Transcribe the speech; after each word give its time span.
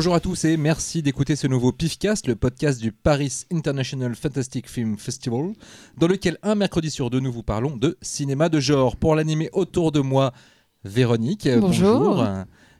Bonjour 0.00 0.14
à 0.14 0.20
tous 0.20 0.46
et 0.46 0.56
merci 0.56 1.02
d'écouter 1.02 1.36
ce 1.36 1.46
nouveau 1.46 1.72
PIFcast, 1.72 2.26
le 2.26 2.34
podcast 2.34 2.80
du 2.80 2.90
Paris 2.90 3.44
International 3.52 4.14
Fantastic 4.14 4.66
Film 4.66 4.96
Festival, 4.96 5.52
dans 5.98 6.06
lequel 6.06 6.38
un 6.42 6.54
mercredi 6.54 6.90
sur 6.90 7.10
deux 7.10 7.20
nous 7.20 7.30
vous 7.30 7.42
parlons 7.42 7.76
de 7.76 7.98
cinéma 8.00 8.48
de 8.48 8.60
genre. 8.60 8.96
Pour 8.96 9.14
l'animer 9.14 9.50
autour 9.52 9.92
de 9.92 10.00
moi, 10.00 10.32
Véronique. 10.84 11.44
euh, 11.46 11.60
Bonjour. 11.60 12.24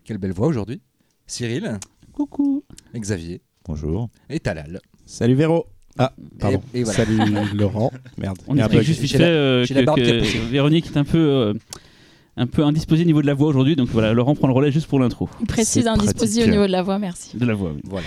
Quelle 0.02 0.16
belle 0.16 0.32
voix 0.32 0.46
aujourd'hui. 0.46 0.80
Cyril. 1.26 1.78
Coucou. 2.14 2.64
Xavier. 2.96 3.42
Bonjour. 3.66 4.08
Et 4.30 4.40
Talal. 4.40 4.80
Salut 5.04 5.34
Véro. 5.34 5.66
Ah, 5.98 6.14
pardon. 6.38 6.62
Et- 6.72 6.78
et 6.80 6.84
voilà. 6.84 6.96
Salut 7.04 7.18
Laurent. 7.52 7.92
Merde. 8.16 8.38
On 8.48 8.54
bug. 8.54 8.80
juste 8.80 9.06
fait 9.06 9.18
la- 9.18 9.26
euh, 9.26 9.66
que, 9.66 9.74
la 9.74 9.82
barbe 9.82 10.00
qui 10.00 10.08
a 10.10 10.20
que. 10.20 10.48
Véronique 10.50 10.86
est 10.86 10.96
un 10.96 11.04
peu, 11.04 11.18
euh, 11.18 11.52
un 12.40 12.46
peu 12.46 12.64
indisposée 12.64 13.02
au 13.02 13.06
niveau 13.06 13.20
de 13.20 13.26
la 13.26 13.34
voix 13.34 13.48
aujourd'hui, 13.48 13.76
donc 13.76 13.90
voilà, 13.90 14.14
Laurent 14.14 14.34
prend 14.34 14.48
le 14.48 14.54
relais 14.54 14.72
juste 14.72 14.86
pour 14.86 14.98
l'intro. 14.98 15.28
Précise 15.46 15.86
indisposé 15.86 16.44
au 16.44 16.46
niveau 16.46 16.66
de 16.66 16.72
la 16.72 16.82
voix, 16.82 16.98
merci. 16.98 17.36
De 17.36 17.44
la 17.44 17.52
voix, 17.52 17.72
oui. 17.74 17.82
Voilà. 17.84 18.06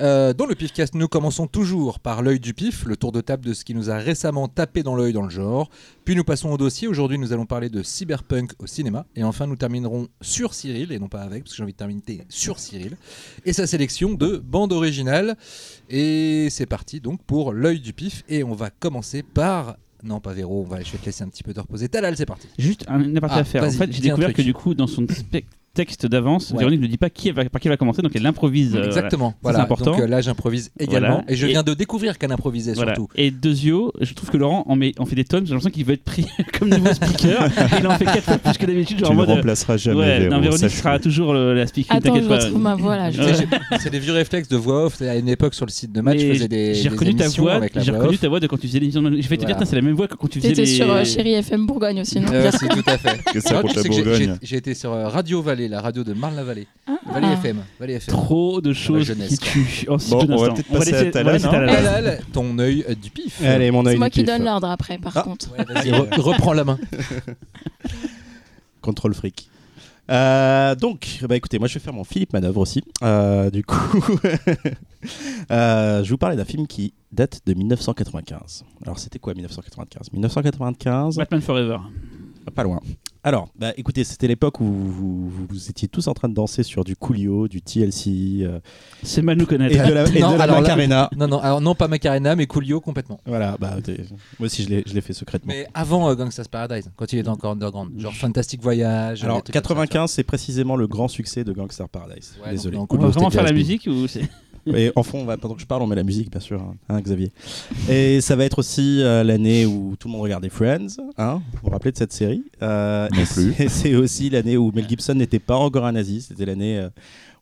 Euh, 0.00 0.34
dans 0.34 0.44
le 0.44 0.54
PIFcast, 0.54 0.94
nous 0.94 1.08
commençons 1.08 1.46
toujours 1.46 1.98
par 1.98 2.20
l'œil 2.22 2.40
du 2.40 2.52
pif, 2.52 2.84
le 2.84 2.96
tour 2.96 3.10
de 3.10 3.22
table 3.22 3.44
de 3.44 3.54
ce 3.54 3.64
qui 3.64 3.74
nous 3.74 3.90
a 3.90 3.96
récemment 3.96 4.48
tapé 4.48 4.82
dans 4.82 4.94
l'œil 4.94 5.14
dans 5.14 5.22
le 5.22 5.30
genre. 5.30 5.70
Puis 6.04 6.14
nous 6.14 6.24
passons 6.24 6.50
au 6.50 6.58
dossier. 6.58 6.88
Aujourd'hui, 6.88 7.18
nous 7.18 7.32
allons 7.32 7.46
parler 7.46 7.70
de 7.70 7.82
cyberpunk 7.82 8.52
au 8.58 8.66
cinéma. 8.66 9.06
Et 9.16 9.24
enfin, 9.24 9.46
nous 9.46 9.56
terminerons 9.56 10.08
sur 10.20 10.54
Cyril, 10.54 10.92
et 10.92 10.98
non 10.98 11.08
pas 11.08 11.20
avec, 11.20 11.44
parce 11.44 11.52
que 11.52 11.56
j'ai 11.56 11.62
envie 11.62 11.72
de 11.72 11.78
terminer 11.78 12.02
sur 12.28 12.58
Cyril, 12.58 12.96
et 13.44 13.52
sa 13.52 13.66
sélection 13.66 14.12
de 14.12 14.38
bandes 14.38 14.72
originales. 14.72 15.36
Et 15.88 16.48
c'est 16.50 16.66
parti 16.66 17.00
donc 17.00 17.22
pour 17.24 17.52
l'œil 17.52 17.80
du 17.80 17.92
pif. 17.92 18.24
Et 18.28 18.44
on 18.44 18.54
va 18.54 18.68
commencer 18.70 19.22
par. 19.22 19.76
Non, 20.02 20.20
pas 20.20 20.32
Véro, 20.32 20.60
on 20.62 20.64
va, 20.64 20.80
je 20.82 20.92
vais 20.92 20.98
te 20.98 21.06
laisser 21.06 21.22
un 21.24 21.28
petit 21.28 21.42
peu 21.42 21.52
te 21.52 21.60
reposer. 21.60 21.88
Talal, 21.88 22.16
c'est 22.16 22.26
parti. 22.26 22.48
Juste 22.58 22.84
un 22.88 23.02
une 23.02 23.16
aparté 23.16 23.36
Ah, 23.36 23.40
à 23.40 23.44
faire. 23.44 23.64
En 23.64 23.70
fait, 23.70 23.92
j'ai 23.92 24.00
découvert 24.00 24.32
que 24.32 24.42
du 24.42 24.54
coup, 24.54 24.74
dans 24.74 24.86
son 24.86 25.02
spec- 25.06 25.46
texte 25.74 26.06
d'avance, 26.06 26.50
Ouais. 26.50 26.58
Véronique 26.58 26.80
ne 26.80 26.86
dit 26.88 26.96
pas 26.98 27.10
qui 27.10 27.28
elle 27.28 27.34
va, 27.34 27.44
par 27.44 27.60
qui 27.60 27.68
elle 27.68 27.72
va 27.72 27.76
commencer, 27.76 28.02
donc 28.02 28.12
elle 28.14 28.26
improvise. 28.26 28.74
euh, 28.74 28.84
Exactement. 28.84 29.30
c'est 29.36 29.42
Voilà. 29.42 29.62
important. 29.62 29.92
Donc 29.92 30.00
euh, 30.00 30.06
là, 30.06 30.20
j'improvise 30.20 30.70
également. 30.78 31.08
Voilà. 31.18 31.24
Et 31.30 31.36
je 31.36 31.46
Et- 31.46 31.50
viens 31.50 31.62
de 31.62 31.74
découvrir 31.74 32.18
qu'elle 32.18 32.32
improvisait 32.32 32.72
Voilà. 32.74 32.94
surtout. 32.94 33.08
Et 33.16 33.30
Dezio, 33.30 33.92
je 34.00 34.12
trouve 34.14 34.30
que 34.30 34.36
Laurent 34.36 34.64
en, 34.66 34.74
met, 34.76 34.92
en 34.98 35.06
fait 35.06 35.14
des 35.16 35.24
tonnes. 35.24 35.46
J'ai 35.46 35.52
l'impression 35.52 35.70
qu'il 35.70 35.84
veut 35.84 35.94
être 35.94 36.02
pris 36.04 36.26
comme 36.58 36.68
nouveau 36.70 36.92
speaker. 36.92 37.48
il 37.80 37.86
en 37.86 37.96
fait 37.98 38.04
4 38.04 38.22
fois 38.22 38.38
plus 38.38 38.58
que 38.58 38.66
d'habitude. 38.66 38.96
Tu 39.02 39.10
ne 39.10 39.14
mode. 39.16 39.30
euh, 39.30 39.34
remplaceras 39.34 39.76
jamais 39.76 39.98
ouais, 40.00 40.18
Véro. 40.20 40.34
non, 40.34 40.40
Véronique 40.40 40.70
sera 40.70 40.98
toujours 40.98 41.32
le- 41.34 41.54
la 41.54 41.66
speaker. 41.66 41.96
Attends, 41.96 42.16
je 42.16 42.20
pas. 42.26 42.38
retrouve 42.38 42.60
ma 42.60 42.74
voix 42.74 42.96
là. 42.96 43.10
C'est 43.78 43.90
des 43.90 43.98
vieux 44.00 44.12
réflexes 44.12 44.48
de 44.48 44.56
voix 44.56 44.86
off. 44.86 45.00
À 45.02 45.16
une 45.16 45.28
époque, 45.28 45.54
sur 45.54 45.66
le 45.66 45.70
site 45.70 45.92
de 45.92 46.00
match, 46.00 46.18
je 46.18 46.32
faisais 46.32 46.48
des. 46.48 46.74
J'ai 46.74 46.88
reconnu 46.88 47.14
ta 47.14 47.28
voix. 47.28 47.60
J'ai 47.76 47.90
reconnu 47.92 48.18
ta 48.18 48.28
voix 48.28 48.40
de 48.40 48.46
quand 48.46 48.58
tu 48.58 48.66
faisais 48.66 48.80
l'émission. 48.80 49.02
Je 49.04 49.28
vais 49.28 49.36
te 49.36 49.44
dire, 49.46 49.56
c'est 49.64 49.76
la 49.76 49.82
même 49.82 49.94
voix 49.94 50.08
que 50.08 50.14
quand 50.16 50.26
tu 50.28 50.40
faisais 50.40 50.48
T'étais 50.52 50.62
les. 50.62 50.76
sur 50.76 50.90
euh, 50.90 51.04
Chéri 51.04 51.34
FM 51.34 51.66
Bourgogne 51.66 52.00
aussi, 52.00 52.18
non 52.18 52.28
Merci, 52.32 52.66
tout 52.68 52.82
à 52.86 52.98
fait. 52.98 53.20
J'ai- 54.42 54.56
été 54.60 54.74
sur 54.74 54.90
Radio 54.92 55.40
Vallée, 55.42 55.59
la 55.68 55.80
radio 55.80 56.04
de 56.04 56.12
Marne-la-Vallée. 56.12 56.66
Ah. 56.86 56.92
Vallée 57.12 57.28
FM. 57.28 57.62
Vallée 57.78 57.94
FM. 57.94 58.12
Trop 58.14 58.60
de 58.60 58.72
choses 58.72 59.04
jeunesse, 59.04 59.38
qui 59.38 59.50
tuent. 59.50 59.86
Oh, 59.88 59.96
Bon, 60.10 60.26
on 60.28 60.36
va 60.36 60.50
peut-être 60.52 60.68
passer 60.68 60.94
à. 60.94 61.10
Talal, 61.10 62.20
ton 62.32 62.58
œil 62.58 62.84
du 63.02 63.10
pif. 63.10 63.42
Allez, 63.44 63.70
mon 63.70 63.84
œil 63.86 63.94
C'est 63.94 63.98
moi 63.98 64.08
du 64.08 64.12
qui 64.14 64.20
pif. 64.20 64.26
donne 64.28 64.44
l'ordre 64.44 64.68
après, 64.68 64.98
par 64.98 65.16
Ah. 65.16 65.22
contre. 65.22 65.50
Ouais, 65.56 65.64
vas-y, 65.64 65.90
re- 65.90 66.20
reprends 66.20 66.52
la 66.52 66.64
main. 66.64 66.78
Contrôle 68.80 69.14
fric. 69.14 69.48
Euh, 70.10 70.74
donc, 70.74 71.20
bah 71.28 71.36
écoutez, 71.36 71.58
moi 71.60 71.68
je 71.68 71.74
vais 71.74 71.80
faire 71.80 71.92
mon 71.92 72.02
Philippe 72.02 72.32
Manœuvre 72.32 72.60
aussi. 72.60 72.82
Euh, 73.04 73.48
du 73.50 73.62
coup, 73.62 73.76
euh, 75.52 76.02
je 76.02 76.10
vous 76.10 76.18
parlais 76.18 76.34
d'un 76.36 76.44
film 76.44 76.66
qui 76.66 76.92
date 77.12 77.40
de 77.46 77.54
1995. 77.54 78.64
Alors, 78.84 78.98
c'était 78.98 79.18
quoi 79.20 79.34
1995 79.34 80.12
1995, 80.12 81.16
Batman 81.16 81.40
Forever. 81.40 81.78
pas 82.54 82.62
loin. 82.64 82.80
Alors, 83.22 83.50
bah 83.58 83.72
écoutez, 83.76 84.02
c'était 84.04 84.26
l'époque 84.28 84.60
où 84.60 84.64
vous, 84.64 85.28
vous- 85.28 85.46
vous 85.48 85.68
étiez 85.70 85.88
tous 85.88 86.06
en 86.08 86.14
train 86.14 86.28
de 86.28 86.32
danser 86.34 86.62
sur 86.62 86.84
du 86.84 86.96
Coolio, 86.96 87.48
du 87.48 87.60
TLC 87.60 88.40
euh, 88.42 88.60
C'est 89.02 89.20
mal 89.20 89.36
nous 89.36 89.44
connaître. 89.44 89.74
et 89.74 89.88
de 89.88 89.92
la, 89.92 90.08
et 90.08 90.20
Non, 90.20 90.32
de 90.32 90.38
la 90.38 90.44
alors 90.44 90.56
là- 90.56 90.60
Macarena. 90.62 91.10
Non, 91.16 91.28
non, 91.28 91.38
alors 91.38 91.60
non, 91.60 91.74
pas 91.74 91.86
Macarena, 91.86 92.34
mais 92.34 92.46
Coolio 92.46 92.80
complètement. 92.80 93.20
Voilà, 93.26 93.56
bah 93.60 93.76
moi 94.38 94.46
aussi 94.46 94.62
je 94.62 94.68
l'ai 94.70 94.82
je 94.86 94.94
l'ai 94.94 95.02
fait 95.02 95.12
secrètement. 95.12 95.52
Mais 95.52 95.66
avant 95.74 96.08
euh, 96.08 96.14
Gangsta's 96.14 96.48
Paradise, 96.48 96.90
quand 96.96 97.12
il 97.12 97.18
était 97.18 97.28
encore 97.28 97.52
underground. 97.52 97.90
Genre 98.00 98.14
Fantastic 98.14 98.62
Voyage. 98.62 99.22
Alors, 99.22 99.36
des 99.36 99.42
trucs 99.42 99.54
comme 99.54 99.62
ça, 99.64 99.68
95, 99.68 100.10
c'est 100.10 100.24
précisément 100.24 100.76
le 100.76 100.86
grand 100.86 101.08
succès 101.08 101.44
de 101.44 101.52
Gangster 101.52 101.88
Paradise. 101.90 102.36
Ouais, 102.42 102.52
Désolé. 102.52 102.76
donc, 102.78 102.84
On 102.84 102.96
Coolio, 102.96 103.08
va 103.08 103.12
vraiment 103.12 103.30
faire 103.30 103.42
la 103.44 103.52
musique 103.52 103.86
ou 103.86 104.06
c'est 104.08 104.22
Et 104.74 104.92
en 104.96 105.02
fond, 105.02 105.20
on 105.20 105.24
va, 105.24 105.36
pendant 105.36 105.54
que 105.54 105.60
je 105.60 105.66
parle, 105.66 105.82
on 105.82 105.86
met 105.86 105.96
la 105.96 106.02
musique, 106.02 106.30
bien 106.30 106.40
sûr, 106.40 106.60
hein, 106.60 106.74
hein, 106.88 107.00
Xavier. 107.00 107.30
Et 107.88 108.20
ça 108.20 108.36
va 108.36 108.44
être 108.44 108.58
aussi 108.58 109.02
euh, 109.02 109.22
l'année 109.24 109.66
où 109.66 109.96
tout 109.98 110.08
le 110.08 110.12
monde 110.12 110.22
regardait 110.22 110.48
Friends. 110.48 110.86
Hein, 111.18 111.42
vous 111.52 111.58
vous 111.64 111.70
rappelez 111.70 111.92
de 111.92 111.96
cette 111.98 112.12
série 112.12 112.42
Euh, 112.62 113.08
Non 113.12 113.20
et 113.22 113.24
plus. 113.24 113.54
c'est- 113.54 113.68
C'est 113.80 113.94
aussi 113.94 114.30
l'année 114.30 114.56
où 114.56 114.70
Mel 114.74 114.88
Gibson 114.88 115.14
n'était 115.14 115.38
pas 115.38 115.56
encore 115.56 115.86
un 115.86 115.92
nazi. 115.92 116.20
C'était 116.22 116.44
l'année 116.46 116.78
euh, 116.78 116.88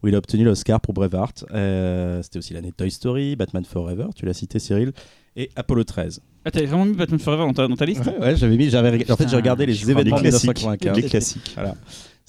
où 0.02 0.08
il 0.08 0.14
a 0.14 0.18
obtenu 0.18 0.44
l'Oscar 0.44 0.80
pour 0.80 0.94
Braveheart. 0.94 1.44
Euh, 1.52 2.22
C'était 2.22 2.38
aussi 2.38 2.54
l'année 2.54 2.70
de 2.70 2.74
Toy 2.74 2.90
Story, 2.90 3.34
Batman 3.36 3.64
Forever, 3.64 4.06
tu 4.14 4.24
l'as 4.26 4.34
cité, 4.34 4.58
Cyril, 4.58 4.92
et 5.36 5.50
Apollo 5.56 5.84
13. 5.84 6.20
Ah, 6.44 6.50
t'avais 6.52 6.66
vraiment 6.66 6.84
mis 6.86 6.94
Batman 6.94 7.18
Forever 7.18 7.42
dans 7.44 7.52
ta, 7.52 7.66
dans 7.68 7.76
ta 7.76 7.84
liste? 7.84 8.06
Ouais, 8.06 8.16
ouais, 8.18 8.36
j'avais 8.36 8.56
mis, 8.56 8.70
j'avais, 8.70 9.10
en 9.10 9.16
fait, 9.16 9.28
j'ai 9.28 9.36
regardé 9.36 9.66
les 9.66 9.90
événements 9.90 10.16
de 10.18 10.22
Les 10.22 10.30
classiques. 10.30 10.48
1995. 10.56 10.96
Les 10.96 11.02
classiques. 11.08 11.50
Voilà. 11.54 11.74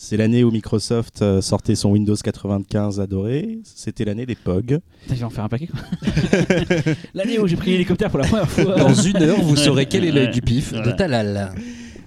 C'est 0.02 0.16
l'année 0.16 0.46
où 0.46 0.50
Microsoft 0.50 1.22
euh, 1.22 1.42
sortait 1.42 1.76
son 1.76 1.90
Windows 1.92 2.16
95 2.16 3.02
adoré. 3.02 3.60
C'était 3.66 4.06
l'année 4.06 4.26
des 4.26 4.36
POG. 4.36 4.64
Putain, 4.66 4.80
je 5.10 5.14
vais 5.16 5.24
en 5.26 5.30
faire 5.30 5.44
un 5.44 5.50
paquet 5.50 5.68
quoi. 5.68 5.82
L'année 7.14 7.38
où 7.38 7.48
j'ai 7.48 7.58
pris 7.58 7.72
l'hélicoptère 7.72 8.10
pour 8.10 8.20
la 8.20 8.26
première 8.26 8.50
fois. 8.50 8.78
Dans 8.78 8.94
une 8.94 9.18
heure, 9.18 9.42
vous 9.42 9.58
saurez 9.58 9.88
quel 9.88 10.06
est 10.06 10.12
l'œil 10.14 10.28
Ouais. 10.28 10.32
du 10.32 10.42
pif 10.42 10.72
de. 10.72 10.92
Talal. 10.92 11.52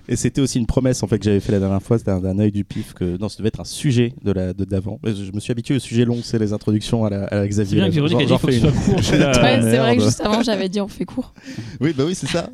Et 0.08 0.16
c'était 0.16 0.41
aussi 0.41 0.58
une 0.58 0.66
promesse 0.66 1.02
en 1.02 1.06
fait 1.06 1.19
que 1.19 1.25
j'avais 1.26 1.38
fait 1.38 1.52
la 1.52 1.60
dernière 1.60 1.82
fois, 1.82 1.97
c'était 1.98 2.10
un, 2.10 2.20
d'un 2.20 2.38
œil 2.38 2.50
du 2.50 2.64
pif 2.64 2.92
que 2.94 3.19
non, 3.19 3.28
ça 3.28 3.36
devait 3.38 3.48
être 3.48 3.60
un 3.60 3.64
sujet 3.64 4.14
de 4.25 4.32
la 4.32 4.52
de 4.54 4.64
d'avant. 4.64 4.98
Mais 5.04 5.14
Je 5.14 5.31
me 5.31 5.38
suis 5.38 5.52
habitué 5.52 5.76
au 5.76 5.78
sujet 5.78 6.06
long, 6.06 6.19
c'est 6.25 6.38
les 6.38 6.54
introductions 6.54 7.04
à 7.04 7.10
la, 7.10 7.25
à 7.26 7.34
la 7.36 7.42
C'est 7.42 7.48
Xavier. 7.50 7.76
bien 7.76 7.88
que 7.91 7.94
Véronique 7.94 8.20
a 8.22 8.25
dit 8.25 8.38
faut 8.38 8.47
que 8.47 8.52
soit 8.52 8.72
court. 8.72 8.94
Ouais, 9.42 9.60
c'est 9.60 9.76
vrai 9.76 9.97
que 9.98 10.02
juste 10.02 10.22
avant, 10.22 10.42
j'avais 10.42 10.69
dit 10.70 10.81
on 10.81 10.88
fait 10.88 11.04
court. 11.04 11.34
Oui, 11.81 11.92
bah 11.97 12.04
oui, 12.06 12.14
c'est 12.14 12.26
ça. 12.26 12.48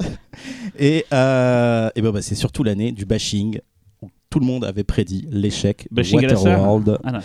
et 0.78 1.06
euh, 1.12 1.90
et 1.94 2.02
ben 2.02 2.10
bah, 2.10 2.22
c'est 2.22 2.34
surtout 2.34 2.64
l'année 2.64 2.90
du 2.92 3.06
bashing 3.06 3.60
tout 4.30 4.40
le 4.40 4.46
monde 4.46 4.64
avait 4.64 4.84
prédit 4.84 5.26
l'échec 5.30 5.88
de. 5.90 6.02
Waterworld. 6.14 6.98
Ah. 7.04 7.20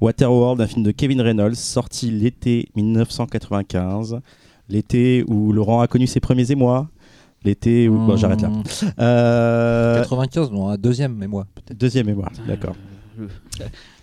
Waterworld, 0.00 0.60
un 0.60 0.66
film 0.66 0.82
de 0.84 0.90
Kevin 0.90 1.20
Reynolds 1.20 1.54
sorti 1.56 2.10
l'été 2.10 2.68
1995, 2.76 4.20
l'été 4.68 5.24
où 5.28 5.52
Laurent 5.52 5.80
a 5.80 5.86
connu 5.86 6.06
ses 6.06 6.20
premiers 6.20 6.50
émois. 6.50 6.88
L'été 7.44 7.88
où. 7.88 7.96
Bon, 8.06 8.16
j'arrête 8.16 8.40
là. 8.42 8.50
Euh, 8.98 9.98
95, 10.00 10.50
non, 10.50 10.68
un 10.68 10.76
deuxième, 10.76 11.14
mais 11.14 11.28
moi, 11.28 11.46
peut-être. 11.54 11.78
Deuxième 11.78 12.08
émoi, 12.08 12.30
d'accord. 12.46 12.74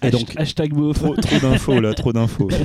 Et 0.01 0.07
Et 0.07 0.11
donc- 0.11 0.21
donc, 0.27 0.33
hashtag 0.39 0.73
beauf. 0.73 0.97
Trop, 0.97 1.15
trop 1.15 1.39
d'infos 1.39 1.79
là, 1.79 1.93
trop 1.93 2.13
d'infos. 2.13 2.49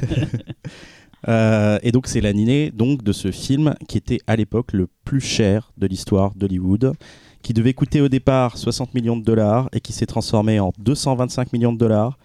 Euh, 1.29 1.79
et 1.83 1.93
donc 1.93 2.07
c'est 2.07 2.23
l'année 2.23 2.71
donc 2.71 3.03
de 3.03 3.13
ce 3.13 3.31
film 3.31 3.75
qui 3.89 3.99
était 3.99 4.21
à 4.27 4.37
l'époque 4.37 4.73
le 4.73 4.89
plus 5.05 5.21
cher 5.21 5.71
de 5.77 5.87
l'histoire 5.87 6.35
d'Hollywood, 6.35 6.95
qui 7.43 7.53
devait 7.55 7.75
coûter 7.75 8.01
au 8.01 8.09
départ 8.09 8.57
60 8.59 8.95
millions 8.95 9.17
de 9.17 9.25
dollars 9.25 9.69
et 9.73 9.81
qui 9.81 9.93
s'est 9.93 10.07
transformé 10.07 10.61
en 10.61 10.73
225 10.79 11.53
millions 11.53 11.73
de 11.73 11.79
dollars. 11.79 12.19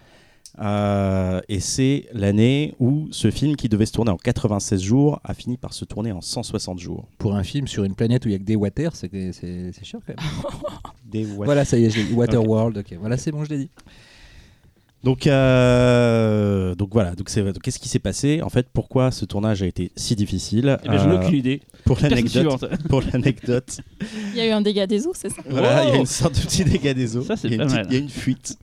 Euh, 0.62 1.42
et 1.50 1.60
c'est 1.60 2.06
l'année 2.14 2.76
où 2.80 3.08
ce 3.12 3.30
film 3.30 3.58
qui 3.58 3.68
devait 3.68 3.86
se 3.86 3.92
tourner 3.92 4.12
en 4.12 4.16
96 4.18 4.82
jours 4.82 5.20
a 5.26 5.34
fini 5.34 5.58
par 5.58 5.74
se 5.74 5.84
tourner 5.84 6.14
en 6.14 6.22
160 6.22 6.80
jours. 6.80 7.06
Pour 7.18 7.36
un 7.36 7.44
film 7.44 7.68
sur 7.68 7.84
une 7.84 7.94
planète 7.96 8.26
où 8.26 8.30
il 8.30 8.32
n'y 8.32 8.36
a 8.36 8.40
que 8.40 8.46
des 8.46 8.56
water, 8.56 8.96
c'est 8.96 9.10
cher 9.84 10.00
quand 10.08 10.14
même. 10.18 10.26
Des 11.06 11.26
wa- 11.26 11.46
Voilà, 11.46 11.66
ça 11.66 11.78
y 11.78 11.86
est. 11.86 12.12
Waterworld, 12.14 12.78
ok. 12.78 12.96
Voilà, 13.00 13.18
c'est 13.18 13.32
bon, 13.32 13.44
je 13.44 13.50
l'ai 13.50 13.58
dit. 13.60 13.70
Donc, 15.06 15.28
euh, 15.28 16.74
donc 16.76 16.90
voilà. 16.92 17.14
Donc 17.14 17.30
c'est 17.30 17.44
donc 17.44 17.62
qu'est-ce 17.62 17.78
qui 17.80 17.90
s'est 17.90 18.00
passé? 18.00 18.42
En 18.42 18.50
fait 18.50 18.68
Pourquoi 18.74 19.12
ce 19.12 19.24
tournage 19.26 19.62
a 19.62 19.68
été 19.68 19.92
si 19.96 20.16
difficile? 20.16 20.78
Eh 20.84 20.88
ben, 20.88 20.98
j'en 20.98 21.12
ai 21.12 21.16
Euh, 21.16 21.22
aucune 21.26 21.38
idée. 21.38 21.62
Pour 21.86 22.00
l'anecdote, 22.02 22.66
pour 22.90 23.02
l'anecdote, 23.14 23.78
Il 24.34 24.38
y 24.38 24.42
a 24.42 24.48
eu 24.48 24.52
un 24.52 24.62
dégât 24.62 24.88
des 24.88 25.06
eaux, 25.06 25.14
c'est 25.16 25.30
ça? 25.30 25.44
Voilà, 25.48 25.86
il 25.86 25.90
y 25.90 25.92
a 25.94 25.98
une 25.98 26.06
sorte 26.08 26.36
de 26.36 26.42
petit 26.42 26.64
dégât 26.66 26.96
des 26.96 27.16
eaux. 27.18 27.22
Ça, 27.22 27.38
c'est 27.38 27.48
il, 27.48 27.52
y 27.54 27.56
a 27.56 27.58
pas 27.60 27.64
une 27.66 27.70
mal. 27.72 27.82
petite- 27.88 27.92
il 27.92 27.94
y 27.94 27.98
a 27.98 28.04
une 28.04 28.10
fuite. 28.10 28.58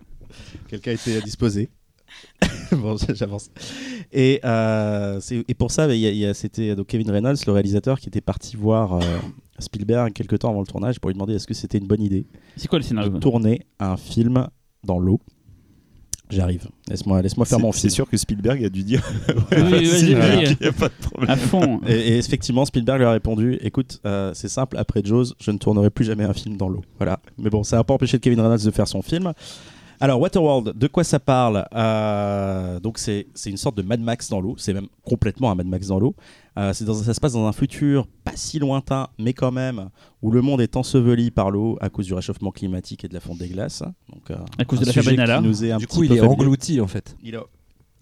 Quelqu'un 0.68 0.90
a 0.90 0.94
été 0.94 1.20
disposé. 1.22 1.70
bon, 2.72 2.96
j'avance. 3.14 3.48
Et, 4.12 4.40
euh, 4.44 5.20
c'est- 5.20 5.44
et 5.46 5.54
pour 5.54 5.70
ça, 5.70 5.86
il 5.94 6.00
y 6.00 6.06
a- 6.06 6.10
il 6.10 6.16
y 6.18 6.26
a- 6.26 6.34
c'était 6.34 6.74
donc 6.74 6.88
Kevin 6.88 7.10
Reynolds, 7.10 7.36
le 7.46 7.52
réalisateur, 7.52 8.00
qui 8.00 8.08
était 8.08 8.20
parti 8.20 8.56
voir 8.56 8.94
euh, 8.94 9.00
Spielberg 9.60 10.12
quelques 10.12 10.40
temps 10.40 10.50
avant 10.50 10.60
le 10.60 10.66
tournage 10.66 10.98
pour 10.98 11.08
lui 11.08 11.14
demander 11.14 11.34
est-ce 11.34 11.46
que 11.46 11.54
c'était 11.54 11.78
une 11.78 11.86
bonne 11.86 12.02
idée 12.02 12.26
C'est 12.56 12.66
quoi 12.68 12.78
le 12.80 12.82
de 12.82 12.88
scénario 12.88 13.18
tourner 13.20 13.60
un 13.78 13.96
film 13.96 14.48
dans 14.84 14.98
l'eau. 14.98 15.20
J'arrive. 16.32 16.67
Laisse-moi 16.88 17.20
laisse 17.23 17.34
faire 17.34 17.46
C'est- 17.46 17.58
mon 17.58 17.73
C'est 17.73 17.81
film. 17.82 17.90
sûr 17.90 18.08
que 18.08 18.17
Spielberg 18.17 18.64
a 18.64 18.69
dû 18.69 18.82
dire. 18.82 19.02
Oui, 19.52 20.14
mec, 20.14 20.61
y 20.61 20.67
a 20.67 20.73
pas 20.73 20.88
de 20.88 20.94
problème. 21.00 21.31
À 21.31 21.37
fond. 21.37 21.81
Et, 21.87 21.93
et 21.93 22.19
effectivement, 22.19 22.64
Spielberg 22.64 22.99
lui 22.99 23.06
a 23.06 23.11
répondu 23.12 23.58
Écoute, 23.62 24.00
euh, 24.06 24.32
c'est 24.34 24.49
simple, 24.49 24.76
après 24.79 25.02
Jaws, 25.05 25.34
je 25.38 25.50
ne 25.50 25.58
tournerai 25.58 25.90
plus 25.90 26.05
jamais 26.05 26.25
un 26.25 26.32
film 26.32 26.56
dans 26.56 26.69
l'eau. 26.69 26.82
Voilà. 26.99 27.20
Mais 27.38 27.50
bon, 27.50 27.62
ça 27.62 27.76
n'a 27.76 27.84
pas 27.84 27.94
empêché 27.94 28.19
Kevin 28.19 28.40
Reynolds 28.40 28.64
de 28.64 28.70
faire 28.70 28.88
son 28.88 29.02
film. 29.02 29.32
Alors, 30.00 30.20
Waterworld, 30.20 30.76
de 30.76 30.87
quoi 30.88 31.05
ça 31.05 31.20
parle? 31.20 31.64
Euh, 31.75 32.81
Donc, 32.81 32.99
c'est 32.99 33.26
c'est 33.34 33.50
une 33.50 33.56
sorte 33.56 33.76
de 33.76 33.82
Mad 33.82 34.00
Max 34.00 34.29
dans 34.31 34.40
l'eau. 34.40 34.55
C'est 34.58 34.73
même 34.75 34.88
complètement 35.05 35.50
un 35.50 35.55
Mad 35.55 35.67
Max 35.67 35.87
dans 35.87 36.00
l'eau. 36.00 36.14
Euh, 36.58 36.72
c'est 36.75 36.84
dans- 36.84 36.94
ça 36.94 37.14
se 37.14 37.20
passe 37.20 37.32
dans 37.32 37.46
un 37.46 37.52
futur 37.52 38.06
pas 38.25 38.32
si 38.34 38.58
lointain, 38.58 39.08
mais 39.19 39.32
quand 39.32 39.50
même, 39.52 39.88
où 40.20 40.31
le 40.31 40.43
monde 40.43 40.60
est 40.60 40.76
enseveli 40.76 41.31
par 41.31 41.50
l'eau 41.50 41.78
à 41.81 41.88
cause 41.88 42.06
du 42.06 42.12
réchauffement 42.14 42.50
climatique 42.50 43.04
et 43.04 43.08
de 43.08 43.14
la 43.14 43.20
fonte 43.20 43.38
des 43.38 43.49
glaces. 43.49 43.82
Donc, 44.12 44.31
euh, 44.31 44.37
À 44.58 44.64
cause 44.66 44.81
de 44.81 44.84
la 44.84 44.93
sujet 44.93 45.04
famine 45.04 45.20
à 45.20 45.25
qui 45.25 45.28
la. 45.31 45.40
nous 45.40 45.64
est 45.64 45.70
un 45.72 45.78
Du 45.78 45.87
petit 45.87 45.96
coup, 45.96 46.02
il 46.04 46.12
est 46.12 46.16
familier. 46.19 46.34
englouti 46.34 46.81
en 46.81 46.87
fait. 46.87 47.16
Il 47.22 47.34
est- 47.34 47.38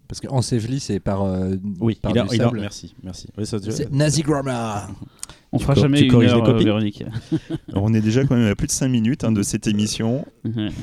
Parce 0.08 0.18
que 0.18 0.26
Ansevli, 0.26 0.80
c'est 0.80 0.98
par. 0.98 1.22
euh, 1.22 1.54
Oui, 1.80 1.96
par 2.02 2.10
il 2.10 2.18
a, 2.18 2.22
du 2.24 2.34
il 2.34 2.42
a- 2.42 2.50
merci, 2.50 2.96
merci. 3.04 3.28
Oui, 3.38 3.46
ça, 3.46 3.58
Nazi 3.92 4.22
Grammar. 4.22 4.90
On 5.52 5.58
Tu 5.58 5.64
fera 5.64 5.74
jamais 5.74 6.00
une 6.02 6.20
les 6.20 6.28
heure, 6.28 6.48
euh, 6.48 6.58
Véronique. 6.58 7.02
Alors, 7.68 7.82
on 7.84 7.92
est 7.94 8.00
déjà 8.00 8.24
quand 8.24 8.36
même 8.36 8.46
à 8.50 8.54
plus 8.56 8.66
de 8.68 8.72
5 8.72 8.88
minutes 8.88 9.22
hein, 9.24 9.30
de 9.32 9.42
cette 9.42 9.66
émission. 9.68 10.24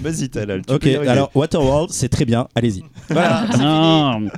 Vas-y, 0.01 0.29
Talal. 0.29 0.61
Ok, 0.69 0.85
alors 0.87 1.29
Waterworld, 1.35 1.89
c'est 1.91 2.09
très 2.09 2.23
bien, 2.25 2.47
allez-y. 2.55 2.83
Voilà. 3.09 3.47
non, 3.59 4.29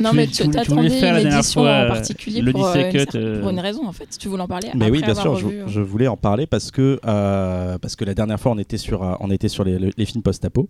Non, 0.00 0.12
mais 0.12 0.26
tu 0.26 0.32
tu 0.34 0.42
voulais 0.44 0.58
t'attendais 0.58 0.88
faire 0.90 1.12
la 1.14 1.18
une 1.18 1.24
dernière 1.24 1.38
édition 1.40 1.60
fois 1.62 1.70
en 1.70 1.74
euh, 1.82 1.88
particulier 1.88 2.40
le 2.42 2.52
pour, 2.52 2.66
euh, 2.66 2.72
Disney 2.74 2.90
une, 2.92 2.98
Cut, 3.06 3.16
cer- 3.16 3.20
euh, 3.20 3.40
pour 3.40 3.50
une 3.50 3.60
raison, 3.60 3.86
en 3.86 3.92
fait. 3.92 4.08
Tu 4.18 4.28
voulais 4.28 4.42
en 4.42 4.46
parler 4.48 4.68
Mais 4.74 4.86
après 4.86 4.90
oui, 4.90 5.02
bien 5.02 5.14
sûr, 5.14 5.36
je, 5.66 5.80
voulais 5.80 6.06
en 6.08 6.16
parler 6.16 6.46
parce 6.46 6.70
que, 6.70 7.00
euh, 7.06 7.78
parce 7.78 7.96
que 7.96 8.04
la 8.04 8.14
dernière 8.14 8.38
fois, 8.38 8.52
on 8.52 8.58
était 8.58 8.78
sur, 8.78 9.16
on 9.20 9.30
était 9.30 9.48
sur 9.48 9.64
les- 9.64 9.90
les 9.96 10.04
films 10.06 10.22
post-apo. 10.22 10.68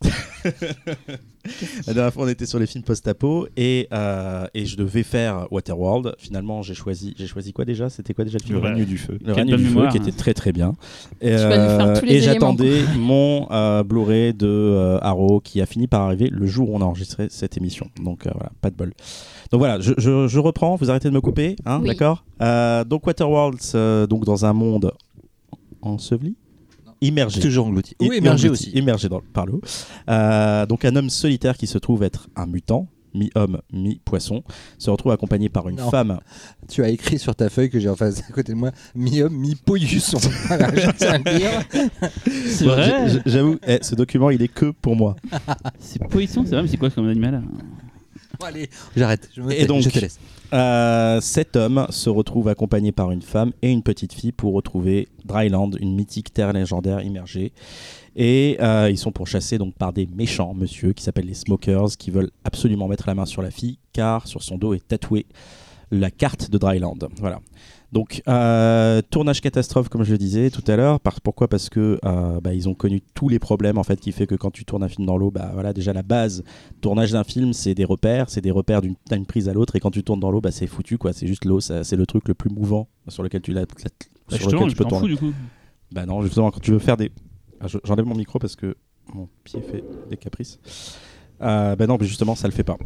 la 1.86 1.94
dernière 1.94 2.12
fois, 2.12 2.24
on 2.24 2.28
était 2.28 2.46
sur 2.46 2.58
les 2.58 2.66
films 2.66 2.84
post-apo 2.84 3.48
et, 3.56 3.88
euh, 3.92 4.46
et 4.54 4.66
je 4.66 4.76
devais 4.76 5.02
faire 5.02 5.46
Waterworld. 5.50 6.14
Finalement, 6.18 6.62
j'ai 6.62 6.74
choisi, 6.74 7.14
j'ai 7.18 7.26
choisi 7.26 7.52
quoi 7.52 7.64
déjà? 7.64 7.88
C'était 7.90 8.14
quoi 8.14 8.24
déjà 8.24 8.38
le 8.40 8.44
film? 8.46 8.60
Le 8.60 8.64
règne 8.68 8.84
du 8.84 8.98
feu. 8.98 9.18
Le 9.24 9.32
règne 9.32 9.56
du 9.56 9.64
feu 9.64 9.88
qui 9.90 9.96
était 9.96 10.12
très 10.12 10.34
très 10.34 10.52
bien. 10.52 10.74
Et, 11.20 11.32
euh, 11.32 12.00
et 12.06 12.20
j'attendais 12.20 12.82
mon 12.96 13.48
euh, 13.50 13.82
Blu-ray 13.82 14.34
de 14.34 14.46
euh, 14.46 14.98
Arrow 15.00 15.40
qui 15.40 15.60
a 15.60 15.66
fini 15.66 15.86
par 15.86 16.02
arriver 16.02 16.28
le 16.30 16.46
jour 16.46 16.70
où 16.70 16.76
on 16.76 16.80
a 16.80 16.84
enregistré 16.84 17.28
cette 17.30 17.56
émission. 17.56 17.88
Donc 18.02 18.26
euh, 18.26 18.30
voilà, 18.34 18.52
pas 18.60 18.70
de 18.70 18.76
bol. 18.76 18.92
Donc 19.50 19.58
voilà, 19.60 19.80
je, 19.80 19.94
je- 19.96 20.28
je 20.28 20.38
reprends, 20.38 20.76
vous 20.76 20.90
arrêtez 20.90 21.08
de 21.08 21.14
me 21.14 21.20
couper, 21.20 21.56
hein, 21.66 21.80
Oui. 21.82 21.88
d'accord? 21.88 22.24
Euh, 22.42 22.84
Donc 22.84 23.06
Waterworld, 23.06 23.58
euh, 23.74 24.06
donc 24.06 24.24
dans 24.24 24.44
un 24.44 24.52
monde 24.52 24.92
enseveli? 25.82 26.36
Immergé. 27.00 27.40
Toujours 27.40 27.66
englouti. 27.66 27.94
Oui, 28.00 28.18
englouti, 28.18 28.48
aussi. 28.48 28.70
Immergé 28.70 29.08
dans, 29.08 29.20
par 29.32 29.46
l'eau. 29.46 29.60
Euh, 30.08 30.66
donc 30.66 30.84
un 30.84 30.96
homme 30.96 31.10
solitaire 31.10 31.56
qui 31.56 31.66
se 31.66 31.78
trouve 31.78 32.02
être 32.02 32.28
un 32.36 32.46
mutant, 32.46 32.88
mi-homme, 33.14 33.60
mi-poisson, 33.72 34.42
se 34.78 34.90
retrouve 34.90 35.12
accompagné 35.12 35.48
par 35.48 35.68
une 35.68 35.76
Non. 35.76 35.90
femme. 35.90 36.18
Tu 36.68 36.82
as 36.82 36.88
écrit 36.88 37.18
sur 37.18 37.34
ta 37.34 37.48
feuille 37.48 37.70
que 37.70 37.78
j'ai 37.80 37.88
en 37.88 37.96
face 37.96 38.20
à 38.28 38.32
côté 38.32 38.52
de 38.52 38.58
moi 38.58 38.70
mi-homme, 38.94 39.36
dire. 41.24 41.50
C'est 42.46 42.64
vrai 42.64 43.06
J'avoue, 43.26 43.58
eh, 43.66 43.78
ce 43.82 43.94
document, 43.94 44.30
il 44.30 44.42
est 44.42 44.48
que 44.48 44.70
pour 44.70 44.96
moi. 44.96 45.16
C'est 45.78 46.02
poisson, 46.08 46.44
c'est 46.44 46.52
vrai, 46.52 46.62
mais 46.62 46.68
c'est 46.68 46.76
quoi 46.76 46.90
comme 46.90 47.08
animal? 47.08 47.42
Bon, 48.38 48.46
allez, 48.46 48.68
j'arrête. 48.96 49.28
Je, 49.36 49.42
me 49.42 49.52
Et 49.52 49.58
tais, 49.58 49.66
donc- 49.66 49.82
je 49.82 49.88
te 49.90 49.98
laisse. 49.98 50.18
Euh, 50.54 51.20
cet 51.20 51.56
homme 51.56 51.86
se 51.90 52.08
retrouve 52.08 52.48
accompagné 52.48 52.90
par 52.92 53.10
une 53.10 53.20
femme 53.20 53.52
et 53.60 53.70
une 53.70 53.82
petite 53.82 54.14
fille 54.14 54.32
pour 54.32 54.54
retrouver 54.54 55.08
Dryland, 55.26 55.70
une 55.78 55.94
mythique 55.94 56.32
terre 56.32 56.52
légendaire 56.54 57.02
immergée. 57.02 57.52
Et 58.16 58.56
euh, 58.60 58.88
ils 58.90 58.96
sont 58.98 59.12
pourchassés 59.12 59.58
donc 59.58 59.74
par 59.74 59.92
des 59.92 60.06
méchants 60.06 60.54
monsieur 60.54 60.92
qui 60.94 61.04
s'appellent 61.04 61.26
les 61.26 61.34
Smokers 61.34 61.90
qui 61.98 62.10
veulent 62.10 62.30
absolument 62.44 62.88
mettre 62.88 63.06
la 63.06 63.14
main 63.14 63.26
sur 63.26 63.42
la 63.42 63.50
fille 63.50 63.78
car 63.92 64.26
sur 64.26 64.42
son 64.42 64.56
dos 64.56 64.72
est 64.74 64.86
tatouée 64.88 65.26
la 65.90 66.10
carte 66.10 66.50
de 66.50 66.58
Dryland. 66.58 66.98
Voilà. 67.18 67.40
Donc 67.90 68.20
euh, 68.28 69.00
tournage 69.10 69.40
catastrophe 69.40 69.88
comme 69.88 70.02
je 70.04 70.12
le 70.12 70.18
disais 70.18 70.50
tout 70.50 70.62
à 70.70 70.76
l'heure. 70.76 71.00
Par- 71.00 71.20
pourquoi? 71.22 71.48
Parce 71.48 71.70
que 71.70 71.98
euh, 72.04 72.40
bah, 72.40 72.52
ils 72.52 72.68
ont 72.68 72.74
connu 72.74 73.00
tous 73.14 73.28
les 73.30 73.38
problèmes 73.38 73.78
en 73.78 73.82
fait 73.82 73.98
qui 73.98 74.12
fait 74.12 74.26
que 74.26 74.34
quand 74.34 74.50
tu 74.50 74.64
tournes 74.66 74.82
un 74.82 74.88
film 74.88 75.06
dans 75.06 75.16
l'eau, 75.16 75.30
bah 75.30 75.50
voilà 75.54 75.72
déjà 75.72 75.94
la 75.94 76.02
base 76.02 76.44
tournage 76.82 77.12
d'un 77.12 77.24
film 77.24 77.54
c'est 77.54 77.74
des 77.74 77.86
repères, 77.86 78.28
c'est 78.28 78.42
des 78.42 78.50
repères 78.50 78.82
d'une 78.82 78.96
prise 79.26 79.48
à 79.48 79.54
l'autre 79.54 79.74
et 79.76 79.80
quand 79.80 79.90
tu 79.90 80.02
tournes 80.04 80.20
dans 80.20 80.30
l'eau 80.30 80.42
bah 80.42 80.50
c'est 80.50 80.66
foutu 80.66 80.98
quoi. 80.98 81.14
C'est 81.14 81.26
juste 81.26 81.46
l'eau, 81.46 81.60
c'est 81.60 81.96
le 81.96 82.04
truc 82.06 82.28
le 82.28 82.34
plus 82.34 82.50
mouvant 82.50 82.88
sur 83.08 83.22
lequel 83.22 83.40
tu 83.40 83.52
la, 83.52 83.60
la- 83.62 83.66
Bah, 83.66 84.36
sur 84.36 84.50
lequel 84.50 84.68
tu 84.68 84.76
peux 84.76 84.84
tourner. 84.84 85.00
fous 85.00 85.08
du 85.08 85.16
coup. 85.16 85.32
Bah 85.90 86.04
non, 86.04 86.20
justement, 86.20 86.50
quand 86.50 86.60
tu 86.60 86.72
veux 86.72 86.78
faire 86.78 86.98
des. 86.98 87.10
Ah, 87.60 87.66
je- 87.68 87.78
J'enlève 87.84 88.04
mon 88.04 88.14
micro 88.14 88.38
parce 88.38 88.54
que 88.56 88.76
mon 89.14 89.26
pied 89.44 89.62
fait 89.62 89.82
des 90.10 90.18
caprices. 90.18 90.58
Euh, 91.40 91.74
bah 91.76 91.86
non, 91.86 91.96
mais 91.98 92.06
justement, 92.06 92.34
ça 92.34 92.46
le 92.46 92.52
fait 92.52 92.62
pas. 92.64 92.76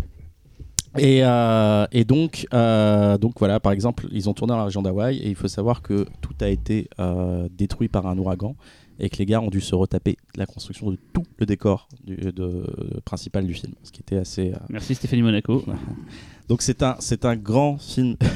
Et, 0.98 1.20
euh, 1.24 1.86
et 1.90 2.04
donc, 2.04 2.46
euh, 2.52 3.16
donc 3.16 3.38
voilà, 3.38 3.60
par 3.60 3.72
exemple, 3.72 4.06
ils 4.12 4.28
ont 4.28 4.34
tourné 4.34 4.50
dans 4.52 4.58
la 4.58 4.64
région 4.64 4.82
d'Hawaï 4.82 5.16
et 5.18 5.28
il 5.28 5.34
faut 5.34 5.48
savoir 5.48 5.80
que 5.82 6.06
tout 6.20 6.34
a 6.40 6.48
été 6.48 6.88
euh, 7.00 7.48
détruit 7.56 7.88
par 7.88 8.06
un 8.06 8.18
ouragan 8.18 8.56
et 9.00 9.08
que 9.08 9.16
les 9.16 9.26
gars 9.26 9.40
ont 9.40 9.48
dû 9.48 9.60
se 9.62 9.74
retaper 9.74 10.16
la 10.36 10.44
construction 10.44 10.90
de 10.90 10.98
tout 11.14 11.24
le 11.38 11.46
décor 11.46 11.88
du, 12.04 12.16
de, 12.16 13.00
principal 13.04 13.46
du 13.46 13.54
film, 13.54 13.72
ce 13.82 13.90
qui 13.90 14.00
était 14.02 14.18
assez. 14.18 14.52
euh, 14.52 14.56
Merci 14.68 14.94
Stéphanie 14.94 15.22
Monaco. 15.22 15.64
Donc 16.48 16.60
c'est 16.62 16.82
un, 16.82 16.96
c'est 16.98 17.24
un 17.24 17.36
grand 17.36 17.78
film. 17.78 18.16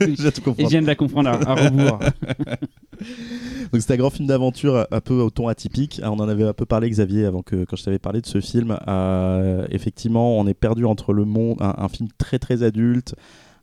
J'ai 0.00 0.32
tout 0.32 0.42
compris. 0.42 0.62
Et 0.62 0.64
je 0.66 0.70
viens 0.70 0.82
de 0.82 0.86
la 0.86 0.94
comprendre 0.94 1.28
à, 1.30 1.34
à 1.34 1.54
rebours. 1.54 1.98
Donc 3.72 3.82
c'est 3.82 3.92
un 3.92 3.96
grand 3.96 4.10
film 4.10 4.26
d'aventure 4.28 4.86
un 4.90 5.00
peu 5.00 5.14
au 5.14 5.30
ton 5.30 5.48
atypique. 5.48 6.00
Ah, 6.02 6.10
On 6.12 6.16
en 6.16 6.28
avait 6.28 6.44
un 6.44 6.52
peu 6.52 6.66
parlé 6.66 6.88
Xavier 6.88 7.26
avant 7.26 7.42
que 7.42 7.64
quand 7.64 7.76
je 7.76 7.84
t'avais 7.84 7.98
parlé 7.98 8.20
de 8.20 8.26
ce 8.26 8.40
film. 8.40 8.78
Euh, 8.88 9.66
effectivement, 9.70 10.38
on 10.38 10.46
est 10.46 10.54
perdu 10.54 10.84
entre 10.84 11.12
le 11.12 11.24
monde, 11.24 11.58
un, 11.60 11.74
un 11.78 11.88
film 11.88 12.08
très 12.18 12.38
très 12.38 12.62
adulte, 12.62 13.14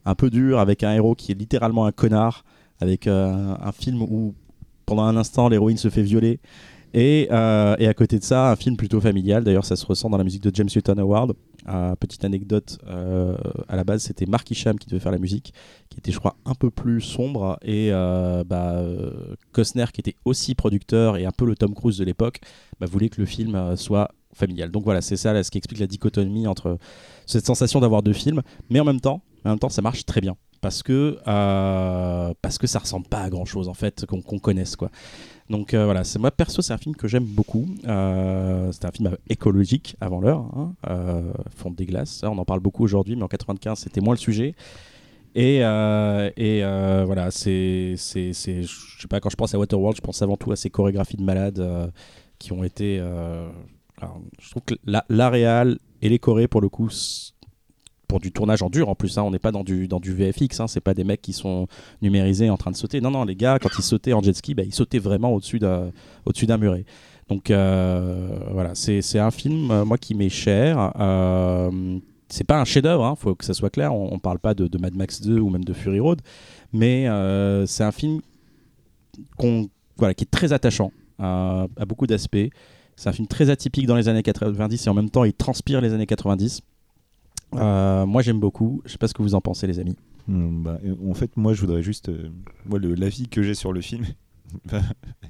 un 0.04 0.14
peu 0.14 0.30
dur 0.30 0.58
avec 0.58 0.82
un 0.82 0.92
héros 0.92 1.14
qui 1.14 1.32
est 1.32 1.34
littéralement 1.36 1.86
un 1.86 1.92
connard, 1.92 2.44
avec 2.80 3.06
euh, 3.06 3.54
un 3.60 3.72
film 3.72 4.02
où 4.02 4.34
pendant 4.86 5.04
un 5.04 5.16
instant 5.16 5.48
l'héroïne 5.48 5.78
se 5.78 5.88
fait 5.88 6.02
violer. 6.02 6.40
Et, 6.94 7.26
euh, 7.32 7.74
et 7.80 7.88
à 7.88 7.94
côté 7.94 8.20
de 8.20 8.24
ça, 8.24 8.52
un 8.52 8.56
film 8.56 8.76
plutôt 8.76 9.00
familial. 9.00 9.42
D'ailleurs, 9.42 9.64
ça 9.64 9.74
se 9.74 9.84
ressent 9.84 10.08
dans 10.08 10.16
la 10.16 10.22
musique 10.22 10.42
de 10.44 10.54
James 10.54 10.68
Newton 10.74 10.98
Howard. 11.00 11.34
Euh, 11.66 11.96
petite 11.96 12.24
anecdote, 12.24 12.78
euh, 12.86 13.36
à 13.68 13.74
la 13.74 13.82
base, 13.82 14.02
c'était 14.02 14.26
Mark 14.26 14.48
Isham 14.48 14.78
qui 14.78 14.86
devait 14.86 15.00
faire 15.00 15.10
la 15.10 15.18
musique, 15.18 15.52
qui 15.90 15.98
était, 15.98 16.12
je 16.12 16.18
crois, 16.20 16.36
un 16.44 16.54
peu 16.54 16.70
plus 16.70 17.00
sombre. 17.00 17.58
Et 17.62 17.88
euh, 17.90 18.44
bah, 18.44 18.84
Costner, 19.50 19.86
qui 19.92 20.00
était 20.02 20.14
aussi 20.24 20.54
producteur 20.54 21.16
et 21.16 21.26
un 21.26 21.32
peu 21.32 21.46
le 21.46 21.56
Tom 21.56 21.74
Cruise 21.74 21.98
de 21.98 22.04
l'époque, 22.04 22.38
bah, 22.78 22.86
voulait 22.86 23.08
que 23.08 23.20
le 23.20 23.26
film 23.26 23.76
soit 23.76 24.12
familial. 24.32 24.70
Donc 24.70 24.84
voilà, 24.84 25.00
c'est 25.00 25.16
ça 25.16 25.42
ce 25.42 25.50
qui 25.50 25.58
explique 25.58 25.80
la 25.80 25.88
dichotomie 25.88 26.46
entre 26.46 26.78
cette 27.26 27.44
sensation 27.46 27.80
d'avoir 27.80 28.02
deux 28.02 28.12
films, 28.12 28.42
mais 28.70 28.78
en 28.78 28.84
même 28.84 29.00
temps, 29.00 29.22
en 29.44 29.50
même 29.50 29.58
temps, 29.58 29.68
ça 29.68 29.82
marche 29.82 30.04
très 30.06 30.20
bien 30.20 30.36
parce 30.64 30.82
que 30.82 31.18
euh, 31.28 32.32
parce 32.40 32.56
que 32.56 32.66
ça 32.66 32.78
ressemble 32.78 33.06
pas 33.06 33.20
à 33.20 33.28
grand 33.28 33.44
chose 33.44 33.68
en 33.68 33.74
fait 33.74 34.06
qu'on 34.06 34.22
qu'on 34.22 34.38
connaisse 34.38 34.76
quoi. 34.76 34.90
Donc 35.50 35.74
euh, 35.74 35.84
voilà, 35.84 36.04
c'est 36.04 36.18
moi 36.18 36.30
perso, 36.30 36.62
c'est 36.62 36.72
un 36.72 36.78
film 36.78 36.96
que 36.96 37.06
j'aime 37.06 37.24
beaucoup. 37.24 37.66
Euh, 37.86 38.72
c'est 38.72 38.86
un 38.86 38.90
film 38.90 39.16
écologique 39.28 39.96
avant 40.00 40.20
l'heure, 40.20 40.46
hein, 40.56 40.74
euh, 40.88 41.32
fonte 41.54 41.76
des 41.76 41.84
glaces. 41.84 42.22
On 42.24 42.38
en 42.38 42.44
parle 42.44 42.60
beaucoup 42.60 42.82
aujourd'hui, 42.82 43.14
mais 43.14 43.22
en 43.22 43.28
95, 43.28 43.78
c'était 43.78 44.00
moins 44.00 44.14
le 44.14 44.18
sujet. 44.18 44.54
Et, 45.34 45.60
euh, 45.62 47.02
voilà, 47.06 47.30
c'est, 47.30 47.94
c'est, 47.98 48.32
je 48.32 49.00
sais 49.00 49.08
pas, 49.08 49.20
quand 49.20 49.30
je 49.30 49.36
pense 49.36 49.54
à 49.54 49.58
Waterworld, 49.58 49.96
je 49.96 50.00
pense 50.00 50.22
avant 50.22 50.36
tout 50.36 50.52
à 50.52 50.56
ces 50.56 50.70
chorégraphies 50.70 51.16
de 51.16 51.24
malades 51.24 51.92
qui 52.38 52.52
ont 52.52 52.64
été. 52.64 52.98
je 52.98 54.50
trouve 54.50 54.62
que 54.64 54.74
la, 54.84 55.04
la 55.08 55.30
et 56.02 56.08
les 56.08 56.18
chorés, 56.18 56.48
pour 56.48 56.60
le 56.60 56.68
coup, 56.68 56.88
du 58.18 58.32
tournage 58.32 58.62
en 58.62 58.70
dur 58.70 58.88
en 58.88 58.94
plus, 58.94 59.18
hein, 59.18 59.22
on 59.22 59.30
n'est 59.30 59.38
pas 59.38 59.52
dans 59.52 59.64
du, 59.64 59.88
dans 59.88 60.00
du 60.00 60.12
VFX, 60.12 60.60
hein, 60.60 60.66
c'est 60.66 60.80
pas 60.80 60.94
des 60.94 61.04
mecs 61.04 61.22
qui 61.22 61.32
sont 61.32 61.66
numérisés 62.02 62.50
en 62.50 62.56
train 62.56 62.70
de 62.70 62.76
sauter. 62.76 63.00
Non, 63.00 63.10
non, 63.10 63.24
les 63.24 63.36
gars, 63.36 63.58
quand 63.60 63.70
ils 63.78 63.82
sautaient 63.82 64.12
en 64.12 64.22
jet 64.22 64.34
ski, 64.34 64.54
bah, 64.54 64.62
ils 64.64 64.74
sautaient 64.74 64.98
vraiment 64.98 65.32
au-dessus 65.32 65.58
d'un, 65.58 65.90
d'un 66.42 66.56
muret. 66.56 66.84
Donc 67.28 67.50
euh, 67.50 68.38
voilà, 68.52 68.74
c'est, 68.74 69.18
un 69.18 69.30
film, 69.30 69.70
euh, 69.70 69.84
moi, 69.84 69.98
qui 69.98 70.14
m'est 70.14 70.28
cher. 70.28 70.92
Euh, 70.98 71.98
c'est 72.28 72.44
pas 72.44 72.60
un 72.60 72.64
chef-d'œuvre, 72.64 73.14
il 73.16 73.20
faut 73.20 73.34
que 73.34 73.44
ça 73.44 73.54
soit 73.54 73.70
clair. 73.70 73.94
On, 73.94 74.12
on 74.12 74.18
parle 74.18 74.38
pas 74.38 74.54
de, 74.54 74.78
Mad 74.78 74.94
Max 74.94 75.20
2 75.20 75.38
ou 75.38 75.50
même 75.50 75.64
de 75.64 75.72
Fury 75.72 76.00
Road, 76.00 76.20
mais 76.72 77.08
euh, 77.08 77.66
c'est 77.66 77.84
un 77.84 77.92
film 77.92 78.20
voilà, 79.96 80.14
qui 80.14 80.24
est 80.24 80.30
très 80.30 80.52
attachant 80.52 80.92
à 81.18 81.66
beaucoup 81.86 82.06
d'aspects. 82.06 82.48
C'est 82.96 83.08
un 83.08 83.12
film 83.12 83.26
très 83.26 83.50
atypique 83.50 83.86
dans 83.86 83.96
les 83.96 84.08
années 84.08 84.22
90 84.22 84.86
et 84.86 84.90
en 84.90 84.94
même 84.94 85.10
temps 85.10 85.24
il 85.24 85.32
transpire 85.32 85.80
les 85.80 85.92
années 85.92 86.06
90. 86.06 86.62
Euh, 87.54 88.06
moi 88.06 88.22
j'aime 88.22 88.40
beaucoup. 88.40 88.82
Je 88.84 88.92
sais 88.92 88.98
pas 88.98 89.08
ce 89.08 89.14
que 89.14 89.22
vous 89.22 89.34
en 89.34 89.40
pensez 89.40 89.66
les 89.66 89.78
amis. 89.78 89.96
Hmm, 90.26 90.62
bah, 90.62 90.78
en 91.06 91.14
fait, 91.14 91.36
moi, 91.36 91.52
je 91.52 91.60
voudrais 91.60 91.82
juste. 91.82 92.08
euh, 92.08 92.30
moi, 92.64 92.78
le- 92.78 92.94
l'avis 92.94 93.28
que 93.28 93.42
j'ai 93.42 93.54
sur 93.54 93.72
le 93.74 93.80
film 93.82 94.06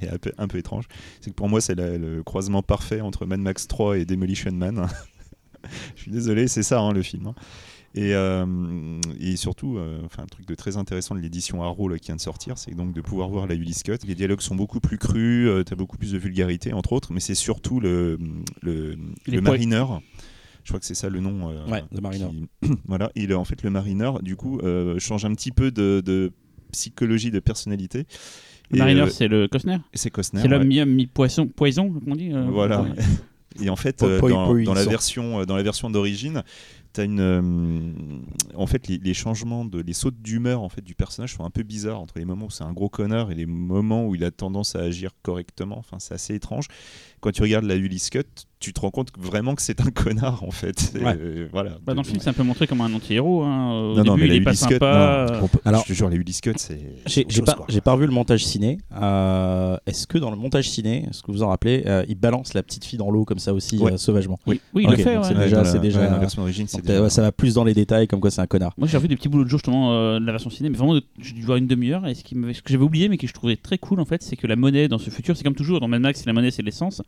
est 0.00 0.08
un 0.08 0.18
peu, 0.18 0.32
un 0.38 0.46
peu 0.48 0.58
étrange. 0.58 0.86
C'est 1.20 1.30
que 1.30 1.34
pour 1.34 1.48
moi, 1.48 1.60
c'est 1.60 1.74
le 1.74 2.22
croisement 2.22 2.62
parfait 2.62 3.00
entre 3.00 3.26
Mad 3.26 3.40
Max 3.40 3.66
3 3.66 3.98
et 3.98 4.04
Demolition 4.04 4.52
Man. 4.52 4.86
je 5.96 6.02
suis 6.02 6.10
désolé, 6.12 6.46
c'est 6.46 6.62
ça 6.62 6.80
hein, 6.80 6.92
le 6.92 7.02
film. 7.02 7.26
hein. 7.26 7.34
Et, 7.96 8.12
euh, 8.14 9.00
et 9.20 9.36
surtout, 9.36 9.78
euh, 9.78 10.00
enfin, 10.04 10.24
un 10.24 10.26
truc 10.26 10.46
de 10.46 10.54
très 10.56 10.76
intéressant 10.76 11.14
de 11.14 11.20
l'édition 11.20 11.62
Arrow 11.62 11.88
là, 11.88 11.96
qui 11.98 12.06
vient 12.06 12.16
de 12.16 12.20
sortir, 12.20 12.58
c'est 12.58 12.74
donc 12.74 12.92
de 12.92 13.00
pouvoir 13.00 13.28
voir 13.28 13.46
la 13.46 13.54
Ulysse 13.54 13.84
Cut. 13.84 13.98
Les 14.06 14.16
dialogues 14.16 14.40
sont 14.40 14.56
beaucoup 14.56 14.80
plus 14.80 14.98
crus, 14.98 15.48
tu 15.64 15.72
as 15.72 15.76
beaucoup 15.76 15.96
plus 15.96 16.10
de 16.12 16.18
vulgarité, 16.18 16.72
entre 16.72 16.92
autres, 16.92 17.12
mais 17.12 17.20
c'est 17.20 17.36
surtout 17.36 17.78
le, 17.78 18.18
le, 18.62 18.96
le 19.26 19.40
marineur. 19.40 20.00
Je 20.64 20.70
crois 20.70 20.80
que 20.80 20.86
c'est 20.86 20.94
ça 20.94 21.08
le 21.10 21.20
nom. 21.20 21.50
euh, 21.50 21.66
Ouais, 21.66 21.84
le 21.92 22.00
marineur. 22.00 22.30
qui- 22.30 22.48
voilà, 22.86 23.10
il 23.14 23.30
est 23.30 23.34
en 23.34 23.44
fait 23.44 23.62
le 23.62 23.70
marineur, 23.70 24.22
du 24.22 24.34
coup, 24.36 24.58
euh, 24.60 24.98
change 24.98 25.24
un 25.24 25.34
petit 25.34 25.52
peu 25.52 25.70
de, 25.70 26.02
de 26.04 26.32
psychologie, 26.72 27.30
de 27.30 27.40
personnalité. 27.40 28.06
Le 28.70 28.76
Et, 28.76 28.78
marineur, 28.80 29.06
euh, 29.08 29.10
c'est 29.10 29.28
le 29.28 29.46
Costner. 29.46 29.76
c'est 29.92 30.10
Costner. 30.10 30.40
C'est 30.40 30.48
l'homme 30.48 30.62
ouais. 30.62 30.68
mi-homme, 30.68 30.90
mi-poisson, 30.90 31.46
poison, 31.48 31.92
comme 31.92 32.02
on 32.12 32.16
dit. 32.16 32.32
euh, 32.32 32.46
Voilà. 32.50 32.84
Et 33.62 33.70
en 33.70 33.76
fait, 33.76 34.02
euh, 34.02 34.18
dans, 34.20 34.74
la 34.74 34.84
version, 34.84 35.40
euh, 35.40 35.44
dans 35.46 35.54
la 35.54 35.62
version 35.62 35.88
d'origine, 35.88 36.42
t'as 36.92 37.04
une, 37.04 37.20
euh, 37.20 37.92
en 38.56 38.66
fait, 38.66 38.88
les, 38.88 38.98
les 38.98 39.14
changements 39.14 39.64
de, 39.64 39.80
les 39.80 39.92
sautes 39.92 40.20
d'humeur 40.20 40.60
en 40.62 40.68
fait 40.68 40.80
du 40.82 40.96
personnage 40.96 41.34
sont 41.34 41.44
un 41.44 41.50
peu 41.50 41.62
bizarres 41.62 42.00
entre 42.00 42.18
les 42.18 42.24
moments 42.24 42.46
où 42.46 42.50
c'est 42.50 42.64
un 42.64 42.72
gros 42.72 42.88
connard 42.88 43.30
et 43.30 43.36
les 43.36 43.46
moments 43.46 44.08
où 44.08 44.16
il 44.16 44.24
a 44.24 44.32
tendance 44.32 44.74
à 44.74 44.80
agir 44.80 45.12
correctement. 45.22 45.78
Enfin, 45.78 45.98
c'est 46.00 46.14
assez 46.14 46.34
étrange. 46.34 46.66
Quand 47.24 47.32
tu 47.32 47.40
regardes 47.42 47.64
la 47.64 47.74
Ulysse 47.76 48.10
Cut, 48.10 48.20
tu 48.60 48.72
te 48.74 48.80
rends 48.80 48.90
compte 48.90 49.08
vraiment 49.18 49.54
que 49.54 49.62
c'est 49.62 49.80
un 49.80 49.90
connard 49.90 50.42
en 50.44 50.50
fait. 50.50 50.92
Ouais. 50.94 51.16
euh, 51.18 51.48
voilà. 51.52 51.72
Bah, 51.84 51.94
dans 51.94 52.02
le 52.02 52.06
film, 52.06 52.18
c'est 52.20 52.28
un 52.30 52.34
peu 52.34 52.42
montré 52.42 52.66
comme 52.66 52.80
un 52.82 52.92
anti-héros. 52.92 53.42
hein. 53.42 53.72
Au 53.72 53.96
Non, 53.96 54.04
non, 54.04 54.16
mais 54.16 54.26
la 54.26 54.34
il 54.34 54.40
est 54.42 54.44
pas 54.44 54.50
Ulysse 54.50 54.66
Cut, 54.66 54.72
sympa. 54.74 55.26
non, 55.40 55.48
Alors- 55.64 55.82
je 55.82 55.88
te 55.88 55.92
jure, 55.94 56.08
la 56.10 56.16
Ulysse 56.16 56.40
Cut, 56.42 56.52
c'est. 56.56 56.80
J'ai 57.06 57.24
pas, 57.42 57.56
pas 57.82 57.92
revu 57.92 58.06
le 58.06 58.12
montage 58.12 58.44
ciné. 58.44 58.78
Euh, 58.94 59.76
Est-ce 59.86 60.06
que 60.06 60.18
dans 60.18 60.30
le 60.30 60.36
montage 60.36 60.68
ciné, 60.68 61.06
est-ce 61.10 61.22
que 61.22 61.32
vous 61.32 61.42
en 61.42 61.48
rappelez, 61.48 61.82
euh, 61.86 62.04
il 62.08 62.14
balance 62.16 62.54
la 62.54 62.62
petite 62.62 62.84
fille 62.84 62.98
dans 62.98 63.10
l'eau 63.10 63.24
comme 63.24 63.38
ça 63.38 63.52
aussi 63.54 63.78
Ouais. 63.78 63.92
euh, 63.94 63.96
sauvagement? 63.96 64.38
Oui, 64.46 64.60
oui, 64.74 64.84
il 64.86 64.90
le 64.90 64.96
fait. 64.96 65.16
ouais. 65.16 65.24
c'est 65.24 65.34
déjà- 65.34 65.64
c'est 65.64 65.80
déjà- 65.80 66.00
ouais, 66.00 66.10
la 66.10 66.18
version 66.18 66.42
d'origine, 66.42 66.66
c'est 66.68 66.78
Donc, 66.78 66.86
déjà- 66.86 67.08
ça 67.10 67.22
va 67.22 67.32
plus 67.32 67.54
dans 67.54 67.64
les 67.64 67.74
détails, 67.74 68.06
comme 68.06 68.20
quoi 68.20 68.30
c'est 68.30 68.40
un 68.42 68.46
connard. 68.46 68.72
Moi 68.78 68.86
j'ai 68.88 68.96
revu 68.96 69.08
des 69.08 69.16
petits 69.16 69.28
boulots 69.28 69.44
de 69.44 69.48
jour 69.48 69.58
justement 69.58 70.18
de 70.18 70.24
la 70.24 70.32
version 70.32 70.50
ciné, 70.50 70.68
mais 70.70 70.76
vraiment 70.76 70.98
j'ai 71.20 71.32
dû 71.32 71.42
voir 71.42 71.56
une 71.58 71.66
demi-heure. 71.66 72.06
Et 72.06 72.14
ce, 72.14 72.22
qui 72.24 72.34
ce 72.52 72.62
que 72.62 72.72
j'avais 72.72 72.84
oublié, 72.84 73.08
mais 73.08 73.16
que 73.18 73.26
je 73.26 73.32
trouvais 73.32 73.56
très 73.56 73.78
cool 73.78 74.00
en 74.00 74.04
fait, 74.04 74.22
c'est 74.22 74.36
que 74.36 74.46
la 74.46 74.56
monnaie 74.56 74.88
dans 74.88 74.98
ce 74.98 75.10
futur, 75.10 75.36
c'est 75.36 75.44
comme 75.44 75.54
toujours 75.54 75.80
dans 75.80 75.88
Mad 75.88 76.00
Max, 76.02 76.24
la 76.24 76.32
monnaie 76.32 76.50
c'est 76.50 76.62
l'essence. 76.62 77.02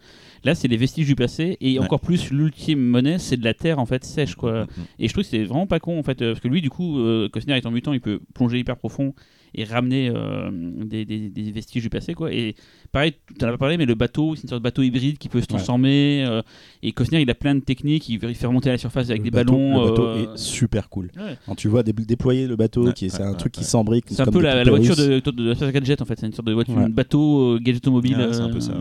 Là 0.44 0.54
c'est 0.54 0.68
les 0.68 0.76
vestiges 0.76 1.06
du 1.06 1.16
passé, 1.16 1.56
et 1.60 1.78
Ouais. 1.78 1.84
encore 1.84 2.00
plus 2.00 2.30
l'ultime 2.30 2.80
monnaie, 2.80 3.18
c'est 3.18 3.36
de 3.36 3.44
la 3.44 3.54
terre 3.54 3.78
en 3.78 3.86
fait 3.86 4.04
sèche 4.04 4.34
quoi. 4.36 4.64
Mm, 4.64 4.66
mm. 4.76 4.84
Et 5.00 5.08
je 5.08 5.12
trouve 5.12 5.24
que 5.24 5.30
c'est 5.30 5.44
vraiment 5.44 5.66
pas 5.66 5.80
con 5.80 5.98
en 5.98 6.02
fait, 6.02 6.22
euh, 6.22 6.32
parce 6.32 6.40
que 6.40 6.48
lui 6.48 6.60
du 6.60 6.70
coup, 6.70 6.98
euh, 7.00 7.28
Costner 7.28 7.56
étant 7.56 7.70
mutant, 7.70 7.92
il 7.92 8.00
peut 8.00 8.20
plonger 8.34 8.58
hyper 8.58 8.76
profond 8.76 9.14
et 9.58 9.64
ramener 9.64 10.10
euh, 10.14 10.50
des, 10.84 11.04
des- 11.06 11.30
des 11.30 11.50
vestiges 11.50 11.82
du 11.82 11.88
passé 11.88 12.12
quoi. 12.12 12.30
Et 12.32 12.54
pareil, 12.92 13.14
tu 13.38 13.44
en 13.44 13.48
as 13.48 13.52
pas 13.52 13.58
parlé, 13.58 13.78
mais 13.78 13.86
le 13.86 13.94
bateau, 13.94 14.34
c'est 14.36 14.42
une 14.42 14.48
sorte 14.50 14.60
de 14.60 14.64
bateau 14.64 14.82
hybride 14.82 15.16
qui 15.18 15.28
peut 15.30 15.40
se 15.40 15.46
transformer. 15.46 16.24
euh, 16.28 16.42
et 16.82 16.92
Costner 16.92 17.22
il 17.22 17.30
a 17.30 17.34
plein 17.34 17.54
de 17.54 17.60
techniques, 17.60 18.08
il, 18.10 18.20
fait 18.20 18.46
remonter 18.46 18.68
à 18.68 18.72
la 18.72 18.78
surface 18.78 19.08
avec 19.08 19.20
Le 19.20 19.24
des 19.24 19.30
bateau- 19.30 19.52
ballons. 19.52 19.84
Le 19.84 19.90
bateau 19.90 20.14
est 20.34 20.36
super 20.36 20.90
cool. 20.90 21.10
ouais. 21.16 21.38
Quand 21.46 21.54
tu 21.54 21.68
vois 21.68 21.82
dé- 21.82 21.92
déployer 21.94 22.46
le 22.46 22.56
bateau, 22.56 22.92
qui 22.92 23.06
est, 23.06 23.08
c'est 23.08 23.22
un 23.22 23.32
truc 23.34 23.52
qui 23.52 23.64
s'embrique. 23.64 24.04
C'est 24.10 24.20
un 24.20 24.26
peu 24.26 24.42
la, 24.42 24.62
la 24.62 24.70
voiture 24.70 24.94
de, 24.96 25.20
de, 25.20 25.70
Gadget 25.70 26.02
en 26.02 26.04
fait, 26.04 26.20
c'est 26.20 26.26
une 26.26 26.32
sorte 26.34 26.46
de 26.46 26.52
voiture, 26.52 26.76
un 26.78 26.90
bateau 26.90 27.58
gadget 27.58 27.78
automobile. 27.86 28.28
C'est 28.32 28.40
un 28.40 28.50
peu 28.50 28.60
ça. 28.60 28.74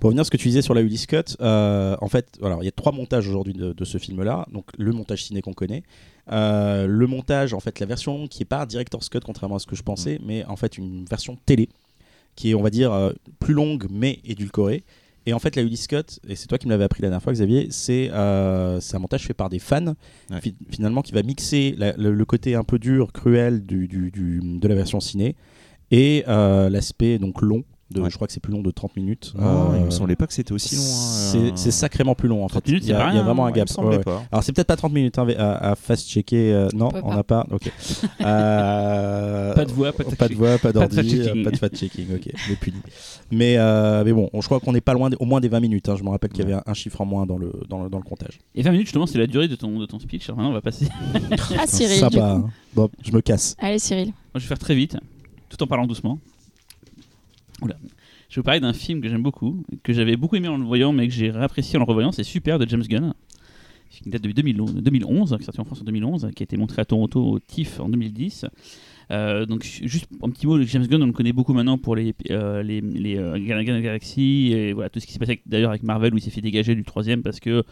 Pour 0.00 0.08
revenir 0.08 0.22
à 0.22 0.24
ce 0.24 0.30
que 0.30 0.36
tu 0.38 0.48
disais 0.48 0.62
sur 0.62 0.72
la 0.74 0.80
Ulysse 0.80 1.06
Cut, 1.06 1.36
euh, 1.42 1.94
en 2.00 2.08
fait, 2.08 2.38
alors 2.42 2.62
il 2.62 2.64
y 2.64 2.68
a 2.68 2.72
trois 2.72 2.90
montages 2.92 3.28
aujourd'hui 3.28 3.52
de, 3.52 3.72
de 3.74 3.84
ce 3.84 3.98
film-là. 3.98 4.46
Donc 4.52 4.64
le 4.78 4.92
montage 4.92 5.24
ciné 5.24 5.42
qu'on 5.42 5.52
connaît, 5.54 5.82
Euh, 6.32 6.86
le 6.86 7.06
montage, 7.08 7.54
en 7.54 7.60
fait, 7.60 7.80
la 7.80 7.86
version 7.86 8.28
qui 8.28 8.42
est 8.42 8.46
pas 8.46 8.64
director's 8.64 9.08
cut 9.08 9.18
contrairement 9.24 9.56
à 9.56 9.58
ce 9.58 9.66
que 9.66 9.74
je 9.74 9.82
pensais, 9.82 10.18
Mm. 10.20 10.24
mais 10.26 10.44
en 10.46 10.54
fait 10.56 10.78
une 10.78 11.04
version 11.04 11.36
télé 11.44 11.68
qui 12.36 12.50
est, 12.50 12.54
on 12.54 12.62
va 12.62 12.70
dire, 12.70 12.92
euh, 12.92 13.12
plus 13.40 13.52
longue 13.54 13.86
mais 13.90 14.20
édulcorée. 14.24 14.84
Et 15.26 15.32
en 15.34 15.38
fait, 15.38 15.54
la 15.56 15.62
Ulysse 15.62 15.86
Cut, 15.88 15.96
et 16.28 16.34
c'est 16.36 16.46
toi 16.46 16.56
qui 16.56 16.66
me 16.66 16.70
l'avais 16.72 16.84
appris 16.84 17.02
la 17.02 17.08
dernière 17.08 17.22
fois, 17.22 17.32
Xavier, 17.32 17.66
c'est 17.70 18.10
euh, 18.12 18.80
c'est 18.80 18.96
un 18.96 19.00
montage 19.00 19.26
fait 19.26 19.34
par 19.34 19.50
des 19.50 19.58
fans, 19.58 19.94
Ouais. 20.30 20.40
fi- 20.40 20.54
finalement, 20.70 21.02
qui 21.02 21.12
va 21.12 21.22
mixer 21.22 21.74
la- 21.76 21.92
le, 21.96 22.12
le 22.14 22.24
côté 22.24 22.54
un 22.54 22.64
peu 22.64 22.78
dur, 22.78 23.12
cruel 23.12 23.66
du, 23.66 23.86
du- 23.88 24.10
du- 24.10 24.40
de 24.58 24.68
la 24.68 24.74
version 24.76 25.00
ciné 25.00 25.34
et 25.90 26.24
euh, 26.28 26.70
l'aspect 26.70 27.18
donc 27.18 27.42
long. 27.42 27.64
De, 27.90 28.00
Ouais. 28.00 28.08
Je 28.10 28.14
crois 28.14 28.26
que 28.28 28.32
c'est 28.32 28.40
plus 28.40 28.52
long 28.52 28.62
de 28.62 28.70
30 28.70 28.96
minutes. 28.96 29.32
Oh, 29.36 29.40
il 29.40 29.44
Euh, 29.82 29.84
me 29.86 29.90
semblait 29.90 30.14
pas 30.16 30.26
que 30.28 30.32
c'était 30.32 30.52
aussi 30.52 30.76
long. 30.76 30.82
hein, 30.82 31.52
c'est 31.56 31.68
euh, 31.68 31.70
sacrément 31.72 32.14
plus 32.14 32.28
long 32.28 32.44
en 32.44 32.48
30 32.48 32.62
fait. 32.64 32.70
minutes, 32.70 32.84
il, 32.86 32.90
y 32.90 32.92
a, 32.92 33.10
il 33.12 33.18
y 33.18 33.22
vraiment 33.22 33.46
un 33.46 33.50
il 33.50 33.54
gap. 33.54 33.68
me 33.68 33.72
semblait 33.74 33.90
ouais, 33.90 33.96
ouais. 33.98 34.04
pas. 34.04 34.22
Alors 34.30 34.44
c'est 34.44 34.52
peut-être 34.52 34.68
pas 34.68 34.76
30 34.76 34.92
minutes 34.92 35.18
hein, 35.18 35.26
à, 35.36 35.70
à 35.72 35.74
fast 35.74 36.08
checker. 36.08 36.52
euh, 36.52 36.68
non, 36.72 36.90
On 37.02 37.14
n'a 37.14 37.24
pas. 37.24 37.46
Ok. 37.50 37.70
Euh, 38.20 39.54
Pas 39.54 39.64
de 39.64 39.72
voix, 39.72 39.92
pas 39.92 40.04
de 40.04 40.14
pas 40.14 40.28
de 40.28 40.34
voix, 40.34 40.58
pas 40.58 40.72
d'ordi, 40.72 41.20
euh, 41.20 41.44
pas 41.44 41.50
de 41.50 41.56
fact 41.56 41.76
checking. 41.76 42.14
Ok, 42.14 42.26
l'ai 42.48 42.56
puni. 42.56 42.78
Mais 43.30 43.56
euh, 43.58 44.04
mais 44.04 44.12
bon, 44.12 44.28
je 44.34 44.40
crois 44.46 44.60
qu'on 44.60 44.72
n'est 44.72 44.80
pas 44.80 44.92
loin, 44.94 45.10
au 45.18 45.24
moins 45.24 45.40
des 45.40 45.48
20 45.48 45.60
minutes. 45.60 45.88
hein. 45.88 45.96
Je 45.98 46.04
me 46.04 46.10
rappelle 46.10 46.30
qu'il 46.30 46.40
y 46.40 46.46
avait 46.46 46.54
un, 46.54 46.62
un 46.66 46.74
chiffre 46.74 47.00
en 47.00 47.04
moins 47.06 47.26
dans 47.26 47.38
le 47.38 47.52
dans 47.68 47.82
le, 47.82 47.90
dans 47.90 47.98
le 47.98 48.04
comptage. 48.04 48.38
Et 48.54 48.62
20 48.62 48.70
minutes, 48.72 48.86
justement, 48.86 49.06
c'est 49.06 49.18
la 49.18 49.26
durée 49.26 49.48
de 49.48 49.56
ton, 49.56 49.78
de 49.78 49.86
ton 49.86 49.98
speech. 49.98 50.28
Alors 50.28 50.36
maintenant, 50.38 50.50
on 50.50 50.54
va 50.54 50.60
passer. 50.60 50.86
Moi, 51.12 51.38
Ah, 51.58 51.66
Cyril, 51.66 51.98
Ça 51.98 52.08
du 52.08 52.16
coup. 52.18 52.22
hein. 52.22 52.48
Bon, 52.74 52.88
je 53.02 53.12
me 53.12 53.20
casse. 53.20 53.56
Allez, 53.58 53.78
Cyril. 53.78 54.12
je 54.34 54.40
vais 54.40 54.46
faire 54.46 54.58
très 54.58 54.74
vite, 54.74 54.96
tout 55.48 55.62
en 55.62 55.66
parlant 55.66 55.86
doucement. 55.86 56.18
Je 57.62 57.66
vais 57.66 58.36
vous 58.36 58.42
parler 58.42 58.60
d'un 58.60 58.72
film 58.72 59.00
que 59.00 59.08
j'aime 59.08 59.22
beaucoup, 59.22 59.64
que 59.82 59.92
j'avais 59.92 60.16
beaucoup 60.16 60.36
aimé 60.36 60.48
en 60.48 60.56
le 60.56 60.64
voyant, 60.64 60.92
mais 60.92 61.08
que 61.08 61.14
j'ai 61.14 61.30
réapprécié 61.30 61.76
en 61.76 61.80
le 61.80 61.86
revoyant. 61.86 62.12
C'est 62.12 62.24
Super 62.24 62.58
de 62.58 62.68
James 62.68 62.82
Gunn. 62.82 63.14
qui 63.90 64.08
date 64.08 64.22
de 64.22 64.30
2011, 64.30 64.74
2011, 64.76 65.36
qui 65.36 65.42
est 65.42 65.44
sorti 65.44 65.60
en 65.60 65.64
France 65.64 65.80
en 65.80 65.84
2011, 65.84 66.30
qui 66.34 66.42
a 66.42 66.44
été 66.44 66.56
montré 66.56 66.80
à 66.80 66.84
Toronto 66.84 67.22
au 67.22 67.38
TIFF 67.38 67.80
en 67.80 67.88
2010. 67.88 68.46
Euh, 69.10 69.44
donc 69.44 69.64
juste 69.64 70.06
un 70.22 70.30
petit 70.30 70.46
mot, 70.46 70.62
James 70.62 70.86
Gunn, 70.86 71.02
on 71.02 71.06
le 71.06 71.12
connaît 71.12 71.32
beaucoup 71.32 71.52
maintenant 71.52 71.78
pour 71.78 71.96
les 71.96 72.14
euh, 72.30 72.62
les, 72.62 73.16
euh, 73.16 73.38
Galaxy 73.38 74.52
et 74.52 74.72
voilà 74.72 74.88
tout 74.88 75.00
ce 75.00 75.06
qui 75.06 75.12
s'est 75.12 75.18
passé 75.18 75.42
d'ailleurs 75.46 75.70
avec 75.70 75.82
Marvel 75.82 76.14
où 76.14 76.18
il 76.18 76.20
s'est 76.20 76.30
fait 76.30 76.40
dégager 76.40 76.76
du 76.76 76.84
troisième 76.84 77.22
parce 77.22 77.40
que 77.40 77.64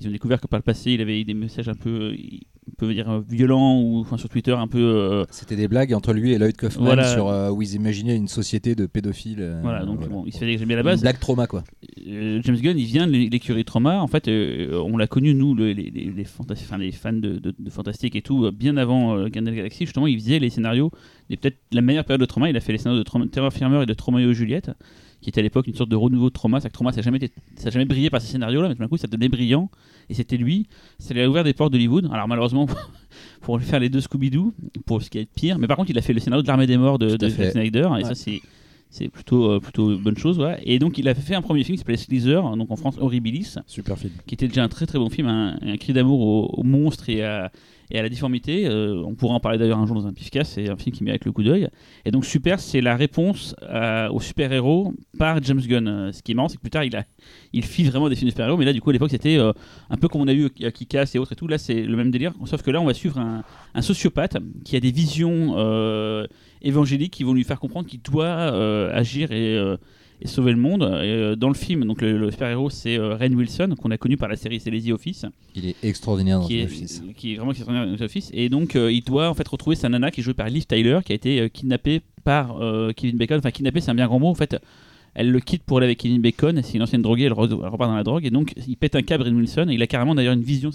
ils 0.00 0.08
ont 0.08 0.10
découvert 0.10 0.40
que 0.40 0.46
par 0.46 0.58
le 0.58 0.62
passé 0.62 0.92
il 0.92 1.00
avait 1.00 1.20
eu 1.20 1.24
des 1.24 1.34
messages 1.34 1.68
un 1.68 1.74
peu, 1.74 2.14
on 2.68 2.74
peut 2.76 2.92
dire 2.92 3.08
euh, 3.10 3.20
violents 3.28 3.80
ou 3.80 4.00
enfin 4.00 4.16
sur 4.16 4.28
Twitter 4.28 4.52
un 4.52 4.66
peu 4.68 4.78
euh, 4.78 5.24
C'était 5.30 5.56
des 5.56 5.68
blagues 5.68 5.92
entre 5.94 6.12
lui 6.12 6.32
et 6.32 6.38
Lloyd 6.38 6.56
Kaufman 6.56 6.84
Voilà. 6.84 7.04
sur 7.04 7.28
euh, 7.28 7.50
où 7.50 7.62
ils 7.62 7.74
imaginaient 7.74 8.16
une 8.16 8.28
société 8.28 8.74
de 8.74 8.86
pédophiles. 8.86 9.38
euh, 9.40 9.60
voilà 9.62 9.84
donc 9.84 9.96
voilà. 9.98 10.12
bon 10.12 10.24
il 10.26 10.32
se 10.32 10.38
fait 10.38 10.46
dégager 10.46 10.66
mais 10.66 10.74
à 10.74 10.76
la 10.76 10.82
Une 10.82 10.86
base 10.86 11.00
blague 11.02 11.18
trauma 11.18 11.46
quoi. 11.46 11.64
euh, 12.08 12.40
James 12.44 12.56
Gunn, 12.56 12.78
il 12.78 12.84
vient 12.84 13.06
de 13.06 13.12
l'é- 13.12 13.28
l'écurie 13.30 13.64
Trauma. 13.64 14.00
En 14.02 14.06
fait, 14.06 14.28
euh, 14.28 14.80
on 14.84 14.96
l'a 14.96 15.06
connu, 15.06 15.34
nous, 15.34 15.54
le- 15.54 15.72
les, 15.72 15.90
les, 15.90 16.12
les, 16.14 16.24
fantas- 16.24 16.52
enfin, 16.54 16.78
les 16.78 16.92
fans 16.92 17.12
de, 17.12 17.38
de, 17.38 17.54
de 17.58 17.70
Fantastique 17.70 18.14
et 18.16 18.22
tout, 18.22 18.44
euh, 18.44 18.52
bien 18.52 18.76
avant 18.76 19.16
euh, 19.16 19.28
the 19.28 19.32
Galaxy. 19.32 19.86
Justement, 19.86 20.06
il 20.06 20.18
faisait 20.20 20.38
les 20.38 20.50
scénarios, 20.50 20.90
des 21.30 21.36
peut-être 21.36 21.56
la 21.72 21.80
meilleure 21.80 22.04
période 22.04 22.20
de 22.20 22.26
Trauma. 22.26 22.48
Il 22.50 22.56
a 22.56 22.60
fait 22.60 22.72
les 22.72 22.78
scénarios 22.78 23.00
de 23.02 23.04
Trauma- 23.08 23.26
Terror 23.26 23.52
Firmer 23.52 23.82
et 23.82 23.86
de 23.86 23.94
Trauma 23.94 24.20
et 24.20 24.34
Juliette, 24.34 24.70
qui 25.26 25.30
était 25.30 25.40
à 25.40 25.42
l'époque 25.42 25.66
une 25.66 25.74
sorte 25.74 25.90
de 25.90 25.96
renouveau 25.96 26.28
de 26.28 26.32
Trauma. 26.32 26.60
C'est 26.60 26.68
que 26.68 26.72
Trauma, 26.72 26.92
ça 26.92 26.98
n'a 26.98 27.02
jamais, 27.02 27.16
été- 27.16 27.32
ça 27.56 27.66
a 27.66 27.70
jamais 27.72 27.84
brillé 27.84 28.10
par 28.10 28.20
ces 28.20 28.28
scénarios-là, 28.28 28.68
mais 28.68 28.76
tout 28.76 28.80
d'un 28.80 28.86
coup, 28.86 28.96
ça 28.96 29.08
devenait 29.08 29.28
brillant. 29.28 29.68
Et 30.08 30.14
c'était 30.14 30.36
lui. 30.36 30.68
Ça 31.00 31.14
lui 31.14 31.20
a 31.20 31.28
ouvert 31.28 31.42
des 31.42 31.52
portes 31.52 31.72
d'Hollywood. 31.72 32.08
Alors, 32.12 32.28
malheureusement, 32.28 32.66
pour 33.40 33.60
faire 33.60 33.80
les 33.80 33.88
deux 33.88 33.98
Scooby-Doo, 34.00 34.52
pour 34.86 35.02
ce 35.02 35.10
qui 35.10 35.18
est 35.18 35.26
pire. 35.26 35.58
Mais 35.58 35.66
par 35.66 35.76
contre, 35.76 35.90
il 35.90 35.98
a 35.98 36.02
fait 36.02 36.12
le 36.12 36.20
scénario 36.20 36.42
de 36.42 36.46
l'Armée 36.46 36.68
des 36.68 36.76
Morts 36.76 37.00
de, 37.00 37.16
de 37.16 37.28
Snyder. 37.28 37.80
Et 37.80 37.92
Ouais. 37.92 38.04
ça, 38.04 38.14
c'est 38.14 38.40
c'est 38.88 39.08
plutôt, 39.08 39.50
euh, 39.50 39.58
plutôt 39.60 39.98
bonne 39.98 40.16
chose. 40.16 40.40
Et 40.64 40.78
donc, 40.78 40.96
il 40.96 41.08
a 41.08 41.14
fait 41.16 41.34
un 41.34 41.42
premier 41.42 41.64
film 41.64 41.74
qui 41.74 41.80
s'appelait 41.80 41.96
Slither, 41.96 42.40
donc 42.56 42.70
en 42.70 42.76
France 42.76 42.94
Horribilis, 43.00 43.56
Super 43.66 43.98
film. 43.98 44.12
qui 44.26 44.34
était 44.36 44.46
déjà 44.46 44.62
un 44.62 44.68
très 44.68 44.86
très 44.86 44.98
bon 44.98 45.10
film, 45.10 45.26
un, 45.26 45.58
un 45.60 45.76
cri 45.76 45.92
d'amour 45.92 46.20
aux, 46.20 46.54
aux 46.56 46.62
monstres 46.62 47.10
et 47.10 47.22
à, 47.24 47.50
et 47.90 47.98
à 47.98 48.02
la 48.02 48.08
difformité. 48.08 48.66
Euh, 48.66 49.02
on 49.04 49.14
pourra 49.14 49.34
en 49.34 49.40
parler 49.40 49.58
d'ailleurs 49.58 49.78
un 49.78 49.86
jour 49.86 49.96
dans 49.96 50.06
un 50.06 50.12
pifcast, 50.12 50.52
c'est 50.54 50.68
un 50.68 50.76
film 50.76 50.94
qui 50.94 51.04
met 51.04 51.10
avec 51.10 51.24
le 51.24 51.32
coup 51.32 51.42
d'œil. 51.42 51.68
Et 52.04 52.10
donc, 52.10 52.24
Super, 52.24 52.60
c'est 52.60 52.80
la 52.80 52.96
réponse 52.96 53.54
à- 53.62 54.12
aux 54.12 54.20
super-héros 54.20 54.94
par 55.18 55.42
James 55.42 55.60
Gunn. 55.60 55.88
Euh, 55.88 56.12
Ce 56.12 56.22
qui 56.22 56.32
est 56.32 56.34
marrant, 56.34 56.48
c'est 56.48 56.56
que 56.56 56.62
plus 56.62 56.70
tard, 56.70 56.84
il, 56.84 56.96
a, 56.96 57.04
vraiment 57.90 58.08
des 58.08 58.16
films 58.16 58.28
de 58.28 58.32
super-héros, 58.32 58.56
mais 58.56 58.64
là, 58.64 58.72
du 58.72 58.80
coup, 58.80 58.90
à 58.90 58.92
l'époque, 58.92 59.10
c'était 59.10 59.38
euh, 59.38 59.52
un 59.90 59.96
peu 59.96 60.08
comme 60.08 60.20
on 60.20 60.28
a 60.28 60.32
eu 60.32 60.50
à 60.62 60.70
Kikas 60.70 61.12
et 61.14 61.18
autres 61.18 61.32
et 61.32 61.36
tout. 61.36 61.46
Là, 61.48 61.58
c'est 61.58 61.82
le 61.82 61.96
même 61.96 62.10
délire, 62.10 62.32
sauf 62.44 62.62
que 62.62 62.70
là, 62.70 62.80
on 62.80 62.84
va 62.86 62.94
suivre 62.94 63.18
un, 63.18 63.42
sociopathe 63.82 64.38
qui 64.64 64.74
a 64.76 64.80
des 64.80 64.90
visions 64.90 65.54
euh, 65.56 66.26
évangéliques 66.62 67.12
qui 67.12 67.24
vont 67.24 67.34
lui 67.34 67.44
faire 67.44 67.60
comprendre 67.60 67.86
qu'il 67.86 68.00
doit 68.00 68.24
euh, 68.24 68.90
agir 68.92 69.30
et, 69.32 69.56
euh, 69.56 69.76
et 70.20 70.26
sauver 70.26 70.52
le 70.52 70.58
monde. 70.58 70.82
Et, 70.82 71.06
euh, 71.08 71.36
dans 71.36 71.48
le 71.48 71.54
film, 71.54 71.84
donc 71.84 72.00
le, 72.02 72.16
le 72.18 72.30
super-héros, 72.30 72.70
c'est 72.70 72.98
euh, 72.98 73.14
Rainn 73.14 73.34
Wilson, 73.34 73.74
qu'on 73.80 73.90
a 73.90 73.98
connu 73.98 74.16
par 74.16 74.28
la 74.28 74.36
série 74.36 74.60
C'est 74.60 74.92
Office 74.92 75.26
Il 75.54 75.66
est 75.66 75.76
extraordinaire 75.82 76.40
dans 76.40 76.46
qui 76.46 76.54
The 76.56 76.60
est, 76.60 76.64
Office. 76.64 77.02
qui 77.16 77.32
est 77.32 77.36
vraiment 77.36 77.52
extraordinaire 77.52 77.90
dans 77.90 77.96
The 77.96 78.02
Office. 78.02 78.30
Et 78.32 78.48
donc, 78.48 78.76
euh, 78.76 78.90
il 78.92 79.02
doit 79.02 79.28
en 79.28 79.34
fait 79.34 79.46
retrouver 79.46 79.76
sa 79.76 79.88
nana 79.88 80.10
qui 80.10 80.20
est 80.20 80.24
jouée 80.24 80.34
par 80.34 80.48
Liv 80.48 80.66
Tyler, 80.66 81.00
qui 81.04 81.12
a 81.12 81.14
été 81.14 81.50
kidnappée 81.50 82.02
par 82.24 82.58
Kevin 82.96 83.16
Bacon. 83.16 83.38
Enfin, 83.38 83.50
kidnappée, 83.50 83.80
c'est 83.80 83.90
un 83.90 83.94
bien 83.94 84.06
grand 84.06 84.18
mot. 84.18 84.28
En 84.28 84.34
fait, 84.34 84.56
elle 85.18 85.30
le 85.32 85.40
quitte 85.40 85.62
pour 85.64 85.78
aller 85.78 85.86
avec 85.86 85.98
Kevin 85.98 86.20
Bacon. 86.20 86.60
C'est 86.62 86.74
une 86.74 86.82
ancienne 86.82 87.02
droguée, 87.02 87.24
elle, 87.24 87.32
re- 87.32 87.48
elle 87.50 87.68
repart 87.68 87.90
dans 87.90 87.96
la 87.96 88.04
drogue. 88.04 88.24
Et 88.26 88.30
donc, 88.30 88.52
il 88.68 88.76
pète 88.76 88.94
un 88.94 89.02
câble, 89.02 89.24
Rainn 89.24 89.34
Wilson. 89.34 89.66
Et 89.70 89.74
il 89.74 89.82
a 89.82 89.86
carrément 89.86 90.14
d'ailleurs 90.14 90.34
une 90.34 90.42
vision. 90.42 90.70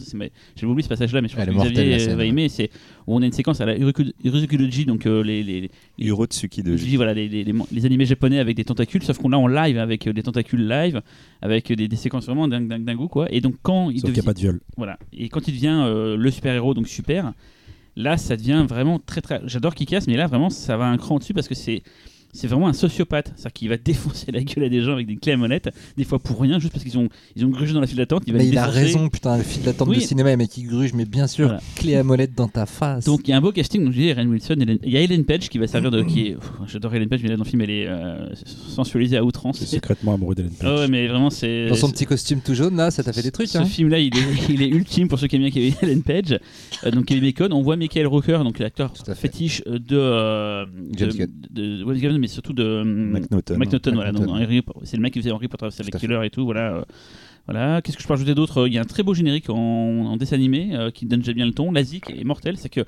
J'ai 0.55 0.65
oublié 0.65 0.83
ce 0.83 0.89
passage-là, 0.89 1.21
mais 1.21 1.27
je 1.27 1.36
pense 1.36 1.43
Elle 1.48 1.53
que 1.53 1.60
Xavier 1.71 2.00
scène, 2.00 2.17
va 2.17 2.25
aimer. 2.25 2.50
C'est 2.50 2.69
où 3.07 3.15
on 3.15 3.21
a 3.21 3.25
une 3.25 3.31
séquence 3.31 3.62
à 3.62 3.65
la 3.65 3.75
Urukudoji, 4.24 4.86
donc 4.86 5.05
euh, 5.05 5.24
les, 5.24 5.43
les, 5.43 5.62
les- 5.62 6.05
Urotsuki 6.07 6.63
de 6.63 6.75
je 6.77 6.83
dis 6.86 6.95
voilà 6.95 7.13
les, 7.13 7.27
les, 7.27 7.43
les- 7.43 7.86
animés 7.86 8.05
japonais 8.05 8.39
avec 8.39 8.55
des 8.55 8.63
tentacules, 8.63 9.03
sauf 9.03 9.17
qu'on 9.17 9.29
l'a 9.29 9.38
en 9.39 9.48
live 9.48 9.77
avec 9.77 10.07
euh, 10.07 10.13
des 10.13 10.24
tentacules 10.24 10.67
live, 10.67 11.01
avec 11.41 11.71
des, 11.71 11.88
des 11.88 11.95
séquences 11.95 12.25
vraiment 12.25 12.48
dingue 12.48 12.67
dingue 12.67 12.83
dingue 12.83 13.07
quoi. 13.07 13.27
Et 13.31 13.41
donc 13.41 13.55
quand 13.62 13.89
il 13.89 14.00
Sauf 14.00 14.10
devient 14.10 14.19
a 14.21 14.24
pas 14.24 14.33
de 14.33 14.39
viol. 14.39 14.60
voilà. 14.77 14.98
Et 15.13 15.29
quand 15.29 15.48
il 15.48 15.53
devient 15.53 15.81
euh, 15.86 16.15
le 16.17 16.31
super-héros, 16.31 16.74
donc 16.74 16.88
super, 16.88 17.33
là, 17.95 18.17
ça 18.17 18.36
devient 18.38 18.65
vraiment 18.67 19.00
très 19.00 19.21
très. 19.21 19.41
J'adore 19.45 19.75
Kick-Ass, 19.75 20.07
mais 20.07 20.15
là, 20.15 20.27
vraiment, 20.27 20.50
ça 20.50 20.77
va 20.77 20.86
un 20.86 20.98
cran 20.98 21.17
dessus 21.19 21.33
parce 21.33 21.48
que 21.48 21.55
c'est. 21.55 21.83
C'est 22.34 22.48
vraiment 22.48 22.68
un 22.68 22.74
sociopathe, 22.74 23.28
c'est-à-dire 23.36 23.54
qu'il 23.54 23.70
va 23.70 23.78
défoncer 23.84 24.32
la 24.32 24.42
gueule 24.44 24.66
à 24.66 24.70
des 24.70 24.82
gens 24.82 24.94
avec 24.94 25.08
des 25.08 25.16
clés 25.18 25.34
à 25.34 25.38
molette, 25.38 25.70
des 25.98 26.04
fois 26.04 26.20
pour 26.20 26.40
rien, 26.42 26.60
juste 26.60 26.72
parce 26.74 26.84
qu'ils 26.84 26.98
ont, 26.98 27.10
ils 27.36 27.46
ont 27.46 27.50
grugé 27.50 27.74
dans 27.74 27.82
la 27.82 27.88
file 27.88 27.98
d'attente. 27.98 28.24
Il 28.28 28.34
va 28.34 28.40
Mais 28.40 28.46
les 28.46 28.52
il 28.52 28.58
a 28.58 28.66
raison, 28.66 29.10
putain, 29.10 29.38
le 29.38 29.44
fil 29.44 29.64
d'attente 29.64 29.88
Oui. 29.90 29.98
de 29.98 30.02
cinéma, 30.02 30.36
mais 30.36 30.48
qui 30.48 30.64
gruge, 30.64 30.94
mais 30.94 31.06
bien 31.06 31.28
sûr, 31.28 31.48
Voilà. 31.48 31.62
clé 31.76 31.96
à 31.96 32.04
molette 32.04 32.34
dans 32.36 32.48
ta 32.48 32.66
face. 32.66 33.06
Donc 33.06 33.22
il 33.28 33.32
y 33.32 33.34
a 33.34 33.38
un 33.38 33.42
beau 33.42 33.52
casting, 33.52 33.84
donc 33.84 33.94
je 33.94 34.00
dis 34.00 34.14
Ren 34.14 34.28
Wilson, 34.28 34.56
Ellen- 34.60 34.80
il 34.84 34.92
y 34.92 34.98
a 34.98 35.02
Ellen 35.02 35.26
Page 35.26 35.50
qui 35.50 35.58
va 35.58 35.68
servir 35.68 35.92
de. 35.92 36.04
qui 36.04 36.28
est, 36.28 36.32
pff, 36.36 36.50
J'adore 36.68 36.96
Ellen 36.96 37.10
Page, 37.10 37.22
mais 37.24 37.30
là 37.30 37.38
dans 37.38 37.44
le 37.44 37.50
film 37.50 37.62
elle 37.62 37.70
est 37.70 37.88
euh, 37.88 38.30
sensualisée 38.46 39.18
à 39.18 39.24
outrance. 39.24 39.60
C'est 39.60 39.66
secrètement 39.66 40.14
amoureux 40.14 40.36
d'Ellen 40.36 40.52
Page. 40.52 40.70
Ah 40.70 40.76
ouais, 40.82 40.88
mais 40.88 41.08
vraiment 41.08 41.30
c'est. 41.30 41.68
dans 41.68 41.76
son 41.76 41.90
petit 41.92 42.06
costume 42.06 42.40
tout 42.42 42.54
jaune, 42.54 42.76
là, 42.76 42.92
ça 42.92 43.04
t'a 43.04 43.14
fait 43.14 43.24
des 43.24 43.32
trucs, 43.32 43.48
Ce 43.48 43.58
hein 43.58 43.66
film-là, 43.66 44.00
il 44.00 44.16
est, 44.16 44.50
il 44.50 44.62
est 44.62 44.70
ultime 44.70 45.08
pour 45.08 45.20
ceux 45.20 45.28
qui 45.28 45.36
aiment 45.36 45.44
bien 45.44 45.52
Kevin 45.52 45.74
Ellen 45.82 46.04
Page. 46.04 46.40
Euh, 46.86 46.92
donc 46.92 47.06
Kevin 47.06 47.24
Bacon, 47.24 47.52
on 47.54 47.62
voit 47.62 47.76
Michael 47.76 48.08
Rooker, 48.08 48.40
donc 48.44 48.60
l'acteur 48.60 48.94
fétiche 49.16 49.64
de, 49.66 49.98
euh, 49.98 50.66
James 50.98 51.12
de, 51.50 51.84
mais 52.22 52.28
surtout 52.28 52.54
de 52.54 52.84
McNaughton. 52.86 53.58
McNaughton, 53.58 53.94
voilà. 53.96 54.12
McNaughton. 54.13 54.34
Henry- 54.36 54.62
c'est 54.84 54.96
le 54.98 55.04
mec 55.04 55.12
qui 55.13 55.20
faisait 55.20 55.32
Henry 55.32 55.48
Potter, 55.50 55.68
c'est 55.72 55.84
Tout 55.84 55.90
à 55.90 56.00
fait. 56.00 56.08
Killer 56.08 56.20
et 56.25 56.30
tout, 56.30 56.46
voilà. 56.46 56.75
euh, 56.75 56.82
voilà. 57.48 57.82
Qu'est-ce 57.82 57.98
que 57.98 58.04
je 58.04 58.08
peux 58.08 58.13
rajouter 58.13 58.36
d'autre? 58.36 58.68
Il 58.68 58.74
y 58.74 58.78
a 58.78 58.82
un 58.82 58.86
très 58.86 59.04
beau 59.04 59.13
générique 59.13 59.50
en, 59.50 59.56
en 59.56 60.16
dessin 60.18 60.36
animé 60.36 60.70
euh, 60.74 60.92
qui 60.92 61.06
donne 61.06 61.20
déjà 61.20 61.34
bien 61.34 61.46
le 61.46 61.51
ton. 61.54 61.72
La 61.72 61.84
zik 61.84 62.10
est 62.10 62.24
mortel, 62.24 62.56
c'est 62.58 62.70
que 62.70 62.82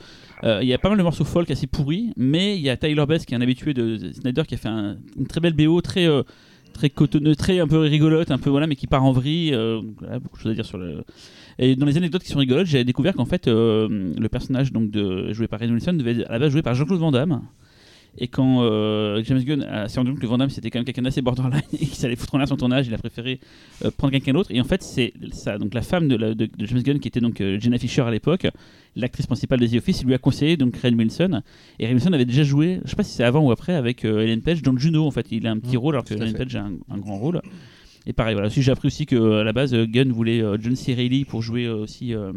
euh, 0.43 0.59
il 0.61 0.67
y 0.67 0.73
a 0.73 0.77
pas 0.77 0.89
mal 0.89 0.97
de 0.97 1.03
morceaux 1.03 1.25
folk 1.25 1.49
assez 1.51 1.67
pourris, 1.67 2.13
mais 2.15 2.55
il 2.55 2.61
y 2.61 2.69
a 2.69 2.77
Tyler 2.77 3.05
Bass 3.07 3.25
qui 3.25 3.33
est 3.33 3.37
un 3.37 3.41
habitué 3.41 3.73
de 3.73 3.97
Snyder 4.13 4.43
qui 4.47 4.53
a 4.53 4.57
fait 4.57 4.69
un- 4.69 4.97
une 5.17 5.27
très 5.27 5.41
belle 5.41 5.53
BO, 5.53 5.81
très 5.81 6.07
euh, 6.07 6.21
très 6.73 6.89
cotonneux, 6.89 7.35
très 7.35 7.59
un 7.59 7.67
peu 7.67 7.77
rigolote, 7.79 8.31
un 8.31 8.37
peu 8.39 8.49
voilà, 8.49 8.67
mais 8.67 8.75
qui 8.75 8.87
part 8.87 9.03
en 9.03 9.11
vrille. 9.11 9.53
euh, 9.53 9.81
voilà, 9.99 10.19
beaucoup 10.19 10.37
de 10.37 10.41
choses 10.43 10.51
à 10.51 10.55
dire 10.55 10.65
sur 10.65 10.77
le. 10.77 11.03
Et 11.59 11.75
dans 11.75 11.85
les 11.85 11.97
anecdotes 11.97 12.23
qui 12.23 12.29
sont 12.29 12.39
rigolotes, 12.39 12.65
j'ai 12.65 12.83
découvert 12.83 13.13
qu'en 13.13 13.25
fait, 13.25 13.47
euh, 13.47 14.11
le 14.17 14.29
personnage 14.29 14.71
donc 14.71 14.89
de 14.89 15.31
joué 15.33 15.47
par 15.47 15.59
Ray 15.59 15.69
Wilson 15.71 15.93
devait 15.93 16.25
à 16.25 16.31
la 16.33 16.39
base 16.39 16.51
joué 16.51 16.63
par 16.63 16.73
Jean-Claude 16.73 16.99
Van 16.99 17.11
Damme. 17.11 17.41
Et 18.19 18.27
quand 18.27 18.61
euh, 18.61 19.23
James 19.23 19.41
Gunn 19.43 19.63
a- 19.63 19.87
s'est 19.89 19.99
rendu 19.99 20.11
compte 20.11 20.19
que 20.19 20.27
Van 20.27 20.37
Damme 20.37 20.49
c'était 20.51 20.69
quand 20.69 20.77
même 20.79 20.85
quelqu'un 20.85 21.01
d'assez 21.01 21.21
borderline 21.23 21.61
et 21.73 21.77
qu'il 21.77 21.87
s'allait 21.95 22.15
foutre 22.15 22.35
en 22.35 22.37
l'air 22.37 22.47
son 22.47 22.57
tournage, 22.57 22.85
il 22.87 22.93
a 22.93 22.97
préféré 22.99 23.39
euh, 23.83 23.89
prendre 23.89 24.11
quelqu'un 24.11 24.33
d'autre. 24.33 24.51
Et 24.51 24.61
en 24.61 24.63
fait, 24.65 24.83
c'est 24.83 25.13
ça, 25.31 25.57
donc 25.57 25.73
la 25.73 25.81
femme 25.81 26.07
de, 26.07 26.15
la- 26.15 26.35
de- 26.35 26.45
de 26.45 26.65
James 26.65 26.81
Gunn 26.83 26.99
qui 26.99 27.07
était 27.07 27.19
donc 27.21 27.41
euh, 27.41 27.59
Jenna 27.59 27.77
Fisher 27.79 28.01
à 28.03 28.11
l'époque, 28.11 28.45
l'actrice 28.95 29.25
principale 29.25 29.59
de 29.61 29.67
The 29.67 29.75
Office, 29.77 30.01
il 30.01 30.07
lui 30.07 30.13
a 30.13 30.19
conseillé 30.19 30.57
donc 30.57 30.77
Wilson. 30.83 31.41
Et 31.79 31.85
Ray 31.85 31.93
Wilson 31.95 32.13
avait 32.13 32.25
déjà 32.25 32.43
joué, 32.43 32.79
je 32.85 32.89
sais 32.91 32.95
pas 32.95 33.03
si 33.03 33.13
c'est 33.15 33.23
avant 33.23 33.41
ou 33.47 33.51
après, 33.51 33.73
avec 33.73 34.05
euh, 34.05 34.19
Ellen 34.21 34.41
Page 34.41 34.61
dans 34.61 34.77
Juno. 34.77 35.07
En 35.07 35.11
fait, 35.11 35.25
il 35.31 35.47
a 35.47 35.51
un 35.51 35.57
petit 35.57 35.75
Mmh, 35.75 35.79
rôle 35.79 35.95
alors 35.95 36.05
que 36.05 36.13
Ellen 36.13 36.29
fait. 36.29 36.37
Page 36.45 36.55
a 36.55 36.61
un, 36.65 36.73
un 36.91 36.97
grand 36.99 37.17
rôle. 37.17 37.41
Et 38.05 38.13
pareil, 38.13 38.33
voilà. 38.35 38.49
J'ai 38.49 38.69
appris 38.71 38.87
aussi 38.87 39.05
que 39.07 39.39
à 39.39 39.43
la 39.43 39.53
base, 39.53 39.73
euh, 39.73 39.85
Gunn 39.87 40.11
voulait 40.11 40.41
euh, 40.41 40.57
John 40.61 40.75
C. 40.75 40.93
Reilly 40.93 41.25
pour 41.25 41.41
jouer 41.41 41.65
euh, 41.65 41.77
aussi 41.77 42.13
euh, 42.13 42.31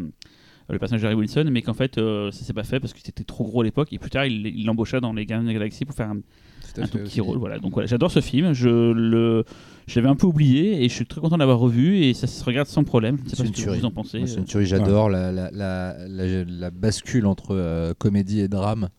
le 0.69 0.79
personnage 0.79 1.01
de 1.01 1.07
Harry 1.07 1.15
Wilson, 1.15 1.47
mais 1.51 1.61
qu'en 1.61 1.73
fait, 1.73 1.97
euh, 1.97 2.29
ça 2.31 2.43
s'est 2.43 2.53
pas 2.53 2.63
fait 2.63 2.79
parce 2.79 2.93
que 2.93 2.99
c'était 3.03 3.23
trop 3.23 3.45
gros 3.45 3.61
à 3.61 3.63
l'époque. 3.63 3.93
Et 3.93 3.99
plus 3.99 4.09
tard, 4.09 4.25
il 4.25 4.65
l'embaucha 4.65 4.99
dans 4.99 5.13
les 5.13 5.25
Gardiens 5.25 5.43
de 5.43 5.47
la 5.47 5.53
Galaxie 5.53 5.85
pour 5.85 5.95
faire 5.95 6.09
un, 6.09 6.15
Tout 6.17 6.81
un 6.81 6.87
tout 6.87 6.97
petit 6.97 7.21
rôle. 7.21 7.37
Voilà. 7.37 7.59
Donc 7.59 7.73
voilà, 7.73 7.87
j'adore 7.87 8.11
ce 8.11 8.19
film. 8.19 8.51
Je 8.53 8.67
le, 8.91 9.45
je 9.87 9.95
l'avais 9.99 10.09
un 10.09 10.15
peu 10.15 10.27
oublié 10.27 10.83
et 10.83 10.89
je 10.89 10.93
suis 10.93 11.05
très 11.05 11.21
content 11.21 11.35
de 11.35 11.39
l'avoir 11.39 11.59
revu 11.59 11.99
et 11.99 12.13
ça 12.13 12.27
se 12.27 12.43
regarde 12.43 12.67
sans 12.67 12.83
problème. 12.83 13.17
Je 13.23 13.29
sais 13.29 13.43
pas 13.43 13.45
ce 13.45 13.51
que 13.63 13.69
vous 13.79 13.85
en 13.85 13.91
pensez. 13.91 14.21
C'est 14.27 14.37
une 14.39 14.45
tuerie, 14.45 14.65
j'adore 14.65 15.09
la, 15.09 15.31
la, 15.31 15.49
la, 15.51 15.95
la- 16.07 16.43
la 16.43 16.69
bascule 16.71 17.25
entre 17.27 17.55
euh, 17.55 17.93
comédie 17.97 18.41
et 18.41 18.47
drame 18.49 18.89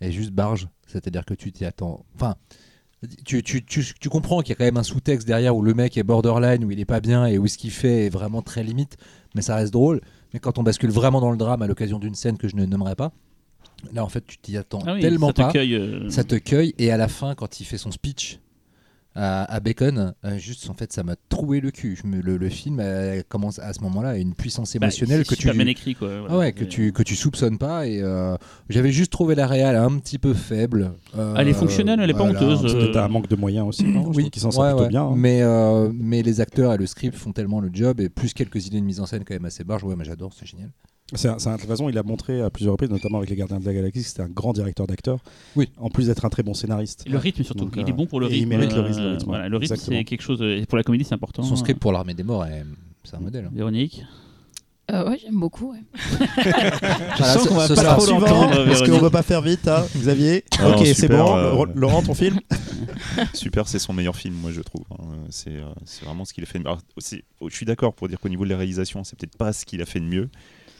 est 0.00 0.12
juste 0.12 0.30
barge. 0.30 0.68
C'est-à-dire 0.86 1.24
que 1.24 1.34
tu 1.34 1.50
t'y 1.50 1.64
attends. 1.64 2.06
Enfin, 2.14 2.36
tu, 3.24 3.42
tu, 3.42 3.64
tu, 3.64 3.84
tu 4.00 4.08
comprends 4.08 4.40
qu'il 4.40 4.50
y 4.50 4.52
a 4.52 4.56
quand 4.56 4.64
même 4.64 4.76
un 4.76 4.82
sous-texte 4.82 5.26
derrière 5.26 5.56
où 5.56 5.62
le 5.62 5.74
mec 5.74 5.96
est 5.98 6.02
borderline, 6.02 6.64
où 6.64 6.70
il 6.70 6.80
est 6.80 6.84
pas 6.84 7.00
bien 7.00 7.26
et 7.26 7.38
où 7.38 7.46
ce 7.46 7.58
qu'il 7.58 7.70
fait 7.70 8.06
est 8.06 8.08
vraiment 8.08 8.40
très 8.42 8.62
limite, 8.62 8.96
mais 9.34 9.42
ça 9.42 9.56
reste 9.56 9.72
drôle. 9.72 10.00
Mais 10.32 10.40
quand 10.40 10.58
on 10.58 10.62
bascule 10.62 10.90
vraiment 10.90 11.20
dans 11.20 11.30
le 11.30 11.36
drame 11.36 11.62
à 11.62 11.66
l'occasion 11.66 11.98
d'une 11.98 12.14
scène 12.14 12.36
que 12.38 12.48
je 12.48 12.56
ne 12.56 12.66
nommerai 12.66 12.94
pas, 12.94 13.12
là 13.92 14.04
en 14.04 14.08
fait 14.08 14.26
tu 14.26 14.38
t'y 14.38 14.56
attends 14.56 14.80
Ah 14.86 14.94
oui, 14.94 15.00
tellement 15.00 15.28
ça 15.28 15.32
te 15.32 15.42
pas. 15.42 15.52
cueille, 15.52 15.74
euh, 15.74 16.10
Ça 16.10 16.24
te 16.24 16.34
cueille 16.34 16.74
et 16.78 16.90
à 16.90 16.96
la 16.96 17.08
fin, 17.08 17.34
quand 17.34 17.60
il 17.60 17.64
fait 17.64 17.78
son 17.78 17.90
speech 17.90 18.38
à, 19.18 19.44
à 19.52 19.60
Bacon, 19.60 20.14
euh, 20.24 20.38
juste 20.38 20.70
en 20.70 20.74
fait, 20.74 20.92
ça 20.92 21.02
m'a 21.02 21.16
troué 21.28 21.60
le 21.60 21.70
cul. 21.70 21.98
Je 22.00 22.06
me- 22.06 22.20
le, 22.22 22.36
le 22.36 22.48
film 22.48 22.78
euh, 22.80 23.20
commence 23.28 23.58
à 23.58 23.72
ce 23.72 23.80
moment-là 23.80 24.10
à 24.10 24.16
une 24.16 24.32
puissance 24.34 24.72
bah, 24.76 24.86
émotionnelle 24.86 25.26
que 25.26 25.34
tu 25.34 25.50
bien 25.50 25.66
écrit 25.66 25.94
quoi. 25.94 26.20
voilà. 26.20 26.34
ah 26.34 26.38
ouais, 26.38 26.52
que 26.52 26.64
tu 26.64 26.92
que 26.92 27.02
tu 27.02 27.16
soupçonnes 27.16 27.58
pas 27.58 27.86
et 27.86 28.00
euh, 28.02 28.36
j'avais 28.68 28.92
juste 28.92 29.10
trouvé 29.12 29.34
la 29.34 29.46
réal 29.46 29.74
un 29.76 29.98
petit 29.98 30.18
peu 30.18 30.34
faible. 30.34 30.92
Euh, 31.16 31.34
Elle 31.36 31.48
est 31.48 31.52
fonctionnelle, 31.52 31.98
elle 32.00 32.10
est 32.10 32.12
pas 32.12 32.24
voilà, 32.30 32.40
honteuse, 32.42 32.72
peut-être 32.74 32.96
un 32.96 33.08
manque 33.08 33.28
de 33.28 33.36
moyens 33.36 33.66
aussi. 33.66 33.84
non 33.84 34.10
oui, 34.14 34.30
qu'ils 34.30 34.42
s'en 34.42 34.50
sortent 34.50 34.66
ouais, 34.66 34.70
plutôt 34.72 34.82
ouais. 34.84 34.88
bien. 34.90 35.02
hein. 35.02 35.14
Mais 35.16 35.42
euh, 35.42 35.90
mais 35.92 36.22
les 36.22 36.40
acteurs 36.40 36.72
et 36.72 36.76
le 36.78 36.86
script 36.86 37.16
font 37.16 37.32
tellement 37.32 37.60
le 37.60 37.70
job 37.72 38.00
et 38.00 38.08
plus 38.08 38.32
quelques 38.34 38.66
idées 38.66 38.80
de 38.80 38.84
mise 38.86 39.00
en 39.00 39.06
scène 39.06 39.24
quand 39.26 39.34
même 39.34 39.44
assez 39.44 39.64
barges. 39.64 39.82
Ouais, 39.84 39.96
mais 39.96 40.04
j'adore, 40.04 40.32
c'est 40.32 40.46
génial. 40.46 40.70
C'est 41.14 41.28
un- 41.28 41.36
de 41.36 41.60
toute 41.60 41.68
façon, 41.70 41.88
il 41.88 41.96
a 41.96 42.02
montré 42.02 42.42
à 42.42 42.50
plusieurs 42.50 42.72
reprises, 42.72 42.90
notamment 42.90 43.16
avec 43.18 43.30
les 43.30 43.36
Gardiens 43.36 43.58
de 43.60 43.64
la 43.64 43.72
Galaxie, 43.72 44.02
que 44.02 44.08
c'était 44.08 44.22
un 44.22 44.28
grand 44.28 44.52
directeur 44.52 44.86
d'acteurs. 44.86 45.20
Oui. 45.56 45.70
En 45.78 45.88
plus 45.88 46.08
d'être 46.08 46.24
un 46.26 46.28
très 46.28 46.42
bon 46.42 46.52
scénariste. 46.52 47.04
Et 47.06 47.10
Le 47.10 47.16
rythme 47.18 47.42
surtout, 47.44 47.64
Donc, 47.64 47.74
il 47.76 47.82
euh, 47.82 47.86
est 47.86 47.92
bon 47.92 48.06
pour 48.06 48.20
le 48.20 48.26
et 48.26 48.30
rythme. 48.34 48.42
il 48.42 48.48
mérite 48.58 48.72
le 48.74 48.80
euh, 48.80 48.82
rythme, 48.86 49.00
le 49.02 49.10
rythme, 49.12 49.24
voilà, 49.26 49.48
le 49.48 49.56
rythme 49.56 49.76
c'est 49.76 50.04
quelque 50.04 50.20
chose. 50.22 50.42
Et 50.42 50.66
pour 50.66 50.76
la 50.76 50.84
comédie, 50.84 51.04
c'est 51.04 51.14
important. 51.14 51.42
Son 51.42 51.56
script 51.56 51.80
pour 51.80 51.92
l'armée 51.92 52.12
des 52.14 52.24
morts, 52.24 52.44
est- 52.44 52.64
c'est 53.04 53.16
un 53.16 53.20
modèle. 53.20 53.46
hein. 53.46 53.50
Véronique? 53.54 54.02
Euh, 54.90 55.08
ouais, 55.10 55.18
j'aime 55.22 55.38
beaucoup. 55.38 55.72
ouais. 55.72 55.80
Je 55.94 57.18
Voilà, 57.18 57.34
sens 57.34 57.46
qu'on 57.48 57.54
va 57.56 57.68
ce 57.68 57.74
pas 57.74 57.82
trop 57.84 58.00
suivant. 58.06 58.20
l'entendre, 58.20 58.64
parce 58.66 58.82
qu'on 58.88 58.98
veut 58.98 59.10
pas 59.10 59.22
faire 59.22 59.42
vite, 59.42 59.68
hein, 59.68 59.84
Xavier. 59.96 60.44
Ah, 60.58 60.70
ok, 60.70 60.78
c'est 60.86 60.94
super, 60.94 61.24
bon. 61.24 61.36
euh, 61.36 61.64
Laurent, 61.74 62.02
ton 62.02 62.14
film? 62.14 62.38
Super, 63.34 63.66
c'est 63.68 63.78
son 63.78 63.92
meilleur 63.92 64.16
film, 64.16 64.34
moi 64.34 64.50
je 64.50 64.60
trouve. 64.60 64.84
hein. 64.92 65.04
C'est 65.30 65.56
euh, 65.56 65.64
vraiment 66.04 66.24
ce 66.24 66.32
qu'il 66.32 66.42
a 66.44 66.46
fait. 66.46 66.58
de- 66.58 66.64
oh, 66.68 67.48
je 67.48 67.54
suis 67.54 67.66
d'accord 67.66 67.92
pour 67.94 68.08
dire 68.08 68.18
qu'au 68.20 68.28
niveau 68.30 68.44
de 68.44 68.50
la 68.50 68.56
réalisation, 68.56 69.04
c'est 69.04 69.18
peut-être 69.18 69.36
pas 69.36 69.52
ce 69.52 69.64
qu'il 69.66 69.82
a 69.82 69.86
fait 69.86 70.00
de 70.00 70.06
mieux, 70.06 70.28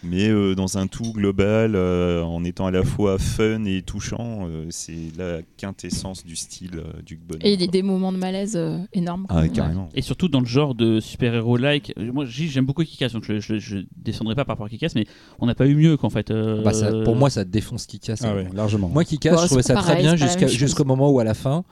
mais 0.02 0.28
euh, 0.28 0.54
dans 0.54 0.78
un 0.78 0.86
tout 0.86 1.12
global, 1.12 1.74
euh, 1.74 2.22
en 2.22 2.44
étant 2.44 2.66
à 2.66 2.70
la 2.70 2.84
fois 2.84 3.18
fun 3.18 3.64
et 3.64 3.82
touchant, 3.82 4.46
euh, 4.48 4.66
c'est 4.70 5.12
la 5.16 5.38
quintessence 5.56 6.24
du 6.24 6.36
style 6.36 6.76
euh, 6.76 7.02
du 7.04 7.16
Bonham. 7.16 7.40
Et 7.44 7.54
il 7.54 7.60
y 7.60 7.64
a 7.64 7.66
des 7.66 7.82
moments 7.82 8.12
de 8.12 8.18
malaise 8.18 8.56
euh, 8.56 8.78
énormes. 8.92 9.26
Ah, 9.28 9.40
quoi. 9.40 9.48
carrément. 9.48 9.88
Et 9.94 10.02
surtout 10.02 10.28
dans 10.28 10.40
le 10.40 10.46
genre 10.46 10.74
de 10.74 11.00
super-héros-like. 11.00 11.94
Moi, 11.96 12.24
j'aime 12.26 12.66
beaucoup 12.66 12.84
Kikas, 12.84 13.08
donc 13.08 13.24
je, 13.24 13.40
je, 13.40 13.58
je 13.58 13.78
descendrai 13.96 14.34
pas 14.34 14.44
par 14.44 14.54
rapport 14.54 14.66
à 14.66 14.68
Kikas, 14.68 14.92
mais 14.94 15.06
on 15.40 15.46
n'a 15.46 15.54
pas 15.54 15.66
eu 15.66 15.74
mieux 15.74 15.96
qu'en 15.96 16.10
fait. 16.10 16.30
euh, 16.30 16.62
Bah, 16.62 16.72
ça- 16.72 16.92
pour 17.04 17.16
moi, 17.16 17.30
ça 17.30 17.44
défonce 17.44 17.86
casse. 17.98 18.22
Ah 18.24 18.34
ouais, 18.34 18.48
largement. 18.54 18.88
Moi 18.88 19.04
Bon, 19.04 19.42
je 19.42 19.46
trouvais 19.46 19.62
ça 19.62 19.74
très 19.74 19.96
bien 19.96 20.16
jusqu'au 20.16 20.84
moment 20.84 21.10
où 21.10 21.18
à 21.20 21.24
la 21.24 21.34
fin. 21.34 21.64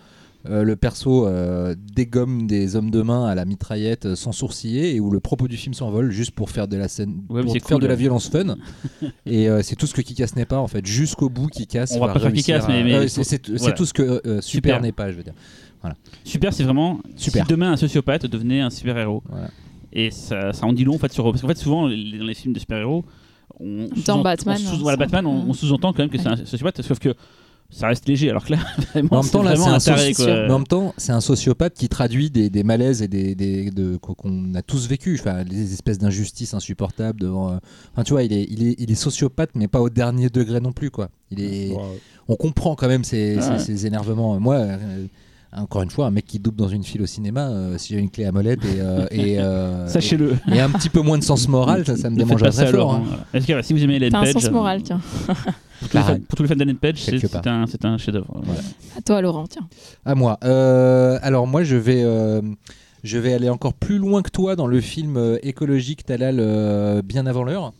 Euh, 0.49 0.63
le 0.63 0.77
perso 0.77 1.27
euh, 1.27 1.75
dégomme 1.95 2.47
des 2.47 2.77
hommes 2.77 2.91
de 2.91 3.03
main 3.03 3.27
à 3.27 3.35
la 3.35 3.45
mitraillette 3.45 4.07
euh, 4.07 4.17
sans 4.17 4.33
sourciller 4.33 4.95
et 4.95 5.01
où 5.01 5.11
le 5.11 5.21
propos 5.21 5.49
du 5.49 5.57
film 5.57 5.75
s'envole 5.75 6.11
juste 6.11 6.33
pour 6.33 6.51
faire 6.51 6.69
de 6.69 6.77
la 6.77 6.89
scène 6.89 7.23
Ouais, 7.29 7.43
pour 7.43 7.53
faire 7.53 7.63
cool. 7.63 7.81
de 7.83 7.87
la 7.87 7.95
violence 7.95 8.29
fun 8.29 8.57
et 9.27 9.49
euh, 9.49 9.61
c'est 9.63 9.77
tout 9.77 9.87
ce 9.87 9.95
que 9.95 10.01
Kikas 10.03 10.31
n'est 10.37 10.45
pas 10.47 10.59
en 10.59 10.67
fait 10.67 10.85
jusqu'au 10.87 11.29
bout 11.29 11.49
Kikas 11.49 11.93
On 11.97 12.01
va 12.07 12.13
pas 12.13 12.21
faire 12.21 12.33
Kick-Ass, 12.33 12.67
mais- 12.69 12.93
euh, 12.95 13.09
c'est 13.09 13.49
voilà. 13.49 13.75
tout 13.75 13.85
ce 13.87 13.93
que 13.93 14.03
euh, 14.03 14.41
Super, 14.41 14.43
Super. 14.77 14.81
n'est 14.83 14.93
pas 14.93 15.11
je 15.11 15.17
veux 15.17 15.23
dire 15.23 15.35
Super, 16.25 16.53
c'est 16.53 16.65
vraiment. 16.65 16.99
Super. 17.15 17.45
Si 17.47 17.51
demain 17.53 17.71
un 17.73 17.77
sociopathe 17.77 18.27
devenait 18.27 18.61
un 18.61 18.71
super-héros. 18.71 19.23
Voilà. 19.29 19.51
Et 19.93 20.11
ça, 20.11 20.53
ça 20.53 20.67
en 20.67 20.73
dit 20.73 20.83
long 20.85 20.97
en 20.97 20.99
fait 20.99 21.13
sur. 21.13 21.25
Parce 21.31 21.43
qu'en 21.43 21.47
fait, 21.49 21.57
souvent, 21.59 21.87
les- 21.87 22.19
dans 22.19 22.25
les 22.25 22.35
films 22.35 22.53
de 22.55 22.59
super-héros, 22.59 23.05
on. 23.61 23.87
Dans 24.05 24.21
Batman, 24.21 24.57
on 24.59 24.65
sous- 24.69 24.75
hein, 24.75 24.79
voilà, 24.81 24.97
ça- 24.99 25.05
Batman, 25.05 25.27
on, 25.27 25.49
on 25.49 25.53
sous-entend 25.53 25.93
quand 25.93 26.01
même 26.01 26.09
que 26.11 26.19
c'est 26.19 26.27
un 26.27 26.37
sociopathe, 26.45 26.83
sauf 26.83 26.99
que 26.99 27.15
ça 27.71 27.89
reste 27.89 28.09
léger. 28.09 28.31
Alors 28.31 28.45
que 28.45 28.53
là, 28.53 28.59
vraiment, 28.93 29.09
en 29.13 29.23
même 29.23 29.31
temps, 29.31 29.43
là, 29.43 29.57
c'est 29.57 29.69
un 29.69 29.75
un 29.75 29.79
taré, 29.79 30.13
soci- 30.13 30.17
quoi. 30.17 30.27
mais 30.47 30.53
en 30.53 30.59
même 30.59 30.67
temps, 30.67 30.95
c'est 30.97 31.13
un 31.13 31.21
sociopathe 31.21 31.75
qui 31.75 31.89
traduit 31.89 32.31
des, 32.31 32.49
des 32.51 32.63
malaises 32.65 33.03
et 33.03 33.09
des, 33.09 33.35
des- 33.35 33.71
de- 33.71 33.97
qu'on- 33.97 34.55
a 34.55 34.63
tous 34.63 34.87
vécu, 34.89 35.17
enfin, 35.21 35.43
les 35.45 35.73
espèces 35.73 35.99
d'injustices 35.99 36.55
insupportables 36.55 37.21
devant. 37.21 37.53
euh, 37.53 37.57
Enfin, 37.93 38.05
tu 38.05 38.13
vois, 38.13 38.23
il 38.23 38.33
est, 38.33 38.47
il 38.51 38.67
est, 38.67 38.75
il 38.79 38.91
est 38.91 38.95
sociopathe, 38.95 39.51
mais 39.55 39.69
pas 39.69 39.81
au 39.81 39.91
dernier 39.91 40.29
degré 40.29 40.61
non 40.61 40.73
plus, 40.73 40.91
quoi. 40.91 41.09
Il 41.31 41.41
est, 41.41 41.71
Ouais. 41.73 41.83
on 42.29 42.37
comprend 42.37 42.75
quand 42.77 42.89
même 42.89 43.05
ses, 43.05 43.37
Ouais. 43.37 43.43
ses- 43.59 43.59
ses 43.65 43.87
énervements. 43.87 44.39
Moi, 44.41 44.55
euh, 44.57 45.07
encore 45.53 45.83
une 45.83 45.91
fois, 45.91 46.07
un 46.07 46.11
mec 46.11 46.27
qui 46.27 46.39
double 46.39 46.57
dans 46.59 46.69
une 46.69 46.85
file 46.85 47.01
au 47.03 47.07
cinéma, 47.07 47.49
euh, 47.49 47.79
si 47.79 47.95
j'ai 47.95 47.99
une 48.01 48.11
clé 48.11 48.27
à 48.27 48.33
molette 48.33 48.65
et, 48.65 48.81
euh, 48.81 49.07
et, 49.11 49.37
euh, 49.41 49.89
Sachez-le. 49.89 50.35
et, 50.53 50.57
et 50.57 50.61
un 50.61 50.69
petit 50.71 50.91
peu 50.91 51.01
moins 51.01 51.19
de 51.19 51.25
sens 51.25 51.49
moral, 51.49 51.85
ça, 51.87 51.97
ça 51.97 52.11
me 52.11 52.19
ça 52.39 52.51
très 52.51 52.73
fort. 52.73 52.95
Hein. 52.95 53.03
voilà. 53.07 53.25
Est-ce 53.33 53.47
que, 53.47 53.53
voilà, 53.53 53.63
si 53.63 53.73
vous 53.73 53.83
aimez 53.83 53.97
Ellen 53.97 54.13
T'as 54.13 54.21
un 54.21 54.33
sens 54.33 54.51
moral, 54.51 54.83
tiens. 54.83 55.01
pour, 55.81 55.89
tous 55.89 55.97
les 55.97 56.03
fans, 56.03 56.19
pour 56.29 56.37
tous 56.37 56.43
les 56.43 56.49
fans 56.49 56.57
d'Ellen 56.57 56.77
Page, 56.77 56.97
c'est 56.99 57.47
un, 57.47 57.67
c'est 57.67 57.85
un 57.85 57.99
chef-d'œuvre. 57.99 58.41
Voilà. 58.43 58.61
À 58.97 59.03
toi, 59.03 59.21
Laurent, 59.21 59.47
tiens. 59.47 59.69
À 60.05 60.15
moi. 60.15 60.39
Euh, 60.45 61.19
alors 61.23 61.47
moi, 61.47 61.65
je 61.65 61.77
vais, 61.77 62.03
euh, 62.05 62.41
je 63.05 63.19
vais 63.19 63.33
aller 63.33 63.49
encore 63.49 63.75
plus 63.75 63.99
loin 63.99 64.23
que 64.23 64.31
toi 64.31 64.57
dans 64.57 64.67
le 64.67 64.81
film 64.81 65.17
euh, 65.17 65.39
écologique 65.43 66.05
Talal 66.05 66.37
euh, 66.41 67.03
bien 67.03 67.27
avant 67.27 67.45
l'heure. 67.45 67.73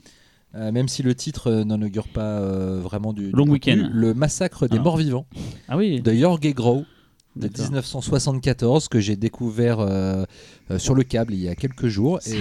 Euh, 0.55 0.73
même 0.73 0.89
si 0.89 1.03
le 1.03 1.15
titre 1.15 1.51
euh, 1.51 1.65
n'en 1.65 1.83
augure 1.83 2.09
pas 2.09 2.39
euh, 2.41 2.81
vraiment 2.83 3.13
du, 3.13 3.31
Long. 3.31 3.47
Weekend. 3.47 3.91
Le 3.93 4.15
massacre 4.15 4.67
des 4.67 4.79
Ah. 4.79 4.83
morts-vivants 4.83 5.27
Ah 5.69 5.77
oui. 5.77 6.01
de 6.01 6.15
Jorge 6.15 6.41
Grau 6.55 6.85
de 7.37 7.49
D'accord. 7.49 7.65
1974 7.67 8.89
que 8.89 8.99
j'ai 8.99 9.15
découvert 9.17 9.81
euh, 9.81 10.25
euh, 10.71 10.79
sur 10.79 10.95
le 10.95 11.03
câble 11.03 11.35
il 11.35 11.41
y 11.41 11.49
a 11.49 11.55
quelques 11.55 11.87
jours. 11.89 12.19
Et, 12.27 12.35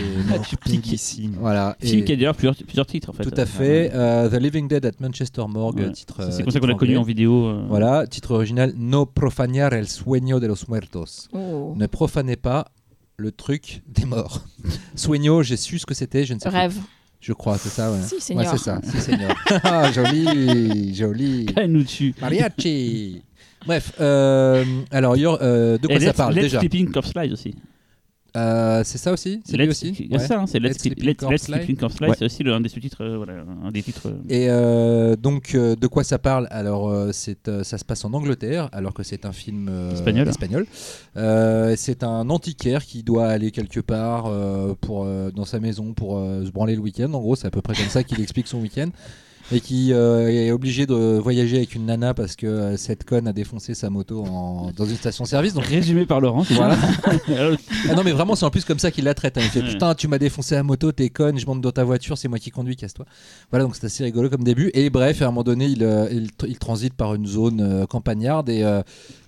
Pinguissime. 0.65 1.36
voilà. 1.39 1.75
Film 1.81 2.03
qui 2.05 2.13
a 2.13 2.15
d'ailleurs 2.15 2.36
plusieurs, 2.36 2.55
plusieurs 2.55 2.86
titres 2.86 3.10
en 3.10 3.13
fait. 3.13 3.23
tout 3.23 3.34
à 3.36 3.45
fait. 3.45 3.91
euh, 3.93 4.29
The 4.29 4.41
Living 4.41 4.67
Dead 4.67 4.86
at 4.86 4.91
Manchester 4.99 5.43
Morgue, 5.49 5.79
Ouais. 5.79 5.91
titre. 5.91 6.29
C'est 6.31 6.43
comme 6.43 6.51
ça 6.51 6.60
qu'on 6.60 6.67
l'a 6.67 6.75
connu 6.75 6.97
en 6.97 7.03
vidéo. 7.03 7.45
euh, 7.47 7.65
Voilà, 7.67 8.08
titre 8.08 8.31
original 8.31 8.73
No 8.77 9.05
profanar 9.05 9.73
el 9.73 9.88
sueño 9.88 10.39
de 10.39 10.47
los 10.47 10.67
muertos. 10.69 11.27
Oh. 11.34 11.73
Ne 11.75 11.88
profanez 11.88 12.36
pas 12.38 12.67
le 13.17 13.31
truc 13.31 13.81
des 13.88 14.05
morts. 14.05 14.41
Sueño, 14.95 15.41
j'ai 15.43 15.58
su 15.58 15.79
ce 15.79 15.86
que 15.86 15.93
c'était, 15.93 16.25
je 16.25 16.34
ne 16.34 16.39
sais 16.39 16.49
plus. 16.49 16.58
Rêve. 16.58 16.77
Je 17.21 17.34
crois, 17.34 17.58
c'est 17.58 17.69
ça, 17.69 17.91
ouais. 17.91 17.97
Si, 18.03 18.15
Ouais, 18.15 18.19
Seigneur. 18.21 18.51
c'est 18.51 18.58
ça, 18.63 18.79
si, 18.84 19.01
Seigneur. 19.01 19.36
Ah, 19.63 19.91
joli, 19.91 20.93
joli. 20.93 21.45
Pas 21.45 21.65
nous 21.65 21.81
dessus. 21.84 22.13
Mariachi. 22.21 23.23
Bref, 23.65 23.93
euh, 23.99 24.63
alors, 24.91 25.15
Yor- 25.17 25.39
euh, 25.41 25.78
de 25.78 25.88
quoi 25.88 25.99
ça 25.99 26.06
Let's- 26.12 26.15
parle 26.15 26.34
Let's 26.36 26.43
déjà 26.43 26.60
Sleeping 26.60 26.91
Corpse 26.91 27.12
Slide 27.12 27.32
aussi. 27.32 27.56
Euh, 28.38 28.82
C'est 28.84 28.97
ça 28.97 29.13
aussi 29.13 29.41
C'est 29.45 29.56
lui 29.56 29.69
aussi 29.69 30.10
Ouais. 30.12 30.19
ça, 30.19 30.41
hein, 30.41 30.45
c'est 30.45 30.60
Let's, 30.60 30.73
Let's 30.73 30.82
Sleep- 30.82 30.99
Sleeping 31.39 31.78
Corpse 31.78 32.01
Ouais. 32.01 32.10
c'est 32.19 32.25
aussi 32.25 32.43
le- 32.43 32.54
un 32.54 32.60
des 32.60 32.67
sous-titres, 32.67 33.01
euh, 33.01 33.15
voilà, 33.15 33.45
un 33.63 33.71
des 33.71 33.82
titres. 33.82 34.12
Et 34.30 34.47
donc, 35.17 35.54
de 35.56 35.88
quoi 35.88 36.04
ça 36.04 36.19
parle 36.19 36.47
Alors, 36.51 36.93
c'est, 37.13 37.49
ça 37.63 37.78
se 37.78 37.86
passe 37.86 38.04
en 38.04 38.13
Angleterre, 38.13 38.67
alors 38.73 38.93
que 38.93 39.04
c'est 39.04 39.25
un 39.25 39.32
film 39.32 39.69
Espagnol. 40.28 40.65
Euh, 41.15 41.75
c'est 41.78 42.04
un 42.04 42.30
antiquaire 42.30 42.84
qui 42.86 43.04
doit 43.04 43.28
aller 43.28 43.51
quelque 43.51 43.80
part 43.80 44.30
pour, 44.82 45.06
dans 45.34 45.45
sa 45.45 45.62
maison 45.62 45.93
pour 45.93 46.17
se 46.19 46.51
branler 46.51 46.75
le 46.75 46.82
week-end. 46.82 47.13
En 47.13 47.21
gros, 47.21 47.38
c'est 47.38 47.47
à 47.47 47.51
peu 47.51 47.62
près 47.62 47.73
comme 47.73 47.86
ça 47.88 48.04
qu'il 48.04 48.19
explique 48.21 48.47
son 48.47 48.60
week-end. 48.60 48.89
Et 49.51 49.60
qui 49.60 49.93
euh, 49.93 50.27
est 50.29 50.51
obligé 50.51 50.86
de 50.88 51.19
voyager 51.19 51.58
avec 51.58 51.75
une 51.75 51.86
nana 51.86 52.13
parce 52.15 52.36
que 52.36 52.47
euh, 52.47 52.77
cette 52.77 53.03
conne 53.03 53.27
a 53.27 53.34
défoncé 53.34 53.73
sa 53.75 53.89
moto 53.89 54.23
en- 54.25 54.71
dans 54.75 54.86
une 54.86 54.95
station-service. 54.95 55.53
Donc 55.53 55.65
Résumé 55.65 56.05
par 56.05 56.19
Laurent. 56.19 56.43
voilà. 56.51 56.77
Ah 57.89 57.95
non 57.95 58.03
mais 58.03 58.12
vraiment 58.12 58.36
c'est 58.36 58.45
en 58.45 58.49
plus 58.49 58.65
comme 58.65 58.79
ça 58.79 58.89
qu'il 58.91 59.03
la 59.05 59.13
traite. 59.13 59.38
hein. 59.38 59.41
Il 59.43 59.49
fait 59.49 59.62
putain 59.62 59.93
tu 59.95 60.08
m'as 60.08 60.17
défoncé 60.17 60.55
la 60.55 60.63
moto, 60.63 60.91
t'es 60.91 61.10
conne, 61.10 61.38
je 61.38 61.45
monte 61.45 61.62
dans 61.62 61.71
ta 61.71 61.84
voiture, 61.84 62.17
c'est 62.17 62.27
moi 62.27 62.39
qui 62.39 62.49
conduis, 62.49 62.75
casse-toi. 62.75 63.05
Voilà 63.51 63.65
donc 63.65 63.75
c'est 63.75 63.86
assez 63.86 64.03
rigolo 64.03 64.29
comme 64.29 64.43
début. 64.43 64.71
Et 64.73 64.89
bref 64.89 65.21
à 65.21 65.25
un 65.25 65.27
moment 65.27 65.43
donné 65.43 65.65
il, 65.67 65.84
euh, 65.84 66.08
il, 66.12 66.27
tr- 66.27 66.47
il 66.47 66.58
transite 66.58 66.93
par 66.95 67.13
une 67.13 67.27
zone 67.27 67.86
campagnarde 67.88 68.49
et, 68.49 68.65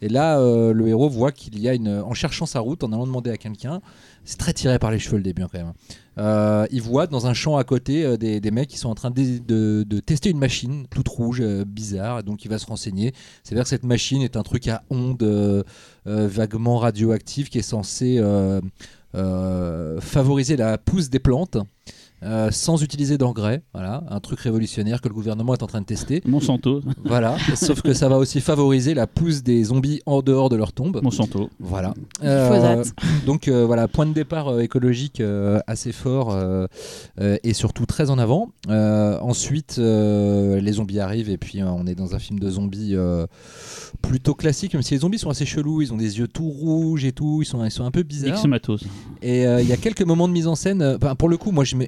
et 0.01 0.10
là 0.10 0.39
le 0.39 0.88
héros 0.88 1.10
voit 1.10 1.32
qu'il 1.32 1.60
y 1.60 1.69
a 1.69 1.73
une 1.73 1.89
en 1.89 2.13
cherchant 2.13 2.45
sa 2.45 2.60
route 2.60 2.84
en 2.84 2.91
allant 2.91 3.06
demander 3.06 3.30
à 3.30 3.38
quelqu'un. 3.38 3.82
C'est 4.28 4.38
très 4.38 4.52
tiré 4.52 4.78
par 4.78 4.92
les 4.92 5.00
cheveux 5.00 5.16
le 5.16 5.24
début 5.24 5.42
hein, 5.42 5.48
quand 5.50 5.58
même. 5.58 5.74
Euh, 6.18 6.68
il 6.70 6.82
voit 6.82 7.08
dans 7.08 7.28
un 7.28 7.34
champ 7.34 7.56
à 7.56 7.63
côté 7.63 8.04
euh, 8.04 8.18
des, 8.18 8.52
mecs 8.52 8.68
qui 8.68 8.78
sont 8.78 8.90
en 8.90 8.96
train 8.96 9.10
de, 9.10 10.00
tester 10.06 10.30
une 10.30 10.38
machine 10.38 10.86
toute 10.90 11.08
rouge, 11.08 11.40
euh, 11.40 11.63
bizarre, 11.63 12.24
donc 12.24 12.44
il 12.44 12.50
va 12.50 12.60
se 12.60 12.66
renseigner. 12.66 13.13
C'est 13.44 13.56
vrai 13.56 13.63
que 13.63 13.70
cette 13.70 13.86
machine 13.86 14.22
est 14.22 14.36
un 14.36 14.44
truc 14.44 14.68
à 14.68 14.84
ondes 14.90 15.63
vaguement 16.06 16.78
radioactives 16.78 17.48
qui 17.48 17.60
est 17.60 17.62
censé 17.62 18.22
favoriser 19.13 20.58
la 20.58 20.78
pousse 20.78 21.10
des 21.10 21.20
plantes. 21.20 21.58
Euh, 22.23 22.49
sans 22.51 22.82
utiliser 22.84 23.17
d'engrais, 23.17 23.62
voilà, 23.73 24.03
un 24.10 24.19
truc 24.19 24.39
révolutionnaire 24.39 25.01
que 25.01 25.08
le 25.08 25.13
gouvernement 25.13 25.53
est 25.53 25.62
en 25.63 25.67
train 25.67 25.82
de 25.82 25.86
tester. 25.86 26.21
Monsanto. 26.25 26.82
Voilà, 27.06 27.38
sauf 27.56 27.82
que 27.82 27.93
ça 27.93 28.10
va 28.10 28.17
aussi 28.17 28.41
favoriser 28.41 28.93
la 28.93 29.06
pousse 29.08 29.43
des 29.43 29.63
zombies 29.65 30.01
en 30.06 30.21
dehors 30.21 30.49
de 30.49 30.56
leur 30.56 30.71
tombe. 30.73 30.99
Monsanto. 31.03 31.49
Voilà. 31.60 31.93
Glyphosate. 32.21 32.93
donc 33.25 33.47
euh, 33.47 33.65
voilà, 33.65 33.88
point 33.88 34.06
de 34.06 34.13
départ 34.13 34.47
euh, 34.49 34.60
écologique 34.62 35.19
euh, 35.21 35.60
assez 35.67 35.91
fort 35.91 36.32
euh, 36.32 36.65
euh, 37.21 37.38
et 37.43 37.53
surtout 37.53 37.86
très 37.86 38.10
en 38.10 38.17
avant. 38.17 38.49
Euh, 38.69 39.19
ensuite, 39.21 39.75
euh, 39.80 40.60
les 40.60 40.73
zombies 40.73 40.99
arrivent 40.99 41.30
et 41.30 41.38
puis 41.38 41.62
euh, 41.62 41.67
on 41.67 41.86
est 41.88 41.95
dans 41.95 42.15
un 42.15 42.19
film 42.19 42.39
de 42.39 42.49
zombies 42.49 42.95
euh, 42.95 43.27
plutôt 44.01 44.34
classique, 44.34 44.73
même 44.73 44.84
si 44.84 44.93
les 44.93 44.99
zombies 45.01 45.19
sont 45.19 45.30
assez 45.30 45.45
chelous, 45.45 45.82
ils 45.82 45.93
ont 45.93 45.97
des 45.97 46.19
yeux 46.19 46.27
tout 46.27 46.49
rouges 46.49 47.06
et 47.06 47.12
tout, 47.12 47.39
ils 47.41 47.45
sont, 47.45 47.63
ils 47.63 47.71
sont 47.71 47.86
un 47.86 47.91
peu 47.91 48.03
bizarres. 48.03 48.36
X-Matos. 48.36 48.84
Et 49.21 49.45
euh, 49.47 49.62
il 49.62 49.67
y 49.67 49.73
a 49.73 49.77
quelques 49.77 50.01
moments 50.03 50.27
de 50.27 50.34
mise 50.34 50.47
en 50.47 50.56
scène. 50.56 50.82
euh, 50.82 50.97
pour 50.97 51.30
le 51.30 51.38
coup, 51.38 51.51
moi, 51.51 51.63
je, 51.63 51.75
me- 51.75 51.86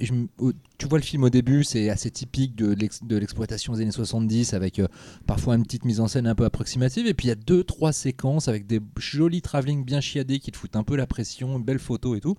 tu 0.77 0.87
vois 0.87 0.97
le 0.99 1.03
film 1.03 1.23
au 1.23 1.29
début, 1.29 1.63
c'est 1.63 1.89
assez 1.89 2.09
typique 2.11 2.55
de 2.55 2.73
l'ex- 2.73 3.03
de 3.03 3.17
l'exploitation 3.17 3.73
des 3.73 3.81
années 3.81 3.91
70, 3.91 4.53
avec 4.53 4.79
euh, 4.79 4.87
parfois 5.27 5.55
une 5.55 5.63
petite 5.63 5.85
mise 5.85 5.99
en 5.99 6.07
scène 6.07 6.27
un 6.27 6.35
peu 6.35 6.45
approximative. 6.45 7.07
Et 7.07 7.13
puis 7.13 7.27
il 7.27 7.29
y 7.29 7.33
a 7.33 7.35
deux, 7.35 7.63
trois 7.63 7.91
séquences 7.93 8.47
avec 8.47 8.65
des 8.67 8.79
jolis 8.97 9.41
travelling 9.41 9.83
bien 9.85 10.01
chiadés 10.01 10.39
qui 10.39 10.51
te 10.51 10.57
foutent 10.57 10.75
un 10.75 10.83
peu 10.83 10.95
la 10.95 11.05
pression, 11.07 11.57
une 11.57 11.63
belle 11.63 11.79
photo 11.79 12.15
et 12.15 12.19
tout. 12.19 12.35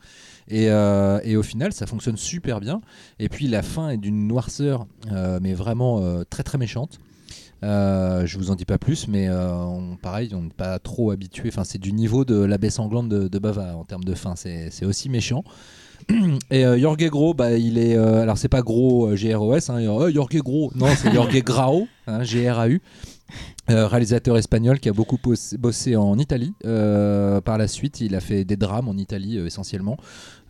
Et, 0.48 0.70
euh, 0.70 1.18
au 1.38 1.42
final, 1.42 1.72
ça 1.72 1.86
fonctionne 1.86 2.16
super 2.16 2.60
bien. 2.60 2.80
Et 3.18 3.28
puis 3.28 3.46
la 3.46 3.62
fin 3.62 3.90
est 3.90 3.98
d'une 3.98 4.26
noirceur, 4.26 4.86
euh, 5.12 5.38
mais 5.42 5.54
vraiment 5.54 6.24
très 6.30 6.42
très 6.42 6.58
méchante. 6.58 6.98
Euh, 7.62 8.24
je 8.24 8.38
vous 8.38 8.50
en 8.50 8.54
dis 8.54 8.64
pas 8.64 8.78
plus, 8.78 9.06
mais 9.06 9.28
pareil, 10.00 10.30
on 10.34 10.42
n'est 10.42 10.48
pas 10.50 10.78
trop 10.78 11.10
habitué. 11.10 11.48
Enfin, 11.48 11.64
c'est 11.64 11.78
du 11.78 11.92
niveau 11.92 12.24
de 12.24 12.36
la 12.36 12.56
baie 12.58 12.70
sanglante 12.70 13.08
de, 13.08 13.28
de 13.28 13.38
Bava 13.38 13.76
en 13.76 13.84
termes 13.84 14.04
de 14.04 14.14
fin. 14.14 14.34
C'est 14.36 14.84
aussi 14.84 15.08
méchant. 15.08 15.44
Et 16.50 16.64
euh, 16.64 16.78
Jorge 16.78 17.08
Gros, 17.08 17.34
bah, 17.34 17.52
il 17.52 17.78
est. 17.78 17.96
euh, 17.96 18.22
alors, 18.22 18.38
c'est 18.38 18.48
pas 18.48 18.62
gros 18.62 19.08
euh, 19.08 19.16
GROS, 19.16 19.70
hein, 19.70 19.80
euh, 19.80 20.10
Jorge 20.12 20.36
Gros, 20.38 20.70
non, 20.74 20.86
c'est 20.96 21.12
Jorge 21.12 21.42
Grau, 21.42 21.86
hein, 22.06 22.22
GRAU. 22.22 22.78
Euh, 23.70 23.86
réalisateur 23.86 24.36
espagnol 24.36 24.80
qui 24.80 24.88
a 24.88 24.92
beaucoup 24.92 25.18
bossé, 25.58 25.96
en 25.96 26.18
Italie. 26.18 26.54
Euh, 26.64 27.40
par 27.40 27.56
la 27.56 27.68
suite, 27.68 28.00
il 28.00 28.16
a 28.16 28.20
fait 28.20 28.44
des 28.44 28.56
drames 28.56 28.88
en 28.88 28.96
Italie 28.96 29.38
euh, 29.38 29.46
essentiellement. 29.46 29.96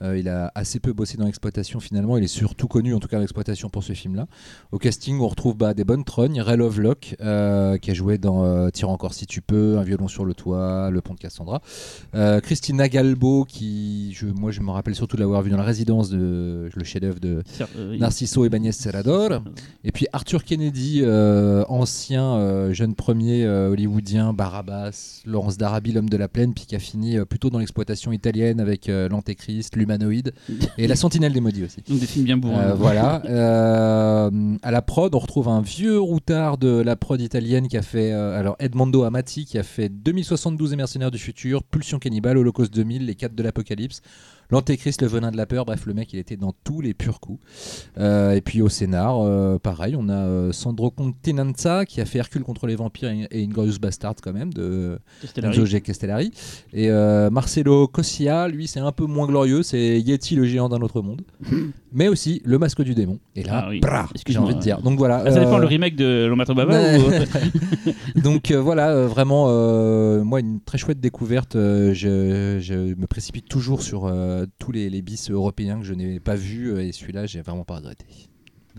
Il 0.03 0.31
a 0.31 0.51
assez 0.55 0.81
peu 0.81 0.95
bossé 0.95 1.19
dans 1.19 1.27
l'exploitation 1.27 1.79
finalement. 1.79 2.17
Il 2.17 2.25
est 2.25 2.27
surtout 2.27 2.69
connu 2.69 2.95
en 2.95 3.01
tout 3.01 3.07
cas 3.07 3.17
dans 3.17 3.21
l'exploitation 3.21 3.69
pour 3.69 3.85
ce 3.85 3.93
film-là. 3.93 4.29
Au 4.73 4.79
casting, 4.79 5.21
on 5.21 5.29
retrouve 5.29 5.59
bah, 5.59 5.75
des 5.75 5.85
bonnes 5.85 6.05
trognes. 6.05 6.41
Ray 6.41 6.57
Lovelock 6.57 7.17
qui 7.19 7.91
a 7.91 7.93
joué 7.93 8.17
dans 8.17 8.71
Tire 8.71 8.89
encore 8.89 9.13
si 9.13 9.27
tu 9.27 9.43
peux, 9.43 9.77
Un 9.77 9.83
violon 9.83 10.09
sur 10.09 10.25
le 10.25 10.33
toit, 10.33 10.89
Le 10.91 11.03
pont 11.03 11.13
de 11.13 11.19
Cassandra. 11.19 11.61
Christina 12.15 12.89
Galbo 12.89 13.45
qui, 13.45 14.15
je, 14.15 14.25
moi 14.25 14.53
je 14.53 14.63
me 14.63 14.71
rappelle 14.71 14.95
surtout 14.95 15.17
de 15.17 15.21
l'avoir 15.21 15.43
vu 15.43 15.51
dans 15.51 15.59
La 15.59 15.65
Résidence 15.65 16.09
de 16.09 16.71
le 16.75 16.85
chef-d'œuvre 16.85 17.21
de 17.21 17.43
Narciso 17.99 18.47
Ibáñez 18.47 18.73
Serrador. 18.73 19.43
Et 19.85 19.93
puis 19.93 20.07
Arthur 20.15 20.45
Kennedy, 20.45 21.05
ancien 21.69 22.73
jeune 22.73 22.95
premier 22.95 23.10
euh, 23.19 23.71
hollywoodien, 23.71 24.33
Barabbas, 24.33 25.23
Laurence 25.25 25.57
d'Arabie, 25.57 25.93
l'homme 25.93 26.09
de 26.09 26.17
la 26.17 26.29
plaine, 26.29 26.55
puis 26.55 26.65
qui 26.67 26.75
a 26.75 26.79
fini 26.79 27.19
euh, 27.19 27.25
plutôt 27.25 27.51
dans 27.51 27.59
l'exploitation 27.59 28.13
italienne 28.13 28.61
avec 28.61 28.89
euh, 28.89 29.09
l'Antéchrist, 29.09 29.77
l'humanoïde 29.77 30.33
et 30.79 30.87
la 30.87 30.97
Sentinelle 30.97 31.33
des 31.33 31.41
maudits 31.41 31.65
aussi. 31.65 31.83
Donc 31.89 31.99
des 31.99 32.07
films 32.07 32.25
bien 32.25 32.37
bourrins. 32.37 32.71
Euh, 32.71 32.75
voilà. 32.75 33.23
Euh, 33.27 34.57
à 34.63 34.71
la 34.71 34.83
prod, 34.83 35.15
on 35.15 35.19
retrouve 35.19 35.49
un 35.49 35.61
vieux 35.61 36.01
routard 36.01 36.59
de 36.59 36.81
la 36.81 36.97
prod 36.97 37.21
italienne 37.21 37.69
qui 37.69 37.77
a 37.77 37.83
fait, 37.83 38.13
alors 38.13 38.57
Edmondo 38.59 39.03
Amati, 39.05 39.45
qui 39.45 39.59
a 39.59 39.63
fait 39.63 39.89
2072 39.89 40.73
et 40.73 40.77
Mercenaires 40.77 41.11
du 41.11 41.19
futur, 41.19 41.63
Pulsion 41.63 41.99
cannibale, 41.99 42.39
Holocauste 42.39 42.75
2000, 42.75 43.07
Les 43.07 43.15
4 43.15 43.35
de 43.35 43.43
l'Apocalypse, 43.43 44.03
L'Antéchrist, 44.51 45.03
Le 45.03 45.09
venin 45.09 45.31
de 45.31 45.37
la 45.37 45.47
peur. 45.47 45.65
Bref, 45.65 45.87
le 45.87 45.95
mec, 45.95 46.13
il 46.13 46.19
était 46.19 46.37
dans 46.37 46.53
tous 46.65 46.81
les 46.81 46.95
purs 46.95 47.21
coups. 47.21 47.41
Euh, 47.99 48.33
et 48.33 48.41
puis 48.41 48.63
au 48.63 48.69
scénar, 48.69 49.21
euh, 49.21 49.59
pareil, 49.59 49.95
on 49.97 50.09
a 50.09 50.15
euh, 50.15 50.53
Sandro 50.53 50.91
Continenza 50.91 51.85
qui 51.85 52.01
a 52.01 52.05
fait 52.05 52.19
Hercule 52.19 52.43
contre 52.43 52.67
les 52.67 52.75
vampires 52.75 53.11
et, 53.11 53.29
et 53.31 53.45
Inglorious 53.45 53.79
Bastard 53.81 54.17
quand 54.23 54.33
même 54.33 54.53
de 54.53 54.99
Castellari. 55.21 55.67
G. 55.67 55.81
Castellari. 55.81 56.33
Et 56.73 56.91
Marcelo 57.31 57.87
Cossia, 57.87 58.49
lui, 58.49 58.67
c'est 58.67 58.81
un 58.81 58.93
peu 58.93 59.05
moins 59.05 59.27
glorieux, 59.27 59.63
c'est 59.63 60.01
Yeti 60.01 60.35
le 60.35 60.45
géant 60.45 60.69
d'un 60.69 60.81
autre 60.81 61.03
monde. 61.03 61.23
Mais 61.93 62.09
aussi 62.09 62.41
le 62.45 62.59
masque 62.59 62.83
du 62.83 62.95
démon. 62.95 63.19
Et 63.35 63.43
là, 63.43 63.65
Ah 63.65 63.69
oui, 63.69 63.81
j'ai 64.27 64.39
envie 64.39 64.55
de 64.55 64.61
dire. 64.61 64.81
Donc 64.81 64.99
voilà. 64.99 65.25
Ah, 65.27 65.31
ça 65.31 65.41
dépend 65.41 65.59
le 65.59 65.67
remake 65.67 65.97
de 65.97 66.27
Lomato 66.27 66.55
Baba 66.55 66.73
Ouais. 66.73 66.99
ou... 68.17 68.21
donc 68.21 68.53
voilà, 68.53 69.07
vraiment, 69.07 69.47
moi, 70.25 70.41
une 70.41 70.61
très 70.61 70.79
chouette 70.79 71.01
découverte. 71.01 71.55
je, 71.55 72.59
je 72.61 72.75
me 72.75 73.07
précipite 73.07 73.49
toujours 73.49 73.83
sur 73.83 74.09
euh, 74.40 74.40
tous 74.59 74.73
les, 74.73 74.91
les 74.91 75.03
bis 75.03 75.31
européens 75.31 75.81
que 75.81 75.87
je 75.87 75.95
n'ai 75.95 76.21
pas 76.21 76.37
vus. 76.37 76.73
euh, 76.73 76.83
et 76.83 76.93
celui-là, 76.93 77.27
j'ai 77.27 77.41
vraiment 77.43 77.65
pas 77.65 77.77
regretté. 77.77 78.07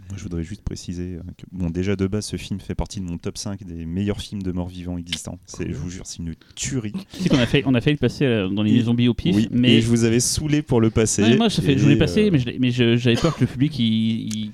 Moi, 0.09 0.17
je 0.17 0.23
voudrais 0.23 0.43
juste 0.43 0.61
préciser 0.61 1.15
euh, 1.15 1.21
que, 1.37 1.43
bon, 1.51 1.69
déjà 1.69 1.97
de 1.97 2.07
base, 2.07 2.25
ce 2.25 2.37
film 2.37 2.61
fait 2.61 2.75
partie 2.75 3.01
de 3.01 3.05
mon 3.05 3.17
top 3.17 3.37
5 3.37 3.61
des 3.65 3.85
meilleurs 3.85 4.21
films 4.21 4.41
de 4.41 4.53
morts 4.53 4.69
vivants 4.69 4.97
existants. 4.97 5.37
C'est, 5.45 5.69
je 5.69 5.75
vous 5.75 5.89
jure, 5.89 6.05
c'est 6.05 6.19
une 6.19 6.33
tuerie. 6.55 6.93
Tu 7.13 7.23
sais 7.23 7.29
qu'on 7.29 7.37
a 7.37 7.45
fait, 7.45 7.63
on 7.65 7.75
a 7.75 7.81
failli 7.81 7.95
le 7.95 7.99
passer 7.99 8.23
euh, 8.25 8.47
dans 8.47 8.63
les 8.63 8.81
zombies 8.83 9.09
au 9.09 9.13
pif, 9.13 9.35
oui, 9.35 9.49
mais 9.51 9.75
et 9.75 9.81
je 9.81 9.87
vous 9.87 10.05
avais 10.05 10.21
saoulé 10.21 10.61
pour 10.61 10.79
le 10.79 10.91
passer. 10.91 11.23
Ouais, 11.23 11.35
moi 11.35 11.49
je, 11.49 11.59
voulais 11.59 11.95
et, 11.95 11.97
passer, 11.97 12.31
euh, 12.31 12.55
mais 12.59 12.71
j'avais 12.71 13.15
peur 13.17 13.35
que 13.35 13.41
le 13.41 13.47
public 13.47 13.77
il, 13.79 14.33
il, 14.33 14.51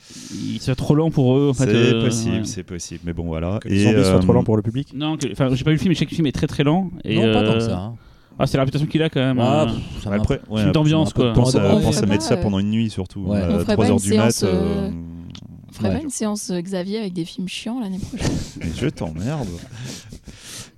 il 0.56 0.60
soit 0.60 0.76
trop 0.76 0.96
lent 0.96 1.12
pour 1.12 1.38
eux. 1.38 1.50
En 1.50 1.54
fait, 1.54 1.66
c'est 1.66 1.94
euh, 1.94 2.04
possible, 2.04 2.36
ouais. 2.38 2.46
c'est 2.46 2.64
possible. 2.64 3.02
Mais 3.06 3.14
bon, 3.14 3.28
voilà. 3.28 3.60
Que 3.62 3.70
les 3.70 3.84
zombies 3.84 4.04
soient 4.04 4.16
euh, 4.16 4.20
trop 4.20 4.34
lents 4.34 4.44
pour 4.44 4.58
le 4.58 4.64
public. 4.64 4.92
Non, 4.96 5.18
enfin 5.32 5.54
j'ai 5.54 5.64
pas 5.64 5.70
vu 5.70 5.76
le 5.76 5.82
film, 5.82 5.90
mais 5.90 5.96
chaque 5.96 6.10
film 6.10 6.26
est 6.26 6.32
très 6.32 6.48
très 6.48 6.64
lent. 6.64 6.90
Et, 7.04 7.16
non, 7.16 7.32
pas 7.32 7.44
tant 7.44 7.54
que 7.54 7.58
euh, 7.58 7.68
ça. 7.68 7.78
hein. 7.78 7.96
Ah, 8.40 8.46
c'est 8.46 8.58
la 8.58 8.64
réputation 8.64 8.88
qu'il 8.88 9.02
a 9.02 9.10
quand 9.10 9.20
même. 9.20 9.40
Ah, 9.40 9.64
euh. 9.64 9.66
pff, 9.66 10.04
ça 10.04 10.14
Après, 10.14 10.40
ouais, 10.50 10.62
Film 10.62 10.72
d'ambiance, 10.72 11.14
quoi. 11.14 11.34
Pense 11.34 11.56
à, 11.56 11.60
pense 11.60 11.98
à 11.98 12.06
mettre 12.06 12.24
pas, 12.24 12.30
ça 12.30 12.34
euh, 12.36 12.42
pendant 12.42 12.60
une 12.60 12.70
nuit 12.70 12.90
surtout. 12.90 13.22
Ouais. 13.22 13.42
À 13.42 13.48
On 13.50 13.60
ferait 13.60 13.74
3 13.74 13.76
pas 13.78 13.92
heures 13.92 14.00
du 14.00 14.14
mat. 14.14 14.44
euh, 14.44 14.48
euh, 14.48 14.90
On 15.70 15.74
ferait 15.74 15.90
Ouais. 15.90 15.96
pas 15.98 16.02
une 16.04 16.10
séance 16.10 16.50
euh, 16.52 16.62
Xavier 16.62 17.00
avec 17.00 17.14
des 17.14 17.26
films 17.26 17.48
chiants 17.48 17.80
l'année 17.80 18.00
prochaine 18.00 18.32
mais 18.60 18.68
je 18.76 18.88
t'emmerde. 18.88 19.48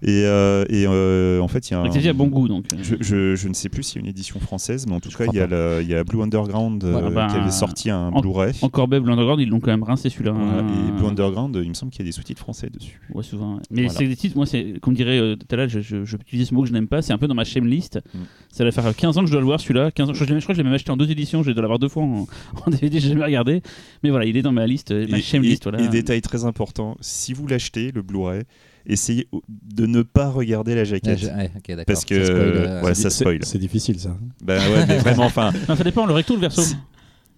Et, 0.01 0.23
euh, 0.25 0.63
et 0.69 0.85
euh, 0.87 1.41
en 1.41 1.47
fait, 1.49 1.69
il 1.69 1.73
y 1.73 1.75
a 1.75 1.79
un. 1.81 1.83
A 1.85 2.13
bon 2.13 2.27
goût 2.27 2.47
donc. 2.47 2.65
euh. 2.73 2.77
Je, 2.81 2.95
je- 3.01 3.35
je 3.35 3.47
ne 3.49 3.53
sais 3.53 3.67
plus 3.69 3.83
s'il 3.83 3.97
y 3.97 3.99
a 3.99 4.01
une 4.05 4.09
édition 4.09 4.39
française, 4.39 4.85
mais 4.87 4.93
en 4.95 4.99
tout 5.01 5.09
Je 5.11 5.17
cas, 5.17 5.25
il 5.25 5.35
y, 5.35 5.39
a 5.41 5.47
le- 5.47 5.79
il 5.81 5.89
y 5.89 5.93
a 5.95 6.03
Blue 6.05 6.21
Underground 6.21 6.83
euh, 6.83 6.91
Voilà, 6.91 7.09
bah, 7.09 7.27
qui 7.29 7.35
avait 7.35 7.51
sorti 7.51 7.89
un 7.89 8.07
en- 8.13 8.21
Blu-ray. 8.21 8.53
Encore 8.61 8.87
Beb, 8.87 9.05
l'Underground, 9.05 9.41
ils 9.41 9.49
l'ont 9.49 9.59
quand 9.59 9.71
même 9.71 9.83
rincé 9.83 10.09
celui-là. 10.09 10.31
Voilà, 10.31 10.59
hein. 10.61 10.67
Et 10.87 10.91
Blue 10.97 11.07
Underground, 11.07 11.59
il 11.61 11.67
me 11.69 11.73
semble 11.73 11.91
qu'il 11.91 12.01
y 12.01 12.07
a 12.07 12.09
des 12.09 12.13
sous-titres 12.13 12.39
français 12.39 12.69
dessus. 12.69 13.01
Ouais, 13.13 13.23
souvent. 13.23 13.55
ouais. 13.55 13.61
Mais 13.71 13.81
Voilà. 13.83 13.97
c'est 13.99 14.07
des 14.07 14.15
titres, 14.15 14.37
moi, 14.37 14.45
c'est 14.45 14.75
comme 14.81 14.93
dirait 14.93 15.19
euh, 15.19 15.35
tout 15.35 15.47
à 15.51 15.55
l'heure, 15.57 15.67
je, 15.69 15.81
je, 15.81 16.05
je 16.05 16.15
utiliser 16.15 16.45
ce 16.49 16.53
mot 16.53 16.61
que 16.61 16.69
je 16.69 16.73
n'aime 16.73 16.87
pas, 16.87 17.01
c'est 17.01 17.11
un 17.13 17.17
peu 17.17 17.27
dans 17.27 17.35
ma 17.35 17.43
shame 17.43 17.67
list. 17.67 17.99
Mm. 18.13 18.19
Ça 18.51 18.63
va 18.63 18.71
faire 18.71 18.95
15 18.95 19.17
ans 19.17 19.21
que 19.21 19.27
je 19.27 19.31
dois 19.33 19.41
le 19.41 19.45
voir 19.47 19.59
celui-là. 19.59 19.91
15 19.91 20.09
ans, 20.09 20.13
je, 20.13 20.23
je 20.23 20.25
crois 20.25 20.39
que 20.39 20.53
je 20.53 20.57
l'ai 20.59 20.63
même 20.63 20.73
acheté 20.73 20.91
en 20.91 20.97
deux 20.97 21.11
éditions, 21.11 21.43
je 21.43 21.51
dois 21.51 21.61
l'avoir 21.61 21.77
deux 21.79 21.89
fois 21.89 22.03
en, 22.03 22.25
en 22.65 22.69
DVD, 22.71 22.99
j'ai 23.01 23.09
jamais 23.09 23.25
regardé. 23.25 23.61
Mais 24.03 24.11
voilà, 24.11 24.25
il 24.25 24.37
est 24.37 24.41
dans 24.43 24.53
ma 24.53 24.65
liste, 24.65 24.91
euh, 24.91 25.05
ma 25.09 25.17
Et, 25.17 25.21
shame 25.21 25.43
et- 25.43 25.47
list. 25.49 25.63
Voilà. 25.63 25.81
et 25.83 25.89
détail 25.89 26.21
très 26.21 26.45
important, 26.45 26.95
si 27.01 27.33
vous 27.33 27.47
l'achetez, 27.47 27.91
le 27.91 28.01
Blu-ray, 28.01 28.43
essayez 28.85 29.27
de 29.49 29.85
ne 29.85 30.01
pas 30.01 30.29
regarder 30.29 30.75
la 30.75 30.83
jaquette. 30.83 31.21
ouais. 31.23 31.51
Parce 31.85 32.05
que 32.05 32.19
Ça 32.23 32.25
spoil, 32.31 32.41
euh, 32.55 32.81
ouais, 32.83 32.95
C'est- 32.95 33.01
ça 33.03 33.09
spoil. 33.09 33.39
C'est 33.43 33.57
difficile 33.59 33.99
ça. 33.99 34.17
Bah 34.43 34.57
ouais, 34.57 34.85
mais 34.87 34.97
vraiment, 34.97 35.23
enfin. 35.25 35.51
Ça 35.67 35.83
dépend, 35.83 36.05
le 36.05 36.13
recto 36.13 36.33
ou 36.33 36.37
le 36.37 36.41
verso 36.41 36.61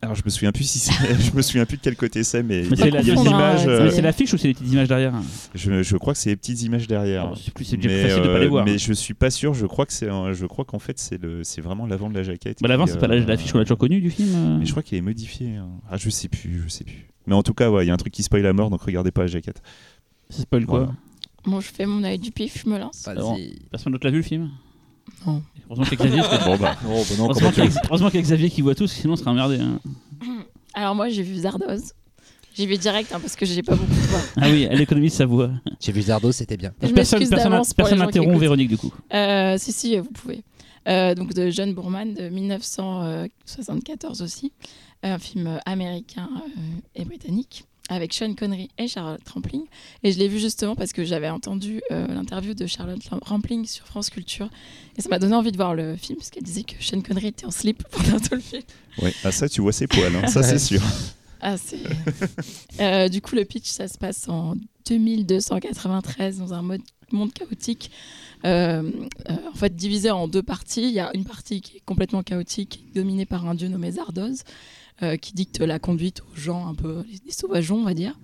Alors 0.03 0.15
je 0.15 0.23
me 0.25 0.29
souviens 0.31 0.51
plus 0.51 0.63
si 0.67 0.91
je 1.31 1.35
me 1.35 1.41
souviens 1.43 1.65
plus 1.65 1.77
de 1.77 1.81
quel 1.83 1.95
côté 1.95 2.23
c'est, 2.23 2.41
mais, 2.41 2.61
Mais 2.63 2.67
il 2.69 2.73
y 2.73 2.77
c'est 2.77 2.83
a, 2.83 2.89
la- 2.89 3.59
euh, 3.67 4.01
l'affiche 4.01 4.33
ou 4.33 4.37
c'est 4.37 4.47
les 4.47 4.53
petites 4.55 4.71
images 4.71 4.87
derrière? 4.87 5.13
Je, 5.53 5.83
je 5.83 5.97
crois 5.97 6.13
que 6.13 6.19
c'est 6.19 6.31
les 6.31 6.35
petites 6.35 6.63
images 6.63 6.87
derrière. 6.87 7.29
Oh, 7.31 7.35
C'est 7.39 7.53
plus, 7.53 7.71
mais, 7.73 7.77
plus 7.77 7.89
facile 8.01 8.23
de 8.23 8.27
pas 8.27 8.39
les 8.39 8.45
euh, 8.45 8.49
voir. 8.49 8.65
mais 8.65 8.77
je 8.79 8.93
suis 8.93 9.13
pas 9.13 9.29
sûr. 9.29 9.53
Je 9.53 9.65
crois 9.67 9.85
que 9.85 9.93
c'est, 9.93 10.07
je 10.07 10.45
crois 10.47 10.65
qu'en 10.65 10.79
fait 10.79 10.97
c'est 10.97 11.21
le, 11.21 11.43
c'est 11.43 11.61
vraiment 11.61 11.85
l'avant 11.85 12.09
de 12.09 12.15
la 12.15 12.23
jaquette. 12.23 12.57
Bah, 12.61 12.67
l'avant, 12.67 12.87
c'est 12.87 12.97
pas 12.99 13.07
la- 13.07 13.15
euh, 13.15 13.25
l'affiche 13.27 13.51
qu'on 13.53 13.59
a 13.59 13.63
toujours 13.63 13.77
connue 13.77 14.01
du 14.01 14.09
film. 14.09 14.29
euh. 14.33 14.57
Mais 14.59 14.65
je 14.65 14.71
crois 14.71 14.81
qu'il 14.83 14.97
est 14.97 15.01
modifié. 15.01 15.57
hein. 15.57 15.67
Ah, 15.91 15.97
je 15.97 16.09
sais 16.09 16.29
plus, 16.29 16.61
je 16.63 16.69
sais 16.69 16.83
plus. 16.83 17.07
Mais 17.27 17.35
en 17.35 17.43
tout 17.43 17.53
cas, 17.53 17.69
ouais, 17.69 17.85
il 17.85 17.87
y 17.87 17.91
a 17.91 17.93
un 17.93 17.97
truc 17.97 18.11
qui 18.13 18.23
spoil 18.23 18.45
à 18.47 18.53
mort, 18.53 18.71
donc 18.71 18.81
regardez 18.81 19.11
pas 19.11 19.21
la 19.21 19.27
jaquette. 19.27 19.61
Ça 20.31 20.41
spoil 20.41 20.65
quoi? 20.65 20.79
Voilà. 20.79 20.93
Bon, 21.45 21.59
je 21.59 21.67
fais 21.71 21.85
mon 21.85 22.03
œil 22.03 22.19
du 22.19 22.31
pif, 22.31 22.63
je 22.63 22.69
me 22.69 22.77
lance. 22.77 23.03
Vas-y. 23.05 23.55
Personne 23.71 23.93
d'autre 23.93 24.05
l'a 24.05 24.11
vu 24.11 24.17
le 24.17 24.23
film? 24.23 24.49
Non. 25.25 25.41
Heureusement 25.67 25.85
qu'il 25.85 25.99
y 25.99 26.03
a 26.03 26.05
Xavier, 26.05 26.21
parce 26.29 26.37
que- 26.37 26.45
Bon 26.45 26.57
bah, 26.57 26.75
Oh, 26.85 26.87
bah 26.87 27.15
non, 27.17 27.25
heureusement 27.25 27.33
comment 27.33 27.51
qu'il 27.51 27.63
y 27.63 27.67
a- 27.67 27.81
heureusement 27.89 28.09
qu'il 28.09 28.19
y 28.19 28.23
a 28.23 28.25
Xavier 28.25 28.49
qui 28.49 28.61
voit 28.61 28.75
tout, 28.75 28.87
sinon 28.87 29.13
on 29.13 29.15
serait 29.15 29.29
emmerdé. 29.31 29.59
hein. 29.59 29.79
Alors 30.73 30.95
moi, 30.95 31.09
j'ai 31.09 31.23
vu 31.23 31.35
Zardoz. 31.35 31.93
J'y 32.55 32.67
vais 32.67 32.77
direct 32.77 33.13
hein, 33.13 33.19
parce 33.21 33.35
que 33.37 33.45
j'ai 33.45 33.63
pas 33.63 33.75
beaucoup 33.75 33.89
de 33.89 33.95
voix. 34.07 34.19
Ah 34.37 34.49
oui, 34.49 34.67
elle 34.69 34.81
économise 34.81 35.13
sa 35.13 35.25
voix. 35.25 35.51
J'ai 35.79 35.93
vu 35.93 36.01
Zardo, 36.01 36.33
c'était 36.33 36.57
bien. 36.57 36.73
Je 36.81 36.89
personne 36.89 37.19
personne, 37.29 37.99
n'interrompt. 37.99 38.37
Véronique 38.39 38.67
du 38.67 38.77
coup. 38.77 38.91
Euh, 39.13 39.57
si, 39.57 39.71
si, 39.71 39.97
vous 39.97 40.09
pouvez. 40.11 40.43
Euh, 40.87 41.15
donc 41.15 41.33
de 41.33 41.49
John 41.49 41.73
Boorman 41.73 42.13
de 42.13 42.27
1974 42.27 44.21
aussi. 44.21 44.51
Un 45.03 45.17
film 45.17 45.59
américain 45.65 46.29
euh, 46.35 46.59
et 46.95 47.05
britannique 47.05 47.63
avec 47.89 48.13
Sean 48.13 48.33
Connery 48.33 48.69
et 48.77 48.87
Charlotte 48.87 49.27
Rampling. 49.27 49.63
Et 50.03 50.11
je 50.11 50.19
l'ai 50.19 50.27
vu 50.27 50.39
justement 50.39 50.75
parce 50.75 50.93
que 50.93 51.03
j'avais 51.03 51.29
entendu 51.29 51.81
euh, 51.91 52.07
l'interview 52.07 52.53
de 52.53 52.65
Charlotte 52.65 53.01
Rampling 53.23 53.65
sur 53.65 53.85
France 53.85 54.09
Culture. 54.09 54.49
Et 54.97 55.01
ça 55.01 55.09
m'a 55.09 55.19
donné 55.19 55.35
envie 55.35 55.51
de 55.51 55.57
voir 55.57 55.75
le 55.75 55.95
film 55.95 56.17
parce 56.17 56.29
qu'elle 56.29 56.43
disait 56.43 56.63
que 56.63 56.75
Sean 56.79 57.01
Connery 57.01 57.27
était 57.27 57.45
en 57.45 57.51
slip 57.51 57.83
pendant 57.91 58.19
tout 58.19 58.35
le 58.35 58.41
film. 58.41 58.63
Ouais, 59.01 59.13
ah, 59.23 59.31
ça, 59.31 59.49
tu 59.49 59.61
vois 59.61 59.73
ses 59.73 59.87
poils, 59.87 60.15
hein, 60.15 60.27
ça 60.27 60.43
c'est 60.43 60.59
sûr. 60.59 60.81
Ah, 61.41 61.57
c'est... 61.57 61.79
Euh, 62.79 63.09
du 63.09 63.19
coup, 63.19 63.35
le 63.35 63.45
pitch, 63.45 63.67
ça 63.67 63.87
se 63.87 63.97
passe 63.97 64.29
en 64.29 64.55
2293 64.87 66.37
dans 66.37 66.53
un 66.53 66.61
mode- 66.61 66.81
monde 67.13 67.33
chaotique. 67.33 67.91
Euh, 68.45 68.89
euh, 69.29 69.35
en 69.51 69.55
fait, 69.55 69.75
divisé 69.75 70.11
en 70.11 70.27
deux 70.27 70.43
parties. 70.43 70.83
Il 70.83 70.93
y 70.93 70.99
a 70.99 71.11
une 71.13 71.25
partie 71.25 71.61
qui 71.61 71.77
est 71.77 71.83
complètement 71.85 72.23
chaotique, 72.23 72.85
dominée 72.93 73.25
par 73.25 73.47
un 73.47 73.55
dieu 73.55 73.67
nommé 73.67 73.91
Zardoz, 73.91 74.43
qui 75.21 75.33
dicte 75.33 75.59
la 75.59 75.79
conduite 75.79 76.21
aux 76.21 76.35
gens, 76.39 76.67
un 76.67 76.75
peu 76.75 77.03
les, 77.25 77.31
sauvageons, 77.31 77.77
on 77.77 77.83
va 77.83 77.93
dire. 77.93 78.15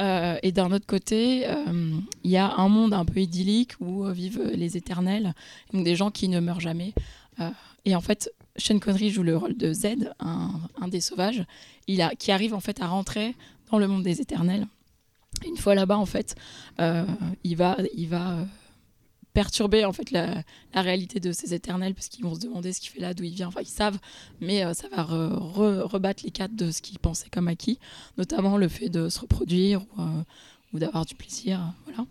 Euh, 0.00 0.38
et 0.42 0.52
d'un 0.52 0.72
autre 0.72 0.86
côté, 0.86 1.46
euh, 1.46 1.92
il 2.24 2.30
y 2.30 2.36
a 2.36 2.54
un 2.56 2.68
monde 2.68 2.92
un 2.92 3.04
peu 3.04 3.20
idyllique 3.20 3.72
où 3.80 4.04
euh, 4.04 4.12
vivent 4.12 4.50
les 4.54 4.76
éternels, 4.76 5.34
donc 5.72 5.84
des 5.84 5.94
gens 5.94 6.10
qui 6.10 6.28
ne 6.28 6.40
meurent 6.40 6.60
jamais. 6.60 6.92
Euh, 7.40 7.50
et 7.84 7.94
en 7.94 8.00
fait, 8.00 8.32
Sean 8.56 8.78
Connery 8.78 9.10
joue 9.10 9.22
le 9.22 9.36
rôle 9.36 9.56
de 9.56 9.72
Z, 9.72 10.12
un, 10.20 10.50
un 10.80 10.88
des 10.88 11.00
sauvages, 11.00 11.44
il 11.86 12.02
a, 12.02 12.14
qui 12.14 12.32
arrive 12.32 12.54
en 12.54 12.60
fait 12.60 12.80
à 12.80 12.86
rentrer 12.86 13.36
dans 13.70 13.78
le 13.78 13.86
monde 13.86 14.02
des 14.02 14.20
éternels. 14.20 14.66
Une 15.46 15.56
fois 15.56 15.74
là-bas, 15.74 15.98
en 15.98 16.06
fait, 16.06 16.34
euh, 16.80 17.04
il 17.42 17.56
va, 17.56 17.76
il 17.96 18.08
va 18.08 18.32
euh, 18.32 18.44
perturber 19.34 19.84
en 19.84 19.92
fait 19.92 20.10
la, 20.12 20.42
réalité 20.74 21.20
de 21.20 21.32
ces 21.32 21.52
éternels 21.52 21.94
parce 21.94 22.08
qu'ils 22.08 22.24
vont 22.24 22.34
se 22.34 22.40
demander 22.40 22.72
ce 22.72 22.80
qu'il 22.80 22.90
fait 22.90 23.00
là, 23.00 23.12
d'où 23.12 23.24
il 23.24 23.34
vient. 23.34 23.48
Enfin, 23.48 23.60
ils 23.60 23.66
savent, 23.66 23.98
mais 24.40 24.64
euh, 24.64 24.72
ça 24.72 24.88
va 24.88 25.02
re- 25.02 25.36
re- 25.36 25.82
rebattre 25.82 26.24
les 26.24 26.30
cartes 26.30 26.54
de 26.54 26.70
ce 26.70 26.80
qu'ils 26.80 26.98
pensaient 26.98 27.28
comme 27.30 27.48
acquis, 27.48 27.78
notamment 28.16 28.56
le 28.56 28.68
fait 28.68 28.88
de 28.88 29.08
se 29.08 29.20
reproduire 29.20 29.82
ou, 29.82 30.00
euh, 30.00 30.22
ou 30.72 30.78
d'avoir 30.78 31.04
du 31.04 31.14
plaisir, 31.14 31.60
voilà. 31.84 32.06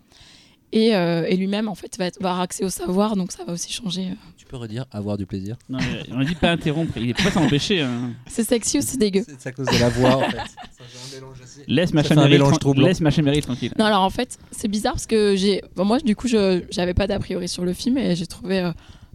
Et, 0.76 0.96
euh, 0.96 1.26
et 1.30 1.36
lui-même, 1.38 1.68
en 1.68 1.76
fait, 1.76 1.96
va, 2.00 2.06
avoir 2.20 2.40
accès 2.42 2.66
au 2.66 2.70
savoir, 2.70 3.16
donc 3.16 3.32
ça 3.32 3.44
va 3.46 3.54
aussi 3.54 3.72
changer. 3.72 4.08
euh. 4.10 4.16
Tu 4.38 4.46
peux 4.48 4.58
redire 4.58 4.86
avoir 4.92 5.18
du 5.18 5.28
plaisir 5.28 5.56
Non, 5.70 5.78
mais 5.80 6.02
on 6.12 6.20
a 6.20 6.26
dit 6.26 6.34
pas 6.34 6.50
interrompre. 6.50 6.94
Il 6.98 7.12
est 7.12 7.14
pas 7.14 7.30
s'empêcher. 7.30 7.82
Hein. 7.82 8.12
C'est 8.28 8.44
sexy 8.44 8.80
ou 8.80 8.82
c'est 8.82 8.98
dégueu 8.98 9.24
C'est 9.28 9.50
à 9.50 9.52
cause 9.52 9.68
de 9.68 9.80
la 9.80 9.90
voix 9.90 10.18
en 10.18 10.22
fait. 10.30 10.38
Ça 10.38 10.84
fait 10.84 11.16
un 11.16 11.20
mélange 11.22 11.38
assez. 11.44 11.62
Laisse 11.68 11.94
ma 11.94 12.02
Ça 12.02 12.08
fait 12.10 12.14
un 12.14 12.16
chamérie 12.18 12.34
mélange 12.34 12.50
tran- 12.54 12.58
troublant. 12.60 12.88
laisse 12.88 13.02
ma 13.02 13.12
chamérie 13.12 13.42
tranquille. 13.42 13.72
Non, 13.78 13.86
alors 13.86 14.02
en 14.02 14.10
fait, 14.10 14.40
c'est 14.50 14.68
bizarre 14.68 14.94
parce 14.94 15.06
que 15.06 15.36
j'ai. 15.36 15.62
bon, 15.76 15.86
moi, 15.86 16.00
du 16.00 16.16
coup, 16.16 16.28
je 16.28 16.64
j'avais 16.72 16.96
pas 16.96 17.06
d'a 17.06 17.20
priori 17.20 17.48
sur 17.48 17.64
le 17.66 17.74
film 17.74 18.00
et 18.00 18.16
j'ai 18.16 18.26
trouvé 18.26 18.60
euh, 18.62 18.72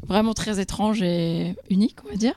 vraiment 0.06 0.34
très 0.34 0.60
étrange 0.60 1.02
et 1.02 1.56
unique, 1.70 1.96
on 2.06 2.10
va 2.10 2.16
dire. 2.16 2.34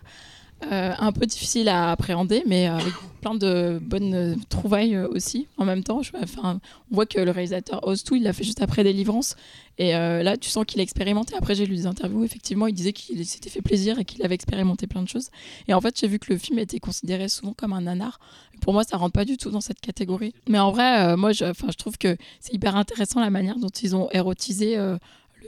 Euh, 0.70 0.94
un 1.00 1.12
peu 1.12 1.26
difficile 1.26 1.70
à 1.70 1.92
appréhender, 1.92 2.44
mais 2.46 2.70
euh, 2.70 2.76
avec 2.76 2.94
plein 3.22 3.34
de 3.34 3.80
bonnes 3.82 4.14
euh, 4.14 4.36
trouvailles 4.50 4.96
aussi 4.98 5.48
en 5.58 5.66
même 5.66 5.84
temps. 5.84 6.02
Enfin, 6.22 6.60
on 6.92 6.96
voit 6.96 7.08
que 7.08 7.20
le 7.20 7.32
réalisateur 7.32 7.86
ose 7.88 8.04
tout, 8.04 8.16
il 8.16 8.24
l'a 8.24 8.32
fait 8.32 8.44
juste 8.44 8.62
après 8.62 8.84
Délivrance. 8.84 9.36
Et 9.78 9.94
là, 9.94 10.38
tu 10.38 10.48
sens 10.48 10.64
qu'il 10.68 10.80
a 10.80 10.84
expérimenté. 10.84 11.34
Après, 11.36 11.56
j'ai 11.56 11.66
lu 11.66 11.76
des 11.76 11.88
interviews, 11.88 12.24
effectivement, 12.24 12.68
il 12.68 12.74
disait 12.74 12.94
qu'il 12.94 13.26
s'était 13.26 13.50
fait 13.50 13.64
plaisir 13.64 13.98
et 13.98 14.06
qu'il 14.06 14.24
avait 14.24 14.36
expérimenté 14.36 14.86
plein 14.86 15.02
de 15.02 15.08
choses. 15.08 15.30
Et 15.68 15.74
en 15.74 15.82
fait, 15.82 16.00
j'ai 16.00 16.08
vu 16.08 16.20
que 16.20 16.32
le 16.32 16.38
film 16.38 16.60
était 16.60 16.80
considéré 16.80 17.28
souvent 17.30 17.54
comme 17.54 17.74
un 17.74 17.82
nanar. 17.82 18.20
Pour 18.60 18.74
moi, 18.74 18.84
ça 18.84 18.98
rentre 18.98 19.14
pas 19.14 19.26
du 19.26 19.38
tout 19.38 19.50
dans 19.50 19.62
cette 19.62 19.80
catégorie. 19.80 20.36
Mais 20.48 20.60
en 20.60 20.70
vrai, 20.70 21.18
moi, 21.18 21.32
je, 21.32 21.46
je 21.46 21.78
trouve 21.78 21.98
que 21.98 22.16
c'est 22.40 22.54
hyper 22.54 22.76
intéressant 22.76 23.22
la 23.22 23.32
manière 23.32 23.58
dont 23.58 23.70
ils 23.70 23.96
ont 23.96 24.08
érotisé 24.12 24.78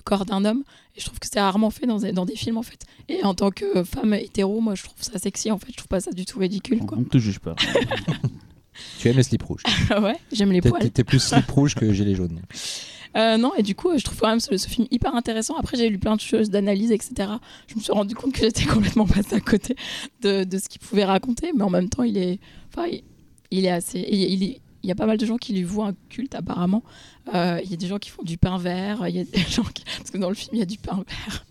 corps 0.03 0.25
d'un 0.25 0.45
homme. 0.45 0.63
Et 0.95 0.99
je 0.99 1.05
trouve 1.05 1.19
que 1.19 1.27
c'est 1.31 1.39
rarement 1.41 1.69
fait 1.71 1.85
dans 1.87 1.97
des, 1.99 2.11
dans 2.11 2.25
des 2.25 2.35
films, 2.35 2.57
en 2.57 2.63
fait. 2.63 2.79
Et 3.09 3.23
en 3.23 3.33
tant 3.33 3.51
que 3.51 3.83
femme 3.83 4.13
hétéro, 4.13 4.61
moi, 4.61 4.75
je 4.75 4.83
trouve 4.83 4.95
ça 5.01 5.17
sexy, 5.19 5.49
en 5.51 5.57
fait. 5.57 5.67
Je 5.71 5.77
trouve 5.77 5.87
pas 5.87 5.99
ça 6.01 6.11
du 6.11 6.25
tout 6.25 6.39
ridicule, 6.39 6.79
On 6.81 6.85
quoi. 6.85 6.97
ne 6.97 7.03
te 7.05 7.17
juge 7.17 7.39
pas. 7.39 7.55
Tu 8.99 9.07
aimes 9.07 9.17
le 9.17 9.23
slip 9.23 9.43
rouge. 9.43 9.61
ouais, 10.01 10.15
j'aime 10.31 10.51
les 10.51 10.59
poils. 10.61 10.89
T'es 10.89 11.03
plus 11.03 11.19
slip 11.19 11.49
rouge 11.51 11.75
que 11.75 11.91
gilet 11.93 12.15
jaune. 12.15 12.41
Euh, 13.15 13.37
non, 13.37 13.53
et 13.53 13.61
du 13.61 13.75
coup, 13.75 13.95
je 13.95 14.03
trouve 14.03 14.17
quand 14.17 14.27
même 14.29 14.39
ce, 14.39 14.57
ce 14.57 14.67
film 14.67 14.87
hyper 14.89 15.13
intéressant. 15.13 15.55
Après, 15.55 15.77
j'ai 15.77 15.87
lu 15.87 15.99
plein 15.99 16.15
de 16.15 16.19
choses, 16.19 16.49
d'analyses, 16.49 16.91
etc. 16.91 17.29
Je 17.67 17.75
me 17.75 17.79
suis 17.79 17.91
rendu 17.93 18.15
compte 18.15 18.33
que 18.33 18.39
j'étais 18.39 18.63
complètement 18.65 19.05
passée 19.05 19.35
à 19.35 19.39
côté 19.39 19.75
de, 20.23 20.43
de 20.43 20.57
ce 20.57 20.67
qu'il 20.67 20.81
pouvait 20.81 21.05
raconter, 21.05 21.51
mais 21.55 21.61
en 21.61 21.69
même 21.69 21.89
temps, 21.89 22.01
il 22.01 22.17
est, 22.17 22.39
enfin, 22.75 22.87
il, 22.87 23.03
il 23.51 23.65
est 23.65 23.69
assez. 23.69 23.99
Il, 23.99 24.57
il 24.83 24.89
y 24.89 24.91
a 24.91 24.95
pas 24.95 25.05
mal 25.05 25.17
de 25.17 25.25
gens 25.25 25.37
qui 25.37 25.53
lui 25.53 25.63
vouent 25.63 25.83
un 25.83 25.95
culte, 26.09 26.35
apparemment. 26.35 26.83
Euh, 27.33 27.59
il 27.63 27.71
y 27.71 27.73
a 27.73 27.77
des 27.77 27.87
gens 27.87 27.99
qui 27.99 28.09
font 28.09 28.23
du 28.23 28.37
pain 28.37 28.57
vert. 28.57 29.07
Il 29.07 29.15
y 29.15 29.19
a 29.19 29.23
des 29.23 29.39
gens 29.49 29.63
qui... 29.63 29.83
Parce 29.97 30.11
que 30.11 30.17
dans 30.17 30.29
le 30.29 30.35
film, 30.35 30.51
il 30.53 30.59
y 30.59 30.61
a 30.61 30.65
du 30.65 30.77
pain 30.77 31.03
vert. 31.07 31.45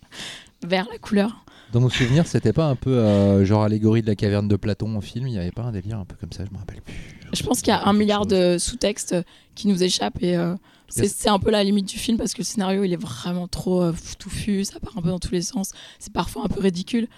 vert, 0.63 0.87
la 0.93 0.99
couleur. 0.99 1.45
Dans 1.73 1.81
nos 1.81 1.89
souvenirs, 1.89 2.27
c'était 2.27 2.53
pas 2.53 2.67
un 2.67 2.77
peu 2.77 2.91
euh, 2.91 3.45
genre 3.47 3.63
allégorie 3.63 4.03
de 4.03 4.07
la 4.07 4.15
caverne 4.15 4.47
de 4.47 4.57
Platon 4.57 4.95
en 4.95 5.01
film 5.01 5.27
Il 5.27 5.33
y 5.33 5.39
avait 5.39 5.51
pas 5.51 5.63
un 5.63 5.73
délire 5.73 5.99
un 5.99 6.05
peu 6.05 6.17
comme 6.21 6.33
ça, 6.33 6.45
je 6.45 6.53
me 6.53 6.59
rappelle 6.59 6.83
plus. 6.83 6.95
Je 7.33 7.43
pense 7.43 7.63
qu'il 7.63 7.69
y 7.69 7.77
a 7.77 7.87
un 7.87 7.95
milliard 7.95 8.27
de 8.27 8.59
sous-textes 8.59 9.17
qui 9.55 9.69
nous 9.69 9.83
échappent 9.83 10.23
et 10.23 10.37
euh, 10.37 10.55
c'est 10.89 11.31
un 11.31 11.39
peu 11.39 11.51
la 11.51 11.65
limite 11.65 11.89
du 11.89 11.97
film 11.97 12.19
parce 12.19 12.35
que 12.35 12.41
le 12.41 12.45
scénario 12.45 12.85
il 12.85 12.93
est 12.93 13.01
vraiment 13.01 13.49
trop 13.49 13.91
touffu, 14.19 14.67
ça 14.67 14.79
part 14.81 14.99
un 14.99 15.01
peu 15.01 15.09
dans 15.09 15.19
tous 15.19 15.33
les 15.33 15.41
sens, 15.41 15.73
c'est 15.99 16.13
parfois 16.13 16.45
un 16.45 16.49
peu 16.49 16.61
ridicule. 16.61 17.09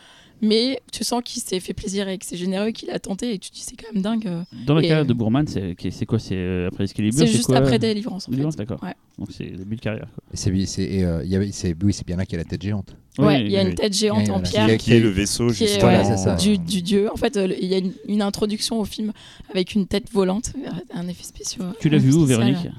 Mais 0.44 0.80
tu 0.92 1.04
sens 1.04 1.22
qu'il 1.24 1.42
s'est 1.42 1.61
fait 1.61 1.72
plaisir 1.74 2.09
et 2.09 2.18
que 2.18 2.26
c'est 2.26 2.37
généreux, 2.37 2.70
qu'il 2.70 2.90
a 2.90 2.98
tenté 2.98 3.35
et 3.35 3.38
tu 3.38 3.50
te 3.50 3.54
dis 3.54 3.62
c'est 3.62 3.76
quand 3.76 3.92
même 3.92 4.02
dingue. 4.02 4.26
euh. 4.26 4.42
Dans 4.66 4.74
le 4.74 4.85
Et- 4.85 4.88
cas 4.88 5.04
de 5.04 5.12
Bourman, 5.12 5.46
c'est 5.46 5.74
c'est 5.90 6.07
quoi? 6.07 6.18
C'est 6.18 6.35
euh, 6.37 6.68
après 6.68 6.85
Excalibur 6.85 7.18
C'est 7.18 7.26
juste 7.26 7.46
quoi? 7.46 7.59
après 7.59 7.78
Délivrance 7.78 8.24
en 8.24 8.26
fait. 8.26 8.30
Délivrance, 8.33 8.57
d'accord. 8.57 8.83
Ouais. 8.83 8.94
Donc 9.18 9.28
c'est 9.30 9.44
le 9.44 9.57
début 9.59 9.76
de 9.76 9.80
carrière. 9.80 10.09
c'est, 10.33 10.50
euh, 10.50 11.48
c'est- 11.52 11.76
oui, 11.83 11.92
c'est 11.92 12.07
bien 12.07 12.16
là 12.16 12.26
qu'il 12.26 12.35
y 12.37 12.40
a 12.40 12.44
la 12.44 12.48
tête 12.48 12.62
géante. 12.62 12.96
Ouais, 13.18 13.26
Oui, 13.26 13.35
il 13.46 13.50
y 13.52 13.57
a 13.57 13.62
oui, 13.62 13.68
une 13.68 13.74
tête 13.76 13.92
géante 13.94 14.28
en 14.28 14.40
pierre. 14.40 14.66
Il 14.66 14.70
y 14.70 14.74
a- 14.74 14.76
Qui 14.78 14.92
est 14.94 15.00
le 15.00 15.09
vaisseau, 15.09 15.46
qui 15.48 15.64
est, 15.64 15.83
ouais, 15.85 16.16
ça. 16.16 16.35
du, 16.35 16.59
du 16.59 16.83
dieu. 16.83 17.09
En 17.12 17.16
fait, 17.16 17.37
euh, 17.37 17.46
le- 17.46 17.62
il 17.62 17.68
y 17.68 17.74
a 17.74 17.78
une, 17.78 17.92
une 18.09 18.22
introduction 18.22 18.80
au 18.80 18.85
film 18.85 19.12
avec 19.50 19.74
une 19.74 19.87
tête 19.87 20.11
volante, 20.12 20.52
euh, 20.57 20.70
un 20.92 21.07
effet 21.09 21.22
spécial. 21.24 21.72
Tu 21.80 21.88
l'as 21.88 21.98
vu 21.98 22.12
où, 22.12 22.24
Véronique? 22.24 22.57
euh, 22.66 22.70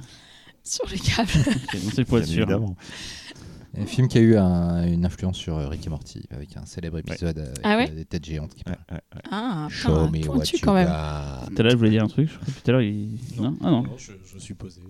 Sur 0.63 0.86
les 0.91 0.99
câbles. 0.99 1.30
Ok, 1.73 1.82
donc 1.84 1.91
c'est 1.95 2.04
pour 2.06 2.17
être 2.17 2.25
Bien 2.25 2.34
sûr. 2.34 2.43
évidemment. 2.43 2.75
Un 3.77 3.85
film 3.85 4.07
qui 4.07 4.17
a 4.17 4.21
eu 4.21 4.38
un- 4.38 4.88
une 4.88 5.05
influence 5.05 5.38
sur 5.38 5.57
euh, 5.57 5.67
Rick 5.67 5.85
et 5.85 5.89
Morty, 5.89 6.23
avec 6.31 6.55
un 6.57 6.65
célèbre 6.65 6.97
épisode 6.99 7.38
avec 7.39 7.59
Ah 7.63 7.77
ouais 7.77 7.89
euh, 7.91 7.95
des 7.95 8.05
têtes 8.05 8.25
géantes 8.25 8.53
qui 8.55 8.63
Ouais, 8.67 8.75
ouais, 8.91 8.95
ouais. 9.15 9.21
Ah, 9.31 9.67
Show 9.69 9.89
putain, 9.89 10.11
me 10.11 10.27
what 10.27 10.33
pointu 10.35 10.55
you 10.55 10.61
quand 10.63 10.73
même. 10.73 10.88
got. 10.88 11.47
Tout 11.53 11.55
à 11.59 11.63
l'heure, 11.63 11.71
je 11.71 11.77
voulais 11.77 11.89
dire 11.89 12.03
un 12.03 12.07
truc. 12.07 12.29
Je 12.29 12.35
crois 12.38 12.45
que 12.47 12.51
tout 12.61 12.69
à 12.69 12.71
l'heure, 12.71 12.81
il. 12.81 13.09
Non, 13.39 13.55
ah 13.63 13.71
non. 13.71 13.83
je, 13.97 14.11
je 14.33 14.39
suis 14.39 14.53
posé. 14.53 14.81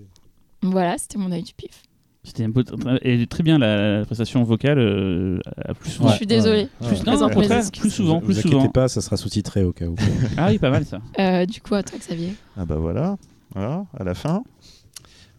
Voilà, 0.61 0.97
c'était 0.97 1.17
mon 1.17 1.31
œil 1.31 1.43
du 1.43 1.53
pif. 1.53 1.83
C'était 2.23 2.43
un 2.43 2.51
peu. 2.51 2.63
Et 3.03 3.27
très 3.27 3.43
bien 3.43 3.59
la, 3.59 3.99
la 3.99 4.05
prestation 4.05 4.43
vocale. 4.43 4.79
euh, 4.79 5.39
à 5.63 5.73
plus 5.75 5.91
souvent. 5.91 6.09
Je 6.09 6.15
suis 6.15 6.25
désolée. 6.25 6.67
ouais. 6.81 6.87
Non, 7.05 7.27
mes 7.29 7.51
excuses. 7.51 7.81
plus 7.81 7.89
souvent, 7.91 8.19
vous 8.19 8.25
plus 8.25 8.39
inquiétez 8.39 8.55
souvent. 8.55 8.69
pas, 8.69 8.87
ça 8.87 9.01
sera 9.01 9.15
sous-titré 9.15 9.63
au 9.63 9.73
cas 9.73 9.85
où. 9.85 9.95
Ah 10.37 10.47
oui, 10.49 10.57
pas 10.57 10.71
mal 10.71 10.85
ça. 10.85 10.99
Euh, 11.19 11.45
du 11.45 11.61
coup, 11.61 11.75
à 11.75 11.83
toi, 11.83 11.99
Xavier. 11.99 12.33
Ah 12.57 12.65
bah 12.65 12.77
voilà, 12.77 13.17
voilà, 13.53 13.85
à 13.95 14.03
la 14.03 14.15
fin. 14.15 14.43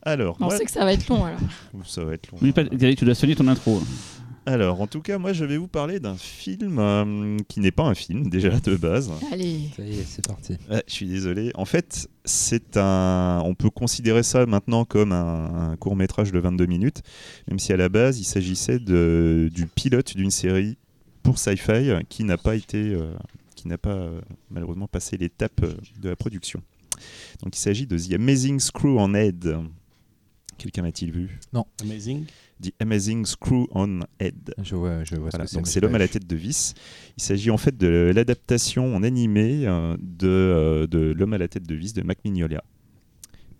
Alors, 0.06 0.36
On 0.40 0.44
moi- 0.44 0.56
sait 0.56 0.64
que 0.64 0.70
ça 0.70 0.84
va 0.84 0.92
être 0.92 1.08
long 1.08 1.24
alors. 1.24 1.40
ça 1.84 2.04
va 2.04 2.14
être 2.14 2.30
long. 2.30 2.38
Oui, 2.40 2.52
pas... 2.52 2.64
Tu 2.64 3.04
dois 3.04 3.14
sonner 3.14 3.34
ton 3.34 3.48
intro. 3.48 3.82
Alors, 4.48 4.80
en 4.80 4.86
tout 4.86 5.00
cas, 5.00 5.18
moi, 5.18 5.32
je 5.32 5.44
vais 5.44 5.56
vous 5.56 5.66
parler 5.66 5.98
d'un 5.98 6.16
film 6.16 6.78
euh, 6.78 7.36
qui 7.48 7.58
n'est 7.58 7.72
pas 7.72 7.82
un 7.82 7.96
film, 7.96 8.30
déjà, 8.30 8.50
de 8.60 8.76
base. 8.76 9.10
Allez. 9.32 9.70
Ça 9.76 9.82
y 9.82 9.98
est, 9.98 10.04
c'est 10.06 10.24
parti. 10.24 10.52
Ouais, 10.70 10.84
je 10.86 10.92
suis 10.92 11.08
désolé. 11.08 11.50
En 11.56 11.64
fait, 11.64 12.08
c'est 12.24 12.76
un. 12.76 13.42
On 13.44 13.56
peut 13.56 13.70
considérer 13.70 14.22
ça 14.22 14.46
maintenant 14.46 14.84
comme 14.84 15.10
un, 15.10 15.70
un 15.72 15.76
court 15.76 15.96
métrage 15.96 16.30
de 16.30 16.38
22 16.38 16.66
minutes, 16.66 17.02
même 17.48 17.58
si 17.58 17.72
à 17.72 17.76
la 17.76 17.88
base, 17.88 18.20
il 18.20 18.24
s'agissait 18.24 18.78
de, 18.78 19.50
du 19.52 19.66
pilote 19.66 20.16
d'une 20.16 20.30
série 20.30 20.78
pour 21.24 21.38
Sci-Fi 21.40 21.90
qui 22.08 22.22
n'a 22.22 22.36
pas 22.36 22.54
été, 22.54 22.94
euh, 22.94 23.12
qui 23.56 23.66
n'a 23.66 23.78
pas 23.78 23.90
euh, 23.94 24.20
malheureusement 24.50 24.86
passé 24.86 25.16
l'étape 25.16 25.60
euh, 25.64 25.72
de 26.00 26.08
la 26.08 26.14
production. 26.14 26.62
Donc, 27.42 27.56
il 27.56 27.60
s'agit 27.60 27.88
de 27.88 27.98
The 27.98 28.12
Amazing 28.12 28.60
Screw 28.60 28.96
on 28.96 29.12
Head. 29.14 29.56
Quelqu'un 30.58 30.82
l'a-t-il 30.82 31.10
vu? 31.12 31.38
Amazing. 31.82 32.24
The 32.62 32.72
Amazing 32.80 33.26
Screw 33.26 33.66
on 33.72 34.00
Head. 34.18 34.54
Je 34.62 34.74
vois, 34.74 35.04
je 35.04 35.14
vois 35.16 35.30
ce 35.30 35.36
Voilà, 35.36 35.44
que 35.44 35.50
c'est. 35.50 35.56
donc 35.56 35.66
c'est 35.66 35.80
l'homme 35.80 35.94
à 35.94 35.98
la 35.98 36.08
tête 36.08 36.26
de 36.26 36.36
vis. 36.36 36.74
Il 37.18 37.22
s'agit 37.22 37.50
en 37.50 37.58
fait 37.58 37.76
de 37.76 38.12
l'adaptation 38.14 38.94
en 38.96 39.02
animé 39.02 39.66
euh, 39.66 39.96
de, 40.00 40.26
euh, 40.28 40.86
de 40.86 41.12
l'homme 41.12 41.34
à 41.34 41.38
la 41.38 41.48
tête 41.48 41.66
de 41.66 41.74
vis 41.74 41.92
de 41.92 42.02
Mac 42.02 42.18
Mignola. 42.24 42.64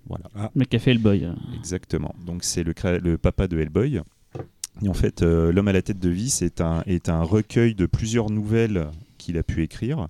Voilà, 0.09 0.31
mec 0.55 0.69
qui 0.71 0.77
a 0.77 0.79
fait 0.79 0.93
Hellboy. 0.93 1.27
exactement. 1.59 2.15
Donc 2.25 2.45
c'est 2.45 2.63
le, 2.63 2.73
le 3.03 3.19
papa 3.19 3.49
de 3.49 3.59
Hellboy. 3.59 4.01
Et 4.83 4.89
en 4.89 4.95
fait, 4.95 5.23
euh, 5.23 5.53
l'homme 5.53 5.69
à 5.69 5.73
la 5.73 5.83
tête 5.83 5.99
de 5.99 6.09
vis 6.11 6.43
est 6.43 6.61
un, 6.61 6.83
est 6.87 7.09
un 7.09 7.23
recueil 7.23 7.75
de 7.75 7.87
plusieurs 7.87 8.31
nouvelles 8.31 8.89
qu'il 9.19 9.37
a 9.39 9.43
pu 9.43 9.63
écrire. 9.63 10.09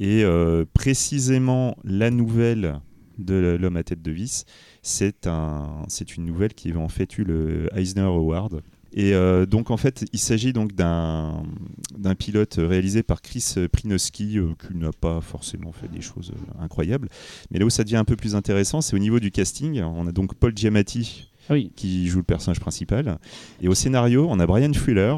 Et 0.00 0.24
euh, 0.24 0.64
précisément 0.74 1.76
la 1.84 2.10
nouvelle 2.10 2.80
de 3.18 3.56
l'homme 3.60 3.76
à 3.76 3.82
tête 3.82 4.02
de 4.02 4.10
vis, 4.10 4.44
c'est 4.82 5.26
un, 5.26 5.84
c'est 5.88 6.16
une 6.16 6.24
nouvelle 6.24 6.54
qui 6.54 6.72
a 6.72 6.76
en 6.78 6.88
fait 6.88 7.18
eu 7.18 7.24
le 7.24 7.68
Eisner 7.76 8.02
Award 8.02 8.62
Et 8.92 9.12
euh, 9.14 9.44
donc 9.46 9.70
en 9.70 9.76
fait, 9.76 10.04
il 10.12 10.18
s'agit 10.18 10.52
donc 10.52 10.72
d'un 10.74 11.42
d'un 11.96 12.14
pilote 12.14 12.56
réalisé 12.58 13.02
par 13.02 13.20
Chris 13.20 13.54
Prinowski, 13.72 14.38
euh, 14.38 14.52
qui 14.66 14.76
n'a 14.76 14.90
pas 14.92 15.20
forcément 15.20 15.72
fait 15.72 15.88
des 15.88 16.00
choses 16.00 16.32
euh, 16.34 16.62
incroyables. 16.64 17.08
Mais 17.50 17.58
là 17.58 17.66
où 17.66 17.70
ça 17.70 17.84
devient 17.84 17.96
un 17.96 18.04
peu 18.04 18.16
plus 18.16 18.34
intéressant, 18.34 18.80
c'est 18.80 18.94
au 18.96 19.00
niveau 19.00 19.20
du 19.20 19.30
casting. 19.30 19.80
On 19.82 20.06
a 20.06 20.12
donc 20.12 20.34
Paul 20.34 20.56
Giamatti 20.56 21.28
Ah 21.48 21.54
oui. 21.54 21.70
qui 21.76 22.06
joue 22.08 22.18
le 22.18 22.24
personnage 22.24 22.60
principal, 22.60 23.18
et 23.60 23.68
au 23.68 23.74
scénario, 23.74 24.26
on 24.30 24.38
a 24.40 24.46
Brian 24.46 24.72
Fuller. 24.72 25.14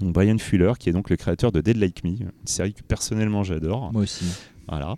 Donc 0.00 0.14
Brian 0.14 0.38
Fuller, 0.38 0.72
qui 0.78 0.88
est 0.88 0.92
donc 0.92 1.10
le 1.10 1.16
créateur 1.16 1.52
de 1.52 1.60
Dead 1.60 1.76
Like 1.76 2.02
Me, 2.04 2.10
une 2.10 2.30
série 2.44 2.74
que 2.74 2.82
personnellement 2.82 3.44
j'adore. 3.44 3.92
Moi 3.92 4.02
aussi. 4.02 4.24
Voilà. 4.68 4.96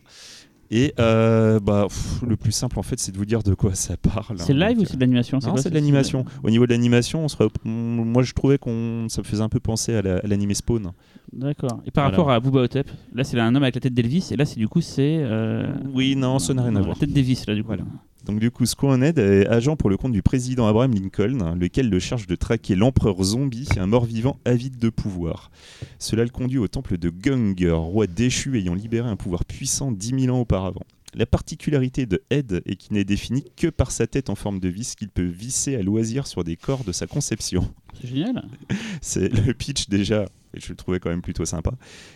Et 0.71 0.95
euh, 0.99 1.61
bah, 1.61 1.85
pff, 1.89 2.23
le 2.27 2.37
plus 2.37 2.53
simple 2.53 2.79
en 2.79 2.83
fait, 2.83 2.99
c'est 2.99 3.13
de 3.13 3.17
vous 3.19 3.25
dire 3.27 3.43
de 3.43 3.55
quoi 3.55 3.75
ça 3.75 3.97
parle. 3.97 4.39
C'est 4.39 4.53
hein. 4.53 4.69
live 4.69 4.77
Donc, 4.79 4.87
ou 4.87 4.89
c'est 4.89 4.97
de 4.97 5.01
l'animation 5.01 5.39
non, 5.43 5.57
c'est 5.57 5.69
de 5.71 5.75
l'animation. 5.75 6.25
Au 6.43 6.51
niveau 6.51 6.67
de 6.67 6.71
l'animation, 6.73 7.25
on 7.25 7.29
serait- 7.29 7.49
moi 7.65 8.23
je 8.23 8.33
trouvais 8.33 8.59
qu'on 8.59 9.07
ça 9.09 9.21
me 9.21 9.27
faisait 9.27 9.43
un 9.43 9.49
peu 9.49 9.61
penser 9.61 9.95
à 9.95 10.03
la- 10.03 10.17
à 10.19 10.27
l'animé 10.27 10.55
Spawn. 10.55 10.91
D'accord. 11.33 11.81
Et 11.87 11.91
par 11.91 12.05
Voilà. 12.05 12.17
rapport 12.17 12.31
à 12.33 12.41
Booba 12.41 12.61
Hotep, 12.63 12.91
là 13.15 13.25
c'est 13.25 13.39
un 13.39 13.55
homme 13.55 13.63
avec 13.63 13.75
la 13.75 13.81
tête 13.81 13.95
d'Elvis 13.95 14.29
et 14.33 14.37
là 14.37 14.45
c'est 14.45 14.59
du 14.59 14.69
coup 14.69 14.81
c'est. 14.81 15.19
euh, 15.21 15.67
Oui, 15.93 16.17
non, 16.17 16.39
ça 16.39 16.55
n'a 16.55 16.63
rien 16.63 16.77
à 16.77 16.79
la 16.81 16.85
voir. 16.85 16.99
tête 16.99 17.13
d'Elvis 17.13 17.43
là 17.47 17.55
du 17.55 17.63
coup. 17.63 17.69
Voilà. 17.69 17.83
Donc 18.25 18.41
du 18.41 18.51
coup, 18.51 18.65
Squaned 18.65 19.19
est 19.19 19.47
agent 19.47 19.77
pour 19.77 19.91
le 19.91 19.97
compte 19.97 20.13
du 20.13 20.23
président 20.23 20.67
Abraham 20.67 20.95
Lincoln, 20.95 21.57
lequel 21.59 21.91
le 21.91 21.99
charge 21.99 22.27
de 22.27 22.35
traquer 22.35 22.75
l'empereur 22.75 23.23
zombie, 23.23 23.69
un 23.77 23.87
mort-vivant 23.87 24.39
avide 24.45 24.79
de 24.79 24.89
pouvoir. 24.89 25.51
Cela 25.99 26.25
le 26.25 26.31
conduit 26.31 26.59
au 26.59 26.69
temple 26.69 26.97
de 26.97 27.11
Gung, 27.11 27.57
roi 27.71 28.07
déchu 28.07 28.59
ayant 28.59 28.75
libéré 28.75 29.09
un 29.09 29.17
pouvoir 29.17 29.45
puissant 29.45 29.93
10 29.93 30.23
000 30.23 30.35
ans 30.35 30.41
auparavant. 30.41 30.85
La 31.15 31.27
particularité 31.27 32.07
de 32.07 32.23
Ed 32.31 32.63
est 32.67 32.77
qu'il 32.77 32.95
n'est 32.95 33.05
défini 33.05 33.45
que 33.57 33.69
par 33.69 33.93
sa 33.93 34.07
tête 34.07 34.31
en 34.31 34.35
forme 34.35 34.59
de 34.59 34.69
vis 34.69 34.97
qu'il 34.97 35.11
peut 35.11 35.23
visser 35.23 35.77
à 35.77 35.83
loisir 35.83 36.27
sur 36.27 36.43
des 36.43 36.57
corps 36.57 36.83
de 36.83 36.93
sa 36.93 37.07
conception. 37.07 37.73
C'est 38.01 38.09
génial. 38.09 38.49
C'est 39.01 39.29
le 39.29 39.53
pitch 39.55 39.89
déjà, 39.89 40.25
et 40.55 40.61
je 40.61 40.71
le 40.71 40.77
trouvais 40.77 40.99
quand 40.99 41.11
même 41.11 41.23
plutôt 41.23 41.45
sympa. 41.45 41.73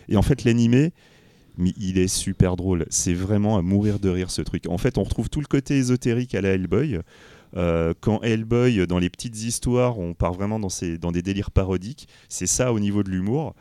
Et 0.09 0.17
en 0.17 0.21
fait, 0.21 0.43
l'animé, 0.43 0.91
mais 1.59 1.73
il 1.77 1.97
est 1.99 2.07
super 2.07 2.55
drôle. 2.55 2.85
C'est 2.89 3.13
vraiment 3.13 3.57
à 3.57 3.61
mourir 3.61 3.99
de 3.99 4.09
rire 4.09 4.31
ce 4.31 4.41
truc. 4.41 4.63
En 4.67 4.77
fait, 4.77 4.97
on 4.97 5.03
retrouve 5.03 5.29
tout 5.29 5.41
le 5.41 5.45
côté 5.45 5.77
ésotérique 5.77 6.33
à 6.33 6.41
la 6.41 6.49
Hellboy. 6.49 6.99
Euh, 7.57 7.93
quand 7.99 8.21
Hellboy, 8.21 8.87
dans 8.87 8.99
les 8.99 9.09
petites 9.09 9.43
histoires, 9.43 9.99
on 9.99 10.13
part 10.13 10.33
vraiment 10.33 10.59
dans, 10.59 10.69
dans 10.99 11.11
des 11.11 11.21
délires 11.21 11.51
parodiques, 11.51 12.07
c'est 12.29 12.47
ça 12.47 12.73
au 12.73 12.79
niveau 12.79 13.03
de 13.03 13.09
l'humour. 13.09 13.55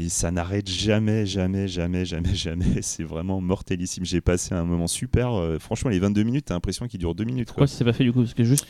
Et 0.00 0.08
ça 0.08 0.30
n'arrête 0.30 0.68
jamais, 0.70 1.26
jamais, 1.26 1.66
jamais, 1.66 2.04
jamais, 2.04 2.34
jamais. 2.34 2.82
C'est 2.82 3.02
vraiment 3.02 3.40
mortellissime. 3.40 4.04
J'ai 4.04 4.20
passé 4.20 4.54
un 4.54 4.64
moment 4.64 4.86
super. 4.86 5.32
euh, 5.34 5.58
franchement, 5.58 5.90
les 5.90 5.98
22 5.98 6.22
minutes, 6.22 6.44
t'as 6.46 6.54
l'impression 6.54 6.86
qu'ils 6.86 7.00
durent 7.00 7.16
2 7.16 7.24
minutes. 7.24 7.48
Quoi. 7.48 7.54
Pourquoi 7.54 7.66
ça 7.66 7.76
s'est 7.78 7.84
pas 7.84 7.92
fait 7.92 8.04
du 8.04 8.12
coup? 8.12 8.20
Parce 8.20 8.34
que 8.34 8.44
juste. 8.44 8.66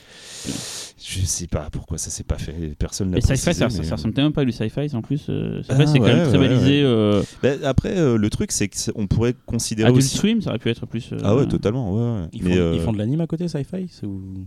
Je 1.00 1.20
sais 1.20 1.46
pas 1.46 1.68
pourquoi 1.70 1.98
ça 1.98 2.10
s'est 2.10 2.24
pas 2.24 2.38
fait. 2.38 2.74
Personne 2.78 3.12
sci-fi, 3.14 3.26
précisé. 3.26 3.52
ça, 3.52 3.66
mais, 3.66 3.70
ça 3.84 3.92
euh, 3.92 3.94
ressemble 3.96 4.14
tellement 4.14 4.32
pas 4.32 4.40
à 4.40 4.44
du 4.46 4.52
sci-fi 4.52 4.88
en 4.96 5.02
plus. 5.02 5.26
euh, 5.28 5.62
Ah, 5.68 5.86
c'est 5.86 5.98
quand 5.98 6.04
ouais, 6.06 6.14
même 6.14 6.28
très 6.28 6.38
ouais, 6.38 6.48
balisé. 6.48 6.82
euh, 6.82 7.22
Ben, 7.42 7.62
après, 7.62 7.96
euh, 7.98 8.16
le 8.16 8.30
truc, 8.30 8.50
c'est 8.50 8.68
qu'on 8.68 9.06
pourrait 9.06 9.34
considérer 9.46 9.88
Adult 9.90 10.02
aussi. 10.02 10.16
Swim, 10.16 10.40
ça 10.40 10.50
aurait 10.50 10.58
pu 10.58 10.70
être 10.70 10.86
plus. 10.86 11.12
euh, 11.12 11.18
Ah 11.22 11.36
ouais, 11.36 11.46
totalement. 11.46 11.94
Ouais, 11.94 12.22
ouais. 12.22 12.28
Ils, 12.32 12.42
Mais, 12.42 12.54
font, 12.54 12.60
euh, 12.60 12.72
ils 12.74 12.80
font 12.80 12.92
de 12.92 12.98
l'anime 12.98 13.20
à 13.20 13.26
côté, 13.26 13.46
sci-fi? 13.48 13.86
Ou... 14.04 14.46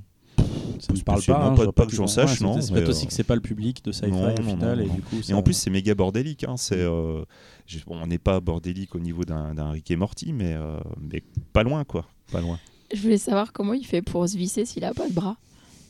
Ça 0.82 0.94
me 0.94 1.00
parle 1.02 1.22
pas, 1.24 1.46
hein, 1.46 1.56
pas- 1.56 1.72
pas 1.72 1.86
que 1.86 1.96
j'en 1.96 2.08
sache, 2.08 2.32
ouais, 2.32 2.36
c'est 2.38 2.44
non, 2.44 2.54
peut-être- 2.54 2.63
C'est 2.65 2.72
mais, 2.74 2.80
peut-être 2.80 2.89
aussi 2.89 3.08
que 3.08 3.13
c'est 3.13 3.24
pas 3.24 3.36
le 3.36 3.41
public 3.41 3.84
de 3.86 3.91
sci-fi 3.91 4.08
au 4.12 4.44
final, 4.44 4.78
non, 4.80 4.84
et 4.84 4.88
non. 4.88 4.94
du 4.96 5.02
coup. 5.02 5.20
Et 5.20 5.24
ça- 5.24 5.36
en 5.36 5.44
plus, 5.44 5.54
c'est 5.54 5.70
méga 5.70 5.94
bordélique. 5.96 6.44
Hein. 6.44 6.56
C'est, 6.58 6.80
euh, 6.80 7.24
bon, 7.86 7.98
on 8.02 8.08
n'est 8.08 8.17
pas 8.17 8.39
bordélique 8.39 8.96
au 8.96 9.00
niveau 9.00 9.24
d'un, 9.24 9.72
Rick 9.72 9.91
et 9.91 9.96
Morty, 9.96 10.34
mais, 10.34 10.54
euh, 10.54 10.80
mais 11.00 11.22
pas 11.54 11.63
loin, 11.63 11.84
quoi. 11.84 12.06
Pas 12.32 12.41
loin. 12.41 12.60
Je 12.94 13.02
voulais 13.02 13.17
savoir 13.17 13.54
comment 13.54 13.74
il 13.74 13.86
fait 13.86 14.02
pour 14.02 14.28
se 14.28 14.36
visser 14.38 14.65
s'il 14.65 14.84
a 14.84 14.94
pas 14.94 15.08
de 15.08 15.13
bras. 15.13 15.38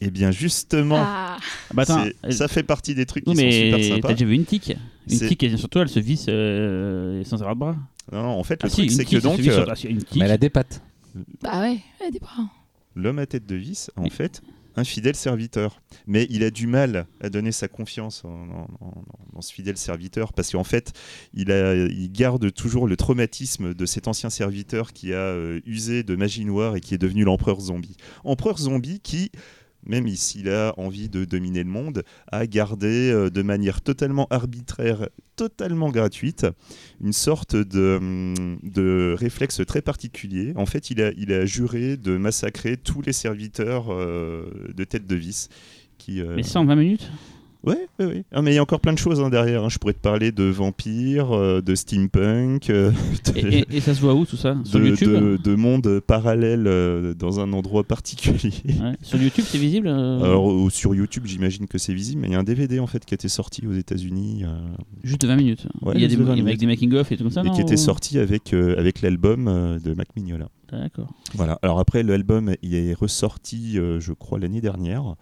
Et 0.02 0.10
bien, 0.10 0.32
justement, 0.32 0.98
Ah, 1.00 1.38
Bah 1.74 1.86
ça 1.86 2.48
fait 2.48 2.64
partie 2.64 2.94
des 2.96 3.06
trucs 3.06 3.26
non, 3.28 3.34
qui 3.34 3.40
sont 3.40 3.52
super 3.52 3.78
mais 3.78 3.84
sympas. 3.90 4.08
t'as 4.10 4.14
déjà 4.16 4.26
vu 4.26 4.36
une 4.36 4.46
tique? 4.46 4.74
Une 5.10 5.20
tique, 5.20 5.44
elle, 5.44 5.58
surtout, 5.58 5.80
elle 5.80 5.90
se 5.90 6.00
visse 6.00 6.26
euh, 6.28 7.24
sans 7.24 7.38
avoir 7.42 7.56
de 7.56 7.60
bras. 7.60 7.76
Non, 8.12 8.24
non, 8.24 8.30
en 8.30 8.44
fait, 8.44 8.62
le 8.64 8.68
Ah 8.68 8.72
truc, 8.72 8.92
c'est 8.92 9.06
que 9.06 9.12
ça 9.12 9.20
donc, 9.22 9.40
sur-. 9.40 9.66
Mais 10.16 10.26
elle 10.26 10.32
a 10.32 10.38
des 10.38 10.50
pattes. 10.50 10.82
bah 11.42 11.62
ouais, 11.62 11.78
elle 12.00 12.08
a 12.08 12.12
des 12.12 12.20
bras. 12.20 12.44
l'homme 12.96 13.20
à 13.20 13.26
tête 13.26 13.46
de 13.46 13.56
vis, 13.56 13.90
en 13.96 14.04
Oui. 14.04 14.10
fait, 14.10 14.42
un 14.76 14.84
fidèle 14.84 15.16
serviteur. 15.16 15.82
Mais 16.08 16.28
il 16.30 16.44
a 16.44 16.50
du 16.52 16.68
mal 16.68 17.08
à 17.20 17.30
donner 17.30 17.52
sa 17.52 17.68
confiance 17.68 18.24
en- 18.26 18.68
ce 19.42 19.52
fidèle 19.54 19.78
serviteur 19.78 20.34
parce 20.34 20.52
qu'en 20.52 20.64
fait, 20.64 20.94
il 21.34 22.10
garde 22.12 22.54
toujours 22.54 22.88
le 22.88 22.96
traumatisme 22.96 23.74
de 23.74 23.86
cet 23.86 24.08
ancien 24.08 24.30
serviteur 24.30 24.94
qui 24.94 25.14
a 25.14 25.18
euh, 25.18 25.60
usé 25.66 26.04
de 26.04 26.16
magie 26.16 26.46
noire 26.46 26.76
et 26.76 26.82
qui 26.82 26.94
est 26.94 27.00
devenu 27.00 27.24
l'empereur 27.24 27.60
zombie. 27.60 27.98
Empereur 28.24 28.58
zombie 28.58 29.00
qui, 29.00 29.32
même 29.86 30.08
s'il 30.10 30.50
a 30.50 30.74
envie 30.78 31.10
de 31.10 31.26
dominer 31.26 31.64
le 31.64 31.70
monde, 31.70 32.04
a 32.32 32.46
gardé 32.48 33.12
euh, 33.12 33.30
de 33.30 33.42
manière 33.42 33.82
totalement 33.82 34.28
arbitraire, 34.30 35.10
totalement 35.36 35.90
gratuite, 35.90 36.46
une 37.02 37.14
sorte 37.14 37.56
de, 37.56 37.98
hum, 38.00 38.60
de 38.64 39.16
réflexe 39.18 39.62
très 39.66 39.82
particulier. 39.82 40.54
En 40.56 40.66
fait, 40.66 40.90
il 40.92 41.02
a, 41.02 41.12
il 41.18 41.34
a 41.34 41.46
juré 41.46 41.98
de 41.98 42.18
massacrer 42.18 42.78
tous 42.78 43.02
les 43.02 43.14
serviteurs 43.14 43.92
euh, 43.92 44.46
de 44.76 44.84
tête 44.84 45.08
de 45.08 45.16
vis. 45.16 45.50
Qui, 45.98 46.22
euh, 46.22 46.36
Mais 46.36 46.44
ça 46.44 46.60
en 46.60 46.66
20 46.66 46.76
minutes? 46.76 47.12
Ouais, 47.64 47.78
ouais, 48.00 48.06
ouais. 48.06 48.24
Ah, 48.32 48.42
mais 48.42 48.52
il 48.52 48.56
y 48.56 48.58
a 48.58 48.62
encore 48.64 48.80
plein 48.80 48.94
de 48.94 48.98
choses 48.98 49.20
hein, 49.22 49.30
derrière. 49.30 49.64
hein. 49.64 49.70
Je 49.70 49.78
pourrais 49.78 49.94
te 49.94 50.00
parler 50.00 50.32
de 50.32 50.46
vampires, 50.46 51.32
euh, 51.32 51.62
de 51.62 51.76
steampunk, 51.76 52.70
euh, 52.72 52.92
de, 53.34 53.38
et, 53.38 53.60
et- 53.60 53.66
et 53.78 53.80
ça 53.82 53.94
se 53.94 54.02
voit 54.02 54.16
où 54.16 54.26
tout 54.26 54.36
ça? 54.36 54.58
Sur 54.64 54.80
de, 54.80 54.88
YouTube 54.88 55.12
de- 55.12 55.38
de 55.38 55.56
mondes 55.56 56.00
parallèles 56.00 56.66
euh, 56.66 57.14
dans 57.14 57.40
un 57.40 57.54
endroit 57.54 57.84
particulier. 57.84 58.52
Ouais. 58.82 58.94
Sur 59.04 59.22
YouTube, 59.22 59.46
c'est 59.48 59.60
visible 59.60 59.88
Alors, 59.90 60.72
sur 60.72 60.96
YouTube, 60.96 61.24
j'imagine 61.26 61.68
que 61.68 61.78
c'est 61.78 61.94
visible, 61.94 62.22
mais 62.22 62.30
il 62.30 62.32
y 62.32 62.36
a 62.36 62.40
un 62.40 62.44
DVD 62.44 62.80
en 62.80 62.88
fait 62.88 63.06
qui 63.06 63.14
a 63.14 63.16
été 63.16 63.28
sorti 63.30 63.68
aux 63.68 63.74
États-Unis 63.74 64.44
Juste 65.04 65.22
de 65.22 65.28
20 65.28 65.36
minutes. 65.36 65.68
Il 65.82 65.88
y 65.88 66.06
a 66.06 66.08
des, 66.08 66.16
juste 66.16 66.20
de 66.20 66.24
20 66.24 66.32
avec 66.34 66.44
minutes. 66.46 66.60
des 66.60 66.66
making-of 66.68 67.12
et 67.12 67.18
tout 67.18 67.24
comme 67.24 67.32
ça 67.32 67.42
et 67.42 67.46
non, 67.46 67.52
qui 67.54 67.62
était 67.62 67.74
ou- 67.76 67.78
sorti 67.78 68.18
avec, 68.18 68.54
avec 68.54 69.02
l'album 69.02 69.46
de 69.84 69.94
Mac 69.94 70.08
Mignola. 70.16 70.48
D'accord. 70.72 71.14
Voilà. 71.36 71.60
Alors 71.62 71.80
après, 71.80 72.02
l'album 72.04 72.54
il 72.62 72.76
est 72.76 72.94
ressorti, 72.94 73.78
euh, 73.78 74.00
je 74.00 74.14
crois, 74.14 74.40
l'année 74.40 74.62
dernière. 74.62 75.16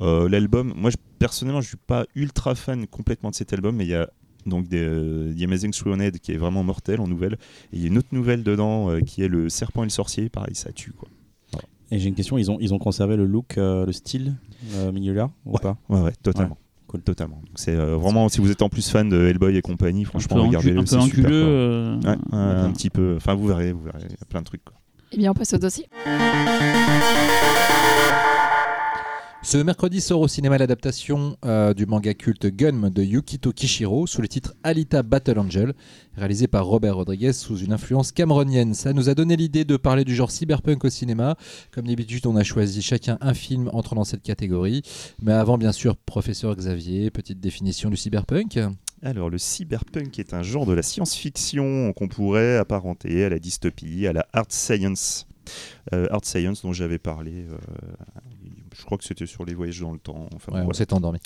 Euh, 0.00 0.28
l'album, 0.28 0.72
moi 0.76 0.90
je- 0.90 0.96
personnellement, 1.18 1.60
je 1.60 1.68
suis 1.68 1.76
pas 1.76 2.06
ultra 2.14 2.54
fan 2.54 2.86
complètement 2.86 3.30
de 3.30 3.34
cet 3.34 3.52
album, 3.52 3.76
mais 3.76 3.84
il 3.84 3.90
y 3.90 3.94
a 3.94 4.08
donc 4.46 4.66
des, 4.68 4.82
euh, 4.82 5.34
The 5.38 5.42
Amazing 5.42 5.72
Sworned 5.72 6.18
qui 6.18 6.32
est 6.32 6.36
vraiment 6.36 6.62
mortel 6.64 7.00
en 7.00 7.06
nouvelle, 7.08 7.34
et 7.72 7.76
il 7.76 7.80
y 7.80 7.84
a 7.84 7.88
une 7.88 7.98
autre 7.98 8.08
nouvelle 8.12 8.42
dedans 8.42 8.90
euh, 8.90 9.00
qui 9.00 9.22
est 9.22 9.28
le 9.28 9.48
Serpent 9.48 9.82
et 9.82 9.86
le 9.86 9.90
Sorcier. 9.90 10.28
Pareil, 10.28 10.54
ça 10.54 10.72
tue 10.72 10.92
quoi. 10.92 11.08
Et 11.90 11.98
j'ai 11.98 12.08
une 12.08 12.14
question, 12.14 12.38
ils 12.38 12.50
ont, 12.50 12.56
ils 12.58 12.72
ont 12.72 12.78
conservé 12.78 13.16
le 13.16 13.26
look, 13.26 13.58
euh, 13.58 13.84
le 13.84 13.92
style 13.92 14.34
euh, 14.76 14.90
Mignola 14.92 15.30
ou 15.44 15.58
pas 15.58 15.76
Ouais, 15.90 16.00
ouais, 16.00 16.12
totalement. 16.22 16.56
Cool. 16.86 17.02
Totalement. 17.02 17.40
C'est 17.54 17.74
euh, 17.76 17.96
vraiment, 17.96 18.28
si 18.30 18.40
vous 18.40 18.50
êtes 18.50 18.60
en 18.62 18.68
plus 18.68 18.88
fan 18.90 19.08
de 19.08 19.26
Hellboy 19.26 19.56
et 19.56 19.62
compagnie, 19.62 20.02
Un 20.02 20.04
peu, 20.04 20.10
franchement, 20.10 20.42
regardez-le. 20.46 20.78
un 20.78 20.84
peu 20.84 21.00
super, 21.00 21.30
euh, 21.32 21.96
Ouais, 22.00 22.08
ouais, 22.08 22.16
un 22.38 22.70
petit 22.72 22.90
peu. 22.90 23.14
Enfin, 23.16 23.34
vous 23.34 23.46
verrez, 23.46 23.72
vous 23.72 23.82
verrez, 23.82 24.00
il 24.04 24.10
y 24.10 24.14
a 24.20 24.24
plein 24.28 24.40
de 24.40 24.44
trucs. 24.46 24.62
Quoi. 24.64 24.74
Eh 25.12 25.18
bien, 25.18 25.30
on 25.30 25.34
passe 25.34 25.52
au 25.52 25.58
dossier. 25.58 25.86
Ce 29.44 29.58
mercredi 29.58 30.00
sort 30.00 30.20
au 30.20 30.28
cinéma 30.28 30.56
l'adaptation 30.56 31.36
euh, 31.44 31.74
du 31.74 31.84
manga 31.84 32.14
culte 32.14 32.46
Gun 32.46 32.90
de 32.90 33.02
Yukito 33.02 33.52
Kishiro 33.52 34.06
sous 34.06 34.22
le 34.22 34.28
titre 34.28 34.54
Alita 34.62 35.02
Battle 35.02 35.38
Angel, 35.38 35.74
réalisé 36.16 36.46
par 36.46 36.64
Robert 36.64 36.94
Rodriguez 36.94 37.32
sous 37.32 37.58
une 37.58 37.72
influence 37.72 38.12
camerounienne. 38.12 38.72
Ça 38.72 38.92
nous 38.92 39.08
a 39.08 39.14
donné 39.14 39.36
l'idée 39.36 39.64
de 39.64 39.76
parler 39.76 40.04
du 40.04 40.14
genre 40.14 40.30
cyberpunk 40.30 40.84
au 40.84 40.90
cinéma. 40.90 41.36
Comme 41.72 41.88
d'habitude, 41.88 42.24
on 42.26 42.36
a 42.36 42.44
choisi 42.44 42.82
chacun 42.82 43.18
un 43.20 43.34
film 43.34 43.68
entrant 43.72 43.96
dans 43.96 44.04
cette 44.04 44.22
catégorie. 44.22 44.82
Mais 45.20 45.32
avant, 45.32 45.58
bien 45.58 45.72
sûr, 45.72 45.96
professeur 45.96 46.54
Xavier, 46.54 47.10
petite 47.10 47.40
définition 47.40 47.90
du 47.90 47.96
cyberpunk. 47.96 48.60
Alors, 49.02 49.30
le 49.30 49.38
cyberpunk 49.38 50.18
est 50.18 50.32
un 50.32 50.42
genre 50.42 50.64
de 50.64 50.72
la 50.72 50.82
science-fiction 50.82 51.92
qu'on 51.92 52.08
pourrait 52.08 52.56
apparenter 52.56 53.24
à 53.24 53.28
la 53.28 53.38
dystopie, 53.38 54.06
à 54.06 54.12
la 54.12 54.26
hard 54.32 54.52
science. 54.52 55.26
Euh, 55.92 56.06
hard 56.10 56.24
science 56.24 56.62
dont 56.62 56.72
j'avais 56.72 56.98
parlé, 56.98 57.46
euh, 57.48 57.56
je 58.78 58.84
crois 58.84 58.96
que 58.96 59.02
c'était 59.04 59.26
sur 59.26 59.44
les 59.44 59.54
voyages 59.54 59.80
dans 59.80 59.90
le 59.90 59.98
temps. 59.98 60.28
Enfin, 60.34 60.52
Ouais, 60.52 60.62
bon, 60.62 60.68
on 60.70 60.72
s'est 60.72 60.92
endormi. 60.92 61.18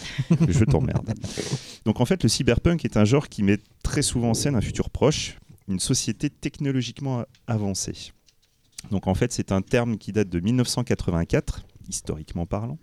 je 0.48 0.64
t'emmerde. 0.64 1.14
Donc 1.84 2.00
en 2.00 2.04
fait, 2.04 2.22
le 2.24 2.28
cyberpunk 2.28 2.84
est 2.84 2.96
un 2.96 3.04
genre 3.04 3.28
qui 3.28 3.44
met 3.44 3.58
très 3.84 4.02
souvent 4.02 4.30
en 4.30 4.34
scène 4.34 4.56
un 4.56 4.60
futur 4.60 4.90
proche, 4.90 5.38
une 5.68 5.78
société 5.78 6.30
technologiquement 6.30 7.24
avancée. 7.46 8.12
Donc 8.90 9.06
en 9.06 9.14
fait, 9.14 9.32
c'est 9.32 9.52
un 9.52 9.62
terme 9.62 9.98
qui 9.98 10.10
date 10.10 10.28
de 10.28 10.40
1984, 10.40 11.62
historiquement 11.88 12.46
parlant, 12.46 12.78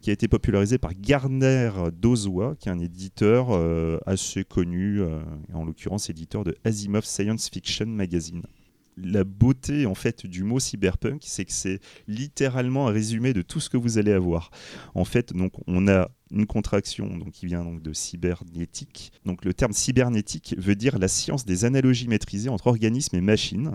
qui 0.00 0.10
a 0.10 0.12
été 0.12 0.28
popularisé 0.28 0.78
par 0.78 0.94
Gardner 0.94 1.70
Dozois, 1.92 2.56
qui 2.56 2.68
est 2.68 2.72
un 2.72 2.78
éditeur 2.78 3.48
euh, 3.50 3.98
assez 4.06 4.44
connu, 4.44 5.00
euh, 5.00 5.20
en 5.52 5.64
l'occurrence 5.64 6.10
éditeur 6.10 6.44
de 6.44 6.56
Asimov 6.64 7.04
Science 7.04 7.48
Fiction 7.48 7.86
Magazine. 7.86 8.42
La 8.96 9.22
beauté 9.22 9.86
en 9.86 9.94
fait 9.94 10.26
du 10.26 10.42
mot 10.42 10.58
cyberpunk, 10.58 11.22
c'est 11.24 11.44
que 11.44 11.52
c'est 11.52 11.80
littéralement 12.08 12.88
un 12.88 12.90
résumé 12.90 13.32
de 13.32 13.42
tout 13.42 13.60
ce 13.60 13.70
que 13.70 13.76
vous 13.76 13.96
allez 13.96 14.12
avoir. 14.12 14.50
En 14.94 15.04
fait, 15.04 15.32
donc 15.32 15.52
on 15.68 15.86
a 15.86 16.10
une 16.32 16.46
contraction 16.46 17.06
donc, 17.16 17.30
qui 17.30 17.46
vient 17.46 17.64
donc 17.64 17.80
de 17.80 17.92
cybernétique. 17.92 19.12
Donc 19.24 19.44
le 19.44 19.54
terme 19.54 19.72
cybernétique 19.72 20.56
veut 20.58 20.74
dire 20.74 20.98
la 20.98 21.06
science 21.06 21.44
des 21.44 21.64
analogies 21.64 22.08
maîtrisées 22.08 22.48
entre 22.48 22.66
organismes 22.66 23.16
et 23.16 23.20
machines. 23.20 23.72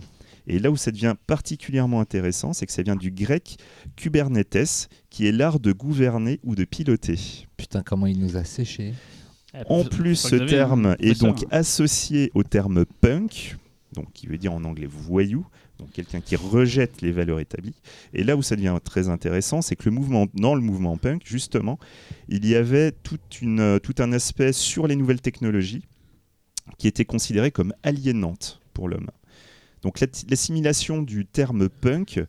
Et 0.48 0.60
là 0.60 0.72
où 0.72 0.78
ça 0.78 0.91
devient 0.91 1.16
particulièrement 1.28 2.00
intéressant, 2.02 2.54
c'est 2.54 2.66
que 2.66 2.72
ça 2.72 2.84
vient 2.84 2.96
du 2.96 3.12
grec 3.12 3.58
Kubernetes, 3.96 4.89
qui 5.10 5.28
est 5.28 5.32
l'art 5.32 5.60
de 5.60 5.72
gouverner 5.72 6.39
ou 6.44 6.56
de 6.56 6.66
piloter. 6.66 7.48
Putain, 7.58 7.82
comment 7.84 8.08
il 8.08 8.20
nous 8.20 8.38
a 8.38 8.44
séché. 8.44 8.94
En 9.70 9.84
plus, 9.84 10.16
ce 10.16 10.36
terme 10.36 10.96
est 11.00 11.20
donc 11.20 11.46
associé 11.52 12.32
au 12.34 12.44
terme 12.44 12.86
punk, 13.02 13.58
donc 13.94 14.12
qui 14.14 14.26
veut 14.26 14.38
dire 14.38 14.52
en 14.52 14.64
anglais 14.64 14.88
voyou, 14.89 15.46
donc 15.78 15.91
quelqu'un 15.91 16.22
qui 16.22 16.36
rejette 16.36 17.02
les 17.02 17.12
valeurs 17.12 17.39
établies. 17.39 17.76
Et 18.14 18.24
là 18.24 18.36
où 18.36 18.41
ça 18.41 18.56
devient 18.56 18.78
très 18.84 19.10
intéressant, 19.10 19.62
c'est 19.62 19.76
que 19.76 19.86
le 19.86 19.91
mouvement, 19.91 20.28
dans 20.34 20.56
le 20.56 20.62
mouvement 20.62 20.98
punk, 20.98 21.22
justement, 21.26 21.78
il 22.30 22.48
y 22.48 22.56
avait 22.56 22.91
toute 22.91 23.41
une, 23.41 23.80
tout 23.82 23.96
un 24.00 24.12
aspect 24.12 24.54
sur 24.54 24.88
les 24.88 24.96
nouvelles 24.96 25.22
technologies 25.22 25.84
qui 26.78 26.88
était 26.88 27.06
considéré 27.06 27.52
comme 27.52 27.74
aliénante 27.84 28.60
pour 28.74 28.89
l'homme. 28.89 29.10
Donc 29.84 30.00
l'assimilation 30.00 31.02
du 31.02 31.26
terme 31.26 31.70
punk, 31.70 32.24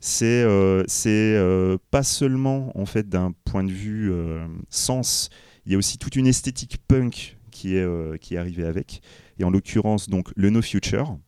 c'est 0.00 0.42
euh, 0.42 0.84
euh, 1.06 1.78
pas 1.90 2.02
seulement 2.02 2.78
en 2.78 2.86
fait 2.86 3.08
d'un 3.08 3.32
point 3.44 3.64
de 3.64 3.72
vue 3.72 4.12
euh, 4.12 4.46
sens, 4.68 5.30
il 5.64 5.72
y 5.72 5.74
a 5.74 5.78
aussi 5.78 5.98
toute 5.98 6.16
une 6.16 6.26
esthétique 6.26 6.78
punk 6.86 7.38
qui 7.50 7.76
est, 7.76 8.20
qui 8.20 8.34
est 8.34 8.38
arrivée 8.38 8.64
avec, 8.64 9.02
et 9.38 9.44
en 9.44 9.50
l'occurrence 9.50 10.08
donc 10.08 10.30
le 10.36 10.50
No 10.50 10.62
Future. 10.62 11.18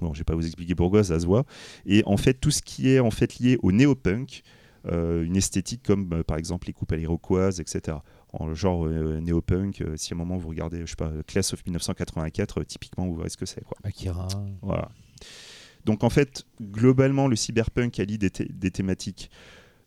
Bon, 0.00 0.12
je 0.12 0.18
vais 0.18 0.24
pas 0.24 0.34
vous 0.34 0.44
expliquer 0.44 0.74
pourquoi, 0.74 1.04
ça 1.04 1.18
se 1.18 1.26
voit. 1.26 1.46
Et 1.86 2.02
en 2.04 2.16
fait, 2.16 2.34
tout 2.34 2.50
ce 2.50 2.60
qui 2.60 2.90
est 2.90 3.00
en 3.00 3.10
fait 3.10 3.38
lié 3.38 3.56
au 3.62 3.72
néo-punk, 3.72 4.42
une 4.84 5.36
esthétique 5.36 5.82
comme 5.84 6.22
par 6.24 6.36
exemple 6.36 6.66
les 6.66 6.72
coupes 6.72 6.92
à 6.92 6.96
l'iroquoise, 6.96 7.60
etc. 7.60 7.98
En 8.38 8.54
genre 8.54 8.86
néo-punk, 8.88 9.82
si 9.96 10.12
à 10.12 10.16
un 10.16 10.18
moment 10.18 10.36
vous 10.36 10.48
regardez, 10.48 10.80
je 10.80 10.86
sais 10.86 10.96
pas, 10.96 11.10
Class 11.26 11.52
of 11.54 11.64
1984, 11.64 12.64
typiquement 12.64 13.06
vous 13.06 13.16
verrez 13.16 13.30
ce 13.30 13.36
que 13.36 13.46
c'est. 13.46 13.64
Quoi. 13.64 13.76
Akira. 13.82 14.28
Voilà. 14.62 14.90
Donc 15.84 16.04
en 16.04 16.10
fait, 16.10 16.44
globalement, 16.60 17.28
le 17.28 17.36
cyberpunk 17.36 17.98
allie 18.00 18.18
des, 18.18 18.30
des 18.30 18.70
thématiques 18.70 19.30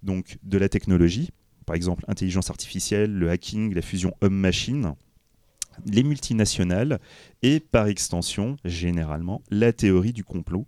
donc 0.03 0.37
de 0.43 0.57
la 0.57 0.69
technologie, 0.69 1.29
par 1.65 1.75
exemple 1.75 2.03
intelligence 2.07 2.49
artificielle, 2.49 3.13
le 3.13 3.29
hacking, 3.29 3.73
la 3.73 3.81
fusion 3.81 4.13
homme-machine, 4.21 4.95
les 5.85 6.03
multinationales 6.03 6.99
et 7.41 7.59
par 7.59 7.87
extension, 7.87 8.57
généralement, 8.65 9.41
la 9.49 9.73
théorie 9.73 10.13
du 10.13 10.23
complot. 10.23 10.65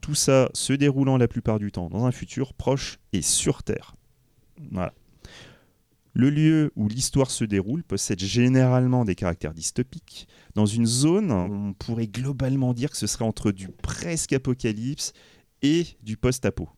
Tout 0.00 0.14
ça 0.14 0.50
se 0.52 0.72
déroulant 0.72 1.16
la 1.16 1.28
plupart 1.28 1.58
du 1.58 1.72
temps 1.72 1.88
dans 1.88 2.04
un 2.04 2.12
futur 2.12 2.52
proche 2.52 2.98
et 3.12 3.22
sur 3.22 3.62
Terre. 3.62 3.96
Voilà. 4.70 4.92
Le 6.14 6.30
lieu 6.30 6.72
où 6.76 6.88
l'histoire 6.88 7.30
se 7.30 7.44
déroule 7.44 7.82
possède 7.82 8.20
généralement 8.20 9.04
des 9.04 9.16
caractères 9.16 9.52
dystopiques. 9.52 10.28
Dans 10.54 10.64
une 10.64 10.86
zone, 10.86 11.32
on 11.32 11.74
pourrait 11.74 12.06
globalement 12.06 12.72
dire 12.72 12.90
que 12.90 12.96
ce 12.96 13.08
serait 13.08 13.24
entre 13.24 13.50
du 13.50 13.68
presque 13.68 14.32
apocalypse 14.32 15.12
et 15.62 15.84
du 16.04 16.16
post-apo. 16.16 16.68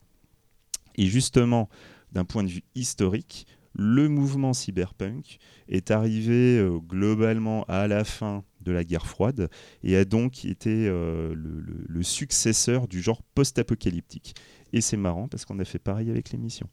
Et 0.95 1.07
justement, 1.07 1.69
d'un 2.13 2.25
point 2.25 2.45
de 2.45 2.49
vue 2.49 2.65
historique, 2.75 3.47
le 3.79 4.09
mouvement 4.09 4.55
cyberpunk 4.55 5.39
est 5.69 5.91
arrivé 5.91 6.59
euh, 6.59 6.79
globalement 6.79 7.65
à 7.65 7.87
la 7.87 8.05
fin 8.05 8.43
de 8.63 8.73
la 8.73 8.85
guerre 8.85 9.07
froide 9.07 9.51
et 9.83 9.97
a 9.97 10.07
donc 10.07 10.47
été 10.47 10.89
euh, 10.89 11.35
le, 11.35 12.03
successeur 12.03 12.89
du 12.89 13.03
genre 13.03 13.23
post-apocalyptique. 13.35 14.35
Et 14.73 14.81
c'est 14.81 14.97
marrant 14.97 15.29
parce 15.29 15.45
qu'on 15.45 15.59
a 15.59 15.65
fait 15.65 15.79
pareil 15.79 16.09
avec 16.09 16.31
l'émission. 16.31 16.69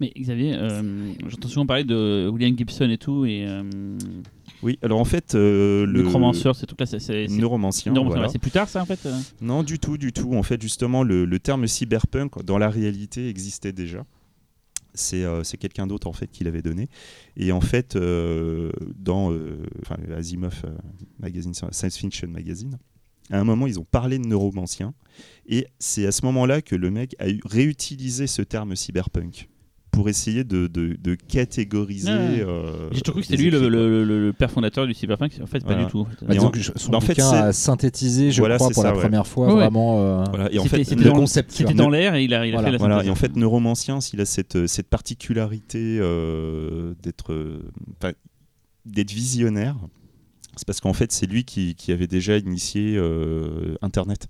Mais 0.00 0.12
Xavier, 0.16 0.54
euh, 0.54 0.82
j'entends 1.28 1.48
souvent 1.48 1.66
parler 1.66 1.84
de 1.84 2.28
William 2.32 2.56
Gibson 2.56 2.90
et 2.90 2.98
tout. 2.98 3.24
Et, 3.24 3.46
Oui, 4.62 4.78
alors 4.82 5.00
en 5.00 5.04
fait. 5.04 5.34
le 5.34 5.86
Neuromanceur, 5.86 6.56
c'est 6.56 6.66
tout 6.66 6.76
là. 6.78 6.86
C'est 6.86 7.28
Neuromancien. 7.28 7.92
C'est 8.30 8.38
plus 8.38 8.50
tard 8.50 8.68
ça 8.68 8.82
en 8.82 8.86
fait 8.86 9.06
Non, 9.40 9.62
du 9.62 9.78
tout, 9.78 9.96
du 9.98 10.12
tout. 10.12 10.34
En 10.34 10.42
fait, 10.42 10.60
justement, 10.60 11.02
le 11.02 11.38
terme 11.38 11.66
cyberpunk, 11.66 12.44
dans 12.44 12.58
la 12.58 12.70
réalité, 12.70 13.28
existait 13.28 13.72
déjà. 13.72 14.04
Euh, 15.12 15.42
c'est 15.42 15.56
quelqu'un 15.56 15.86
d'autre 15.86 16.06
en 16.06 16.12
fait 16.12 16.28
qui 16.28 16.44
l'avait 16.44 16.62
donné. 16.62 16.88
Et 17.36 17.52
en 17.52 17.60
fait, 17.60 17.96
euh, 17.96 18.70
dans 18.96 19.32
euh, 19.32 19.62
Asimov 20.16 20.62
magazine, 21.18 21.52
Science 21.54 21.96
Fiction 21.96 22.28
Magazine, 22.28 22.78
à 23.30 23.40
un 23.40 23.44
moment, 23.44 23.66
ils 23.66 23.80
ont 23.80 23.84
parlé 23.84 24.18
de 24.18 24.26
neuromancien. 24.26 24.94
Et 25.46 25.66
c'est 25.78 26.06
à 26.06 26.12
ce 26.12 26.24
moment-là 26.26 26.62
que 26.62 26.76
le 26.76 26.90
mec 26.90 27.16
a 27.18 27.24
réutilisé 27.44 28.26
ce 28.26 28.42
terme 28.42 28.76
cyberpunk 28.76 29.48
pour 29.94 30.08
essayer 30.08 30.44
de, 30.44 30.66
de, 30.66 31.14
catégoriser. 31.14 32.10
Euh, 32.10 32.88
J'ai 32.92 33.00
toujours 33.00 33.14
cru 33.14 33.20
que 33.22 33.26
c'était 33.28 33.42
lui 33.42 33.50
le, 33.50 33.68
le, 34.04 34.32
père 34.32 34.50
fondateur 34.50 34.86
du 34.86 34.94
cyberpunk. 34.94 35.38
En 35.42 35.46
fait, 35.46 35.64
pas 35.64 35.74
du 35.74 35.86
tout. 35.86 36.06
Bah, 36.22 36.34
en, 36.38 36.52
son 36.76 36.90
bah, 36.90 36.98
en 36.98 37.00
fait, 37.00 37.18
a 37.20 37.52
synthétisé, 37.52 38.30
je 38.30 38.42
crois, 38.42 38.70
pour 38.70 38.84
la 38.84 38.92
première 38.92 39.26
fois, 39.26 39.54
vraiment 39.54 40.00
euh, 40.00 40.24
voilà. 40.30 40.52
et 40.52 40.58
en 40.58 40.64
fait, 40.64 40.90
le 40.90 41.10
concept. 41.12 41.52
C'était 41.52 41.74
dans 41.74 41.90
l'air 41.90 42.14
et 42.14 42.24
il 42.24 42.34
a, 42.34 42.46
il 42.46 42.54
a 42.54 42.62
fait 42.62 42.70
la 42.72 42.78
voilà. 42.78 43.04
Et 43.04 43.10
en 43.10 43.14
fait, 43.14 43.36
Neuromancien, 43.36 44.00
s'il 44.00 44.20
a 44.20 44.26
cette, 44.26 44.66
cette 44.66 44.88
particularité 44.88 45.98
euh, 46.00 46.94
d'être 47.02 47.60
d'être 48.84 49.12
visionnaire, 49.12 49.76
c'est 50.56 50.66
parce 50.66 50.80
qu'en 50.80 50.92
fait, 50.92 51.10
c'est 51.10 51.26
lui 51.26 51.44
qui, 51.44 51.74
qui, 51.74 51.92
avait 51.92 52.06
déjà 52.06 52.36
initié 52.36 53.00
Internet 53.80 54.28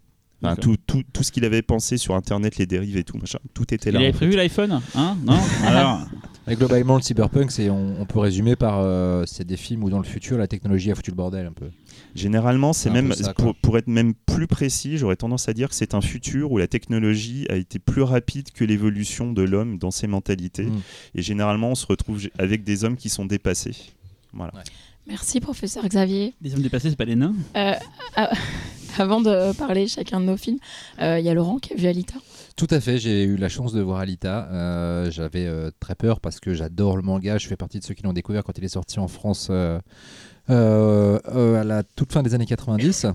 tout, 0.60 0.76
tout, 0.86 1.02
tout, 1.12 1.22
ce 1.22 1.32
qu'il 1.32 1.44
avait 1.44 1.62
pensé 1.62 1.96
sur 1.96 2.14
Internet, 2.14 2.56
les 2.58 2.66
dérives 2.66 2.96
et 2.96 3.04
tout, 3.04 3.16
machin, 3.16 3.38
tout 3.54 3.72
était 3.72 3.90
là. 3.90 4.00
Il 4.00 4.04
avait 4.04 4.12
prévu 4.12 4.36
l'iPhone 4.36 4.80
hein 4.94 5.16
Non 5.24 5.38
Alors 5.64 6.06
Globalement, 6.46 6.96
le 6.96 7.02
cyberpunk, 7.02 7.50
c'est, 7.50 7.70
on, 7.70 8.04
peut 8.04 8.18
résumer 8.18 8.54
par 8.54 8.80
euh, 8.80 9.24
c'est 9.26 9.46
des 9.46 9.56
films 9.56 9.82
où 9.82 9.88
dans 9.88 9.98
le 9.98 10.04
futur, 10.04 10.36
la 10.36 10.46
technologie 10.46 10.90
a 10.90 10.94
foutu 10.94 11.10
le 11.10 11.16
bordel 11.16 11.46
un 11.46 11.52
peu. 11.52 11.70
Généralement, 12.14 12.74
c'est 12.74 12.90
même, 12.90 13.14
pour, 13.38 13.54
pour, 13.54 13.78
être 13.78 13.86
même 13.86 14.12
plus 14.26 14.46
précis, 14.46 14.98
j'aurais 14.98 15.16
tendance 15.16 15.48
à 15.48 15.54
dire 15.54 15.70
que 15.70 15.74
c'est 15.74 15.94
un 15.94 16.02
futur 16.02 16.52
où 16.52 16.58
la 16.58 16.66
technologie 16.66 17.46
a 17.48 17.56
été 17.56 17.78
plus 17.78 18.02
rapide 18.02 18.50
que 18.52 18.62
l'évolution 18.64 19.32
de 19.32 19.42
l'homme 19.42 19.78
dans 19.78 19.90
ses 19.90 20.06
mentalités. 20.06 20.66
Hmm. 20.66 20.80
Et 21.14 21.22
généralement, 21.22 21.70
on 21.70 21.74
se 21.74 21.86
retrouve 21.86 22.20
avec 22.38 22.62
des 22.62 22.84
hommes 22.84 22.96
qui 22.96 23.08
sont 23.08 23.24
dépassés. 23.24 23.76
Voilà. 24.34 24.52
Merci, 25.06 25.40
professeur 25.40 25.86
Xavier. 25.86 26.34
Des 26.40 26.54
hommes 26.54 26.62
dépassés, 26.62 26.88
c'est 26.90 26.96
pas 26.96 27.04
des 27.04 27.14
nains? 27.14 27.34
Euh, 27.56 27.74
ah, 28.16 28.30
avant 28.98 29.20
de 29.20 29.52
parler 29.56 29.86
chacun 29.86 30.20
de 30.20 30.24
nos 30.24 30.36
films, 30.36 30.58
euh, 31.00 31.18
il 31.18 31.24
y 31.24 31.28
a 31.28 31.34
Laurent 31.34 31.58
qui 31.58 31.74
a 31.74 31.76
vu 31.76 31.86
Alita. 31.86 32.14
Tout 32.56 32.68
à 32.70 32.80
fait, 32.80 32.98
j'ai 32.98 33.24
eu 33.24 33.36
la 33.36 33.48
chance 33.48 33.72
de 33.72 33.82
voir 33.82 33.98
Alita. 33.98 34.48
Euh, 34.50 35.10
j'avais 35.10 35.46
euh, 35.46 35.70
très 35.80 35.94
peur 35.94 36.20
parce 36.20 36.40
que 36.40 36.54
j'adore 36.54 36.96
le 36.96 37.02
manga. 37.02 37.36
Je 37.36 37.48
fais 37.48 37.56
partie 37.56 37.80
de 37.80 37.84
ceux 37.84 37.94
qui 37.94 38.02
l'ont 38.02 38.12
découvert 38.12 38.44
quand 38.44 38.56
il 38.56 38.64
est 38.64 38.68
sorti 38.68 38.98
en 38.98 39.08
France 39.08 39.50
à 39.50 39.80
la 40.48 41.82
toute 41.96 42.12
fin 42.12 42.22
des 42.22 42.34
années 42.34 42.46
90. 42.46 43.06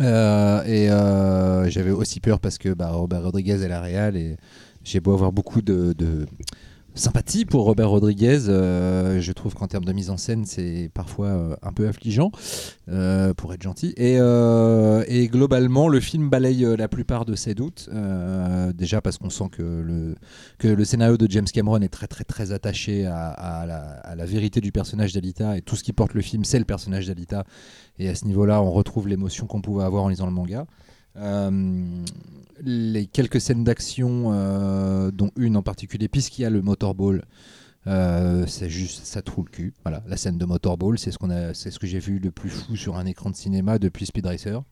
et 0.00 0.88
j'avais 1.68 1.90
aussi 1.90 2.20
peur 2.20 2.40
parce 2.40 2.58
que 2.58 2.70
bah, 2.70 2.90
Robert 2.90 3.22
Rodriguez 3.22 3.62
est 3.62 3.68
la 3.68 3.80
réal 3.80 4.16
et 4.16 4.36
j'ai 4.82 5.00
beau 5.00 5.12
avoir 5.12 5.30
beaucoup 5.32 5.62
de 5.62 5.94
sympathie 6.98 7.44
pour 7.44 7.64
Robert 7.64 7.90
Rodriguez. 7.90 8.48
Euh, 8.48 9.20
je 9.20 9.32
trouve 9.32 9.54
qu'en 9.54 9.66
termes 9.66 9.84
de 9.84 9.92
mise 9.92 10.10
en 10.10 10.16
scène, 10.16 10.44
c'est 10.44 10.90
parfois 10.92 11.28
euh, 11.28 11.56
un 11.62 11.72
peu 11.72 11.88
affligeant, 11.88 12.30
euh, 12.88 13.32
pour 13.34 13.54
être 13.54 13.62
gentil. 13.62 13.94
Et, 13.96 15.28
globalement, 15.28 15.88
le 15.88 16.00
film 16.00 16.28
balaye 16.28 16.76
la 16.76 16.88
plupart 16.88 17.24
de 17.24 17.34
ses 17.34 17.54
doutes. 17.54 17.88
déjà 18.74 19.00
parce 19.00 19.18
qu'on 19.18 19.30
sent 19.30 19.48
que 19.52 20.16
le, 20.62 20.84
scénario 20.84 21.16
de 21.16 21.30
James 21.30 21.46
Cameron 21.52 21.80
est 21.80 21.88
très 21.88 22.06
très 22.06 22.24
très 22.24 22.52
attaché 22.52 23.06
à 23.06 23.64
la, 24.16 24.24
vérité 24.26 24.60
du 24.60 24.72
personnage 24.72 25.12
d'Alita. 25.12 25.56
Et 25.56 25.62
tout 25.62 25.76
ce 25.76 25.84
qui 25.84 25.92
porte 25.92 26.14
le 26.14 26.20
film, 26.20 26.44
c'est 26.44 26.58
le 26.58 26.64
personnage 26.64 27.06
d'Alita. 27.06 27.44
Et 27.98 28.08
à 28.08 28.14
ce 28.14 28.24
niveau-là, 28.24 28.62
on 28.62 28.70
retrouve 28.70 29.08
l'émotion 29.08 29.46
qu'on 29.46 29.60
pouvait 29.60 29.84
avoir 29.84 30.04
en 30.04 30.08
lisant 30.08 30.26
le 30.26 30.32
manga. 30.32 30.66
Euh, 31.18 32.04
les 32.62 33.06
quelques 33.06 33.40
scènes 33.40 33.62
d'action, 33.62 34.32
euh, 34.32 35.10
dont 35.12 35.30
une 35.36 35.56
en 35.56 35.62
particulier, 35.62 36.08
puisqu'il 36.08 36.42
y 36.42 36.44
a 36.44 36.50
le 36.50 36.60
motorball, 36.60 37.24
euh, 37.86 38.46
c'est 38.46 38.68
juste, 38.68 39.04
ça 39.04 39.22
trouve 39.22 39.44
le 39.46 39.50
cul. 39.50 39.74
Voilà, 39.84 40.02
la 40.08 40.16
scène 40.16 40.38
de 40.38 40.44
motorball, 40.44 40.98
c'est 40.98 41.12
ce 41.12 41.18
qu'on 41.18 41.30
a, 41.30 41.54
c'est 41.54 41.70
ce 41.70 41.78
que 41.78 41.86
j'ai 41.86 42.00
vu 42.00 42.18
le 42.18 42.30
plus 42.30 42.50
fou 42.50 42.74
sur 42.74 42.96
un 42.96 43.06
écran 43.06 43.30
de 43.30 43.36
cinéma 43.36 43.78
depuis 43.78 44.06
Speed 44.06 44.26
Racer. 44.26 44.62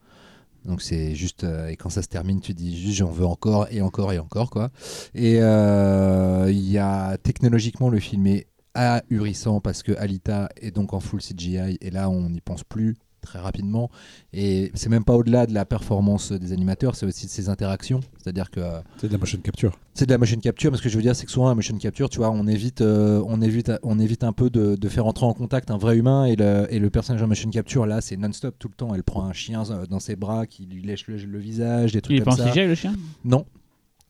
Donc 0.65 0.83
c'est 0.83 1.15
juste, 1.15 1.45
et 1.45 1.77
quand 1.77 1.91
ça 1.91 2.03
se 2.03 2.09
termine, 2.09 2.41
tu 2.41 2.53
dis 2.53 2.77
juste 2.77 2.99
j'en 2.99 3.11
veux 3.11 3.25
encore 3.25 3.69
et 3.71 3.81
encore 3.81 4.13
et 4.13 4.19
encore 4.19 4.51
quoi. 4.51 4.71
Et 5.15 5.37
il 5.37 6.71
y 6.71 6.79
a 6.79 7.17
technologiquement 7.19 7.89
le 7.89 8.01
film 8.01 8.27
est 8.27 8.49
ahurissant 8.75 9.61
parce 9.61 9.85
que 9.85 9.93
Alita 9.93 10.49
est 10.61 10.73
donc 10.73 10.93
en 10.93 10.99
full 10.99 11.21
CGI 11.21 11.79
et 11.81 11.91
là 11.91 12.11
on 12.11 12.31
n'y 12.31 12.41
pense 12.41 12.65
plus 12.65 12.97
très 13.27 13.39
rapidement. 13.39 13.91
Et 14.33 14.71
c'est 14.75 14.89
même 14.89 15.05
pas 15.05 15.15
au-delà 15.15 15.47
de 15.47 15.53
la 15.53 15.65
performance 15.65 16.33
des 16.33 16.53
animateurs, 16.53 16.97
c'est 16.97 17.07
aussi 17.07 17.27
de 17.27 17.31
ses 17.31 17.49
interactions. 17.49 18.01
C'est-à-dire 18.23 18.51
que. 18.51 18.61
C'est 18.99 19.09
de 19.09 19.13
la 19.13 19.19
motion 19.19 19.39
capture. 19.41 19.79
C'est 19.95 20.07
de 20.07 20.13
la 20.13 20.19
motion 20.19 20.39
capture, 20.39 20.71
parce 20.71 20.83
que 20.83 20.89
je 20.89 20.97
veux 20.97 21.03
dire, 21.03 21.17
c'est 21.17 21.27
que 21.27 21.33
souvent 21.33 21.49
la 21.49 21.55
motion 21.55 21.77
capture, 21.79 22.09
tu 22.09 22.19
vois, 22.19 22.31
on 22.31 22.47
évite, 22.47 22.81
euh, 22.81 23.23
on 23.27 23.41
évite, 23.41 23.73
on 23.83 23.99
évite 23.99 24.25
un 24.25 24.33
peu 24.33 24.51
de, 24.51 24.77
de, 24.77 24.89
faire 24.89 25.07
entrer 25.07 25.27
en 25.27 25.35
contact 25.35 25.71
un 25.71 25.79
vrai 25.79 25.97
humain 25.97 26.27
et 26.27 26.37
le, 26.37 26.67
et 26.71 26.79
le 26.79 26.91
personnage 26.91 27.23
en 27.23 27.27
motion 27.27 27.51
capture, 27.51 27.87
là, 27.87 28.01
c'est 28.01 28.17
non-stop 28.17 28.57
tout 28.59 28.69
le 28.69 28.75
temps. 28.75 28.95
Elle 28.95 29.05
prend 29.05 29.25
un 29.25 29.33
chien 29.33 29.63
euh, 29.71 29.87
dans 29.87 30.01
ses 30.01 30.17
bras 30.17 30.47
qui 30.47 30.67
lui 30.67 30.83
lèche 30.83 31.07
le, 31.09 31.39
visage, 31.39 31.93
des 31.93 32.01
trucs 32.01 32.19
Il 32.19 32.25
comme 32.25 32.35
ça. 32.35 32.53
Il 32.55 32.69
le 32.69 32.75
chien? 32.75 32.95
Non. 33.25 33.45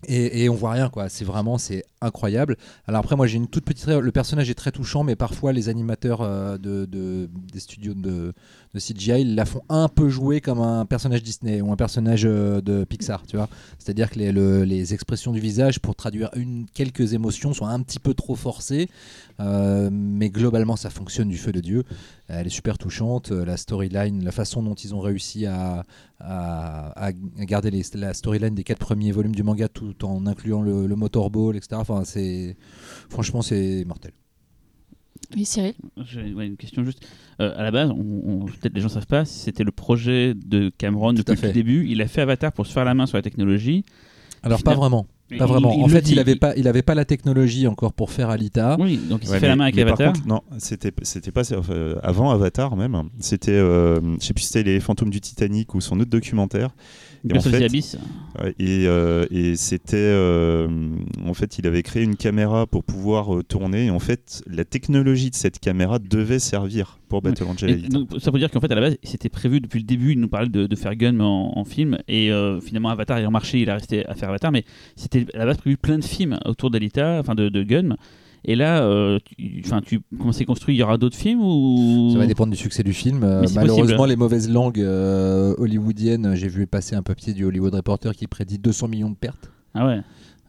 Et, 0.06 0.48
on 0.48 0.54
voit 0.54 0.72
rien 0.72 0.88
quoi, 0.90 1.08
c'est 1.08 1.24
vraiment 1.24 1.56
c'est 1.58 1.82
incroyable. 2.02 2.56
Alors 2.86 3.00
après 3.00 3.16
moi 3.16 3.26
j'ai 3.26 3.38
une 3.38 3.48
toute 3.48 3.64
petite 3.64 3.88
le 3.88 4.12
personnage 4.12 4.48
est 4.50 4.54
très 4.54 4.70
touchant 4.70 5.02
mais 5.02 5.16
parfois 5.16 5.52
les 5.52 5.68
animateurs 5.68 6.20
euh, 6.20 6.58
de, 6.58 6.84
de- 6.84 7.28
des 7.52 7.58
studios 7.60 7.94
de, 7.94 8.32
CGI 8.78 9.24
la 9.24 9.46
font 9.46 9.62
un 9.70 9.88
peu 9.88 10.10
jouer 10.10 10.42
comme 10.42 10.60
un 10.60 10.84
personnage 10.84 11.22
Disney 11.22 11.62
ou 11.62 11.72
un 11.72 11.76
personnage 11.76 12.24
euh, 12.26 12.60
de 12.60 12.84
Pixar, 12.84 13.26
tu 13.26 13.36
vois. 13.36 13.48
C'est-à-dire 13.78 14.10
que 14.10 14.18
les, 14.18 14.32
le- 14.32 14.64
les 14.64 14.92
expressions 14.92 15.32
du 15.32 15.40
visage 15.40 15.80
pour 15.80 15.96
traduire 15.96 16.30
quelques 16.74 17.14
émotions 17.14 17.54
sont 17.54 17.66
un 17.66 17.80
petit 17.80 17.98
peu 17.98 18.12
trop 18.12 18.34
forcées, 18.34 18.90
euh, 19.40 19.88
mais 19.90 20.28
globalement 20.28 20.76
ça 20.76 20.90
fonctionne 20.90 21.28
du 21.30 21.38
feu 21.38 21.52
de 21.52 21.60
dieu. 21.60 21.84
Elle 22.28 22.46
est 22.48 22.50
super 22.50 22.76
touchante, 22.76 23.30
euh, 23.30 23.44
la 23.44 23.56
storyline, 23.56 24.24
la 24.24 24.32
façon 24.32 24.62
dont 24.62 24.74
ils 24.74 24.94
ont 24.94 25.00
réussi 25.00 25.46
à, 25.46 25.84
à, 26.18 27.06
à 27.08 27.12
garder 27.12 27.70
les- 27.70 27.84
la 27.94 28.14
storyline 28.14 28.54
des 28.54 28.64
quatre 28.64 28.80
premiers 28.80 29.12
volumes 29.12 29.34
du 29.34 29.42
manga 29.44 29.68
tout 29.68 30.04
en 30.04 30.26
incluant 30.26 30.60
le, 30.60 30.86
le 30.86 30.96
motorball, 30.96 31.56
etc. 31.56 31.76
Enfin, 31.80 32.02
c'est 32.04 32.56
franchement 33.08 33.42
c'est 33.42 33.84
mortel. 33.86 34.12
Oui, 35.34 35.44
Cyril? 35.44 35.74
J'ai 35.98 36.34
ouais, 36.34 36.46
une 36.46 36.56
question 36.56 36.84
juste. 36.84 37.04
Euh, 37.40 37.52
à 37.56 37.62
la 37.62 37.70
base, 37.70 37.90
on- 37.90 38.22
on- 38.24 38.44
peut-être 38.46 38.74
les 38.74 38.80
gens 38.80 38.88
savent 38.88 39.06
pas, 39.06 39.24
c'était 39.24 39.64
le 39.64 39.72
projet 39.72 40.34
de 40.34 40.70
Cameron 40.78 41.14
Tout 41.14 41.22
depuis 41.26 41.46
le 41.46 41.52
début. 41.52 41.86
Il 41.88 42.00
a 42.02 42.06
fait 42.06 42.20
Avatar 42.20 42.52
pour 42.52 42.66
se 42.66 42.72
faire 42.72 42.84
la 42.84 42.94
main 42.94 43.06
sur 43.06 43.16
la 43.18 43.22
technologie. 43.22 43.84
Alors 44.42 44.62
pas 44.62 44.72
Finalement- 44.74 45.06
Il- 45.30 45.38
pas 45.38 45.46
vraiment. 45.46 45.72
il- 45.72 45.80
il 45.80 45.84
en 45.84 45.88
fait, 45.88 46.02
dit, 46.02 46.12
il 46.12 46.18
avait 46.20 46.36
pas, 46.36 46.54
il 46.56 46.68
avait 46.68 46.82
pas 46.82 46.94
la 46.94 47.04
technologie 47.04 47.66
encore 47.66 47.92
pour 47.92 48.12
faire 48.12 48.30
Alita. 48.30 48.76
Oui, 48.78 48.96
donc 49.10 49.20
il 49.22 49.26
s'est 49.26 49.32
Ouais, 49.32 49.40
fait 49.40 49.48
la 49.48 49.56
main 49.56 49.64
avec 49.64 49.78
Avatar. 49.78 50.12
contre, 50.12 50.26
non, 50.28 50.40
c'était 50.58 50.92
c'était 51.02 51.32
pas 51.32 51.52
enfin, 51.52 51.94
avant 52.02 52.30
Avatar 52.30 52.76
même. 52.76 53.02
C'était, 53.18 53.50
euh, 53.50 54.00
je 54.20 54.24
sais 54.24 54.32
plus 54.34 54.42
si 54.42 54.48
c'était 54.52 54.62
les 54.70 54.78
fantômes 54.78 55.10
du 55.10 55.20
Titanic 55.20 55.74
ou 55.74 55.80
son 55.80 55.98
autre 55.98 56.10
documentaire. 56.10 56.70
Et 57.28 57.36
en 57.36 57.40
fait, 57.40 57.64
Abyss. 57.64 57.96
Et 58.60 58.84
euh, 58.86 59.26
et 59.32 59.56
c'était 59.56 59.96
euh, 59.96 60.68
en 61.26 61.34
fait, 61.34 61.58
il 61.58 61.66
avait 61.66 61.82
créé 61.82 62.04
une 62.04 62.14
caméra 62.14 62.66
pour 62.66 62.84
pouvoir 62.84 63.34
euh, 63.34 63.42
tourner. 63.42 63.86
Et 63.86 63.90
en 63.90 63.98
fait, 63.98 64.44
la 64.46 64.64
technologie 64.64 65.30
de 65.30 65.34
cette 65.34 65.58
caméra 65.58 65.98
devait 65.98 66.38
servir 66.38 67.00
pour 67.08 67.22
Battle 67.22 67.44
Angel 67.44 67.70
Et 67.70 67.72
Alita. 67.74 67.88
donc, 67.88 68.08
ça 68.18 68.30
veut 68.30 68.38
dire 68.38 68.50
qu'en 68.50 68.60
fait, 68.60 68.70
à 68.70 68.74
la 68.74 68.80
base, 68.80 68.96
c'était 69.02 69.28
prévu 69.28 69.60
depuis 69.60 69.78
le 69.80 69.84
début. 69.84 70.12
Il 70.12 70.20
nous 70.20 70.28
parlait 70.28 70.48
de, 70.48 70.66
de 70.66 70.76
faire 70.76 70.94
Gun 70.96 71.20
en, 71.20 71.52
en 71.56 71.64
film. 71.64 71.98
Et 72.08 72.30
euh, 72.32 72.60
finalement, 72.60 72.88
Avatar 72.90 73.18
est 73.18 73.28
marché. 73.30 73.60
Il 73.60 73.70
a 73.70 73.74
resté 73.74 74.06
à 74.06 74.14
faire 74.14 74.28
Avatar. 74.28 74.52
Mais 74.52 74.64
c'était 74.96 75.26
à 75.34 75.38
la 75.38 75.46
base 75.46 75.58
prévu 75.58 75.76
plein 75.76 75.98
de 75.98 76.04
films 76.04 76.38
autour 76.44 76.70
d'Alita, 76.70 77.18
enfin 77.20 77.34
de, 77.34 77.48
de 77.48 77.62
Gun. 77.62 77.96
Et 78.48 78.54
là, 78.54 78.82
euh, 78.84 79.18
tu, 79.24 79.60
enfin, 79.64 79.80
tu, 79.84 80.00
comment 80.18 80.30
c'est 80.30 80.44
construit 80.44 80.76
Il 80.76 80.78
y 80.78 80.82
aura 80.82 80.98
d'autres 80.98 81.16
films 81.16 81.40
ou? 81.42 82.10
Ça 82.12 82.18
va 82.18 82.26
dépendre 82.26 82.52
du 82.52 82.56
succès 82.56 82.84
du 82.84 82.92
film. 82.92 83.24
Euh, 83.24 83.44
malheureusement, 83.54 83.96
possible. 83.96 84.08
les 84.08 84.16
mauvaises 84.16 84.48
langues 84.48 84.80
euh, 84.80 85.54
hollywoodiennes, 85.58 86.34
j'ai 86.36 86.46
vu 86.48 86.66
passer 86.68 86.94
un 86.94 87.02
papier 87.02 87.32
du 87.32 87.44
Hollywood 87.44 87.74
Reporter 87.74 88.14
qui 88.14 88.28
prédit 88.28 88.58
200 88.58 88.86
millions 88.88 89.10
de 89.10 89.16
pertes. 89.16 89.50
Ah 89.74 89.86
ouais. 89.86 90.00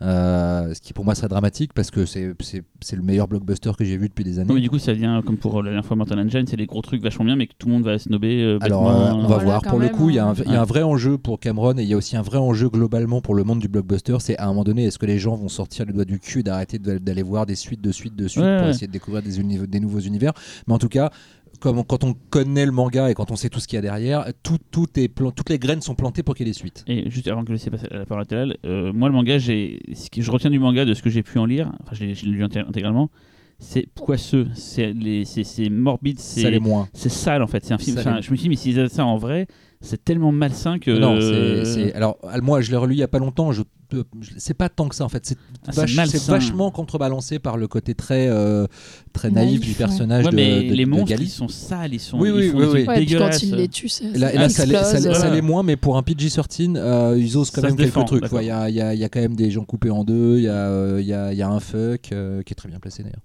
Euh, 0.01 0.73
ce 0.75 0.79
qui 0.81 0.93
pour 0.93 1.05
moi 1.05 1.15
serait 1.15 1.27
dramatique 1.27 1.73
parce 1.73 1.89
que 1.89 2.05
c'est 2.05 2.31
c'est- 2.41 2.63
c'est 2.81 2.95
le 2.95 3.01
meilleur 3.01 3.27
blockbuster 3.27 3.71
que 3.77 3.83
j'ai 3.83 3.97
vu 3.97 4.09
depuis 4.09 4.23
des 4.23 4.37
années. 4.37 4.47
Non, 4.47 4.53
mais 4.55 4.61
du 4.61 4.69
coup, 4.69 4.77
ça 4.77 4.93
vient 4.93 5.21
comme 5.23 5.37
pour 5.37 5.57
la 5.63 5.71
dernière 5.71 5.85
fois 5.85 5.95
Mortal 5.95 6.19
Engine, 6.19 6.45
c'est 6.47 6.55
des 6.55 6.67
gros 6.67 6.81
trucs 6.83 7.01
vachement 7.01 7.25
bien, 7.25 7.35
mais 7.35 7.47
que 7.47 7.53
tout 7.57 7.67
le 7.67 7.73
monde 7.73 7.83
va 7.83 7.97
snobber. 7.97 8.43
euh, 8.43 8.59
Alors, 8.61 8.87
euh, 8.89 9.11
on 9.13 9.21
va 9.21 9.27
Voilà, 9.27 9.43
voir. 9.43 9.61
Pour 9.63 9.79
le 9.79 9.89
coup, 9.89 10.09
il 10.09 10.15
y, 10.17 10.19
a 10.19 10.25
un- 10.27 10.31
hein. 10.31 10.43
il 10.45 10.51
y 10.51 10.55
a 10.55 10.61
un 10.61 10.65
vrai 10.65 10.83
enjeu 10.83 11.17
pour 11.17 11.39
Cameron 11.39 11.77
et 11.77 11.81
il 11.81 11.87
y 11.89 11.93
a 11.93 11.97
aussi 11.97 12.15
un 12.15 12.21
vrai 12.21 12.37
enjeu 12.37 12.69
globalement 12.69 13.21
pour 13.21 13.33
le 13.33 13.43
monde 13.43 13.59
du 13.59 13.67
blockbuster. 13.67 14.17
C'est 14.19 14.37
à 14.37 14.45
un 14.45 14.47
moment 14.49 14.63
donné, 14.63 14.85
est-ce 14.85 14.99
que 14.99 15.07
les 15.07 15.17
gens 15.17 15.35
vont 15.35 15.49
sortir 15.49 15.85
le 15.85 15.93
doigt 15.93 16.05
du 16.05 16.19
cul 16.19 16.39
et 16.41 16.43
d'arrêter 16.43 16.77
d'aller 16.77 17.23
voir 17.23 17.45
des 17.47 17.55
suites, 17.55 17.81
de 17.81 17.91
suites, 17.91 18.15
de 18.15 18.27
suites 18.27 18.43
Ouais, 18.43 18.57
pour 18.57 18.65
ouais. 18.65 18.69
essayer 18.71 18.87
de 18.87 18.91
découvrir 18.91 19.23
des, 19.23 19.37
des 19.67 19.79
nouveaux 19.79 19.99
univers? 19.99 20.33
Mais 20.67 20.73
en 20.75 20.77
tout 20.79 20.89
cas, 20.89 21.09
comme 21.60 21.80
on- 21.80 21.84
quand 21.84 22.03
on 22.03 22.14
connaît 22.30 22.66
le 22.66 22.72
manga 22.72 23.10
et 23.10 23.14
quand 23.14 23.32
on 23.32 23.36
sait 23.36 23.49
tout 23.49 23.60
ce 23.60 23.68
qu'il 23.68 23.76
y 23.78 23.80
a 23.80 23.82
derrière, 23.82 24.26
tout, 24.43 24.58
tout 24.72 24.88
est 24.99 25.08
plan- 25.08 25.32
toutes 25.32 25.49
les 25.49 25.60
graines 25.60 25.82
sont 25.82 25.95
plantées 25.95 26.24
pour 26.24 26.36
qu'il 26.36 26.45
y 26.45 26.49
ait 26.49 26.53
des 26.53 26.58
suites. 26.58 26.84
Et 26.88 27.10
juste 27.10 27.28
avant 27.28 27.41
que 27.43 27.47
je 27.49 27.53
laisse 27.53 27.70
passer 27.70 27.88
la 27.91 28.05
parole 28.05 28.24
à 28.24 28.26
Talal, 28.26 28.58
euh, 28.66 28.91
moi 28.93 29.10
le 29.10 29.16
manga, 29.16 29.39
ce 29.39 30.10
que 30.10 30.22
je 30.22 30.32
retiens 30.32 30.49
du 30.49 30.60
manga 30.60 30.86
de 30.86 30.93
ce 30.93 31.01
que 31.01 31.10
j'ai 31.10 31.24
pu 31.24 31.38
en 31.39 31.45
lire, 31.45 31.72
enfin 31.82 31.93
je 31.95 32.05
l'ai, 32.05 32.14
lu 32.32 32.43
inté- 32.43 32.66
intégralement, 32.68 33.10
c'est 33.60 33.88
poisseux, 33.95 34.47
c'est, 34.53 34.93
morbide, 35.70 36.20
c'est, 36.20 36.41
sale 37.10 37.41
en 37.41 37.47
fait. 37.47 37.66
C'est 37.66 37.74
un 37.74 37.78
film. 37.80 37.97
Enfin, 37.97 38.22
je 38.22 38.30
me 38.32 38.36
suis 38.36 38.43
dit, 38.43 38.49
mais 38.49 38.55
s'ils 38.55 38.76
faisaient 38.76 38.88
ça 38.89 39.05
en 39.05 39.18
vrai, 39.18 39.47
c'est 39.82 40.03
tellement 40.03 40.32
malsain 40.32 40.80
que. 40.80 40.91
Non, 40.91 41.17
euh, 41.21 41.91
alors 41.95 42.17
euh, 42.23 42.39
moi 42.41 42.61
je 42.61 42.71
l'ai 42.71 42.78
relu 42.78 42.95
il 42.95 42.99
y 42.99 43.03
a 43.03 43.07
pas 43.07 43.19
longtemps. 43.19 43.51
Je, 43.51 43.61
je- 43.91 44.32
c'est 44.38 44.53
pas 44.53 44.67
tant 44.69 44.89
que 44.89 44.95
ça 44.95 45.05
en 45.05 45.09
fait. 45.09 45.25
C'est 45.25 45.38
Ah, 45.67 45.71
c'est 46.07 46.25
vachement 46.25 46.71
contrebalancé 46.71 47.39
par 47.39 47.57
le 47.57 47.67
côté 47.67 47.93
très 47.93 48.28
euh, 48.28 48.65
très 49.13 49.30
naïf, 49.30 49.49
Naïf, 49.51 49.61
du 49.61 49.69
ouais. 49.69 49.75
personnage 49.75 50.25
Ouais, 50.25 50.32
de, 50.32 50.36
mais 50.36 50.63
de- 50.69 50.73
les 50.73 50.86
de 50.86 50.89
monstres, 50.89 51.21
ils 51.21 51.30
sont 51.30 51.47
sales, 51.47 51.93
ils 51.93 51.99
sont. 51.99 52.19
Oui, 52.19 52.30
ils 52.30 52.34
oui, 52.34 52.49
font 52.49 52.57
oui, 52.57 52.63
oui. 52.63 52.69
trucs 52.71 52.88
Ouais, 52.89 52.95
puis 52.95 53.05
quand 53.05 53.11
dégueulasses. 53.11 53.43
il 53.43 53.55
les 53.55 53.67
tue, 53.67 53.88
ça, 53.89 54.03
Là, 54.13 54.49
ça 54.49 54.65
là, 54.65 54.84
ça, 54.84 55.30
l'est- 55.30 55.38
euh. 55.38 55.41
moins, 55.41 55.63
mais 55.63 55.75
pour 55.78 55.95
un 55.97 56.01
PG-13, 56.01 56.75
euh, 56.75 57.15
ils 57.17 57.38
osent 57.38 57.51
quand 57.51 57.61
Ça 57.61 57.67
même 57.67 57.75
quelques 57.78 57.88
défend, 57.89 58.03
trucs. 58.03 58.25
Il 58.41 58.45
y, 58.45 58.49
a, 58.51 58.69
il 58.69 58.75
y 58.75 58.82
a- 58.82 58.93
y 58.95 59.03
a 59.03 59.09
quand 59.09 59.21
même 59.21 59.36
des 59.36 59.51
gens 59.51 59.63
coupés 59.63 59.89
en 59.91 60.03
deux, 60.03 60.38
il 60.38 60.43
y, 60.43 60.47
a, 60.49 60.53
euh, 60.69 60.97
a, 61.13 61.34
y 61.34 61.41
a 61.41 61.49
un 61.49 61.59
fuck 61.59 62.11
euh, 62.11 62.41
qui 62.43 62.53
est 62.53 62.55
très 62.55 62.67
bien 62.69 62.80
placé 62.80 63.03
d'ailleurs. 63.03 63.21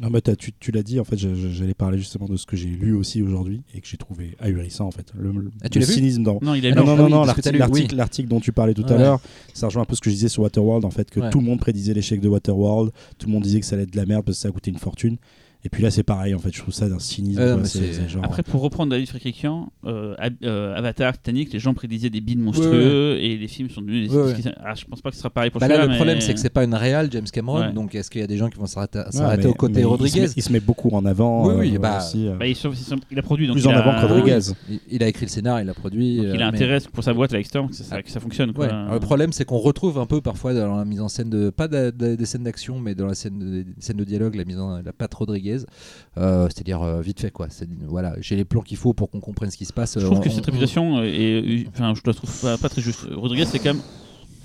Non, 0.00 0.08
mais 0.10 0.22
tu, 0.22 0.52
tu 0.58 0.70
l'as 0.72 0.82
dit, 0.82 0.98
en 0.98 1.04
fait, 1.04 1.18
j'allais 1.18 1.74
parler 1.74 1.98
justement 1.98 2.26
de 2.26 2.36
ce 2.36 2.46
que 2.46 2.56
j'ai 2.56 2.68
lu 2.68 2.94
aussi 2.94 3.20
aujourd'hui 3.22 3.60
et 3.74 3.80
que 3.82 3.86
j'ai 3.86 3.98
trouvé 3.98 4.34
ahurissant, 4.40 4.86
en 4.86 4.90
fait. 4.90 5.12
Le, 5.14 5.30
le- 5.30 5.50
Ah, 5.62 5.68
tu 5.68 5.78
le 5.78 5.84
cynisme 5.84 6.22
dans. 6.22 6.38
Non, 6.40 6.54
il 6.54 6.66
Ah. 6.66 6.70
Non, 6.74 6.84
non, 6.84 6.92
Ah 6.92 6.96
non, 6.96 7.04
oui, 7.04 7.10
non, 7.10 7.24
l'article 7.24 8.22
oui. 8.22 8.26
dont 8.26 8.40
tu 8.40 8.50
parlais 8.52 8.72
tout 8.72 8.82
Ouais. 8.84 8.92
à 8.92 8.98
l'heure, 8.98 9.20
ça 9.52 9.66
rejoint 9.66 9.82
un 9.82 9.86
peu 9.86 9.94
ce 9.94 10.00
que 10.00 10.08
je 10.08 10.14
disais 10.14 10.28
sur 10.28 10.42
Waterworld, 10.42 10.84
en 10.86 10.90
fait, 10.90 11.10
que 11.10 11.20
Ouais. 11.20 11.30
tout 11.30 11.40
le 11.40 11.44
monde 11.44 11.60
prédisait 11.60 11.92
l'échec 11.92 12.20
de 12.20 12.28
Waterworld, 12.28 12.92
tout 13.18 13.26
le 13.26 13.32
monde 13.32 13.42
disait 13.42 13.60
que 13.60 13.66
ça 13.66 13.74
allait 13.76 13.82
être 13.84 13.92
de 13.92 13.96
la 13.98 14.06
merde 14.06 14.24
parce 14.24 14.38
que 14.38 14.42
ça 14.42 14.48
a 14.48 14.52
coûté 14.52 14.70
une 14.70 14.78
fortune. 14.78 15.18
Et 15.62 15.68
puis 15.68 15.82
là, 15.82 15.90
c'est 15.90 16.02
pareil, 16.02 16.34
en 16.34 16.38
fait, 16.38 16.50
je 16.54 16.60
trouve 16.60 16.72
ça 16.72 16.88
d'un 16.88 16.98
cynisme. 16.98 17.38
Euh, 17.40 17.52
quoi, 17.52 17.62
mais 17.62 17.68
c'est- 17.68 17.78
c'est- 17.78 17.92
c'est 17.92 18.08
genre- 18.08 18.24
Après, 18.24 18.42
pour 18.42 18.62
reprendre 18.62 18.90
David 18.90 19.08
Frikrikian, 19.08 19.70
euh, 19.84 20.14
euh, 20.42 20.74
Avatar, 20.74 21.12
Titanic, 21.12 21.52
les 21.52 21.58
gens 21.58 21.74
prédisaient 21.74 22.08
des 22.08 22.22
bides 22.22 22.38
monstrueux 22.38 23.18
et 23.20 23.36
les 23.36 23.48
films 23.48 23.68
sont 23.68 23.82
devenus 23.82 24.08
des. 24.08 24.16
Ouais, 24.16 24.22
ouais. 24.32 24.34
Ah, 24.64 24.74
je 24.74 24.84
pense 24.86 25.02
pas 25.02 25.10
que 25.10 25.16
ce 25.16 25.20
sera 25.20 25.30
pareil 25.30 25.50
pour 25.50 25.60
Bah 25.60 25.68
là, 25.68 25.84
le 25.86 25.94
problème, 25.96 26.20
c'est 26.22 26.32
que 26.32 26.40
c'est 26.40 26.48
pas 26.48 26.64
une 26.64 26.74
réal 26.74 27.08
James 27.12 27.26
Cameron, 27.30 27.60
Ouais. 27.60 27.72
donc 27.72 27.94
est-ce 27.94 28.10
qu'il 28.10 28.20
y 28.22 28.24
a 28.24 28.26
des 28.26 28.38
gens 28.38 28.48
qui 28.48 28.58
vont 28.58 28.66
s'arrêter 28.66 29.00
Ouais, 29.00 29.04
s'arrêter 29.10 29.44
mais- 29.44 29.48
aux 29.50 29.54
côtés 29.54 29.74
mais 29.74 29.80
il 29.80 29.84
se 29.84 29.88
Rodriguez 29.88 30.20
met- 30.22 30.26
Il 30.36 30.42
se 30.42 30.52
met 30.52 30.60
beaucoup 30.60 30.88
en 30.90 31.04
avant. 31.04 31.46
Oui, 31.48 31.54
oui, 31.58 31.76
euh, 31.76 31.78
bah, 31.78 31.98
aussi, 31.98 32.26
euh, 32.26 32.36
Bah, 32.36 32.46
il, 32.46 33.18
a 33.18 33.22
produit 33.22 33.46
donc 33.46 33.56
plus 33.56 33.64
il 33.64 33.68
en 33.68 33.72
a- 33.72 33.78
avant 33.80 34.00
que 34.00 34.06
Rodriguez. 34.12 34.38
il, 34.70 34.80
il 34.90 35.02
a 35.02 35.08
écrit 35.08 35.26
le 35.26 35.30
scénar, 35.30 35.60
il 35.60 35.66
l'a 35.66 35.74
produit. 35.74 36.16
Donc, 36.16 36.26
euh, 36.26 36.32
il 36.34 36.42
a 36.42 36.50
mais- 36.50 36.56
intérêt 36.56 36.78
pour 36.92 37.04
sa 37.04 37.12
boîte 37.12 37.34
à 37.34 37.36
l'extérieur 37.36 37.68
que 37.70 37.76
ça, 37.76 38.02
que 38.02 38.10
ça 38.10 38.20
fonctionne. 38.20 38.52
Quoi. 38.54 38.66
Ouais. 38.66 38.72
Alors, 38.72 38.94
le 38.94 39.00
problème, 39.00 39.32
c'est 39.32 39.44
qu'on 39.44 39.58
retrouve 39.58 39.98
un 39.98 40.06
peu 40.06 40.20
parfois 40.22 40.54
dans 40.54 40.76
la 40.76 40.84
mise 40.86 41.00
en 41.02 41.08
scène 41.08 41.28
de 41.28 41.50
pas 41.50 41.68
de- 41.68 41.90
de- 41.90 42.14
des 42.14 42.24
scènes 42.26 42.44
d'action, 42.44 42.78
mais 42.80 42.94
dans 42.94 43.06
la 43.06 43.14
scène 43.14 43.38
de, 43.38 43.62
des 43.62 43.66
scènes 43.80 43.96
de 43.98 44.04
dialogue, 44.04 44.34
la 44.36 44.44
mise 44.44 44.58
en 44.58 44.80
la 44.80 44.92
patte 44.92 45.12
Rodriguez, 45.14 45.49
euh, 46.18 46.48
c'est-à-dire 46.48 46.82
euh, 46.82 47.00
vite 47.00 47.20
fait 47.20 47.30
quoi. 47.30 47.46
C'est- 47.50 47.68
Voilà, 47.86 48.14
j'ai 48.20 48.36
les 48.36 48.44
plans 48.44 48.62
qu'il 48.62 48.76
faut 48.76 48.92
pour 48.92 49.10
qu'on 49.10 49.20
comprenne 49.20 49.50
ce 49.50 49.56
qui 49.56 49.64
se 49.64 49.72
passe. 49.72 49.98
je 49.98 50.04
trouve 50.04 50.18
Euh, 50.18 50.20
que 50.20 50.28
on- 50.28 50.32
cette 50.32 50.42
on- 50.42 50.46
réputation 50.52 51.02
est, 51.02 51.66
enfin, 51.68 51.94
je 51.94 52.00
la 52.06 52.14
trouve 52.14 52.40
pas, 52.40 52.58
pas 52.58 52.68
très 52.68 52.82
juste. 52.82 53.06
Rodriguez, 53.14 53.44
c'est 53.46 53.58
quand 53.58 53.74
même. 53.74 53.82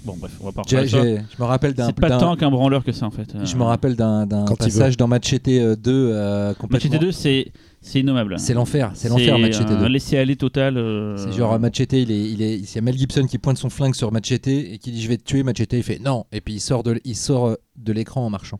Bon, 0.06 0.16
bref, 0.20 0.34
on 0.40 0.46
va 0.46 0.52
pas 0.52 0.62
reparler 0.62 0.88
je 0.88 1.42
me 1.42 1.46
rappelle 1.48 1.74
d'un. 1.74 1.88
C'est 1.88 1.96
pas 2.00 2.12
tant 2.20 2.36
qu'un 2.36 2.52
branleur 2.52 2.84
que 2.84 2.92
ça 2.92 3.08
en 3.08 3.12
fait. 3.12 3.34
Je 3.44 3.56
me 3.56 3.64
rappelle 3.64 3.96
d'un 3.96 4.28
d'un 4.28 4.46
Quand 4.46 4.54
il 4.54 4.66
passage 4.66 4.98
dans 4.98 5.08
Machete 5.08 5.48
euh, 5.48 5.76
2 5.76 6.12
euh, 6.14 6.54
complètement. 6.54 6.90
Machete 6.92 7.02
2, 7.02 7.12
c'est 7.12 7.52
c'est 7.82 8.02
innommable. 8.02 8.36
C'est 8.38 8.54
l'enfer, 8.54 8.92
c'est 8.94 9.10
l'enfer 9.10 9.40
Machete 9.40 9.68
2. 9.68 9.74
un 9.78 9.90
laisser 9.90 10.18
aller 10.20 10.36
total. 10.36 10.78
euh, 10.78 11.18
C'est 11.18 11.32
genre 11.32 11.60
Machete, 11.60 11.94
il 11.94 12.12
est, 12.12 12.32
il 12.32 12.42
est, 12.44 12.56
il 12.60 12.76
y 12.76 12.78
a 12.78 12.82
Mel 12.82 12.96
Gibson 12.96 13.26
qui 13.26 13.40
pointe 13.40 13.58
son 13.58 13.72
flingue 13.72 13.96
sur 13.96 14.12
Machete 14.12 14.48
et 14.48 14.78
qui 14.78 14.92
dit 14.92 15.02
je 15.02 15.08
vais 15.08 15.18
te 15.18 15.24
tuer. 15.24 15.42
Machete 15.42 15.74
il 15.74 15.82
fait 15.84 15.98
non 16.00 16.26
et 16.32 16.40
puis 16.40 16.54
il 16.54 16.60
sort 16.60 16.84
de, 16.84 17.02
il 17.04 17.16
sort 17.16 17.48
euh, 17.48 17.56
de 17.76 17.92
l'écran 17.92 18.24
en 18.28 18.30
marchant. 18.30 18.60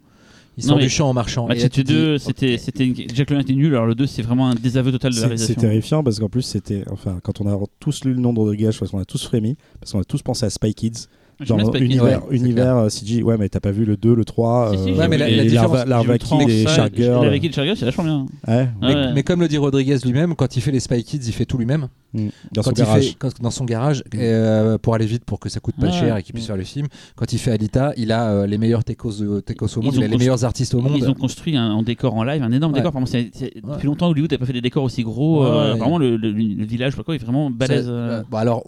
Il 0.58 0.64
Non, 0.64 0.70
sort 0.70 0.78
mais 0.78 0.84
du 0.84 0.90
champ 0.90 1.10
en 1.10 1.14
marchant. 1.14 1.48
Machete 1.48 1.72
tu 1.72 1.84
te 1.84 1.88
dis, 1.88 1.94
2, 1.94 2.18
c'était, 2.18 2.54
ok. 2.56 2.60
c'était 2.64 2.94
Jack 3.14 3.32
1 3.32 3.40
était 3.40 3.54
nul, 3.54 3.74
alors 3.74 3.86
le 3.88 3.96
2 3.96 4.06
c'est 4.08 4.22
vraiment 4.22 4.48
un 4.50 4.56
désaveu 4.56 4.92
total 4.92 5.12
de 5.12 5.16
la 5.18 5.22
C'est 5.22 5.22
c'est 5.24 5.28
réalisation. 5.36 5.62
terrifiant 5.62 6.04
parce 6.04 6.20
qu'en 6.20 6.30
plus, 6.30 6.44
c'était. 6.44 6.84
Enfin, 6.92 7.20
quand 7.24 7.42
on 7.42 7.48
a 7.48 7.58
tous 7.80 8.06
lu 8.06 8.14
le 8.14 8.20
nom 8.20 8.32
de 8.34 8.54
je 8.72 8.78
pense 8.78 8.90
qu'on 8.92 9.00
a 9.00 9.06
tous 9.06 9.24
frémi 9.26 9.58
parce 9.80 9.92
qu'on 9.92 10.00
a 10.00 10.06
tous 10.06 10.22
pensé 10.22 10.46
à 10.46 10.50
Spy 10.50 10.74
Kids. 10.74 11.08
Lee. 11.40 11.86
univers, 11.86 12.04
ouais, 12.30 12.36
univers 12.38 12.78
euh, 12.78 12.90
CG. 12.90 13.22
Ouais, 13.24 13.38
mais 13.38 13.50
t'as 13.50 13.60
pas 13.60 13.72
vu 13.72 13.84
le 13.86 13.98
2, 13.98 14.14
le 14.16 14.24
3. 14.26 14.72
Si, 14.72 14.78
si, 14.78 14.84
euh, 14.84 14.94
j'ai 14.94 15.00
Ouais, 15.00 15.08
mais 15.08 15.18
la- 15.18 15.30
et 15.30 15.36
la 15.36 15.44
les 15.44 15.50
différence- 15.50 15.74
Larva, 15.74 15.86
Larva 15.90 16.06
J'ai 16.08 16.14
vu 16.14 16.20
Kid 16.20 16.28
trente, 16.28 16.50
et 16.50 16.68
Shark 16.68 16.96
Girl. 16.96 17.26
Shark 17.52 17.66
Girl, 17.66 17.78
c'est 17.78 17.86
vachement 17.86 18.04
bien. 18.04 18.26
Ouais, 18.48 18.70
Mais, 18.82 18.88
Ouais. 18.96 19.14
mais 19.14 19.24
comme 19.24 19.42
le 19.42 19.48
dit 19.48 19.58
Rodriguez 19.58 19.98
lui-même, 20.06 20.36
quand 20.36 20.56
il 20.56 20.62
fait 20.62 20.72
les 20.72 20.80
Spy 20.80 21.04
Kids, 21.04 21.22
il 21.28 21.34
fait 21.34 21.46
tout 21.46 21.58
lui-même. 21.58 21.88
Mm. 22.14 22.28
Dans 22.54 22.64
son 22.64 22.72
il 22.72 22.76
garage. 22.78 23.08
fait 23.10 23.16
quand- 23.20 23.42
dans 23.42 23.52
son 23.52 23.66
garage 23.66 24.02
euh, 24.16 24.78
pour 24.78 24.96
aller 24.96 25.06
vite 25.06 25.26
pour 25.26 25.38
que 25.42 25.50
ça 25.50 25.60
coûte 25.60 25.76
pas 25.78 25.92
cher 25.92 26.16
et 26.16 26.24
qu'il 26.24 26.32
puisse 26.34 26.46
Mm. 26.46 26.48
faire 26.48 26.58
le 26.58 26.64
film. 26.64 26.88
Quand 27.18 27.34
il 27.34 27.38
fait 27.40 27.52
Alita, 27.52 27.92
il 27.98 28.14
a 28.14 28.30
euh, 28.30 28.48
les 28.48 28.58
meilleurs 28.58 28.86
techos, 28.86 29.42
techos 29.42 29.68
au 29.78 29.82
monde, 29.82 29.96
il 29.96 30.04
a 30.04 30.08
les 30.08 30.18
meilleurs 30.18 30.46
artistes 30.46 30.74
au 30.76 30.80
monde. 30.82 30.94
Ils 30.96 31.10
ont 31.10 31.14
construit 31.14 31.58
un, 31.58 31.72
un 31.78 31.84
décor 31.84 32.14
en 32.16 32.24
live, 32.24 32.42
un 32.44 32.52
énorme 32.54 32.74
décor. 32.74 32.94
Depuis 32.94 33.88
longtemps, 33.88 34.08
Hollywood 34.10 34.32
n'a 34.32 34.38
pas 34.38 34.46
fait 34.46 34.54
des 34.54 34.62
décors 34.62 34.84
aussi 34.84 35.04
gros. 35.04 35.46
Euh, 35.46 35.74
vraiment, 35.76 35.98
le, 35.98 36.16
le- 36.16 36.32
le 36.32 36.66
village, 36.66 36.96
quoi, 36.96 37.16
est 37.16 37.18
vraiment 37.18 37.50
balèze. 37.50 37.88
Euh. 37.90 38.20
euh, 38.20 38.24
bon, 38.30 38.38
alors, 38.38 38.64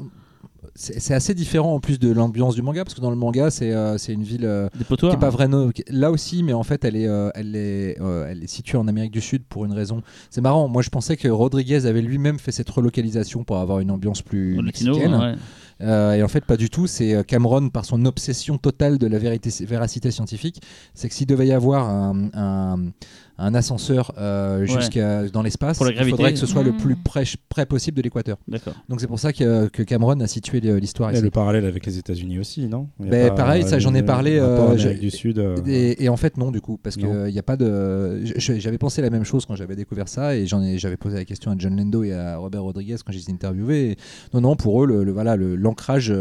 c'est 1.00 1.14
assez 1.16 1.34
différent 1.34 1.74
en 1.74 1.80
plus 1.80 1.98
de 1.98 2.12
l'ambiance 2.12 2.54
du 2.56 2.62
manga 2.62 2.84
parce 2.84 2.94
que 2.94 3.02
dans 3.02 3.10
le 3.10 3.16
manga, 3.16 3.50
c'est 3.50 3.72
euh, 3.74 3.98
c'est 3.98 4.14
une 4.14 4.22
ville 4.24 4.46
euh, 4.46 4.70
qui 5.10 5.16
est 5.16 5.20
pas 5.20 5.32
qui- 5.72 5.84
là 5.90 6.12
aussi, 6.12 6.44
mais 6.44 6.54
en 6.54 6.64
fait, 6.64 6.86
elle 6.86 6.96
est, 6.96 7.08
euh, 7.08 7.30
elle 7.36 7.56
est, 7.56 8.00
euh, 8.00 8.28
elle 8.30 8.44
est 8.44 8.48
située 8.48 8.78
en 8.78 8.88
Amérique 8.88 9.12
du 9.12 9.22
Sud 9.22 9.44
pour 9.50 9.66
une 9.66 9.74
raison. 9.74 10.02
C'est 10.30 10.42
marrant. 10.42 10.68
Moi, 10.68 10.82
je 10.84 10.90
pensais 10.90 11.18
que 11.18 11.28
Rodriguez 11.28 11.86
avait 11.88 12.02
lui-même 12.02 12.38
fait 12.38 12.52
cette 12.52 12.70
relocalisation 12.70 13.44
pour 13.44 13.58
avoir 13.58 13.80
une 13.80 13.90
ambiance 13.92 14.22
plus 14.22 14.62
latino, 14.62 14.94
mexicaine. 14.96 15.16
ouais. 15.20 15.36
Et 15.80 16.24
en 16.24 16.28
fait, 16.28 16.44
pas 16.46 16.58
du 16.58 16.70
tout. 16.70 16.88
C'est 16.88 17.24
Cameron, 17.26 17.70
par 17.70 17.86
son 17.86 18.04
obsession 18.06 18.58
totale 18.58 18.98
de 18.98 19.06
la 19.08 19.20
vérité, 19.20 19.50
véracité 19.66 20.10
scientifique, 20.12 20.62
c'est 20.96 21.08
que 21.10 21.14
s'il 21.14 21.28
devait 21.28 21.48
y 21.48 21.52
avoir 21.54 21.88
un, 21.90 22.30
un- 22.34 22.92
un 23.40 23.54
ascenseur 23.56 24.14
euh, 24.18 24.60
Ouais. 24.62 24.68
jusqu'à 24.68 25.28
dans 25.30 25.42
l'espace, 25.44 25.80
il 25.82 26.10
faudrait 26.10 26.34
que 26.34 26.40
ce 26.40 26.46
soit 26.46 26.64
le 26.64 26.72
Mm. 26.72 26.78
plus 26.78 26.96
près, 26.96 27.24
près 27.50 27.66
possible 27.66 27.98
de 27.98 28.02
l'équateur. 28.02 28.38
D'accord. 28.48 28.74
Donc 28.90 29.00
c'est 29.02 29.08
pour 29.08 29.20
ça 29.20 29.32
que, 29.34 29.68
que 29.68 29.84
Cameron 29.84 30.20
a 30.22 30.28
situé 30.28 30.60
l'histoire 30.60 31.12
Et 31.12 31.14
ici. 31.14 31.22
le 31.24 31.30
parallèle 31.30 31.66
avec 31.66 31.86
les 31.86 31.98
États-Unis 31.98 32.40
aussi, 32.40 32.68
non? 32.68 32.88
Il 33.00 33.10
Ben, 33.10 33.30
pas, 33.30 33.36
pareil, 33.36 33.64
ça, 33.64 33.80
j'en 33.80 33.94
ai 33.94 34.04
parlé, 34.04 34.38
euh, 34.40 34.94
du 35.00 35.12
Sud. 35.12 35.40
euh, 35.40 35.56
Et, 35.66 36.04
et 36.04 36.10
en 36.10 36.18
fait 36.18 36.38
non 36.38 36.52
du 36.52 36.62
coup 36.62 36.78
parce 36.82 36.96
qu'il 36.96 37.08
n'y 37.10 37.40
a 37.40 37.44
pas 37.44 37.58
de 37.58 38.22
j'avais 38.24 38.78
pensé 38.78 39.02
la 39.02 39.10
même 39.10 39.24
chose 39.24 39.46
quand 39.46 39.56
j'avais 39.56 39.76
découvert 39.76 40.08
ça 40.08 40.36
et 40.36 40.46
j'en 40.48 40.62
ai 40.62 40.78
j'avais 40.78 40.98
posé 40.98 41.16
la 41.18 41.26
question 41.26 41.52
à 41.52 41.56
John 41.58 41.76
Lendo 41.78 42.04
et 42.04 42.14
à 42.14 42.38
Robert 42.38 42.64
Rodriguez 42.64 42.96
quand 43.06 43.12
je 43.12 43.18
les 43.18 43.30
ai 43.30 43.34
interviewés 43.34 43.92
Et 43.92 43.98
non 44.34 44.42
non 44.42 44.56
pour 44.56 44.84
eux 44.84 44.88
le, 44.88 45.04
le- 45.04 45.12
voilà 45.12 45.36
le- 45.36 45.56
l'ancrage 45.56 46.14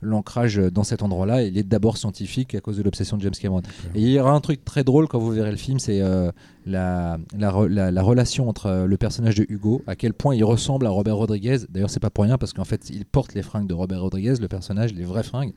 l'ancrage 0.00 0.56
dans 0.72 0.84
cet 0.84 1.02
endroit 1.02 1.26
là 1.26 1.42
il 1.42 1.56
est 1.58 1.62
d'abord 1.62 1.96
scientifique 1.96 2.54
à 2.54 2.60
cause 2.60 2.76
de 2.76 2.82
l'obsession 2.82 3.16
de 3.16 3.22
James 3.22 3.32
Cameron 3.40 3.62
et 3.94 4.00
il 4.00 4.08
y 4.10 4.18
aura 4.18 4.32
un 4.32 4.40
truc 4.40 4.64
très 4.64 4.84
drôle 4.84 5.08
quand 5.08 5.18
vous 5.18 5.30
verrez 5.30 5.50
le 5.50 5.56
film 5.56 5.78
c'est 5.78 6.00
euh, 6.00 6.30
la, 6.66 7.18
la, 7.38 7.92
la 7.92 8.02
relation 8.02 8.48
entre 8.48 8.66
euh, 8.66 8.86
le 8.86 8.96
personnage 8.96 9.36
de 9.36 9.46
Hugo 9.48 9.82
à 9.86 9.94
quel 9.94 10.12
point 10.12 10.34
il 10.34 10.44
ressemble 10.44 10.86
à 10.86 10.90
Robert 10.90 11.16
Rodriguez. 11.16 11.58
D'ailleurs 11.68 11.90
c'est 11.90 12.00
pas 12.00 12.10
pour 12.10 12.24
rien 12.24 12.38
parce 12.38 12.52
qu'en 12.52 12.64
fait 12.64 12.90
il 12.90 13.04
porte 13.06 13.34
les 13.34 13.42
fringues 13.42 13.68
de 13.68 13.74
Robert 13.74 14.00
Rodriguez 14.00 14.34
le 14.40 14.48
personnage 14.48 14.92
les 14.92 15.04
vraies 15.04 15.22
fringues 15.22 15.52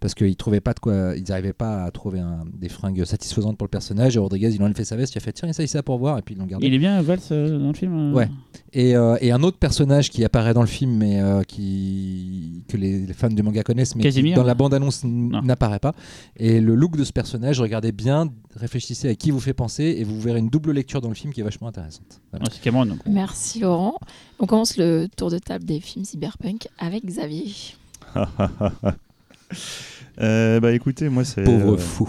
parce 0.00 0.14
qu'ils 0.14 0.36
trouvaient 0.36 0.60
pas 0.60 0.74
de 0.74 0.80
quoi 0.80 1.12
ils 1.16 1.24
n'arrivaient 1.28 1.52
pas 1.52 1.82
à 1.84 1.90
trouver 1.90 2.20
un- 2.20 2.44
des 2.54 2.68
fringues 2.68 3.04
satisfaisantes 3.04 3.56
pour 3.58 3.64
le 3.66 3.70
personnage 3.70 4.16
et 4.16 4.18
Rodriguez 4.18 4.50
il 4.54 4.62
en 4.62 4.66
a 4.70 4.74
fait 4.74 4.84
sa 4.84 4.96
veste 4.96 5.14
il 5.14 5.18
a 5.18 5.20
fait 5.20 5.32
tiens 5.32 5.48
essaye 5.48 5.66
ça 5.68 5.82
pour 5.82 5.98
voir 5.98 6.18
et 6.18 6.22
puis 6.22 6.34
ils 6.34 6.38
l'ont 6.38 6.46
gardé 6.46 6.66
Il 6.66 6.74
est 6.74 6.78
bien 6.78 7.00
Valls 7.02 7.18
euh, 7.32 7.58
dans 7.58 7.68
le 7.68 7.74
film 7.74 7.92
euh 7.94 8.12
Ouais. 8.14 8.28
et, 8.72 8.96
euh, 8.96 9.16
et 9.20 9.32
un 9.32 9.42
autre 9.42 9.58
personnage 9.58 10.10
qui 10.10 10.24
apparaît 10.24 10.54
dans 10.54 10.60
le 10.60 10.66
film 10.68 10.96
mais 10.98 11.20
euh, 11.20 11.42
qui 11.42 12.64
que 12.68 12.76
les, 12.76 13.06
les 13.06 13.12
fans 13.14 13.28
du 13.28 13.42
manga 13.42 13.62
connaissent 13.62 13.96
mais 13.96 14.08
qui, 14.10 14.32
dans 14.34 14.44
la 14.44 14.54
bande 14.54 14.74
annonce 14.74 15.04
Non. 15.04 15.42
n'apparaît 15.42 15.78
pas 15.80 15.94
et 16.36 16.60
le 16.60 16.74
look 16.74 16.96
de 16.96 17.04
ce 17.04 17.12
personnage 17.12 17.60
regardez 17.60 17.92
bien 17.92 18.28
réfléchissez 18.56 19.08
à 19.08 19.14
qui 19.14 19.30
vous 19.30 19.40
fait 19.40 19.54
penser 19.54 19.96
et 19.98 20.04
vous 20.04 20.20
verrez 20.20 20.38
une 20.38 20.48
double 20.48 20.72
lecture 20.72 21.00
dans 21.00 21.08
le 21.08 21.14
film 21.14 21.32
qui 21.32 21.40
est 21.40 21.44
vachement 21.44 21.68
intéressante 21.68 22.20
Voilà. 22.30 22.44
Ouais, 22.44 22.50
c'est 22.52 22.62
Cameron. 22.62 22.86
donc. 22.86 22.98
Merci 23.06 23.60
Laurent. 23.60 23.98
On 24.38 24.46
commence 24.46 24.76
le 24.76 25.06
tour 25.16 25.30
de 25.30 25.38
table 25.38 25.64
des 25.64 25.80
films 25.80 26.04
cyberpunk 26.04 26.68
avec 26.78 27.04
Xavier. 27.04 27.52
Euh, 30.20 30.58
bah 30.58 30.72
écoutez, 30.72 31.08
moi 31.08 31.24
c'est. 31.24 31.44
pauvre 31.44 31.74
euh, 31.74 31.78
fou 31.78 32.08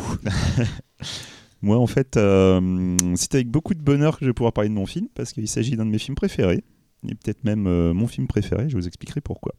Moi, 1.62 1.78
en 1.78 1.86
fait, 1.86 2.18
euh, 2.18 2.98
c'est 3.16 3.36
avec 3.36 3.50
beaucoup 3.50 3.76
de 3.76 3.82
bonheur 3.82 4.18
que 4.18 4.26
je 4.26 4.32
vais 4.32 4.34
pouvoir 4.34 4.52
parler 4.52 4.70
de 4.70 4.74
mon 4.74 4.88
film, 4.88 5.10
parce 5.14 5.32
qu'il 5.32 5.48
s'agit 5.48 5.76
d'un 5.76 5.86
de 5.86 5.92
mes 5.92 6.00
films 6.00 6.16
préférés, 6.16 6.64
et 7.08 7.14
peut-être 7.14 7.44
même 7.44 7.92
mon 7.92 8.08
film 8.08 8.26
préféré, 8.26 8.68
je 8.68 8.76
vous 8.76 8.88
expliquerai 8.88 9.22
pourquoi. 9.22 9.54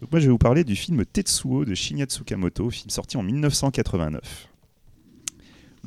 Donc 0.00 0.10
moi, 0.10 0.18
je 0.18 0.24
vais 0.24 0.32
vous 0.32 0.38
parler 0.38 0.64
du 0.64 0.74
film 0.74 1.04
Tetsuo 1.04 1.64
de 1.64 1.74
Shinya 1.76 2.06
Tsukamoto, 2.06 2.68
film 2.70 2.90
sorti 2.90 3.16
en 3.16 3.22
1989. 3.22 4.48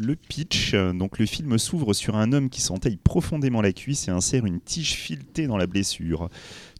Le 0.04 0.16
pitch, 0.16 0.74
euh, 0.74 0.94
donc 0.94 1.20
le 1.20 1.28
film 1.28 1.60
s'ouvre 1.60 1.94
sur 1.94 2.16
un 2.16 2.34
homme 2.34 2.50
qui 2.50 2.60
s'entaille 2.60 2.98
profondément 2.98 3.62
la 3.62 3.72
cuisse 3.72 4.08
et 4.08 4.12
insère 4.12 4.48
une 4.48 4.60
tige 4.60 4.94
filetée 4.96 5.46
dans 5.46 5.58
la 5.58 5.68
blessure. 5.68 6.28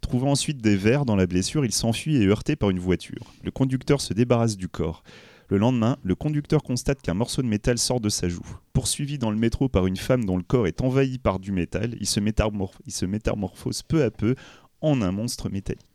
Trouvant 0.00 0.32
ensuite 0.32 0.58
des 0.58 0.74
vers 0.74 1.04
dans 1.04 1.14
la 1.14 1.28
blessure, 1.28 1.64
il 1.64 1.70
s'enfuit 1.70 2.16
et 2.16 2.24
est 2.24 2.26
heurté 2.26 2.56
par 2.56 2.70
une 2.70 2.80
voiture. 2.80 3.32
Le 3.44 3.52
conducteur 3.52 4.00
se 4.00 4.12
débarrasse 4.12 4.56
du 4.56 4.66
corps. 4.66 5.04
Le 5.46 5.58
lendemain, 5.58 5.98
le 6.02 6.16
conducteur 6.16 6.64
constate 6.64 7.00
qu'un 7.00 7.14
morceau 7.14 7.42
de 7.42 7.46
métal 7.46 7.78
sort 7.78 8.00
de 8.00 8.08
sa 8.08 8.28
joue. 8.28 8.42
Poursuivi 8.72 9.18
dans 9.18 9.30
le 9.30 9.36
métro 9.36 9.68
par 9.68 9.86
une 9.86 9.96
femme 9.96 10.24
dont 10.24 10.36
le 10.36 10.42
corps 10.42 10.66
est 10.66 10.80
envahi 10.80 11.18
par 11.18 11.38
du 11.38 11.52
métal, 11.52 11.94
il 12.00 12.08
se, 12.08 12.18
il 12.18 12.92
se 12.92 13.06
métamorphose 13.06 13.82
peu 13.84 14.02
à 14.02 14.10
peu 14.10 14.34
en 14.80 15.00
un 15.00 15.12
monstre 15.12 15.48
métallique. 15.48 15.91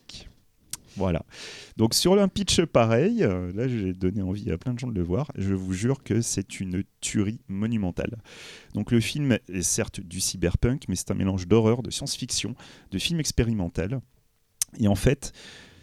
Voilà. 0.98 1.24
Donc 1.78 1.94
sur 1.94 2.20
un 2.20 2.28
pitch 2.28 2.62
pareil, 2.66 3.24
euh, 3.24 3.54
là 3.54 3.68
j'ai 3.68 3.94
donné 3.94 4.24
envie 4.24 4.52
à 4.52 4.58
plein 4.58 4.74
de 4.74 4.80
gens 4.80 4.88
de 4.88 4.96
le 4.96 5.04
voir, 5.04 5.32
je 5.38 5.54
vous 5.54 5.74
jure 5.74 6.04
que 6.04 6.22
c'est 6.22 6.60
une 6.60 6.84
tuerie 7.02 7.40
monumentale. 7.48 8.18
Donc 8.74 8.92
le 8.92 9.00
film 9.00 9.38
est 9.48 9.62
certes 9.62 10.02
du 10.02 10.20
cyberpunk, 10.20 10.86
mais 10.90 10.96
c'est 10.96 11.12
un 11.12 11.16
mélange 11.16 11.48
d'horreur, 11.48 11.84
de 11.84 11.92
science-fiction, 11.92 12.56
de 12.92 12.98
film 12.98 13.20
expérimental. 13.20 14.02
Et 14.80 14.88
en 14.88 14.96
fait, 14.96 15.34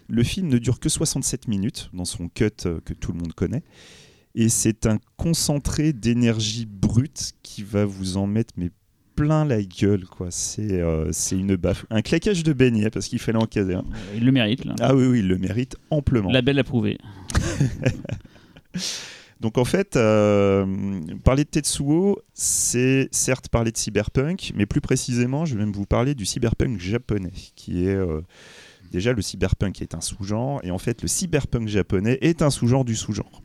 le 0.09 0.25
film 0.25 0.49
ne 0.49 0.59
dure 0.59 0.81
que 0.81 0.89
67 0.89 1.47
minutes 1.47 1.91
dans 1.93 2.05
son 2.05 2.29
cut 2.29 2.51
euh, 2.67 2.81
que 2.85 2.93
tout 2.93 3.13
le 3.13 3.19
monde 3.19 3.33
connaît. 3.33 3.63
Et 4.35 4.49
c'est 4.49 4.87
un 4.87 4.99
concentré 5.17 5.93
d'énergie 5.93 6.67
brute 6.67 7.35
qui 7.45 7.63
va 7.63 7.85
vous 7.85 8.17
en 8.17 8.27
mettre 8.27 8.55
plein 9.15 9.45
la 9.45 9.63
gueule 9.63 10.05
quoi. 10.05 10.29
C'est 10.31 10.81
euh, 10.81 11.11
c'est 11.13 11.37
une 11.37 11.57
baffe, 11.57 11.87
un 11.91 12.03
claquage 12.03 12.43
de 12.43 12.53
beignet 12.53 12.91
parce 12.91 13.07
qu'il 13.09 13.19
fallait 13.19 13.39
encadrer. 13.39 13.75
hein. 13.75 13.85
Il 14.15 14.25
le 14.25 14.33
mérite. 14.33 14.65
Là. 14.65 14.75
Ah 14.81 14.95
oui 14.95 15.07
oui, 15.07 15.19
il 15.21 15.29
le 15.29 15.39
mérite 15.39 15.77
amplement. 15.91 16.31
La 16.31 16.43
belle 16.43 16.59
approuvé. 16.59 16.99
Donc 19.41 19.59
en 19.59 19.65
fait, 19.65 19.97
euh, 19.97 20.65
parler 21.23 21.45
de 21.45 21.49
Tetsuo, 21.51 22.19
c'est 22.33 23.09
certes 23.13 23.49
parler 23.49 23.73
de 23.73 23.77
cyberpunk, 23.77 24.53
mais 24.55 24.65
plus 24.65 24.81
précisément, 24.81 25.45
je 25.45 25.55
vais 25.55 25.61
même 25.61 25.73
vous 25.73 25.85
parler 25.87 26.15
du 26.15 26.25
cyberpunk 26.25 26.79
japonais, 26.81 27.33
qui 27.55 27.85
est 27.87 27.95
euh, 27.95 28.23
déjà 28.91 29.13
le 29.13 29.21
cyberpunk 29.21 29.83
est 29.83 29.95
un 29.95 30.01
sous-genre, 30.01 30.61
et 30.63 30.71
en 30.71 30.79
fait 30.79 31.03
le 31.03 31.09
cyberpunk 31.09 31.69
japonais 31.69 32.19
est 32.23 32.41
un 32.43 32.51
sous-genre 32.51 32.85
du 32.85 32.97
sous-genre. 32.97 33.43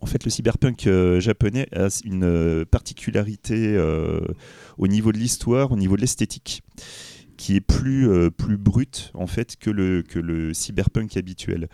En 0.00 0.06
fait, 0.06 0.22
le 0.24 0.30
cyberpunk 0.30 0.86
euh, 0.86 1.18
japonais 1.18 1.66
a 1.74 1.88
une 2.04 2.22
euh, 2.22 2.64
particularité 2.64 3.74
euh, 3.76 4.20
au 4.78 4.88
niveau 4.88 5.12
de 5.12 5.18
l'histoire, 5.18 5.72
au 5.72 5.76
niveau 5.76 5.96
de 5.96 6.00
l'esthétique, 6.00 6.62
qui 7.36 7.56
est 7.56 7.60
plus, 7.60 8.08
euh, 8.08 8.30
brute 8.38 9.10
en 9.14 9.26
fait 9.26 9.56
que 9.56 9.70
le, 9.70 10.02
que 10.02 10.18
le 10.18 10.54
cyberpunk 10.54 11.16
habituel 11.16 11.68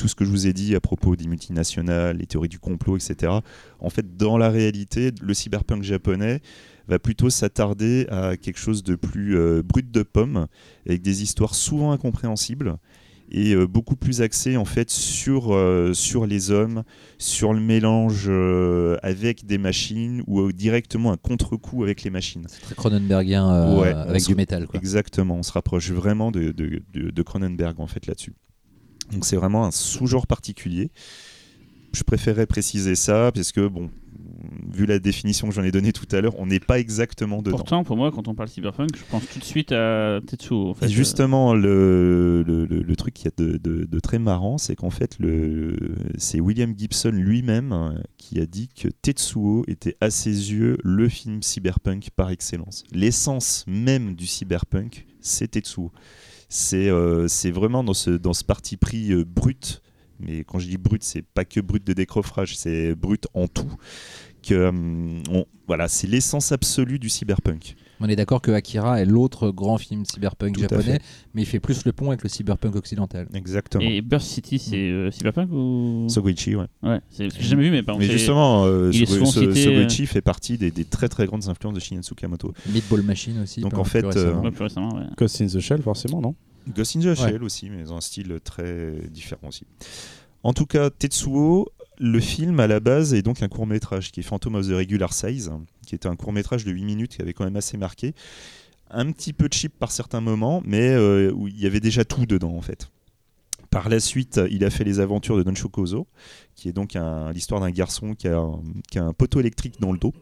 tout 0.00 0.08
ce 0.08 0.14
que 0.14 0.24
je 0.24 0.30
vous 0.30 0.46
ai 0.46 0.54
dit 0.54 0.74
à 0.74 0.80
propos 0.80 1.14
des 1.14 1.26
multinationales, 1.26 2.16
les 2.16 2.26
théories 2.26 2.48
du 2.48 2.58
complot, 2.58 2.96
etc. 2.96 3.34
En 3.80 3.90
fait, 3.90 4.16
dans 4.16 4.38
la 4.38 4.48
réalité, 4.48 5.12
le 5.20 5.34
cyberpunk 5.34 5.82
japonais 5.82 6.40
va 6.88 6.98
plutôt 6.98 7.28
s'attarder 7.28 8.06
à 8.08 8.38
quelque 8.38 8.58
chose 8.58 8.82
de 8.82 8.94
plus 8.94 9.36
euh, 9.36 9.62
brut 9.62 9.90
de 9.90 10.02
pomme, 10.02 10.46
avec 10.86 11.02
des 11.02 11.22
histoires 11.22 11.54
souvent 11.54 11.92
incompréhensibles 11.92 12.78
et 13.30 13.54
euh, 13.54 13.66
beaucoup 13.66 13.96
plus 13.96 14.22
axé 14.22 14.56
en 14.56 14.64
fait 14.64 14.90
sur, 14.90 15.54
euh, 15.54 15.92
sur 15.94 16.26
les 16.26 16.50
hommes, 16.50 16.82
sur 17.18 17.52
le 17.52 17.60
mélange 17.60 18.24
euh, 18.28 18.96
avec 19.02 19.46
des 19.46 19.58
machines 19.58 20.22
ou 20.26 20.40
euh, 20.40 20.52
directement 20.52 21.12
un 21.12 21.16
contre-coup 21.16 21.82
avec 21.84 22.02
les 22.02 22.10
machines. 22.10 22.46
très 22.62 22.74
Cronenbergien 22.74 23.76
Ouais, 23.78 23.92
avec 23.92 24.26
du 24.26 24.34
métal 24.34 24.66
quoi. 24.66 24.78
Exactement, 24.80 25.36
on 25.36 25.42
se 25.42 25.52
rapproche 25.52 25.90
vraiment 25.90 26.30
de, 26.30 26.50
de, 26.52 26.82
de- 26.92 27.10
de 27.10 27.22
Cronenberg 27.22 27.78
en 27.80 27.86
fait 27.86 28.06
là-dessus. 28.06 28.34
Donc 29.12 29.24
c'est 29.24 29.36
vraiment 29.36 29.64
un 29.64 29.70
sous-genre 29.70 30.26
particulier. 30.26 30.90
Je 31.92 32.02
préférais 32.04 32.46
préciser 32.46 32.94
ça 32.94 33.32
parce 33.34 33.50
que 33.52 33.66
bon, 33.66 33.90
vu 34.72 34.86
la 34.86 34.98
définition 34.98 35.48
que 35.48 35.54
j'en 35.54 35.62
ai 35.62 35.70
donnée 35.70 35.92
tout 35.92 36.06
à 36.12 36.20
l'heure, 36.20 36.38
on 36.38 36.46
n'est 36.46 36.60
pas 36.60 36.78
exactement 36.78 37.42
dedans. 37.42 37.56
Pourtant, 37.56 37.84
pour 37.84 37.96
moi, 37.96 38.10
quand 38.10 38.28
on 38.28 38.34
parle 38.34 38.48
cyberpunk, 38.48 38.90
je 38.96 39.02
pense 39.10 39.26
tout 39.28 39.38
de 39.38 39.44
suite 39.44 39.72
à 39.72 40.20
Tetsuo. 40.26 40.70
En 40.70 40.74
fait. 40.74 40.86
Et 40.86 40.88
justement, 40.88 41.54
le, 41.54 42.42
le, 42.46 42.64
le- 42.66 42.82
le 42.82 42.96
truc 42.96 43.14
qui 43.14 43.28
est 43.28 43.38
de, 43.38 43.56
de- 43.58 43.84
de 43.84 44.00
très 44.00 44.18
marrant, 44.18 44.58
c'est 44.58 44.76
qu'en 44.76 44.90
fait, 44.90 45.18
c'est 46.18 46.40
William 46.40 46.74
Gibson 46.76 47.10
lui-même 47.12 47.72
euh, 47.72 47.98
qui 48.16 48.40
a 48.40 48.46
dit 48.46 48.68
que 48.68 48.88
Tetsuo 48.88 49.64
était 49.68 49.96
à 50.00 50.10
ses 50.10 50.52
yeux 50.52 50.78
le 50.82 51.08
film 51.08 51.42
cyberpunk 51.42 52.10
par 52.16 52.30
excellence. 52.30 52.84
L'essence 52.92 53.64
même 53.66 54.14
du 54.14 54.26
cyberpunk, 54.26 55.06
c'est 55.20 55.48
Tetsuo. 55.52 55.90
C'est 56.48 56.88
euh, 56.88 57.26
vraiment 57.52 57.84
dans 57.84 57.94
ce, 57.94 58.10
dans 58.10 58.32
ce 58.32 58.44
parti 58.44 58.76
pris 58.76 59.12
euh, 59.12 59.24
brut, 59.24 59.82
mais 60.18 60.44
quand 60.44 60.58
je 60.58 60.66
dis 60.68 60.76
brut, 60.78 61.02
c'est 61.02 61.22
pas 61.22 61.44
que 61.44 61.60
brut 61.60 61.86
de 61.86 61.92
décroffrage, 61.92 62.56
c'est 62.56 62.94
brut 62.94 63.26
en 63.34 63.46
tout. 63.46 63.72
Que, 64.42 64.68
hum, 64.68 65.22
on- 65.30 65.44
voilà, 65.66 65.86
c'est 65.88 66.06
l'essence 66.06 66.50
absolue 66.52 66.98
du 66.98 67.08
cyberpunk. 67.08 67.76
On 68.02 68.08
est 68.08 68.16
d'accord 68.16 68.40
que 68.40 68.50
Akira 68.50 68.98
est 69.00 69.04
l'autre 69.04 69.50
grand 69.50 69.76
film 69.76 70.04
cyberpunk 70.06 70.54
Tout 70.54 70.62
japonais, 70.62 70.98
mais 71.34 71.42
il 71.42 71.44
fait 71.46 71.60
plus 71.60 71.84
le 71.84 71.92
pont 71.92 72.08
avec 72.08 72.22
le 72.22 72.30
cyberpunk 72.30 72.74
occidental. 72.74 73.28
Exactement. 73.34 73.84
Et 73.84 74.00
Burst 74.00 74.26
City, 74.26 74.58
c'est 74.58 74.76
euh, 74.90 75.10
cyberpunk 75.10 75.50
ou? 75.52 76.06
Sogoichi, 76.08 76.56
ouais. 76.56 76.64
Ouais, 76.82 77.00
c'est 77.10 77.28
j'ai 77.28 77.42
jamais 77.42 77.64
vu, 77.64 77.70
mais 77.70 77.82
par 77.82 77.98
Mais 77.98 78.06
justement, 78.06 78.64
euh, 78.64 78.90
il 78.92 79.02
est 79.02 79.04
Sogo- 79.06 79.14
souvent 79.18 79.30
So- 79.30 79.40
cité, 79.52 79.64
Sogoichi 79.64 80.06
fait 80.06 80.22
partie 80.22 80.56
des, 80.56 80.70
des 80.70 80.86
très 80.86 81.08
très 81.10 81.26
grandes 81.26 81.46
influences 81.48 81.74
de 81.74 81.80
Shinya 81.80 82.00
Tsukamoto. 82.02 82.54
Meatball 82.72 83.02
Machine 83.02 83.38
aussi. 83.42 83.60
Donc, 83.60 83.72
plus- 83.72 83.80
en 83.80 83.84
fait, 83.84 84.00
plus 84.00 84.08
récemment. 84.08 84.40
Ouais, 84.42 84.50
plus 84.50 84.62
récemment, 84.64 84.94
ouais. 84.96 85.04
Ghost 85.18 85.40
in 85.42 85.46
the 85.48 85.60
Shell, 85.60 85.82
forcément, 85.82 86.22
non? 86.22 86.34
Ghost 86.74 86.96
in 86.96 87.00
the 87.00 87.14
Shell 87.14 87.42
aussi, 87.44 87.68
mais 87.68 87.84
dans 87.84 87.96
un 87.96 88.00
style 88.00 88.38
très 88.42 88.94
différent 89.12 89.48
aussi. 89.48 89.64
En 90.42 90.54
tout 90.54 90.64
cas, 90.64 90.88
Tetsuo, 90.88 91.68
le 92.00 92.18
film 92.18 92.58
à 92.60 92.66
la 92.66 92.80
base 92.80 93.12
est 93.12 93.20
donc 93.20 93.42
un 93.42 93.48
court 93.48 93.66
métrage 93.66 94.10
qui 94.10 94.20
est 94.20 94.22
Phantom 94.22 94.54
of 94.54 94.66
the 94.66 94.72
Regular 94.72 95.12
Size, 95.12 95.52
qui 95.86 95.94
est 95.94 96.06
un 96.06 96.16
court 96.16 96.32
métrage 96.32 96.64
de 96.64 96.72
8 96.72 96.84
minutes 96.84 97.16
qui 97.16 97.22
avait 97.22 97.34
quand 97.34 97.44
même 97.44 97.56
assez 97.56 97.76
marqué. 97.76 98.14
Un 98.90 99.12
petit 99.12 99.34
peu 99.34 99.48
cheap 99.52 99.78
par 99.78 99.92
certains 99.92 100.22
moments, 100.22 100.62
mais 100.64 100.88
euh, 100.88 101.30
où 101.30 101.46
il 101.46 101.60
y 101.60 101.66
avait 101.66 101.78
déjà 101.78 102.04
tout 102.06 102.24
dedans 102.24 102.56
en 102.56 102.62
fait. 102.62 102.90
Par 103.68 103.90
la 103.90 104.00
suite, 104.00 104.40
il 104.50 104.64
a 104.64 104.70
fait 104.70 104.82
les 104.82 104.98
aventures 104.98 105.36
de 105.36 105.42
Don 105.42 105.54
Shokozo, 105.54 106.08
qui 106.56 106.68
est 106.68 106.72
donc 106.72 106.96
l'histoire 107.32 107.60
d'un 107.60 107.70
garçon 107.70 108.14
qui 108.14 108.26
a 108.26 108.40
un 108.96 109.12
poteau 109.12 109.38
électrique 109.38 109.78
dans 109.78 109.92
le 109.92 109.98
dos, 109.98 110.12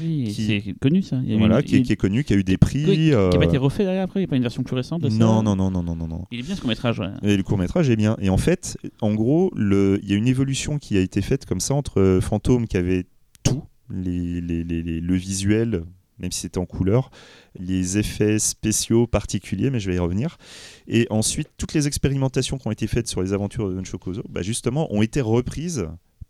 Oui, 0.00 0.24
Qui- 0.32 0.46
c'est 0.64 0.74
connu 0.80 1.02
ça. 1.02 1.20
Il 1.22 1.28
y 1.30 1.32
a 1.32 1.36
eu 1.36 1.38
voilà, 1.38 1.58
une- 1.60 1.64
qui, 1.64 1.76
est, 1.76 1.82
qui 1.82 1.92
est 1.92 1.96
connu, 1.96 2.24
qui 2.24 2.32
a 2.32 2.36
eu 2.36 2.44
des 2.44 2.56
prix. 2.56 2.84
qui- 2.84 2.94
qui 2.94 3.12
a 3.12 3.28
pas 3.30 3.36
euh, 3.36 3.42
été 3.42 3.58
refait 3.58 3.84
derrière 3.84 4.02
après, 4.04 4.20
il 4.20 4.22
n'y 4.22 4.26
a 4.26 4.28
pas 4.28 4.36
une 4.36 4.42
version 4.42 4.62
plus 4.62 4.74
récente 4.76 5.02
non, 5.02 5.42
non, 5.42 5.54
non, 5.56 5.70
non, 5.70 5.82
non, 5.82 5.94
non, 5.96 6.08
non. 6.08 6.24
Il 6.30 6.40
est 6.40 6.42
bien 6.42 6.54
ce 6.54 6.60
court 6.60 6.68
métrage, 6.70 6.98
ouais. 7.00 7.08
Et 7.22 7.36
le 7.36 7.42
court 7.42 7.58
métrage 7.58 7.90
est 7.90 7.96
bien. 7.96 8.16
Et 8.20 8.30
en 8.30 8.38
fait, 8.38 8.78
en 9.00 9.14
gros, 9.14 9.50
le- 9.54 9.98
il 10.02 10.08
y 10.10 10.14
a 10.14 10.16
une 10.16 10.28
évolution 10.28 10.78
qui 10.78 10.96
a 10.96 11.00
été 11.00 11.20
faite 11.22 11.44
comme 11.46 11.60
ça 11.60 11.74
entre 11.74 12.00
euh, 12.00 12.20
Fantôme 12.20 12.66
qui 12.66 12.76
avait 12.76 13.04
tout, 13.42 13.62
les, 13.90 14.40
les- 14.40 14.64
les- 14.64 15.00
le 15.00 15.14
visuel, 15.16 15.84
même 16.18 16.30
si 16.32 16.40
c'était 16.40 16.58
en 16.58 16.66
couleur, 16.66 17.10
les 17.58 17.98
effets 17.98 18.38
spéciaux 18.38 19.06
particuliers, 19.06 19.70
mais 19.70 19.80
je 19.80 19.90
vais 19.90 19.96
y 19.96 19.98
revenir. 19.98 20.38
Et 20.86 21.06
ensuite, 21.10 21.48
toutes 21.58 21.74
les 21.74 21.86
expérimentations 21.86 22.56
qui 22.58 22.68
ont 22.68 22.70
été 22.70 22.86
faites 22.86 23.08
sur 23.08 23.22
les 23.22 23.32
aventures 23.32 23.68
de 23.68 23.74
Don 23.74 23.82
bah, 24.30 24.42
justement, 24.42 24.92
ont 24.94 25.02
été 25.02 25.20
reprises 25.20 25.86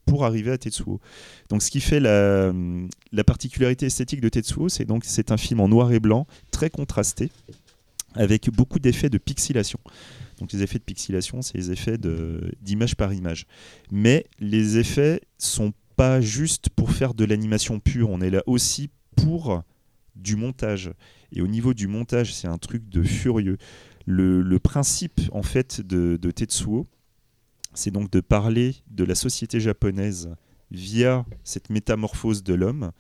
pour 0.07 0.25
arriver 0.25 0.51
à 0.51 0.59
Tetsuo. 0.59 1.01
Donc 1.49 1.63
ce 1.63 1.71
qui 1.71 1.81
fait 1.81 2.01
la, 2.01 2.53
la 3.13 3.25
particularité 3.25 3.87
esthétique 3.87 4.21
de 4.21 4.29
Tetsuo, 4.29 4.69
c'est 4.69 4.85
donc 4.85 5.05
c'est 5.05 5.31
un 5.31 5.37
film 5.37 5.61
en 5.61 5.69
noir 5.69 5.93
et 5.93 6.01
blanc, 6.01 6.27
très 6.51 6.71
contrasté, 6.71 7.31
avec 8.15 8.51
beaucoup 8.51 8.79
d'effets 8.79 9.11
de 9.11 9.19
pixelation. 9.19 9.79
Donc 10.39 10.53
les 10.53 10.63
effets 10.63 10.79
de 10.79 10.85
pixelation, 10.85 11.43
c'est 11.43 11.57
les 11.57 11.71
effets 11.71 11.99
d'image 12.61 12.97
par 12.97 13.13
image. 13.13 13.47
Mais 13.91 14.27
les 14.41 14.79
effets 14.79 15.21
sont 15.39 15.73
pas 15.97 16.21
juste 16.21 16.69
pour 16.71 16.91
faire 16.93 17.15
de 17.15 17.25
l'animation 17.25 17.79
pure, 17.79 18.11
on 18.11 18.21
est 18.21 18.31
là 18.31 18.43
aussi 18.47 18.91
pour 19.17 19.63
du 20.17 20.37
montage. 20.37 20.91
Et 21.33 21.41
au 21.41 21.47
niveau 21.47 21.75
du 21.75 21.87
montage, 21.87 22.35
c'est 22.35 22.49
un 22.49 22.59
truc 22.59 22.89
de 22.89 23.03
furieux. 23.03 23.57
Le, 24.05 24.59
principe 24.59 25.21
en 25.33 25.43
fait 25.43 25.81
de 25.81 26.31
Tetsuo, 26.31 26.89
c'est 27.75 27.91
donc 27.91 28.11
de 28.11 28.21
parler 28.21 28.75
de 28.91 29.05
la 29.05 29.15
société 29.15 29.61
japonaise 29.61 30.31
via 30.71 31.25
cette 31.45 31.71
métamorphose 31.71 32.43
de 32.43 32.55
l'homme. 32.55 32.93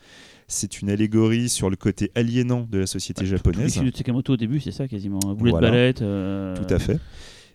C'est 0.48 0.82
une 0.82 0.90
allégorie 0.90 1.48
sur 1.48 1.70
le 1.70 1.76
côté 1.76 2.10
aliénant 2.14 2.66
de 2.70 2.78
la 2.78 2.86
société 2.86 3.24
japonaise. 3.24 3.72
films 3.72 3.86
de 3.86 3.90
Tsukamoto 3.90 4.34
au 4.34 4.36
début, 4.36 4.60
c'est 4.60 4.72
ça 4.72 4.86
quasiment. 4.88 5.20
Boulet 5.20 5.52
Voilà. 5.52 5.68
de 5.68 5.72
balette. 5.72 6.02
euh, 6.02 6.54
Tout 6.56 6.74
à 6.74 6.78
fait. 6.78 6.98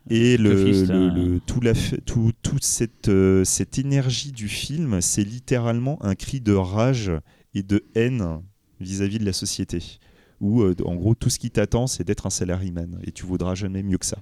Et 0.09 0.37
le, 0.37 0.53
le- 0.71 0.89
euh. 0.91 1.11
le- 1.13 1.39
tout 1.41 1.59
la, 1.61 1.73
f- 1.73 1.99
tout, 2.05 2.31
toute 2.41 2.63
cette, 2.63 3.09
euh, 3.09 3.43
cette 3.43 3.77
énergie 3.77 4.31
du 4.31 4.47
film, 4.47 5.01
c'est 5.01 5.23
littéralement 5.23 6.03
un 6.03 6.15
cri 6.15 6.39
de 6.41 6.53
rage 6.53 7.11
et 7.53 7.61
de 7.61 7.83
haine 7.93 8.39
vis-à-vis 8.79 9.19
de 9.19 9.25
la 9.25 9.33
société. 9.33 9.79
Où, 10.39 10.61
euh, 10.61 10.75
en 10.85 10.95
gros, 10.95 11.13
tout 11.13 11.29
ce 11.29 11.39
qui 11.39 11.51
t'attend, 11.51 11.87
c'est 11.87 12.03
d'être 12.05 12.25
un 12.25 12.29
salaryman. 12.29 12.99
Et 13.03 13.11
tu 13.11 13.25
voudras 13.25 13.53
jamais 13.53 13.83
mieux 13.83 13.97
que 13.97 14.05
ça. 14.05 14.17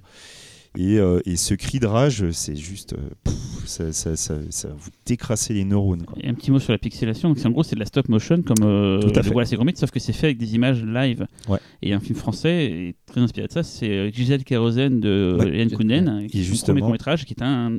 Et, 0.76 0.98
euh, 0.98 1.20
et 1.24 1.36
ce 1.36 1.54
cri 1.54 1.78
de 1.80 1.86
rage, 1.86 2.30
c'est 2.32 2.56
juste. 2.56 2.92
euh, 2.92 2.96
pff, 3.24 3.34
ça, 3.66 3.92
ça, 3.92 4.14
ça, 4.16 4.34
ça 4.50 4.68
va 4.68 4.74
vous 4.74 4.90
décrasser 5.06 5.54
les 5.54 5.64
neurones. 5.64 6.02
quoi. 6.04 6.16
Et 6.22 6.28
un 6.28 6.34
petit 6.34 6.50
mot 6.50 6.58
sur 6.60 6.72
la 6.72 6.78
pixelation. 6.78 7.30
En 7.44 7.50
gros, 7.50 7.62
c'est 7.62 7.74
de 7.74 7.80
la 7.80 7.86
stop 7.86 8.08
motion 8.08 8.42
comme 8.42 8.62
euh, 8.62 9.00
Tout 9.00 9.12
à 9.18 9.22
fait. 9.22 9.30
Voilà, 9.30 9.46
c'est 9.46 9.56
Gromit, 9.56 9.72
sauf 9.76 9.90
que 9.90 9.98
c'est 10.00 10.12
fait 10.12 10.26
avec 10.28 10.38
des 10.38 10.54
images 10.54 10.84
live. 10.84 11.26
Ouais. 11.48 11.58
Et 11.82 11.92
un 11.92 12.00
film 12.00 12.16
français 12.18 12.64
est 12.66 12.94
très 13.06 13.20
inspiré 13.20 13.46
de 13.48 13.52
ça. 13.52 13.62
C'est 13.62 14.12
Gisèle 14.12 14.44
Kérosène 14.44 15.00
de. 15.00 15.38
Yann 15.52 15.70
Kounen, 15.70 16.26
qui 16.28 16.40
est 16.40 16.42
justement- 16.42 16.74
premier 16.74 16.80
court-métrage, 16.82 17.24
qui 17.24 17.34
est 17.34 17.42
un. 17.42 17.78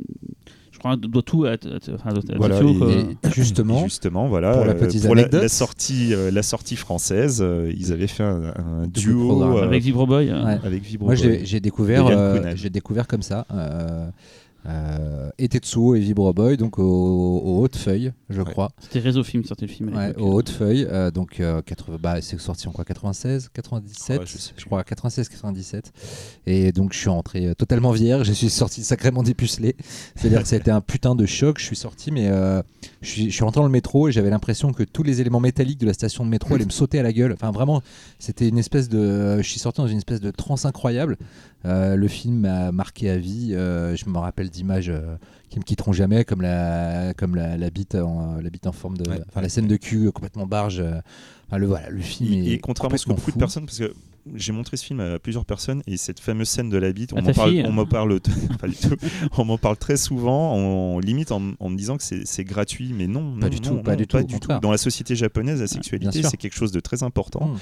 Je 0.78 0.80
crois, 0.80 0.96
doit 0.96 1.22
tout 1.24 1.46
à. 1.46 1.50
à- 1.50 1.54
à- 1.54 1.56
enfin, 1.96 2.14
doit- 2.14 2.36
à 2.36 2.38
Voilà, 2.38 2.60
Tetsuo, 2.60 2.88
et-. 2.90 3.18
Et 3.28 3.32
justement, 3.34 3.84
justement, 3.86 4.28
voilà, 4.28 4.52
pour 4.52 4.64
la 4.66 4.74
euh, 4.74 4.76
petite 4.76 5.04
pour 5.06 5.16
la, 5.16 5.22
anecdote. 5.24 5.42
la 5.42 5.50
sortie, 5.50 6.14
euh, 6.14 6.30
la 6.30 6.44
sortie 6.44 6.76
française, 6.76 7.40
euh, 7.42 7.74
ils 7.76 7.92
avaient 7.92 8.06
fait 8.06 8.22
un, 8.24 8.54
un 8.56 8.88
duo 8.88 9.42
euh, 9.58 9.64
Avec 9.64 9.82
Vibroboy. 9.82 10.30
euh, 10.30 10.46
Ouais. 10.46 10.60
avec 10.64 10.84
Vibro. 10.84 11.08
Moi, 11.08 11.16
j'ai 11.16 11.60
découvert, 11.60 12.06
euh, 12.08 12.52
j'ai 12.56 12.70
découvert 12.70 13.08
comme 13.08 13.24
ça. 13.24 13.48
Euh, 14.68 15.30
et 15.38 15.48
Tetsuo 15.48 15.96
et 15.96 16.00
Vibroboy, 16.00 16.58
donc 16.58 16.78
au, 16.78 16.84
au 16.84 17.62
Haute 17.62 17.78
Feuille, 17.78 18.12
je 18.30 18.42
Ouais. 18.42 18.52
crois. 18.52 18.72
C'était 18.82 19.00
Réseau 19.00 19.24
Film 19.24 19.44
qui 19.44 19.48
sortait 19.48 19.66
le 19.66 19.72
film. 19.72 19.90
à 19.94 19.98
Ouais, 19.98 20.08
l'époque. 20.08 20.24
au 20.24 20.34
Haute 20.34 20.50
Feuille, 20.50 20.86
euh, 20.90 21.10
donc 21.10 21.40
euh, 21.40 21.62
80, 21.62 21.98
bah, 22.02 22.22
c'est 22.22 22.38
sorti 22.40 22.68
en 22.68 22.72
quoi 22.72 22.84
96, 22.84 23.50
97, 23.54 24.20
Ouais, 24.20 24.26
je 24.58 24.66
crois 24.66 24.84
96, 24.84 25.30
97. 25.30 25.94
Et 26.48 26.72
donc 26.74 26.92
je 26.92 26.98
suis 27.00 27.10
rentré 27.10 27.46
euh, 27.48 27.54
totalement 27.54 27.92
vierge, 27.92 28.28
je 28.28 28.34
suis 28.34 28.50
sorti 28.50 28.84
sacrément 28.84 29.24
dépucelé. 29.24 29.76
C'est-à-dire 30.16 30.42
que 30.42 30.48
ça 30.50 30.58
a 30.58 30.60
été 30.60 30.72
un 30.72 30.82
putain 30.82 31.16
de 31.16 31.26
choc. 31.26 31.60
Je 31.60 31.64
suis 31.66 31.76
sorti, 31.78 32.12
mais 32.12 32.28
euh, 32.28 32.62
je, 33.02 33.10
suis, 33.10 33.30
je 33.30 33.36
suis 33.36 33.44
rentré 33.46 33.62
dans 33.62 33.66
le 33.66 33.72
métro 33.72 34.10
et 34.10 34.12
j'avais 34.12 34.30
l'impression 34.30 34.74
que 34.74 34.84
tous 34.84 35.04
les 35.04 35.22
éléments 35.22 35.40
métalliques 35.40 35.80
de 35.80 35.86
la 35.86 35.94
station 35.94 36.26
de 36.26 36.30
métro 36.30 36.56
allaient 36.56 36.66
me 36.66 36.72
sauter 36.72 37.00
à 37.00 37.04
la 37.04 37.14
gueule. 37.14 37.32
Enfin 37.32 37.52
vraiment, 37.52 37.82
c'était 38.20 38.50
une 38.50 38.58
espèce 38.58 38.90
de, 38.90 39.38
je 39.42 39.48
suis 39.50 39.60
sorti 39.60 39.80
dans 39.80 39.88
une 39.88 39.98
espèce 40.00 40.20
de 40.20 40.32
transe 40.32 40.66
incroyable. 40.66 41.18
Euh, 41.66 41.96
le 41.96 42.08
film 42.08 42.42
m'a 42.42 42.72
marqué 42.72 43.10
à 43.10 43.18
vie. 43.18 43.50
euh, 43.54 43.96
je 43.96 44.08
me 44.10 44.18
rappelle 44.18 44.50
d'images 44.50 44.90
euh, 44.90 45.18
qui 45.50 45.60
me 45.60 45.64
quitteront 45.64 45.92
jamais, 45.92 46.24
comme 46.24 46.42
la, 46.42 47.14
comme 47.16 47.36
la, 47.36 47.58
la 47.58 47.70
bite 47.70 47.96
en, 47.96 48.36
la 48.40 48.50
bite 48.50 48.68
en 48.68 48.72
forme 48.72 48.98
de, 48.98 49.10
Ouais. 49.10 49.20
enfin 49.28 49.42
la 49.42 49.50
scène 49.50 49.68
de 49.68 49.76
cul 49.76 50.12
complètement 50.12 50.46
barge. 50.46 50.84
enfin, 51.48 51.58
le 51.58 51.66
voilà, 51.68 51.90
le 51.90 52.02
film 52.02 52.32
Et, 52.34 52.52
est 52.52 52.54
et 52.54 52.60
contrairement 52.60 52.96
à 52.96 52.98
ce 52.98 53.06
que 53.06 53.10
beaucoup 53.10 53.32
de 53.32 53.34
fou. 53.34 53.40
personnes, 53.40 53.66
parce 53.66 53.80
que 53.80 53.94
j'ai 54.36 54.52
montré 54.52 54.78
ce 54.78 54.86
film 54.86 55.00
à 55.00 55.20
plusieurs 55.20 55.46
personnes 55.46 55.82
et 55.88 55.98
cette 55.98 56.20
fameuse 56.20 56.48
scène 56.50 56.70
de 56.70 56.78
la 56.78 56.92
bite, 56.92 57.14
on 57.14 57.22
m'en 57.22 57.34
parle, 57.34 57.50
fille 57.52 57.64
on 57.66 57.72
m'en 57.72 57.86
parle, 57.86 58.20
pas 58.60 58.68
du 58.68 58.76
tout. 58.76 58.96
on 59.38 59.46
m'en 59.46 59.58
parle 59.58 59.78
très 59.78 59.98
souvent, 59.98 60.54
en, 60.54 61.00
limite 61.00 61.32
en, 61.32 61.42
en 61.60 61.70
me 61.70 61.78
disant 61.78 61.98
que 61.98 62.04
c'est 62.04 62.44
gratuit, 62.44 62.94
mais 62.94 63.08
non, 63.08 63.36
Pas 63.40 63.46
non, 63.48 63.50
du 63.50 63.60
tout, 63.62 63.74
non, 63.76 63.84
pas 63.84 63.92
non, 63.92 63.98
du 63.98 64.08
tout. 64.08 64.50
Dans 64.62 64.72
la 64.72 64.78
société 64.78 65.16
japonaise, 65.16 65.60
la 65.60 65.66
bien 65.66 65.68
sexualité 65.68 66.24
c'est 66.24 66.38
quelque 66.38 66.56
chose 66.56 66.72
de 66.72 66.80
très 66.80 67.04
important. 67.04 67.48
Mm. 67.48 67.58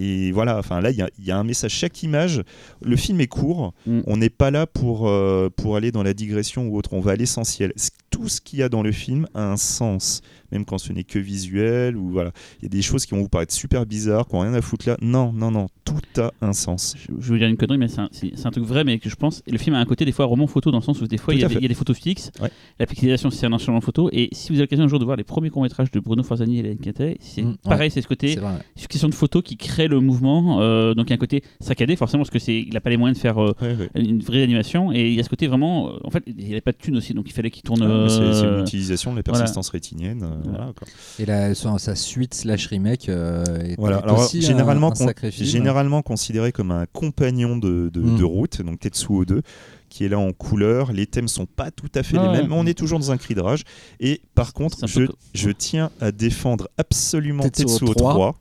Et 0.00 0.32
voilà, 0.32 0.58
enfin 0.58 0.80
là, 0.80 0.90
il 0.90 0.96
y, 0.96 1.02
a- 1.02 1.10
il 1.18 1.24
y 1.24 1.30
a 1.30 1.36
un 1.38 1.44
message. 1.44 1.72
Chaque 1.72 2.02
image, 2.02 2.42
le 2.82 2.96
film 2.96 3.20
est 3.20 3.26
court. 3.26 3.72
Mm. 3.86 4.00
On 4.06 4.16
n'est 4.16 4.30
pas 4.30 4.50
là 4.50 4.66
pour, 4.66 5.08
euh, 5.08 5.48
pour 5.54 5.76
aller 5.76 5.92
dans 5.92 6.02
la 6.02 6.14
digression 6.14 6.66
ou 6.68 6.76
autre. 6.76 6.90
On 6.92 7.00
va 7.00 7.12
à 7.12 7.16
l'essentiel. 7.16 7.72
Tout 8.10 8.28
ce 8.28 8.40
qu'il 8.40 8.58
y 8.58 8.62
a 8.62 8.68
dans 8.68 8.82
le 8.82 8.92
film 8.92 9.26
a 9.34 9.42
un 9.52 9.56
sens, 9.56 10.22
même 10.52 10.64
quand 10.64 10.78
ce 10.78 10.92
n'est 10.92 11.04
que 11.04 11.18
visuel. 11.18 11.96
ou 11.96 12.10
voilà. 12.10 12.32
Il 12.60 12.64
y 12.64 12.66
a 12.66 12.68
des 12.68 12.82
choses 12.82 13.06
qui 13.06 13.14
vont 13.14 13.20
vous 13.22 13.28
paraître 13.28 13.52
super 13.54 13.86
bizarres, 13.86 14.26
qui 14.28 14.34
n'ont 14.34 14.40
rien 14.42 14.54
à 14.54 14.60
foutre 14.62 14.88
là. 14.88 14.96
Non, 15.00 15.32
non, 15.32 15.50
non. 15.50 15.66
Tout 15.84 16.20
a 16.20 16.32
un 16.42 16.52
sens. 16.52 16.94
Je, 16.98 17.12
je 17.18 17.32
veux 17.32 17.38
dire 17.38 17.48
une 17.48 17.56
connerie, 17.56 17.78
mais 17.78 17.88
c'est 17.88 18.00
un, 18.00 18.08
c'est- 18.12 18.32
c'est 18.34 18.46
un 18.46 18.50
truc 18.50 18.64
vrai, 18.64 18.84
mais 18.84 18.98
que 18.98 19.08
je 19.08 19.16
pense. 19.16 19.42
Le 19.50 19.58
film 19.58 19.74
a 19.76 19.78
un 19.80 19.84
côté 19.84 20.04
des 20.04 20.12
fois 20.12 20.26
roman 20.26 20.46
photo 20.46 20.70
dans 20.70 20.78
le 20.78 20.82
sens 20.84 21.00
où 21.00 21.06
des 21.06 21.16
fois 21.18 21.34
il 21.34 21.40
y, 21.40 21.44
a 21.44 21.48
des, 21.48 21.54
fait. 21.54 21.60
il 21.60 21.62
y 21.62 21.66
a 21.66 21.68
des 21.68 21.74
photos 21.74 21.96
fixes. 21.98 22.30
Ouais. 22.40 22.50
La 22.78 22.86
pixelisation 22.86 23.30
c'est 23.30 23.46
un 23.46 23.52
enchaînement 23.52 23.80
photo. 23.80 24.08
Et 24.12 24.28
si 24.32 24.48
vous 24.50 24.54
avez 24.56 24.62
l'occasion 24.64 24.84
un 24.84 24.88
jour 24.88 24.98
de 24.98 25.04
voir 25.04 25.16
les 25.16 25.24
premiers 25.24 25.50
courts 25.50 25.62
métrages 25.62 25.90
de 25.90 26.00
Bruno 26.00 26.22
Forzani 26.22 26.56
et 26.56 26.60
Hélène 26.60 26.78
c'est 27.20 27.42
Mm, 27.42 27.56
pareil, 27.64 27.90
c'est 27.90 28.02
ce 28.02 28.08
côté 28.08 28.34
C'est 28.34 28.40
vrai. 28.40 28.58
succession 28.76 29.08
de 29.08 29.14
photos 29.14 29.42
qui 29.42 29.56
crée 29.56 29.88
le 29.88 30.00
mouvement. 30.00 30.60
euh, 30.60 30.94
donc 30.94 31.06
il 31.06 31.10
y 31.10 31.12
a 31.12 31.16
un 31.16 31.18
côté 31.18 31.42
saccadé 31.60 31.96
forcément 31.96 32.22
parce 32.22 32.30
que 32.30 32.38
c'est 32.38 32.58
il 32.60 32.76
a 32.76 32.80
pas 32.80 32.90
les 32.90 32.96
moyens 32.96 33.16
de 33.16 33.20
faire 33.22 33.38
euh, 33.42 33.54
une 33.94 34.20
vraie 34.20 34.42
animation 34.42 34.92
et 34.92 35.08
il 35.08 35.14
y 35.14 35.20
a 35.20 35.22
ce 35.22 35.28
côté 35.28 35.46
vraiment. 35.46 35.88
euh, 35.90 35.98
en 36.04 36.10
fait, 36.10 36.22
il 36.26 36.46
avait 36.50 36.60
pas 36.60 36.72
de 36.72 36.76
thunes 36.78 36.96
aussi, 36.96 37.14
donc 37.14 37.26
il 37.28 37.32
fallait 37.32 37.50
qu'il 37.50 37.62
tourne. 37.62 37.82
Ah, 37.82 38.08
C'est 38.08 38.16
c'est 38.32 38.44
euh, 38.46 38.58
l'utilisation 38.58 39.12
de 39.12 39.16
la 39.16 39.22
voilà. 39.24 39.40
persistance 39.40 39.68
rétinienne. 39.70 40.22
Euh, 40.38 40.42
Voilà. 40.44 40.58
voilà, 40.58 40.72
quoi. 40.72 40.88
Et 41.18 41.26
la, 41.26 41.54
sa, 41.54 41.94
suite 41.94 42.34
slash 42.34 42.66
remake 42.68 43.08
euh, 43.08 43.44
est, 43.60 43.76
Voilà. 43.78 43.98
est 43.98 44.02
Alors, 44.02 44.20
aussi 44.20 44.42
généralement, 44.42 44.88
un, 44.88 44.94
con- 44.94 45.06
sacré 45.06 45.30
film. 45.30 45.48
généralement 45.48 46.02
considéré 46.02 46.52
comme 46.52 46.70
un 46.70 46.86
compagnon 46.92 47.56
de, 47.56 47.90
de, 47.92 48.00
Mm. 48.00 48.16
de 48.18 48.24
route, 48.24 48.62
donc 48.62 48.80
Tetsuo 48.80 49.24
2, 49.24 49.42
qui 49.88 50.04
est 50.04 50.08
là 50.08 50.18
en 50.18 50.32
couleur. 50.32 50.92
Les 50.92 51.06
thèmes 51.06 51.28
sont 51.28 51.46
pas 51.46 51.70
tout 51.70 51.88
à 51.94 52.02
fait 52.02 52.16
Ah 52.18 52.22
les 52.24 52.28
ouais. 52.28 52.36
mêmes, 52.42 52.48
mais 52.50 52.56
on 52.56 52.66
est 52.66 52.76
toujours 52.76 52.98
dans 52.98 53.10
un 53.10 53.16
cri 53.16 53.34
de 53.34 53.40
rage. 53.40 53.62
Et 54.00 54.20
par 54.34 54.52
contre, 54.52 54.86
je, 54.86 55.00
peu 55.00 55.06
co- 55.06 55.14
je 55.34 55.48
tiens 55.50 55.90
à 56.00 56.12
défendre 56.12 56.68
absolument 56.76 57.42
Tetsuo 57.42 57.66
Tetsuo 57.78 57.94
3. 57.94 58.12
3, 58.12 58.34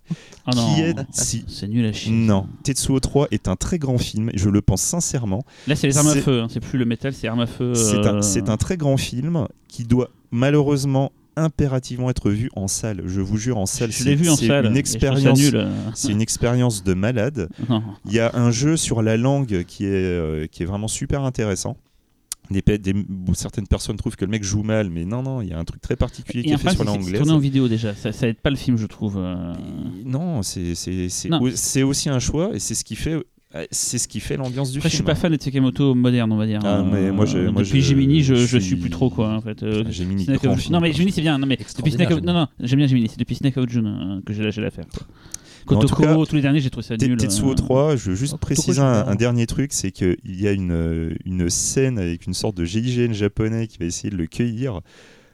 Ah 0.46 0.52
qui 0.52 0.82
est 0.82 0.96
si 1.12 1.46
c'est 1.48 1.68
nul 1.70 1.86
à 1.86 1.94
chier. 1.94 2.12
non, 2.12 2.48
Tetsuo 2.64 3.00
3 3.00 3.28
est 3.32 3.48
un 3.48 3.56
très 3.56 3.80
grand 3.80 3.98
film, 3.98 4.30
je 4.34 4.50
le 4.50 4.62
pense 4.62 4.82
sincèrement. 4.82 5.46
Là, 5.68 5.76
c'est 5.78 5.88
les 5.88 5.98
armes 5.98 6.08
à 6.10 6.16
feu. 6.16 6.42
hein, 6.42 6.48
C'est 6.50 6.60
plus 6.60 6.78
le 6.78 6.86
métal, 6.86 7.14
c'est 7.14 7.28
armes 7.30 7.40
à 7.40 7.48
feu. 7.48 7.74
C'est 7.76 7.96
euh, 7.96 8.18
un, 8.18 8.22
c'est 8.22 8.50
un 8.50 8.58
très 8.58 8.76
grand 8.76 8.98
film 8.98 9.48
qui 9.70 9.84
doit 9.86 10.10
malheureusement 10.32 11.12
impérativement 11.38 12.10
être 12.10 12.30
vu 12.30 12.50
en 12.56 12.68
salle. 12.68 13.02
Je 13.06 13.22
vous 13.22 13.38
jure, 13.38 13.58
en 13.58 13.66
salle, 13.66 13.94
c'est 13.94 14.14
une 14.14 14.76
expérience. 14.78 15.40
nul. 15.40 15.68
C'est 15.96 16.12
une 16.12 16.22
expérience 16.22 16.84
de 16.84 16.94
malade. 16.94 17.48
Il 18.06 18.12
y 18.14 18.20
a 18.20 18.32
un 18.36 18.52
jeu 18.52 18.76
sur 18.78 19.02
la 19.02 19.16
langue 19.18 19.64
qui 19.66 19.86
est, 19.86 19.90
euh, 19.92 20.48
qui 20.48 20.64
est 20.64 20.66
vraiment 20.66 20.88
super 20.88 21.24
intéressant. 21.24 21.78
Des, 22.50 22.62
pe- 22.62 22.78
des- 22.78 22.94
certaines 23.34 23.68
personnes 23.68 23.98
trouvent 23.98 24.16
que 24.16 24.24
le 24.24 24.32
mec 24.32 24.42
joue 24.42 24.64
mal, 24.64 24.90
mais 24.90 25.04
non, 25.04 25.22
non, 25.22 25.42
il 25.42 25.50
y 25.50 25.54
a 25.54 25.60
un 25.60 25.66
truc 25.66 25.82
très 25.82 25.98
particulier 25.98 26.44
qui 26.44 26.52
est 26.54 26.58
fait 26.58 26.70
sur 26.70 26.76
problème, 26.76 26.86
la 26.86 26.92
c'est 26.94 26.98
que 27.00 27.04
c'est 27.04 27.10
anglaise. 27.10 27.22
tourné 27.22 27.34
en 27.34 27.40
vidéo 27.40 27.68
déjà. 27.68 27.94
Ça, 27.94 28.14
ça 28.14 28.26
aide 28.30 28.38
pas 28.40 28.50
le 28.50 28.56
film, 28.56 28.78
je 28.78 28.86
trouve. 28.86 29.18
euh. 29.18 29.54
Non, 30.06 30.42
c'est 30.44 31.84
aussi 31.84 32.10
un 32.10 32.20
choix 32.20 32.52
et 32.54 32.60
c'est 32.60 32.74
ce 32.76 32.86
qui 32.86 32.96
fait, 32.96 33.16
c'est 33.72 33.98
ce 33.98 34.08
qui 34.08 34.20
fait 34.20 34.38
l'ambiance 34.38 34.72
du 34.72 34.78
Après, 34.80 34.90
je 34.90 34.96
suis 34.96 35.04
film. 35.04 35.08
pas 35.08 35.16
fan 35.16 35.32
de 35.32 35.38
Tsukamoto 35.38 35.96
moderne, 35.96 36.32
on 36.32 36.38
va 36.38 36.46
dire. 36.46 36.60
Ah, 36.64 36.80
Euh, 36.80 36.84
mais 36.84 37.12
moi, 37.12 37.26
je- 37.26 37.38
moi, 37.50 37.64
depuis 37.64 37.82
je- 37.82 37.90
Gemini, 37.90 38.22
je, 38.24 38.36
je 38.36 38.58
suis 38.58 38.76
plus 38.76 38.90
trop 38.90 39.10
quoi. 39.10 39.34
En 39.34 39.42
fait. 39.42 39.64
Euh, 39.64 39.84
grand 39.84 40.52
of- 40.54 40.60
film, 40.60 40.74
Non 40.74 40.80
mais. 40.82 40.92
Gemini 40.94 41.12
c'est 41.12 41.22
bien, 41.22 41.38
non 41.38 41.48
mais 41.48 41.58
depuis 41.58 41.92
Snake 41.92 42.08
of... 42.12 42.18
Gemini. 42.18 42.28
non 42.28 42.34
non 42.34 42.48
j'aime 42.60 42.78
bien 42.80 42.88
Gemini, 42.88 43.08
c'est 43.10 43.20
depuis 43.20 43.36
Snake 43.36 43.58
of 43.58 43.70
June 43.70 43.88
euh, 43.88 44.22
que 44.26 44.34
j'ai 44.34 44.44
lâché 44.44 44.62
l'affaire. 44.62 44.86
Kotoko, 45.66 46.02
cas, 46.04 46.16
tous 46.30 46.36
les 46.36 46.42
derniers 46.42 46.62
j'ai 46.62 46.70
trouvé 46.70 46.86
ça 46.88 46.96
nul. 46.96 47.18
Tetsuo 47.18 47.52
euh. 47.52 47.56
3, 47.56 47.96
je 47.98 48.12
veux 48.12 48.16
juste 48.16 48.34
Oh, 48.36 48.38
préciser 48.38 48.80
un, 48.80 49.16
dernier 49.16 49.48
truc, 49.48 49.74
c'est 49.74 49.92
qu'il 49.92 50.16
y 50.26 50.48
a 50.48 50.54
une, 50.54 50.72
euh, 50.72 51.14
une 51.26 51.50
scène 51.50 52.00
avec 52.00 52.26
une 52.26 52.34
sorte 52.34 52.56
de 52.56 52.64
GIGN 52.64 53.12
japonais 53.14 53.68
qui 53.68 53.78
va 53.78 53.86
essayer 53.86 54.10
de 54.10 54.16
le 54.16 54.28
cueillir. 54.28 54.80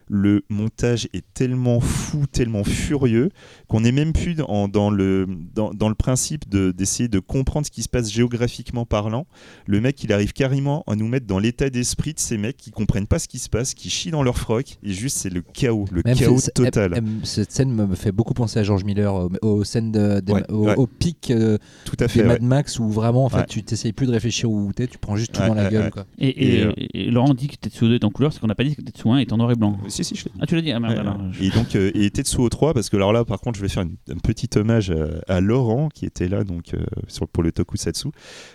Le 0.09 0.43
montage 0.49 1.07
est 1.13 1.23
tellement 1.33 1.79
fou, 1.79 2.25
tellement 2.31 2.63
furieux, 2.63 3.29
qu'on 3.67 3.81
n'est 3.81 3.91
même 3.91 4.13
plus 4.13 4.35
dans, 4.35 4.67
dans 4.67 4.89
le, 4.89 5.27
dans, 5.55 5.73
dans 5.73 5.89
le 5.89 5.95
principe 5.95 6.49
de- 6.49 6.71
d'essayer 6.71 7.07
de, 7.09 7.19
comprendre 7.19 7.65
ce 7.65 7.71
qui 7.71 7.83
se 7.83 7.89
passe 7.89 8.11
géographiquement 8.11 8.85
parlant. 8.85 9.25
Le 9.65 9.79
mec, 9.81 10.03
il 10.03 10.11
arrive 10.13 10.33
carrément 10.33 10.83
à 10.87 10.95
nous 10.95 11.07
mettre 11.07 11.25
dans 11.25 11.39
l'état 11.39 11.69
d'esprit 11.69 12.13
de 12.13 12.19
ces 12.19 12.37
mecs 12.37 12.57
qui 12.57 12.71
comprennent 12.71 13.07
pas 13.07 13.19
ce 13.19 13.27
qui 13.27 13.39
se 13.39 13.49
passe, 13.49 13.73
qui 13.73 13.89
chient 13.89 14.11
dans 14.11 14.23
leur 14.23 14.37
froc, 14.37 14.77
et 14.83 14.91
juste 14.93 15.17
c'est 15.17 15.29
le 15.29 15.41
chaos, 15.41 15.85
le 15.91 16.01
Même 16.05 16.17
chaos 16.17 16.37
c'est- 16.37 16.45
c'est- 16.45 16.51
total. 16.51 17.01
cette 17.23 17.51
scène 17.51 17.71
me 17.73 17.95
fait 17.95 18.11
beaucoup 18.11 18.33
penser 18.33 18.59
à 18.59 18.63
George 18.63 18.83
Miller, 18.83 19.13
aux, 19.13 19.29
aux 19.41 19.63
scènes 19.63 19.91
de, 19.91 20.21
Ouais, 20.31 20.43
au, 20.51 20.65
ouais. 20.65 20.75
au 20.75 20.87
pic 20.87 21.31
euh, 21.31 21.57
Tout 21.85 21.95
à 21.99 22.05
des 22.05 22.11
fait. 22.13 22.21
ouais. 22.21 22.27
Mad 22.27 22.41
Max 22.41 22.79
où 22.79 22.89
vraiment 22.89 23.25
en 23.25 23.29
fait 23.29 23.37
Ouais. 23.37 23.45
tu 23.47 23.63
t'essayes 23.63 23.93
plus 23.93 24.07
de 24.07 24.11
réfléchir 24.11 24.49
où 24.51 24.71
t'es, 24.73 24.87
tu 24.87 24.97
prends 24.97 25.15
juste 25.15 25.31
tout 25.33 25.41
Ouais, 25.41 25.47
dans 25.47 25.53
la 25.55 25.63
ouais, 25.65 25.69
gueule. 25.71 25.83
ouais. 25.85 25.91
Quoi. 25.91 26.05
Et, 26.17 26.27
et- 26.27 26.53
Et, 26.59 26.63
euh, 26.65 26.71
et 26.93 27.09
Laurent 27.11 27.33
dit 27.33 27.47
que 27.47 27.55
Tetsuo 27.55 27.87
2 27.87 27.95
est 27.95 28.03
en 28.03 28.09
couleur, 28.09 28.33
c'est 28.33 28.39
qu'on 28.39 28.47
n'a 28.47 28.55
pas 28.55 28.63
dit 28.63 28.75
que 28.75 28.81
Tetsuo 28.81 29.11
1 29.11 29.19
est 29.19 29.31
en 29.33 29.37
noir 29.37 29.51
et 29.51 29.55
blanc. 29.55 29.77
Si, 29.93 30.03
si, 30.03 30.15
je 30.15 30.25
l'ai 30.25 30.31
dit. 30.31 30.37
Ah, 30.41 30.45
tu 30.45 30.55
l'as 30.55 30.61
dit 30.61 30.71
Ah, 30.71 30.79
merde, 30.79 30.97
alors, 30.97 31.17
je- 31.31 31.43
Et 31.43 31.49
donc, 31.49 31.75
euh, 31.75 31.91
et 31.93 32.09
Tetsuo 32.09 32.49
3, 32.49 32.73
parce 32.73 32.89
que 32.89 32.95
alors 32.95 33.13
là, 33.13 33.23
par 33.25 33.39
contre, 33.39 33.57
je 33.57 33.61
vais 33.61 33.69
faire 33.69 33.83
une- 33.83 33.95
un 34.09 34.17
petit 34.17 34.49
hommage 34.57 34.91
à, 34.91 35.33
à 35.35 35.41
Laurent, 35.41 35.89
qui 35.89 36.05
était 36.05 36.27
là 36.27 36.43
donc, 36.43 36.73
euh, 36.73 36.83
sur, 37.07 37.27
pour 37.27 37.43
le 37.43 37.51
Tokusatsu, 37.51 38.07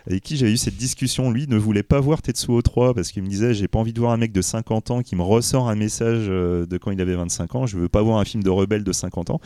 avec 0.07 0.22
qui 0.22 0.36
j'avais 0.36 0.53
eu 0.53 0.57
cette 0.57 0.76
discussion. 0.76 1.30
Lui 1.30 1.47
ne 1.47 1.57
voulait 1.57 1.82
pas 1.82 2.01
voir 2.01 2.22
Tetsuo 2.22 2.61
3 2.62 2.95
parce 2.95 3.12
qu'il 3.12 3.22
me 3.22 3.28
disait 3.28 3.55
J'ai 3.55 3.68
pas 3.68 3.78
envie 3.78 3.93
de 3.93 4.01
voir 4.01 4.12
un 4.12 4.16
mec 4.16 4.32
de 4.32 4.43
50 4.43 4.91
ans 4.91 5.03
qui 5.03 5.16
me 5.16 5.22
ressort 5.22 5.68
un 5.68 5.76
message 5.76 6.26
euh, 6.28 6.66
de 6.66 6.76
quand 6.78 6.91
il 6.91 7.01
avait 7.01 7.14
25 7.16 7.55
ans. 7.55 7.66
Je 7.66 7.78
veux 7.78 7.89
pas 7.89 8.03
voir 8.03 8.18
un 8.18 8.24
film 8.24 8.43
de 8.43 8.51
rebelle 8.51 8.84
de 8.84 8.93
50 8.93 9.30
ans. 9.30 9.41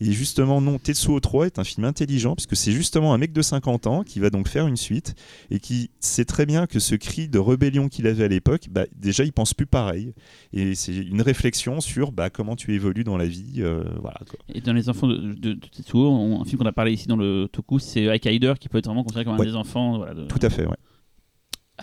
Et 0.00 0.10
justement, 0.10 0.60
non, 0.60 0.78
Tetsuo 0.80 1.20
3 1.20 1.46
est 1.46 1.58
un 1.60 1.62
film 1.64 1.84
intelligent, 1.84 2.34
puisque 2.34 2.56
c'est 2.56 2.72
justement 2.72 3.14
un 3.14 3.18
mec 3.18 3.32
de 3.32 3.42
50 3.42 3.86
ans 3.86 4.02
qui 4.02 4.18
va 4.18 4.28
donc 4.28 4.48
faire 4.48 4.66
une 4.66 4.76
suite 4.76 5.14
et 5.52 5.60
qui 5.60 5.88
sait 6.00 6.24
très 6.24 6.46
bien 6.46 6.66
que 6.66 6.80
ce 6.80 6.96
cri 6.96 7.28
de 7.28 7.38
rébellion 7.38 7.88
qu'il 7.88 8.08
avait 8.08 8.24
à 8.24 8.28
l'époque, 8.28 8.66
bah, 8.72 8.86
déjà, 8.96 9.22
il 9.22 9.32
pense 9.32 9.54
plus 9.54 9.66
pareil. 9.66 10.12
Et 10.52 10.74
c'est 10.74 10.96
une 10.96 11.22
réflexion 11.24 11.80
sur 11.80 12.12
bah, 12.12 12.30
comment 12.30 12.54
tu 12.56 12.72
évolues 12.74 13.02
dans 13.04 13.16
la 13.16 13.26
vie. 13.26 13.56
euh, 13.58 13.82
voilà, 14.00 14.18
quoi. 14.28 14.38
Et 14.54 14.60
dans 14.60 14.72
les 14.72 14.88
enfants 14.88 15.08
de, 15.08 15.16
de, 15.16 15.52
de 15.54 15.54
Tetsuo, 15.54 16.08
on- 16.08 16.40
un 16.40 16.44
film 16.44 16.58
qu'on 16.58 16.66
a 16.66 16.72
parlé 16.72 16.92
ici 16.92 17.08
dans 17.08 17.16
le 17.16 17.48
Toku, 17.50 17.78
c'est 17.80 18.04
Hider 18.24 18.54
qui 18.60 18.68
peut 18.68 18.78
être 18.78 18.86
vraiment 18.86 19.02
considéré 19.02 19.24
comme 19.24 19.34
un 19.40 19.44
des 19.44 19.56
enfants. 19.56 19.96
Voilà, 19.98 20.14
de- 20.14 20.26
Tout 20.26 20.38
à 20.42 20.50
fait, 20.50 20.66
ouais. 20.66 20.76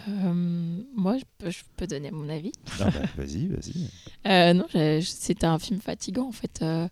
Euh, 0.07 0.33
moi, 0.95 1.17
je 1.17 1.23
peux, 1.37 1.49
je 1.49 1.59
peux 1.75 1.85
donner 1.85 2.11
mon 2.11 2.29
avis. 2.29 2.53
Ah 2.79 2.85
bah, 2.85 2.91
vas-y, 3.17 3.47
vas-y. 3.47 3.73
Euh, 4.27 4.53
non, 4.53 4.65
c'était 5.01 5.45
un 5.47 5.57
film 5.57 5.79
fatigant 5.81 6.27
en 6.27 6.31
fait. 6.31 6.59
Euh, 6.61 6.87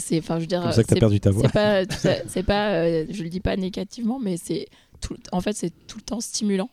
c'est, 0.00 0.18
enfin, 0.18 0.36
je 0.36 0.40
veux 0.40 0.46
dire, 0.48 0.72
c'est- 0.72 0.98
perdu 0.98 1.20
ta 1.20 1.30
voix. 1.30 1.44
C'est 1.46 1.52
pas, 1.52 1.84
c'est 2.26 2.50
euh, 2.50 3.06
je 3.08 3.22
le 3.22 3.28
dis 3.28 3.38
pas 3.40 3.56
négativement, 3.56 4.18
mais 4.18 4.36
c'est 4.36 4.66
tout, 5.00 5.16
en 5.30 5.40
fait, 5.40 5.52
c'est 5.56 5.70
tout 5.86 5.98
le 5.98 6.02
temps 6.02 6.20
stimulant. 6.20 6.68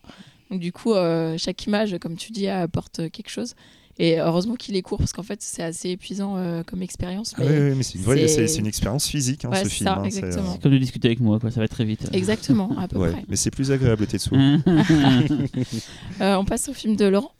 Donc 0.50 0.60
du 0.62 0.72
coup, 0.72 0.94
euh, 0.96 1.38
chaque 1.38 1.64
image, 1.68 1.96
comme 2.00 2.16
tu 2.18 2.32
dis, 2.32 2.48
apporte 2.48 3.10
quelque 3.12 3.30
chose. 3.30 3.54
Et 4.02 4.18
heureusement 4.20 4.56
qu'il 4.56 4.78
est 4.78 4.82
court 4.82 4.98
parce 4.98 5.12
qu'en 5.12 5.24
fait, 5.24 5.42
c'est 5.42 5.62
assez 5.62 5.90
épuisant 5.90 6.38
euh, 6.38 6.64
comme 6.64 6.82
expérience. 6.82 7.34
Ah 7.38 7.42
ouais, 7.44 7.76
mais 7.76 7.84
c'est 7.84 7.96
une, 7.98 8.04
vraie- 8.06 8.28
c'est- 8.28 8.36
c'est- 8.36 8.48
c'est 8.48 8.60
une 8.60 8.68
expérience 8.68 9.08
physique, 9.08 9.44
hein, 9.44 9.50
Ouais, 9.50 9.58
ce 9.58 9.64
c'est 9.66 9.70
film. 9.70 9.88
ça, 9.90 9.96
hein, 9.98 10.04
c'est, 10.10 10.20
exactement. 10.20 10.54
C'est 10.54 10.62
comme 10.62 10.72
de 10.72 10.78
discuter 10.78 11.10
avec 11.10 11.20
moi, 11.20 11.38
quoi. 11.40 11.52
ça 11.52 11.60
va 11.60 11.68
très 11.68 11.84
vite. 11.84 12.08
Exactement, 12.14 12.72
à 12.80 12.88
peu 12.88 12.98
ouais, 12.98 13.12
près. 13.12 13.26
mais 13.28 13.36
c'est 13.36 13.52
plus 13.52 13.72
agréable, 13.72 14.08
Tetsuo. 14.08 14.36
Euh, 16.22 16.36
on 16.36 16.46
passe 16.46 16.70
au 16.70 16.74
film 16.74 16.96
de 16.96 17.06
Laurent. 17.06 17.32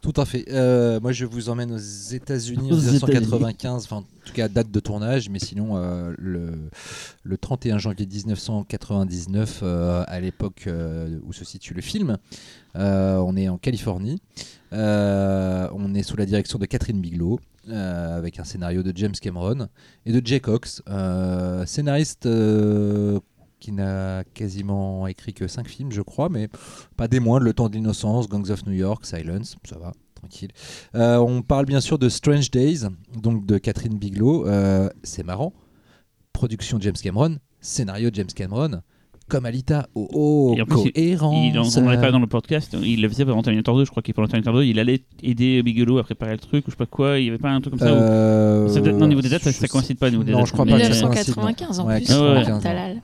Tout 0.00 0.12
à 0.16 0.24
fait. 0.24 0.44
Euh, 0.50 1.00
moi, 1.00 1.10
je 1.10 1.24
vous 1.24 1.48
emmène 1.48 1.72
aux 1.72 1.76
États-Unis 1.76 2.70
en 2.72 2.76
Aux 2.76 2.80
1995, 2.80 3.84
enfin, 3.84 3.96
en 3.96 4.04
tout 4.24 4.32
cas, 4.32 4.48
date 4.48 4.70
de 4.70 4.80
tournage, 4.80 5.28
mais 5.28 5.40
sinon, 5.40 5.76
euh, 5.76 6.14
le, 6.18 6.52
le 7.24 7.36
31 7.36 7.78
janvier 7.78 8.06
1999, 8.06 9.60
euh, 9.62 10.04
à 10.06 10.20
l'époque 10.20 10.68
où 11.26 11.32
se 11.32 11.44
situe 11.44 11.74
le 11.74 11.82
film, 11.82 12.16
on 12.74 13.36
est 13.36 13.48
en 13.48 13.58
Californie. 13.58 14.22
On 14.70 15.94
est 15.94 16.02
sous 16.02 16.16
la 16.16 16.26
direction 16.26 16.60
de 16.60 16.66
Catherine 16.66 17.00
Bigelow, 17.00 17.40
avec 17.68 18.38
un 18.38 18.44
scénario 18.44 18.84
de 18.84 18.92
James 18.96 19.14
Cameron 19.20 19.68
et 20.06 20.12
de 20.12 20.24
Jay 20.24 20.38
Cox, 20.38 20.80
scénariste. 21.66 22.28
Qui 23.60 23.72
n'a 23.72 24.24
quasiment 24.34 25.06
écrit 25.06 25.34
que 25.34 25.46
5 25.46 25.68
films, 25.68 25.92
je 25.92 26.02
crois, 26.02 26.28
mais 26.28 26.48
pas 26.96 27.08
des 27.08 27.20
moindres, 27.20 27.44
Le 27.44 27.52
Temps 27.52 27.68
de 27.68 27.74
l'Innocence, 27.74 28.28
Gangs 28.28 28.50
of 28.50 28.66
New 28.66 28.72
York, 28.72 29.04
Silence, 29.04 29.56
ça 29.64 29.78
va, 29.78 29.92
tranquille. 30.14 30.50
Euh, 30.94 31.16
on 31.18 31.42
parle 31.42 31.66
bien 31.66 31.80
sûr 31.80 31.98
de 31.98 32.08
Strange 32.08 32.50
Days, 32.50 32.86
donc 33.16 33.46
de 33.46 33.58
Catherine 33.58 33.98
Bigelow. 33.98 34.46
Euh, 34.46 34.88
c'est 35.02 35.24
marrant. 35.24 35.52
Production 36.32 36.78
James 36.80 36.96
Cameron, 37.02 37.38
scénario 37.60 38.10
James 38.12 38.26
Cameron, 38.34 38.82
comme 39.28 39.46
Alita. 39.46 39.88
Oh, 39.94 40.08
oh 40.12 40.54
Et 40.56 40.62
en 40.62 40.64
plus, 40.66 40.90
cohérence. 40.92 41.46
Il 41.52 41.58
en 41.58 41.84
parlait 41.84 42.00
pas 42.00 42.10
dans 42.10 42.18
le 42.18 42.26
podcast, 42.26 42.76
il 42.82 43.02
le 43.02 43.08
faisait 43.08 43.24
pendant 43.24 43.42
Terminator 43.42 43.76
2, 43.76 43.84
je 43.84 43.90
crois 43.90 44.02
qu'il 44.02 44.14
pendant 44.14 44.28
Terminator 44.28 44.54
2, 44.54 44.64
il 44.64 44.78
allait 44.80 45.02
aider 45.22 45.62
Bigelow 45.62 45.98
à 45.98 46.02
préparer 46.04 46.32
le 46.32 46.38
truc, 46.38 46.66
ou 46.66 46.70
je 46.70 46.72
sais 46.72 46.78
pas 46.78 46.86
quoi, 46.86 47.18
il 47.18 47.26
y 47.26 47.28
avait 47.28 47.38
pas 47.38 47.50
un 47.50 47.60
truc 47.60 47.76
comme 47.78 47.86
ça. 47.86 47.92
où- 47.92 47.96
Euh, 47.96 48.68
C'est 48.68 48.80
peut-être- 48.80 48.96
non, 48.96 49.04
au 49.04 49.08
niveau 49.08 49.20
des 49.20 49.28
dates, 49.28 49.42
ça- 49.42 49.50
je 49.50 49.54
ça 49.56 49.60
sais- 49.62 49.68
coïncide 49.68 49.98
pas 49.98 50.06
au 50.08 50.10
niveau 50.10 50.24
des 50.24 50.32
Non, 50.32 50.38
dates. 50.38 50.46
je 50.48 50.52
crois 50.52 50.64
pas 50.64 50.72
que 50.78 50.78
ça 50.78 50.88
coïncide, 51.06 51.36
non. 51.36 51.44
1995 51.46 51.80
en 51.80 51.86
Ouais, 51.86 51.96
plus. 51.98 52.06
95, 52.06 52.48
non. 52.48 52.60
Talal. 52.60 53.02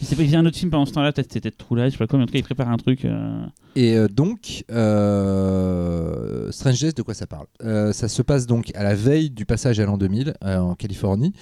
Je 0.00 0.04
sais 0.06 0.16
pas, 0.16 0.22
il 0.22 0.30
y 0.30 0.36
a 0.36 0.38
un 0.38 0.46
autre 0.46 0.56
film 0.58 0.70
pendant 0.70 0.86
ce 0.86 0.92
temps-là, 0.92 1.12
peut-être 1.12 1.32
c'était 1.32 1.50
True 1.50 1.76
Lies, 1.76 1.84
je 1.86 1.90
sais 1.90 1.96
pas 1.98 2.06
quoi, 2.06 2.18
mais 2.18 2.24
en 2.24 2.26
tout 2.26 2.32
cas 2.32 2.38
il 2.38 2.42
prépare 2.44 2.68
un 2.68 2.76
truc. 2.76 3.04
euh, 3.04 3.44
Et 3.76 3.96
euh, 3.96 4.08
donc, 4.08 4.64
euh, 4.70 6.50
Strange 6.50 6.80
Days, 6.80 6.92
de 6.92 7.02
quoi 7.02 7.14
ça 7.14 7.26
parle? 7.26 7.46
Euh, 7.64 7.92
Ça 7.92 8.08
se 8.08 8.22
passe 8.22 8.46
donc 8.46 8.70
à 8.74 8.82
la 8.82 8.94
veille 8.94 9.30
du 9.30 9.44
passage 9.44 9.78
à 9.80 9.84
l'an 9.84 9.96
2000 9.98 10.34
euh, 10.44 10.58
en 10.58 10.74
Californie. 10.74 11.32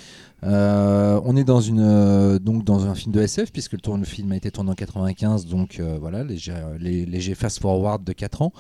Euh, 0.45 1.21
on 1.25 1.37
est 1.37 1.43
dans, 1.45 1.61
une, 1.61 1.81
euh, 1.81 2.39
donc 2.39 2.65
dans 2.65 2.87
un 2.87 2.95
film 2.95 3.13
de 3.13 3.21
SF, 3.21 3.51
puisque 3.51 3.73
le, 3.73 3.81
tourne, 3.81 4.01
le 4.01 4.07
film 4.07 4.31
a 4.33 4.37
été 4.37 4.51
tourné 4.53 4.71
en 4.71 4.75
95, 4.75 5.47
donc 5.47 5.81
euh, 5.81 5.99
voilà, 6.01 6.23
léger, 6.23 6.55
lé- 6.79 7.07
léger 7.07 7.35
fast-forward 7.35 8.05
de 8.05 8.13
4 8.13 8.43
ans. 8.43 8.53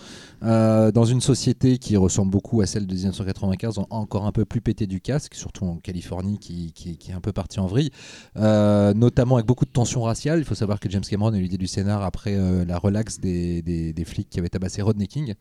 Euh, 0.43 0.91
dans 0.91 1.05
une 1.05 1.21
société 1.21 1.79
qui 1.79 1.97
ressemble 1.97 2.33
beaucoup 2.33 2.61
à 2.63 2.67
celle 2.67 2.87
de 2.87 2.95
1995, 2.95 3.79
en- 3.79 3.87
encore 3.91 4.27
un 4.27 4.33
peu 4.33 4.45
plus 4.45 4.61
pété 4.61 4.87
du 4.89 5.01
casque, 5.01 5.35
surtout 5.37 5.67
en 5.67 5.77
Californie, 5.77 6.39
qui, 6.39 6.73
qui- 6.73 6.99
est 7.11 7.15
un 7.15 7.21
peu 7.21 7.33
partie 7.33 7.61
en 7.61 7.67
vrille, 7.67 7.91
euh, 8.37 8.93
notamment 8.95 9.37
avec 9.37 9.47
beaucoup 9.47 9.65
de 9.65 9.71
tensions 9.71 10.03
raciales. 10.03 10.41
Il 10.41 10.45
faut 10.45 10.57
savoir 10.57 10.81
que 10.81 10.91
James 10.91 11.03
Cameron 11.09 11.33
a 11.33 11.39
eu 11.39 11.43
l'idée 11.43 11.59
du 11.59 11.69
scénar 11.69 12.03
après 12.03 12.35
euh, 12.35 12.65
la 12.65 12.79
relaxe 12.79 13.21
des, 13.21 13.63
des- 13.63 13.93
flics 14.05 14.29
qui 14.31 14.39
avaient 14.41 14.49
tabassé 14.49 14.83
Rodney 14.83 15.07
King. 15.07 15.35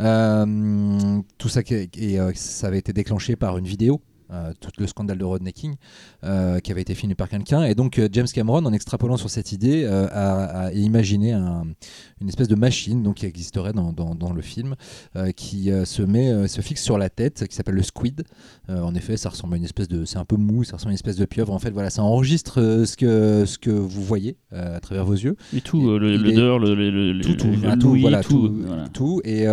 Euh, 0.00 1.20
tout 1.38 1.48
ça, 1.48 1.60
et, 1.68 2.18
euh, 2.20 2.32
ça 2.34 2.66
avait 2.68 2.78
été 2.78 2.92
déclenché 2.92 3.36
par 3.36 3.58
une 3.58 3.66
vidéo. 3.66 4.00
Euh, 4.32 4.52
tout 4.60 4.70
le 4.78 4.86
scandale 4.86 5.18
de 5.18 5.24
Rodney 5.24 5.52
euh, 6.24 6.58
qui 6.60 6.72
avait 6.72 6.82
été 6.82 6.94
filmé 6.94 7.14
par 7.14 7.28
quelqu'un. 7.28 7.62
Et 7.64 7.74
donc 7.74 7.98
euh, 7.98 8.08
James 8.12 8.26
Cameron 8.32 8.64
en 8.64 8.72
extrapolant 8.72 9.16
sur 9.16 9.30
cette 9.30 9.52
idée 9.52 9.84
a 9.86 10.72
imaginé 10.72 11.32
un- 11.32 11.64
une 12.20 12.28
espèce 12.28 12.48
de 12.48 12.54
machine 12.54 13.02
donc 13.02 13.16
qui 13.16 13.26
existerait 13.26 13.72
dans, 13.72 13.92
dans- 13.92 14.14
dans 14.14 14.32
le 14.32 14.40
film 14.42 14.74
euh, 15.16 15.32
qui 15.32 15.70
euh, 15.70 15.84
se 15.84 16.02
met 16.02 16.30
euh, 16.32 16.46
se 16.46 16.60
fixe 16.60 16.82
sur 16.82 16.96
la 16.98 17.10
tête 17.10 17.46
qui 17.46 17.54
s'appelle 17.54 17.74
le 17.74 17.82
squid 17.82 18.24
en 18.68 18.94
effet 18.94 19.16
ça 19.16 19.28
ressemble 19.28 19.54
à 19.54 19.56
une 19.58 19.64
espèce 19.64 19.86
de 19.88 20.04
c'est 20.04 20.18
un 20.18 20.24
peu 20.24 20.36
mou 20.36 20.64
ça 20.64 20.76
ressemble 20.76 20.90
à 20.90 20.92
une 20.92 20.96
espèce 20.96 21.16
de 21.16 21.24
pieuvre 21.24 21.52
en 21.52 21.58
fait 21.58 21.70
voilà 21.70 21.88
ça 21.90 22.02
enregistre 22.02 22.84
ce 22.86 22.96
que 22.96 23.44
ce 23.46 23.58
que 23.58 23.70
vous 23.70 24.02
voyez 24.02 24.36
à 24.52 24.80
travers 24.80 25.04
vos 25.04 25.12
yeux 25.14 25.36
Et 25.54 25.60
tout, 25.60 25.98
le- 25.98 26.14
est- 26.14 26.18
le, 26.18 27.12
le, 27.12 27.20
tout, 27.22 27.34
tout, 27.34 27.46
le 27.48 27.78
tout, 27.78 27.96
voilà, 28.00 28.22
tout, 28.22 28.48
tout, 28.48 28.62
voilà. 28.66 28.88
tout. 28.88 29.20
et 29.24 29.44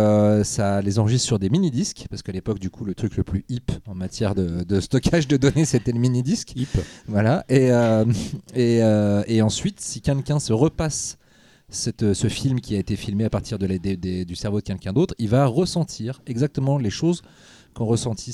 ça 0.44 0.80
les 0.82 0.98
enregistre 0.98 1.26
sur 1.26 1.38
des 1.38 1.50
mini-disques, 1.50 2.06
parce 2.10 2.22
qu'à 2.22 2.32
l'époque, 2.32 2.58
du 2.58 2.70
coup, 2.70 2.84
le 2.84 2.94
truc 2.94 3.16
le 3.16 3.22
plus 3.24 3.44
hip 3.48 3.70
en 3.86 3.94
matière 3.94 4.34
de, 4.34 4.64
de 4.64 4.80
stockage 4.80 5.28
de 5.28 5.36
données, 5.36 5.64
c'était 5.64 5.92
le 5.92 5.98
mini-disque. 5.98 6.52
Hip. 6.56 6.68
Voilà, 7.06 7.44
et, 7.48 7.70
et, 8.54 8.78
et 9.28 9.42
ensuite, 9.42 9.80
si 9.80 10.00
quelqu'un 10.00 10.38
se 10.38 10.52
repasse 10.52 11.18
cette- 11.74 12.14
ce 12.14 12.28
film 12.28 12.60
qui 12.60 12.74
a 12.74 12.78
été 12.78 12.96
filmé 12.96 13.24
à 13.24 13.30
partir 13.30 13.58
de 13.58 13.66
du 14.24 14.34
cerveau 14.36 14.58
de 14.60 14.64
quelqu'un 14.64 14.92
d'autre, 14.92 15.14
il 15.18 15.28
va 15.28 15.46
ressentir 15.46 16.22
exactement 16.26 16.78
les 16.78 16.90
choses 16.90 17.22
qu'ont 17.74 17.84
ressenti 17.86 18.32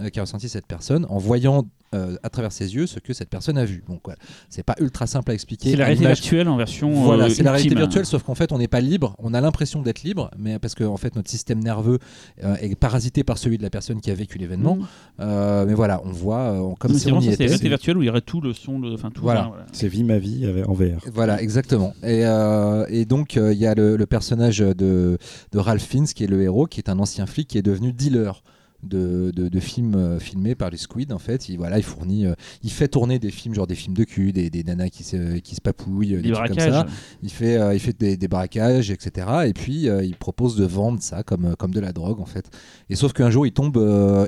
euh, 0.00 0.10
qu'a 0.10 0.22
ressenti 0.22 0.48
cette 0.48 0.66
personne 0.66 1.06
en 1.08 1.18
voyant 1.18 1.66
euh, 1.94 2.16
à 2.22 2.28
travers 2.30 2.52
ses 2.52 2.74
yeux 2.74 2.86
ce 2.86 3.00
que 3.00 3.12
cette 3.12 3.30
personne 3.30 3.58
a 3.58 3.64
vu. 3.64 3.82
Donc 3.88 4.00
voilà, 4.04 4.18
c'est 4.48 4.62
pas 4.62 4.76
ultra 4.80 5.06
simple 5.06 5.30
à 5.32 5.34
expliquer. 5.34 5.70
C'est 5.70 5.76
la 5.76 5.86
réalité 5.86 6.06
virtuelle 6.06 6.48
en 6.48 6.56
version. 6.56 6.90
voilà, 6.92 7.24
euh, 7.24 7.28
c'est 7.30 7.42
la 7.42 7.52
réalité 7.52 7.74
virtuelle, 7.74 8.06
sauf 8.06 8.22
qu'en 8.22 8.34
fait, 8.34 8.52
on 8.52 8.58
n'est 8.58 8.68
pas 8.68 8.80
libre. 8.80 9.16
On 9.18 9.34
a 9.34 9.40
l'impression 9.40 9.82
d'être 9.82 10.02
libre, 10.02 10.30
mais 10.38 10.58
parce 10.58 10.74
que 10.74 10.84
en 10.84 10.96
fait, 10.96 11.16
notre 11.16 11.28
système 11.30 11.58
nerveux 11.60 11.98
euh, 12.44 12.54
est 12.60 12.74
parasité 12.76 13.24
par 13.24 13.38
celui 13.38 13.58
de 13.58 13.62
la 13.62 13.70
personne 13.70 14.00
qui 14.00 14.10
a 14.10 14.14
vécu 14.14 14.38
l'événement. 14.38 14.76
Mmh. 14.76 14.86
Euh, 15.20 15.66
mais 15.66 15.74
voilà, 15.74 16.00
on 16.04 16.12
voit 16.12 16.38
euh, 16.52 16.74
comme 16.78 16.92
Mais 16.92 16.98
si 16.98 17.04
c'est 17.04 17.10
on 17.12 17.16
vraiment 17.18 17.26
y 17.28 17.30
ça, 17.32 17.36
c'est 17.36 17.42
la 17.42 17.44
était. 17.44 17.46
réalité 17.46 17.68
virtuelle 17.68 17.96
où 17.98 18.02
il 18.02 18.06
y 18.06 18.10
aurait 18.10 18.20
tout 18.20 18.40
le 18.40 18.52
son, 18.52 18.78
le, 18.78 18.94
enfin 18.94 19.10
tout. 19.10 19.22
Voilà. 19.22 19.46
voilà. 19.48 19.66
C'est 19.72 19.88
Vie 19.88 20.04
ma 20.04 20.18
vie 20.18 20.46
avec- 20.46 20.68
en 20.68 20.72
VR. 20.74 21.00
Voilà, 21.12 21.42
exactement. 21.42 21.92
Et, 22.04 22.24
euh, 22.24 22.86
et 22.88 23.04
donc, 23.04 23.36
euh, 23.36 23.52
il 23.52 23.58
y 23.58 23.66
a 23.66 23.74
le, 23.74 23.96
le 23.96 24.06
personnage 24.06 24.58
de, 24.58 25.18
de 25.50 25.58
Ralph 25.58 25.82
Fiennes, 25.82 26.06
qui 26.06 26.22
est 26.22 26.28
le 26.28 26.40
héros, 26.42 26.66
qui 26.66 26.78
est 26.80 26.88
un 26.88 26.98
ancien 27.00 27.26
flic 27.26 27.48
qui 27.48 27.58
est 27.58 27.62
devenu 27.62 27.92
dealer. 27.92 28.42
De, 28.82 29.30
de, 29.34 29.48
de 29.48 29.60
films 29.60 29.94
euh, 29.94 30.18
filmés 30.18 30.54
par 30.54 30.70
les 30.70 30.78
Squid 30.78 31.12
en 31.12 31.18
fait 31.18 31.50
il 31.50 31.58
voilà 31.58 31.76
il 31.76 31.82
fournit 31.82 32.24
euh, 32.24 32.32
il 32.62 32.70
fait 32.70 32.88
tourner 32.88 33.18
des 33.18 33.30
films 33.30 33.54
genre 33.54 33.66
des 33.66 33.74
films 33.74 33.94
de 33.94 34.04
cul 34.04 34.32
des, 34.32 34.48
des 34.48 34.64
nanas 34.64 34.88
qui 34.88 35.04
se, 35.04 35.36
qui 35.38 35.54
se 35.54 35.60
papouillent 35.60 36.16
Des 36.16 36.22
des 36.22 36.32
trucs 36.32 36.48
comme 36.48 36.58
ça 36.58 36.86
il 37.22 37.30
fait, 37.30 37.56
euh, 37.58 37.74
il 37.74 37.80
fait 37.80 37.98
des, 37.98 38.16
des 38.16 38.28
braquages, 38.28 38.90
etc. 38.90 39.26
Et 39.46 39.52
puis 39.52 39.88
euh, 39.88 40.02
il 40.02 40.16
propose 40.16 40.56
de 40.56 40.64
vendre 40.64 41.02
ça 41.02 41.22
comme, 41.22 41.54
comme 41.56 41.72
de 41.72 41.80
la 41.80 41.92
drogue 41.92 42.20
en 42.20 42.24
fait. 42.24 42.50
Et 42.88 42.96
sauf 42.96 43.12
qu'un 43.12 43.30
jour 43.30 43.46
il 43.46 43.52
tombe, 43.52 43.76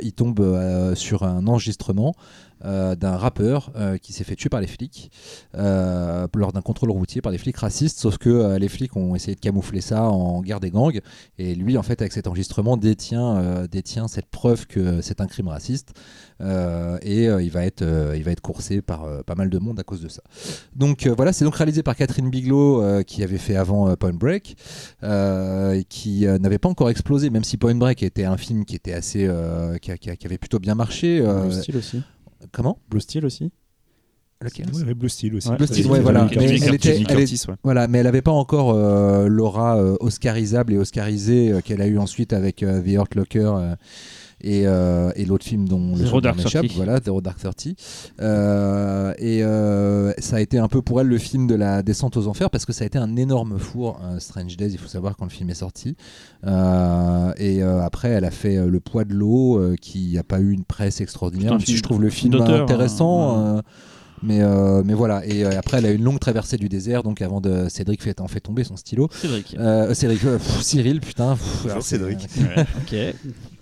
il 0.02 0.12
tombe 0.12 0.94
sur 0.94 1.22
un 1.22 1.46
enregistrement 1.46 2.14
euh, 2.64 2.94
d'un 2.94 3.16
rappeur 3.16 3.70
euh, 3.76 3.96
qui 3.98 4.12
s'est 4.12 4.24
fait 4.24 4.36
tuer 4.36 4.48
par 4.48 4.60
les 4.60 4.66
flics 4.66 5.10
euh, 5.56 6.26
lors 6.34 6.52
d'un 6.52 6.60
contrôle 6.62 6.90
routier 6.90 7.20
par 7.20 7.32
des 7.32 7.38
flics 7.38 7.56
racistes. 7.56 7.98
Sauf 7.98 8.18
que 8.18 8.56
les 8.56 8.68
flics 8.68 8.96
ont 8.96 9.14
essayé 9.14 9.34
de 9.34 9.40
camoufler 9.40 9.80
ça 9.80 10.04
en 10.04 10.40
guerre 10.42 10.60
des 10.60 10.70
gangs. 10.70 11.00
Et 11.38 11.54
lui 11.54 11.76
en 11.78 11.82
fait 11.82 12.00
avec 12.00 12.12
cet 12.12 12.26
enregistrement 12.26 12.76
détient, 12.76 13.64
détient 13.70 14.08
cette 14.08 14.26
preuve 14.26 14.66
que 14.66 15.00
c'est 15.00 15.20
un 15.20 15.26
crime 15.26 15.48
raciste. 15.48 15.92
Et 16.40 17.24
il, 17.26 17.50
va 17.50 17.64
être, 17.64 17.84
il 18.16 18.22
va 18.24 18.30
être 18.32 18.40
coursé 18.40 18.82
par 18.82 19.06
pas 19.24 19.34
mal 19.34 19.48
de 19.50 19.58
monde 19.58 19.78
à 19.78 19.84
cause 19.84 20.00
de 20.00 20.08
ça. 20.08 20.22
Donc 20.74 21.06
voilà, 21.06 21.32
c'est 21.32 21.44
donc 21.44 21.54
réalisé 21.56 21.82
par 21.82 21.94
Catherine 21.96 22.30
Bigelow 22.30 23.02
qui 23.04 23.22
avait 23.22 23.38
fait 23.38 23.56
avant 23.56 23.94
Point 23.96 24.12
Break 24.14 24.56
et 25.02 25.84
qui 25.88 26.26
n'avait 26.40 26.58
pas 26.58 26.68
encore 26.68 26.90
explosé, 26.90 27.30
même 27.30 27.44
si 27.44 27.56
Point 27.56 27.74
Break 27.76 28.02
était 28.02 28.24
un 28.24 28.36
film 28.36 28.64
qui 28.64 28.74
était 28.76 28.92
assez, 28.92 29.28
qui, 29.80 29.90
a- 29.92 29.98
qui 29.98 30.10
a- 30.10 30.16
qui 30.16 30.26
avait 30.26 30.38
plutôt 30.38 30.58
bien 30.58 30.74
marché. 30.74 31.20
Blue 31.20 31.52
Steel 31.52 31.76
aussi. 31.76 32.02
Comment 32.50 32.78
Blue 32.90 33.00
Steel 33.00 33.24
aussi. 33.26 33.50
Lequel 34.40 34.66
Ouais, 34.74 34.94
Blue 34.94 35.08
Steel 35.08 35.36
aussi. 35.36 35.48
Ouais, 35.48 35.56
Blue 35.56 35.66
Steel, 35.68 35.86
ouais, 35.86 36.00
voilà. 36.00 36.24
Mais 36.24 36.30
Curtis. 36.30 36.64
elle 36.66 36.74
était, 36.74 37.02
elle 37.08 37.20
est- 37.20 37.46
voilà, 37.62 37.86
mais 37.86 37.98
elle 37.98 38.04
n'avait 38.06 38.22
pas 38.22 38.32
encore 38.32 38.72
euh, 38.74 39.28
l'aura 39.28 39.78
euh, 39.78 39.96
oscarisable 40.00 40.72
et 40.72 40.78
oscarisée 40.78 41.52
euh, 41.52 41.60
qu'elle 41.60 41.80
a 41.80 41.86
eu 41.86 41.96
ensuite 41.98 42.32
avec 42.32 42.64
euh, 42.64 42.82
The 42.82 42.88
Hurt 42.88 43.14
Locker 43.14 43.52
euh, 43.54 43.76
et, 44.42 44.66
euh, 44.66 45.10
et 45.16 45.24
l'autre 45.24 45.44
film 45.44 45.68
dont 45.68 45.94
le 45.96 46.04
Zero 46.04 46.20
m'échappe, 46.20 46.62
Thirty. 46.62 46.76
voilà, 46.76 47.00
Zero 47.00 47.20
Dark 47.20 47.38
Thirty. 47.38 47.76
Euh, 48.20 49.12
et 49.18 49.42
euh, 49.42 50.12
ça 50.18 50.36
a 50.36 50.40
été 50.40 50.58
un 50.58 50.68
peu 50.68 50.82
pour 50.82 51.00
elle 51.00 51.06
le 51.08 51.18
film 51.18 51.46
de 51.46 51.54
la 51.54 51.82
descente 51.82 52.16
aux 52.16 52.26
enfers 52.28 52.50
parce 52.50 52.64
que 52.64 52.72
ça 52.72 52.84
a 52.84 52.86
été 52.86 52.98
un 52.98 53.16
énorme 53.16 53.58
four, 53.58 54.00
euh, 54.02 54.18
Strange 54.18 54.56
Days, 54.56 54.70
il 54.72 54.78
faut 54.78 54.88
savoir 54.88 55.16
quand 55.16 55.24
le 55.24 55.30
film 55.30 55.50
est 55.50 55.54
sorti. 55.54 55.96
Euh, 56.46 57.32
et 57.38 57.62
euh, 57.62 57.82
après, 57.82 58.08
elle 58.08 58.24
a 58.24 58.30
fait 58.30 58.56
euh, 58.56 58.68
Le 58.68 58.80
poids 58.80 59.04
de 59.04 59.14
l'eau, 59.14 59.58
euh, 59.58 59.76
qui 59.80 60.12
n'a 60.14 60.22
pas 60.22 60.40
eu 60.40 60.50
une 60.52 60.64
presse 60.64 61.00
extraordinaire, 61.00 61.52
même 61.52 61.60
si 61.60 61.66
film 61.66 61.78
je 61.78 61.82
trouve 61.82 62.02
le 62.02 62.10
film 62.10 62.34
intéressant. 62.34 63.36
hein, 63.36 63.54
ouais. 63.54 63.58
euh, 63.58 63.62
mais, 64.24 64.40
euh, 64.40 64.82
mais 64.84 64.94
voilà, 64.94 65.26
et 65.26 65.44
euh, 65.44 65.58
après 65.58 65.78
elle 65.78 65.86
a 65.86 65.90
eu 65.90 65.96
une 65.96 66.04
longue 66.04 66.20
traversée 66.20 66.56
du 66.56 66.68
désert, 66.68 67.02
donc 67.02 67.20
avant 67.22 67.40
de 67.40 67.66
Cédric 67.68 68.00
fait, 68.02 68.20
en 68.20 68.28
fait 68.28 68.38
tomber 68.38 68.62
son 68.62 68.76
stylo. 68.76 69.08
Cédric. 69.12 69.56
Euh, 69.58 69.92
Cédric, 69.94 70.24
euh, 70.24 70.38
pff, 70.38 70.62
Cyril, 70.62 71.00
putain. 71.00 71.32
pff, 71.34 71.50
Bonjour, 71.56 71.70
alors, 71.72 71.82
Cédric. 71.82 72.28
Ouais, 72.38 72.64
ok. 72.82 73.16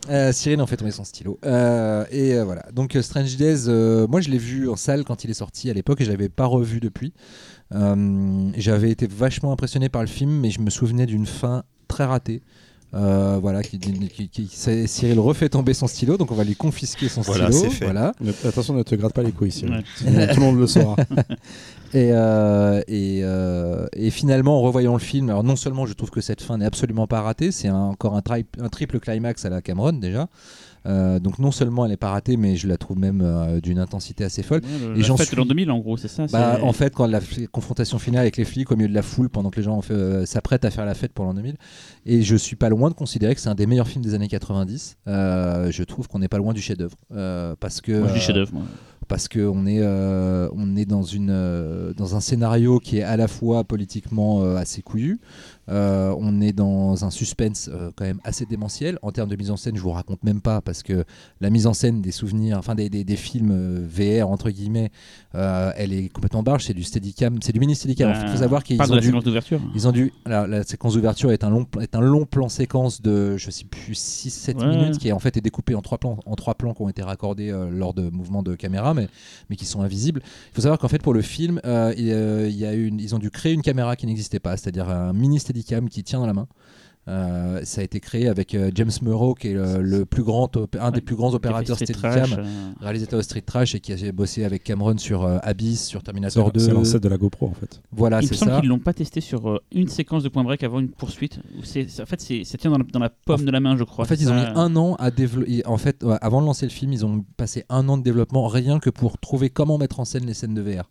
Euh, 0.08 0.32
Cyril 0.32 0.60
en 0.62 0.66
fait 0.66 0.76
tomber 0.76 0.90
son 0.90 1.04
stylo. 1.04 1.38
Euh, 1.44 2.04
et 2.10 2.34
euh, 2.34 2.44
voilà. 2.44 2.64
Donc 2.72 2.96
Strange 3.00 3.36
Days, 3.36 3.68
moi 4.08 4.20
je 4.20 4.30
l'ai 4.30 4.38
vu 4.38 4.68
en 4.68 4.76
salle 4.76 5.04
quand 5.04 5.24
il 5.24 5.30
est 5.30 5.34
sorti 5.34 5.70
à 5.70 5.74
l'époque 5.74 6.00
et 6.00 6.04
je 6.04 6.10
l'avais 6.10 6.28
pas 6.28 6.46
revu 6.46 6.80
depuis. 6.80 7.12
J'avais 7.70 8.90
été 8.90 9.06
vachement 9.06 9.52
impressionné 9.52 9.88
par 9.88 10.02
le 10.02 10.08
film, 10.08 10.30
mais 10.40 10.50
je 10.50 10.60
me 10.60 10.70
souvenais 10.70 11.06
d'une 11.06 11.26
fin 11.26 11.64
très 11.88 12.04
ratée. 12.04 12.42
Euh, 12.92 13.38
voilà, 13.40 13.62
qui, 13.62 13.78
qui- 13.78 14.48
Cyril 14.88 15.20
refait 15.20 15.48
tomber 15.48 15.74
son 15.74 15.86
stylo, 15.86 16.16
donc 16.16 16.32
on 16.32 16.34
va 16.34 16.42
lui 16.42 16.56
confisquer 16.56 17.08
son 17.08 17.20
Voilà, 17.20 17.52
stylo. 17.52 17.70
fait. 17.70 17.84
Voilà. 17.84 18.12
Ne- 18.20 18.32
Attention, 18.48 18.74
ne 18.74 18.82
te 18.82 18.94
gratte 18.96 19.12
pas 19.14 19.22
les 19.22 19.30
couilles. 19.32 19.54
Ouais. 19.62 19.82
Sinon, 19.96 20.26
tout 20.26 20.40
le 20.40 20.46
monde 20.46 20.58
le 20.58 20.66
saura. 20.66 20.96
Et, 21.92 22.10
euh, 22.12 22.82
et, 22.86 23.22
euh, 23.24 23.84
et 23.94 24.10
finalement, 24.10 24.58
en 24.58 24.62
revoyant 24.62 24.92
le 24.92 25.00
film, 25.00 25.28
alors 25.28 25.42
non 25.42 25.56
seulement 25.56 25.86
je 25.86 25.92
trouve 25.92 26.10
que 26.10 26.20
cette 26.20 26.40
fin 26.40 26.56
n'est 26.58 26.64
absolument 26.64 27.08
pas 27.08 27.20
ratée, 27.20 27.50
c'est 27.50 27.68
encore 27.68 28.14
un, 28.16 28.22
tri- 28.22 28.46
un 28.60 28.68
triple 28.68 29.00
climax 29.00 29.44
à 29.44 29.48
la 29.50 29.60
Cameron 29.60 29.94
déjà. 29.94 30.28
Euh, 30.86 31.18
donc 31.18 31.38
non 31.38 31.50
seulement 31.50 31.84
elle 31.84 31.90
n'est 31.90 31.96
pas 31.98 32.10
ratée, 32.10 32.36
mais 32.36 32.56
je 32.56 32.66
la 32.66 32.78
trouve 32.78 32.98
même 32.98 33.20
euh, 33.22 33.60
d'une 33.60 33.78
intensité 33.78 34.24
assez 34.24 34.42
folle. 34.42 34.62
Ouais, 34.64 34.94
Et 34.96 35.00
la 35.00 35.04
j'en 35.06 35.16
fête 35.16 35.26
suis- 35.26 35.36
de 35.36 35.40
l'an 35.40 35.46
2000, 35.46 35.70
en 35.70 35.78
gros, 35.78 35.96
c'est 35.96 36.08
ça 36.08 36.26
Bah, 36.32 36.58
en 36.62 36.72
fait, 36.72 36.94
quand 36.94 37.06
la 37.06 37.20
confrontation 37.52 37.98
finale 37.98 38.22
avec 38.22 38.36
les 38.36 38.44
flics 38.44 38.70
au 38.72 38.76
milieu 38.76 38.88
de 38.88 38.94
la 38.94 39.02
foule, 39.02 39.28
pendant 39.28 39.50
que 39.50 39.56
les 39.56 39.62
gens 39.62 39.80
euh, 39.90 40.24
s'apprêtent 40.26 40.64
à 40.64 40.70
faire 40.70 40.86
la 40.86 40.94
fête 40.94 41.12
pour 41.12 41.24
l'an 41.24 41.34
2000, 41.34 41.56
et 42.06 42.22
je 42.22 42.36
suis 42.36 42.56
pas 42.56 42.68
loin 42.70 42.88
de 42.90 42.94
considérer 42.94 43.34
que 43.34 43.40
c'est 43.40 43.48
un 43.50 43.54
des 43.54 43.66
meilleurs 43.66 43.88
films 43.88 44.04
des 44.04 44.14
années 44.14 44.28
90. 44.28 44.96
Euh, 45.06 45.70
je 45.70 45.82
trouve 45.82 46.08
qu'on 46.08 46.18
n'est 46.20 46.28
pas 46.28 46.38
loin 46.38 46.52
du 46.54 46.62
chef-d'œuvre, 46.62 46.96
parce 47.60 47.80
que 47.80 47.92
Moi, 47.98 48.08
je 48.08 48.14
dis 48.14 48.20
chef-d'œuvre. 48.20 48.52
parce 49.08 49.28
qu'on 49.28 49.66
est, 49.66 49.82
on 49.84 50.76
est 50.76 50.86
dans, 50.86 51.02
une, 51.02 51.92
dans 51.96 52.16
un 52.16 52.20
scénario 52.20 52.78
qui 52.78 52.98
est 52.98 53.02
à 53.02 53.16
la 53.16 53.28
fois 53.28 53.64
politiquement 53.64 54.42
assez 54.54 54.82
couillu, 54.82 55.20
euh, 55.70 56.14
on 56.18 56.40
est 56.40 56.52
dans 56.52 57.04
un 57.04 57.10
suspense 57.10 57.68
euh, 57.72 57.90
quand 57.96 58.04
même 58.04 58.20
assez 58.24 58.46
démentiel. 58.46 58.98
En 59.02 59.12
termes 59.12 59.28
de 59.28 59.36
mise 59.36 59.50
en 59.50 59.56
scène, 59.56 59.76
je 59.76 59.80
vous 59.82 59.90
raconte 59.92 60.22
même 60.24 60.40
pas, 60.40 60.60
parce 60.60 60.82
que 60.82 61.04
la 61.40 61.50
mise 61.50 61.66
en 61.66 61.74
scène 61.74 62.02
des 62.02 62.10
souvenirs, 62.12 62.58
enfin 62.58 62.74
des, 62.74 62.88
des, 62.90 63.04
des 63.04 63.16
films 63.16 63.50
euh, 63.52 63.86
VR, 64.22 64.28
entre 64.30 64.50
guillemets, 64.50 64.90
elle 65.32 65.92
est 65.92 66.08
complètement 66.08 66.42
barge, 66.42 66.64
c'est 66.64 66.74
du 66.74 66.82
steadicam, 66.82 67.38
c'est 67.40 67.52
du 67.52 67.60
mini 67.60 67.74
steadicam. 67.74 68.10
Il 68.10 68.28
faut 68.30 68.38
savoir 68.38 68.64
qu'ils 68.64 68.78
ont 68.92 68.96
dû... 69.00 69.10
Ils 69.74 69.86
ont 69.86 69.92
dû. 69.92 70.12
la 70.26 70.62
séquence 70.64 70.94
d'ouverture 70.94 71.30
est 71.32 71.44
un 71.44 71.50
long, 71.50 71.66
est 71.80 71.94
un 71.94 72.00
long 72.00 72.26
plan 72.26 72.48
séquence 72.48 73.00
de, 73.00 73.36
je 73.36 73.50
sais 73.50 73.64
plus, 73.64 73.92
6-7 73.94 74.56
Ouais. 74.60 74.66
minutes, 74.66 74.98
qui 74.98 75.08
est 75.08 75.12
en 75.12 75.18
fait 75.20 75.36
est 75.36 75.40
découpé 75.40 75.74
en 75.74 75.82
trois 75.82 75.98
plans, 75.98 76.18
en 76.26 76.34
trois 76.34 76.54
plans 76.54 76.74
qui 76.74 76.82
ont 76.82 76.88
été 76.88 77.02
raccordés 77.02 77.54
lors 77.70 77.94
de 77.94 78.10
mouvements 78.10 78.42
de 78.42 78.54
caméra, 78.56 78.92
mais, 78.94 79.08
mais 79.48 79.56
qui 79.56 79.64
sont 79.66 79.82
invisibles. 79.82 80.20
Il 80.24 80.54
faut 80.54 80.62
savoir 80.62 80.78
qu'en 80.78 80.88
fait, 80.88 81.00
pour 81.00 81.14
le 81.14 81.22
film, 81.22 81.60
il, 81.64 82.08
il 82.50 82.56
y 82.56 82.66
a 82.66 82.72
une, 82.72 82.98
ils 82.98 83.14
ont 83.14 83.18
dû 83.18 83.30
créer 83.30 83.52
une 83.52 83.62
caméra 83.62 83.94
qui 83.96 84.06
n'existait 84.06 84.40
pas, 84.40 84.56
c'est-à-dire 84.56 84.88
un 84.88 85.12
mini 85.12 85.38
steadicam 85.38 85.59
qui 85.88 86.02
tient 86.04 86.20
dans 86.20 86.26
la 86.26 86.34
main. 86.34 86.46
Euh, 87.08 87.62
ça 87.64 87.80
a 87.80 87.84
été 87.84 87.98
créé 87.98 88.28
avec 88.28 88.54
euh, 88.54 88.70
James 88.74 88.90
Murrow, 89.02 89.34
qui 89.34 89.48
est 89.48 89.52
le, 89.54 89.80
le 89.80 90.04
plus 90.04 90.22
grand, 90.22 90.54
un 90.78 90.90
des 90.90 90.96
Ouais. 90.96 91.00
plus 91.00 91.16
grands 91.16 91.32
opérateurs 91.34 91.74
Street 91.76 91.86
steadicam, 91.86 92.12
Trash, 92.12 92.34
euh, 92.38 92.72
réalisateur 92.80 93.18
de 93.18 93.24
Street 93.24 93.40
Trash 93.40 93.74
et 93.74 93.80
qui 93.80 93.92
a 93.92 94.12
bossé 94.12 94.44
avec 94.44 94.62
Cameron 94.62 94.96
sur 94.98 95.24
euh, 95.24 95.38
Abyss, 95.42 95.86
sur 95.86 96.02
Terminator 96.02 96.52
2. 96.52 96.60
C'est 96.60 96.70
l'ancêtre 96.70 97.02
de 97.02 97.08
la 97.08 97.16
GoPro 97.16 97.48
en 97.48 97.54
fait. 97.54 97.80
Voilà, 97.90 98.20
Il 98.20 98.24
me 98.24 98.28
c'est 98.28 98.34
semble 98.36 98.52
ça. 98.52 98.60
qu'ils 98.60 98.68
l'ont 98.68 98.78
pas 98.78 98.92
testé 98.92 99.20
sur 99.22 99.48
euh, 99.48 99.58
une 99.72 99.88
séquence 99.88 100.22
de 100.22 100.28
point 100.28 100.44
break 100.44 100.62
avant 100.62 100.78
une 100.78 100.90
poursuite. 100.90 101.40
En 101.58 101.62
fait, 102.06 102.20
ça 102.20 102.58
tient 102.58 102.70
dans 102.70 102.78
la, 102.78 102.84
dans 102.84 103.00
la 103.00 103.10
pomme 103.10 103.44
de 103.46 103.50
la 103.50 103.60
main, 103.60 103.76
je 103.76 103.84
crois. 103.84 104.04
En 104.04 104.08
fait, 104.08 104.20
ils 104.20 104.30
ont 104.30 104.34
mis 104.34 104.42
un 104.54 104.76
an 104.76 104.94
à 104.96 105.10
développer. 105.10 105.66
En 105.66 105.78
fait, 105.78 106.04
ouais, 106.04 106.18
avant 106.20 106.42
de 106.42 106.46
lancer 106.46 106.66
le 106.66 106.70
film, 106.70 106.92
ils 106.92 107.04
ont 107.06 107.24
passé 107.38 107.64
un 107.70 107.88
an 107.88 107.96
de 107.96 108.02
développement 108.04 108.46
rien 108.46 108.78
que 108.78 108.90
pour 108.90 109.18
trouver 109.18 109.48
comment 109.50 109.78
mettre 109.78 109.98
en 110.00 110.04
scène 110.04 110.26
les 110.26 110.34
scènes 110.34 110.54
de 110.54 110.60
VR. 110.62 110.90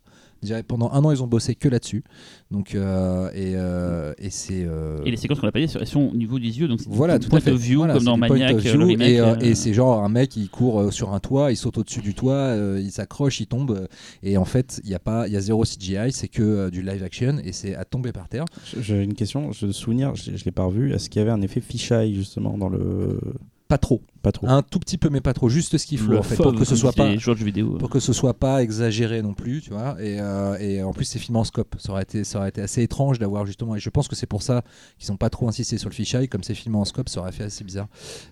Pendant 0.68 0.92
un 0.92 1.04
an, 1.04 1.12
ils 1.12 1.22
ont 1.24 1.28
bossé 1.28 1.56
que 1.56 1.68
là-dessus. 1.68 2.04
Donc, 2.52 2.74
euh, 2.76 3.30
et, 3.34 3.54
euh, 3.56 4.14
et 4.18 4.30
c'est. 4.30 4.64
euh, 4.66 4.98
Et 5.06 5.12
les 5.12 5.18
séquences 5.18 5.40
qu'on 5.40 5.48
a 5.48 5.52
pas 5.52 5.60
dit, 5.60 5.72
elles 5.80 5.88
sont 5.88 6.10
au 6.12 6.16
niveau 6.16 6.40
des 6.40 6.60
yeux, 6.60 6.68
donc 6.68 6.80
c'est 6.82 6.90
voilà, 6.90 7.20
du 7.20 7.26
tout 7.26 7.30
point 7.30 7.40
à 7.40 7.42
fait. 7.42 7.52
of 7.52 7.60
view, 7.60 7.80
Voilà, 7.80 7.94
comme 7.96 8.04
dans 8.06 8.18
Maniac, 8.18 8.56
of 8.56 8.62
view, 8.62 8.78
le 8.78 8.86
remake. 8.86 9.44
et, 9.44 9.50
et 9.50 9.56
c'est 9.56 9.74
genre 9.74 10.04
un 10.04 10.10
mec, 10.10 10.36
il 10.36 10.50
court 10.50 10.92
sur 10.94 11.14
un 11.14 11.20
toit, 11.20 11.52
il 11.52 11.58
saute 11.58 11.78
au-dessus 11.78 12.02
du 12.02 12.14
toit, 12.14 12.34
euh, 12.34 12.80
il 12.82 12.92
s'accroche, 12.92 13.40
il 13.40 13.48
tombe. 13.48 13.88
et 14.24 14.38
en 14.38 14.46
fait, 14.46 14.82
il 14.84 14.90
y 14.90 14.96
a 14.96 15.00
pas, 15.00 15.28
il 15.28 15.34
y 15.34 15.38
a 15.38 15.42
zéro 15.42 15.64
CGI, 15.64 16.12
c'est 16.12 16.28
que 16.28 16.42
euh, 16.42 16.70
du 16.70 16.82
live 16.82 17.04
action 17.04 17.38
et 17.44 17.52
c'est 17.52 17.76
à 17.76 17.86
tomber 17.86 18.12
par 18.12 18.28
terre. 18.30 18.46
J'ai 18.80 19.04
une 19.04 19.14
question, 19.14 19.52
je 19.52 19.66
me 19.68 19.72
souvenir, 19.72 20.16
je, 20.16 20.36
je 20.36 20.46
l'ai 20.46 20.52
pas 20.52 20.64
revu. 20.64 20.94
Est-ce 20.94 21.10
qu'il 21.10 21.20
y 21.20 21.22
avait 21.24 21.32
un 21.32 21.42
effet 21.42 21.62
fisheye 21.62 22.16
justement 22.16 22.58
dans 22.58 22.70
le. 22.70 23.20
Pas 23.68 23.78
trop, 23.78 24.02
Pas 24.22 24.32
trop. 24.32 24.48
un 24.48 24.62
tout 24.62 24.80
petit 24.80 24.98
peu, 24.98 25.10
mais 25.10 25.22
pas 25.22 25.34
trop, 25.34 25.50
juste 25.50 25.78
ce 25.78 25.86
qu'il 25.86 25.98
faut 25.98 26.12
le 26.12 26.20
en 26.20 26.24
fait, 26.24 26.36
pour 26.36 26.54
que 26.54 26.66
ce 26.66 26.76
soit 26.76 26.94
pas. 26.94 27.10
vidéo. 27.34 27.78
pour 27.78 27.90
que 27.90 28.00
ce 28.00 28.14
soit 28.14 28.34
pas 28.34 28.62
exagéré 28.62 29.22
non 29.22 29.34
plus, 29.34 29.62
tu 29.62 29.72
vois. 29.72 29.96
Et, 30.02 30.20
euh, 30.20 30.58
et 30.60 30.84
en 30.84 30.92
plus, 30.94 31.06
c'est 31.06 31.20
filmé 31.20 31.40
en 31.40 31.44
scope. 31.44 31.76
Ça 31.80 31.92
aurait 31.94 32.04
été, 32.04 32.24
ça 32.24 32.40
aurait 32.40 32.50
été 32.50 32.62
assez 32.62 32.82
étrange 32.84 33.20
d'avoir 33.20 33.46
justement. 33.46 33.76
Et 33.76 33.80
je 33.80 33.90
pense 33.90 34.08
que 34.08 34.16
c'est 34.16 34.26
pour 34.28 34.42
ça 34.42 34.64
qu'ils 34.98 35.12
n'ont 35.12 35.18
pas 35.18 35.30
trop 35.30 35.48
insisté 35.48 35.78
sur 35.78 35.90
le 35.90 35.94
fisheye, 35.94 36.28
comme 36.28 36.44
c'est 36.44 36.54
filmé 36.56 36.78
en 36.78 36.86
scope, 36.86 37.10
ça 37.10 37.22
aurait 37.22 37.32
fait 37.32 37.44
assez 37.46 37.64
bizarre. 37.64 37.88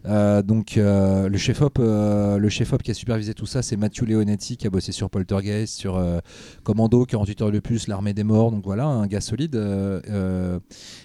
Euh, 0.06 0.42
donc 0.42 0.78
euh, 0.78 1.30
le 1.30 1.38
chef 1.38 1.62
op, 1.62 1.78
euh, 1.80 2.38
le 2.38 2.50
chef 2.50 2.74
op 2.74 2.84
qui 2.84 2.92
a 2.92 2.94
supervisé 2.94 3.34
tout 3.34 3.46
ça, 3.46 3.62
c'est 3.62 3.78
Matthew 3.78 4.04
Leonetti 4.04 4.58
qui 4.58 4.68
a 4.68 4.70
bossé 4.70 4.92
sur 4.92 5.10
Poltergeist, 5.10 5.78
sur 5.78 5.96
euh, 5.98 6.20
Commando, 6.64 7.06
48 7.06 7.42
heures 7.42 7.52
de 7.52 7.60
plus, 7.60 7.88
l'armée 7.88 8.14
des 8.14 8.24
morts. 8.24 8.52
Donc 8.52 8.64
voilà, 8.66 8.86
un 8.86 9.08
gars 9.08 9.22
solide. 9.22 9.56
euh, 9.56 10.02
euh, 10.10 10.60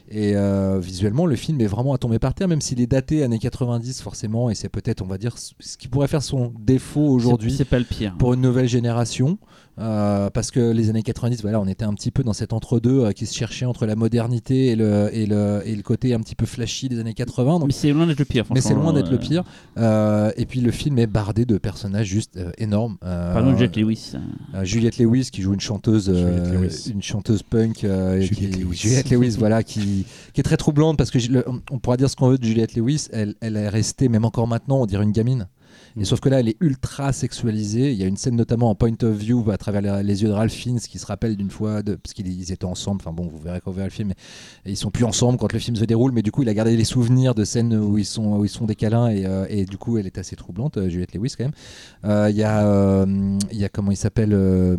et 0.08 0.36
euh, 0.36 0.78
visuellement, 0.80 1.26
le 1.26 1.36
film 1.36 1.60
est 1.60 1.66
vraiment 1.66 1.94
à 1.94 1.98
tomber 1.98 2.18
par 2.18 2.34
terre, 2.34 2.48
même 2.48 2.60
s'il 2.60 2.80
est 2.80 2.86
daté 2.86 3.22
années 3.22 3.38
90 3.38 4.02
forcément, 4.02 4.50
et 4.50 4.54
c'est 4.54 4.68
peut-être, 4.72 5.02
on 5.02 5.06
va 5.06 5.18
dire, 5.18 5.36
ce 5.38 5.76
qui 5.76 5.86
pourrait 5.86 6.08
faire 6.08 6.22
son 6.22 6.52
défaut 6.58 7.06
aujourd'hui 7.06 7.52
C'est, 7.52 7.64
pas 7.64 7.78
le 7.78 7.84
pire. 7.84 8.16
pour 8.18 8.34
une 8.34 8.40
nouvelle 8.40 8.68
génération. 8.68 9.38
Euh, 9.78 10.28
parce 10.30 10.50
que 10.50 10.60
les 10.72 10.90
années 10.90 11.02
90, 11.02 11.40
voilà, 11.42 11.60
on 11.60 11.66
était 11.66 11.84
un 11.84 11.94
petit 11.94 12.10
peu 12.10 12.22
dans 12.22 12.34
cet 12.34 12.52
entre-deux 12.52 13.00
euh, 13.06 13.12
qui 13.12 13.24
se 13.26 13.34
cherchait 13.34 13.64
entre 13.64 13.86
la 13.86 13.96
modernité 13.96 14.66
et 14.66 14.76
le, 14.76 15.08
et, 15.12 15.24
le, 15.26 15.62
et 15.64 15.74
le 15.74 15.82
côté 15.82 16.12
un 16.12 16.20
petit 16.20 16.34
peu 16.34 16.44
flashy 16.46 16.88
des 16.90 16.98
années 17.00 17.14
80. 17.14 17.58
Donc, 17.58 17.66
Mais 17.68 17.72
c'est 17.72 17.90
loin 17.92 18.06
d'être 18.06 18.18
le 18.18 18.24
pire, 18.26 18.44
mais 18.52 18.60
c'est 18.60 18.74
loin 18.74 18.92
d'être 18.92 19.08
euh, 19.08 19.12
le 19.12 19.18
pire. 19.18 19.44
Euh, 19.78 20.30
et 20.36 20.44
puis 20.44 20.60
le 20.60 20.70
film 20.70 20.98
est 20.98 21.06
bardé 21.06 21.44
de 21.46 21.56
personnages 21.58 22.06
juste 22.06 22.36
euh, 22.36 22.50
énormes. 22.58 22.96
Euh, 23.04 23.32
Pardon, 23.32 23.56
Jet 23.56 23.74
Lewis. 23.76 24.12
euh, 24.54 24.64
Juliette 24.64 24.98
Lewis 24.98 25.30
qui 25.32 25.40
joue 25.40 25.54
une 25.54 25.60
chanteuse, 25.60 26.10
euh, 26.10 26.44
Juliette 26.46 26.60
Lewis. 26.60 26.90
une 26.92 27.02
chanteuse 27.02 27.42
punk, 27.42 27.84
euh, 27.84 28.20
Juliette 28.20 28.54
qui- 28.54 28.60
Lewis. 28.62 28.76
Juliette 28.76 29.10
Lewis, 29.10 29.36
voilà, 29.38 29.62
qui, 29.62 30.04
qui 30.34 30.40
est 30.40 30.44
très 30.44 30.58
troublante 30.58 30.98
parce 30.98 31.10
que 31.10 31.18
le- 31.30 31.44
on 31.70 31.78
pourra 31.78 31.96
dire 31.96 32.10
ce 32.10 32.16
qu'on 32.16 32.28
veut 32.28 32.38
de 32.38 32.44
Juliette 32.44 32.74
Lewis, 32.76 33.08
elle, 33.12 33.34
elle 33.40 33.56
est 33.56 33.68
restée 33.70 34.08
même 34.08 34.24
encore 34.26 34.46
maintenant, 34.48 34.80
on 34.82 34.86
dirait 34.86 35.04
une 35.04 35.12
gamine. 35.12 35.48
Et 36.00 36.04
sauf 36.04 36.20
que 36.20 36.28
là, 36.28 36.40
elle 36.40 36.48
est 36.48 36.56
ultra 36.60 37.12
sexualisée. 37.12 37.92
Il 37.92 37.98
y 37.98 38.02
a 38.02 38.06
une 38.06 38.16
scène 38.16 38.36
notamment 38.36 38.70
en 38.70 38.74
point 38.74 38.92
of 39.02 39.14
view 39.16 39.50
à 39.50 39.56
travers 39.58 40.02
les, 40.02 40.22
yeux 40.22 40.28
de 40.28 40.32
Ralph 40.32 40.52
Fiennes 40.52 40.80
qui 40.80 40.98
se 40.98 41.06
rappelle 41.06 41.36
d'une 41.36 41.50
fois, 41.50 41.82
de, 41.82 41.94
parce 41.96 42.14
qu'ils 42.14 42.28
ils 42.28 42.52
étaient 42.52 42.64
ensemble. 42.64 43.00
Enfin 43.02 43.12
bon, 43.12 43.28
vous 43.28 43.38
verrez 43.38 43.60
quand 43.60 43.70
vous 43.70 43.76
verrez 43.76 43.88
le 43.88 43.92
film. 43.92 44.08
Mais, 44.08 44.72
ils 44.72 44.76
sont 44.76 44.90
plus 44.90 45.04
ensemble 45.04 45.38
quand 45.38 45.52
le 45.52 45.58
film 45.58 45.76
se 45.76 45.84
déroule, 45.84 46.12
mais 46.12 46.22
du 46.22 46.32
coup, 46.32 46.42
il 46.42 46.48
a 46.48 46.54
gardé 46.54 46.76
les 46.76 46.84
souvenirs 46.84 47.34
de 47.34 47.44
scènes 47.44 47.74
où 47.74 47.98
ils 47.98 48.04
sont, 48.04 48.38
où 48.38 48.44
ils 48.44 48.48
sont 48.48 48.64
des 48.64 48.74
câlins 48.74 49.08
et, 49.08 49.26
euh, 49.26 49.46
et 49.48 49.64
du 49.64 49.76
coup, 49.78 49.98
elle 49.98 50.06
est 50.06 50.18
assez 50.18 50.36
troublante, 50.36 50.76
euh, 50.78 50.88
Juliette 50.88 51.14
Lewis 51.14 51.34
quand 51.36 51.44
même. 51.44 51.52
Euh, 52.04 52.28
Il 52.30 52.36
y 52.36 52.42
a, 52.42 52.66
euh, 52.66 53.38
il 53.50 53.58
y 53.58 53.64
a 53.64 53.68
comment 53.68 53.90
il 53.90 53.96
s'appelle, 53.96 54.32
euh, 54.32 54.76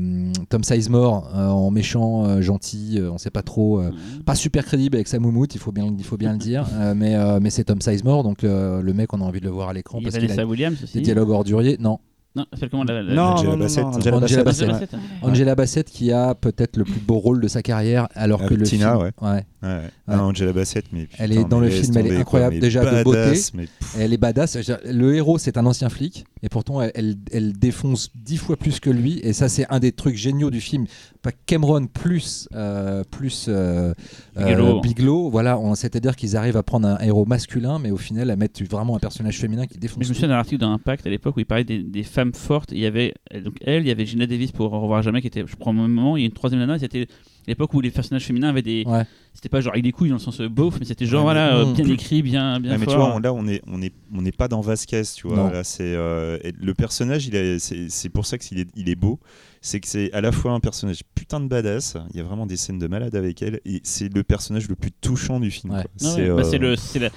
Tom 0.50 0.64
Sizemore 0.64 1.30
euh, 1.36 1.48
en 1.48 1.70
méchant, 1.72 2.26
euh, 2.26 2.42
gentil, 2.42 2.98
euh, 2.98 3.12
on 3.12 3.18
sait 3.18 3.30
pas 3.30 3.44
trop. 3.44 3.80
euh, 3.80 3.92
pas 4.26 4.36
super 4.36 4.66
crédible 4.66 4.96
avec 4.96 5.08
sa 5.08 5.20
moumoute, 5.20 5.54
il 5.56 5.60
faut 5.60 5.72
bien, 5.72 5.94
il 5.98 6.04
faut 6.04 6.18
bien 6.18 6.32
le 6.34 6.38
dire, 6.40 6.66
euh, 6.74 6.94
mais, 6.96 7.16
euh, 7.16 7.40
mais 7.42 7.50
c'est 7.50 7.66
Tom 7.66 7.82
Sizemore, 7.82 8.24
donc 8.24 8.44
euh, 8.44 8.82
le 8.82 8.94
mec, 8.94 9.14
on 9.14 9.22
a 9.22 9.24
envie 9.24 9.40
de 9.40 9.46
le 9.46 9.52
voir 9.52 9.70
à 9.70 9.74
l'écran 9.74 10.00
Il 10.02 10.08
y 10.08 10.12
parce 10.12 10.18
qu'il 10.24 10.40
a 10.40 10.46
Williams 10.46 10.82
aussi. 10.84 11.03
Des 11.04 11.12
dialogues 11.14 11.32
orduriers. 11.32 11.78
Non, 11.80 12.00
Non, 12.36 12.46
elle 12.52 12.58
fait 12.58 12.68
comment 12.70 12.84
la, 12.84 13.04
la- 13.04 13.14
Non, 13.14 13.22
Angela 13.24 13.52
non, 13.52 13.58
Bassett. 13.60 13.84
non, 13.84 13.90
Angela 13.90 14.16
Angela 14.18 14.44
Bassett. 14.44 14.68
Bassett. 14.68 14.92
Bassett. 14.92 15.00
Angela 15.22 15.56
Bassett 15.56 15.90
qui 15.90 16.12
a 16.12 16.34
peut-être 16.34 16.78
le 16.78 16.84
plus 16.84 17.00
beau 17.00 17.20
rôle 17.20 17.40
de 17.42 17.48
sa 17.48 17.62
carrière, 17.62 18.08
alors 18.16 18.44
que 18.46 18.56
le 18.56 18.64
Tina, 18.64 18.94
film, 18.94 19.04
ouais. 19.04 19.12
ouais, 19.22 19.46
Ouais, 19.62 19.70
ouais. 19.70 20.16
Non, 20.18 20.24
Angela 20.24 20.52
Bassett, 20.52 20.86
mais 20.92 21.08
Elle 21.20 21.32
est 21.32 21.44
dans 21.46 21.60
mais 21.60 21.68
le 21.68 21.72
film, 21.72 21.96
elle 21.96 22.08
est 22.08 22.18
incroyable, 22.18 22.56
quoi, 22.56 22.60
déjà, 22.62 22.80
de 22.82 22.86
badass, 23.04 23.52
beauté. 23.52 23.68
mais 23.96 24.02
elle 24.04 24.14
est 24.14 24.18
badass. 24.18 24.58
Le 24.86 25.16
héros, 25.16 25.38
c'est 25.38 25.58
un 25.58 25.66
ancien 25.66 25.90
flic 25.90 26.26
et 26.42 26.50
pourtant 26.50 26.82
elle, 26.82 26.92
elle, 26.96 27.16
elle 27.32 27.54
défonce 27.54 28.10
dix 28.16 28.38
fois 28.38 28.58
plus 28.58 28.80
que 28.80 28.90
lui. 28.90 29.20
Et 29.24 29.32
ça, 29.32 29.48
c'est 29.48 29.66
un 29.70 29.80
des 29.80 29.92
trucs 29.92 30.16
géniaux 30.18 30.50
du 30.52 30.60
film. 30.60 30.86
Pas 31.22 31.32
Cameron 31.46 31.86
plus 31.88 32.50
euh, 32.54 33.04
plus 33.10 33.46
euh, 33.48 33.94
euh, 34.38 34.82
Bigelow. 34.82 35.30
Voilà, 35.30 35.58
c'est-à-dire 35.76 36.16
qu'ils 36.18 36.36
arrivent 36.36 36.58
à 36.58 36.64
prendre 36.64 36.88
un 36.88 36.98
héros 37.00 37.26
masculin, 37.26 37.80
mais 37.80 37.92
au 37.92 37.98
final 37.98 38.30
à 38.32 38.36
mettre 38.36 38.62
vraiment 38.66 38.98
un 38.98 39.00
personnage 39.00 39.40
féminin 39.40 39.66
qui 39.68 39.78
défonce. 39.78 40.00
Mais 40.00 40.04
je 40.06 40.10
me 40.10 40.14
souviens 40.16 40.30
d'un 40.30 40.36
article 40.40 40.60
dans 40.62 40.74
Impact 40.74 41.06
à 41.08 41.10
l'époque 41.10 41.38
où 41.38 41.40
il 41.40 41.46
parlait 41.46 41.64
des, 41.64 41.84
des 41.84 42.04
femmes 42.04 42.23
fortes. 42.32 42.72
Il 42.72 42.78
y 42.80 42.86
avait 42.86 43.14
donc 43.44 43.56
elle, 43.66 43.82
il 43.84 43.88
y 43.88 43.92
avait 43.92 44.06
Gina 44.06 44.26
Davis 44.26 44.52
pour 44.54 44.72
Au 44.72 44.80
revoir 44.80 45.02
jamais 45.02 45.20
qui 45.22 45.28
était, 45.28 45.44
je 45.46 45.56
crois, 45.58 45.72
au 45.72 45.76
même 45.76 45.92
moment. 45.92 46.16
Il 46.16 46.22
y 46.22 46.24
a 46.24 46.28
une 46.28 46.32
troisième 46.32 46.60
nana. 46.62 46.80
C'était 46.80 47.08
l'époque 47.48 47.74
où 47.74 47.82
les 47.82 47.92
personnages 47.92 48.24
féminins 48.24 48.50
avaient 48.50 48.62
des. 48.62 48.84
Ouais. 48.86 49.04
C'était 49.34 49.50
pas 49.50 49.60
genre 49.62 49.74
avec 49.74 49.84
des 49.84 49.92
couilles 49.92 50.10
dans 50.10 50.16
le 50.16 50.20
sens 50.22 50.40
euh, 50.40 50.48
beauf, 50.48 50.76
mais 50.80 50.86
c'était 50.86 51.06
genre 51.08 51.22
Ouais, 51.26 51.34
voilà 51.34 51.58
euh, 51.58 51.74
bien 51.74 51.86
écrit, 51.88 52.22
bien 52.22 52.60
bien 52.60 52.78
mais 52.78 52.86
tu 52.86 52.92
fort. 52.94 53.08
vois, 53.08 53.16
on- 53.16 53.20
là, 53.20 53.34
on 53.34 53.48
est, 53.48 53.62
on 53.68 53.82
est, 53.82 53.92
on 54.16 54.22
n'est 54.22 54.32
pas 54.32 54.48
dans 54.48 54.62
Vasquez, 54.62 55.02
tu 55.16 55.28
vois. 55.28 55.36
Non. 55.36 55.50
Là, 55.50 55.64
c'est 55.64 55.82
euh, 55.96 56.38
le 56.62 56.74
personnage, 56.74 57.26
il 57.28 57.36
est, 57.36 57.58
c'est, 57.60 57.90
c'est 57.90 58.10
pour 58.10 58.26
ça 58.28 58.38
qu'il 58.38 58.60
est, 58.60 58.70
il 58.76 58.90
est 58.90 58.96
beau. 58.96 59.20
C'est 59.66 59.80
que 59.80 59.88
c'est 59.88 60.12
à 60.12 60.20
la 60.20 60.34
fois 60.34 60.52
un 60.52 60.60
personnage 60.60 61.04
putain 61.16 61.40
de 61.40 61.48
badass. 61.48 61.96
Il 62.14 62.18
y 62.18 62.20
a 62.20 62.24
vraiment 62.24 62.46
des 62.46 62.58
scènes 62.58 62.80
de 62.80 62.88
malade 62.88 63.16
avec 63.16 63.42
elle, 63.42 63.62
et 63.64 63.80
c'est 63.84 64.14
le 64.14 64.22
personnage 64.22 64.68
le 64.68 64.76
plus 64.76 64.92
touchant 64.92 65.40
du 65.40 65.52
film. 65.52 65.72
Ouais. 65.74 65.86
C'est, 65.96 66.28
bah, 66.28 66.42
euh, 66.44 66.76
c'est 66.78 67.00
la, 67.00 67.10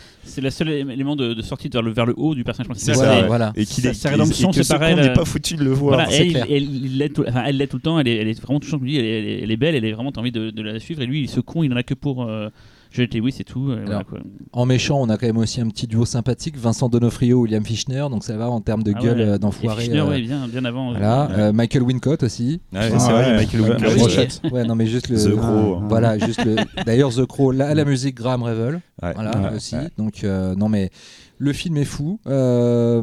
la 0.42 0.50
seule 0.52 0.68
élément 0.68 1.16
de, 1.16 1.34
de 1.34 1.42
sortie 1.42 1.68
vers 1.68 1.82
le, 1.82 1.90
vers 1.92 2.06
le 2.06 2.14
haut 2.16 2.36
du 2.36 2.44
personnage 2.44 2.68
principal. 2.68 2.94
ça, 2.94 3.20
ouais. 3.22 3.26
voilà. 3.26 3.52
et 3.56 3.66
qu'il 3.66 3.84
est, 3.84 3.94
sa 3.94 4.10
et- 4.10 4.12
rédemption, 4.12 4.50
et 4.50 4.52
c'est 4.52 4.62
ce 4.62 4.72
pareil, 4.74 4.94
n'est 4.94 5.12
pas 5.12 5.24
foutu 5.24 5.56
de 5.56 5.64
le 5.64 5.72
voir. 5.72 5.94
Voilà, 5.96 6.08
elle, 6.12 6.62
il 6.62 6.98
l'aide 6.98 7.14
tout, 7.14 7.24
enfin, 7.26 7.42
elle 7.46 7.56
l'aide 7.56 7.68
tout 7.68 7.78
le 7.78 7.82
temps, 7.82 7.98
elle 7.98 8.06
est, 8.06 8.14
elle 8.16 8.28
est 8.28 8.40
vraiment 8.40 8.60
touchante. 8.60 8.80
Elle, 8.84 8.90
est- 8.94 9.18
elle 9.18 9.26
est- 9.26 9.40
elle 9.42 9.50
est 9.50 9.56
belle, 9.56 9.74
elle 9.74 9.84
est 9.84 9.92
vraiment 9.92 10.12
envie 10.16 10.30
de, 10.30 10.50
de 10.50 10.62
la 10.62 10.78
suivre. 10.78 11.02
Et 11.02 11.06
lui, 11.06 11.26
ce 11.26 11.40
con, 11.40 11.64
il 11.64 11.72
en 11.72 11.76
a 11.76 11.82
que 11.82 11.94
pour 11.94 12.22
euh, 12.22 12.48
Juliette 12.96 13.14
Lewis 13.14 13.36
et 13.40 13.44
tout. 13.44 13.70
euh, 13.70 13.76
voilà, 13.84 13.90
Alors, 14.00 14.06
quoi. 14.06 14.18
En 14.52 14.66
méchant, 14.66 14.98
on 15.00 15.08
a 15.08 15.16
quand 15.16 15.26
même 15.26 15.36
aussi 15.38 15.60
un 15.60 15.68
petit 15.68 15.86
duo 15.86 16.04
sympathique, 16.04 16.56
Vincent 16.56 16.88
Donofrio, 16.88 17.40
William 17.42 17.64
Fichtner, 17.64 18.06
donc 18.10 18.24
ça 18.24 18.36
va 18.36 18.50
en 18.50 18.60
termes 18.60 18.82
de 18.82 18.92
Ah 18.96 19.00
gueule 19.00 19.18
ouais. 19.18 19.24
euh, 19.28 19.38
d'enfoiré. 19.38 19.82
Fichtner, 19.82 20.00
euh, 20.00 20.08
ouais, 20.08 20.20
bien, 20.22 20.48
bien 20.48 20.64
avant. 20.64 20.90
Voilà, 20.92 21.26
Ouais. 21.28 21.34
euh, 21.38 21.52
Michael 21.52 21.82
Wincott 21.82 22.22
aussi. 22.22 22.60
Ouais, 22.72 22.90
Ah, 22.92 22.98
c'est 22.98 23.12
vrai. 23.12 23.36
Michael 23.36 23.60
la 23.80 23.88
oui. 23.94 24.50
Ouais, 24.50 24.64
non 24.64 24.74
mais 24.74 24.86
juste 24.86 25.08
le. 25.08 25.16
The 25.16 25.36
Crow. 25.36 25.78
Ah. 25.82 25.86
Voilà, 25.88 26.18
juste 26.18 26.44
le. 26.44 26.56
D'ailleurs, 26.84 27.14
The 27.14 27.26
Crow, 27.26 27.52
là, 27.52 27.74
la 27.74 27.84
musique 27.84 28.16
Graham 28.16 28.42
Revel, 28.42 28.80
Ouais. 29.02 29.12
voilà 29.14 29.38
Ouais, 29.50 29.56
aussi. 29.56 29.76
ouais. 29.76 29.88
Donc 29.98 30.24
euh, 30.24 30.54
non 30.54 30.68
mais 30.70 30.90
le 31.38 31.52
film 31.52 31.76
est 31.76 31.84
fou. 31.84 32.18
Euh, 32.26 33.02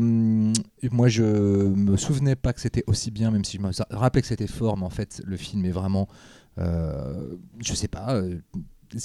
moi, 0.92 1.08
je 1.08 1.24
me 1.24 1.98
souvenais 1.98 2.36
pas 2.36 2.52
que 2.54 2.62
c'était 2.62 2.84
aussi 2.88 3.12
bien, 3.12 3.30
même 3.30 3.44
si 3.46 3.58
je 3.58 3.62
me 3.62 3.70
rappelais 3.92 4.22
que 4.22 4.28
c'était 4.28 4.48
fort, 4.48 4.76
mais 4.78 4.86
en 4.86 4.90
fait, 4.90 5.22
le 5.26 5.38
film 5.38 5.66
est 5.66 5.72
vraiment, 5.72 6.08
euh, 6.58 7.14
je 7.64 7.74
sais 7.74 7.88
pas. 7.88 8.16
euh, 8.16 8.36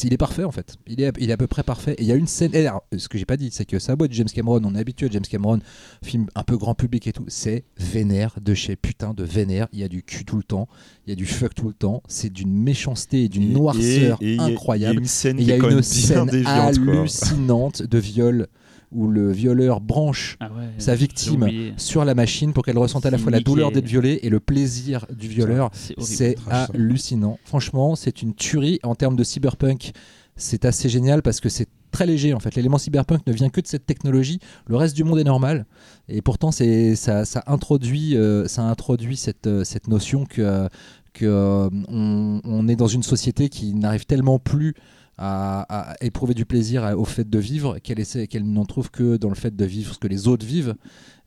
il 0.04 0.12
est 0.12 0.16
parfait 0.18 0.44
en 0.44 0.50
fait, 0.50 0.76
il 0.86 1.00
est, 1.00 1.12
il 1.18 1.30
est 1.30 1.32
à 1.32 1.36
peu 1.36 1.46
près 1.46 1.62
parfait. 1.62 1.94
Et 1.98 2.02
il 2.02 2.06
y 2.08 2.12
a 2.12 2.14
une 2.14 2.26
scène, 2.26 2.50
et 2.54 2.66
alors, 2.66 2.82
ce 2.96 3.08
que 3.08 3.18
j'ai 3.18 3.24
pas 3.24 3.36
dit, 3.36 3.50
c'est 3.52 3.64
que 3.64 3.78
ça 3.78 3.92
a 3.92 3.96
beau 3.96 4.04
être 4.04 4.12
James 4.12 4.28
Cameron, 4.32 4.60
on 4.64 4.74
est 4.74 4.78
habitué 4.78 5.06
à 5.06 5.10
James 5.10 5.22
Cameron, 5.28 5.60
film 6.04 6.26
un 6.34 6.42
peu 6.42 6.56
grand 6.56 6.74
public 6.74 7.06
et 7.06 7.12
tout, 7.12 7.24
c'est 7.28 7.64
vénère 7.78 8.34
de 8.40 8.54
chez 8.54 8.76
putain 8.76 9.14
de 9.14 9.24
vénère. 9.24 9.68
Il 9.72 9.78
y 9.78 9.84
a 9.84 9.88
du 9.88 10.02
cul 10.02 10.24
tout 10.24 10.36
le 10.36 10.42
temps, 10.42 10.68
il 11.06 11.10
y 11.10 11.12
a 11.12 11.16
du 11.16 11.26
fuck 11.26 11.54
tout 11.54 11.68
le 11.68 11.74
temps, 11.74 12.02
c'est 12.08 12.30
d'une 12.32 12.52
méchanceté 12.52 13.24
et 13.24 13.28
d'une 13.28 13.52
noirceur 13.52 14.18
et- 14.20 14.32
et 14.32 14.34
il 14.34 14.36
y 14.36 14.40
a- 14.40 14.44
Il 14.46 14.50
y 14.50 14.52
incroyable. 14.54 14.96
a 14.98 15.00
une 15.00 15.06
scène 15.06 15.38
Et 15.38 15.42
Il 15.42 15.48
y 15.48 15.52
a 15.52 15.56
une 15.56 15.82
scène 15.82 16.26
déviante. 16.26 16.78
quoi. 16.84 16.92
hallucinante 16.98 17.82
de 17.82 17.98
viol 17.98 18.46
où 18.90 19.08
le 19.08 19.30
violeur 19.32 19.80
branche 19.80 20.36
Ah 20.40 20.50
ouais, 20.52 20.68
sa 20.78 20.94
victime 20.94 21.46
sur 21.76 22.04
la 22.04 22.14
machine 22.14 22.52
pour 22.52 22.64
qu'elle 22.64 22.78
ressente 22.78 23.06
à 23.06 23.10
la 23.10 23.18
fois 23.18 23.30
la 23.30 23.40
douleur 23.40 23.70
d'être 23.72 23.86
violée 23.86 24.20
et 24.22 24.30
le 24.30 24.40
plaisir 24.40 25.06
du 25.14 25.28
violeur. 25.28 25.70
C'est 25.98 26.36
hallucinant. 26.50 27.38
Franchement, 27.44 27.96
c'est 27.96 28.22
une 28.22 28.34
tuerie. 28.34 28.78
En 28.82 28.94
termes 28.94 29.16
de 29.16 29.24
cyberpunk, 29.24 29.92
c'est 30.36 30.64
assez 30.64 30.88
génial 30.88 31.22
parce 31.22 31.40
que 31.40 31.48
c'est 31.48 31.68
très 31.90 32.06
léger 32.06 32.32
en 32.34 32.40
fait. 32.40 32.54
L'élément 32.54 32.78
cyberpunk 32.78 33.26
ne 33.26 33.32
vient 33.32 33.48
que 33.48 33.60
de 33.60 33.66
cette 33.66 33.86
technologie. 33.86 34.38
Le 34.66 34.76
reste 34.76 34.94
du 34.94 35.04
monde 35.04 35.18
est 35.18 35.24
normal. 35.24 35.66
Et 36.08 36.22
pourtant, 36.22 36.50
c'est 36.52 36.94
ça, 36.96 37.24
ça 37.24 37.42
introduit, 37.46 38.16
euh, 38.16 38.46
ça 38.46 38.62
introduit 38.62 39.16
cette, 39.16 39.46
euh, 39.46 39.64
cette 39.64 39.88
notion 39.88 40.24
que, 40.24 40.42
euh, 40.42 40.68
que 41.12 41.24
euh, 41.26 41.68
on, 41.88 42.40
on 42.44 42.68
est 42.68 42.76
dans 42.76 42.86
une 42.86 43.02
société 43.02 43.48
qui 43.48 43.74
n'arrive 43.74 44.06
tellement 44.06 44.38
plus 44.38 44.74
à, 45.18 45.90
à 45.92 45.94
éprouver 46.00 46.34
du 46.34 46.44
plaisir 46.46 46.94
au 46.96 47.04
fait 47.04 47.28
de 47.28 47.38
vivre 47.38 47.78
qu'elle 47.78 47.98
essaie 47.98 48.26
qu'elle 48.28 48.44
n'en 48.50 48.64
trouve 48.64 48.90
que 48.90 49.16
dans 49.16 49.28
le 49.28 49.34
fait 49.34 49.54
de 49.54 49.64
vivre 49.64 49.92
ce 49.92 49.98
que 49.98 50.08
les 50.08 50.28
autres 50.28 50.46
vivent 50.46 50.74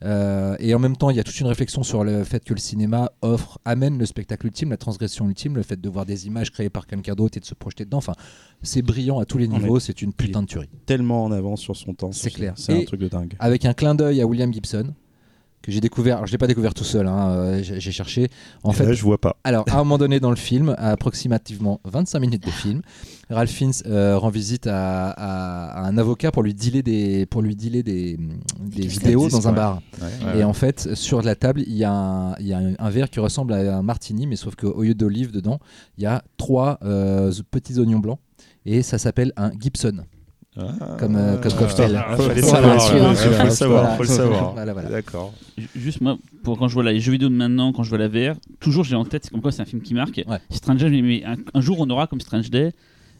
Euh, 0.03 0.55
et 0.57 0.73
en 0.73 0.79
même 0.79 0.97
temps 0.97 1.11
il 1.11 1.17
y 1.17 1.19
a 1.19 1.23
toute 1.23 1.39
une 1.39 1.45
réflexion 1.45 1.83
sur 1.83 2.03
le 2.03 2.23
fait 2.23 2.43
que 2.43 2.55
le 2.55 2.59
cinéma 2.59 3.11
offre 3.21 3.59
amène 3.65 3.99
le 3.99 4.07
spectacle 4.07 4.47
ultime 4.47 4.71
la 4.71 4.77
transgression 4.77 5.27
ultime 5.29 5.55
le 5.55 5.61
fait 5.61 5.79
de 5.79 5.89
voir 5.89 6.07
des 6.07 6.25
images 6.25 6.49
créées 6.49 6.71
par 6.71 6.87
quelqu'un 6.87 7.13
d'autre 7.13 7.37
et 7.37 7.39
de 7.39 7.45
se 7.45 7.53
projeter 7.53 7.85
dedans 7.85 7.99
enfin 7.99 8.13
c'est 8.63 8.81
brillant 8.81 9.19
à 9.19 9.25
tous 9.25 9.37
les 9.37 9.47
niveaux 9.47 9.79
c'est 9.79 10.01
une 10.01 10.11
putain 10.11 10.41
de 10.41 10.47
tuerie 10.47 10.69
Tellement 10.87 11.23
en 11.25 11.31
avance 11.31 11.61
sur 11.61 11.75
son 11.75 11.93
temps. 11.93 12.11
C'est 12.11 12.31
clair. 12.31 12.53
C'est 12.55 12.73
un 12.81 12.83
truc 12.83 12.99
de 12.99 13.09
dingue. 13.09 13.35
avec 13.37 13.63
un 13.65 13.73
clin 13.75 13.93
d'œil 13.93 14.21
à 14.21 14.25
William 14.25 14.51
Gibson 14.51 14.95
que 15.61 15.71
j'ai 15.71 15.79
découvert 15.79 16.15
alors 16.17 16.27
je 16.27 16.31
l'ai 16.31 16.37
pas 16.37 16.47
découvert 16.47 16.73
tout 16.73 16.83
seul 16.83 17.07
hein, 17.07 17.29
euh, 17.31 17.61
j'ai 17.63 17.91
cherché 17.91 18.29
en 18.63 18.71
Et 18.71 18.73
fait 18.73 18.85
là, 18.85 18.93
je 18.93 19.01
vois 19.03 19.19
pas. 19.19 19.37
alors, 19.43 19.63
à 19.69 19.75
un 19.75 19.77
moment 19.79 19.97
donné 19.97 20.19
dans 20.19 20.29
le 20.31 20.35
film, 20.35 20.75
à 20.77 20.91
approximativement 20.91 21.79
25 21.85 22.19
minutes 22.19 22.45
de 22.45 22.51
film, 22.51 22.81
Ralph 23.29 23.51
Fiennes 23.51 23.71
euh, 23.85 24.17
rend 24.17 24.29
visite 24.29 24.67
à, 24.67 25.09
à- 25.11 25.83
à 25.83 25.87
un 25.87 25.97
avocat 25.97 26.31
pour 26.31 26.43
lui 26.43 26.53
dealer 26.53 26.83
des, 26.83 27.25
pour 27.25 27.41
lui 27.41 27.55
dealer 27.55 27.83
des, 27.83 28.17
vidéos 28.59 29.29
dans 29.29 29.47
un 29.47 29.51
ouais. 29.51 29.55
bar. 29.55 29.81
Ouais, 30.01 30.39
Et 30.39 30.43
en 30.43 30.53
fait, 30.53 30.95
sur 30.95 31.21
la 31.21 31.35
table, 31.35 31.63
il 31.67 31.75
y 31.75 31.83
a, 31.83 31.91
un, 31.91 32.35
il 32.39 32.47
y 32.47 32.53
a 32.53 32.57
un, 32.57 32.73
un 32.77 32.89
verre 32.89 33.09
qui 33.09 33.19
ressemble 33.19 33.53
à 33.53 33.77
un 33.77 33.81
martini, 33.83 34.27
mais 34.27 34.35
sauf 34.35 34.55
qu'au 34.55 34.81
lieu 34.83 34.93
d'olive 34.93 35.31
dedans, 35.31 35.59
il 35.97 36.03
y 36.03 36.07
a 36.07 36.23
trois 36.37 36.79
euh, 36.83 37.31
petits 37.51 37.79
oignons 37.79 37.99
blancs. 37.99 38.19
Et 38.65 38.81
ça 38.83 38.97
s'appelle 38.97 39.31
un 39.37 39.51
Gibson. 39.59 40.03
Ah. 40.59 40.97
Comme, 40.99 41.15
euh, 41.15 41.37
comme 41.37 41.53
cocktail. 41.53 41.95
Ah, 41.95 42.11
là. 42.11 42.17
faut 42.17 42.27
le 42.27 42.41
savoir, 43.49 43.95
faut 43.95 44.03
le 44.03 44.07
savoir. 44.09 44.53
Voilà, 44.53 44.73
voilà. 44.73 44.89
D'accord. 44.89 45.33
Ju- 45.57 45.69
Juste 45.75 46.01
moi, 46.01 46.17
pour 46.43 46.57
quand 46.59 46.67
je 46.67 46.73
vois 46.73 46.83
les 46.83 46.99
jeux 46.99 47.13
vidéo 47.13 47.29
de 47.29 47.33
maintenant, 47.35 47.71
quand 47.71 47.83
je 47.83 47.89
vois 47.89 47.97
la 47.97 48.09
VR, 48.09 48.35
toujours 48.59 48.83
j'ai 48.83 48.95
en 48.95 49.05
tête, 49.05 49.23
c'est 49.23 49.31
comme 49.31 49.41
quoi 49.41 49.53
c'est 49.53 49.61
un 49.61 49.65
film 49.65 49.81
qui 49.81 49.93
marque. 49.93 50.21
Ouais. 50.27 50.39
Strange 50.49 50.81
Day, 50.81 50.89
mais- 50.89 51.01
mais 51.01 51.23
un, 51.23 51.37
un 51.53 51.61
jour 51.61 51.77
on 51.79 51.89
aura 51.89 52.07
comme 52.07 52.19
Strange 52.19 52.49
Day 52.49 52.71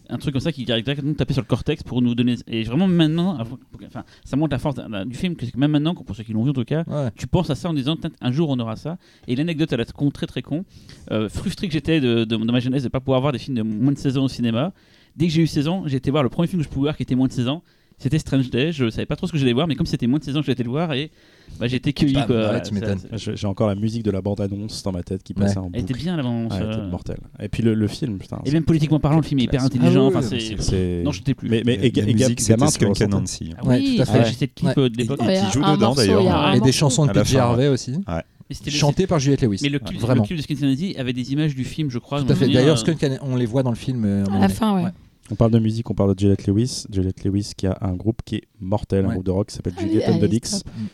un 0.09 0.17
truc 0.17 0.33
comme 0.33 0.41
ça 0.41 0.51
qui 0.51 0.65
directement 0.65 1.13
taper 1.13 1.31
sur 1.31 1.41
le 1.41 1.47
cortex 1.47 1.83
pour 1.83 2.01
nous 2.01 2.13
donner. 2.15 2.35
Et 2.47 2.63
vraiment 2.63 2.85
maintenant, 2.85 3.37
enfin, 3.39 4.03
ça 4.25 4.35
montre 4.35 4.51
la 4.51 4.59
force 4.59 4.75
du 5.05 5.15
film, 5.15 5.37
que 5.37 5.45
même 5.55 5.71
maintenant, 5.71 5.95
pour 5.95 6.13
ceux 6.13 6.23
qui 6.23 6.33
l'ont 6.33 6.43
vu 6.43 6.49
en 6.49 6.53
tout 6.53 6.65
cas, 6.65 6.83
Ouais. 6.85 7.11
tu 7.15 7.27
penses 7.27 7.49
à 7.49 7.55
ça 7.55 7.69
en 7.69 7.73
disant 7.73 7.95
un 8.19 8.31
jour 8.33 8.49
on 8.49 8.59
aura 8.59 8.75
ça. 8.75 8.97
Et 9.29 9.37
l'anecdote, 9.37 9.71
elle 9.71 9.79
est 9.79 9.91
con, 9.93 10.11
très 10.11 10.27
très 10.27 10.41
con. 10.41 10.65
Euh, 11.11 11.29
frustré 11.29 11.67
que 11.67 11.73
j'étais 11.73 12.01
de, 12.01 12.25
de- 12.25 12.35
de 12.35 12.51
ma 12.51 12.59
jeunesse 12.59 12.81
de 12.81 12.87
ne 12.87 12.91
pas 12.91 12.99
pouvoir 12.99 13.21
voir 13.21 13.31
des 13.31 13.39
films 13.39 13.55
de 13.55 13.61
moins 13.61 13.93
de 13.93 13.97
16 13.97 14.17
ans 14.17 14.25
au 14.25 14.27
cinéma. 14.27 14.73
Dès 15.15 15.27
que 15.27 15.33
j'ai 15.33 15.41
eu 15.41 15.47
16 15.47 15.67
ans, 15.67 15.83
j'ai 15.85 15.97
été 15.97 16.11
voir 16.11 16.23
le 16.23 16.29
premier 16.29 16.47
film 16.47 16.61
que 16.61 16.67
je 16.67 16.69
pouvais 16.73 16.85
voir 16.85 16.97
qui 16.97 17.03
était 17.03 17.15
moins 17.15 17.27
de 17.27 17.33
16 17.33 17.47
ans. 17.47 17.63
C'était 17.97 18.17
Strange 18.17 18.49
Day. 18.49 18.71
Je 18.71 18.89
savais 18.89 19.05
pas 19.05 19.15
trop 19.15 19.27
ce 19.27 19.31
que 19.31 19.37
j'allais 19.37 19.53
voir, 19.53 19.67
mais 19.67 19.75
comme 19.75 19.85
c'était 19.85 20.07
moins 20.07 20.17
de 20.17 20.23
16 20.23 20.37
ans, 20.37 20.41
j'ai 20.41 20.53
été 20.53 20.63
le 20.63 20.71
voir 20.71 20.91
et 20.93 21.11
bah, 21.59 21.67
j'ai 21.67 21.75
été 21.75 21.93
cueilli. 21.93 22.13
Quoi. 22.13 22.21
ouais, 22.29 22.41
Voilà, 22.41 22.59
tu 22.61 22.73
ça- 22.73 22.73
m'étonnes. 22.73 22.99
J'ai 23.35 23.45
encore 23.45 23.67
la 23.67 23.75
musique 23.75 24.01
de 24.01 24.09
la 24.09 24.21
bande-annonce 24.23 24.81
dans 24.81 24.91
ma 24.91 25.03
tête 25.03 25.21
qui 25.21 25.35
passait 25.35 25.59
Ouais. 25.59 25.65
en 25.65 25.69
Elle 25.71 25.81
était 25.81 25.93
boucle. 25.93 26.05
bien 26.05 26.17
avant. 26.17 26.45
Ouais, 26.45 26.49
elle 26.59 26.71
était 26.71 26.81
mortelle. 26.89 27.19
Et 27.39 27.47
puis 27.47 27.61
le, 27.61 27.75
le 27.75 27.87
film, 27.87 28.17
putain. 28.17 28.39
Et 28.43 28.51
même 28.51 28.63
politiquement 28.63 28.99
parlant, 28.99 29.17
le 29.17 29.23
film 29.23 29.39
est 29.41 29.43
hyper 29.43 29.63
intelligent. 29.63 30.07
Ah 30.07 30.09
oui, 30.09 30.15
enfin, 30.17 30.21
c'est. 30.23 30.59
c'est- 30.59 31.03
Non, 31.03 31.11
je 31.11 31.21
t'ai 31.21 31.35
plus. 31.35 31.47
Mais, 31.47 31.61
mais 31.63 31.77
La- 31.77 31.83
et, 31.85 31.91
la 31.91 32.03
et 32.09 32.13
musique, 32.13 32.41
Skunk. 32.41 32.97
Ah 33.01 33.65
Ouais, 33.67 33.77
oui, 33.77 33.95
tout 33.97 34.01
à 34.01 34.05
fait. 34.05 34.19
Ouais. 34.63 34.73
euh, 34.79 34.89
de 34.89 34.97
l'époque. 34.97 35.19
Et 35.21 35.25
Ouais, 35.25 35.39
qui 35.45 35.51
joue 35.51 35.61
dedans, 35.61 35.93
d'ailleurs. 35.93 36.23
Ouais. 36.51 36.57
Et 36.57 36.61
des 36.61 36.71
chansons 36.71 37.03
de 37.05 37.11
la 37.13 37.21
P.J. 37.21 37.37
Harvey 37.37 37.67
aussi. 37.67 37.91
Mais 37.91 38.23
c'était 38.53 38.71
le- 38.71 38.77
Chantées 38.77 39.07
par 39.07 39.19
Juliette 39.19 39.41
Lewis. 39.41 39.59
Mais 39.63 39.69
le 39.69 39.79
clip, 39.79 39.99
Vraiment. 39.99 40.21
le 40.23 40.27
clip 40.27 40.37
de 40.37 40.41
Skunk 40.43 40.61
Anansi 40.63 40.95
avait 40.97 41.13
des 41.13 41.31
images 41.33 41.55
du 41.55 41.63
film, 41.63 41.89
je 41.89 41.99
crois. 41.99 42.21
Tout 42.23 42.31
à 42.31 42.35
fait. 42.35 42.47
D'ailleurs, 42.47 42.77
Skunk, 42.77 43.05
on 43.21 43.35
les 43.35 43.45
voit 43.45 43.63
dans 43.63 43.69
le 43.71 43.75
film. 43.75 44.03
euh, 44.05 44.25
à 44.31 44.39
la 44.39 44.49
fin, 44.49 44.83
ouais. 44.83 44.89
On 45.29 45.35
parle 45.35 45.51
de 45.51 45.59
musique, 45.59 45.89
on 45.89 45.93
parle 45.93 46.13
de 46.13 46.19
Juliette 46.19 46.45
Lewis. 46.47 46.83
Juliette 46.91 47.23
Lewis 47.23 47.51
qui 47.55 47.65
a 47.65 47.77
un 47.81 47.93
groupe 47.93 48.21
qui 48.25 48.35
est 48.35 48.43
mortel, 48.59 49.05
un 49.05 49.07
Ouais. 49.09 49.13
groupe 49.13 49.25
de 49.25 49.31
rock 49.31 49.47
qui 49.47 49.55
s'appelle 49.55 49.73
Juliette 49.79 50.09
and 50.09 50.19
the 50.19 50.25
Dicks. 50.25 50.47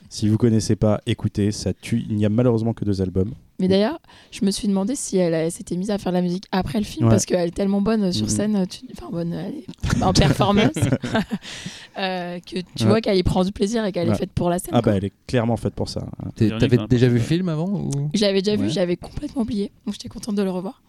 Si 0.10 0.28
vous 0.28 0.38
connaissez 0.38 0.76
pas, 0.76 1.01
écoutez, 1.08 1.51
ça 1.51 1.74
tue. 1.74 2.03
Il 2.08 2.16
n'y 2.18 2.26
a 2.26 2.30
malheureusement 2.30 2.74
que 2.74 2.86
deux 2.86 3.01
albums. 3.01 3.32
Mais 3.60 3.68
d'ailleurs, 3.68 3.99
je 4.32 4.45
me 4.45 4.51
suis 4.51 4.68
demandé 4.68 4.95
si 4.95 5.18
elle 5.18 5.34
euh, 5.34 5.49
s'était 5.49 5.76
mise 5.76 5.89
à 5.89 5.97
faire 5.97 6.12
de 6.12 6.18
la 6.18 6.22
musique 6.22 6.45
après 6.51 6.78
le 6.78 6.86
film 6.86 7.05
Ouais. 7.08 7.12
parce 7.12 7.26
qu'elle 7.26 7.47
est 7.47 7.51
tellement 7.51 7.82
bonne 7.82 8.12
sur 8.12 8.26
Mhm. 8.26 8.30
scène, 8.30 8.68
tu- 8.68 8.82
enfin 8.95 9.10
bonne 9.12 9.34
elle 9.34 9.55
est 9.99 10.03
en 10.03 10.14
performance, 10.14 10.74
euh, 11.97 12.39
que 12.39 12.60
tu 12.76 12.84
Ouais. 12.84 12.89
vois 12.89 13.01
qu'elle 13.01 13.18
y 13.18 13.24
prend 13.24 13.43
du 13.43 13.51
plaisir 13.51 13.84
et 13.86 13.91
qu'elle 13.91 14.08
Ouais. 14.10 14.16
est 14.16 14.18
faite 14.18 14.32
pour 14.32 14.49
la 14.49 14.60
scène. 14.60 14.70
Ah 14.74 14.82
quoi. 14.82 14.91
bah 14.91 14.97
elle 14.97 15.05
est 15.05 15.14
clairement 15.26 15.58
faite 15.58 15.74
pour 15.74 15.89
ça. 15.89 16.05
T'avais 16.36 16.78
déjà 16.89 17.08
vu 17.08 17.16
le 17.16 17.20
film 17.24 17.49
avant 17.49 17.68
ou... 17.68 17.89
Je 18.14 18.22
l'avais 18.22 18.41
déjà 18.41 18.55
vu, 18.58 18.70
j'avais 18.70 18.95
complètement 18.95 19.41
oublié, 19.41 19.72
donc 19.86 19.95
j'étais 19.95 20.10
contente 20.10 20.36
de 20.36 20.43
le 20.43 20.51
revoir. 20.51 20.82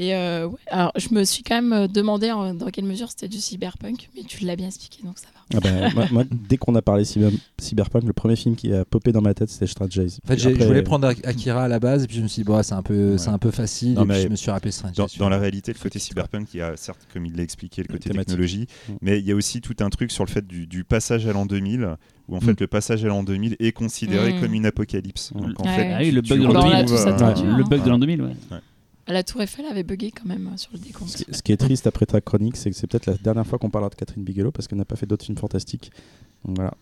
Et 0.00 0.14
euh, 0.14 0.46
ouais, 0.46 0.56
alors 0.68 0.92
je 0.96 1.08
me 1.12 1.24
suis 1.24 1.42
quand 1.42 1.56
même 1.56 1.72
euh, 1.72 1.88
demandé 1.88 2.30
en- 2.30 2.54
dans 2.54 2.66
quelle 2.68 2.84
mesure 2.84 3.08
c'était 3.10 3.26
du 3.26 3.38
cyberpunk, 3.38 4.08
mais 4.16 4.22
tu 4.22 4.44
l'as 4.44 4.54
bien 4.54 4.68
expliqué, 4.68 5.02
donc 5.02 5.18
ça 5.18 5.26
va. 5.34 5.40
Ah 5.56 5.60
bah, 5.60 5.90
moi, 5.94 6.04
moi, 6.12 6.24
dès 6.30 6.56
qu'on 6.56 6.74
a 6.76 6.82
parlé 6.82 7.04
cyber- 7.04 7.32
cyberpunk, 7.58 8.04
le 8.04 8.12
premier 8.12 8.36
film 8.36 8.54
qui 8.54 8.72
a 8.72 8.84
popé 8.84 9.10
dans 9.12 9.22
ma 9.22 9.34
tête, 9.34 9.48
c'était 9.48 9.66
Strange 9.66 9.88
Days. 9.96 10.18
En 10.24 10.28
fait, 10.28 10.38
je 10.38 10.50
voulais 10.50 10.82
prendre 10.82 11.08
Ak- 11.08 11.26
Akira 11.26 11.64
à 11.64 11.68
la 11.68 11.80
base, 11.80 12.04
et 12.04 12.06
puis 12.06 12.16
je 12.18 12.22
me 12.22 12.28
suis 12.28 12.42
dit, 12.42 12.44
bon, 12.46 12.62
c'est 12.62 12.74
un 12.74 12.82
peu, 12.82 13.18
c'est 13.18 13.30
un 13.30 13.38
peu 13.38 13.50
facile, 13.50 13.94
Non, 13.94 14.04
et 14.04 14.08
puis 14.08 14.22
je 14.22 14.28
me 14.28 14.36
suis 14.36 14.50
rappelé 14.52 14.70
Strange. 14.70 14.94
Dans, 14.94 15.06
Days. 15.06 15.16
dans 15.18 15.28
la 15.30 15.38
réalité, 15.38 15.72
le 15.72 15.78
côté 15.80 15.98
cyberpunk, 15.98 16.48
il 16.54 16.58
y 16.58 16.62
a 16.62 16.76
certes, 16.76 17.00
comme 17.12 17.26
il 17.26 17.34
l'a 17.34 17.42
expliqué, 17.42 17.82
le 17.82 17.88
côté 17.88 18.10
Thématique. 18.10 18.28
technologie, 18.28 18.66
Mm. 18.88 18.92
mais 19.02 19.18
il 19.18 19.26
y 19.26 19.32
a 19.32 19.34
aussi 19.34 19.60
tout 19.62 19.74
un 19.80 19.88
truc 19.88 20.12
sur 20.12 20.24
le 20.24 20.30
fait 20.30 20.46
du, 20.46 20.66
du 20.68 20.84
passage 20.84 21.26
à 21.26 21.32
l'an 21.32 21.44
2000, 21.46 21.96
où 22.28 22.36
en 22.36 22.40
fait 22.40 22.52
Mm. 22.52 22.56
le 22.60 22.66
passage 22.68 23.04
à 23.04 23.08
l'an 23.08 23.22
2000 23.24 23.56
est 23.58 23.72
considéré 23.72 24.34
Mm. 24.34 24.40
comme 24.42 24.52
une 24.54 24.66
apocalypse. 24.66 25.32
Donc 25.32 25.58
en 25.60 25.64
Ouais, 25.64 25.74
fait. 25.76 25.92
Ah 25.92 25.98
oui, 26.02 26.10
le 26.12 26.20
bug 26.20 26.38
de 26.40 26.44
l'an 26.44 26.52
Bah, 26.52 26.60
on 26.62 26.68
a 26.70 26.82
2000. 26.82 26.86
tous 26.86 27.04
ouais. 27.04 27.08
attendu. 27.10 27.46
Le 27.56 27.64
bug 27.64 27.82
de 27.82 27.88
l'an 27.88 27.98
2000, 27.98 28.22
ouais. 28.22 28.32
La 29.08 29.22
Tour 29.22 29.40
Eiffel 29.40 29.64
avait 29.66 29.82
bugué 29.82 30.10
quand 30.10 30.26
même 30.26 30.50
euh, 30.52 30.56
sur 30.56 30.70
le 30.72 30.78
décompte. 30.78 31.24
Ce 31.30 31.42
qui, 31.42 31.52
est 31.52 31.56
triste 31.56 31.86
après 31.86 32.06
ta 32.06 32.20
chronique, 32.20 32.56
c'est 32.56 32.70
que 32.70 32.76
c'est 32.76 32.86
peut-être 32.86 33.06
la 33.06 33.14
dernière 33.14 33.46
fois 33.46 33.58
qu'on 33.58 33.70
parlera 33.70 33.88
de 33.88 33.94
Catherine 33.94 34.22
Bigelow 34.22 34.50
parce 34.50 34.68
qu'elle 34.68 34.78
n'a 34.78 34.84
pas 34.84 34.96
fait 34.96 35.06
d'autres 35.06 35.24
films 35.24 35.38
fantastiques. 35.38 35.90
Voilà. 36.44 36.74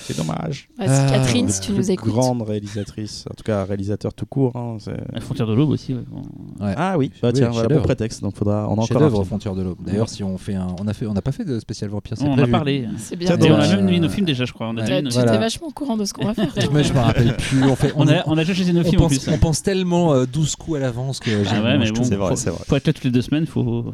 C'est 0.00 0.16
dommage. 0.16 0.68
Ouais, 0.78 0.86
Ah, 0.88 1.06
Catherine, 1.10 1.46
ouais. 1.46 1.52
si 1.52 1.60
tu 1.60 1.72
nous 1.72 1.90
écoutes. 1.90 2.12
Grande 2.12 2.42
réalisatrice, 2.42 3.24
en 3.30 3.34
tout 3.34 3.44
cas 3.44 3.64
réalisateur 3.64 4.12
tout 4.14 4.26
court. 4.26 4.54
hein, 4.56 4.76
La 5.12 5.20
frontière 5.20 5.46
de 5.46 5.54
l'aube 5.54 5.70
aussi. 5.70 5.94
ouais. 5.94 6.04
Bon. 6.10 6.22
Ouais. 6.64 6.74
Ah 6.76 6.96
oui, 6.98 7.10
bah 7.22 7.28
Oui, 7.28 7.34
tiens, 7.34 7.50
voilà, 7.50 7.68
bon 7.68 7.82
prétexte. 7.82 8.22
Donc 8.22 8.36
faudra, 8.36 8.66
on 8.68 8.78
a 8.78 8.82
encore 8.82 9.10
film. 9.10 9.24
Frontière 9.24 9.54
de 9.54 9.62
l'aube. 9.62 9.78
D'ailleurs, 9.84 10.08
si 10.08 10.22
on 10.22 10.36
fait 10.38 10.54
un, 10.54 10.68
on 10.80 10.86
a 10.88 10.92
fait, 10.94 11.06
on 11.06 11.12
n'a 11.14 11.22
pas 11.22 11.32
fait 11.32 11.44
de 11.44 11.58
spécial 11.60 11.90
vampire. 11.90 12.16
c'est 12.16 12.24
On 12.24 12.32
en 12.32 12.38
a 12.38 12.46
parlé. 12.46 12.86
C'est 12.98 13.16
bien. 13.16 13.30
On 13.38 13.42
a 13.54 13.64
Euh, 13.66 13.76
même 13.76 13.86
mis 13.90 14.00
nos 14.00 14.08
films 14.08 14.26
déjà, 14.26 14.44
je 14.44 14.52
crois. 14.52 14.68
On 14.68 14.76
a 14.76 14.84
Tu 14.84 14.92
étais 14.92 15.38
vachement 15.38 15.68
au 15.68 15.72
courant 15.72 15.96
de 15.96 16.04
ce 16.04 16.12
qu'on 16.12 16.24
va 16.26 16.34
faire. 16.34 16.52
je 16.56 16.68
me 16.92 16.98
rappelle 16.98 17.36
plus. 17.36 17.62
On 17.64 17.76
fait, 17.76 17.92
On 17.96 18.06
a, 18.08 18.22
on 18.26 18.32
a 18.32 18.42
déjà 18.44 18.54
choisi 18.54 18.72
nos 18.72 18.80
on 18.80 18.84
films 18.84 19.02
en 19.02 19.08
plus. 19.08 19.28
on 19.28 19.38
pense 19.38 19.62
tellement 19.62 20.12
euh, 20.12 20.26
12 20.26 20.56
coups 20.56 20.76
à 20.76 20.80
l'avance 20.80 21.20
que 21.20 21.30
j'ai 21.44 21.50
Ah 21.50 21.62
ouais, 21.62 21.78
mais 21.78 21.90
bon, 21.90 22.02
C'est 22.04 22.16
vrai, 22.16 22.30
faut- 22.30 22.36
c'est 22.36 22.50
vrai. 22.50 22.62
Faut 22.66 22.76
être 22.76 22.86
là 22.86 22.92
toutes 22.92 23.04
les 23.04 23.10
deux 23.10 23.22
semaines, 23.22 23.46
faut. 23.46 23.84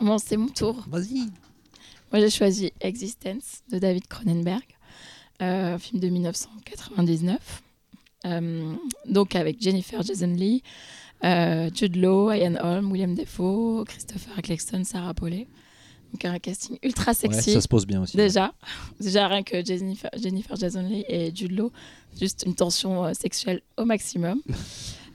Bon, 0.00 0.18
c'est 0.18 0.36
mon 0.36 0.48
tour. 0.48 0.84
Vas-y. 0.90 1.20
Moi, 2.12 2.20
j'ai 2.20 2.30
choisi 2.30 2.72
Existence 2.80 3.62
de 3.72 3.78
David 3.78 4.06
Cronenberg, 4.06 4.62
euh, 5.42 5.78
film 5.78 6.00
de 6.00 6.08
1999. 6.08 7.62
Euh, 8.24 8.74
donc 9.08 9.34
avec 9.34 9.60
Jennifer 9.60 10.00
Jason 10.02 10.28
Leigh, 10.34 10.62
euh, 11.24 11.70
Jude 11.74 11.96
Law, 11.96 12.32
Ian 12.32 12.54
Holm, 12.62 12.90
William 12.92 13.14
Defoe, 13.14 13.84
Christopher 13.84 14.38
Eccleston, 14.38 14.84
Sarah 14.84 15.14
Polley. 15.14 15.48
Donc 16.12 16.24
un 16.26 16.38
casting 16.38 16.78
ultra 16.82 17.12
Ouais, 17.12 17.14
sexy. 17.14 17.52
ça 17.52 17.60
se 17.60 17.68
pose 17.68 17.86
bien 17.86 18.02
aussi. 18.02 18.16
Déjà, 18.16 18.52
déjà 19.00 19.26
rien 19.28 19.42
que 19.42 19.64
Jennifer, 19.64 20.10
Jennifer 20.22 20.56
Jason 20.56 20.82
Leigh 20.82 21.04
et 21.08 21.34
Jude 21.34 21.52
Law, 21.52 21.72
juste 22.20 22.44
une 22.46 22.54
tension 22.54 23.04
euh, 23.06 23.14
sexuelle 23.14 23.62
au 23.76 23.84
maximum. 23.84 24.40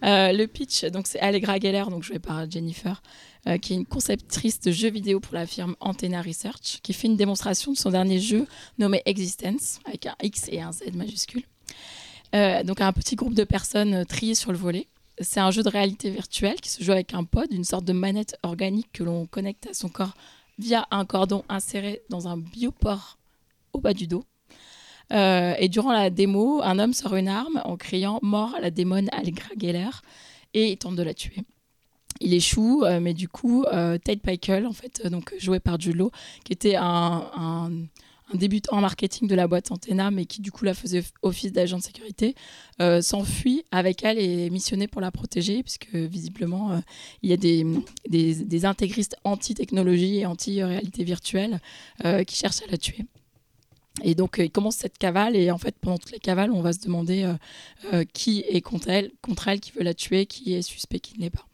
Euh, 0.04 0.32
le 0.32 0.46
pitch, 0.46 0.86
donc 0.86 1.08
c'est 1.08 1.20
Allegra 1.20 1.60
Geller, 1.60 1.86
donc 1.90 2.04
jouée 2.04 2.20
par 2.20 2.50
Jennifer, 2.50 3.02
euh, 3.48 3.58
qui 3.58 3.74
est 3.74 3.76
une 3.76 3.86
conceptrice 3.86 4.60
de 4.60 4.72
jeux 4.72 4.90
vidéo 4.90 5.20
pour 5.20 5.34
la 5.34 5.46
firme 5.46 5.76
Antenna 5.80 6.22
Research, 6.22 6.80
qui 6.84 6.94
fait 6.94 7.08
une 7.08 7.16
démonstration 7.16 7.72
de 7.72 7.78
son 7.78 7.92
dernier 7.92 8.20
jeu 8.20 8.46
nommé 8.78 9.02
Existence, 9.06 9.80
avec 9.86 10.06
un 10.06 10.16
X 10.22 10.50
et 10.52 10.62
un 10.62 10.72
Z 10.72 10.94
majuscule. 10.94 11.44
Euh, 12.36 12.64
donc 12.64 12.82
un 12.82 12.92
petit 12.92 13.16
groupe 13.16 13.34
de 13.34 13.44
personnes 13.44 13.94
euh, 13.94 14.06
triées 14.06 14.36
sur 14.36 14.52
le 14.52 14.58
volet. 14.58 14.88
C'est 15.20 15.40
un 15.40 15.50
jeu 15.50 15.64
de 15.64 15.70
réalité 15.70 16.10
virtuelle 16.10 16.60
qui 16.60 16.70
se 16.70 16.84
joue 16.84 16.92
avec 16.92 17.14
un 17.14 17.24
pod, 17.24 17.48
une 17.52 17.64
sorte 17.64 17.86
de 17.86 17.94
manette 17.94 18.38
organique 18.44 18.92
que 18.92 19.04
l'on 19.04 19.26
connecte 19.26 19.68
à 19.68 19.74
son 19.74 19.90
corps 19.90 20.14
via 20.60 20.88
un 20.92 21.06
cordon 21.06 21.44
inséré 21.50 22.02
dans 22.10 22.28
un 22.28 22.38
bioport 22.38 23.18
au 23.74 23.80
bas 23.80 23.94
du 23.94 24.08
dos. 24.08 24.26
Euh, 25.14 25.54
et 25.58 25.70
durant 25.70 25.94
la 25.94 26.10
démo, 26.10 26.62
un 26.62 26.80
homme 26.80 26.94
sort 26.94 27.16
une 27.16 27.28
arme 27.28 27.62
en 27.64 27.78
criant 27.78 28.20
mort 28.22 28.56
à 28.56 28.60
la 28.60 28.72
démone 28.72 29.10
Allegra 29.12 29.50
Geller 29.58 29.90
et 30.54 30.72
il 30.72 30.78
tente 30.78 30.96
de 30.96 31.04
la 31.04 31.14
tuer. 31.14 31.44
Il 32.20 32.34
échoue, 32.34 32.84
euh, 32.84 33.00
mais 33.00 33.14
du 33.14 33.28
coup, 33.28 33.64
euh, 33.66 33.98
Ted 33.98 34.22
Pikel, 34.22 34.66
en 34.66 34.74
fait, 34.74 35.02
euh, 35.06 35.10
donc 35.10 35.34
joué 35.38 35.60
par 35.60 35.78
Law, 35.78 36.12
qui 36.44 36.54
était 36.54 36.76
un, 36.76 37.72
débutant 38.34 38.78
en 38.78 38.82
marketing 38.82 39.28
de 39.28 39.36
la 39.36 39.48
boîte 39.48 39.72
Antenna, 39.72 40.12
mais 40.12 40.26
qui 40.26 40.42
du 40.42 40.52
coup 40.52 40.66
la 40.66 40.74
faisait 40.74 41.04
office 41.22 41.54
d'agent 41.54 41.78
de 41.78 41.84
sécurité, 41.84 42.36
s'enfuit 43.02 43.64
avec 43.72 44.04
elle 44.04 44.20
et 44.20 44.48
est 44.48 44.50
missionné 44.50 44.90
pour 44.90 45.00
la 45.00 45.12
protéger, 45.12 45.64
puisque 45.64 45.96
visiblement 45.96 46.82
il 47.24 47.30
y 47.30 47.34
a 47.34 47.38
des, 47.38 48.66
intégristes 48.66 49.16
anti-technologie 49.24 50.18
et 50.18 50.26
anti-réalité 50.26 51.06
virtuelle 51.06 51.62
qui 52.28 52.36
cherchent 52.36 52.64
à 52.68 52.70
la 52.70 52.78
tuer. 52.78 53.06
Et 54.04 54.16
donc, 54.16 54.40
euh, 54.40 54.46
il 54.46 54.52
commence 54.52 54.76
cette 54.76 54.98
cavale, 54.98 55.36
et 55.36 55.52
en 55.52 55.58
fait, 55.58 55.78
pendant 55.80 55.98
toute 55.98 56.12
la 56.12 56.20
cavale, 56.20 56.52
on 56.52 56.62
va 56.62 56.74
se 56.74 56.80
demander 56.80 57.24
euh, 57.24 57.34
euh, 57.94 58.04
qui 58.14 58.42
est 58.48 58.62
contre 58.62 58.90
elle, 58.90 59.12
contre 59.22 59.48
elle, 59.48 59.60
qui 59.60 59.72
veut 59.72 59.84
la 59.84 59.94
tuer, 59.94 60.26
qui 60.26 60.54
est 60.54 60.62
suspect, 60.62 61.00
qui 61.00 61.18
ne 61.18 61.24
l'est 61.24 61.30
pas. 61.30 61.46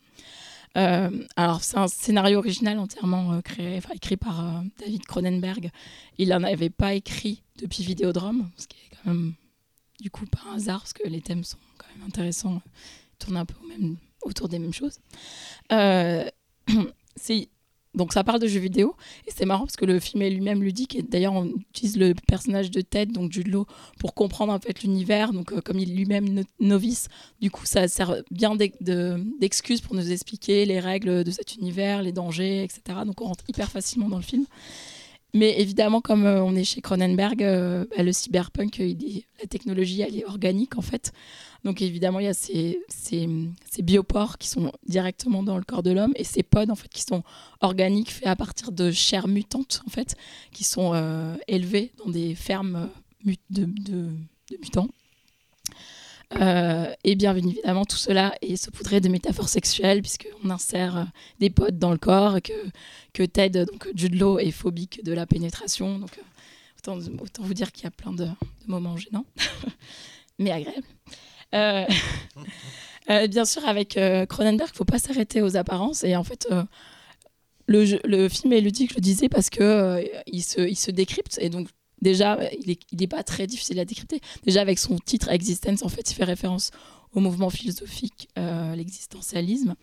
Alors, 1.35 1.63
c'est 1.63 1.77
un 1.77 1.87
scénario 1.87 2.39
original 2.39 2.79
entièrement 2.79 3.39
créé, 3.41 3.79
écrit 3.93 4.17
par 4.17 4.63
David 4.79 5.05
Cronenberg. 5.05 5.69
Il 6.17 6.29
n'en 6.29 6.41
avait 6.41 6.71
pas 6.71 6.95
écrit 6.95 7.43
depuis 7.57 7.83
Vidéodrome, 7.83 8.49
ce 8.57 8.65
qui 8.65 8.77
est 8.77 8.95
quand 8.95 9.11
même, 9.11 9.35
du 10.01 10.09
coup, 10.09 10.25
pas 10.25 10.39
un 10.49 10.55
hasard, 10.55 10.79
parce 10.79 10.93
que 10.93 11.07
les 11.07 11.21
thèmes 11.21 11.43
sont 11.43 11.59
quand 11.77 11.85
même 11.95 12.07
intéressants. 12.07 12.59
Ils 12.65 13.17
tournent 13.19 13.37
un 13.37 13.45
peu 13.45 13.53
autour 14.23 14.49
des 14.49 14.57
mêmes 14.57 14.73
choses. 14.73 14.97
C'est 17.15 17.49
donc 17.95 18.11
ça 18.13 18.23
parle 18.23 18.39
de 18.39 18.47
jeux 18.47 18.59
vidéo. 18.59 18.95
Et 19.27 19.31
c'est 19.35 19.45
marrant 19.45 19.65
parce 19.65 19.75
que 19.75 19.85
le 19.85 19.99
film 19.99 20.21
est 20.23 20.29
lui-même 20.29 20.61
ludique. 20.63 20.95
Et 20.95 21.01
d'ailleurs 21.03 21.33
on 21.33 21.45
utilise 21.45 21.97
le 21.97 22.13
personnage 22.27 22.71
de 22.71 22.81
Ted 22.81 23.11
donc 23.13 23.31
Jude 23.31 23.53
pour 23.99 24.13
comprendre 24.13 24.51
en 24.53 24.59
fait 24.59 24.81
l'univers. 24.83 25.31
Donc 25.33 25.51
euh, 25.53 25.61
comme 25.61 25.79
il 25.79 25.95
lui-même 25.95 26.27
no- 26.29 26.43
novice 26.59 27.07
du 27.41 27.51
coup 27.51 27.65
ça 27.65 27.87
sert 27.87 28.15
bien 28.31 28.55
d'ex- 28.55 28.77
de- 28.81 29.23
d'excuse 29.39 29.81
pour 29.81 29.95
nous 29.95 30.11
expliquer 30.11 30.65
les 30.65 30.79
règles 30.79 31.23
de 31.23 31.31
cet 31.31 31.55
univers 31.55 32.01
les 32.01 32.11
dangers 32.11 32.63
etc 32.63 32.99
donc 33.05 33.21
on 33.21 33.25
rentre 33.25 33.43
hyper 33.47 33.69
facilement 33.69 34.09
dans 34.09 34.17
le 34.17 34.23
film 34.23 34.45
mais 35.33 35.59
évidemment 35.59 36.01
comme 36.01 36.25
euh, 36.25 36.43
on 36.43 36.55
est 36.55 36.63
chez 36.63 36.81
Cronenberg 36.81 37.43
euh, 37.43 37.85
bah, 37.95 38.03
le 38.03 38.11
cyberpunk 38.11 38.79
euh, 38.79 38.93
la 39.41 39.47
technologie 39.47 40.01
elle 40.01 40.17
est 40.17 40.25
organique 40.25 40.77
en 40.77 40.81
fait 40.81 41.11
donc 41.63 41.81
évidemment, 41.81 42.19
il 42.19 42.25
y 42.25 42.27
a 42.27 42.33
ces, 42.33 42.77
ces, 42.89 43.25
biopores 43.81 44.37
qui 44.37 44.49
sont 44.49 44.73
directement 44.85 45.43
dans 45.43 45.57
le 45.57 45.63
corps 45.63 45.81
de 45.81 45.91
l'homme 45.91 46.11
et 46.17 46.25
ces 46.25 46.43
pods 46.43 46.69
en 46.69 46.75
fait 46.75 46.89
qui 46.89 47.03
sont 47.03 47.23
organiques, 47.61 48.11
faits 48.11 48.27
à 48.27 48.35
partir 48.35 48.73
de 48.73 48.91
chair 48.91 49.29
mutante 49.29 49.81
en 49.87 49.89
fait, 49.89 50.17
qui 50.51 50.65
sont 50.65 50.93
élevés 51.47 51.93
dans 52.03 52.11
des 52.11 52.35
fermes 52.35 52.89
de 53.49 53.69
mutants. 54.59 54.89
Euh, 56.41 56.93
et 57.03 57.15
bien 57.15 57.35
évidemment, 57.35 57.85
tout 57.85 57.97
cela 57.97 58.33
est 58.41 58.55
saupoudré 58.55 59.01
de 59.01 59.09
métaphores 59.09 59.49
sexuelles 59.49 60.01
puisqu'on 60.01 60.49
insère 60.49 60.97
euh, 60.97 61.03
des 61.39 61.49
pods 61.49 61.71
dans 61.71 61.91
le 61.91 61.97
corps, 61.97 62.41
que, 62.41 62.53
que 63.13 63.23
Ted, 63.23 63.65
donc 63.65 63.87
Jude 63.95 64.15
Law, 64.15 64.39
est 64.39 64.51
phobique 64.51 65.03
de 65.03 65.13
la 65.13 65.25
pénétration. 65.25 65.99
Donc 65.99 66.17
euh, 66.17 66.21
autant, 66.79 66.97
autant 67.21 67.43
vous 67.43 67.53
dire 67.53 67.71
qu'il 67.71 67.83
y 67.83 67.87
a 67.87 67.91
plein 67.91 68.13
de, 68.13 68.27
moments 68.67 68.97
gênants, 68.97 69.25
mais 70.39 70.51
agréables. 70.51 70.87
Euh, 73.09 73.27
bien 73.27 73.43
sûr, 73.43 73.67
avec 73.67 73.99
Cronenberg, 74.29 74.69
il 74.69 74.73
ne 74.73 74.77
faut 74.77 74.85
pas 74.85 74.97
s'arrêter 74.97 75.41
aux 75.41 75.57
apparences. 75.57 76.05
Et 76.05 76.15
en 76.15 76.23
fait, 76.23 76.47
le, 77.67 77.99
le 78.05 78.29
film 78.29 78.53
est 78.53 78.61
ludique, 78.61 78.91
je 78.91 78.95
le 78.95 79.01
disais, 79.01 79.29
parce 79.29 79.49
que 79.49 79.63
euh, 79.63 80.03
il, 80.27 80.43
se, 80.43 80.61
il 80.61 80.75
se 80.75 80.91
décrypte. 80.91 81.37
Et 81.41 81.49
donc, 81.49 81.67
déjà, 82.03 82.35
euh, 82.35 82.47
il 82.65 82.77
n'est 82.99 83.07
pas 83.07 83.23
très 83.23 83.47
difficile 83.47 83.79
à 83.79 83.85
décrypter. 83.85 84.21
Déjà, 84.43 84.61
avec 84.61 84.77
son 84.77 84.97
titre 84.97 85.29
Existence, 85.29 85.83
en 85.83 85.89
fait, 85.89 86.11
il 86.11 86.13
fait 86.13 86.23
référence 86.23 86.71
au 87.13 87.19
mouvement 87.19 87.49
philosophique, 87.49 88.29
euh, 88.37 88.75
l'existentialisme. 88.75 89.75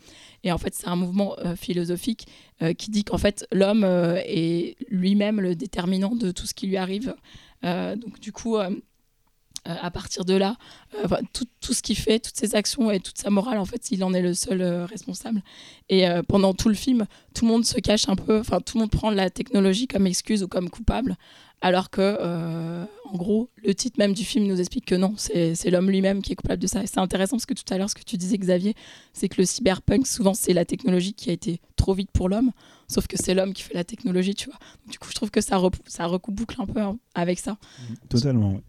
Et 0.42 0.52
en 0.52 0.58
fait, 0.58 0.74
c'est 0.74 0.88
un 0.88 0.96
mouvement 0.96 1.36
euh, 1.38 1.54
philosophique 1.54 2.26
euh, 2.62 2.72
qui 2.72 2.90
dit 2.90 3.04
qu'en 3.04 3.18
fait, 3.18 3.46
l'homme 3.52 3.84
est 3.84 4.76
lui-même 4.88 5.40
le 5.40 5.54
déterminant 5.54 6.14
de 6.14 6.32
tout 6.32 6.46
ce 6.46 6.54
qui 6.54 6.66
lui 6.66 6.76
arrive. 6.76 7.14
Donc, 7.62 8.20
du 8.20 8.32
coup, 8.32 8.56
à 8.56 9.90
partir 9.90 10.24
de 10.24 10.32
là, 10.32 10.56
tout, 11.60 11.74
ce 11.74 11.82
qu'il 11.82 11.96
fait, 11.96 12.18
toutes 12.18 12.36
ses 12.36 12.54
actions 12.54 12.90
et 12.90 13.00
toute 13.00 13.18
sa 13.18 13.28
morale, 13.28 13.58
en 13.58 13.66
fait, 13.66 13.90
il 13.90 14.02
en 14.02 14.14
est 14.14 14.22
le 14.22 14.32
seul 14.32 14.62
responsable. 14.62 15.42
Et 15.90 16.06
pendant 16.26 16.54
tout 16.54 16.70
le 16.70 16.74
film, 16.74 17.06
tout 17.34 17.44
le 17.44 17.50
monde 17.50 17.66
se 17.66 17.78
cache 17.78 18.08
un 18.08 18.16
peu, 18.16 18.40
enfin, 18.40 18.60
tout 18.60 18.78
le 18.78 18.84
monde 18.84 18.90
prend 18.90 19.10
la 19.10 19.28
technologie 19.28 19.86
comme 19.86 20.06
excuse 20.06 20.42
ou 20.42 20.48
comme 20.48 20.70
coupable, 20.70 21.18
alors 21.62 21.90
que, 21.90 22.00
euh, 22.00 22.84
en 23.04 23.16
gros, 23.16 23.50
le 23.56 23.74
titre 23.74 23.98
même 23.98 24.14
du 24.14 24.24
film 24.24 24.46
nous 24.46 24.60
explique 24.60 24.86
que 24.86 24.94
non, 24.94 25.14
c'est 25.16 25.70
l'homme 25.70 25.90
lui-même 25.90 26.22
qui 26.22 26.32
est 26.32 26.36
coupable 26.36 26.60
de 26.60 26.66
ça. 26.66 26.82
Et 26.82 26.86
c'est 26.86 27.00
intéressant 27.00 27.36
parce 27.36 27.46
que 27.46 27.54
tout 27.54 27.72
à 27.72 27.76
l'heure, 27.76 27.90
ce 27.90 27.94
que 27.94 28.02
tu 28.02 28.16
disais, 28.16 28.38
Xavier, 28.38 28.74
c'est 29.12 29.28
que 29.28 29.40
le 29.40 29.44
cyberpunk, 29.44 30.06
souvent, 30.06 30.32
c'est 30.32 30.54
la 30.54 30.64
technologie 30.64 31.12
qui 31.12 31.28
a 31.28 31.32
été 31.32 31.60
trop 31.76 31.92
vite 31.92 32.10
pour 32.12 32.28
l'homme, 32.28 32.52
sauf 32.88 33.06
que 33.06 33.16
c'est 33.18 33.34
l'homme 33.34 33.52
qui 33.52 33.62
fait 33.62 33.74
la 33.74 33.84
technologie, 33.84 34.34
tu 34.34 34.46
vois. 34.46 34.58
Du 34.90 34.98
coup, 34.98 35.08
je 35.10 35.14
trouve 35.14 35.30
que 35.30 35.40
ça, 35.40 35.56
recoupe 35.58 36.40
un 36.58 36.66
peu 36.66 36.80
hein, 36.80 36.98
avec 37.14 37.38
ça. 37.38 37.58
Totalement. 38.08 38.54
ouais. 38.54 38.62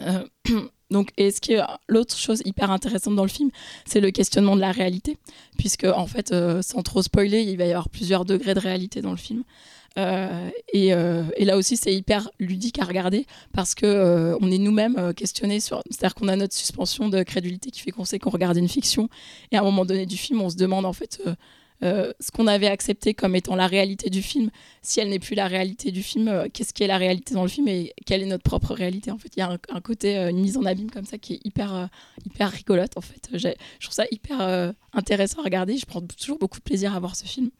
Euh, 0.00 0.26
donc, 0.90 1.10
et 1.16 1.30
ce 1.30 1.40
qui 1.40 1.52
est 1.52 1.60
l'autre 1.88 2.16
chose 2.16 2.42
hyper 2.44 2.70
intéressante 2.70 3.14
dans 3.14 3.24
le 3.24 3.30
film, 3.30 3.50
c'est 3.84 4.00
le 4.00 4.10
questionnement 4.10 4.56
de 4.56 4.60
la 4.60 4.72
réalité, 4.72 5.16
puisque 5.56 5.84
en 5.84 6.06
fait, 6.06 6.32
euh, 6.32 6.62
sans 6.62 6.82
trop 6.82 7.02
spoiler, 7.02 7.42
il 7.42 7.56
va 7.56 7.64
y 7.64 7.70
avoir 7.70 7.88
plusieurs 7.88 8.24
degrés 8.24 8.54
de 8.54 8.60
réalité 8.60 9.00
dans 9.00 9.12
le 9.12 9.16
film. 9.16 9.44
Euh, 9.98 10.50
et, 10.72 10.94
euh, 10.94 11.24
et 11.36 11.44
là 11.44 11.56
aussi, 11.56 11.76
c'est 11.76 11.92
hyper 11.92 12.30
ludique 12.38 12.78
à 12.78 12.84
regarder 12.84 13.26
parce 13.52 13.74
que 13.74 14.36
on 14.40 14.50
est 14.50 14.58
nous-mêmes 14.58 15.12
questionnés 15.14 15.60
sur, 15.60 15.82
c'est-à-dire 15.90 16.14
qu'on 16.14 16.28
a 16.28 16.36
notre 16.36 16.54
suspension 16.54 17.08
de 17.08 17.22
crédulité 17.22 17.70
qui 17.70 17.80
fait 17.80 17.90
qu'on 17.90 18.04
sait 18.04 18.18
qu'on 18.18 18.30
regarde 18.30 18.56
une 18.56 18.68
fiction, 18.68 19.08
et 19.50 19.56
à 19.56 19.60
un 19.60 19.64
moment 19.64 19.84
donné 19.84 20.06
du 20.06 20.16
film, 20.16 20.40
on 20.42 20.50
se 20.50 20.56
demande 20.56 20.86
en 20.86 20.92
fait. 20.92 21.20
Euh, 21.82 22.12
ce 22.20 22.30
qu'on 22.30 22.46
avait 22.46 22.66
accepté 22.66 23.14
comme 23.14 23.34
étant 23.34 23.56
la 23.56 23.66
réalité 23.66 24.10
du 24.10 24.22
film, 24.22 24.50
si 24.82 25.00
elle 25.00 25.08
n'est 25.08 25.18
plus 25.18 25.34
la 25.34 25.46
réalité 25.46 25.90
du 25.90 26.02
film, 26.02 26.28
euh, 26.28 26.48
qu'est-ce 26.52 26.72
qui 26.72 26.82
est 26.82 26.86
la 26.86 26.98
réalité 26.98 27.34
dans 27.34 27.42
le 27.42 27.48
film 27.48 27.68
et 27.68 27.94
quelle 28.06 28.22
est 28.22 28.26
notre 28.26 28.42
propre 28.42 28.74
réalité 28.74 29.10
En 29.10 29.18
fait, 29.18 29.30
il 29.36 29.40
y 29.40 29.42
a 29.42 29.58
un, 29.68 29.80
côté, 29.80 30.18
euh, 30.18 30.30
une 30.30 30.40
mise 30.40 30.56
en 30.56 30.64
abîme 30.64 30.90
comme 30.90 31.04
ça 31.04 31.18
qui 31.18 31.34
est 31.34 31.40
hyper, 31.44 31.74
euh, 31.74 31.86
hyper 32.24 32.50
rigolote. 32.50 32.96
En 32.96 33.00
fait, 33.00 33.28
je 33.32 33.48
trouve 33.80 33.94
ça 33.94 34.04
hyper 34.10 34.74
intéressant 34.92 35.40
à 35.40 35.44
regarder. 35.44 35.76
Je 35.76 35.86
prends 35.86 36.00
toujours 36.00 36.38
beaucoup 36.38 36.58
de 36.58 36.64
plaisir 36.64 36.94
à 36.94 37.00
voir 37.00 37.16
ce 37.16 37.24
film. 37.24 37.50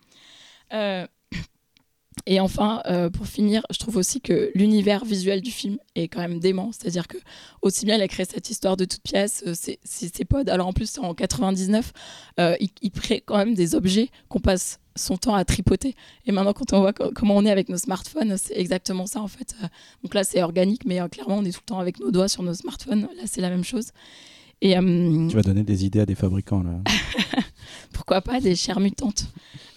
Et 2.27 2.41
enfin, 2.41 2.83
euh, 2.87 3.11
pour 3.11 3.27
finir, 3.27 3.63
je 3.71 3.79
trouve 3.79 3.97
aussi 3.97 4.21
que 4.21 4.51
l'univers 4.55 5.05
visuel 5.05 5.41
du 5.41 5.51
film 5.51 5.79
est 5.95 6.09
quand 6.09 6.21
même 6.21 6.39
dément. 6.39 6.71
C'est-à-dire 6.73 7.09
que 7.09 7.17
aussi 7.63 7.87
bien 7.87 7.97
il 7.97 8.03
a 8.03 8.09
créé 8.09 8.27
cette 8.27 8.51
histoire 8.51 8.77
de 8.77 8.85
toute 8.85 9.03
pièce, 9.03 9.43
euh, 9.47 9.55
c'est 9.85 10.25
pods. 10.25 10.49
Alors 10.49 10.67
en 10.67 10.73
plus, 10.73 10.99
en 10.99 11.15
99, 11.15 11.93
euh, 12.39 12.57
il, 12.83 12.91
crée 12.91 13.21
quand 13.21 13.37
même 13.37 13.55
des 13.55 13.75
objets 13.75 14.11
qu'on 14.29 14.41
passe 14.41 14.81
son 14.97 15.17
temps 15.17 15.35
à 15.35 15.45
tripoter. 15.45 15.95
Et 16.27 16.33
maintenant, 16.33 16.53
quand 16.53 16.73
on 16.73 16.81
voit 16.81 16.93
co- 16.93 17.11
comment 17.15 17.37
on 17.37 17.45
est 17.47 17.51
avec 17.51 17.69
nos 17.69 17.79
smartphones, 17.79 18.37
c'est 18.37 18.57
exactement 18.57 19.07
ça 19.07 19.21
en 19.21 19.29
fait. 19.29 19.55
Euh, 19.63 19.67
Donc 20.03 20.15
là, 20.15 20.25
c'est 20.25 20.43
organique, 20.43 20.85
mais 20.85 21.01
euh, 21.01 21.09
clairement, 21.09 21.39
on 21.39 21.45
est 21.45 21.53
tout 21.53 21.61
le 21.63 21.67
temps 21.67 21.79
avec 21.81 22.01
nos 22.01 22.11
doigts 22.11 22.29
sur 22.29 22.43
nos 22.43 22.55
smartphones. 22.55 23.03
Là, 23.17 23.23
c'est 23.27 23.41
la 23.41 23.51
même 23.51 23.65
chose. 23.65 23.89
Et 24.63 24.77
euh, 24.77 25.29
Tu 25.29 25.37
vas 25.37 25.43
donner 25.43 25.63
des 25.63 25.85
idées 25.85 26.01
à 26.01 26.07
des 26.07 26.15
fabricants 26.15 26.63
là. 26.63 26.73
pourquoi 27.93 28.21
pas 28.21 28.41
des 28.41 28.55
chairs 28.57 28.81
mutantes. 28.81 29.25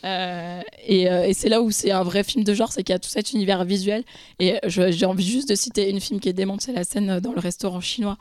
Euh, 0.03 0.61
et 0.85 1.09
euh, 1.09 1.23
et 1.25 1.33
c'est 1.33 1.47
là 1.47 1.61
où 1.61 1.71
c'est 1.71 1.91
un 1.91 2.03
vrai 2.03 2.23
film 2.25 2.43
de 2.43 2.53
genre, 2.53 2.71
c'est 2.71 2.83
qu'il 2.83 2.91
y 2.93 2.95
a 2.95 2.99
tout 2.99 3.09
cet 3.09 3.31
univers 3.31 3.63
visuel. 3.63 4.03
Et 4.39 4.55
j'ai 4.67 5.05
envie 5.05 5.25
juste 5.25 5.47
de 5.49 5.55
citer 5.55 5.89
une 5.89 6.01
film 6.01 6.19
qui 6.19 6.27
est 6.29 6.33
démente, 6.33 6.61
c'est 6.61 6.73
la 6.73 6.83
scène 6.83 7.19
dans 7.21 7.31
le 7.31 7.39
restaurant 7.39 7.79
chinois, 7.79 8.17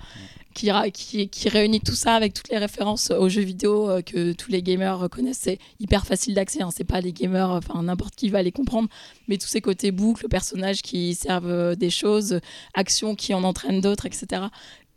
qui, 0.54 0.70
ra- 0.70 0.90
qui, 0.90 1.28
qui 1.28 1.48
réunit 1.48 1.80
tout 1.80 1.94
ça 1.96 2.14
avec 2.14 2.34
toutes 2.34 2.50
les 2.50 2.58
références 2.58 3.10
aux 3.10 3.28
jeux 3.28 3.42
vidéo 3.42 3.88
que 4.06 4.32
tous 4.32 4.50
les 4.52 4.62
gamers 4.62 5.08
connaissent. 5.10 5.40
C'est 5.40 5.58
hyper 5.80 6.06
facile 6.06 6.34
d'accès, 6.34 6.62
hein, 6.62 6.70
c'est 6.76 6.84
pas 6.84 7.00
les 7.00 7.12
gamers, 7.12 7.50
enfin 7.50 7.82
n'importe 7.82 8.14
qui 8.14 8.28
va 8.28 8.42
les 8.42 8.52
comprendre, 8.52 8.88
mais 9.26 9.36
tous 9.36 9.48
ces 9.48 9.60
côtés 9.60 9.90
boucles, 9.90 10.28
personnages 10.28 10.82
qui 10.82 11.14
servent 11.16 11.74
des 11.74 11.90
choses, 11.90 12.38
actions 12.74 13.16
qui 13.16 13.34
en 13.34 13.42
entraînent 13.42 13.80
d'autres, 13.80 14.06
etc. 14.06 14.42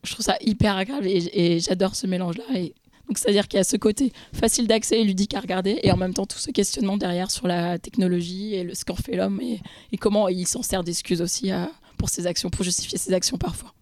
Je 0.06 0.11
trouve 0.11 0.26
ça 0.26 0.38
hyper 0.41 0.76
agréable 0.76 1.07
et, 1.07 1.60
j'adore 1.60 1.95
ce 1.95 2.07
mélange-là. 2.07 2.44
Et 2.56 2.73
donc 3.07 3.18
c'est-à-dire 3.18 3.48
qu'il 3.48 3.57
y 3.57 3.61
a 3.61 3.64
ce 3.64 3.77
côté 3.77 4.14
facile 4.34 4.68
d'accès 4.68 5.02
et 5.02 5.03
ludique 5.03 5.34
à 5.36 5.40
regarder, 5.40 5.80
et 5.84 5.91
en 5.91 5.98
même 5.98 6.14
temps 6.14 6.26
tout 6.26 6.40
ce 6.40 6.52
questionnement 6.52 6.98
derrière 6.98 7.30
sur 7.30 7.48
la 7.48 7.77
technologie 7.77 8.56
et 8.56 8.64
le, 8.64 8.73
ce 8.73 8.84
qu'en 8.84 8.95
fait 8.95 9.15
l'homme 9.15 9.40
et, 9.41 9.61
comment 9.99 10.27
il 10.27 10.48
s'en 10.48 10.64
sert 10.64 10.84
d'excuses 10.84 11.22
aussi 11.22 11.52
pour 11.98 12.10
ses 12.10 12.26
actions, 12.26 12.49
pour 12.49 12.64
justifier 12.64 12.98
ses 12.98 13.14
actions 13.14 13.38
parfois. 13.38 13.73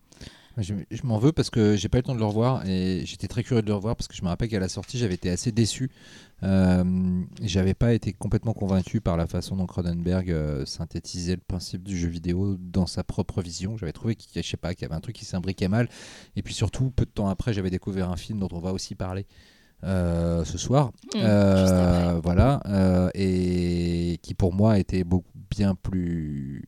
Je, 0.58 0.76
je 0.92 1.02
m'en 1.04 1.18
veux 1.18 1.32
parce 1.32 1.50
que 1.50 1.76
j'ai 1.76 1.90
pas 1.90 1.98
eu 1.98 2.02
le 2.02 2.06
temps 2.06 2.14
de 2.14 2.20
le 2.20 2.26
revoir 2.26 2.68
et 2.68 3.04
j'étais 3.06 3.28
très 3.28 3.44
curieux 3.44 3.64
de 3.64 3.68
le 3.68 3.74
revoir 3.74 3.96
parce 3.96 4.08
que 4.08 4.16
je 4.16 4.22
me 4.22 4.28
rappelle 4.28 4.50
qu'à 4.50 4.60
la 4.60 4.70
sortie 4.70 5.00
j'avais 5.00 5.16
été 5.16 5.30
assez 5.30 5.52
déçu. 5.52 5.90
Euh, 6.44 7.24
j'avais 7.42 7.74
pas 7.74 7.94
été 7.94 8.12
complètement 8.12 8.54
convaincu 8.54 9.00
par 9.00 9.16
la 9.18 9.28
façon 9.28 9.56
dont 9.56 9.66
Cronenberg 9.66 10.30
euh, 10.30 10.66
synthétisait 10.66 11.36
le 11.36 11.42
principe 11.42 11.84
du 11.84 11.98
jeu 11.98 12.10
vidéo 12.10 12.58
dans 12.60 12.86
sa 12.86 13.04
propre 13.04 13.42
vision. 13.42 13.78
J'avais 13.78 13.94
trouvé 13.94 14.16
qu'il 14.16 14.44
pas, 14.58 14.74
qu'il 14.74 14.82
y 14.84 14.86
avait 14.86 14.96
un 14.96 15.02
truc 15.02 15.16
qui 15.16 15.26
s'imbriquait 15.26 15.70
mal. 15.70 15.88
Et 16.36 16.42
puis 16.42 16.54
surtout, 16.54 16.92
peu 16.92 17.06
de 17.06 17.12
temps 17.12 17.30
après, 17.30 17.54
j'avais 17.54 17.70
découvert 17.70 18.10
un 18.10 18.18
film 18.18 18.40
dont 18.40 18.50
on 18.52 18.60
va 18.60 18.74
aussi 18.74 18.96
parler. 18.96 19.26
euh, 19.86 20.46
ce 20.46 20.58
soir, 20.58 20.92
Mmh, 21.14 21.20
Euh, 21.20 22.20
voilà, 22.24 22.62
euh, 22.68 23.10
et 23.16 24.18
qui 24.22 24.34
pour 24.34 24.54
moi 24.54 24.80
était 24.80 25.04
beaucoup 25.04 25.38
bien 25.50 25.76
plus 25.76 26.66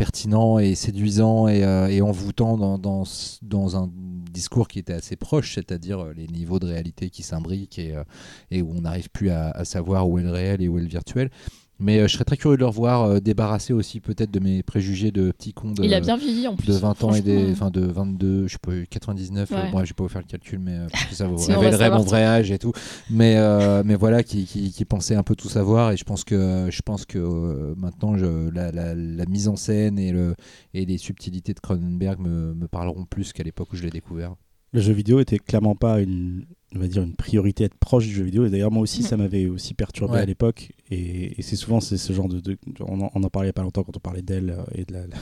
pertinent 0.00 0.58
et 0.58 0.74
séduisant 0.76 1.46
et, 1.46 1.62
euh, 1.62 2.02
envoûtant 2.02 2.56
dans, 2.56 2.78
dans, 2.78 3.76
un 3.76 3.90
discours 4.32 4.66
qui 4.66 4.78
était 4.78 4.94
assez 4.94 5.14
proche, 5.14 5.56
c'est-à-dire 5.56 6.00
euh, 6.00 6.14
les 6.16 6.26
niveaux 6.26 6.58
de 6.58 6.66
réalité 6.66 7.10
qui 7.10 7.22
s'imbriquent 7.22 7.78
et, 7.78 7.94
euh, 7.94 8.02
et 8.50 8.62
où 8.62 8.72
on 8.74 8.80
n'arrive 8.80 9.10
plus 9.10 9.28
à, 9.28 9.50
à 9.50 9.66
savoir 9.66 10.08
où 10.08 10.18
est 10.18 10.22
le 10.22 10.30
réel 10.30 10.62
et 10.62 10.68
où 10.68 10.78
est 10.78 10.80
le 10.80 10.88
virtuel. 10.88 11.30
Mais 11.80 11.98
euh, 11.98 12.06
je 12.06 12.12
serais 12.14 12.24
très 12.24 12.36
curieux 12.36 12.56
de 12.56 12.60
le 12.60 12.66
revoir, 12.66 13.02
euh, 13.04 13.20
débarrassé 13.20 13.72
aussi 13.72 14.00
peut-être 14.00 14.30
de 14.30 14.38
mes 14.38 14.62
préjugés 14.62 15.10
de 15.10 15.30
petit 15.32 15.52
con 15.54 15.72
de, 15.72 15.82
il 15.82 15.94
a 15.94 16.00
bien 16.00 16.16
vieilli 16.16 16.46
en 16.46 16.54
plus. 16.54 16.66
de 16.66 16.72
20 16.74 17.04
ans 17.04 17.14
et 17.14 17.22
des, 17.22 17.50
enfin 17.52 17.70
de 17.70 17.80
22, 17.80 18.46
je 18.46 18.52
sais 18.52 18.58
pas, 18.60 18.72
99. 18.90 19.50
euh, 19.50 19.54
Ouais. 19.56 19.70
moi, 19.72 19.84
je 19.84 19.90
vais 19.90 19.94
pas 19.94 20.02
vous 20.02 20.08
faire 20.08 20.20
le 20.20 20.26
calcul, 20.26 20.58
mais 20.58 20.74
euh, 20.74 20.86
parce 20.92 21.04
que 21.06 21.14
ça 21.14 21.26
vous 21.26 21.36
révélerait 21.48 21.90
mon 21.90 22.02
vrai 22.02 22.22
âge 22.24 22.50
et 22.50 22.58
tout. 22.58 22.72
Mais 23.08 23.36
euh, 23.38 23.82
mais 23.84 23.94
voilà, 23.96 24.22
qui, 24.22 24.44
qui, 24.44 24.70
qui 24.70 24.84
pensait 24.84 25.14
un 25.14 25.22
peu 25.22 25.34
tout 25.34 25.48
savoir 25.48 25.92
et 25.92 25.96
je 25.96 26.04
pense 26.04 26.22
que 26.24 26.68
je 26.70 26.82
pense 26.82 27.06
que 27.06 27.18
euh, 27.18 27.74
maintenant 27.76 28.16
je, 28.16 28.50
la, 28.50 28.70
la, 28.72 28.94
la 28.94 29.26
mise 29.26 29.48
en 29.48 29.56
scène 29.56 29.98
et 29.98 30.12
le 30.12 30.34
et 30.74 30.84
les 30.84 30.98
subtilités 30.98 31.54
de 31.54 31.60
Cronenberg 31.60 32.20
me, 32.20 32.54
me 32.54 32.68
parleront 32.68 33.04
plus 33.06 33.32
qu'à 33.32 33.42
l'époque 33.42 33.72
où 33.72 33.76
je 33.76 33.82
l'ai 33.82 33.90
découvert. 33.90 34.34
Le 34.72 34.80
jeu 34.80 34.92
vidéo 34.92 35.18
était 35.18 35.38
clairement 35.38 35.74
pas 35.74 36.00
une, 36.00 36.44
on 36.74 36.78
va 36.78 36.86
dire 36.86 37.02
une 37.02 37.14
priorité 37.16 37.64
être 37.64 37.74
proche 37.74 38.06
du 38.06 38.12
jeu 38.14 38.22
vidéo. 38.22 38.46
Et 38.46 38.50
d'ailleurs 38.50 38.70
moi 38.70 38.82
aussi 38.82 39.00
Mhm. 39.00 39.06
ça 39.06 39.16
m'avait 39.16 39.46
aussi 39.46 39.74
perturbé 39.74 40.14
Ouais. 40.14 40.20
à 40.20 40.24
l'époque. 40.24 40.70
Et, 40.90 41.38
et 41.38 41.42
c'est 41.42 41.56
souvent 41.56 41.80
c'est 41.80 41.96
ce 41.96 42.12
genre 42.12 42.28
de, 42.28 42.38
de- 42.40 42.56
on, 42.80 43.00
en, 43.00 43.10
on 43.14 43.22
en 43.22 43.28
parlait 43.28 43.46
il 43.46 43.50
y 43.50 43.50
a 43.50 43.54
pas 43.54 43.62
longtemps 43.62 43.82
quand 43.82 43.96
on 43.96 44.00
parlait 44.00 44.22
d'elle 44.22 44.50
euh, 44.50 44.62
et 44.74 44.84
de 44.84 44.92
la- 44.92 45.06
la- 45.06 45.16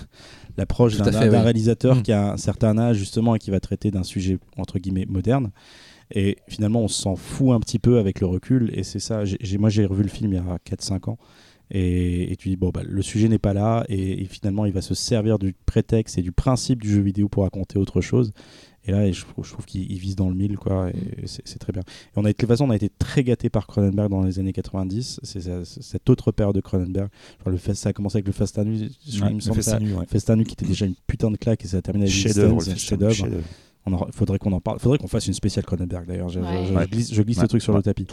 l'approche 0.57 0.97
Tout 0.97 1.05
d'un 1.05 1.41
réalisateur 1.43 1.97
Mhm. 1.97 2.03
qui 2.03 2.13
a 2.13 2.33
un 2.33 2.37
certain 2.37 2.77
âge 2.79 2.97
justement 2.99 3.35
et 3.35 3.39
qui 3.39 3.51
va 3.51 3.61
traiter 3.61 3.91
d'un 3.91 4.03
sujet 4.05 4.39
entre 4.57 4.79
guillemets 4.79 5.07
moderne. 5.09 5.51
Et 6.15 6.39
finalement 6.49 6.83
on 6.83 6.89
s'en 6.89 7.17
fout 7.17 7.51
un 7.55 7.61
petit 7.61 7.79
peu 7.79 7.99
avec 7.99 8.21
le 8.21 8.27
recul. 8.27 8.71
Et 8.75 8.83
c'est 8.83 8.99
ça. 9.01 9.25
j'ai- 9.25 9.59
moi 9.59 9.71
j'ai 9.71 9.85
revu 9.87 10.03
le 10.03 10.09
film 10.09 10.33
il 10.33 10.37
y 10.37 10.39
a 10.39 10.59
4-5 10.65 11.09
ans. 11.09 11.19
Et, 11.71 12.33
et 12.33 12.37
tu 12.37 12.49
dis, 12.49 12.57
bon, 12.57 12.71
bah, 12.71 12.81
le 12.83 13.03
sujet 13.03 13.29
n'est 13.29 13.39
pas 13.39 13.53
là, 13.53 13.85
et, 13.91 14.23
et 14.23 14.25
finalement, 14.25 14.65
il 14.65 14.73
va 14.73 14.81
se 14.81 14.95
servir 14.95 15.39
du 15.39 15.55
prétexte 15.67 16.17
et 16.17 16.23
du 16.23 16.33
principe 16.33 16.81
du 16.81 16.91
jeu 16.91 17.03
vidéo 17.03 17.29
pour 17.29 17.43
raconter 17.43 17.79
autre 17.79 18.01
chose. 18.01 18.33
Et 18.89 18.91
là, 18.91 19.13
je, 19.13 19.21
trouve- 19.25 19.45
je 19.45 19.53
trouve 19.53 19.67
qu'il 19.67 19.91
il 19.93 19.99
vise 19.99 20.17
dans 20.17 20.29
le 20.31 20.35
mille, 20.35 20.57
quoi, 20.57 20.89
et 20.91 21.27
c'est 21.27 21.59
très 21.59 21.73
bien. 21.75 21.83
Et 21.83 22.17
on 22.17 22.25
a, 22.25 22.29
de 22.29 22.33
toute 22.33 22.49
façon, 22.49 22.65
on 22.67 22.71
a 22.71 22.77
été 22.77 22.89
très 22.89 23.23
gâté 23.23 23.51
par 23.51 23.67
Cronenberg 23.67 24.09
dans 24.11 24.23
les 24.23 24.39
années 24.39 24.55
90. 24.55 25.21
C'est 25.23 25.41
cette 25.65 26.09
autre 26.09 26.33
période 26.33 26.55
de 26.57 26.61
Cronenberg. 26.63 27.09
Le 27.47 27.57
fest, 27.59 27.83
ça 27.83 27.91
a 27.91 27.93
commencé 27.93 28.17
avec 28.17 28.27
le 28.27 28.33
Fast 28.33 28.59
and 28.59 28.65
Furious, 28.65 28.89
il 29.07 29.23
Ouais, 29.23 29.35
me 29.35 29.41
semble. 29.41 29.83
nu, 29.85 29.95
ouais. 29.95 30.07
Qui 30.45 30.53
était 30.55 30.67
déjà 30.67 30.87
une 30.87 30.95
putain 31.07 31.31
de 31.31 31.37
claque, 31.37 31.65
et 31.65 31.69
ça 31.69 31.77
a 31.77 31.83
terminé 31.83 32.07
avec 32.07 32.15
Chef-d'œuvre, 32.15 33.15
En- 33.93 34.07
faudrait 34.13 34.39
qu'on 34.39 34.53
en 34.53 34.61
parle. 34.61 34.79
Faudrait 34.79 34.99
qu'on 34.99 35.07
fasse 35.09 35.27
une 35.27 35.35
spéciale 35.35 35.65
Cronenberg 35.65 36.07
d'ailleurs. 36.07 36.29
Je, 36.29 36.41
Ouais. 36.41 36.47
je- 36.65 36.69
je 36.69 36.75
Ouais. 36.75 36.87
glisse, 36.87 37.13
je 37.15 37.23
glisse 37.23 37.37
Ouais. 37.39 37.43
le 37.45 37.49
truc 37.49 37.63
sur 37.63 37.75
le 37.77 37.83
tapis. 37.83 38.07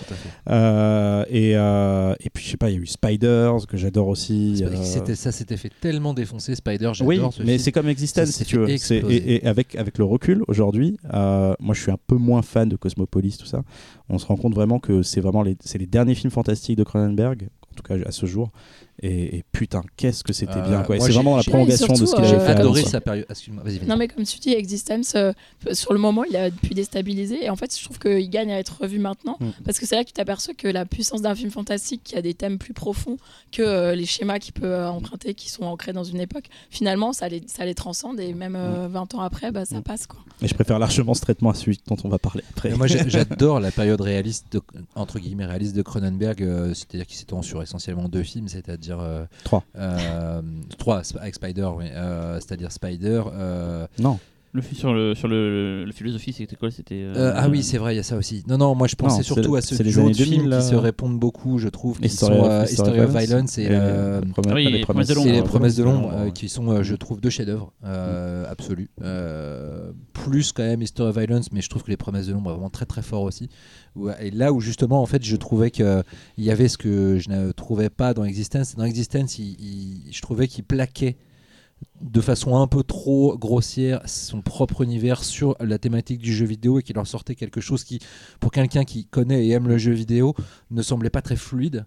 Euh, 0.49 1.25
et, 1.29 1.55
euh, 1.55 2.13
et 2.19 2.29
puis 2.29 2.43
je 2.45 2.51
sais 2.51 2.57
pas, 2.57 2.69
il 2.69 2.73
y 2.75 2.77
a 2.77 2.81
eu 2.81 2.85
Spiders 2.87 3.65
que 3.67 3.77
j'adore 3.77 4.07
aussi. 4.07 4.63
euh, 4.63 4.69
C'était 4.83 5.15
ça, 5.15 5.31
s'était 5.31 5.57
fait 5.57 5.71
tellement 5.81 6.13
défoncer 6.13 6.55
Spider. 6.55 6.91
oui, 7.03 7.19
ce 7.31 7.43
mais 7.43 7.57
c'est 7.57 7.71
comme 7.71 7.87
Existence 7.89 8.29
si 8.29 8.45
tu 8.45 8.57
veux. 8.57 8.69
Et, 8.69 9.35
et 9.35 9.45
avec 9.47 9.75
avec 9.75 9.97
le 9.97 10.05
recul 10.05 10.43
aujourd'hui, 10.47 10.97
euh, 11.13 11.53
moi 11.59 11.73
je 11.73 11.81
suis 11.81 11.91
un 11.91 11.97
peu 12.07 12.15
moins 12.15 12.41
fan 12.41 12.69
de 12.69 12.75
Cosmopolis 12.75 13.37
tout 13.37 13.45
ça. 13.45 13.63
On 14.09 14.17
se 14.17 14.25
rend 14.25 14.35
compte 14.35 14.53
vraiment 14.53 14.79
que 14.79 15.01
c'est 15.03 15.21
vraiment 15.21 15.43
les 15.43 15.57
c'est 15.61 15.77
les 15.77 15.87
derniers 15.87 16.15
films 16.15 16.31
fantastiques 16.31 16.77
de 16.77 16.83
Cronenberg, 16.83 17.47
en 17.71 17.75
tout 17.75 17.83
cas 17.83 17.95
à 18.05 18.11
ce 18.11 18.25
jour. 18.25 18.51
Et, 19.01 19.37
et 19.37 19.43
putain, 19.51 19.83
qu'est-ce 19.97 20.23
que 20.23 20.31
c'était 20.31 20.57
Euh, 20.57 20.67
bien 20.69 20.83
quoi. 20.83 20.95
Et 20.95 20.99
moi, 20.99 21.07
C'est 21.07 21.11
j'ai- 21.13 21.17
vraiment 21.17 21.35
la 21.35 21.41
j'ai- 21.41 21.51
prolongation 21.51 21.87
de 21.93 22.05
ce 22.05 22.15
qu'il 22.15 22.23
euh, 22.23 22.27
avait 22.27 22.27
J'ai 22.29 22.35
fait. 22.45 22.51
avant, 22.51 22.59
adoré 22.61 22.81
quoi. 22.83 22.91
sa 22.91 23.01
période. 23.01 23.25
Excuse-moi, 23.29 23.63
vas-y, 23.63 23.77
vas-y. 23.79 23.87
Non 23.89 23.97
mais 23.97 24.07
comme 24.07 24.23
tu 24.23 24.39
dis, 24.39 24.53
Existence, 24.53 25.13
euh, 25.15 25.33
sur 25.73 25.91
le 25.91 25.99
moment, 25.99 26.23
il 26.23 26.35
a 26.37 26.49
pu 26.49 26.73
déstabiliser 26.73 27.43
et 27.43 27.49
en 27.49 27.57
fait, 27.57 27.77
je 27.77 27.83
trouve 27.83 27.99
qu'il 27.99 28.29
gagne 28.29 28.51
à 28.53 28.59
être 28.59 28.77
revu 28.81 28.99
maintenant 28.99 29.35
Mm. 29.41 29.49
parce 29.65 29.79
que 29.79 29.85
c'est 29.85 29.95
là 29.95 30.03
que 30.03 30.07
tu 30.09 30.13
t'aperçois 30.13 30.53
que 30.53 30.67
la 30.69 30.85
puissance 30.85 31.21
d'un 31.21 31.35
film 31.35 31.51
fantastique 31.51 32.01
qui 32.05 32.15
a 32.15 32.21
des 32.21 32.33
thèmes 32.33 32.57
plus 32.57 32.73
profonds 32.73 33.17
que 33.51 33.61
euh, 33.61 33.95
les 33.95 34.05
schémas 34.05 34.39
qu'il 34.39 34.53
peut 34.53 34.65
euh, 34.65 34.89
emprunter, 34.89 35.33
qui 35.33 35.49
sont 35.49 35.63
ancrés 35.65 35.91
dans 35.91 36.05
une 36.05 36.21
époque, 36.21 36.45
finalement, 36.69 37.11
ça 37.11 37.27
les, 37.27 37.43
ça 37.47 37.65
les 37.65 37.75
transcende 37.75 38.19
et 38.21 38.33
même 38.33 38.55
euh, 38.55 38.87
20 38.89 39.13
ans 39.15 39.19
après, 39.21 39.51
bah, 39.51 39.65
ça 39.65 39.79
Mm. 39.79 39.83
passe 39.83 40.07
quoi. 40.07 40.19
Et 40.41 40.47
je 40.47 40.53
préfère 40.53 40.79
largement 40.79 41.13
ce 41.13 41.21
traitement 41.21 41.49
à 41.49 41.53
celui 41.53 41.79
dont 41.87 41.97
on 42.05 42.09
va 42.09 42.17
parler 42.17 42.43
après. 42.51 42.69
Mais 42.69 42.77
moi 42.77 42.87
j'ai- 42.87 42.99
j'adore 43.09 43.59
la 43.59 43.71
période 43.71 43.99
réaliste 43.99 44.45
de, 44.53 44.61
entre 44.95 45.19
guillemets 45.19 45.45
réaliste 45.45 45.75
de 45.75 45.81
Cronenberg 45.81 46.41
euh, 46.41 46.73
c'est-à-dire 46.73 47.05
qu'il 47.07 47.17
s'étend 47.17 47.41
sur 47.41 47.61
essentiellement 47.61 48.07
deux 48.07 48.23
films 48.23 48.47
c'est-à-dire 48.47 48.84
euh, 48.91 49.25
Trois. 49.43 49.63
euh, 49.77 50.41
trois 50.77 51.01
sp- 51.01 51.17
avec 51.19 51.35
Spider 51.35 51.69
oui. 51.77 51.85
Euh, 51.91 52.35
c'est-à-dire 52.35 52.71
Spider 52.71 53.21
euh, 53.33 53.87
Non, 53.99 54.19
Le 54.53 54.61
sur 54.61 54.93
le 54.93 55.15
sur 55.15 55.27
le, 55.27 55.83
le 55.85 55.91
philosophie, 55.91 56.31
c'était 56.31 56.55
quoi? 56.55 56.71
C'était 56.71 56.95
euh, 57.03 57.13
euh, 57.17 57.33
ah 57.35 57.49
oui 57.49 57.61
c'est 57.63 57.77
vrai 57.77 57.93
il 57.93 57.97
y 57.97 57.99
a 57.99 58.03
ça 58.03 58.15
aussi. 58.15 58.43
Non 58.47 58.57
non 58.57 58.73
moi 58.75 58.87
je 58.87 58.95
pensais 58.95 59.17
Non, 59.17 59.23
surtout 59.23 59.55
à 59.57 59.61
ce 59.61 59.75
duo 59.83 60.07
de 60.09 60.13
films 60.13 60.29
2000, 60.37 60.49
là. 60.49 60.59
qui 60.61 60.67
se 60.67 60.75
répondent 60.75 61.19
beaucoup 61.19 61.57
je 61.57 61.67
trouve 61.67 61.99
qui 61.99 62.05
History 62.05 62.37
sont 62.37 62.43
History 62.63 62.73
History 62.73 62.99
of 63.01 63.15
of 63.15 63.21
Violence 63.23 63.57
et, 63.57 63.63
Et 63.63 63.67
euh, 63.71 64.21
les 64.21 64.27
promesses- 64.31 64.51
Ah 64.51 64.55
oui, 64.55 64.63
les 64.65 64.71
les 64.71 64.81
promesses 64.81 65.07
de 65.07 65.11
et 65.11 65.15
l'ombre. 65.15 65.31
les 65.31 65.41
promesses 65.43 65.75
de 65.75 65.83
l'ombre 65.83 66.11
euh, 66.13 66.29
qui 66.31 66.47
sont 66.49 66.69
euh, 66.71 66.83
je 66.83 66.95
trouve 66.95 67.19
deux 67.19 67.29
chefs-d'œuvre 67.29 67.73
euh, 67.83 68.45
absolus. 68.49 68.89
Euh, 69.03 69.91
plus 70.13 70.51
quand 70.53 70.63
même 70.63 70.81
History 70.81 71.09
of 71.09 71.17
Violence 71.17 71.51
mais 71.51 71.59
je 71.61 71.69
trouve 71.69 71.83
que 71.83 71.89
les 71.91 71.97
promesses 71.97 72.27
de 72.27 72.33
l'ombre 72.33 72.51
est 72.51 72.53
vraiment 72.53 72.69
très 72.69 72.85
très 72.85 73.01
fort 73.01 73.23
aussi 73.23 73.49
et 74.19 74.31
là 74.31 74.51
où 74.51 74.59
justement 74.59 75.01
en 75.01 75.05
fait 75.05 75.23
je 75.23 75.35
trouvais 75.35 75.71
que 75.71 76.03
il 76.37 76.43
y 76.43 76.51
avait 76.51 76.67
ce 76.67 76.77
que 76.77 77.17
je 77.17 77.29
ne 77.29 77.51
trouvais 77.51 77.89
pas 77.89 78.13
dans 78.13 78.23
Existence 78.23 78.75
dans 78.75 78.83
Existence 78.83 79.37
je 79.37 80.21
trouvais 80.21 80.47
qu'il 80.47 80.63
plaquait 80.63 81.17
de 82.01 82.21
façon 82.21 82.57
un 82.57 82.67
peu 82.67 82.83
trop 82.83 83.37
grossière 83.37 84.01
son 84.05 84.41
propre 84.41 84.81
univers 84.81 85.23
sur 85.23 85.55
la 85.59 85.77
thématique 85.77 86.19
du 86.19 86.33
jeu 86.33 86.45
vidéo 86.45 86.79
et 86.79 86.83
qu'il 86.83 86.97
en 86.99 87.05
sortait 87.05 87.35
quelque 87.35 87.61
chose 87.61 87.83
qui, 87.83 87.99
pour 88.39 88.51
quelqu'un 88.51 88.83
qui 88.83 89.05
connaît 89.05 89.45
et 89.45 89.51
aime 89.51 89.67
le 89.67 89.77
jeu 89.77 89.91
vidéo, 89.91 90.35
ne 90.71 90.81
semblait 90.81 91.09
pas 91.09 91.21
très 91.21 91.35
fluide. 91.35 91.85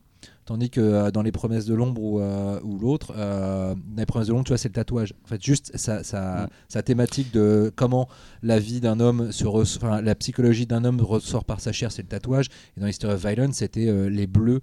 Tandis 0.48 0.70
que 0.70 0.80
euh, 0.80 1.10
dans 1.10 1.20
Les 1.20 1.30
Promesses 1.30 1.66
de 1.66 1.74
l'Ombre 1.74 2.02
ou, 2.02 2.20
euh, 2.20 2.58
ou 2.64 2.78
l'autre, 2.78 3.12
euh, 3.14 3.74
dans 3.74 4.00
Les 4.00 4.06
Promesses 4.06 4.28
de 4.28 4.32
l'Ombre, 4.32 4.44
tu 4.44 4.48
vois, 4.52 4.56
c'est 4.56 4.68
le 4.70 4.72
tatouage. 4.72 5.12
En 5.24 5.28
fait, 5.28 5.42
juste 5.44 5.72
sa, 5.76 6.02
sa, 6.02 6.44
Mm. 6.44 6.48
sa 6.68 6.82
thématique 6.82 7.34
de 7.34 7.70
comment 7.76 8.08
la 8.42 8.58
vie 8.58 8.80
d'un 8.80 8.98
homme 8.98 9.30
se 9.30 9.44
la 10.02 10.14
psychologie 10.14 10.64
d'un 10.64 10.84
homme 10.86 11.02
ressort 11.02 11.44
par 11.44 11.60
sa 11.60 11.70
chair, 11.72 11.92
c'est 11.92 12.00
le 12.00 12.08
tatouage. 12.08 12.46
Et 12.76 12.80
dans 12.80 12.86
History 12.86 13.12
of 13.12 13.20
Violence, 13.26 13.56
c'était 13.56 13.88
euh, 13.88 14.08
les 14.08 14.26
bleus 14.26 14.60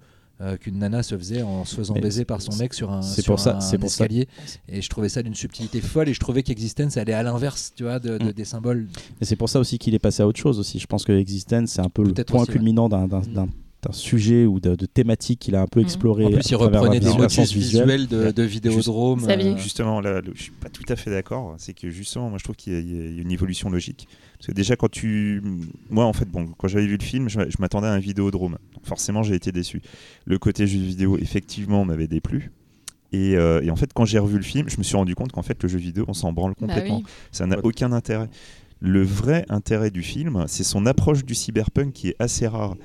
qu'une 0.60 0.78
nana 0.80 1.02
se 1.02 1.16
faisait 1.16 1.40
en 1.40 1.64
se 1.64 1.74
faisant 1.76 1.94
Mais 1.94 2.02
baiser 2.02 2.26
par 2.26 2.42
son 2.42 2.54
mec 2.56 2.74
sur 2.74 2.92
un, 2.92 3.00
c'est 3.00 3.24
pour 3.24 3.40
ça- 3.40 3.58
c'est 3.62 3.78
pour 3.78 3.88
ça- 3.88 4.04
escalier. 4.04 4.28
Et 4.68 4.82
je 4.82 4.90
trouvais 4.90 5.08
ça 5.08 5.22
d'une 5.22 5.34
subtilité 5.34 5.80
folle. 5.80 6.10
Et 6.10 6.14
je 6.14 6.20
trouvais 6.20 6.42
qu'Existence 6.42 6.98
allait 6.98 7.14
à 7.14 7.22
l'inverse, 7.22 7.72
tu 7.74 7.84
vois, 7.84 7.98
de, 8.00 8.18
de- 8.18 8.24
Mm. 8.26 8.32
des 8.32 8.44
symboles. 8.44 8.86
Et 9.22 9.24
c'est 9.24 9.36
pour 9.36 9.48
ça 9.48 9.60
aussi 9.60 9.78
qu'il 9.78 9.94
est 9.94 9.98
passé 9.98 10.22
à 10.22 10.26
autre 10.26 10.38
chose 10.38 10.58
aussi. 10.58 10.78
Je 10.78 10.86
pense 10.86 11.04
que 11.06 11.12
Existence, 11.12 11.70
c'est 11.70 11.80
un 11.80 11.88
peu 11.88 12.02
le 12.04 12.12
point 12.12 12.42
aussi, 12.42 12.52
culminant 12.52 12.90
d'un- 12.90 13.06
d'un 13.08 13.20
Mm. 13.20 13.50
D'un 13.82 13.92
sujet 13.92 14.46
ou 14.46 14.58
de, 14.58 14.74
de 14.74 14.86
thématique 14.86 15.38
qu'il 15.40 15.54
a 15.54 15.60
un 15.62 15.66
peu 15.66 15.80
Mhm. 15.80 15.86
exploré. 15.86 16.24
En 16.24 16.30
plus, 16.30 16.50
il 16.50 16.56
reprenait 16.56 16.98
des 17.00 17.12
motifs 17.12 17.52
visuels 17.52 18.06
de, 18.08 18.30
de 18.30 18.42
Vidéodrome. 18.42 19.20
Xavier. 19.20 19.52
euh, 19.52 19.56
Justement, 19.58 20.00
là, 20.00 20.20
je 20.34 20.42
suis 20.42 20.50
pas 20.52 20.68
tout 20.70 20.82
à 20.88 20.96
fait 20.96 21.10
d'accord. 21.10 21.54
C'est 21.58 21.74
que 21.74 21.90
justement, 21.90 22.28
moi, 22.30 22.38
je 22.38 22.44
trouve 22.44 22.56
qu'il 22.56 22.72
y, 22.72 22.76
a- 22.76 22.80
il 22.80 23.14
y 23.16 23.18
a 23.18 23.22
une 23.22 23.30
évolution 23.32 23.70
logique. 23.70 24.08
Parce 24.38 24.48
que 24.48 24.52
déjà, 24.52 24.76
quand 24.76 24.90
tu, 24.90 25.42
moi, 25.90 26.04
en 26.04 26.12
fait, 26.12 26.28
bon, 26.28 26.46
quand 26.58 26.68
j'avais 26.68 26.86
vu 26.86 26.96
le 26.96 27.04
film, 27.04 27.28
je, 27.28 27.40
je 27.48 27.56
m'attendais 27.58 27.86
à 27.86 27.92
un 27.92 27.98
Vidéodrome. 27.98 28.58
Donc 28.74 28.84
forcément, 28.86 29.22
j'ai 29.22 29.34
été 29.34 29.52
déçu. 29.52 29.82
Le 30.24 30.38
côté 30.38 30.66
jeu 30.66 30.78
vidéo, 30.78 31.16
effectivement, 31.18 31.84
m'avait 31.84 32.08
déplu. 32.08 32.50
Et, 33.12 33.36
euh, 33.36 33.60
et 33.62 33.70
en 33.70 33.76
fait, 33.76 33.92
quand 33.94 34.04
j'ai 34.04 34.18
revu 34.18 34.36
le 34.36 34.42
film, 34.42 34.68
je 34.68 34.78
me 34.78 34.82
suis 34.82 34.96
rendu 34.96 35.14
compte 35.14 35.32
qu'en 35.32 35.42
fait, 35.42 35.62
le 35.62 35.68
jeu 35.68 35.78
vidéo, 35.78 36.04
on 36.08 36.12
s'en 36.12 36.32
branle 36.32 36.54
Bah 36.58 36.66
complètement. 36.66 36.98
oui. 36.98 37.04
Ça 37.30 37.46
n'a 37.46 37.56
Ouais. 37.56 37.62
aucun 37.64 37.92
intérêt. 37.92 38.28
Le 38.80 39.02
vrai 39.02 39.46
intérêt 39.48 39.90
du 39.90 40.02
film, 40.02 40.44
c'est 40.48 40.64
son 40.64 40.84
approche 40.86 41.24
du 41.24 41.34
cyberpunk 41.34 41.92
qui 41.92 42.08
est 42.08 42.16
assez 42.18 42.46
rare. 42.46 42.76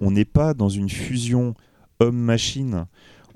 On 0.00 0.10
n'est 0.10 0.24
pas 0.24 0.54
dans 0.54 0.68
une 0.68 0.88
fusion 0.88 1.54
homme-machine. 2.00 2.86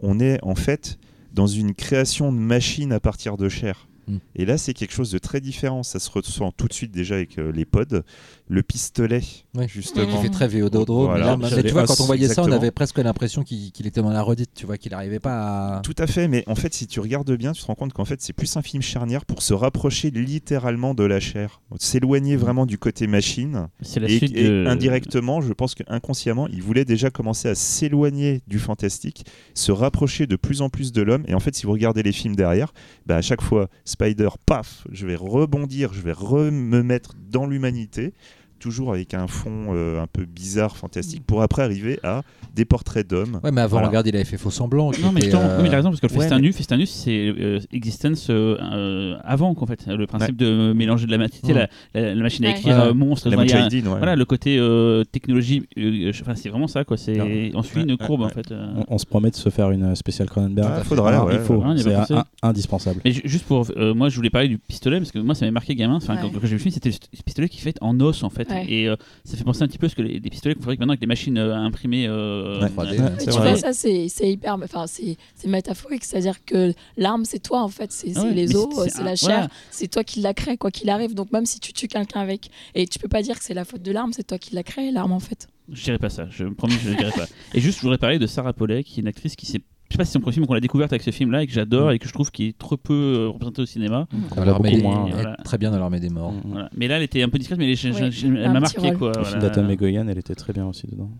On 0.01 0.21
est 0.21 0.39
en 0.43 0.55
fait 0.55 0.99
dans 1.33 1.47
une 1.47 1.75
création 1.75 2.33
de 2.33 2.39
machine 2.39 2.93
à 2.93 3.01
partir 3.01 3.37
de 3.37 3.49
chair. 3.49 3.89
Mm. 4.09 4.17
Et 4.37 4.45
là, 4.45 4.59
c'est 4.59 4.75
quelque 4.75 4.93
chose 4.93 5.11
de 5.11 5.19
très 5.19 5.41
différent. 5.41 5.83
Ça 5.83 5.99
se 5.99 6.11
ressent 6.11 6.53
tout 6.53 6.69
de 6.69 6.73
suite 6.73 6.93
déjà 6.93 7.17
avec 7.17 7.39
euh, 7.39 7.51
les 7.53 7.65
pods. 7.65 8.03
Le 8.49 8.63
pistolet, 8.63 9.23
Ouais. 9.57 9.67
justement. 9.67 10.07
qui 10.07 10.23
fait 10.23 10.29
très 10.31 10.47
Vidéodrome. 10.47 11.07
Voilà. 11.07 11.25
mais 11.25 11.31
là, 11.31 11.37
mais 11.37 11.49
J'avais 11.49 11.63
tu 11.65 11.71
vois, 11.73 11.85
quand 11.85 12.01
on 12.01 12.05
voyait 12.05 12.29
ça, 12.29 12.43
on 12.45 12.53
avait 12.53 12.71
presque 12.71 12.99
l'impression 12.99 13.43
qu'il 13.43 13.87
était 13.87 14.03
dans 14.03 14.11
la 14.13 14.23
redite, 14.23 14.51
tu 14.55 14.67
vois, 14.67 14.79
qu'il 14.79 14.93
n'arrivait 14.93 15.19
pas 15.19 15.79
à. 15.79 15.81
Tout 15.81 15.97
à 15.99 16.07
fait, 16.07 16.29
mais 16.29 16.45
en 16.47 16.55
fait, 16.55 16.73
si 16.73 16.87
tu 16.87 17.01
regardes 17.01 17.31
bien, 17.37 17.53
tu 17.53 17.63
te 17.63 17.67
rends 17.67 17.75
compte 17.75 17.93
qu'en 17.93 18.05
fait, 18.05 18.23
c'est 18.23 18.33
plus 18.33 18.57
un 18.57 18.63
film 18.63 18.83
charnière 18.83 19.25
pour 19.25 19.43
se 19.43 19.53
rapprocher 19.53 20.11
littéralement 20.11 20.95
de 20.95 21.03
la 21.03 21.19
chair, 21.19 21.61
s'éloigner 21.81 22.37
vraiment 22.37 22.67
du 22.67 22.79
côté 22.79 23.09
machine. 23.09 23.67
C'est 23.83 23.99
la 23.99 24.09
Et, 24.09 24.19
suite 24.19 24.37
et 24.37 24.45
de... 24.49 24.67
indirectement, 24.69 25.41
je 25.41 25.53
pense 25.53 25.75
qu'inconsciemment, 25.75 26.47
il 26.47 26.63
voulait 26.63 26.85
déjà 26.85 27.11
commencer 27.11 27.49
à 27.49 27.55
s'éloigner 27.57 28.43
du 28.47 28.59
fantastique, 28.61 29.27
se 29.55 29.73
rapprocher 29.73 30.27
de 30.29 30.37
plus 30.37 30.63
en 30.63 30.69
plus 30.69 30.93
de 30.93 31.03
l'homme. 31.03 31.25
Et 31.27 31.35
en 31.35 31.41
fait, 31.41 31.55
si 31.57 31.67
vous 31.67 31.73
regardez 31.73 32.03
les 32.05 32.13
films 32.13 32.37
derrière, 32.37 32.73
bah, 33.07 33.17
à 33.17 33.23
chaque 33.23 33.43
fois, 33.43 33.69
Spider, 33.97 34.29
paf, 34.45 34.87
je 34.93 35.07
vais 35.07 35.15
rebondir, 35.15 35.95
je 35.95 36.03
vais 36.03 36.13
me 36.51 36.83
mettre 36.83 37.15
dans 37.31 37.47
l'humanité. 37.47 38.13
Toujours 38.59 38.93
avec 38.93 39.13
un 39.15 39.27
fond 39.27 39.67
euh, 39.75 40.03
un 40.03 40.07
peu 40.07 40.25
bizarre, 40.25 40.77
fantastique, 40.77 41.23
pour 41.27 41.43
après 41.43 41.63
arriver 41.63 42.01
à 42.03 42.23
des 42.55 42.65
portraits 42.65 43.07
d'hommes. 43.09 43.39
Ouais, 43.45 43.53
mais 43.53 43.61
avant, 43.61 43.73
Voilà. 43.77 43.89
regarde, 43.89 44.07
il 44.07 44.17
avait 44.17 44.25
fait 44.25 44.39
Faux 44.39 44.51
Semblant. 44.51 44.91
Non 45.03 45.13
mais, 45.13 45.25
euh, 45.35 45.63
il 45.65 45.73
a 45.73 45.77
raison 45.77 45.91
parce 45.91 46.01
que 46.01 46.07
le 46.07 46.13
ouais, 46.15 46.21
Festin 46.21 46.37
mais- 46.37 46.43
nu, 46.43 46.53
Festin 46.53 46.77
nu, 46.79 46.87
c'est 46.87 47.35
euh, 47.39 47.61
Existence 47.73 48.29
euh, 48.31 48.57
euh, 48.61 49.17
avant 49.25 49.55
qu'en 49.55 49.67
fait 49.67 49.87
le 49.87 50.07
principe 50.07 50.37
de 50.37 50.73
mélanger 50.73 51.07
de 51.07 51.11
la 51.11 51.19
matière, 51.19 51.55
Mm. 51.55 51.59
la, 51.95 52.01
la- 52.01 52.15
la 52.15 52.23
machine 52.23 52.45
à 52.47 52.49
Ouais. 52.49 52.55
écrire, 52.59 52.77
Ouais. 52.77 52.83
euh, 52.87 52.95
monstre, 52.95 53.29
La 53.29 53.37
a 53.37 53.45
ouais. 53.45 53.81
voilà 53.83 54.17
le 54.17 54.25
côté 54.25 54.57
euh, 54.59 55.05
technologie, 55.05 55.65
euh, 55.79 56.11
enfin 56.23 56.35
c'est 56.35 56.49
vraiment 56.49 56.67
ça 56.67 56.85
quoi. 56.85 56.97
On 56.97 57.63
suit 57.63 57.81
Ouais, 57.81 57.85
une 57.85 57.97
courbe 57.99 58.21
ouais, 58.23 58.27
en 58.27 58.31
fait. 58.31 58.51
euh. 58.53 58.67
On, 58.89 58.95
on 58.95 58.99
se 58.99 59.07
promet 59.07 59.31
de 59.31 59.37
se 59.37 59.49
faire 59.51 59.71
une 59.71 59.95
spéciale 59.95 60.29
Cronenberg. 60.31 60.67
Ouais, 60.91 60.97
Voilà, 60.97 61.25
ouais, 61.25 61.35
il 61.35 61.41
faut, 61.41 61.57
ouais. 61.57 61.77
C'est 61.77 62.15
indispensable. 62.43 63.01
Mais 63.05 63.13
ju- 63.13 63.23
juste 63.25 63.45
pour, 63.45 63.67
euh, 63.77 63.95
moi 63.95 64.09
je 64.09 64.17
voulais 64.17 64.31
parler 64.31 64.49
du 64.49 64.59
pistolet 64.59 64.99
parce 64.99 65.13
que 65.13 65.19
moi 65.19 65.35
ça 65.35 65.45
m'avait 65.45 65.53
marqué 65.53 65.75
gamin. 65.75 65.99
Ouais. 65.99 66.07
quand, 66.07 66.31
j'ai 66.43 66.49
vu 66.49 66.53
le 66.55 66.59
film 66.59 66.73
c'était 66.73 66.93
ce 66.93 67.23
pistolet 67.25 67.49
qui 67.49 67.59
fait 67.61 67.77
en 67.81 67.99
os 68.01 68.23
en 68.23 68.31
fait 68.31 68.46
Ouais. 68.49 68.65
et 68.69 68.89
euh, 68.89 68.97
ça 69.25 69.37
fait 69.37 69.45
penser 69.45 69.63
un 69.63 69.67
petit 69.67 69.79
peu 69.79 69.87
à 69.87 69.89
ce 69.89 69.95
que 69.95 70.03
les, 70.03 70.21
les 70.21 70.31
pistolets 70.31 70.55
qu'on 70.55 70.61
fabrique 70.63 70.79
maintenant 70.81 70.93
avec 70.93 71.01
des 71.01 71.07
machines 71.07 71.37
euh, 71.39 71.55
imprimées. 71.55 72.07
euh, 72.09 72.61
Ouais. 72.61 72.69
3D, 72.69 73.01
euh, 73.01 73.05
ouais. 73.05 73.17
Tu 73.25 73.31
vrai. 73.31 73.51
vois, 73.51 73.57
ça, 73.57 73.73
c'est 73.73 74.07
hyper. 74.31 74.55
Enfin, 74.63 74.87
c'est 74.87 75.17
c'est 75.35 75.49
métaphorique. 75.49 76.05
C'est-à-dire 76.05 76.45
que 76.45 76.73
l'arme, 76.97 77.25
c'est 77.25 77.39
toi, 77.41 77.63
en 77.63 77.69
fait. 77.69 77.93
C'est 77.93 78.13
Ah 78.17 78.25
les 78.31 78.55
os, 78.57 78.69
c'est- 78.89 79.03
la 79.03 79.17
chair. 79.17 79.29
voilà. 79.31 79.49
C'est 79.71 79.89
toi 79.89 80.05
qui 80.05 80.21
la 80.21 80.35
crée, 80.35 80.57
quoi 80.57 80.71
qu'il 80.71 80.91
arrive. 80.91 81.15
Donc, 81.15 81.33
même 81.33 81.47
si 81.47 81.61
tu 81.61 81.73
tues 81.73 81.89
quelqu'un 81.89 82.21
avec. 82.21 82.51
Et 82.75 82.87
tu 82.87 82.99
peux 82.99 83.09
pas 83.09 83.23
dire 83.23 83.39
que 83.39 83.45
c'est 83.45 83.55
la 83.55 83.65
faute 83.65 83.83
de 83.83 83.93
l'arme, 83.93 84.13
c'est 84.13 84.27
toi 84.27 84.39
qui 84.39 84.55
l'a 84.55 84.63
créé, 84.63 84.91
l'arme, 84.93 85.13
en 85.13 85.21
fait. 85.21 85.49
Je 85.73 85.83
dirais 85.83 85.99
pas 85.99 86.11
ça, 86.11 86.29
je 86.31 86.45
me 86.45 86.55
promets, 86.55 86.75
je 86.85 86.91
ne 86.91 86.95
dirais 86.97 87.11
pas. 87.11 87.27
Et 87.53 87.61
juste, 87.61 87.79
je 87.79 87.83
voudrais 87.83 87.99
parler 87.99 88.19
de 88.21 88.27
Sarah 88.29 88.53
Paulet, 88.53 88.85
qui 88.85 89.01
est 89.01 89.03
une 89.03 89.09
actrice 89.09 89.35
qui 89.35 89.47
s'est. 89.47 89.61
Je 89.89 89.95
sais 89.95 89.99
pas 89.99 90.05
si 90.05 90.11
c'est 90.11 90.15
son 90.15 90.21
premier 90.21 90.35
film 90.35 90.47
qu'on 90.47 90.55
l'a 90.55 90.61
découverte 90.61 90.93
avec 90.93 91.03
ce 91.03 91.11
film-là 91.13 91.43
et 91.43 91.47
que 91.47 91.53
j'adore 91.53 91.93
et 91.93 91.99
que 92.01 92.09
je 92.09 92.13
trouve 92.13 92.31
qui 92.33 92.47
est 92.49 92.59
trop 92.59 92.77
peu 92.77 92.93
euh, 92.93 93.29
représentée 93.29 93.63
au 93.63 93.67
cinéma. 93.67 94.09
Dans 94.35 94.45
l'armée 94.45 94.71
beaucoup 94.71 94.77
des- 94.77 94.83
moins, 94.83 95.05
elle 95.07 95.13
est 95.13 95.15
voilà. 95.15 95.37
Très 95.45 95.59
bien 95.59 95.71
dans 95.71 95.79
l'armée 95.79 96.01
des 96.01 96.09
morts. 96.09 96.33
Mm, 96.33 96.37
mm. 96.39 96.43
Voilà. 96.47 96.71
Mais 96.77 96.89
là, 96.89 96.97
elle 96.97 97.03
était 97.05 97.23
un 97.23 97.29
peu 97.29 97.39
discrète, 97.39 97.59
mais 97.59 97.73
elle, 97.73 98.53
m'a 98.53 98.61
marqué 98.61 98.93
quoi. 98.95 99.09
Le 99.09 99.13
voilà. 99.15 99.25
film 99.25 99.41
d'Atom 99.41 99.71
Egoyan, 99.71 100.09
elle 100.09 100.19
était 100.19 100.35
très 100.35 100.53
bien 100.53 100.67
aussi 100.67 100.87
dedans. 100.89 101.11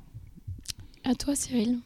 À 1.05 1.15
toi, 1.15 1.35
Cyril. 1.37 1.79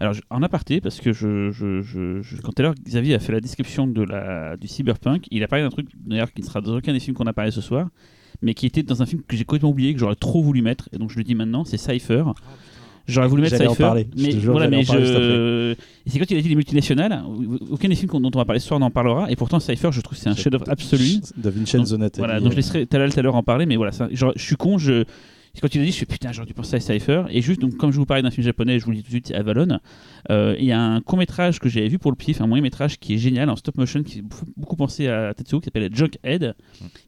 Alors, 0.00 0.14
je- 0.14 0.22
en 0.30 0.42
aparté, 0.42 0.80
parce 0.80 0.98
que 1.00 1.12
je, 1.12 1.50
je, 1.52 1.80
je- 1.82 2.22
je- 2.22 2.40
quand 2.40 2.52
tout 2.52 2.60
à 2.60 2.62
l'heure 2.62 2.74
Xavier 2.74 3.14
a 3.14 3.18
fait 3.18 3.32
la 3.32 3.40
description 3.40 3.86
de 3.86 4.02
la, 4.02 4.56
du 4.56 4.66
cyberpunk, 4.66 5.26
il 5.30 5.42
a 5.44 5.48
parlé 5.48 5.62
d'un 5.62 5.70
truc 5.70 5.88
d'ailleurs 5.94 6.32
qui 6.32 6.40
ne 6.40 6.46
sera 6.46 6.60
dans 6.60 6.76
aucun 6.76 6.92
des 6.92 7.00
films 7.00 7.14
qu'on 7.16 7.26
a 7.26 7.32
parlé 7.34 7.50
ce 7.50 7.60
soir, 7.60 7.88
mais 8.42 8.54
qui 8.54 8.64
était 8.66 8.82
dans 8.82 9.02
un 9.02 9.06
film 9.06 9.22
que 9.28 9.36
j'ai 9.36 9.44
complètement 9.44 9.68
oublié, 9.70 9.92
que 9.92 10.00
j'aurais 10.00 10.14
trop 10.16 10.42
voulu 10.42 10.62
mettre, 10.62 10.88
et 10.92 10.98
donc 10.98 11.10
je 11.10 11.18
le 11.18 11.22
dis 11.24 11.34
maintenant, 11.34 11.64
c'est 11.64 11.76
Cypher. 11.76 12.24
J'aurais 13.10 13.28
voulu 13.28 13.42
mettre 13.42 13.56
J'allais 13.56 13.68
en 13.68 13.72
Cypher, 13.72 13.84
parler, 13.84 14.06
mais 14.16 14.30
jure, 14.32 14.52
voilà, 14.52 14.68
mais 14.68 14.78
en 14.78 14.84
parler 14.84 15.04
juste 15.04 15.14
je. 15.14 15.74
c'est 16.06 16.18
quand 16.18 16.30
il 16.30 16.38
a 16.38 16.40
dit 16.40 16.48
les 16.48 16.54
multinationales, 16.54 17.22
aucun 17.70 17.88
des 17.88 17.94
films 17.94 18.10
dont 18.12 18.30
on 18.34 18.38
va 18.38 18.44
parler 18.44 18.60
ce 18.60 18.68
soir 18.68 18.80
n'en 18.80 18.90
parlera, 18.90 19.30
et 19.30 19.36
pourtant 19.36 19.60
Cypher, 19.60 19.90
je 19.92 20.00
trouve 20.00 20.16
que 20.16 20.22
c'est 20.22 20.30
un 20.30 20.36
chef-d'œuvre 20.36 20.68
absolu. 20.68 21.20
De 21.36 21.50
Vincenzo. 21.50 21.98
Voilà, 22.16 22.40
donc 22.40 22.52
je 22.52 22.56
laisserai 22.56 22.86
Talal 22.86 23.12
tout 23.12 23.18
à 23.18 23.22
l'heure 23.22 23.34
en 23.34 23.42
parler, 23.42 23.66
mais 23.66 23.76
voilà, 23.76 23.92
je 24.12 24.26
suis 24.36 24.56
con, 24.56 24.78
je. 24.78 25.04
Quand 25.60 25.74
il 25.74 25.80
a 25.80 25.84
dit, 25.84 25.90
je 25.92 25.96
fais 25.98 26.06
putain, 26.06 26.32
j'aurais 26.32 26.46
dû 26.46 26.54
penser 26.54 26.76
à 26.76 26.80
Cypher. 26.80 27.24
Et 27.30 27.42
juste, 27.42 27.60
donc, 27.60 27.76
comme 27.76 27.90
je 27.90 27.96
vous 27.98 28.06
parlais 28.06 28.22
d'un 28.22 28.30
film 28.30 28.44
japonais, 28.44 28.78
je 28.78 28.84
vous 28.84 28.92
le 28.92 28.98
dis 28.98 29.02
tout 29.02 29.08
de 29.08 29.12
suite, 29.14 29.30
Avalon. 29.32 29.78
Euh, 30.30 30.54
Il 30.58 30.64
y 30.64 30.72
a 30.72 30.80
un 30.80 31.00
court 31.00 31.18
métrage 31.18 31.58
que 31.58 31.68
j'avais 31.68 31.88
vu 31.88 31.98
pour 31.98 32.12
le 32.12 32.16
pif, 32.16 32.40
un 32.40 32.46
moyen 32.46 32.62
métrage 32.62 32.98
qui 32.98 33.14
est 33.14 33.18
génial 33.18 33.50
en 33.50 33.56
stop 33.56 33.76
motion, 33.76 34.02
qui 34.02 34.16
fait 34.16 34.22
beaucoup- 34.56 34.76
penser 34.76 35.08
à 35.08 35.34
Tetsuo, 35.34 35.58
qui 35.60 35.64
s'appelle 35.66 35.90
Junkhead, 35.94 36.54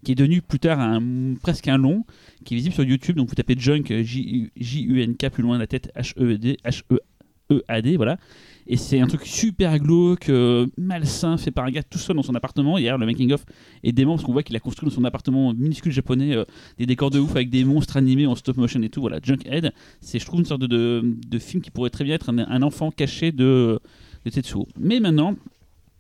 qui 0.04 0.12
est 0.12 0.14
devenu 0.16 0.42
plus 0.42 0.58
tard 0.58 0.80
un, 0.80 1.34
presque 1.40 1.68
un 1.68 1.76
long, 1.78 2.04
qui 2.44 2.54
est 2.54 2.56
visible 2.56 2.74
sur 2.74 2.84
YouTube. 2.84 3.16
Donc 3.16 3.28
vous 3.28 3.34
tapez 3.34 3.54
Junk, 3.56 3.84
J-U-N-K, 4.02 5.28
plus 5.30 5.42
loin 5.42 5.54
de 5.56 5.60
la 5.60 5.66
tête, 5.66 5.90
H-E-D, 5.96 6.56
H-E-E-A-D, 6.64 7.96
voilà. 7.96 8.18
Et 8.72 8.78
c'est 8.78 9.00
un 9.00 9.06
truc 9.06 9.26
super 9.26 9.78
glauque, 9.78 10.30
euh, 10.30 10.66
malsain, 10.78 11.36
fait 11.36 11.50
par 11.50 11.66
un 11.66 11.70
gars 11.70 11.82
tout 11.82 11.98
seul 11.98 12.16
dans 12.16 12.22
son 12.22 12.34
appartement. 12.34 12.78
Hier, 12.78 12.96
le 12.96 13.04
making-of 13.04 13.44
est 13.84 13.92
dément 13.92 14.14
parce 14.14 14.24
qu'on 14.24 14.32
voit 14.32 14.42
qu'il 14.42 14.56
a 14.56 14.60
construit 14.60 14.88
dans 14.88 14.94
son 14.94 15.04
appartement 15.04 15.52
minuscule 15.52 15.92
japonais 15.92 16.34
euh, 16.34 16.46
des 16.78 16.86
décors 16.86 17.10
de 17.10 17.18
ouf 17.18 17.32
avec 17.32 17.50
des 17.50 17.66
monstres 17.66 17.98
animés 17.98 18.24
en 18.24 18.34
stop 18.34 18.56
motion 18.56 18.80
et 18.80 18.88
tout. 18.88 19.02
Voilà, 19.02 19.18
Junkhead, 19.22 19.74
c'est 20.00 20.18
je 20.18 20.24
trouve 20.24 20.40
une 20.40 20.46
sorte 20.46 20.62
de, 20.62 21.04
film 21.38 21.60
qui 21.60 21.70
pourrait 21.70 21.90
très 21.90 22.04
bien 22.04 22.14
être 22.14 22.30
un, 22.30 22.38
un 22.38 22.62
enfant 22.62 22.90
caché 22.90 23.30
de, 23.30 23.78
de 24.24 24.30
Tetsuo. 24.30 24.66
Mais 24.80 25.00
maintenant, 25.00 25.36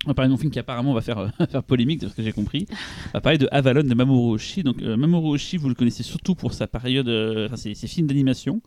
on 0.04 0.10
va 0.10 0.14
parler 0.14 0.30
d'un 0.30 0.36
film 0.36 0.50
qui 0.50 0.58
apparemment 0.58 0.94
va 0.94 1.00
faire, 1.00 1.18
euh, 1.18 1.28
faire 1.50 1.62
polémique, 1.62 2.00
de 2.00 2.08
ce 2.08 2.14
que 2.14 2.22
j'ai 2.22 2.32
compris. 2.32 2.66
On 2.70 3.12
va 3.14 3.20
parler 3.20 3.38
de 3.38 3.48
Avalon 3.52 3.82
de 3.82 3.94
Mamoru 3.94 4.34
Oshii. 4.34 4.62
Donc 4.62 4.82
euh, 4.82 4.96
Mamoru 4.96 5.34
Oshii, 5.34 5.58
vous 5.58 5.68
le 5.68 5.74
connaissez 5.74 6.02
surtout 6.02 6.34
pour 6.34 6.54
sa 6.54 6.66
période, 6.66 7.08
euh, 7.08 7.48
ses, 7.54 7.74
films 7.74 8.06
d'animation. 8.06 8.60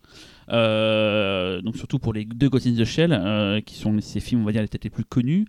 Euh, 0.50 1.62
donc 1.62 1.76
surtout 1.76 2.00
pour 2.00 2.14
les 2.14 2.26
deux 2.26 2.50
Ghost 2.50 2.68
in 2.68 2.76
the 2.76 2.86
Shell, 2.86 3.62
qui 3.66 3.76
sont 3.76 4.00
ses 4.00 4.20
films, 4.20 4.42
on 4.42 4.46
va 4.46 4.52
dire, 4.52 4.62
les 4.62 4.68
peut-être 4.68 4.86
les 4.86 4.90
plus 4.90 5.06
connus. 5.06 5.46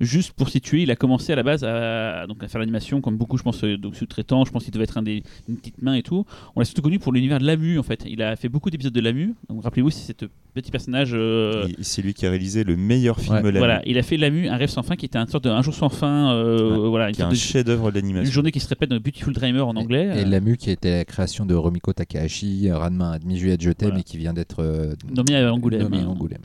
Juste 0.00 0.32
pour 0.32 0.48
situer, 0.48 0.82
il 0.82 0.90
a 0.90 0.96
commencé 0.96 1.32
à 1.32 1.36
la 1.36 1.42
base 1.42 1.64
à, 1.64 2.26
donc 2.26 2.42
à 2.42 2.48
faire 2.48 2.58
l'animation, 2.60 3.00
comme 3.00 3.16
beaucoup, 3.16 3.38
je 3.38 3.42
pense, 3.42 3.62
euh, 3.64 3.76
donc 3.78 3.96
sous-traitants. 3.96 4.44
Je 4.44 4.52
pense 4.52 4.64
qu'il 4.64 4.72
devait 4.72 4.84
être 4.84 4.98
un 4.98 5.02
des 5.02 5.22
une 5.48 5.56
petite 5.56 5.80
main 5.80 5.94
et 5.94 6.02
tout. 6.02 6.24
On 6.54 6.60
l'a 6.60 6.64
surtout 6.66 6.82
connu 6.82 6.98
pour 6.98 7.12
l'univers 7.12 7.38
de 7.38 7.46
Lamu, 7.46 7.78
en 7.78 7.82
fait. 7.82 8.04
Il 8.06 8.22
a 8.22 8.36
fait 8.36 8.48
beaucoup 8.48 8.70
d'épisodes 8.70 8.92
de 8.92 9.00
Lamu. 9.00 9.34
Donc 9.48 9.62
rappelez-vous, 9.62 9.90
c'est 9.90 10.12
ce 10.20 10.26
petit 10.54 10.70
personnage. 10.70 11.10
euh, 11.14 11.66
C'est 11.80 12.02
lui 12.02 12.14
qui 12.14 12.26
a 12.26 12.30
réalisé 12.30 12.64
le 12.64 12.76
meilleur 12.76 13.18
film 13.20 13.34
Ouais. 13.36 13.42
Lamu, 13.42 13.58
voilà, 13.58 13.82
il 13.86 13.96
a 13.98 14.02
fait 14.02 14.16
Lamu, 14.16 14.48
un 14.48 14.56
rêve 14.56 14.68
sans 14.68 14.82
fin, 14.82 14.96
qui 14.96 15.06
était 15.06 15.18
un 15.18 15.26
sorte 15.26 15.44
de 15.44 15.50
un 15.50 15.62
jour 15.62 15.74
sans 15.74 15.88
fin. 15.88 16.32
euh, 16.34 16.88
voilà, 16.88 17.08
une, 17.08 17.14
sorte 17.14 17.28
un 17.28 17.32
de- 17.32 17.36
chef-d'œuvre 17.38 17.88
une 17.88 17.94
d'animation. 17.94 18.32
journée 18.32 18.52
qui 18.52 18.60
se 18.60 18.68
répète 18.68 18.90
dans 18.90 18.96
Beautiful 19.00 19.32
Dreamer 19.32 19.66
en 19.66 19.76
anglais. 19.76 20.10
Et 20.20 20.24
Lamu 20.24 20.56
qui 20.56 20.70
était 20.70 20.98
la 20.98 21.04
création 21.04 21.46
de 21.46 21.54
Romiko 21.54 21.92
Takahashi, 21.92 22.70
Ranma 22.70 23.12
à 23.12 23.18
demi 23.18 23.38
juillet 23.38 23.56
je 23.60 23.70
t'aime 23.70 23.88
Voilà. 23.88 24.00
et 24.00 24.04
qui 24.04 24.16
vient 24.18 24.32
d'être 24.34 24.60
euh, 24.62 24.94
Nommé 25.14 25.36
à 25.36 25.52
Angoulême. 25.52 25.82
nommé 25.82 25.98
à 26.00 26.08
Angoulême. 26.08 26.42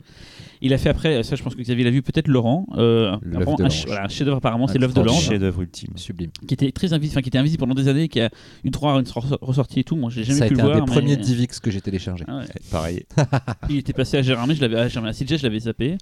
Il 0.64 0.72
a 0.72 0.78
fait 0.78 0.88
après, 0.88 1.22
ça 1.24 1.34
je 1.36 1.42
pense 1.42 1.54
que 1.56 1.60
Xavier 1.60 1.84
l'a 1.84 1.90
vu, 1.90 2.02
peut-être 2.02 2.28
Laurent. 2.28 2.66
euh, 2.76 3.12
apparemment, 3.12 3.56
un, 3.58 3.62
l'ange. 3.64 3.72
ch- 3.72 3.86
voilà, 3.86 4.04
un 4.04 4.08
chef-d'œuvre 4.08 4.36
apparemment, 4.38 4.66
c'est 4.68 4.78
l'œuvre 4.78 4.94
de 4.94 5.00
l'ange, 5.02 5.24
chef-d'œuvre 5.28 5.62
ultime. 5.62 5.90
Sublime. 5.96 6.30
qui 6.46 6.54
était 6.54 6.70
très 6.72 6.92
invisible, 6.92 7.14
enfin 7.14 7.22
qui 7.22 7.28
était 7.28 7.38
invisible 7.38 7.60
pendant 7.60 7.74
des 7.74 7.88
années, 7.88 8.08
qui 8.08 8.20
a 8.20 8.30
eu 8.64 8.70
droit 8.70 8.94
à 8.94 8.98
une 9.00 9.06
sor- 9.06 9.38
ressortie 9.40 9.80
et 9.80 9.84
tout. 9.84 9.96
Moi, 9.96 10.10
j'ai 10.10 10.24
jamais 10.24 10.38
Ça 10.38 10.44
a 10.44 10.46
été 10.46 10.54
le 10.54 10.60
un 10.60 10.64
voir. 10.64 10.74
des 10.76 10.80
mais- 10.82 10.86
premiers 10.86 11.16
Divix 11.16 11.58
que 11.60 11.70
j'ai 11.70 11.80
téléchargé. 11.80 12.24
Ah 12.28 12.38
ouais. 12.38 12.44
Pareil. 12.70 13.04
Il 13.70 13.76
était 13.78 13.92
passé 13.92 14.16
à 14.18 14.22
Gérardmer, 14.22 14.54
je 14.54 14.60
l'avais 14.60 14.76
à 14.78 14.88
Gérardmer, 14.88 15.10
à 15.10 15.12
CJ, 15.12 15.36
je 15.38 15.42
l'avais 15.42 15.58
zappé. 15.58 15.98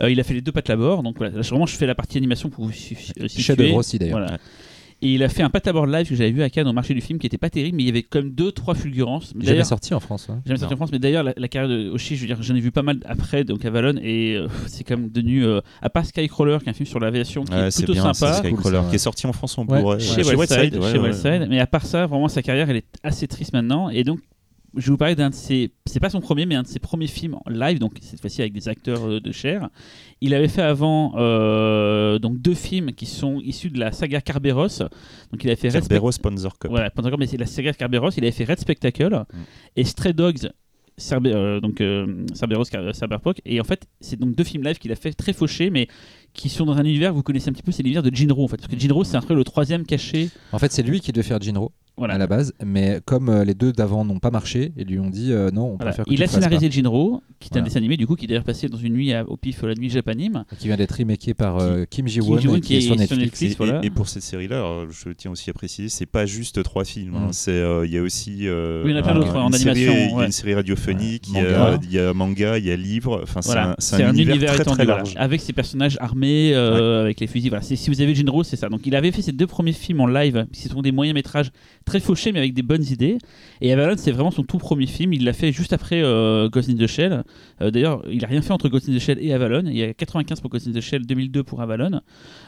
Euh, 0.00 0.10
il 0.10 0.20
a 0.20 0.22
fait 0.22 0.34
les 0.34 0.40
deux 0.42 0.52
pattes 0.52 0.68
labor, 0.68 1.02
donc 1.02 1.16
voilà. 1.18 1.34
Là, 1.34 1.42
je- 1.42 1.50
vraiment, 1.50 1.66
je 1.66 1.74
fais 1.76 1.86
la 1.86 1.94
partie 1.94 2.16
animation 2.18 2.50
pour 2.50 2.64
vous 2.66 2.72
su- 2.72 2.94
euh, 3.20 3.26
situer. 3.28 3.42
Chef-d'œuvre 3.42 3.74
aussi 3.76 3.98
d'ailleurs. 3.98 4.18
Voilà. 4.18 4.38
Et 5.04 5.08
il 5.14 5.22
a 5.22 5.28
fait 5.28 5.42
un 5.42 5.50
patabord 5.50 5.86
live 5.86 6.08
que 6.08 6.14
j'avais 6.14 6.30
vu 6.30 6.42
à 6.42 6.48
Cannes 6.48 6.66
au 6.66 6.72
marché 6.72 6.94
du 6.94 7.02
film 7.02 7.18
qui 7.18 7.26
était 7.26 7.36
pas 7.38 7.50
terrible, 7.50 7.76
mais 7.76 7.82
il 7.82 7.86
y 7.86 7.90
avait 7.90 8.02
comme 8.02 8.30
deux, 8.30 8.50
trois 8.52 8.74
fulgurances. 8.74 9.32
Mais 9.36 9.44
Jamais 9.44 9.62
sorti 9.64 9.92
en 9.92 10.00
France. 10.00 10.28
hein. 10.30 10.40
Jamais 10.46 10.58
sorti 10.58 10.72
en 10.72 10.76
France, 10.78 10.90
mais 10.92 10.98
d'ailleurs, 10.98 11.22
la, 11.22 11.34
la 11.36 11.46
carrière 11.48 11.68
de 11.68 11.90
Oshii, 11.90 12.16
je 12.16 12.22
veux 12.22 12.26
dire, 12.26 12.38
j'en 12.42 12.54
ai 12.54 12.60
vu 12.60 12.70
pas 12.72 12.82
mal 12.82 12.98
après, 13.04 13.44
donc 13.44 13.64
Avalon, 13.66 14.00
et 14.02 14.34
euh, 14.34 14.48
c'est 14.66 14.82
quand 14.82 14.96
même 14.96 15.10
devenu, 15.10 15.44
euh, 15.44 15.60
à 15.82 15.90
part 15.90 16.06
Skycrawler, 16.06 16.56
qui 16.60 16.66
est 16.66 16.70
un 16.70 16.72
film 16.72 16.86
sur 16.86 17.00
l'aviation 17.00 17.44
qui 17.44 17.52
Ouais, 17.52 17.66
est 17.66 17.70
c'est 17.70 17.84
plutôt 17.84 17.92
bien, 18.00 18.14
sympa, 18.14 18.32
Skycrawler, 18.38 18.78
ouais. 18.78 18.84
qui 18.88 18.94
est 18.94 18.98
sorti 18.98 19.26
en 19.26 19.32
France 19.34 19.58
en 19.58 19.66
Ouais. 19.66 19.78
Blu-ray. 19.78 20.00
chez 20.00 20.24
Ouais, 20.24 20.34
Wildside, 20.36 20.76
ouais, 20.76 20.90
chez 20.92 20.98
ouais, 20.98 21.04
Wildside. 21.10 21.46
mais 21.50 21.60
à 21.60 21.66
part 21.66 21.84
ça, 21.84 22.06
vraiment, 22.06 22.28
sa 22.28 22.40
carrière, 22.42 22.70
elle 22.70 22.76
est 22.76 22.86
assez 23.02 23.28
triste 23.28 23.52
maintenant, 23.52 23.90
et 23.90 24.04
donc, 24.04 24.20
je 24.76 24.86
vais 24.86 24.90
vous 24.90 24.96
parler 24.96 25.14
d'un 25.14 25.30
de 25.30 25.34
ses, 25.34 25.70
c'est 25.86 26.00
pas 26.00 26.10
son 26.10 26.20
premier, 26.20 26.46
mais 26.46 26.54
un 26.54 26.62
de 26.62 26.66
ses 26.68 26.78
premiers 26.78 27.06
films 27.06 27.34
en 27.44 27.50
live, 27.50 27.78
donc 27.78 27.92
cette 28.00 28.20
fois-ci 28.20 28.40
avec 28.40 28.52
des 28.52 28.68
acteurs 28.68 29.08
euh, 29.08 29.20
de 29.20 29.32
chair. 29.32 29.68
Il 30.20 30.34
avait 30.34 30.48
fait 30.48 30.62
avant 30.62 31.14
euh, 31.16 32.18
donc 32.18 32.40
deux 32.40 32.54
films 32.54 32.92
qui 32.92 33.06
sont 33.06 33.40
issus 33.40 33.70
de 33.70 33.78
la 33.78 33.92
saga 33.92 34.20
Carberos. 34.20 34.78
Donc 35.32 35.42
il 35.42 35.46
avait 35.48 35.56
fait 35.56 35.70
Sponsor 36.12 36.58
Cup. 36.58 36.70
voilà, 36.70 36.90
mais 37.18 37.26
c'est 37.26 37.36
la 37.36 37.46
saga 37.46 37.72
Carberos, 37.72 38.10
il 38.16 38.22
avait 38.24 38.32
fait 38.32 38.44
Red 38.44 38.58
Spectacle 38.60 39.04
Mm. 39.14 39.36
et 39.76 39.84
Stray 39.84 40.12
Dogs 40.14 40.50
euh, 41.12 41.60
donc 41.60 41.80
euh, 41.80 42.24
Cerberus, 42.34 42.66
Car- 42.70 42.94
Cyberpunk. 42.94 43.40
Et 43.44 43.60
en 43.60 43.64
fait, 43.64 43.86
c'est 44.00 44.18
donc 44.18 44.34
deux 44.36 44.44
films 44.44 44.62
live 44.64 44.78
qu'il 44.78 44.92
a 44.92 44.94
fait 44.94 45.12
très 45.12 45.32
fauchés, 45.32 45.70
mais 45.70 45.88
qui 46.32 46.48
sont 46.48 46.64
dans 46.64 46.74
un 46.76 46.84
univers 46.84 47.10
que 47.10 47.16
vous 47.16 47.22
connaissez 47.22 47.48
un 47.50 47.52
petit 47.52 47.62
peu, 47.62 47.72
c'est 47.72 47.82
l'univers 47.82 48.02
de 48.02 48.14
Jinro 48.14 48.44
en 48.44 48.48
fait. 48.48 48.56
Parce 48.58 48.68
que 48.72 48.78
Jinro, 48.78 49.02
c'est 49.04 49.16
un 49.16 49.20
peu 49.22 49.34
le 49.34 49.44
troisième 49.44 49.84
caché. 49.84 50.30
En 50.52 50.58
fait, 50.58 50.70
c'est 50.72 50.82
lui 50.82 51.00
qui 51.00 51.10
devait 51.12 51.26
faire 51.26 51.40
Jinro 51.40 51.72
Voilà. 51.96 52.14
à 52.14 52.18
la 52.18 52.26
base, 52.26 52.52
mais 52.64 52.98
comme 53.04 53.28
euh, 53.28 53.44
les 53.44 53.54
deux 53.54 53.70
d'avant 53.72 54.04
n'ont 54.04 54.18
pas 54.18 54.30
marché, 54.32 54.72
ils 54.76 54.86
lui 54.86 54.98
ont 54.98 55.10
dit 55.10 55.32
euh, 55.32 55.50
non, 55.52 55.62
on 55.66 55.76
Voilà. 55.76 55.84
préfère 55.92 56.04
que 56.06 56.10
Il 56.10 56.16
tu 56.16 56.22
a 56.24 56.26
scénarisé 56.26 56.68
Jinro, 56.70 57.22
qui 57.38 57.50
est 57.54 57.58
un 57.58 57.62
dessin 57.62 57.78
animé 57.78 57.96
du 57.96 58.04
coup 58.06 58.16
qui 58.16 58.24
est 58.24 58.28
d'ailleurs 58.28 58.42
passé 58.42 58.68
dans 58.68 58.78
une 58.78 58.94
nuit 58.94 59.12
à- 59.12 59.24
au 59.28 59.36
pif 59.36 59.62
la 59.62 59.74
nuit 59.74 59.90
japanime. 59.90 60.44
qui 60.58 60.66
vient 60.66 60.76
d'être 60.76 60.96
remaké 60.98 61.34
par 61.34 61.58
euh, 61.58 61.84
Kim 61.88 62.08
Ji-won, 62.08 62.38
qui, 62.60 62.76
est 62.76 62.80
sur 62.80 62.96
Netflix. 62.96 63.22
Netflix, 63.22 63.52
Et, 63.52 63.56
voilà. 63.56 63.80
et- 63.84 63.90
pour 63.90 64.08
cette 64.08 64.24
série-là, 64.24 64.86
je 64.90 65.10
tiens 65.10 65.30
aussi 65.30 65.50
à 65.50 65.52
préciser, 65.52 65.88
c'est 65.88 66.06
pas 66.06 66.26
juste 66.26 66.62
trois 66.64 66.84
films. 66.84 67.14
hein. 67.14 67.26
Mm. 67.28 67.32
C'est, 67.32 67.52
euh, 67.52 67.86
il 67.86 67.92
y 67.92 67.98
a 67.98 68.02
aussi. 68.02 68.48
euh, 68.48 68.82
Oui, 68.84 68.90
il 68.90 68.94
y 68.94 68.96
en 68.96 69.00
a 69.00 69.02
plein 69.04 69.14
d'autres, 69.14 69.36
en 69.36 69.46
une 69.48 69.52
série- 69.52 69.70
animation, 69.86 69.92
Il 69.94 70.10
y 70.10 70.12
a 70.12 70.16
ouais. 70.16 70.26
une 70.26 70.32
série 70.32 70.54
radiophonique, 70.54 71.28
Ouais. 71.32 71.42
il, 71.42 71.44
y 71.44 71.46
a, 71.46 71.58
Manga. 71.58 71.78
il 71.84 71.92
y 71.92 71.98
a 72.00 72.12
manga, 72.14 72.58
il 72.58 72.64
y 72.64 72.70
a 72.72 72.76
livre. 72.76 73.20
Enfin, 73.22 73.40
c'est 73.40 73.56
un, 73.56 73.74
c'est 73.78 74.02
un 74.02 74.12
univers, 74.12 74.54
très 74.54 74.64
très 74.64 74.84
large. 74.84 75.14
avec 75.16 75.40
ses 75.40 75.52
personnages 75.52 75.96
armés, 76.00 76.54
avec 76.54 77.20
les 77.20 77.28
fusils. 77.28 77.52
Si 77.62 77.88
vous 77.88 78.00
avez 78.00 78.14
Jinro, 78.16 78.42
c'est 78.42 78.56
ça. 78.56 78.68
Donc 78.68 78.80
il 78.84 78.96
avait 78.96 79.12
fait 79.12 79.22
ses 79.22 79.32
deux 79.32 79.46
premiers 79.46 79.72
films 79.72 80.00
en 80.00 80.06
live, 80.06 80.46
qui 80.52 80.62
sont 80.68 80.82
des 80.82 80.90
moyens 80.92 81.14
métrages 81.14 81.50
très 81.84 82.00
fauchés, 82.00 82.32
mais 82.32 82.38
avec 82.38 82.54
des 82.54 82.62
bonnes 82.62 82.84
idées. 82.84 83.18
Et 83.60 83.72
Avalon, 83.72 83.94
c'est 83.96 84.10
vraiment 84.12 84.30
son 84.30 84.42
tout 84.42 84.58
premier 84.58 84.86
film. 84.86 85.12
Il 85.12 85.24
l'a 85.24 85.32
fait 85.32 85.52
juste 85.52 85.72
après 85.72 86.02
euh, 86.02 86.48
Ghost 86.48 86.68
in 86.70 86.74
the 86.76 86.86
Shell. 86.86 87.22
Euh, 87.60 87.70
D'ailleurs, 87.70 88.02
il 88.10 88.24
a 88.24 88.28
rien 88.28 88.42
fait 88.42 88.52
entre 88.52 88.68
Ghost 88.68 88.88
in 88.88 88.94
the 88.94 88.98
Shell 88.98 89.18
et 89.20 89.32
Avalon. 89.32 89.62
Il 89.66 89.76
y 89.76 89.82
a 89.82 89.92
95 89.94 90.40
pour 90.40 90.50
Ghost 90.50 90.66
in 90.68 90.72
the 90.72 90.80
Shell, 90.80 91.06
2002 91.06 91.42
pour 91.42 91.60
Avalon. 91.60 92.00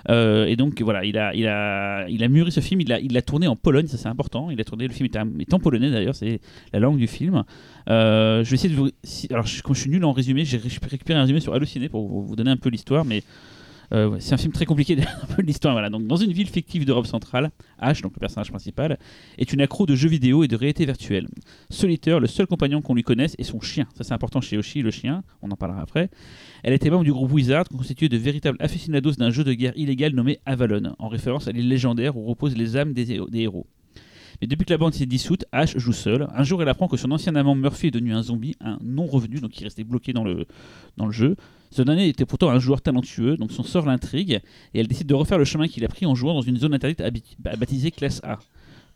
Euh, 0.08 0.46
et 0.46 0.56
donc 0.56 0.80
voilà, 0.82 1.04
il 1.04 1.16
a, 1.18 1.34
il 1.34 1.46
a, 1.46 2.08
il 2.08 2.22
a 2.24 2.28
mûri 2.28 2.50
ce 2.52 2.60
film. 2.60 2.80
Il 2.80 2.88
l'a 2.88 3.00
il 3.00 3.22
tourné 3.22 3.46
en 3.46 3.56
Pologne, 3.56 3.86
ça 3.86 3.96
c'est 3.96 4.08
important. 4.08 4.50
Il 4.50 4.60
a 4.60 4.64
tourné 4.64 4.86
le 4.86 4.92
film 4.92 5.08
est, 5.12 5.16
est 5.42 5.54
en 5.54 5.58
polonais 5.58 5.90
d'ailleurs, 5.90 6.14
c'est 6.14 6.40
la 6.72 6.78
langue 6.80 6.98
du 6.98 7.06
film. 7.06 7.44
Euh, 7.88 8.44
je 8.44 8.50
vais 8.50 8.54
essayer 8.54 8.74
de 8.74 8.78
vous. 8.78 8.88
alors, 9.30 9.46
je, 9.46 9.60
je 9.68 9.80
suis 9.80 9.90
nul 9.90 10.04
en 10.04 10.12
résumé, 10.12 10.44
j'ai 10.44 10.56
ré- 10.58 10.68
récupéré 10.90 11.18
un 11.18 11.22
résumé 11.22 11.40
sur 11.40 11.54
Halluciné 11.54 11.88
pour 11.88 12.06
vous, 12.08 12.24
vous 12.24 12.36
donner 12.36 12.50
un 12.50 12.56
peu 12.56 12.68
l'histoire, 12.68 13.04
mais 13.04 13.22
euh, 13.92 14.16
c'est 14.18 14.34
un 14.34 14.38
film 14.38 14.52
très 14.52 14.64
compliqué, 14.64 14.96
peu 15.36 15.42
l'histoire. 15.42 15.90
Donc, 15.90 16.06
dans 16.06 16.16
une 16.16 16.32
ville 16.32 16.48
fictive 16.48 16.84
d'Europe 16.84 17.06
centrale, 17.06 17.50
Ash, 17.78 18.02
donc 18.02 18.12
le 18.14 18.20
personnage 18.20 18.50
principal, 18.50 18.98
est 19.38 19.52
une 19.52 19.60
accro 19.60 19.86
de 19.86 19.94
jeux 19.94 20.08
vidéo 20.08 20.44
et 20.44 20.48
de 20.48 20.56
réalité 20.56 20.84
virtuelle. 20.84 21.28
Solitaire, 21.70 22.20
le 22.20 22.26
seul 22.26 22.46
compagnon 22.46 22.82
qu'on 22.82 22.94
lui 22.94 23.02
connaisse 23.02 23.34
est 23.38 23.44
son 23.44 23.60
chien. 23.60 23.86
Ça, 23.94 24.04
c'est 24.04 24.14
important 24.14 24.40
chez 24.40 24.56
Yoshi, 24.56 24.82
le 24.82 24.90
chien. 24.90 25.22
On 25.42 25.50
en 25.50 25.56
parlera 25.56 25.80
après. 25.80 26.10
Elle 26.62 26.72
était 26.72 26.90
membre 26.90 27.04
du 27.04 27.12
groupe 27.12 27.32
Wizard, 27.32 27.64
constitué 27.68 28.08
de 28.08 28.16
véritables 28.16 28.58
aficionados 28.60 29.12
d'un 29.12 29.30
jeu 29.30 29.44
de 29.44 29.52
guerre 29.52 29.72
illégal 29.76 30.14
nommé 30.14 30.38
Avalon, 30.46 30.94
en 30.98 31.08
référence 31.08 31.48
à 31.48 31.52
l'île 31.52 31.68
légendaire 31.68 32.16
où 32.16 32.24
reposent 32.24 32.56
les 32.56 32.76
âmes 32.76 32.92
des 32.92 33.20
héros. 33.34 33.66
Mais 34.40 34.46
depuis 34.46 34.64
que 34.64 34.72
la 34.72 34.78
bande 34.78 34.94
s'est 34.94 35.06
dissoute, 35.06 35.44
Ash 35.52 35.76
joue 35.78 35.92
seul. 35.92 36.28
Un 36.34 36.42
jour, 36.42 36.62
elle 36.62 36.68
apprend 36.68 36.88
que 36.88 36.96
son 36.96 37.10
ancien 37.10 37.34
amant 37.36 37.54
Murphy 37.54 37.88
est 37.88 37.90
devenu 37.90 38.12
un 38.12 38.22
zombie, 38.22 38.56
un 38.60 38.78
non-revenu, 38.82 39.40
donc 39.40 39.58
il 39.58 39.64
restait 39.64 39.84
bloqué 39.84 40.12
dans 40.12 40.24
le, 40.24 40.46
dans 40.96 41.06
le 41.06 41.12
jeu. 41.12 41.36
Ce 41.70 41.82
dernier 41.82 42.09
était 42.09 42.24
pourtant 42.24 42.51
un 42.51 42.59
joueur 42.59 42.80
talentueux, 42.80 43.36
donc 43.36 43.52
son 43.52 43.62
sort 43.62 43.86
l'intrigue, 43.86 44.40
et 44.74 44.80
elle 44.80 44.88
décide 44.88 45.06
de 45.06 45.14
refaire 45.14 45.38
le 45.38 45.44
chemin 45.44 45.68
qu'il 45.68 45.84
a 45.84 45.88
pris 45.88 46.06
en 46.06 46.14
jouant 46.14 46.34
dans 46.34 46.43
une 46.43 46.56
zone 46.56 46.74
interdite 46.74 47.02
baptisée 47.38 47.90
classe 47.90 48.20
A. 48.24 48.38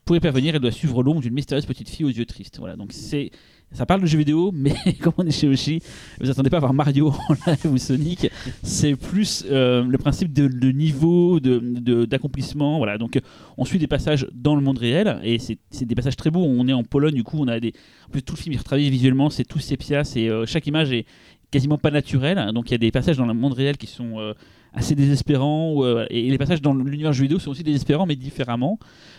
Pour 0.05 0.17
y 0.17 0.21
parvenir, 0.21 0.55
elle 0.55 0.61
doit 0.63 0.73
suivre 0.73 1.03
l'ombre 1.03 1.21
d'une 1.21 1.35
mystérieuse 1.35 1.67
petite 1.67 1.89
fille 1.89 2.07
aux 2.07 2.11
yeux 2.11 2.25
tristes. 2.27 2.59
Voilà, 2.59 2.75
donc 2.77 2.93
c'est 2.93 3.31
ça 3.73 3.87
parle 3.87 4.01
de 4.01 4.07
jeux 4.07 4.19
vidéo, 4.19 4.51
mais 4.55 4.75
comme 5.01 5.13
on 5.19 5.25
est 5.27 5.31
chez 5.31 5.47
Yoshi, 5.47 5.81
vous 6.21 6.29
attendez 6.29 6.51
pas 6.51 6.57
à 6.57 6.61
voir 6.61 6.75
Mario 6.75 7.13
en 7.29 7.35
live 7.47 7.67
ou 7.73 7.79
Sonic. 7.79 8.29
C'est 8.65 8.97
plus 8.97 9.45
euh, 9.49 9.85
le 9.85 9.97
principe 9.99 10.33
de, 10.33 10.49
niveau, 10.73 11.39
de- 11.39 11.61
de- 11.63 12.05
d'accomplissement. 12.05 12.79
voilà, 12.79 12.99
donc 12.99 13.21
on 13.57 13.65
suit 13.65 13.79
des 13.79 13.87
passages 13.87 14.27
dans 14.35 14.57
le 14.57 14.63
monde 14.63 14.79
réel 14.79 15.21
et 15.23 15.39
c'est, 15.39 15.59
c'est 15.71 15.85
des 15.85 15.95
passages 15.95 16.17
très 16.17 16.31
beaux. 16.33 16.43
On 16.45 16.67
est 16.67 16.73
en 16.73 16.83
Pologne, 16.83 17.15
du 17.15 17.23
coup, 17.23 17.37
on 17.39 17.47
a 17.47 17.61
des. 17.61 17.73
En 18.09 18.11
plus, 18.11 18.23
tout 18.23 18.35
le 18.35 18.41
film 18.41 18.55
est 18.55 18.59
retravaillé 18.59 18.91
visuellement, 18.91 19.31
c'est 19.31 19.45
tout 19.45 19.61
sépia, 19.61 20.03
c'est 20.03 20.29
euh, 20.29 20.47
chaque 20.47 20.67
image 20.67 20.93
est 20.93 21.05
quasiment 21.51 21.79
pas 21.79 21.91
naturelle. 21.91 22.53
Donc 22.53 22.71
il 22.71 22.73
y 22.73 22.75
a 22.75 22.79
des 22.79 22.91
passages 22.91 23.17
dans 23.17 23.27
le 23.27 23.35
monde 23.35 23.53
réel 23.53 23.77
qui 23.77 23.87
sont 23.87 24.19
euh, 24.21 24.35
assez 24.73 24.95
désespérants 24.95 25.73
ou, 25.73 25.85
euh, 25.85 26.07
et 26.11 26.31
les 26.31 26.39
passages 26.39 26.63
dans 26.63 26.75
l'univers 26.75 27.13
jeu 27.13 27.23
vidéo 27.23 27.39
sont 27.39 27.51
aussi 27.51 27.63
désespérants 27.65 28.07
mais 28.07 28.17
différemment. 28.17 28.79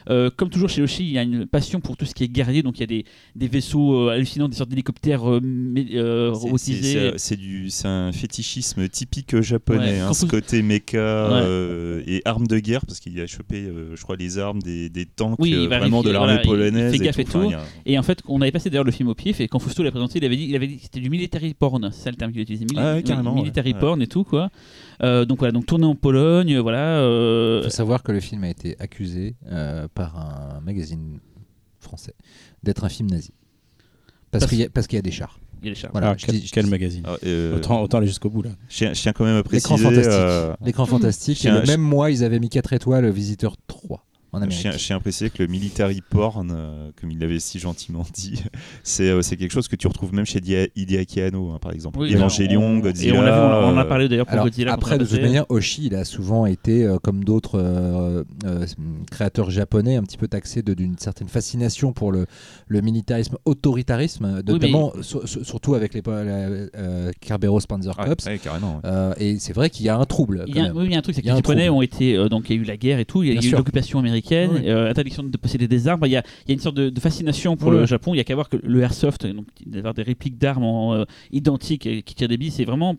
Euh, 0.10 0.30
comme 0.36 0.50
toujours 0.50 0.70
chez 0.70 0.82
Yoshi, 0.82 1.04
il 1.04 1.12
y 1.12 1.18
a 1.20 1.24
une 1.24 1.46
passion 1.46 1.80
pour 1.80 1.96
tout 1.98 2.06
ce 2.06 2.16
qui 2.16 2.24
est 2.24 2.28
guerrier, 2.28 2.64
donc 2.64 2.78
il 2.78 2.82
y 2.82 2.84
a 2.84 2.88
des, 2.88 3.06
des 3.36 3.48
vaisseaux 3.48 3.94
euh, 4.10 4.12
hallucinants, 4.14 4.50
des 4.50 4.56
sortes 4.56 4.70
d'hélicoptères 4.70 5.24
robotisés. 6.32 7.12
C'est 7.18 7.88
un 7.88 8.12
fétichisme 8.12 8.88
typique 8.90 9.40
japonais, 9.42 9.80
Ouais, 9.80 10.00
hein, 10.00 10.14
ce 10.14 10.26
vous- 10.26 10.32
côté 10.32 10.62
mecha 10.62 11.42
et 12.08 12.22
armes 12.26 12.48
de 12.48 12.60
guerre, 12.60 12.86
parce 12.86 13.00
qu'il 13.00 13.20
a 13.20 13.28
chopé, 13.28 13.70
je 13.96 14.02
crois, 14.02 14.16
les 14.16 14.40
armes 14.40 14.62
des, 14.62 14.90
des 14.90 15.06
tanks 15.06 15.36
Oui, 15.40 15.52
il 15.52 15.68
vraiment 15.68 16.02
de 16.04 16.10
l'armée 16.12 16.40
voilà, 16.44 16.44
il- 16.44 16.46
il 16.46 16.50
polonaise. 16.50 16.92
fait 16.92 17.00
gaffe 17.04 17.20
et 17.20 17.26
tout. 17.26 17.44
Il 17.50 17.56
a- 17.56 17.64
Et 17.86 17.98
en 18.00 18.04
fait, 18.04 18.22
on 18.28 18.42
avait 18.42 18.52
passé 18.52 18.70
d'ailleurs 18.70 18.84
le 18.84 18.92
film 18.92 19.10
au 19.10 19.16
pif, 19.16 19.40
et 19.40 19.48
quand 19.48 19.60
Fausto 19.60 19.84
l'a 19.84 19.92
présenté, 19.92 20.20
il 20.20 20.26
avait 20.26 20.36
dit, 20.38 20.46
il 20.50 20.56
avait 20.56 20.68
dit 20.68 20.78
que 20.78 20.84
c'était 20.84 21.00
du 21.00 21.10
military 21.10 21.54
porn, 21.54 21.90
c'est 21.92 22.04
ça 22.04 22.10
le 22.12 22.16
terme 22.18 22.32
qu'il 22.32 22.42
utilisait. 22.42 22.66
mili- 22.66 22.78
Ah 22.80 22.92
ouais, 22.94 22.98
oui, 22.98 23.04
carrément, 23.04 23.36
military 23.36 23.74
ouais. 23.74 23.80
porn 23.80 24.02
et 24.02 24.08
tout, 24.08 24.24
quoi. 24.24 24.50
Euh, 25.04 25.26
donc 25.26 25.40
voilà, 25.40 25.52
donc 25.52 25.66
tourné 25.66 25.86
en 25.86 25.96
Pologne, 25.96 26.58
voilà. 26.60 27.00
euh, 27.00 27.62
Il 27.62 27.66
faut 27.66 27.70
savoir 27.76 28.04
que 28.04 28.12
le 28.12 28.20
film 28.20 28.44
a 28.44 28.50
été 28.50 28.76
accusé 28.80 29.36
euh, 29.52 29.88
par 29.94 30.18
un 30.18 30.62
magazine 30.62 31.20
français 31.80 32.14
d'être 32.64 32.84
un 32.84 32.90
film 32.90 33.10
nazi. 33.10 33.32
Parce 34.30 34.44
Parce- 34.44 34.50
qu'il 34.52 34.62
y, 34.62 34.70
qu'il 34.88 34.96
y 34.98 35.00
a 35.00 35.02
des 35.02 35.12
chars. 35.12 35.40
il 35.62 35.66
y 35.66 35.68
a 35.70 35.72
les 35.72 35.76
chars. 35.76 35.92
Voilà, 35.92 36.12
Ah, 36.12 36.16
quel, 36.16 36.36
dis- 36.40 36.70
magazine 36.70 37.04
Ah, 37.06 37.16
euh, 37.26 37.58
autant, 37.58 37.82
autant 37.82 37.98
aller 37.98 38.08
jusqu'au 38.08 38.30
bout 38.30 38.44
là. 38.44 38.52
je, 38.70 38.86
tiens, 38.94 39.12
quand 39.12 39.26
même 39.26 39.36
à 39.36 39.44
L'écran 39.52 39.76
préciser. 39.76 39.84
fantastique. 39.84 40.12
euh, 40.14 40.54
L'écran 40.64 40.86
fantastique. 40.86 41.40
J'ai 41.42 41.50
Et 41.50 41.52
le 41.52 41.64
même 41.64 41.82
mois, 41.82 42.12
ils 42.12 42.24
avaient 42.24 42.40
mis 42.40 42.50
4 42.50 42.72
étoiles 42.74 43.06
au 43.06 43.12
Visiteur 43.12 43.56
3 43.68 44.06
en 44.34 44.40
Je 44.40 44.44
Amérique. 44.44 44.62
tiens, 44.62 44.72
je 44.72 44.78
tiens 44.86 44.96
à 44.98 45.00
préciser 45.00 45.30
que 45.30 45.44
le 45.44 45.48
military 45.48 46.02
porn, 46.10 46.52
euh, 46.54 46.90
comme 47.00 47.12
il 47.12 47.20
l'avait 47.20 47.40
si 47.40 47.60
gentiment 47.60 48.06
dit, 48.14 48.42
c'est 48.84 49.10
euh, 49.10 49.22
c'est 49.22 49.36
quelque 49.38 49.52
chose 49.52 49.68
que 49.68 49.76
tu 49.76 49.88
retrouves 49.88 50.14
même 50.14 50.26
chez 50.26 50.40
Hideaki 50.76 51.22
Anno, 51.22 51.50
hein, 51.52 51.60
par 51.62 51.74
exemple. 51.74 52.00
Oui, 52.00 52.14
Evangelion, 52.14 52.62
on- 52.64 52.80
Godzilla. 52.80 53.14
Et 53.14 53.18
on, 53.18 53.22
vu, 53.24 53.30
on, 53.30 53.34
en 53.34 53.78
a 53.78 53.82
euh, 53.82 53.84
parlé 53.86 54.08
d'ailleurs 54.08 54.26
pour 54.26 54.34
Alors, 54.34 54.46
Godzilla. 54.46 54.74
après, 54.74 54.98
de 54.98 55.06
toute 55.06 55.22
manière, 55.22 55.46
Oshi, 55.50 55.88
il 55.88 55.96
a 55.96 56.06
souvent 56.06 56.46
été, 56.46 56.86
euh, 56.86 56.98
comme 56.98 57.24
d'autres 57.24 57.60
euh, 57.60 58.24
euh, 58.46 58.66
créateurs 59.12 59.50
japonais, 59.52 59.96
un 59.98 60.04
petit 60.04 60.18
peu 60.18 60.28
taxé 60.28 60.62
d'une 60.62 60.98
certaine 60.98 61.28
fascination 61.28 61.92
pour 61.94 62.12
le, 62.12 62.26
le 62.68 62.82
militarisme, 62.82 63.38
autoritarisme, 63.46 64.42
notamment, 64.48 64.94
sur- 65.02 65.28
sur- 65.28 65.46
surtout 65.46 65.76
avec 65.76 65.94
les 65.94 66.02
Kerberos 67.20 67.60
Panzer 67.68 67.96
Corps. 67.96 68.06
ouais, 68.06 68.12
ouais. 68.12 68.40
Euh, 68.86 69.14
et 69.18 69.40
c'est 69.40 69.54
vrai 69.54 69.70
qu'il 69.70 69.86
y 69.86 69.90
a 69.90 69.98
un 69.98 70.06
trouble. 70.06 70.44
Il 70.48 70.56
y, 70.56 70.60
a, 70.60 70.64
même. 70.64 70.78
oui, 70.78 70.86
il 70.86 70.92
y 70.92 70.96
a 70.96 71.00
un 71.00 71.02
truc, 71.02 71.16
c'est 71.16 71.22
que 71.22 71.28
a 71.28 71.32
les 71.32 71.38
Japonais 71.38 71.66
trouble. 71.66 71.78
ont 71.78 71.82
été. 71.82 72.16
euh, 72.16 72.30
donc, 72.30 72.50
il 72.50 72.56
y 72.56 72.60
a 72.60 72.62
eu 72.62 72.66
la 72.66 72.78
guerre 72.78 73.00
et 73.00 73.06
tout, 73.06 73.24
il 73.24 73.34
y 73.34 73.38
a 73.38 73.40
Bien 73.40 73.50
eu 73.50 73.52
l'occupation 73.56 74.00
américaine, 74.00 74.21
Oui. 74.52 74.70
euh, 74.70 74.90
interdiction 74.90 75.24
de 75.24 75.38
posséder 75.38 75.68
des 75.68 75.88
armes. 75.88 76.02
Il 76.06 76.12
y 76.12 76.16
a, 76.16 76.24
il 76.46 76.50
y 76.50 76.52
a 76.52 76.54
une 76.54 76.60
sorte 76.60 76.76
de, 76.76 76.90
de 76.90 77.00
fascination 77.00 77.58
pour 77.58 77.72
le 77.72 77.86
Japon. 77.86 78.14
Il 78.14 78.18
y 78.18 78.20
a 78.20 78.24
qu'à 78.24 78.36
voir 78.36 78.50
que 78.50 78.58
le 78.62 78.82
airsoft, 78.82 79.26
donc 79.28 79.46
d'avoir 79.66 79.94
des 79.94 80.04
répliques 80.04 80.38
d'armes 80.38 80.64
euh, 80.64 81.06
identiques 81.32 81.86
et 81.86 82.02
qui 82.04 82.16
tirent 82.16 82.28
des 82.28 82.38
billes, 82.38 82.52
c'est 82.52 82.66
vraiment. 82.66 82.96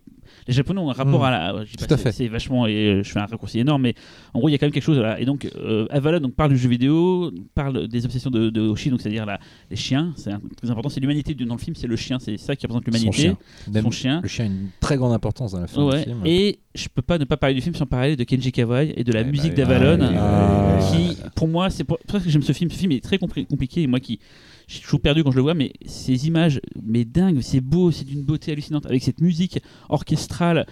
Les 0.47 0.53
Japonais 0.53 0.79
ont 0.79 0.89
un 0.89 0.93
rapport 0.93 1.21
Mm. 1.21 1.23
à 1.23 1.31
la. 1.31 1.53
Tout 1.77 1.85
pas 1.87 1.95
à 1.95 1.97
fait. 1.97 2.11
C'est 2.11 2.27
vachement. 2.27 2.67
Et 2.67 2.73
euh, 2.73 3.03
je 3.03 3.11
fais 3.11 3.19
un 3.19 3.25
raccourci 3.25 3.59
énorme, 3.59 3.81
mais 3.83 3.93
en 4.33 4.39
gros, 4.39 4.49
il 4.49 4.51
y 4.51 4.55
a 4.55 4.57
quand 4.57 4.65
même 4.65 4.73
quelque 4.73 4.83
chose 4.83 4.97
là. 4.97 5.19
Et 5.19 5.25
donc, 5.25 5.47
euh, 5.55 5.85
Avalon 5.89 6.19
donc, 6.19 6.33
parle 6.35 6.51
du 6.51 6.57
jeu 6.57 6.69
vidéo, 6.69 7.31
parle 7.55 7.87
des 7.87 8.05
obsessions 8.05 8.29
de, 8.29 8.49
de 8.49 8.61
Hoshi, 8.61 8.89
donc 8.89 9.01
c'est-à-dire 9.01 9.25
la- 9.25 9.39
les 9.69 9.75
chiens. 9.75 10.13
C'est 10.15 10.31
très 10.57 10.69
important. 10.69 10.89
C'est 10.89 10.99
l'humanité 10.99 11.33
dans 11.33 11.55
le 11.55 11.59
film, 11.59 11.75
c'est 11.75 11.87
le 11.87 11.95
chien. 11.95 12.19
C'est 12.19 12.37
ça 12.37 12.55
qui 12.55 12.65
représente 12.65 12.85
Son 12.85 12.91
l'humanité. 12.91 13.21
chien. 13.21 13.37
Même 13.71 13.83
Son 13.85 13.91
chien. 13.91 14.19
Le 14.21 14.27
chien 14.27 14.45
a 14.45 14.47
une 14.47 14.67
très 14.79 14.97
grande 14.97 15.13
importance 15.13 15.51
dans 15.53 15.59
la 15.59 15.67
fin 15.67 15.83
Ouais, 15.85 15.97
du 15.99 16.03
film. 16.03 16.21
Et 16.25 16.59
je 16.75 16.87
peux 16.93 17.01
pas 17.01 17.17
ne 17.17 17.25
pas 17.25 17.37
parler 17.37 17.55
du 17.55 17.61
film 17.61 17.75
sans 17.75 17.85
parler 17.85 18.15
de 18.15 18.23
Kenji 18.23 18.51
Kawai 18.51 18.93
et 18.97 19.03
de 19.03 19.11
la 19.11 19.21
Eh 19.21 19.23
bah 19.23 19.29
musique 19.31 19.51
oui. 19.51 19.55
d'Avalon, 19.57 19.99
Ah, 20.15 20.79
qui, 20.91 21.17
pour 21.35 21.47
moi, 21.47 21.69
c'est 21.69 21.83
pour, 21.83 21.97
pour 21.99 22.17
ça 22.19 22.23
que 22.23 22.29
j'aime 22.29 22.41
ce 22.41 22.51
film. 22.53 22.69
Ce 22.71 22.77
film 22.77 22.91
est 22.91 23.03
très 23.03 23.17
compli- 23.17 23.45
compliqué 23.45 23.81
et 23.83 23.87
moi 23.87 23.99
qui 23.99 24.19
je 24.67 24.75
suis 24.75 24.83
toujours 24.83 25.01
perdu 25.01 25.23
quand 25.23 25.31
je 25.31 25.37
le 25.37 25.41
vois, 25.41 25.53
mais 25.53 25.73
ces 25.85 26.27
images, 26.27 26.59
mais 26.81 27.05
dingue, 27.05 27.41
c'est 27.41 27.61
beau, 27.61 27.91
c'est 27.91 28.05
d'une 28.05 28.23
beauté 28.23 28.51
hallucinante 28.51 28.85
avec 28.85 29.03
cette 29.03 29.21
musique 29.21 29.59
orchestrale. 29.89 30.65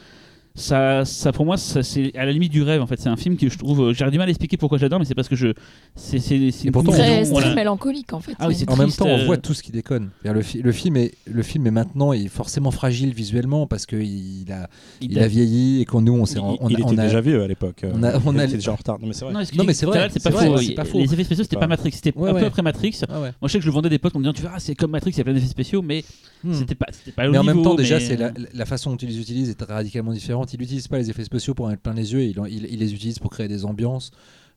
Ça, 0.53 1.06
ça 1.06 1.32
pour 1.32 1.45
moi, 1.45 1.56
ça, 1.56 1.82
c'est 1.82 2.14
à 2.18 2.26
la 2.26 2.34
limite 2.34 2.52
du 2.52 2.61
rêve 2.61 2.82
en 2.82 2.86
fait. 2.88 2.99
C'est 2.99 3.07
un 3.07 3.15
film 3.15 3.38
que 3.38 3.48
je 3.48 3.57
trouve, 3.57 3.82
euh, 3.82 3.94
j'aurais 3.94 4.11
du 4.11 4.18
mal 4.18 4.28
à 4.28 4.32
expliquer 4.32 4.57
pourquoi 4.57 4.78
j'adore, 4.78 4.99
mais 4.99 5.06
c'est 5.06 5.15
parce 5.15 5.30
que 5.30 5.36
je, 5.38 5.53
c'est, 5.95 6.19
c'est, 6.19 6.52
c'est 6.52 6.65
Et 6.65 6.68
une 6.68 6.72
pourtant, 6.73 6.91
conclusion, 6.91 7.14
Très, 7.22 7.23
voilà. 7.23 7.48
très 7.48 7.56
mélancolique 7.56 8.11
en 8.11 8.19
fait. 8.19 8.34
Ah 8.38 8.49
oui, 8.49 8.57
En 8.68 8.76
même 8.76 8.91
temps, 8.91 9.06
on 9.06 9.18
euh, 9.19 9.26
voit 9.26 9.38
tout 9.38 9.53
ce 9.53 9.64
qui 9.64 9.72
déconne. 9.72 10.10
Le, 10.26 10.41
fi- 10.41 10.61
le 10.61 10.72
film 10.73 10.98
est, 10.98 11.14
le 11.26 11.41
film 11.41 11.68
est 11.68 11.72
maintenant 11.72 12.11
est 12.11 12.28
forcément 12.28 12.72
fragile 12.72 13.14
visuellement 13.14 13.65
parce 13.65 13.86
qu'il 13.86 14.52
a, 14.52 14.68
il 14.99 15.18
a 15.19 15.28
vieilli 15.28 15.82
et 15.82 15.86
qu'on 15.86 16.02
nous 16.02 16.14
on 16.14 16.26
s'est, 16.26 16.40
on, 16.40 16.57
il 16.68 16.73
était 16.73 16.84
on 16.86 16.98
a- 16.98 17.03
déjà 17.03 17.22
vieux 17.22 17.41
à 17.44 17.48
l'époque. 17.48 17.86
on 17.86 18.03
a- 18.03 18.19
on 18.26 18.38
a- 18.38 18.44
était 18.44 18.56
déjà 18.56 18.73
en 18.73 18.76
retard. 18.76 18.99
Non, 18.99 19.07
mais 19.07 19.14
c'est 19.14 19.23
vrai. 19.23 19.34
Non, 19.34 19.64
mais 19.64 19.73
c'est 19.73 19.86
vrai, 19.86 20.10
c'est 20.11 20.22
pas, 20.22 20.32
c'est 20.32 20.45
faux. 20.45 20.52
vrai, 20.52 20.65
c'est 20.65 20.73
pas 20.73 20.84
faux. 20.86 20.99
Les 20.99 21.14
effets 21.14 21.23
spéciaux, 21.23 21.44
c'était 21.45 21.56
Pas- 21.56 21.61
pas 21.61 21.68
Matrix, 21.68 21.91
c'était 21.94 22.14
Ouais, 22.18 22.30
un 22.30 22.34
peu 22.34 22.45
après 22.45 22.61
Matrix. 22.61 22.99
Ah. 23.10 23.19
Moi, 23.19 23.32
je 23.44 23.48
sais 23.48 23.57
que 23.60 23.64
je 23.64 23.69
le 23.69 23.73
vendais 23.73 23.88
à 23.88 23.90
des 23.90 23.99
potes 23.99 24.18
en 24.18 24.19
me 24.19 24.26
disant, 24.26 24.34
tu 24.34 24.41
verras, 24.41 24.60
c'est 24.60 24.76
comme 24.76 24.91
Matrix, 24.91 25.11
il 25.11 25.18
y 25.19 25.22
a 25.22 25.23
plein 25.23 25.34
d'effets 25.34 25.48
spéciaux, 25.48 25.82
mais 25.82 26.03
Hmm. 26.44 26.53
c'était 26.53 26.73
pas, 26.76 26.88
c'était 26.91 27.11
pas 27.11 27.28
au 27.28 27.32
Mais 27.32 27.38
en 27.38 27.44
même 27.44 27.61
temps, 27.61 27.76
déjà, 27.76 27.99
mais- 27.99 28.06
c'est 28.06 28.18
la, 28.18 28.32
la 28.53 28.65
façon 28.65 28.90
dont 28.91 28.98
ils 28.98 29.07
les 29.10 29.19
utilisent 29.19 29.49
est 29.52 29.61
radicalement 29.64 30.11
différente. 30.11 30.40
Il 30.53 30.59
n'utilise 30.59 30.88
pas 30.88 30.97
les 30.97 31.09
effets 31.09 31.23
spéciaux 31.23 31.53
pour 31.53 31.65
en 31.65 31.69
mettre 31.69 31.81
plein 31.81 31.93
les 31.93 32.13
yeux, 32.13 32.23
il, 32.23 32.39
il- 32.49 32.68
il 32.69 32.80
les 32.80 32.93
utilise 32.93 33.19
pour 33.19 33.30
créer 33.31 33.47
des 33.47 33.65
ambiances. 33.65 34.11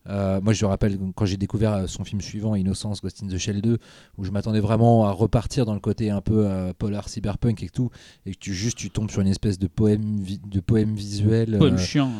Euh, 0.06 0.39
moi, 0.43 0.52
je 0.52 0.62
me 0.62 0.69
rappelle 0.69 0.98
quand 1.15 1.24
j'ai 1.24 1.39
découvert 1.39 1.89
son 1.89 2.05
film 2.05 2.20
suivant, 2.20 2.55
Innocence, 2.55 3.01
Ghost 3.01 3.23
in 3.23 3.28
the 3.28 3.39
Shell 3.39 3.62
2, 3.62 3.78
où 4.19 4.24
je 4.24 4.31
m'attendais 4.32 4.61
vraiment 4.61 5.06
à 5.06 5.12
repartir 5.12 5.65
dans 5.65 5.73
le 5.73 5.81
côté 5.81 6.11
un 6.11 6.20
peu 6.20 6.44
euh, 6.47 6.74
polar, 6.77 7.09
cyberpunk 7.09 7.62
et 7.62 7.70
tout, 7.70 7.89
et 8.27 8.32
que 8.32 8.39
tu 8.39 8.52
juste 8.52 8.77
tu 8.77 8.90
tombes 8.90 9.11
sur 9.11 9.23
une 9.23 9.28
espèce 9.28 9.59
de 9.59 9.66
poème, 9.66 10.19
vi- 10.20 10.43
de 10.47 10.61
poème 10.61 10.94
visuel 10.94 11.56
Poème 11.59 11.77
euh, 11.77 11.78
chiant. 11.78 12.11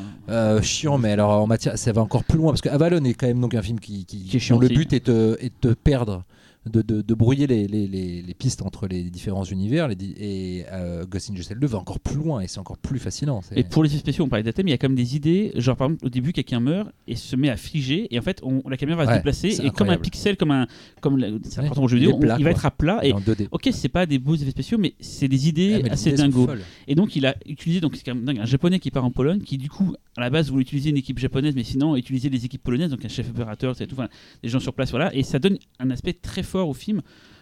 chiant, 0.63 0.97
mais 0.97 1.11
alors 1.13 1.33
en 1.43 1.47
matière, 1.47 1.77
ça 1.77 1.93
va 1.93 2.01
encore 2.01 2.25
plus 2.25 2.39
loin 2.39 2.53
parce 2.53 2.63
que 2.63 2.71
Avalon 2.71 3.05
est 3.05 3.13
quand 3.13 3.27
même 3.27 3.41
donc 3.43 3.53
un 3.55 3.61
film 3.61 3.79
qui, 3.79 4.07
qui, 4.07 4.25
Qui 4.25 4.37
est 4.39 4.41
chiant 4.41 4.57
dont 4.57 4.63
le 4.63 4.69
but 4.69 4.91
est 4.95 5.07
de, 5.09 5.37
est 5.43 5.53
de 5.63 5.69
te 5.75 5.75
perdre 5.79 6.25
de, 6.67 6.83
de- 6.83 7.03
de 7.03 7.15
brouiller 7.15 7.47
les, 7.47 7.67
les- 7.67 7.87
les- 7.87 8.23
les 8.23 8.35
pistes 8.35 8.63
entre 8.63 8.87
les 8.87 9.03
différents 9.05 9.45
univers. 9.45 9.89
les 9.89 9.95
et 10.17 10.65
euh, 10.73 11.05
Ghost 11.07 11.31
in 11.31 11.35
the 11.35 11.43
Shell 11.43 11.59
2 11.59 11.67
va 11.67 11.79
encore 11.79 12.01
plus 12.01 12.17
loin 12.17 12.41
et 12.41 12.49
c'est 12.49 12.59
encore 12.59 12.79
plus 12.79 12.99
fascinant. 12.99 13.41
Et 13.55 13.65
pour 13.65 13.83
les 13.85 13.91
effets 13.91 13.99
spéciaux, 14.01 14.25
on 14.25 14.29
parlait 14.29 14.43
d'Athème, 14.43 14.69
il 14.69 14.71
y 14.71 14.75
a 14.75 14.79
quand 14.79 14.89
même 14.89 14.97
des 14.97 15.15
idées. 15.17 15.53
Genre, 15.57 15.77
par 15.77 15.89
exemple, 15.89 16.07
au 16.07 16.09
début, 16.09 16.33
quelqu'un 16.33 16.61
meurt 16.61 16.89
et 17.07 17.17
se 17.17 17.37
met 17.37 17.51
à 17.51 17.57
figer, 17.57 18.09
et 18.15 18.19
en 18.19 18.23
fait, 18.23 18.41
on- 18.43 18.63
la 18.69 18.77
caméra 18.77 19.05
va 19.05 19.11
se 19.13 19.17
déplacer, 19.19 19.49
et 19.63 19.71
comme 19.71 19.91
un 19.91 19.99
pixel, 19.99 20.37
comme 20.37 20.51
un. 20.51 20.67
Comme 21.01 21.19
la- 21.19 21.29
c'est 21.43 21.61
Ouais, 21.61 21.69
au 21.79 21.89
jeu 21.89 21.99
vidéo, 21.99 22.17
on- 22.19 22.39
il 22.39 22.45
va 22.45 22.51
être 22.51 22.65
à 22.67 22.71
plat, 22.71 23.01
et 23.05 23.13
en 23.13 23.21
2D. 23.21 23.49
ok, 23.51 23.69
c'est 23.73 23.89
pas 23.89 24.07
des 24.07 24.19
beaux 24.19 24.35
effets 24.37 24.51
spéciaux, 24.51 24.79
mais 24.79 24.95
c'est 25.01 25.29
des 25.29 25.49
idées 25.49 25.75
Ah, 25.77 25.81
mais 25.85 25.91
assez 25.91 26.11
l'idée, 26.11 26.23
c'est 26.23 26.29
dingo. 26.29 26.47
folle. 26.47 26.61
Et 26.89 26.95
donc, 26.95 27.15
il 27.17 27.27
a 27.27 27.37
utilisé, 27.47 27.81
donc 27.81 27.97
c'est 27.97 28.05
quand 28.05 28.15
même 28.15 28.25
dingue, 28.25 28.39
un 28.39 28.45
japonais 28.47 28.79
qui 28.79 28.91
part 28.91 29.05
en 29.05 29.11
Pologne, 29.11 29.41
qui 29.41 29.59
du 29.59 29.69
coup, 29.69 29.95
à 30.17 30.21
la 30.23 30.31
base, 30.31 30.51
voulait 30.51 30.63
utiliser 30.63 30.91
une 30.91 30.97
équipe 30.97 31.19
japonaise, 31.19 31.55
mais 31.55 31.65
sinon, 31.65 31.97
utiliser 31.97 32.31
les 32.31 32.45
équipes 32.47 32.63
polonaises, 32.63 32.91
donc 32.91 33.05
un 33.05 33.09
chef 33.09 33.29
opérateur, 33.31 33.77
tout, 33.77 33.85
enfin, 33.93 34.09
des 34.43 34.49
gens 34.49 34.61
sur 34.61 34.73
place, 34.73 34.91
voilà. 34.91 35.15
Et 35.15 35.23
ça 35.23 35.39
donne 35.39 35.59
un 35.79 35.91
aspect 35.91 36.13
très 36.15 36.43
fort 36.43 36.54
au 36.63 36.75
film, 36.75 37.01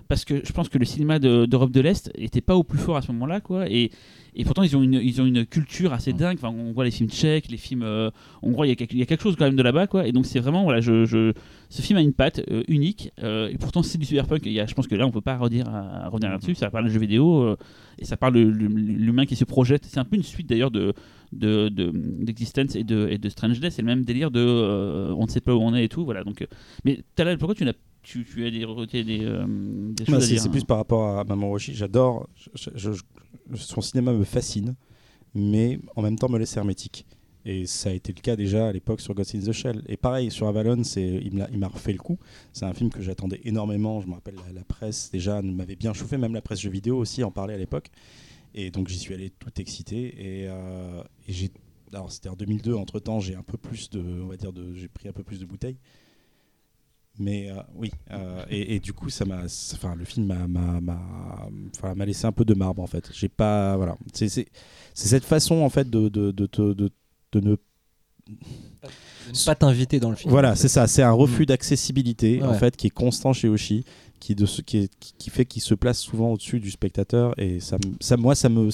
parce 0.09 0.25
que 0.25 0.43
je 0.45 0.53
pense 0.53 0.69
que 0.69 0.79
le 0.79 0.85
cinéma 0.85 1.19
de- 1.19 1.47
d'Europe 1.47 1.71
de, 1.71 1.81
l'Est 1.81 2.11
était 2.17 2.41
pas 2.41 2.57
au 2.57 2.65
plus 2.65 2.79
fort 2.79 2.97
à 2.97 3.03
ce 3.03 3.11
moment-là, 3.13 3.41
quoi. 3.41 3.69
Et, 3.71 3.91
et 4.35 4.45
pourtant, 4.45 4.63
ils 4.63 4.77
ont, 4.77 4.83
une, 4.83 4.95
ils 4.95 5.21
ont 5.23 5.27
une 5.27 5.47
culture 5.47 5.93
assez 5.93 6.13
dingue. 6.13 6.37
Enfin, 6.43 6.49
on 6.55 6.73
voit 6.73 6.85
les 6.85 6.91
films 6.91 7.09
tchèques, 7.09 7.51
les 7.51 7.57
films 7.57 7.83
euh, 7.83 8.11
hongrois, 8.43 8.67
il 8.67 8.71
y, 8.71 8.73
a 8.73 8.77
quelque- 8.77 8.93
il 8.95 8.99
y 8.99 9.03
a 9.03 9.07
quelque 9.07 9.23
chose 9.23 9.37
quand 9.37 9.45
même 9.45 9.57
de 9.57 9.63
là-bas, 9.63 9.87
quoi. 9.87 10.07
Et 10.07 10.13
donc, 10.13 10.27
c'est 10.27 10.41
vraiment, 10.41 10.65
voilà, 10.65 10.81
je, 10.81 11.05
je- 11.05 11.33
ce 11.71 11.83
film 11.83 11.99
a 11.99 12.03
une 12.03 12.13
patte 12.13 12.41
euh, 12.51 12.63
unique, 12.69 13.11
euh, 13.23 13.49
et 13.49 13.57
pourtant, 13.59 13.83
c'est 13.83 13.97
du 13.99 14.05
cyberpunk. 14.05 14.43
Il 14.45 14.53
y 14.53 14.61
a, 14.61 14.67
je 14.67 14.75
pense 14.75 14.87
que 14.87 14.95
là, 14.95 15.07
on 15.07 15.11
peut 15.11 15.21
pas 15.21 15.37
redire 15.39 15.69
à, 15.69 16.05
à 16.05 16.09
revenir 16.09 16.31
là-dessus. 16.31 16.55
Ça 16.57 16.69
parle 16.71 16.85
de 16.87 16.91
jeux 16.91 17.01
vidéo, 17.01 17.43
euh, 17.45 17.57
et 17.99 18.05
ça 18.05 18.17
parle 18.17 18.35
de 18.35 18.41
l'hum- 18.41 18.77
l'humain 18.77 19.25
qui 19.25 19.37
se 19.37 19.45
projette. 19.45 19.85
C'est 19.87 20.01
un 20.01 20.05
peu 20.05 20.17
une 20.17 20.23
suite 20.25 20.49
d'ailleurs 20.49 20.71
de 20.71 20.93
de- 21.33 21.71
de- 21.71 21.91
d'existence 21.95 22.77
et 22.77 22.85
de, 22.85 23.09
et 23.11 23.17
de 23.17 23.29
strangeness 23.31 23.73
c'est 23.77 23.81
le 23.81 23.87
même 23.87 24.05
délire 24.05 24.31
de 24.31 24.41
euh, 24.45 25.15
on 25.17 25.25
ne 25.25 25.31
sait 25.31 25.41
pas 25.41 25.55
où 25.55 25.61
on 25.63 25.75
est 25.75 25.85
et 25.85 25.89
tout 25.89 26.05
voilà 26.05 26.25
donc 26.25 26.43
euh, 26.43 26.47
mais 26.85 27.01
Talal 27.15 27.39
pourquoi 27.39 27.55
tu 27.55 27.65
n'as 27.65 27.73
tu, 28.03 28.25
tu 28.25 28.47
as 28.47 28.51
des, 28.51 28.61
des, 29.05 29.25
euh, 29.25 29.47
des 29.93 30.05
Bah, 30.05 30.15
choses 30.15 30.17
à 30.17 30.21
c'est 30.21 30.33
dire 30.33 30.43
c'est 30.43 30.49
hein 30.49 30.51
plus 30.51 30.65
par 30.65 30.77
rapport 30.79 31.19
à 31.19 31.25
Maman 31.25 31.49
Roshi. 31.49 31.75
J'adore. 31.75 32.29
son 33.55 33.81
cinéma 33.81 34.13
me 34.13 34.25
fascine, 34.25 34.75
mais 35.35 35.79
en 35.97 36.03
même 36.03 36.19
temps 36.19 36.29
me 36.29 36.39
laisse 36.39 36.57
hermétique. 36.57 37.07
Et 37.45 37.67
ça 37.67 37.91
a 37.91 37.93
été 37.93 38.13
le 38.13 38.21
cas 38.21 38.37
déjà 38.37 38.69
à 38.69 38.73
l'époque 38.73 39.01
sur 39.01 39.15
Ghost 39.15 39.35
in 39.35 39.41
the 39.41 39.51
Shell. 39.51 39.83
Et 39.89 39.97
pareil, 39.97 40.31
sur 40.31 40.47
Avalon, 40.47 40.81
il 40.83 41.59
m'a 41.59 41.67
refait 41.69 41.93
le 41.93 41.99
coup. 41.99 42.19
C'est 42.53 42.65
un 42.67 42.73
film 42.73 42.89
que 42.91 43.03
j'attendais 43.03 43.41
énormément. 43.45 44.01
Je 44.01 44.07
me 44.07 44.15
rappelle, 44.15 44.37
la, 44.47 44.53
la 44.53 44.65
presse 44.65 45.11
déjà 45.13 45.43
m'avait 45.43 45.75
bien 45.75 45.93
chauffé, 45.93 46.17
même 46.19 46.35
la 46.35 46.43
presse 46.43 46.61
jeux 46.61 46.71
vidéo 46.71 46.99
aussi 46.99 47.25
en 47.25 47.33
parlait 47.33 47.55
à 47.55 47.59
l'époque. 47.59 47.89
Et 48.55 48.71
donc 48.71 48.89
j'y 48.89 48.99
suis 48.99 49.13
allé 49.15 49.31
tout 49.31 49.51
excité. 49.61 50.15
Et, 50.19 50.49
euh, 50.49 51.03
et 51.27 51.33
j'ai. 51.33 51.51
Alors 51.93 52.11
c'était 52.13 52.29
en 52.29 52.37
2002, 52.37 52.75
entre 52.75 53.01
temps 53.01 53.19
j'ai 53.21 53.35
un 53.35 53.43
peu 53.43 53.59
plus 53.59 53.91
de. 53.91 54.01
On 54.23 54.27
va 54.27 54.37
dire. 54.37 54.53
J'ai 54.75 54.89
pris 54.89 55.09
un 55.09 55.13
peu 55.13 55.25
plus 55.25 55.41
de 55.41 55.45
bouteilles. 55.45 55.79
Mais 57.19 57.51
euh, 57.51 57.55
oui, 57.75 57.91
euh, 58.11 58.43
et, 58.49 58.77
et 58.77 58.81
du 58.81 58.93
coup, 58.93 59.11
ça 59.11 59.25
m'a, 59.25 59.43
enfin, 59.75 59.95
le 59.95 60.05
film 60.05 60.27
m'a, 60.49 62.05
laissé 62.07 62.27
un 62.27 62.33
peu 62.33 62.45
de 62.45 62.55
marbre 62.55 62.83
en 62.83 62.87
fait. 62.87 63.11
J'ai 63.13 63.29
pas, 63.29 63.77
voilà, 63.77 63.97
c'est, 64.15 64.47
cette 64.95 65.25
façon 65.25 65.57
en 65.57 65.69
fait 65.69 65.89
de, 65.91 66.09
de, 66.09 66.31
de, 66.31 66.47
te- 66.47 66.73
de, 66.73 66.91
de 67.33 67.41
ne, 67.41 67.51
De 67.51 67.57
ne 69.29 69.45
pas 69.45 69.55
t'inviter 69.55 70.01
dans 70.01 70.11
le 70.11 70.17
film. 70.17 70.31
voilà, 70.31 70.53
en 70.53 70.55
c'est 70.55 70.69
ça, 70.69 70.87
c'est 70.87 71.03
un 71.03 71.13
refus 71.13 71.45
d'accessibilité 71.47 72.43
en 72.43 72.55
fait 72.55 72.77
qui 72.77 72.87
est 72.87 72.91
constant 72.91 73.33
chez 73.35 73.49
Oshi, 73.49 73.85
qui 74.19 74.35
de 74.35 74.47
ce, 74.47 74.63
qui, 74.63 74.79
est- 74.79 74.93
qui, 75.19 75.31
fait 75.31 75.45
qu'il 75.45 75.61
se 75.63 75.75
place 75.75 75.99
souvent 75.99 76.33
au-dessus 76.33 76.61
du 76.61 76.71
spectateur. 76.71 77.35
Et 77.39 77.61
ça, 77.61 77.77
ça, 78.01 78.17
moi, 78.17 78.35
ça 78.35 78.49
me, 78.49 78.71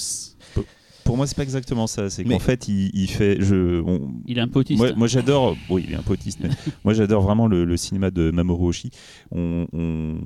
Pour 1.08 1.16
moi, 1.16 1.26
c'est 1.26 1.36
pas 1.36 1.42
exactement 1.42 1.86
ça. 1.86 2.10
C'est 2.10 2.22
qu'en 2.24 2.38
fait, 2.38 2.68
il, 2.68 2.90
il 2.92 3.08
fait. 3.10 3.38
Je, 3.40 3.80
on- 3.80 4.12
il 4.26 4.36
est 4.36 4.42
un 4.42 4.46
peu 4.48 4.58
autiste 4.60 4.78
moi, 4.78 4.92
moi, 4.94 5.06
j'adore. 5.06 5.56
Oui, 5.70 5.84
il 5.88 5.94
est 5.94 5.96
un 5.96 6.02
peu 6.02 6.12
autiste, 6.12 6.38
mais 6.42 6.50
moi 6.84 6.92
j'adore 6.92 7.22
vraiment 7.22 7.46
le, 7.46 7.64
le 7.64 7.76
cinéma 7.78 8.10
de 8.10 8.30
Mamoru 8.30 8.66
Oshii. 8.68 8.90
On, 9.30 9.66
on, 9.72 10.18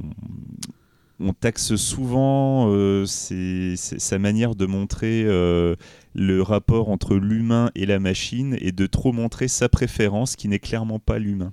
on 1.20 1.32
taxe 1.34 1.76
souvent 1.76 2.66
euh, 2.72 3.06
ses- 3.06 3.76
ses- 3.76 4.00
sa 4.00 4.18
manière 4.18 4.56
de 4.56 4.66
montrer 4.66 5.22
euh, 5.24 5.76
le 6.16 6.42
rapport 6.42 6.88
entre 6.88 7.14
l'humain 7.14 7.70
et 7.76 7.86
la 7.86 8.00
machine 8.00 8.56
et 8.60 8.72
de 8.72 8.86
trop 8.86 9.12
montrer 9.12 9.46
sa 9.46 9.68
préférence 9.68 10.34
qui 10.34 10.48
n'est 10.48 10.58
clairement 10.58 10.98
pas 10.98 11.20
l'humain. 11.20 11.52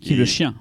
qui 0.00 0.10
est 0.12 0.14
Et- 0.14 0.18
le 0.18 0.24
chien 0.24 0.54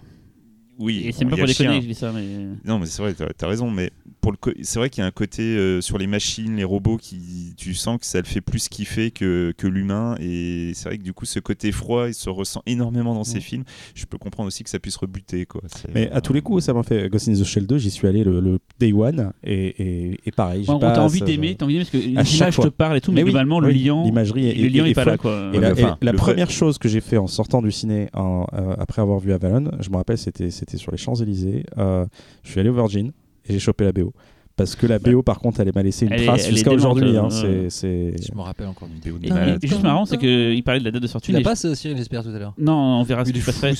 Oui, 0.79 1.03
et 1.05 1.11
c'est 1.11 1.23
bon, 1.25 1.31
pas 1.31 1.37
pour 1.37 1.45
déconner 1.47 1.77
que 1.77 1.83
je 1.83 1.87
dis 1.87 1.95
ça 1.95 2.11
mais 2.13 2.21
Non, 2.65 2.77
mais 2.79 2.85
c'est 2.85 3.01
vrai, 3.01 3.13
t'as 3.13 3.45
as 3.45 3.49
raison, 3.49 3.71
mais 3.71 3.91
pour 4.21 4.31
le 4.31 4.37
c'est 4.61 4.77
vrai 4.79 4.89
qu'il 4.89 5.01
y 5.01 5.03
a 5.03 5.07
un 5.07 5.11
côté 5.11 5.41
euh, 5.43 5.81
sur 5.81 5.97
les 5.97 6.07
machines, 6.07 6.55
les 6.55 6.63
robots, 6.63 6.97
qui 6.97 7.53
tu 7.57 7.73
sens 7.73 7.99
que 7.99 8.05
ça 8.05 8.19
le 8.19 8.25
fait 8.25 8.41
plus 8.41 8.67
kiffer 8.69 9.11
que, 9.11 9.53
que 9.57 9.67
l'humain, 9.67 10.15
et 10.19 10.71
c'est 10.75 10.89
vrai 10.89 10.97
que 10.97 11.03
du 11.03 11.13
coup, 11.13 11.25
ce 11.25 11.39
côté 11.39 11.71
froid, 11.71 12.07
il 12.07 12.13
se 12.13 12.29
ressent 12.29 12.61
énormément 12.65 13.13
dans 13.15 13.23
ces 13.23 13.39
films. 13.39 13.63
Je 13.95 14.05
peux 14.05 14.17
comprendre 14.17 14.47
aussi 14.47 14.63
que 14.63 14.69
ça 14.69 14.79
puisse 14.79 14.97
rebuter, 14.97 15.45
quoi. 15.45 15.61
Mais 15.93 16.09
à 16.11 16.21
tous 16.21 16.33
les 16.33 16.41
coups, 16.41 16.63
ça 16.63 16.73
m'a 16.73 16.83
fait 16.83 17.09
Ghost 17.09 17.27
in 17.29 17.33
the 17.33 17.43
Shell 17.43 17.65
2, 17.65 17.77
j'y 17.77 17.89
suis 17.91 18.07
allé 18.07 18.23
le, 18.23 18.39
le 18.39 18.59
day 18.79 18.93
one 18.93 19.31
et, 19.43 19.67
et, 20.11 20.19
et 20.25 20.31
pareil. 20.31 20.63
j'ai 20.63 20.71
on 20.71 20.79
pas 20.79 20.91
t'a 20.91 21.03
envie 21.03 21.21
d'aimer 21.21 21.55
t'as 21.55 21.65
envie 21.65 21.75
d'aimer 21.75 21.85
parce 21.85 22.03
que 22.03 22.07
l'image 22.07 22.57
te 22.57 22.67
parle 22.67 22.97
et 22.97 23.01
tout 23.01 23.11
mais, 23.11 23.21
Mais 23.21 23.23
oui, 23.23 23.29
globalement 23.31 23.59
le 23.59 23.71
lion 23.71 24.03
l'imagerie 24.03 24.53
le 24.53 24.67
lion 24.69 24.85
est- 24.85 24.91
est, 24.91 24.93
pas 24.93 25.05
là 25.05 25.17
quoi 25.17 25.51
Et 25.53 25.59
la, 25.59 25.73
Ouais, 25.73 25.83
enfin, 25.83 26.13
première 26.15 26.49
chose 26.51 26.77
que 26.77 26.87
j'ai 26.89 27.01
fait 27.01 27.17
en 27.17 27.27
sortant 27.27 27.61
du 27.61 27.71
ciné 27.71 28.09
en, 28.13 28.45
euh, 28.53 28.75
après 28.77 29.01
avoir 29.01 29.19
vu 29.19 29.31
Avalon, 29.33 29.71
je 29.79 29.89
me 29.89 29.95
rappelle, 29.97 30.17
c'était 30.17 30.49
c'était 30.67 30.77
sur 30.77 30.91
les 30.91 30.97
Champs-Élysées. 30.97 31.65
euh, 31.77 32.05
je 32.43 32.51
suis 32.51 32.59
allé 32.59 32.69
au 32.69 32.73
Virgin 32.73 33.11
et 33.45 33.53
j'ai 33.53 33.59
chopé 33.59 33.85
la 33.85 33.93
BO. 33.93 34.13
Parce 34.57 34.75
que 34.75 34.87
la 34.87 34.97
BO, 34.99 35.21
par 35.21 35.39
contre, 35.39 35.59
elle 35.61 35.71
m'a 35.73 35.83
laissé 35.83 36.05
une 36.07 36.11
Elle 36.13 36.25
trace 36.25 36.49
jusqu'à 36.49 36.71
aujourd'hui. 36.71 37.15
euh, 37.15 37.21
hein, 37.21 37.29
c'est- 37.69 38.15
Je 38.27 38.35
me 38.35 38.41
rappelle 38.41 38.67
encore 38.67 38.89
d'une 38.89 39.23
Et- 39.23 39.29
et 39.63 39.67
juste 39.67 39.83
marrant 39.83 40.05
c'est 40.05 40.17
qu'il 40.17 40.63
parlait 40.63 40.79
de 40.79 40.85
la 40.85 40.91
date 40.91 41.01
de 41.03 41.07
sortie 41.07 41.31
l'as 41.31 41.37
mais- 41.39 41.43
pas, 41.43 41.55
ce 41.55 41.75
Cyril, 41.75 41.95
j'espère, 41.95 42.23
tout 42.23 42.29
à 42.29 42.39
l'heure 42.39 42.53
non 42.57 42.73
on 42.73 43.03
verra 43.03 43.23
ce 43.23 43.29
Il 43.29 43.35
qui 43.35 43.41
passerait. 43.41 43.73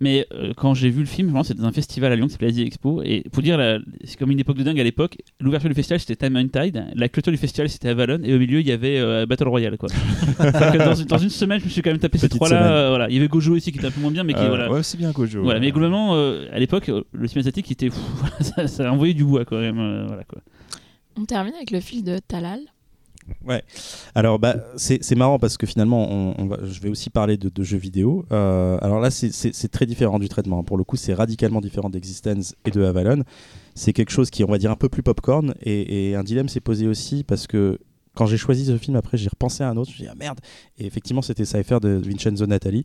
Mais 0.00 0.26
euh, 0.34 0.52
quand 0.56 0.74
j'ai 0.74 0.90
vu 0.90 1.00
le 1.00 1.06
film, 1.06 1.28
vraiment, 1.28 1.42
c'était 1.44 1.62
dans 1.62 1.66
un 1.68 1.72
festival 1.72 2.12
à 2.12 2.16
Lyon 2.16 2.26
qui 2.26 2.32
s'appelait 2.32 2.48
Asie 2.48 2.62
Expo. 2.62 3.02
Et 3.02 3.24
pour 3.32 3.42
dire, 3.42 3.56
la- 3.56 3.78
c'est 4.04 4.18
comme 4.18 4.30
une 4.30 4.38
époque 4.40 4.58
de 4.58 4.62
dingue 4.62 4.78
à 4.78 4.84
l'époque. 4.84 5.16
L'ouverture 5.40 5.70
du 5.70 5.74
festival, 5.74 5.98
c'était 5.98 6.16
Time 6.28 6.36
and 6.36 6.48
Tide. 6.62 6.84
La 6.94 7.08
clôture 7.08 7.32
du 7.32 7.38
festival, 7.38 7.68
c'était 7.70 7.88
Avalon. 7.88 8.18
Et 8.22 8.34
au 8.34 8.38
milieu, 8.38 8.60
il 8.60 8.66
y 8.68 8.72
avait 8.72 8.98
euh, 8.98 9.24
Battle 9.26 9.48
Royale. 9.48 9.78
Quoi. 9.78 9.88
Dans, 10.38 10.94
une- 10.94 11.06
dans 11.06 11.18
une 11.18 11.30
semaine, 11.30 11.58
je 11.60 11.64
me 11.64 11.70
suis 11.70 11.80
quand 11.82 11.90
même 11.90 11.98
tapé 11.98 12.18
ces 12.18 12.28
Petite 12.28 12.36
trois-là. 12.38 12.58
semaine. 12.58 12.72
euh, 12.72 12.88
voilà. 12.90 13.08
Il 13.08 13.14
y 13.14 13.18
avait 13.18 13.28
Gojo 13.28 13.54
aussi 13.56 13.72
qui 13.72 13.78
était 13.78 13.86
un 13.86 13.90
peu 13.90 14.00
moins 14.00 14.10
bien, 14.10 14.24
mais 14.24 14.34
qui. 14.34 14.40
Euh, 14.40 14.48
voilà. 14.48 14.70
Ouais, 14.70 14.82
c'est 14.82 14.98
bien 14.98 15.10
Gojo. 15.10 15.42
Voilà, 15.42 15.58
mais 15.60 15.70
globalement, 15.70 16.14
euh, 16.14 16.46
à 16.52 16.58
l'époque, 16.58 16.88
euh, 16.90 17.02
le 17.12 17.26
cinéma 17.28 17.40
asiatique 17.40 17.70
était 17.72 17.90
fou. 17.90 18.00
ça, 18.40 18.66
ça 18.68 18.88
a 18.88 18.92
envoyé 18.92 19.14
du 19.14 19.24
bois 19.24 19.44
quand 19.44 19.58
même. 19.58 19.78
Voilà, 20.18 20.24
quoi. 20.24 20.40
On 21.16 21.24
termine 21.24 21.54
avec 21.54 21.70
le 21.70 21.80
fil 21.80 22.04
de 22.04 22.18
Talal. 22.18 22.60
Alors, 24.14 24.38
bah, 24.38 24.56
c'est 24.76 25.02
c'est 25.04 25.14
marrant 25.14 25.38
parce 25.38 25.58
que 25.58 25.66
finalement, 25.66 26.10
on, 26.10 26.34
on 26.38 26.46
va, 26.46 26.58
je 26.64 26.80
vais 26.80 26.88
aussi 26.88 27.10
parler 27.10 27.36
de, 27.36 27.48
de 27.50 27.62
jeux 27.62 27.76
vidéo. 27.76 28.24
Euh, 28.32 28.78
alors 28.80 29.00
là, 29.00 29.10
c'est- 29.10 29.68
très 29.68 29.84
différent 29.86 30.18
du 30.18 30.28
traitement. 30.28 30.62
Pour 30.64 30.78
le 30.78 30.84
coup, 30.84 30.96
c'est 30.96 31.12
radicalement 31.14 31.60
différent 31.60 31.90
d'Existence 31.90 32.54
et 32.64 32.70
de 32.70 32.82
Avalon. 32.82 33.22
C'est 33.74 33.92
quelque 33.92 34.10
chose 34.10 34.30
qui 34.30 34.44
on 34.44 34.48
va 34.48 34.58
dire, 34.58 34.70
un 34.70 34.76
peu 34.76 34.88
plus 34.88 35.02
popcorn. 35.02 35.54
Et, 35.60 36.10
et 36.10 36.14
un 36.16 36.24
dilemme 36.24 36.48
s'est 36.48 36.60
posé 36.60 36.86
aussi 36.86 37.22
parce 37.22 37.46
que 37.46 37.78
quand 38.14 38.26
j'ai 38.26 38.38
choisi 38.38 38.64
ce 38.64 38.76
film, 38.78 38.96
après, 38.96 39.16
j'ai 39.18 39.28
repensé 39.28 39.62
à 39.62 39.68
un 39.68 39.76
autre. 39.76 39.90
Je 39.90 39.92
me 39.92 39.96
suis 39.96 40.04
dit, 40.04 40.10
ah 40.10 40.16
merde 40.16 40.40
Et 40.78 40.86
effectivement, 40.86 41.22
c'était 41.22 41.44
Cypher 41.44 41.78
de 41.80 42.00
Vincenzo 42.02 42.46
Natali. 42.46 42.84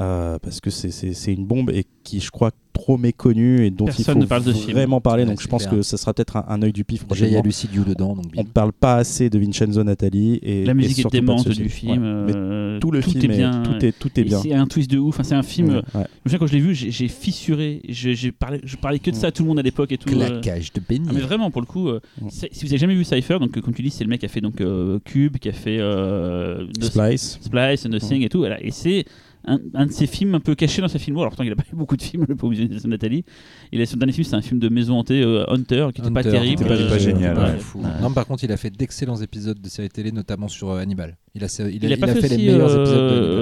Euh, 0.00 0.38
parce 0.40 0.60
que 0.60 0.70
c'est- 0.70 1.32
une 1.32 1.46
bombe 1.46 1.70
et 1.70 1.84
qui, 2.04 2.20
je 2.20 2.30
crois, 2.30 2.50
trop 2.72 2.98
méconnue 2.98 3.64
et 3.64 3.70
dont 3.70 3.86
Personne 3.86 4.02
il 4.02 4.12
faut 4.12 4.18
ne 4.20 4.26
parle 4.26 4.44
de 4.44 4.52
ce 4.52 4.58
film. 4.66 4.72
vraiment 4.76 5.00
parler. 5.00 5.22
Ouais, 5.24 5.30
donc, 5.30 5.40
je 5.40 5.48
pense 5.48 5.62
clair. 5.66 5.76
que 5.78 5.82
ça 5.82 5.96
sera 5.96 6.12
peut-être 6.12 6.36
un, 6.36 6.44
un 6.48 6.62
œil 6.62 6.72
du 6.72 6.84
pif. 6.84 7.06
Déjà, 7.08 7.26
il 7.26 7.32
y 7.32 7.36
a 7.36 7.42
You 7.74 7.84
dedans, 7.84 8.14
donc 8.14 8.26
On 8.36 8.42
ne 8.42 8.48
parle 8.48 8.72
pas 8.72 8.96
assez 8.96 9.30
de 9.30 9.38
Vincenzo 9.38 9.82
Natali 9.82 10.38
et 10.42 10.64
La 10.64 10.72
et 10.72 10.74
musique 10.74 11.06
est 11.06 11.10
démente 11.10 11.44
ce 11.44 11.48
du 11.48 11.68
film. 11.70 12.02
Ouais. 12.02 12.24
Mais 12.26 12.32
euh, 12.36 12.78
tout 12.78 12.90
le 12.90 13.00
film 13.00 13.24
est 13.24 13.36
bien. 13.36 13.62
tout 13.62 13.84
est 13.84 13.92
tout 13.98 14.10
est 14.16 14.20
Et 14.20 14.24
bien. 14.24 14.40
C'est 14.42 14.52
un 14.52 14.66
twist 14.66 14.90
de 14.90 14.98
ouf. 14.98 15.14
Enfin, 15.14 15.22
c'est 15.24 15.34
un 15.34 15.42
film. 15.42 15.68
Ouais, 15.70 15.82
euh, 15.94 15.98
ouais. 16.00 16.06
Je 16.26 16.36
quand 16.36 16.46
je 16.46 16.52
l'ai 16.52 16.60
vu, 16.60 16.74
j'ai 16.74 17.08
fissuré. 17.08 17.80
Je, 17.88 18.12
j'ai 18.12 18.30
parlé, 18.30 18.60
je 18.62 18.76
parlais 18.76 18.98
que 18.98 19.10
de 19.10 19.16
ça 19.16 19.28
à 19.28 19.32
tout 19.32 19.42
le 19.42 19.48
monde 19.48 19.58
à 19.58 19.62
l'époque 19.62 19.90
et 19.92 19.98
tout. 19.98 20.10
Claquage 20.10 20.72
de 20.72 20.80
beignet. 20.86 21.06
Ah, 21.08 21.12
mais 21.14 21.20
vraiment, 21.20 21.50
pour 21.50 21.62
le 21.62 21.66
coup, 21.66 21.88
si 22.28 22.48
vous 22.62 22.68
avez 22.68 22.78
jamais 22.78 22.94
vu 22.94 23.04
Cypher, 23.04 23.38
donc 23.40 23.58
comme 23.58 23.74
tu 23.74 23.82
dis, 23.82 23.90
c'est 23.90 24.04
le 24.04 24.10
mec 24.10 24.20
qui 24.20 24.26
a 24.26 24.28
fait 24.28 24.40
donc 24.42 24.60
euh, 24.60 24.98
Cube, 25.04 25.38
qui 25.38 25.48
a 25.48 25.52
fait 25.52 25.78
euh, 25.80 26.66
Splice. 26.80 27.38
Splice, 27.40 27.86
Nothing 27.86 28.22
et 28.22 28.28
tout. 28.28 28.38
Voilà. 28.40 28.62
Et 28.62 28.70
c'est 28.70 29.04
un, 29.46 29.58
un 29.74 29.86
de 29.86 29.92
ses 29.92 30.06
films 30.06 30.34
un 30.34 30.40
peu 30.40 30.54
cachés 30.54 30.82
dans 30.82 30.88
sa 30.88 30.98
filmo. 30.98 31.20
Alors 31.20 31.30
pourtant, 31.30 31.44
il 31.44 31.52
a 31.52 31.56
pas 31.56 31.62
eu 31.72 31.76
beaucoup 31.76 31.96
de 31.96 32.02
films, 32.02 32.24
le 32.28 32.34
pauvre 32.36 32.54
de 32.54 32.86
Nathalie. 32.88 33.24
Il 33.72 33.80
a 33.80 33.86
son 33.86 33.96
dernier 33.96 34.12
film, 34.12 34.24
c'est 34.24 34.36
un 34.36 34.42
film 34.42 34.58
de 34.60 34.68
maison 34.68 34.98
hantée, 34.98 35.22
euh, 35.22 35.44
Hunter, 35.48 35.88
qui 35.94 36.00
était 36.00 36.10
pas 36.10 36.22
terrible. 36.22 36.64
qui 36.64 36.72
était 36.72 36.84
pas- 36.84 36.88
pas 36.90 36.98
génial, 36.98 37.38
ouais. 37.38 37.58
fou. 37.58 37.80
Ouais. 37.80 37.86
Non, 38.02 38.10
par 38.12 38.26
contre, 38.26 38.44
il 38.44 38.52
a 38.52 38.56
fait 38.56 38.70
d'excellents 38.70 39.16
épisodes 39.16 39.60
de 39.60 39.68
séries 39.68 39.88
télé, 39.88 40.12
notamment 40.12 40.48
sur 40.48 40.70
euh, 40.70 40.80
Hannibal. 40.80 41.16
Il 41.34 41.44
a, 41.44 41.48
il 41.58 41.62
a, 41.64 41.68
Il 41.68 41.84
a 41.86 41.88
il 41.96 42.00
pas 42.00 42.06
a 42.06 42.14
fait, 42.14 42.20
fait 42.22 42.28
les 42.28 42.36
meilleurs 42.38 42.70
euh, 42.70 42.80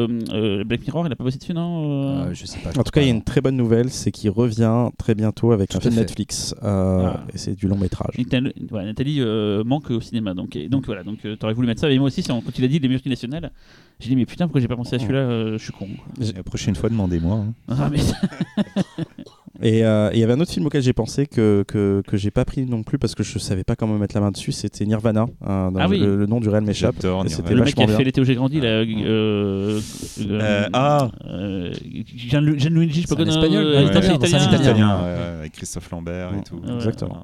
épisodes 0.07 0.29
de 0.29 0.35
euh, 0.35 0.65
Black 0.65 0.81
Mirror, 0.83 1.07
il 1.07 1.13
a 1.13 1.17
pas 1.17 1.23
bossé 1.25 1.39
dessus, 1.39 1.55
non 1.55 1.85
euh 1.85 2.25
Euh, 2.31 2.35
je 2.35 2.45
sais 2.47 2.59
pas. 2.59 2.71
En 2.71 2.83
tout 2.83 2.91
cas, 2.91 3.01
il 3.01 3.07
y 3.07 3.11
a 3.11 3.13
pas. 3.13 3.17
une 3.19 3.23
très 3.23 3.41
bonne 3.41 3.57
nouvelle, 3.57 3.91
c'est 3.91 4.11
qu'il 4.11 4.31
revient 4.31 4.89
très 4.99 5.15
bientôt 5.15 5.53
avec 5.53 5.71
Tout 5.71 5.77
un 5.79 5.81
film 5.81 5.93
fait. 5.95 6.01
Netflix. 6.01 6.55
euh, 6.63 7.03
Ah. 7.07 7.25
Et 7.33 7.39
c'est 7.39 7.55
du 7.55 7.69
long 7.69 7.79
métrage. 7.79 8.15
Nathalie, 8.19 8.53
ouais, 8.73 8.85
Nathalie, 8.85 9.21
euh, 9.21 9.63
manque 9.65 9.91
au 9.91 10.01
cinéma, 10.01 10.35
donc, 10.35 10.57
et 10.57 10.69
donc 10.69 10.87
voilà, 10.87 11.03
donc 11.05 11.19
euh, 11.25 11.37
t'aurais 11.37 11.55
voulu 11.55 11.67
mettre 11.69 11.81
ça, 11.81 11.89
mais 11.89 11.99
moi 11.99 12.09
aussi, 12.09 12.23
quand 12.23 12.43
il 12.59 12.65
a 12.65 12.69
dit 12.69 12.79
les 12.79 12.89
multinationales, 12.89 13.53
j'ai 14.01 14.09
dit 14.11 14.17
mais 14.17 14.27
putain 14.27 14.47
pourquoi 14.47 14.61
j'ai 14.61 14.69
pas 14.69 14.77
pensé 14.77 14.97
à 14.97 14.99
celui-là, 14.99 15.21
euh, 15.21 15.59
je 15.59 15.63
suis 15.65 15.73
con. 15.73 15.89
La 16.37 16.43
prochaine 16.43 16.75
fois, 16.77 16.89
demandez-moi. 16.91 17.37
hein. 17.37 17.53
Ah, 17.69 17.89
mais- 17.91 17.99
Et 19.63 19.85
euh, 19.85 20.11
et 20.13 20.17
il 20.17 20.21
y 20.21 20.25
avait 20.25 20.33
un 20.33 20.41
autre 20.41 20.51
film 20.51 20.67
auquel 20.67 20.83
j'ai 20.83 20.93
pensé 20.93 21.27
que, 21.27 21.65
que, 21.69 22.03
que 22.09 22.17
j'ai 22.17 22.33
pas 22.33 22.45
pris 22.45 22.67
non 22.67 22.83
plus 22.83 22.99
parce 22.99 23.15
que 23.15 23.23
je 23.23 23.39
savais 23.39 23.63
pas 23.63 23.77
comment 23.77 23.97
mettre 23.99 24.15
la 24.17 24.21
main 24.21 24.33
dessus. 24.33 24.51
C'était 24.51 24.85
Nirvana. 24.85 25.27
euh, 25.47 25.71
dans 25.71 25.79
Ah 25.81 25.87
oui. 25.89 26.01
le, 26.01 26.17
le 26.17 26.27
nom 26.27 26.41
du 26.41 26.49
réel 26.49 26.65
m'échappe. 26.65 26.97
J'adore 26.97 27.25
Et 27.25 27.29
C'était 27.29 27.55
Nirvana. 27.55 27.59
Le 27.61 27.65
mec 27.65 27.75
qui 27.77 27.83
a 27.83 27.87
vachement 27.87 27.97
fait 27.97 28.03
bien. 28.03 28.05
l'été 28.07 28.21
où 28.21 28.25
j'ai 28.25 28.35
grandi, 28.35 28.61
là. 28.61 28.69
Euh, 28.69 29.81
Euh, 30.29 30.69
ah. 30.73 31.09
euh, 31.29 31.73
Gian- 32.17 32.59
Gianluigi, 32.59 33.03
je 33.03 33.07
sais 33.07 33.15
pas 33.15 33.23
C'est 33.23 33.31
un 33.31 33.33
quoi, 33.33 33.35
espagnol, 33.43 33.65
euh, 33.65 33.77
ouais, 33.77 33.85
italien, 33.85 34.15
italien, 34.15 34.15
italien. 34.17 34.39
c'est 34.39 34.45
un 34.45 34.49
italien, 34.49 34.61
italien. 34.73 34.97
ouais, 34.99 35.03
ouais, 35.13 35.39
avec 35.39 35.53
Christophe 35.53 35.91
Lambert 35.93 36.35
et 36.35 36.43
tout. 36.43 36.57
ouais. 36.57 36.75
Exactement. 36.75 37.23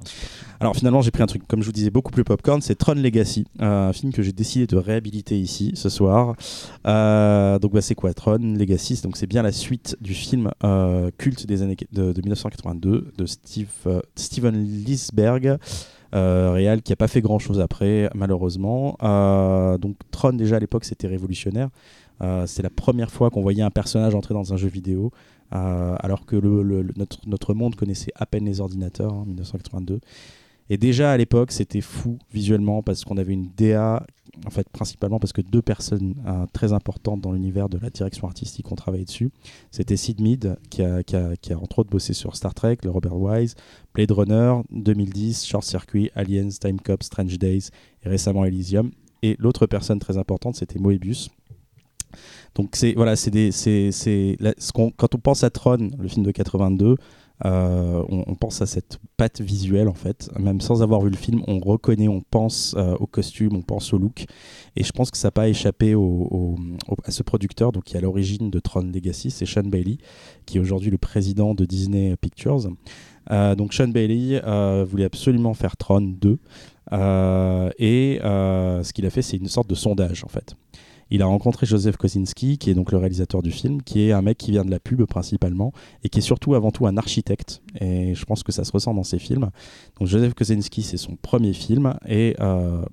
Alors 0.61 0.75
finalement, 0.75 1.01
j'ai 1.01 1.09
pris 1.09 1.23
un 1.23 1.25
truc, 1.25 1.47
comme 1.47 1.61
je 1.61 1.65
vous 1.65 1.71
disais, 1.71 1.89
beaucoup 1.89 2.11
plus 2.11 2.23
popcorn. 2.23 2.61
C'est 2.61 2.75
Tron 2.75 2.93
Legacy, 2.93 3.45
un 3.57 3.93
film 3.93 4.13
que 4.13 4.21
j'ai 4.21 4.31
décidé 4.31 4.67
de 4.67 4.77
réhabiliter 4.77 5.39
ici 5.39 5.71
ce 5.73 5.89
soir. 5.89 6.35
Euh, 6.85 7.57
donc 7.57 7.73
bah, 7.73 7.81
c'est 7.81 7.95
quoi 7.95 8.13
Tron 8.13 8.37
Legacy? 8.37 9.01
Donc 9.01 9.17
c'est 9.17 9.25
bien 9.25 9.41
la 9.41 9.51
suite 9.51 9.97
du 10.01 10.13
film 10.13 10.51
euh, 10.63 11.09
culte 11.17 11.47
des 11.47 11.63
années 11.63 11.75
de, 11.91 12.13
de 12.13 12.21
1982 12.21 13.11
de 13.17 13.25
Steve, 13.25 13.69
euh, 13.87 14.01
Steven 14.15 14.55
Lisberg. 14.63 15.57
Euh, 16.13 16.77
qui 16.81 16.91
a 16.91 16.97
pas 16.97 17.07
fait 17.07 17.21
grand 17.21 17.39
chose 17.39 17.61
après 17.61 18.09
malheureusement 18.13 18.97
Euh, 19.01 19.77
donc 19.77 19.95
Tron 20.11 20.33
déjà 20.33 20.57
à 20.57 20.59
l'époque 20.59 20.83
c'était 20.83 21.07
révolutionnaire 21.07 21.69
c'est 22.47 22.61
la 22.61 22.69
première 22.69 23.09
fois 23.09 23.29
qu'on 23.29 23.41
voyait 23.41 23.63
un 23.63 23.69
personnage 23.69 24.13
entrer 24.13 24.33
dans 24.33 24.53
un 24.53 24.57
jeu 24.57 24.67
vidéo 24.67 25.13
alors 25.51 26.25
que 26.25 26.35
notre, 26.35 27.17
notre 27.27 27.53
monde 27.53 27.77
connaissait 27.77 28.11
à 28.15 28.25
peine 28.25 28.43
les 28.43 28.59
ordinateurs 28.59 29.13
en 29.13 29.23
1982 29.23 30.01
et 30.73 30.77
déjà 30.77 31.11
à 31.11 31.17
l'époque, 31.17 31.51
c'était 31.51 31.81
fou 31.81 32.17
visuellement 32.33 32.81
parce 32.81 33.03
qu'on 33.03 33.17
avait 33.17 33.33
une 33.33 33.49
DA, 33.57 34.05
en 34.45 34.49
fait 34.49 34.67
principalement 34.69 35.19
parce 35.19 35.33
que 35.33 35.41
deux 35.41 35.61
personnes 35.61 36.15
euh, 36.25 36.45
très 36.53 36.71
importantes 36.71 37.19
dans 37.19 37.33
l'univers 37.33 37.67
de 37.67 37.77
la 37.77 37.89
direction 37.89 38.25
artistique 38.27 38.71
ont 38.71 38.75
travaillé 38.75 39.03
dessus. 39.03 39.29
C'était 39.69 39.97
Sid 39.97 40.21
Mead 40.21 40.57
qui 40.69 40.81
a, 40.81 41.01
entre 41.61 41.79
autres 41.79 41.89
bossé 41.89 42.13
sur 42.13 42.37
Star 42.37 42.53
Trek, 42.53 42.77
le 42.85 42.89
Robert 42.89 43.17
Wise, 43.17 43.55
Blade 43.93 44.11
Runner, 44.11 44.61
2010, 44.71 45.45
Short 45.45 45.63
Circuit, 45.65 46.09
Aliens, 46.15 46.47
Time 46.49 46.79
Cop, 46.79 47.03
Strange 47.03 47.37
Days 47.37 47.67
et 48.03 48.09
récemment 48.09 48.45
Elysium. 48.45 48.91
Et 49.23 49.35
l'autre 49.39 49.67
personne 49.67 49.99
très 49.99 50.17
importante, 50.17 50.55
c'était 50.55 50.79
Moebius. 50.79 51.29
Donc 52.55 52.75
c'est 52.75 52.93
voilà, 52.93 53.15
c'est 53.15 53.31
des, 53.31 53.51
c'est, 53.51 53.91
c'est 53.91 54.37
ce 54.57 54.71
qu'on- 54.71 54.91
quand 54.91 55.15
on 55.15 55.17
pense 55.19 55.43
à 55.43 55.49
Tron, 55.49 55.89
le 55.97 56.07
film 56.07 56.25
de 56.25 56.31
82, 56.31 56.95
euh, 57.45 58.03
on, 58.09 58.35
pense 58.35 58.61
à 58.61 58.65
cette 58.65 58.99
patte 59.17 59.41
visuelle 59.41 59.87
en 59.87 59.93
fait. 59.93 60.29
Même 60.39 60.61
sans 60.61 60.83
avoir 60.83 61.01
vu 61.01 61.09
le 61.09 61.17
film, 61.17 61.41
on 61.47 61.59
reconnaît, 61.59 62.07
on 62.07 62.21
pense 62.21 62.75
euh, 62.77 62.95
au 62.99 63.07
costume, 63.07 63.55
on 63.55 63.61
pense 63.61 63.93
au 63.93 63.97
look. 63.97 64.25
Et 64.75 64.83
je 64.83 64.91
pense 64.91 65.11
que 65.11 65.17
ça 65.17 65.27
n'a 65.27 65.31
pas 65.31 65.49
échappé 65.49 65.93
à 65.93 67.11
ce 67.11 67.23
producteur, 67.23 67.71
donc 67.71 67.85
qui 67.85 67.95
est 67.95 67.97
à 67.97 68.01
l'origine 68.01 68.49
de 68.49 68.59
Tron 68.59 68.89
Legacy, 68.93 69.31
c'est 69.31 69.45
Sean 69.45 69.63
Bailey, 69.63 69.97
qui 70.45 70.57
est 70.57 70.61
aujourd'hui 70.61 70.91
le 70.91 70.97
président 70.97 71.53
de 71.53 71.65
Disney 71.65 72.15
Pictures. 72.17 72.67
Euh, 73.31 73.55
donc 73.55 73.73
Sean 73.73 73.87
Bailey 73.87 74.41
euh, 74.43 74.85
voulait 74.87 75.05
absolument 75.05 75.53
faire 75.53 75.77
Tron 75.77 76.01
2. 76.01 76.37
Euh, 76.93 77.69
et 77.77 78.19
ce 78.21 78.93
qu'il 78.93 79.05
a 79.05 79.09
fait, 79.09 79.21
c'est 79.21 79.37
une 79.37 79.47
sorte 79.47 79.69
de 79.69 79.75
sondage 79.75 80.23
en 80.23 80.29
fait. 80.29 80.55
Il 81.11 81.21
a 81.21 81.25
rencontré 81.25 81.65
Joseph 81.65 81.97
Kosinski, 81.97 82.57
qui 82.57 82.69
est 82.69 82.73
donc 82.73 82.91
le 82.91 82.97
réalisateur 82.97 83.43
du 83.43 83.51
film, 83.51 83.81
qui 83.81 84.01
est 84.01 84.11
un 84.11 84.21
mec 84.21 84.37
qui 84.37 84.51
vient 84.51 84.65
de 84.65 84.71
la 84.71 84.79
pub 84.79 85.03
principalement, 85.05 85.73
et 86.03 86.09
qui 86.09 86.19
est 86.19 86.23
surtout 86.23 86.55
avant 86.55 86.71
tout 86.71 86.87
un 86.87 86.97
architecte. 86.97 87.61
Et 87.79 88.15
je 88.15 88.25
pense 88.25 88.43
que 88.43 88.51
ça 88.51 88.63
se 88.63 88.71
ressent 88.71 88.93
dans 88.93 89.03
ses 89.03 89.19
films. 89.19 89.49
Donc 89.99 90.07
Joseph 90.07 90.33
Kosinski, 90.33 90.81
c'est 90.81 90.97
son 90.97 91.17
premier 91.17 91.53
film, 91.53 91.93
et 92.07 92.35
euh, 92.39 92.83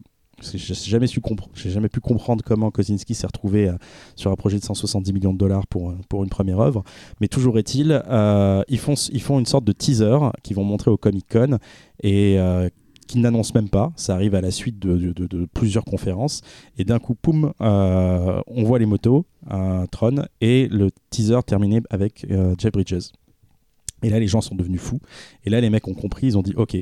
j'ai 0.42 0.74
jamais, 0.74 1.88
pu 1.88 2.00
comprendre 2.00 2.44
comment 2.44 2.70
Kosinski 2.70 3.14
s'est 3.14 3.26
retrouvé 3.26 3.68
euh, 3.68 3.74
sur 4.14 4.30
un 4.30 4.36
projet 4.36 4.58
de 4.58 4.64
170 4.64 5.12
millions 5.12 5.32
de 5.32 5.38
dollars 5.38 5.66
pour, 5.66 5.90
euh, 5.90 5.98
pour 6.08 6.22
une 6.22 6.30
première 6.30 6.60
œuvre. 6.60 6.84
Mais 7.20 7.28
toujours 7.28 7.58
est-il, 7.58 8.02
euh, 8.08 8.62
ils, 8.68 8.78
font, 8.78 8.94
une 9.38 9.46
sorte 9.46 9.64
de 9.64 9.72
teaser 9.72 10.18
qu'ils 10.42 10.56
vont 10.56 10.64
montrer 10.64 10.90
au 10.90 10.96
Comic 10.96 11.26
Con, 11.30 11.58
et 12.02 12.38
qu'ils 13.08 13.20
n'annoncent 13.22 13.52
même 13.54 13.68
pas. 13.68 13.92
Ça 13.96 14.14
arrive 14.14 14.36
à 14.36 14.40
la 14.40 14.52
suite 14.52 14.78
de, 14.78 15.48
plusieurs 15.52 15.84
conférences. 15.84 16.42
Et 16.76 16.84
d'un 16.84 17.00
coup, 17.00 17.14
poum, 17.14 17.52
euh, 17.60 18.40
on 18.46 18.62
voit 18.62 18.78
les 18.78 18.86
motos, 18.86 19.24
euh, 19.50 19.86
Tron, 19.90 20.26
et 20.40 20.68
le 20.68 20.90
teaser 21.10 21.40
terminé 21.44 21.80
avec 21.90 22.24
euh, 22.30 22.54
Jeff 22.56 22.72
Bridges. 22.72 23.10
Et 24.04 24.10
là, 24.10 24.20
les 24.20 24.28
gens 24.28 24.40
sont 24.40 24.54
devenus 24.54 24.80
fous. 24.80 25.00
Et 25.44 25.50
là, 25.50 25.60
les 25.60 25.70
mecs 25.70 25.88
ont 25.88 25.94
compris, 25.94 26.28
ils 26.28 26.38
ont 26.38 26.42
dit, 26.42 26.54
OK, 26.56 26.76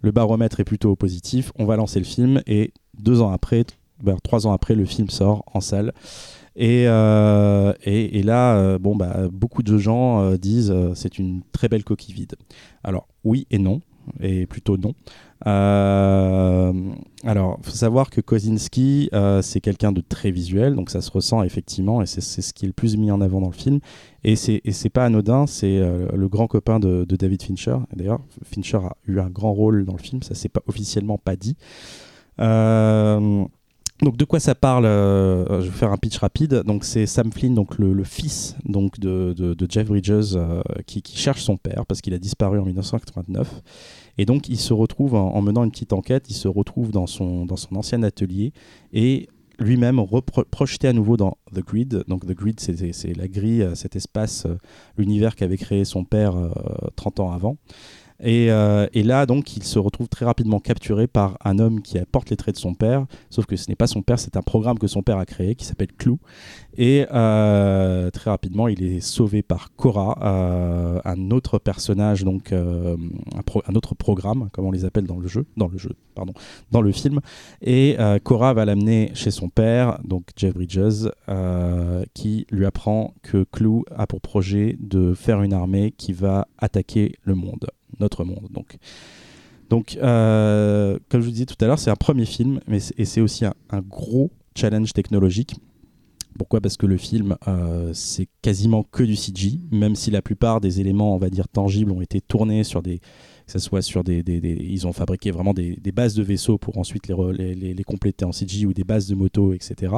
le 0.00 0.10
baromètre 0.10 0.60
est 0.60 0.64
plutôt 0.64 0.94
positif, 0.96 1.50
on 1.58 1.64
va 1.64 1.76
lancer 1.76 1.98
le 1.98 2.04
film. 2.04 2.42
Et 2.46 2.72
deux 2.98 3.22
ans 3.22 3.30
après, 3.30 3.64
trois 4.22 4.46
ans 4.46 4.52
après, 4.52 4.74
le 4.74 4.84
film 4.84 5.08
sort 5.08 5.44
en 5.54 5.60
salle. 5.60 5.92
Et, 6.56 6.84
euh, 6.88 7.72
et, 7.84 8.22
là, 8.22 8.56
euh, 8.56 8.78
bon, 8.78 8.96
bah, 8.96 9.28
beaucoup 9.32 9.62
de 9.62 9.78
gens 9.78 10.34
disent 10.34 10.74
c'est 10.94 11.18
une 11.18 11.42
très 11.52 11.68
belle 11.68 11.84
coquille 11.84 12.14
vide. 12.14 12.34
Alors, 12.82 13.06
oui 13.24 13.46
et 13.50 13.58
non, 13.58 13.80
et 14.20 14.46
plutôt 14.46 14.76
non. 14.76 14.94
Euh, 15.46 16.72
alors, 17.24 17.58
faut 17.62 17.70
savoir 17.70 18.10
que 18.10 18.20
Kosinski, 18.20 19.08
euh, 19.12 19.42
c'est 19.42 19.60
quelqu'un 19.60 19.92
de 19.92 20.00
très 20.00 20.30
visuel, 20.30 20.74
donc 20.74 20.90
ça 20.90 21.00
se 21.00 21.10
ressent 21.10 21.42
effectivement, 21.42 22.02
et 22.02 22.06
c'est 22.06 22.20
c'est 22.20 22.42
ce 22.42 22.52
qui 22.52 22.64
est 22.64 22.68
le 22.68 22.72
plus 22.72 22.96
mis 22.96 23.10
en 23.10 23.20
avant 23.20 23.40
dans 23.40 23.48
le 23.48 23.52
film. 23.52 23.80
Et 24.24 24.36
c'est 24.36 24.60
c'est 24.70 24.90
pas 24.90 25.04
anodin, 25.04 25.46
c'est 25.46 25.78
euh, 25.78 26.08
le 26.14 26.28
grand 26.28 26.46
copain 26.48 26.80
de, 26.80 27.04
David 27.04 27.42
Fincher. 27.42 27.76
D'ailleurs, 27.94 28.20
Fincher 28.44 28.78
a 28.78 28.96
eu 29.06 29.20
un 29.20 29.30
grand 29.30 29.52
rôle 29.52 29.84
dans 29.84 29.94
le 29.94 30.02
film, 30.02 30.22
ça 30.22 30.34
s'est 30.34 30.48
pas 30.48 30.62
officiellement 30.66 31.18
pas 31.18 31.36
dit. 31.36 31.56
Euh, 32.40 33.44
donc 34.00 34.16
de 34.16 34.24
quoi 34.24 34.38
ça 34.38 34.54
parle 34.54 34.84
Je 34.84 35.64
vais 35.64 35.70
faire 35.70 35.90
un 35.90 35.96
pitch 35.96 36.18
rapide. 36.18 36.62
Donc 36.66 36.84
c'est 36.84 37.06
Sam 37.06 37.32
Flynn, 37.32 37.54
donc 37.54 37.78
le, 37.78 38.04
fils 38.04 38.56
donc 38.64 39.00
de, 39.00 39.56
Jeff 39.68 39.88
Bridges, 39.88 40.38
qui, 40.86 41.02
qui 41.02 41.16
cherche 41.16 41.42
son 41.42 41.56
père 41.56 41.84
parce 41.84 42.00
qu'il 42.00 42.14
a 42.14 42.18
disparu 42.18 42.60
en 42.60 42.64
1989. 42.64 43.62
Et 44.18 44.26
donc 44.26 44.48
il 44.48 44.58
se 44.58 44.72
retrouve 44.72 45.14
en, 45.14 45.34
en 45.34 45.42
menant 45.42 45.64
une 45.64 45.70
petite 45.70 45.92
enquête, 45.92 46.26
il 46.28 46.34
se 46.34 46.48
retrouve 46.48 46.90
dans 46.90 47.06
son 47.06 47.46
dans 47.46 47.56
son 47.56 47.76
ancien 47.76 48.02
atelier 48.02 48.52
et 48.92 49.28
lui-même 49.58 50.00
projeté 50.50 50.88
à 50.88 50.92
nouveau 50.92 51.16
dans 51.16 51.36
The 51.54 51.60
Grid. 51.60 52.04
Donc 52.08 52.26
The 52.26 52.32
Grid, 52.32 52.60
c'est 52.60 52.92
c'est 52.92 53.14
la 53.14 53.28
grille, 53.28 53.62
euh, 53.62 53.74
cet 53.74 53.96
espace, 53.96 54.46
euh, 54.46 54.56
l'univers 54.96 55.34
qu'avait 55.34 55.56
créé 55.56 55.84
son 55.84 56.04
père 56.04 56.36
euh, 56.36 56.50
30 56.96 57.20
ans 57.20 57.32
avant. 57.32 57.56
Et, 58.20 58.50
euh, 58.50 58.86
et 58.92 59.02
là, 59.02 59.26
donc, 59.26 59.56
il 59.56 59.62
se 59.62 59.78
retrouve 59.78 60.08
très 60.08 60.24
rapidement 60.24 60.58
capturé 60.58 61.06
par 61.06 61.38
un 61.44 61.58
homme 61.58 61.80
qui 61.82 61.98
apporte 61.98 62.30
les 62.30 62.36
traits 62.36 62.56
de 62.56 62.60
son 62.60 62.74
père, 62.74 63.06
sauf 63.30 63.46
que 63.46 63.56
ce 63.56 63.68
n'est 63.68 63.76
pas 63.76 63.86
son 63.86 64.02
père, 64.02 64.18
c'est 64.18 64.36
un 64.36 64.42
programme 64.42 64.78
que 64.78 64.88
son 64.88 65.02
père 65.02 65.18
a 65.18 65.26
créé 65.26 65.54
qui 65.54 65.64
s'appelle 65.64 65.92
Clou. 65.96 66.18
Et 66.76 67.06
euh, 67.12 68.10
très 68.10 68.30
rapidement, 68.30 68.68
il 68.68 68.82
est 68.82 69.00
sauvé 69.00 69.42
par 69.42 69.74
Cora, 69.74 70.18
euh, 70.22 71.00
un 71.04 71.30
autre 71.30 71.58
personnage, 71.58 72.24
donc 72.24 72.52
un, 72.52 72.96
un 73.66 73.74
autre 73.74 73.94
programme, 73.94 74.48
comme 74.52 74.66
on 74.66 74.70
les 74.72 74.84
appelle 74.84 75.06
dans 75.06 75.18
le 75.18 75.28
jeu, 75.28 75.46
dans 75.56 75.68
le 75.68 75.78
jeu, 75.78 75.92
pardon, 76.14 76.32
dans 76.70 76.82
le 76.82 76.92
film. 76.92 77.20
Et 77.62 77.96
Cora 78.22 78.54
va 78.54 78.64
l'amener 78.64 79.10
chez 79.14 79.30
son 79.30 79.48
père, 79.48 79.98
donc 80.04 80.28
Jeff 80.36 80.54
Bridges, 80.54 81.08
qui 82.14 82.46
lui 82.50 82.64
apprend 82.64 83.14
que 83.22 83.44
Clou 83.44 83.84
a 83.94 84.06
pour 84.06 84.20
projet 84.20 84.76
de 84.80 85.14
faire 85.14 85.42
une 85.42 85.52
armée 85.52 85.92
qui 85.96 86.12
va 86.12 86.46
attaquer 86.58 87.16
le 87.22 87.34
monde, 87.34 87.68
notre 88.00 88.24
monde. 88.24 88.48
Donc, 88.50 88.76
donc 89.70 89.98
euh, 90.02 90.98
comme 91.08 91.20
je 91.20 91.26
vous 91.26 91.32
disais 91.32 91.46
tout 91.46 91.56
à 91.60 91.66
l'heure, 91.66 91.78
c'est 91.78 91.90
un 91.90 91.96
premier 91.96 92.24
film, 92.24 92.60
mais 92.66 92.80
c'est- 92.80 93.20
aussi 93.20 93.44
un, 93.44 93.54
gros 93.80 94.30
challenge 94.56 94.92
technologique. 94.92 95.54
Pourquoi? 96.38 96.60
Parce 96.60 96.76
que 96.76 96.86
le 96.86 96.96
film, 96.96 97.36
euh, 97.48 97.90
c'est 97.94 98.28
quasiment 98.42 98.84
que 98.84 99.02
du 99.02 99.16
CG, 99.16 99.58
même 99.72 99.96
si 99.96 100.10
la 100.12 100.22
plupart 100.22 100.60
des 100.60 100.80
éléments, 100.80 101.14
on 101.14 101.18
va 101.18 101.30
dire, 101.30 101.48
tangibles 101.48 101.90
ont 101.90 102.00
été 102.00 102.20
tournés 102.20 102.62
sur 102.62 102.80
des, 102.80 102.98
que 102.98 103.52
ce 103.52 103.58
soit 103.58 103.82
sur 103.82 104.04
des, 104.04 104.22
ils 104.24 104.86
ont 104.86 104.92
fabriqué 104.92 105.32
vraiment 105.32 105.52
des, 105.52 105.76
bases 105.92 106.14
de 106.14 106.22
vaisseaux 106.22 106.56
pour 106.56 106.78
ensuite 106.78 107.08
les- 107.08 107.74
les 107.74 107.84
compléter 107.84 108.24
en 108.24 108.30
CG 108.30 108.66
ou 108.66 108.72
des 108.72 108.84
bases 108.84 109.08
de 109.08 109.16
motos, 109.16 109.52
etc. 109.52 109.92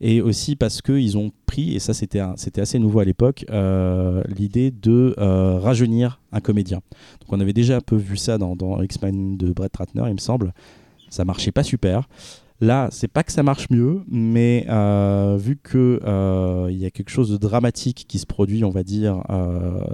Et 0.00 0.20
aussi 0.20 0.56
parce 0.56 0.82
qu'ils 0.82 1.16
ont 1.16 1.30
pris, 1.46 1.74
et 1.74 1.78
ça 1.78 1.94
c'était 1.94 2.20
assez 2.60 2.78
nouveau 2.78 3.00
à 3.00 3.04
l'époque, 3.04 3.44
euh, 3.50 4.22
l'idée 4.28 4.70
de 4.70 5.14
euh, 5.18 5.58
rajeunir 5.58 6.20
un 6.32 6.40
comédien. 6.40 6.78
Donc 7.20 7.32
on 7.32 7.40
avait 7.40 7.52
déjà 7.52 7.76
un 7.76 7.80
peu 7.80 7.96
vu 7.96 8.16
ça 8.16 8.38
dans, 8.38 8.82
X-Men 8.82 9.36
de 9.36 9.52
Brett 9.52 9.76
Ratner, 9.76 10.04
il 10.08 10.14
me 10.14 10.18
semble. 10.18 10.52
Ça 11.10 11.24
marchait 11.24 11.52
pas 11.52 11.62
super. 11.62 12.08
Là, 12.60 12.88
c'est 12.90 13.08
pas 13.08 13.22
que 13.22 13.32
ça 13.32 13.42
marche 13.42 13.68
mieux, 13.70 14.02
mais 14.08 14.66
euh, 14.68 15.36
vu 15.38 15.56
que 15.56 16.00
il 16.70 16.76
y 16.76 16.86
a 16.86 16.90
quelque 16.90 17.10
chose 17.10 17.30
de 17.30 17.36
dramatique 17.36 18.06
qui 18.08 18.18
se 18.18 18.26
produit, 18.26 18.64
on 18.64 18.70
va 18.70 18.82
dire 18.82 19.22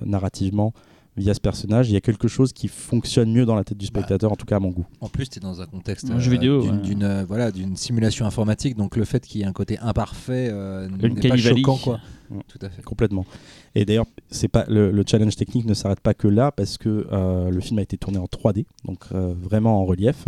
narrativement 0.04 0.72
via 1.20 1.34
ce 1.34 1.40
personnage, 1.40 1.88
il 1.88 1.92
y 1.92 1.96
a 1.96 2.00
quelque 2.00 2.28
chose 2.28 2.52
qui 2.52 2.68
fonctionne 2.68 3.32
mieux 3.32 3.44
dans 3.44 3.54
la 3.54 3.64
tête 3.64 3.78
du 3.78 3.86
spectateur, 3.86 4.32
en 4.32 4.36
tout 4.36 4.46
cas 4.46 4.56
à 4.56 4.60
mon 4.60 4.70
goût. 4.70 4.86
En 5.00 5.08
plus, 5.08 5.28
tu 5.28 5.38
es 5.38 5.40
dans 5.40 5.60
un 5.60 5.66
contexte 5.66 6.10
euh, 6.10 6.16
vidéo, 6.16 6.62
d'une 6.62 6.76
ouais. 6.76 6.80
d'une, 6.82 7.02
euh, 7.02 7.24
voilà, 7.26 7.50
d'une 7.50 7.76
simulation 7.76 8.26
informatique, 8.26 8.76
donc 8.76 8.96
le 8.96 9.04
fait 9.04 9.24
qu'il 9.26 9.40
y 9.40 9.44
ait 9.44 9.46
un 9.46 9.52
côté 9.52 9.78
imparfait 9.78 10.48
euh, 10.50 10.88
n'est 10.88 11.28
pas 11.28 11.36
choquant. 11.36 11.76
Quoi. 11.76 12.00
Tout 12.48 12.58
à 12.62 12.68
fait. 12.68 12.82
Complètement. 12.82 13.26
Et 13.74 13.84
d'ailleurs, 13.84 14.06
c'est 14.30 14.48
pas 14.48 14.64
le, 14.68 14.90
le 14.90 15.04
challenge 15.06 15.36
technique 15.36 15.66
ne 15.66 15.74
s'arrête 15.74 16.00
pas 16.00 16.14
que 16.14 16.28
là 16.28 16.52
parce 16.52 16.78
que 16.78 17.06
euh, 17.10 17.50
le 17.50 17.60
film 17.60 17.78
a 17.78 17.82
été 17.82 17.96
tourné 17.96 18.18
en 18.18 18.26
3D, 18.26 18.66
donc 18.84 19.04
euh, 19.12 19.34
vraiment 19.36 19.80
en 19.80 19.84
relief, 19.84 20.26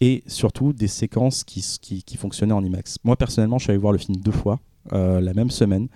et 0.00 0.22
surtout 0.26 0.72
des 0.72 0.88
séquences 0.88 1.44
qui, 1.44 1.64
qui, 1.80 2.02
qui 2.02 2.16
fonctionnaient 2.16 2.52
en 2.54 2.64
IMAX. 2.64 2.98
Moi 3.04 3.16
personnellement, 3.16 3.58
je 3.58 3.64
suis 3.64 3.70
allé 3.70 3.80
voir 3.80 3.92
le 3.92 3.98
film 3.98 4.16
deux 4.16 4.32
fois 4.32 4.60
euh, 4.92 5.20
la 5.20 5.34
même 5.34 5.50
semaine 5.50 5.88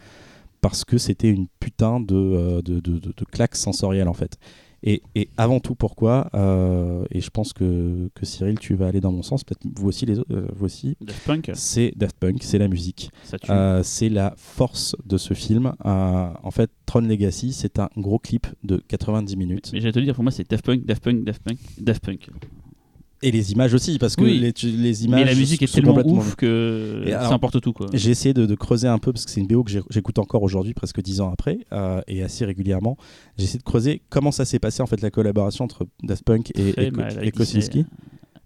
parce 0.64 0.86
que 0.86 0.96
c'était 0.96 1.28
une 1.28 1.46
putain 1.60 2.00
de, 2.00 2.14
euh, 2.16 2.62
de, 2.62 2.80
de, 2.80 2.98
de- 2.98 3.12
claque 3.30 3.54
sensorielle 3.54 4.08
en 4.08 4.14
fait. 4.14 4.38
Et, 4.82 5.02
et 5.14 5.28
avant 5.36 5.60
tout, 5.60 5.74
pourquoi 5.74 6.30
euh, 6.32 7.04
Et 7.10 7.20
je 7.20 7.28
pense 7.28 7.52
que, 7.52 8.08
que 8.14 8.24
Cyril, 8.24 8.58
tu 8.58 8.74
vas 8.74 8.86
aller 8.86 9.02
dans 9.02 9.12
mon 9.12 9.22
sens, 9.22 9.44
peut-être 9.44 9.60
vous 9.76 9.88
aussi, 9.88 10.06
les 10.06 10.18
autres, 10.18 10.34
euh, 10.34 10.46
vous 10.56 10.64
aussi. 10.64 10.96
Daft 11.02 11.26
Punk, 11.26 11.50
C'est 11.52 11.92
Daft 11.96 12.16
Punk, 12.18 12.42
c'est 12.42 12.56
la 12.56 12.68
musique. 12.68 13.10
Euh, 13.50 13.82
c'est 13.82 14.08
la 14.08 14.32
force 14.38 14.96
de 15.04 15.18
ce 15.18 15.34
film. 15.34 15.74
En 15.84 16.50
fait, 16.50 16.70
Tron 16.86 17.00
Legacy, 17.00 17.52
c'est 17.52 17.78
un 17.78 17.90
gros 17.98 18.18
clip 18.18 18.46
de 18.62 18.82
90 18.88 19.36
minutes. 19.36 19.70
Mais 19.74 19.80
j'allais 19.80 19.92
te 19.92 19.98
le 19.98 20.06
dire, 20.06 20.14
pour 20.14 20.24
moi, 20.24 20.32
c'est 20.32 20.48
Daft 20.50 20.64
Punk, 20.64 20.86
Daft 20.86 21.04
Punk, 21.04 21.24
Daft 21.24 21.42
Punk, 21.42 21.58
Daft 21.78 22.02
Punk. 22.04 22.30
Et 23.26 23.30
les 23.30 23.52
images 23.52 23.72
aussi, 23.72 23.96
parce 23.98 24.16
que 24.16 24.22
Oui. 24.22 24.38
les, 24.38 24.52
tu- 24.52 24.66
les 24.68 25.06
images. 25.06 25.20
Mais 25.20 25.24
la 25.32 25.34
musique 25.34 25.62
est 25.62 25.72
tellement 25.72 25.96
ouf 26.04 26.34
que 26.34 27.02
Et 27.06 27.10
ça 27.12 27.20
alors, 27.20 27.32
emporte 27.32 27.58
tout, 27.60 27.72
quoi. 27.72 27.86
J'ai 27.94 28.10
essayé 28.10 28.34
de, 28.34 28.44
de 28.44 28.54
creuser 28.54 28.86
un 28.86 28.98
peu 28.98 29.14
parce 29.14 29.24
que 29.24 29.30
c'est 29.30 29.40
une 29.40 29.46
BO 29.46 29.64
que 29.64 29.70
j'écoute 29.88 30.18
encore 30.18 30.42
aujourd'hui, 30.42 30.74
presque 30.74 31.00
dix 31.00 31.22
ans 31.22 31.30
après, 31.32 31.60
euh, 31.72 32.02
et 32.06 32.22
assez 32.22 32.44
régulièrement. 32.44 32.98
J'ai 33.38 33.44
essayé 33.44 33.58
de 33.58 33.64
creuser 33.64 34.02
comment 34.10 34.30
ça 34.30 34.44
s'est 34.44 34.58
passé 34.58 34.82
en 34.82 34.86
fait 34.86 35.00
la 35.00 35.10
collaboration 35.10 35.64
entre 35.64 35.86
Daft 36.02 36.22
Punk 36.24 36.52
et, 36.58 36.72
Très 36.74 37.30
Kosinski. 37.30 37.86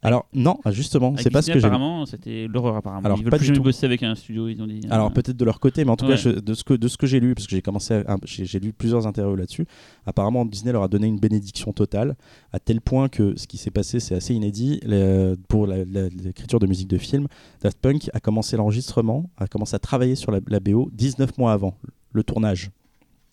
Alors 0.03 0.27
non, 0.33 0.59
justement, 0.71 1.09
Avec 1.09 1.21
c'est 1.23 1.31
pas 1.31 1.43
ce 1.43 1.49
que 1.51 1.59
j'ai. 1.59 1.65
Apparemment, 1.67 2.07
c'était 2.07 2.47
l'horreur, 2.47 2.77
apparemment. 2.77 3.05
Alors, 3.05 3.19
ils 3.19 3.25
veulent 3.25 3.31
pas 3.31 3.39
plus 3.39 3.49
du 3.49 3.55
tout. 3.55 3.63
bosser 3.63 3.85
avec 3.87 4.03
un 4.05 4.15
studio, 4.15 4.47
ils 4.49 4.63
ont 4.63 4.67
dit. 4.67 4.81
Alors 4.91 5.09
Euh, 5.09 5.11
peut-être 5.11 5.37
de 5.37 5.45
leur 5.45 5.59
côté, 5.59 5.85
mais 5.85 5.91
en 5.91 5.97
tout 5.97 6.05
Ouais. 6.05 6.13
cas 6.13 6.17
je- 6.17 6.29
de 6.31 6.55
ce 6.55 6.63
que 6.63 6.75
de 6.75 6.87
ce 6.87 6.97
que 6.97 7.07
j'ai 7.07 7.19
lu, 7.19 7.35
parce 7.35 7.47
que 7.47 7.51
j'ai 7.57 7.63
commencé, 7.63 7.95
à- 7.95 8.17
j'ai 8.25 8.61
lu 8.61 8.73
plusieurs 8.73 9.07
interviews 9.09 9.35
là-dessus. 9.37 9.67
Apparemment, 10.07 10.45
Disney 10.45 10.73
leur 10.73 10.83
a 10.85 10.89
donné 10.89 11.09
une 11.09 11.19
bénédiction 11.19 11.73
totale, 11.73 12.15
à 12.53 12.61
tel 12.61 12.81
point 12.81 13.09
que 13.09 13.37
ce 13.37 13.47
qui 13.49 13.57
s'est 13.59 13.73
passé, 13.73 13.99
c'est 13.99 14.15
assez 14.15 14.35
inédit 14.35 14.79
le- 14.87 15.35
pour 15.49 15.67
l'écriture 15.67 16.61
de 16.61 16.67
musique 16.67 16.89
de 16.89 16.99
film. 16.99 17.27
Daft 17.61 17.79
Punk 17.81 18.09
a 18.15 18.21
commencé 18.21 18.57
l'enregistrement, 18.57 19.29
a 19.37 19.47
commencé 19.49 19.75
à 19.75 19.79
travailler 19.81 20.15
sur 20.15 20.31
la, 20.31 20.39
la 20.49 20.61
BO 20.61 20.91
19 20.93 21.37
mois 21.39 21.53
avant 21.53 21.75
le 22.13 22.23
tournage. 22.23 22.71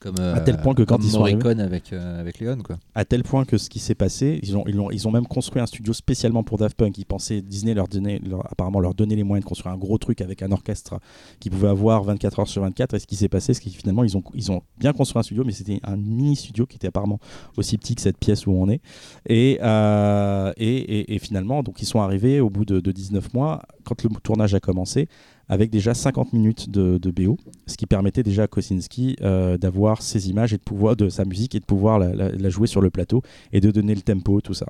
Comme, 0.05 0.19
À 0.19 0.39
tel 0.41 0.57
point 0.57 0.75
que 0.75 0.83
quand 0.83 0.97
ils 1.03 1.09
sont 1.09 1.17
Morricone 1.19 1.59
avec, 1.59 1.91
euh, 1.91 2.19
avec 2.21 2.37
Léon, 2.39 2.57
quoi. 2.63 2.77
À 2.93 3.05
tel 3.05 3.23
point 3.23 3.43
que 3.43 3.57
ce 3.57 3.71
qui 3.71 3.79
s'est 3.79 3.95
passé, 3.95 4.39
ils 4.43 4.55
ont, 4.55 4.63
ils, 4.67 4.79
ont, 4.79 4.91
ils 4.91 5.07
ont 5.07 5.11
même 5.11 5.25
construit 5.25 5.59
un 5.63 5.65
studio 5.65 5.93
spécialement 5.93 6.43
pour 6.43 6.59
Daft 6.59 6.77
Punk. 6.77 6.95
Ils 6.99 7.05
pensaient, 7.05 7.41
Disney 7.41 7.73
leur 7.73 7.87
donnait, 7.87 8.19
leur- 8.23 8.45
apparemment 8.51 8.79
leur 8.79 8.93
donnait 8.93 9.15
les 9.15 9.23
moyens 9.23 9.43
de 9.43 9.49
construire 9.49 9.73
un 9.73 9.77
gros 9.79 9.97
truc 9.97 10.21
avec 10.21 10.43
un 10.43 10.51
orchestre 10.51 10.99
qui 11.39 11.49
pouvait 11.49 11.69
avoir 11.69 12.03
24 12.03 12.39
heures 12.41 12.47
sur 12.47 12.61
24. 12.61 12.93
Et 12.93 12.99
ce 12.99 13.07
qui 13.07 13.15
s'est 13.15 13.29
passé, 13.29 13.55
c'est 13.55 13.61
qu'ils 13.61 13.73
finalement, 13.73 14.03
ils 14.03 14.15
ont, 14.15 14.21
ils 14.35 14.51
ont 14.51 14.61
bien 14.77 14.93
construit 14.93 15.19
un 15.19 15.23
studio, 15.23 15.43
mais 15.43 15.53
c'était 15.53 15.79
un 15.83 15.97
mini 15.97 16.35
studio 16.35 16.67
qui 16.67 16.75
était 16.75 16.87
apparemment 16.89 17.19
aussi 17.57 17.79
petit 17.79 17.95
que 17.95 18.01
cette 18.01 18.19
pièce 18.19 18.45
où 18.45 18.51
on 18.51 18.69
est. 18.69 18.81
Et, 19.27 19.57
euh, 19.63 20.53
et, 20.57 20.67
et- 20.99 21.15
et 21.15 21.19
finalement, 21.19 21.63
donc 21.63 21.81
ils 21.81 21.85
sont 21.87 21.99
arrivés 22.01 22.39
au 22.39 22.51
bout 22.51 22.65
de, 22.65 22.79
de 22.79 22.91
19 22.91 23.33
mois, 23.33 23.63
quand 23.85 24.03
le 24.03 24.09
tournage 24.21 24.53
a 24.53 24.59
commencé, 24.59 25.07
avec 25.49 25.69
déjà 25.69 25.93
50 25.93 26.33
minutes 26.33 26.69
de, 26.69 27.11
BO, 27.11 27.37
ce 27.67 27.77
qui 27.77 27.85
permettait 27.85 28.23
déjà 28.23 28.43
à 28.43 28.47
Kosinski 28.47 29.15
euh, 29.21 29.57
d'avoir 29.57 30.01
ses 30.01 30.29
images 30.29 30.53
et 30.53 30.57
de 30.57 30.63
pouvoir 30.63 30.95
de 30.95 31.09
sa 31.09 31.25
musique 31.25 31.55
et 31.55 31.59
de 31.59 31.65
pouvoir 31.65 31.99
la, 31.99 32.49
jouer 32.49 32.67
sur 32.67 32.81
le 32.81 32.89
plateau 32.89 33.21
et 33.51 33.61
de 33.61 33.71
donner 33.71 33.95
le 33.95 34.01
tempo, 34.01 34.41
tout 34.41 34.53
ça. 34.53 34.65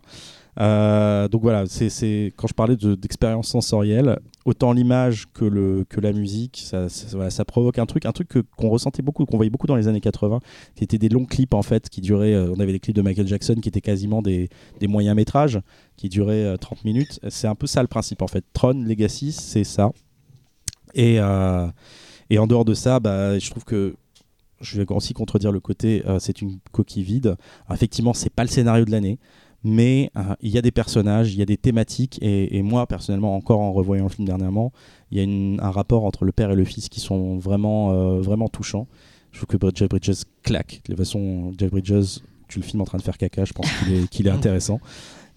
Euh, 0.59 1.27
donc 1.27 1.41
voilà, 1.41 1.65
c'est 1.67 2.33
quand 2.37 2.47
je 2.47 2.53
parlais 2.53 2.75
de- 2.77 2.95
d'expérience 2.95 3.49
sensorielle, 3.49 4.19
autant 4.45 4.71
l'image 4.71 5.25
que, 5.33 5.43
le, 5.43 5.85
que 5.89 5.99
la 5.99 6.13
musique, 6.13 6.63
ça, 6.65 7.45
provoque 7.45 7.79
un 7.79 7.85
truc, 7.85 8.05
un 8.05 8.11
truc 8.11 8.29
qu'on 8.55 8.69
ressentait 8.69 9.01
beaucoup, 9.01 9.25
qu'on 9.25 9.37
voyait 9.37 9.49
beaucoup 9.49 9.67
dans 9.67 9.75
les 9.75 9.87
années 9.87 10.01
80, 10.01 10.39
qui 10.75 10.83
étaient 10.83 10.97
des 10.97 11.09
longs 11.09 11.25
clips 11.25 11.53
en 11.53 11.61
fait, 11.61 11.89
qui 11.89 11.99
duraient, 12.01 12.33
euh, 12.33 12.53
on 12.55 12.59
avait 12.59 12.71
des 12.71 12.79
clips 12.79 12.95
de 12.95 13.01
Michael 13.01 13.27
Jackson 13.27 13.55
qui 13.55 13.69
étaient 13.69 13.81
quasiment 13.81 14.21
des, 14.21 14.49
des 14.79 14.87
moyens 14.87 15.15
métrages, 15.15 15.59
qui 15.97 16.09
duraient 16.09 16.45
euh, 16.45 16.57
30 16.57 16.85
minutes. 16.85 17.19
C'est 17.29 17.47
un 17.47 17.55
peu 17.55 17.67
ça 17.67 17.81
le 17.81 17.87
principe 17.87 18.21
en 18.21 18.27
fait. 18.27 18.45
Tron 18.53 18.73
Legacy, 18.85 19.31
c'est 19.31 19.63
ça. 19.63 19.91
Et, 20.95 21.19
euh, 21.19 21.67
et 22.29 22.39
en 22.39 22.47
dehors 22.47 22.65
de 22.65 22.73
ça, 22.73 22.99
bah, 22.99 23.37
je 23.37 23.49
trouve 23.51 23.63
que 23.65 23.95
je 24.61 24.81
vais 24.81 24.91
aussi 24.91 25.13
contredire 25.13 25.51
le 25.51 25.59
côté 25.59 26.01
euh, 26.07 26.17
c'est 26.19 26.41
une 26.41 26.57
coquille 26.71 27.03
vide. 27.03 27.35
Alors, 27.67 27.75
effectivement, 27.75 28.13
c'est 28.13 28.29
pas 28.33 28.43
le 28.43 28.49
scénario 28.49 28.85
de 28.85 28.91
l'année, 28.91 29.19
mais 29.63 30.09
euh, 30.15 30.21
il 30.41 30.49
y 30.49 30.57
a 30.57 30.61
des 30.61 30.71
personnages, 30.71 31.33
il 31.33 31.39
y 31.39 31.41
a 31.41 31.45
des 31.45 31.57
thématiques, 31.57 32.17
et, 32.21 32.57
et 32.57 32.61
moi 32.61 32.87
personnellement, 32.87 33.35
encore 33.35 33.59
en 33.59 33.73
revoyant 33.73 34.05
le 34.05 34.09
film 34.09 34.25
dernièrement, 34.25 34.71
il 35.11 35.17
y 35.17 35.21
a 35.21 35.23
une- 35.23 35.59
un 35.61 35.71
rapport 35.71 36.05
entre 36.05 36.23
le 36.25 36.31
père 36.31 36.51
et 36.51 36.55
le 36.55 36.63
fils 36.65 36.87
qui 36.89 36.99
sont 37.01 37.37
vraiment, 37.37 37.91
euh, 37.91 38.21
vraiment 38.21 38.47
touchants. 38.47 38.87
Je 39.31 39.41
trouve 39.43 39.57
que 39.59 39.67
Jeff 39.75 39.89
Bridges 39.89 40.23
claque. 40.43 40.81
De 40.85 40.93
toute 40.93 40.97
façon, 40.97 41.51
Jeff 41.57 41.69
Bridges, 41.69 42.19
tu 42.47 42.59
le 42.59 42.63
filmes 42.63 42.81
en 42.81 42.85
train 42.85 42.97
de 42.97 43.03
faire 43.03 43.17
caca, 43.17 43.43
je 43.43 43.51
pense 43.53 43.67
qu'il 43.79 43.93
est, 43.93 44.07
qu'il 44.07 44.27
est 44.27 44.29
intéressant. 44.39 44.79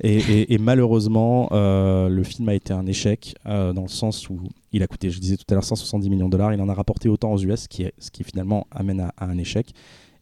Et, 0.00 0.58
malheureusement, 0.58 1.48
euh, 1.52 2.08
le 2.08 2.22
film 2.22 2.48
a 2.48 2.54
été 2.54 2.72
un 2.72 2.86
échec 2.86 3.34
euh, 3.46 3.72
dans 3.72 3.82
le 3.82 3.88
sens 3.88 4.30
où 4.30 4.40
il 4.72 4.82
a 4.82 4.86
coûté, 4.86 5.10
je 5.10 5.18
disais 5.18 5.36
tout 5.36 5.44
à 5.50 5.54
l'heure, 5.54 5.64
170 5.64 6.08
millions 6.08 6.26
de 6.26 6.32
dollars. 6.32 6.52
Il 6.52 6.60
en 6.60 6.68
a 6.68 6.74
rapporté 6.74 7.08
autant 7.08 7.32
aux 7.32 7.38
US, 7.38 7.62
ce 7.62 7.68
qui, 7.68 7.86
ce 7.98 8.10
qui 8.10 8.22
finalement 8.22 8.66
amène 8.70 9.00
à, 9.00 9.12
un 9.18 9.36
échec. 9.38 9.72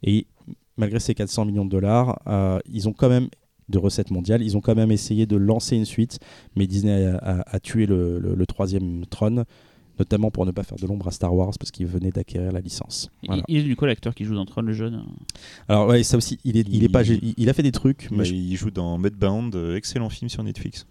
Et 0.03 0.27
malgré 0.79 0.99
ces 0.99 1.15
400 1.15 1.45
millions 1.45 1.65
de 1.67 1.71
dollars, 1.71 2.21
euh, 2.27 2.59
ils 2.73 2.89
ont 2.89 2.95
quand 2.95 3.11
même 3.11 3.29
de 3.69 3.79
recettes 3.79 4.11
mondiales. 4.11 4.43
Ils 4.43 4.57
ont 4.57 4.61
quand 4.61 4.77
même 4.77 4.93
essayé 4.93 5.27
de 5.27 5.37
lancer 5.37 5.77
une 5.77 5.85
suite, 5.85 6.21
mais 6.55 6.67
Disney 6.67 7.05
a, 7.21 7.61
tué 7.61 7.85
le 7.87 8.45
troisième 8.47 9.05
trône, 9.07 9.45
notamment 9.99 10.31
pour 10.31 10.45
ne 10.47 10.51
pas 10.51 10.63
faire 10.63 10.79
de 10.79 10.87
l'ombre 10.87 11.09
à 11.09 11.11
Star 11.11 11.35
Wars, 11.35 11.53
parce 11.59 11.71
qu'ils 11.71 11.87
venaient 11.87 12.11
d'acquérir 12.11 12.53
la 12.53 12.61
licence. 12.61 13.11
il- 13.23 13.27
Voilà. 13.29 13.43
Il 13.49 13.57
est 13.59 13.63
du 13.63 13.77
coup 13.77 13.85
l'acteur 13.87 14.15
qui 14.15 14.25
joue 14.25 14.35
dans 14.35 14.45
Tron 14.47 14.63
le 14.63 14.73
jeune. 14.73 15.03
Alors 15.69 15.89
ouais, 15.89 16.03
ça 16.03 16.17
aussi, 16.17 16.39
il 16.45 16.57
est, 16.57 16.67
il 16.71 16.85
est 16.85 16.89
pas, 16.89 17.03
Il- 17.05 17.49
a 17.49 17.53
fait 17.53 17.63
des 17.63 17.73
trucs. 17.73 18.09
mais 18.11 18.19
Mais 18.19 18.25
je- 18.25 18.35
il 18.35 18.57
joue 18.57 18.71
dans 18.71 18.99
Mudbound, 18.99 19.55
euh, 19.55 19.77
excellent 19.77 20.09
film 20.11 20.29
sur 20.29 20.43
Netflix. 20.43 20.87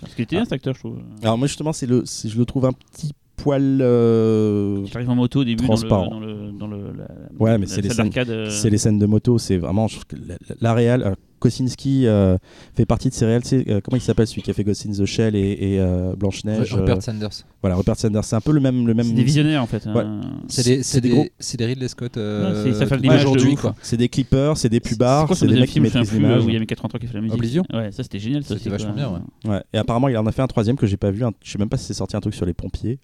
Parce 0.00 0.14
qu'il 0.14 0.24
était 0.24 0.36
bien 0.36 0.44
cet 0.44 0.52
acteur, 0.52 0.74
je 0.74 0.80
trouve. 0.80 0.98
Alors 1.22 1.38
moi 1.38 1.46
justement, 1.46 1.72
c'est 1.72 1.86
le, 1.86 2.02
c'est- 2.04 2.28
je 2.28 2.38
le 2.38 2.44
trouve 2.44 2.66
un 2.66 2.72
petit 2.72 3.12
poil. 3.36 3.78
euh, 3.80 4.84
Il 4.86 4.96
arrive 4.96 5.10
en 5.10 5.14
moto 5.14 5.40
au 5.40 5.44
début 5.44 5.66
dans 5.66 5.72
le, 5.74 5.78
Transparent. 5.78 6.10
dans 6.10 6.20
le, 6.20 6.52
dans 6.52 6.66
le- 6.66 6.92
la, 6.92 7.06
Ouais, 7.38 7.56
mais 7.56 7.66
la 7.66 7.72
c'est 7.72 7.80
les 7.82 7.90
scènes- 7.90 8.10
euh, 8.28 8.50
C'est 8.50 8.68
les 8.70 8.78
scènes 8.78 8.98
de 8.98 9.06
moto, 9.06 9.38
c'est 9.38 9.56
vraiment. 9.56 9.86
je 9.88 9.94
trouve 9.94 10.06
que 10.06 10.16
la, 10.16 10.34
la- 10.48 10.56
la 10.60 10.74
réal. 10.74 11.16
Kosinski 11.38 12.06
euh, 12.06 12.36
fait 12.76 12.86
partie 12.86 13.08
de 13.08 13.14
ces 13.14 13.40
sais, 13.42 13.64
euh, 13.68 13.80
comment 13.82 13.96
il 13.96 14.00
s'appelle 14.00 14.26
celui 14.26 14.42
qui 14.42 14.50
a 14.50 14.54
fait 14.54 14.64
Ghost 14.64 14.86
in 14.86 14.92
the 14.92 15.04
Shell 15.04 15.34
et, 15.36 15.40
et, 15.60 15.80
euh, 15.80 16.14
Blanche-Neige 16.16 16.72
euh, 16.74 16.78
Rupert 16.78 17.02
Sanders. 17.02 17.30
Voilà, 17.62 17.76
Rupert 17.76 17.96
Sanders. 17.96 18.24
C'est 18.24 18.36
un 18.36 18.40
peu 18.40 18.52
le 18.52 18.60
même. 18.60 18.86
Le 18.86 18.94
même 18.94 19.06
C'est 19.06 19.12
des 19.12 19.22
visionnaires 19.24 19.62
en 19.62 19.66
fait. 19.66 19.86
hein. 19.86 19.94
Ouais. 19.94 20.04
C'est 20.48 20.64
des, 20.64 20.76
c'est 20.82 20.82
c'est 20.82 21.00
des 21.00 21.08
des, 21.08 21.14
gros- 21.14 21.26
c'est 21.38 21.56
des 21.56 21.66
Ridley 21.66 21.88
Scott 21.88 22.16
euh, 22.16 22.64
Ouais, 22.64 22.72
c'est- 22.72 22.78
ça 22.78 22.86
fait 22.86 22.96
l'image 22.98 23.22
de 23.22 23.28
aujourd'hui, 23.28 23.54
quoi. 23.56 23.74
C'est 23.82 23.96
des 23.96 24.08
clippers, 24.08 24.56
c'est 24.56 24.68
des 24.68 24.80
C'est 24.82 24.90
pubards, 24.90 25.26
quoi 25.26 25.36
c'est 25.36 25.46
des 25.46 25.58
mecs 25.60 25.70
qui 25.70 25.80
maîtrisent 25.80 26.12
l'image. 26.12 26.44
où 26.44 26.48
il 26.48 26.52
y 26.54 26.56
avait 26.56 26.66
430 26.66 26.94
ans 26.94 26.98
qui 26.98 27.06
fait 27.06 27.14
la 27.14 27.20
musique 27.20 27.34
Oblivion 27.34 27.64
Ouais, 27.72 27.90
ça 27.92 28.02
c'était 28.02 28.18
génial. 28.18 28.44
Ça, 28.44 28.56
c'était 28.56 28.70
vachement 28.70 28.92
bien, 28.94 29.10
ouais. 29.10 29.50
Ouais. 29.50 29.62
Et 29.72 29.78
apparemment, 29.78 30.08
il 30.08 30.16
en 30.16 30.26
a 30.26 30.32
fait 30.32 30.42
un 30.42 30.46
troisième 30.46 30.76
que 30.76 30.86
j'ai 30.86 30.96
pas 30.96 31.10
vu. 31.10 31.22
Je 31.42 31.50
sais 31.50 31.58
même 31.58 31.68
pas 31.68 31.76
si 31.76 31.84
c'est 31.84 31.94
sorti 31.94 32.16
un 32.16 32.20
truc 32.20 32.34
sur 32.34 32.46
les 32.46 32.54
pompiers. 32.54 32.98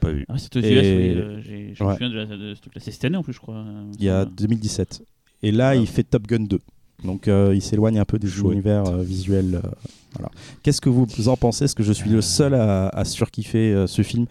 Pas 0.00 0.10
vu. 0.12 0.24
Ah, 0.28 0.34
c'est 0.38 0.54
aux 0.56 0.60
US, 0.60 0.64
je 0.64 1.84
me 1.84 1.92
souviens 1.92 2.08
de, 2.08 2.54
ce 2.54 2.60
truc-là. 2.60 2.80
C'est 2.84 2.92
cette 2.92 3.04
année 3.04 3.16
en 3.16 3.22
plus, 3.22 3.32
je 3.32 3.40
crois. 3.40 3.64
il 3.98 4.04
y 4.04 4.08
a 4.08 4.22
ça. 4.24 4.30
2017. 4.36 5.02
Et 5.42 5.52
là, 5.52 5.74
il 5.74 5.86
fait 5.86 6.02
Top 6.04 6.26
Gun 6.26 6.44
2. 6.44 6.58
Donc, 7.04 7.28
euh, 7.28 7.52
il 7.54 7.62
s'éloigne 7.62 7.98
un 7.98 8.04
peu 8.04 8.18
des 8.18 8.28
Chouette. 8.28 8.52
univers 8.52 8.86
euh, 8.86 9.02
visuels. 9.02 9.56
euh, 9.64 9.68
voilà. 10.14 10.30
Qu'est-ce 10.62 10.80
que 10.80 10.88
vous 10.88 11.28
en 11.28 11.36
pensez? 11.36 11.64
Est-ce 11.64 11.74
que 11.76 11.82
je 11.84 11.92
suis 11.92 12.10
le 12.10 12.20
seul 12.20 12.54
à, 12.54 12.88
à 12.88 13.04
surkiffer 13.04 13.72
euh, 13.72 13.86
ce 13.86 14.02
film? 14.02 14.26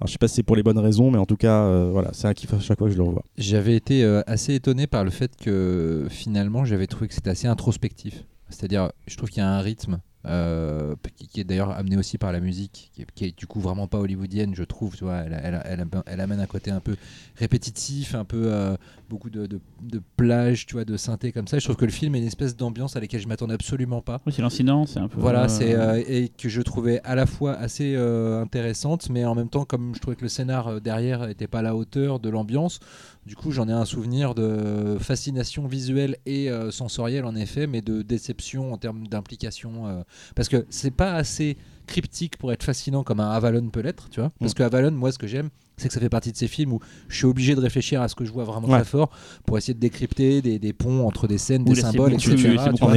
Alors, 0.00 0.06
je 0.08 0.12
sais 0.12 0.18
pas 0.18 0.28
si 0.28 0.36
c'est 0.36 0.42
pour 0.42 0.56
les 0.56 0.62
bonnes 0.62 0.78
raisons, 0.78 1.10
mais 1.10 1.18
en 1.18 1.26
tout 1.26 1.36
cas, 1.36 1.62
euh, 1.62 1.90
voilà, 1.92 2.10
c'est 2.12 2.26
un 2.28 2.34
kiff 2.34 2.52
à 2.54 2.60
chaque 2.60 2.78
fois 2.78 2.86
que 2.88 2.92
je 2.92 2.98
le 2.98 3.04
revois. 3.04 3.24
J'avais 3.36 3.74
été 3.76 4.02
euh, 4.04 4.22
assez 4.26 4.54
étonné 4.54 4.86
par 4.86 5.04
le 5.04 5.10
fait 5.10 5.36
que 5.36 6.06
finalement 6.10 6.64
j'avais 6.64 6.86
trouvé 6.86 7.08
que 7.08 7.14
c'était 7.14 7.30
assez 7.30 7.46
introspectif. 7.48 8.24
C'est-à-dire, 8.48 8.90
je 9.06 9.16
trouve 9.16 9.28
qu'il 9.28 9.38
y 9.42 9.46
a 9.46 9.50
un 9.50 9.60
rythme 9.60 9.98
euh, 10.26 10.94
qui, 11.16 11.28
qui 11.28 11.40
est 11.40 11.44
d'ailleurs 11.44 11.70
amené 11.70 11.96
aussi 11.96 12.18
par 12.18 12.32
la 12.32 12.40
musique, 12.40 12.90
qui 12.94 13.02
est, 13.02 13.06
qui 13.14 13.24
est 13.26 13.38
du 13.38 13.46
coup 13.46 13.60
vraiment 13.60 13.86
pas 13.86 13.98
hollywoodienne, 13.98 14.54
je 14.54 14.64
trouve. 14.64 14.96
Tu 14.96 15.04
vois, 15.04 15.18
elle, 15.18 15.40
elle- 15.42 15.62
elle- 15.64 15.86
elle 16.06 16.20
amène 16.20 16.40
un 16.40 16.46
côté 16.46 16.70
un 16.70 16.80
peu 16.80 16.96
répétitif, 17.36 18.14
un 18.14 18.24
peu 18.24 18.42
euh, 18.52 18.76
beaucoup 19.08 19.30
de, 19.30 19.46
de, 19.46 19.60
de 19.82 20.02
plages, 20.16 20.66
tu 20.66 20.74
vois, 20.74 20.84
de 20.84 20.96
synthé 20.96 21.32
comme 21.32 21.46
ça. 21.46 21.58
Je 21.58 21.64
trouve 21.64 21.76
que 21.76 21.84
le 21.84 21.90
film 21.92 22.14
est 22.14 22.18
une 22.18 22.26
espèce 22.26 22.56
d'ambiance 22.56 22.96
à 22.96 23.00
laquelle 23.00 23.20
je 23.20 23.28
m'attendais 23.28 23.54
absolument 23.54 24.02
pas. 24.02 24.20
Oui, 24.26 24.32
c'est 24.34 24.42
l'incident, 24.42 24.86
c'est 24.86 24.98
un 24.98 25.08
peu. 25.08 25.20
Voilà, 25.20 25.44
euh, 25.44 25.48
c'est 25.48 25.68
et 26.12 26.28
que 26.30 26.48
je 26.48 26.62
trouvais 26.62 27.00
à 27.04 27.14
la 27.14 27.26
fois 27.26 27.52
assez 27.54 27.94
intéressante, 27.96 29.10
mais 29.10 29.24
en 29.24 29.34
même 29.34 29.48
temps, 29.48 29.64
comme 29.64 29.94
je 29.94 30.00
trouvais 30.00 30.16
que 30.16 30.22
le 30.22 30.28
scénar 30.28 30.80
derrière 30.80 31.26
n'était 31.26 31.46
pas 31.46 31.60
à 31.60 31.62
la 31.62 31.74
hauteur 31.76 32.20
de 32.20 32.28
l'ambiance, 32.28 32.80
du 33.26 33.36
coup, 33.36 33.50
j'en 33.50 33.68
ai 33.68 33.72
un 33.72 33.84
souvenir 33.84 34.34
de 34.34 34.96
fascination 35.00 35.66
visuelle 35.66 36.16
et 36.26 36.50
euh, 36.50 36.70
sensorielle 36.70 37.24
en 37.24 37.34
effet, 37.36 37.66
mais 37.66 37.82
de 37.82 38.02
déception 38.02 38.72
en 38.72 38.78
termes 38.78 39.06
d'implication, 39.06 39.86
euh, 39.86 40.00
parce 40.34 40.48
que 40.48 40.66
c'est 40.70 40.90
pas 40.90 41.12
assez 41.14 41.56
cryptique 41.86 42.36
pour 42.36 42.52
être 42.52 42.62
fascinant 42.64 43.02
comme 43.02 43.20
un 43.20 43.30
Avalon 43.30 43.68
peut 43.70 43.80
l'être, 43.80 44.08
tu 44.10 44.20
vois. 44.20 44.30
Parce 44.40 44.52
Mm. 44.52 44.54
que 44.56 44.62
Avalon, 44.62 44.90
moi, 44.90 45.10
ce 45.10 45.16
que 45.18 45.26
j'aime, 45.26 45.48
c'est 45.78 45.88
que 45.88 45.94
ça 45.94 46.00
fait 46.00 46.08
partie 46.10 46.32
de 46.32 46.36
ces 46.36 46.48
films 46.48 46.72
où 46.72 46.80
je 47.08 47.16
suis 47.16 47.24
obligé 47.24 47.54
de 47.54 47.60
réfléchir 47.60 48.02
à 48.02 48.08
ce 48.08 48.14
que 48.14 48.24
je 48.24 48.32
vois 48.32 48.44
vraiment 48.44 48.66
Ouais. 48.68 48.80
très 48.80 48.84
fort 48.84 49.10
pour 49.46 49.56
essayer 49.56 49.72
de 49.74 49.78
décrypter 49.78 50.42
des, 50.42 50.58
des 50.58 50.72
ponts 50.74 51.06
entre 51.06 51.26
des 51.28 51.38
scènes, 51.38 51.64
des 51.64 51.76
symboles, 51.76 52.12
etc. 52.14 52.34
On 52.82 52.90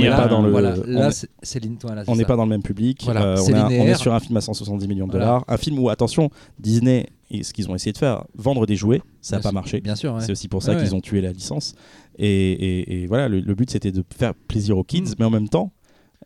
n'est 0.00 0.10
pas 0.10 0.26
dans 0.28 0.42
le- 0.42 0.50
Voilà, 0.50 0.74
on 0.86 0.90
là, 0.90 1.10
c'est 1.12 1.64
n'est 1.64 2.24
pas 2.24 2.36
dans 2.36 2.44
le 2.44 2.50
même 2.50 2.62
public. 2.62 3.02
Voilà, 3.04 3.24
euh, 3.24 3.36
on, 3.48 3.54
a- 3.54 3.66
on 3.68 3.70
est 3.86 3.94
sur 3.94 4.12
un 4.12 4.20
film 4.20 4.36
à 4.36 4.40
170 4.40 4.86
millions 4.88 5.06
de 5.06 5.12
Voilà. 5.12 5.26
dollars. 5.26 5.44
Un 5.48 5.56
film 5.56 5.78
où, 5.78 5.88
attention, 5.88 6.30
Disney, 6.58 7.06
et 7.30 7.42
ce 7.42 7.52
qu'ils 7.52 7.70
ont 7.70 7.74
essayé 7.74 7.92
de 7.92 7.98
faire, 7.98 8.24
vendre 8.34 8.66
des 8.66 8.76
jouets, 8.76 9.02
ça 9.20 9.36
n'a 9.36 9.42
pas 9.42 9.52
marché. 9.52 9.80
Bien 9.80 9.94
sûr, 9.96 10.14
ouais. 10.14 10.20
C'est 10.20 10.32
aussi 10.32 10.48
pour 10.48 10.62
ça 10.62 10.74
Ouais, 10.74 10.82
qu'ils 10.82 10.94
ont 10.94 11.00
tué 11.00 11.20
la 11.20 11.32
licence. 11.32 11.74
Et, 12.18 12.26
et- 12.28 13.02
et 13.02 13.06
voilà, 13.06 13.28
le, 13.28 13.40
le 13.40 13.54
but 13.54 13.70
c'était 13.70 13.92
de 13.92 14.02
faire 14.16 14.34
plaisir 14.34 14.78
aux 14.78 14.84
kids, 14.84 15.02
Mm. 15.02 15.14
mais 15.18 15.24
en 15.24 15.30
même 15.30 15.48
temps, 15.48 15.72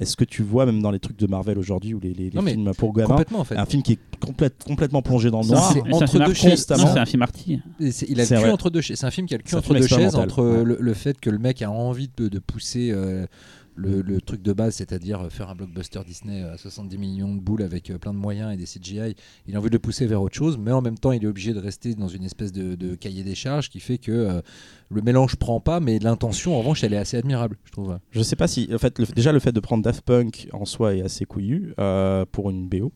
est-ce 0.01 0.17
que 0.17 0.25
tu 0.25 0.43
vois 0.43 0.67
même 0.67 0.81
dans 0.83 0.91
les 0.91 0.99
trucs 0.99 1.19
de 1.19 1.27
Marvel 1.27 1.59
aujourd'hui 1.59 1.95
ou 1.95 2.01
les, 2.01 2.15
films 2.31 2.73
pour 2.77 2.93
gamins, 2.95 3.09
Complètement 3.09 3.41
en 3.41 3.45
fait. 3.45 3.57
un 3.57 3.67
film 3.67 3.83
qui 3.83 3.93
est 3.93 3.99
complète- 4.19 4.65
complètement 4.65 5.03
plongé 5.03 5.31
dans 5.31 5.43
le 5.43 5.49
noir 5.49 5.75
entre 5.93 6.07
film 6.11 6.25
deux 6.25 6.35
chaises. 6.35 6.67
C'est 6.67 6.73
un 6.73 7.07
film 7.07 7.23
arty. 7.23 7.61
Et 7.79 7.93
c'est- 7.93 8.07
il 8.09 8.21
a 8.21 8.25
le 8.25 8.43
cul 8.43 8.51
entre 8.51 8.71
deux 8.71 8.81
chaises. 8.81 8.99
C'est 8.99 9.07
un 9.07 9.11
film 9.11 9.27
qui 9.27 9.35
a 9.35 9.37
le 9.37 9.43
cul 9.43 9.55
entre 9.55 9.75
deux 9.75 9.87
chaises 9.87 10.17
entre 10.17 10.43
le, 10.65 10.77
le 10.81 10.95
fait 10.95 11.21
que 11.21 11.31
le 11.31 11.39
mec 11.39 11.63
a 11.63 11.71
envie 11.71 12.11
de, 12.17 12.29
de 12.29 12.39
pousser 12.39 12.91
euh, 12.93 13.27
le, 13.81 14.03
le 14.03 14.21
truc 14.21 14.43
de 14.43 14.53
base, 14.53 14.75
c'est-à-dire 14.77 15.27
faire 15.31 15.49
un 15.51 15.55
blockbuster 15.55 16.01
Disney 16.07 16.43
à 16.43 16.57
70 16.57 16.99
millions 16.99 17.35
de 17.35 17.41
boules 17.41 17.63
avec 17.63 17.91
euh, 17.91 17.99
plein 17.99 18.13
de 18.13 18.19
moyens 18.19 18.53
et 18.53 18.57
des 18.57 18.65
CGI. 18.65 19.15
Il 19.47 19.57
a 19.57 19.59
envie 19.59 19.69
de 19.71 19.75
le 19.75 19.79
pousser 19.79 20.07
vers 20.07 20.21
autre 20.23 20.35
chose, 20.37 20.59
mais 20.59 20.73
en 20.73 20.83
même 20.83 20.99
temps, 20.99 21.13
il 21.13 21.25
est 21.25 21.27
obligé 21.27 21.53
de 21.53 21.59
rester 21.59 21.95
dans 21.95 22.09
une 22.09 22.25
espèce 22.25 22.53
de, 22.53 22.75
de 22.75 22.95
cahier 22.95 23.23
des 23.25 23.35
charges 23.35 23.71
qui 23.71 23.81
fait 23.81 23.99
que 23.99 24.13
euh, 24.13 24.41
le 24.91 25.03
mélange 25.03 25.37
prend 25.37 25.61
pas, 25.61 25.81
mais 25.81 25.99
l'intention, 25.99 26.55
en 26.55 26.59
revanche, 26.59 26.85
elle 26.85 26.93
est 26.93 26.99
assez 26.99 27.17
admirable, 27.17 27.57
je 27.65 27.73
trouve. 27.73 27.99
Je 28.11 28.23
sais 28.23 28.37
pas 28.37 28.49
si, 28.49 28.69
en 28.75 28.79
fait, 28.79 28.99
le- 28.99 29.07
déjà 29.07 29.33
le 29.33 29.39
fait 29.41 29.53
de 29.53 29.61
prendre 29.61 29.83
Daft 29.83 30.03
Punk 30.03 30.49
en 30.53 30.65
soi 30.65 30.95
est 30.97 31.03
assez 31.03 31.25
couillu 31.25 31.75
euh, 31.79 32.25
pour 32.31 32.51
une 32.51 32.69
BO. 32.69 32.93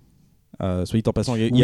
Euh, 0.62 0.84
soit 0.84 1.00
dit 1.00 1.08
en 1.08 1.12
passant, 1.12 1.34
il 1.34 1.42
y 1.42 1.44
a, 1.46 1.48
Oui 1.50 1.60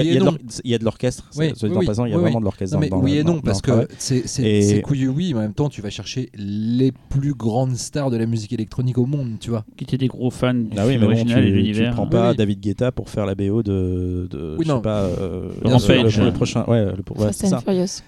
y 0.64 0.78
de 0.78 0.84
l'orchestre. 0.84 1.30
Oui, 1.36 1.52
soit 1.54 1.68
dit 1.68 1.74
oui, 1.76 1.84
en 1.84 1.86
passant, 1.86 2.04
il 2.06 2.10
y 2.10 2.12
a 2.12 2.16
oui, 2.16 2.22
vraiment 2.22 2.36
oui. 2.38 2.40
de 2.40 2.44
l'orchestre. 2.44 2.78
Dans- 2.88 2.98
oui 3.00 3.16
et 3.18 3.24
non, 3.24 3.34
dans- 3.34 3.40
parce 3.40 3.62
dans 3.62 3.82
que 3.84 3.88
c'est 3.98 4.22
Et- 4.42 4.80
couillu, 4.82 5.08
oui, 5.08 5.32
mais 5.32 5.38
en 5.38 5.42
même 5.42 5.54
temps, 5.54 5.68
tu 5.68 5.80
vas 5.80 5.90
chercher 5.90 6.28
les 6.34 6.92
plus 7.08 7.34
grandes 7.34 7.76
stars 7.76 8.10
de 8.10 8.16
la 8.16 8.26
musique 8.26 8.52
électronique 8.52 8.98
au 8.98 9.06
monde, 9.06 9.36
tu 9.40 9.50
vois. 9.50 9.64
Qui 9.76 9.84
étaient 9.84 9.98
des 9.98 10.08
gros 10.08 10.30
fans 10.30 10.54
du 10.54 10.70
Ah 10.76 10.82
oui, 10.86 10.92
film 10.92 11.00
mais 11.02 11.06
bon, 11.06 11.12
original 11.12 11.44
tu, 11.44 11.60
et 11.60 11.72
de 11.72 11.78
tu 11.84 11.90
prends 11.92 12.06
pas 12.08 12.30
oui. 12.30 12.36
David 12.36 12.60
Guetta 12.60 12.90
pour 12.92 13.08
faire 13.08 13.26
la 13.26 13.34
BO 13.34 13.62
de, 13.62 14.26
de 14.30 14.56
Oui, 14.58 14.64
je 14.64 14.68
sais 14.68 14.74
non. 14.74 14.80
pas, 14.80 15.02
euh, 15.04 15.50
Bien 15.62 15.74
le- 15.74 15.78
sûr. 15.78 16.22
le, 16.22 16.24
le 16.26 16.32
prochain, 16.32 16.64
ouais, 16.66 16.84
le, 16.86 17.22
ouais, 17.22 17.32
c'est 17.32 17.46
ça. 17.46 17.60
Furious. 17.60 18.02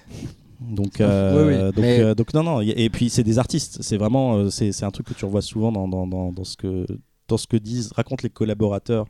Donc, 0.60 1.00
euh, 1.00 1.46
Oui, 1.48 1.52
oui, 1.54 1.59
donc, 1.66 1.74
mais- 1.78 2.00
euh, 2.00 2.14
donc 2.14 2.34
non, 2.34 2.42
non. 2.44 2.60
Et 2.60 2.88
puis 2.88 3.10
c'est 3.10 3.24
des 3.24 3.38
artistes. 3.38 3.78
C'est 3.80 3.96
vraiment, 3.96 4.36
euh, 4.36 4.50
c'est 4.50 4.70
c'est 4.72 4.84
un 4.84 4.90
truc 4.90 5.06
que 5.09 5.14
tu 5.14 5.24
revois 5.24 5.42
souvent 5.42 5.72
dans, 5.72 5.88
dans, 5.88 6.06
dans, 6.06 6.32
dans 6.32 6.44
ce 6.44 6.56
que 6.56 6.86
dans 7.28 7.36
ce 7.36 7.46
que 7.46 7.56
disent, 7.56 7.90
racontent 7.96 8.20
les 8.22 8.30
collaborateurs. 8.30 9.06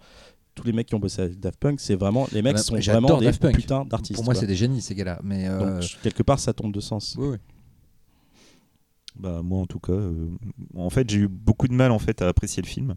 Tous 0.54 0.64
les 0.66 0.72
mecs 0.72 0.86
qui 0.86 0.94
ont 0.94 1.00
bossé 1.00 1.22
avec 1.22 1.40
Daft 1.40 1.58
Punk, 1.58 1.80
c'est 1.80 1.94
vraiment 1.94 2.26
les 2.32 2.42
mecs 2.42 2.58
sont 2.58 2.76
vraiment 2.76 3.18
des 3.18 3.32
putains 3.32 3.84
d'artistes. 3.84 4.16
Pour 4.16 4.24
moi, 4.24 4.34
c'est 4.34 4.46
des 4.46 4.56
génies, 4.56 4.82
ces 4.82 4.94
gars-là. 4.94 5.20
Mais 5.24 5.48
Donc 5.48 5.62
euh, 5.62 5.82
quelque 6.02 6.22
part, 6.22 6.38
ça 6.38 6.52
tombe 6.52 6.72
de 6.72 6.80
sens. 6.80 7.16
oui, 7.18 7.28
oui. 7.28 7.36
Bah, 9.18 9.42
moi, 9.42 9.60
en 9.60 9.66
tout 9.66 9.78
cas, 9.78 9.92
euh, 9.92 10.28
en 10.74 10.88
fait, 10.90 11.08
j'ai 11.10 11.18
eu 11.20 11.28
beaucoup 11.28 11.68
de 11.68 11.74
mal 11.74 11.90
en 11.92 11.98
fait 11.98 12.22
à 12.22 12.28
apprécier 12.28 12.62
le 12.62 12.66
film 12.68 12.94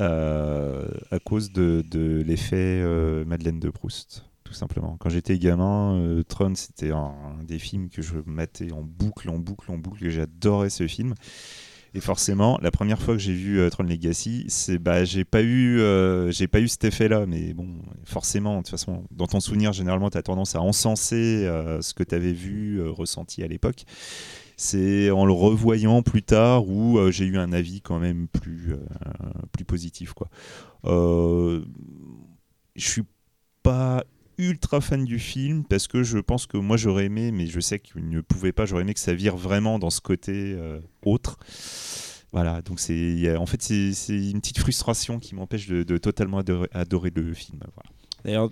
euh, 0.00 0.88
à 1.10 1.18
cause 1.20 1.52
de, 1.52 1.84
de 1.88 2.22
l'effet 2.26 2.56
euh, 2.82 3.24
Madeleine 3.24 3.60
de 3.60 3.70
Proust, 3.70 4.24
tout 4.42 4.52
simplement. 4.54 4.96
Quand 4.98 5.10
j'étais 5.10 5.38
gamin, 5.38 5.94
euh, 5.96 6.22
Tron, 6.24 6.54
c'était 6.56 6.90
un, 6.90 7.12
un 7.40 7.44
des 7.44 7.58
films 7.60 7.88
que 7.88 8.02
je 8.02 8.14
matais 8.26 8.72
en 8.72 8.82
boucle, 8.82 9.30
en 9.30 9.38
boucle, 9.38 9.70
en 9.70 9.78
boucle, 9.78 10.04
et 10.04 10.10
j'adorais 10.10 10.70
ce 10.70 10.86
film. 10.88 11.14
Et 11.94 12.00
forcément, 12.00 12.58
la 12.62 12.70
première 12.70 13.00
fois 13.00 13.14
que 13.14 13.20
j'ai 13.20 13.34
vu 13.34 13.60
euh, 13.60 13.68
Tron 13.68 13.82
Legacy, 13.82 14.46
c'est 14.48 14.78
bah 14.78 15.04
j'ai 15.04 15.24
pas 15.24 15.42
eu 15.42 15.78
euh, 15.80 16.30
j'ai 16.30 16.48
pas 16.48 16.60
eu 16.60 16.68
cet 16.68 16.84
effet-là, 16.84 17.26
mais 17.26 17.52
bon, 17.52 17.68
forcément, 18.04 18.56
de 18.56 18.62
toute 18.62 18.70
façon, 18.70 19.04
dans 19.10 19.26
ton 19.26 19.40
souvenir, 19.40 19.74
généralement, 19.74 20.08
tu 20.08 20.16
as 20.16 20.22
tendance 20.22 20.56
à 20.56 20.62
encenser 20.62 21.44
euh, 21.46 21.82
ce 21.82 21.92
que 21.92 22.02
tu 22.02 22.14
avais 22.14 22.32
vu, 22.32 22.80
euh, 22.80 22.90
ressenti 22.90 23.42
à 23.42 23.46
l'époque. 23.46 23.84
C'est 24.56 25.10
en 25.10 25.26
le 25.26 25.32
revoyant 25.32 26.02
plus 26.02 26.22
tard 26.22 26.68
où 26.68 26.98
j'ai 27.10 27.24
eu 27.24 27.36
un 27.36 27.52
avis 27.52 27.80
quand 27.80 27.98
même 27.98 28.28
plus, 28.28 28.76
plus 29.50 29.64
positif. 29.64 30.12
Quoi. 30.12 30.28
Je 30.84 31.62
suis 32.76 33.02
pas 33.62 34.04
ultra 34.38 34.80
fan 34.80 35.04
du 35.04 35.18
film 35.18 35.64
parce 35.64 35.86
que 35.88 36.02
je 36.02 36.18
pense 36.18 36.46
que 36.46 36.56
moi 36.56 36.76
j'aurais 36.76 37.06
aimé, 37.06 37.32
mais 37.32 37.46
je 37.46 37.60
sais 37.60 37.78
qu'il 37.78 38.08
ne 38.08 38.20
pouvait 38.20 38.52
pas, 38.52 38.66
j'aurais 38.66 38.82
aimé 38.82 38.94
que 38.94 39.00
ça 39.00 39.14
vire 39.14 39.36
vraiment 39.36 39.78
dans 39.78 39.90
ce 39.90 40.00
côté 40.00 40.32
euh, 40.56 40.80
autre. 41.04 41.38
Voilà, 42.32 42.62
donc 42.62 42.80
c'est 42.80 43.36
en 43.36 43.44
fait 43.46 43.62
c'est 43.62 44.30
une 44.30 44.40
petite 44.40 44.58
frustration 44.58 45.18
qui 45.18 45.34
m'empêche 45.34 45.68
de, 45.68 45.82
de 45.82 45.98
totalement 45.98 46.38
adorer, 46.38 46.68
adorer 46.72 47.12
le 47.14 47.34
film. 47.34 47.60
Voilà. 47.74 47.90
D'ailleurs, 48.24 48.50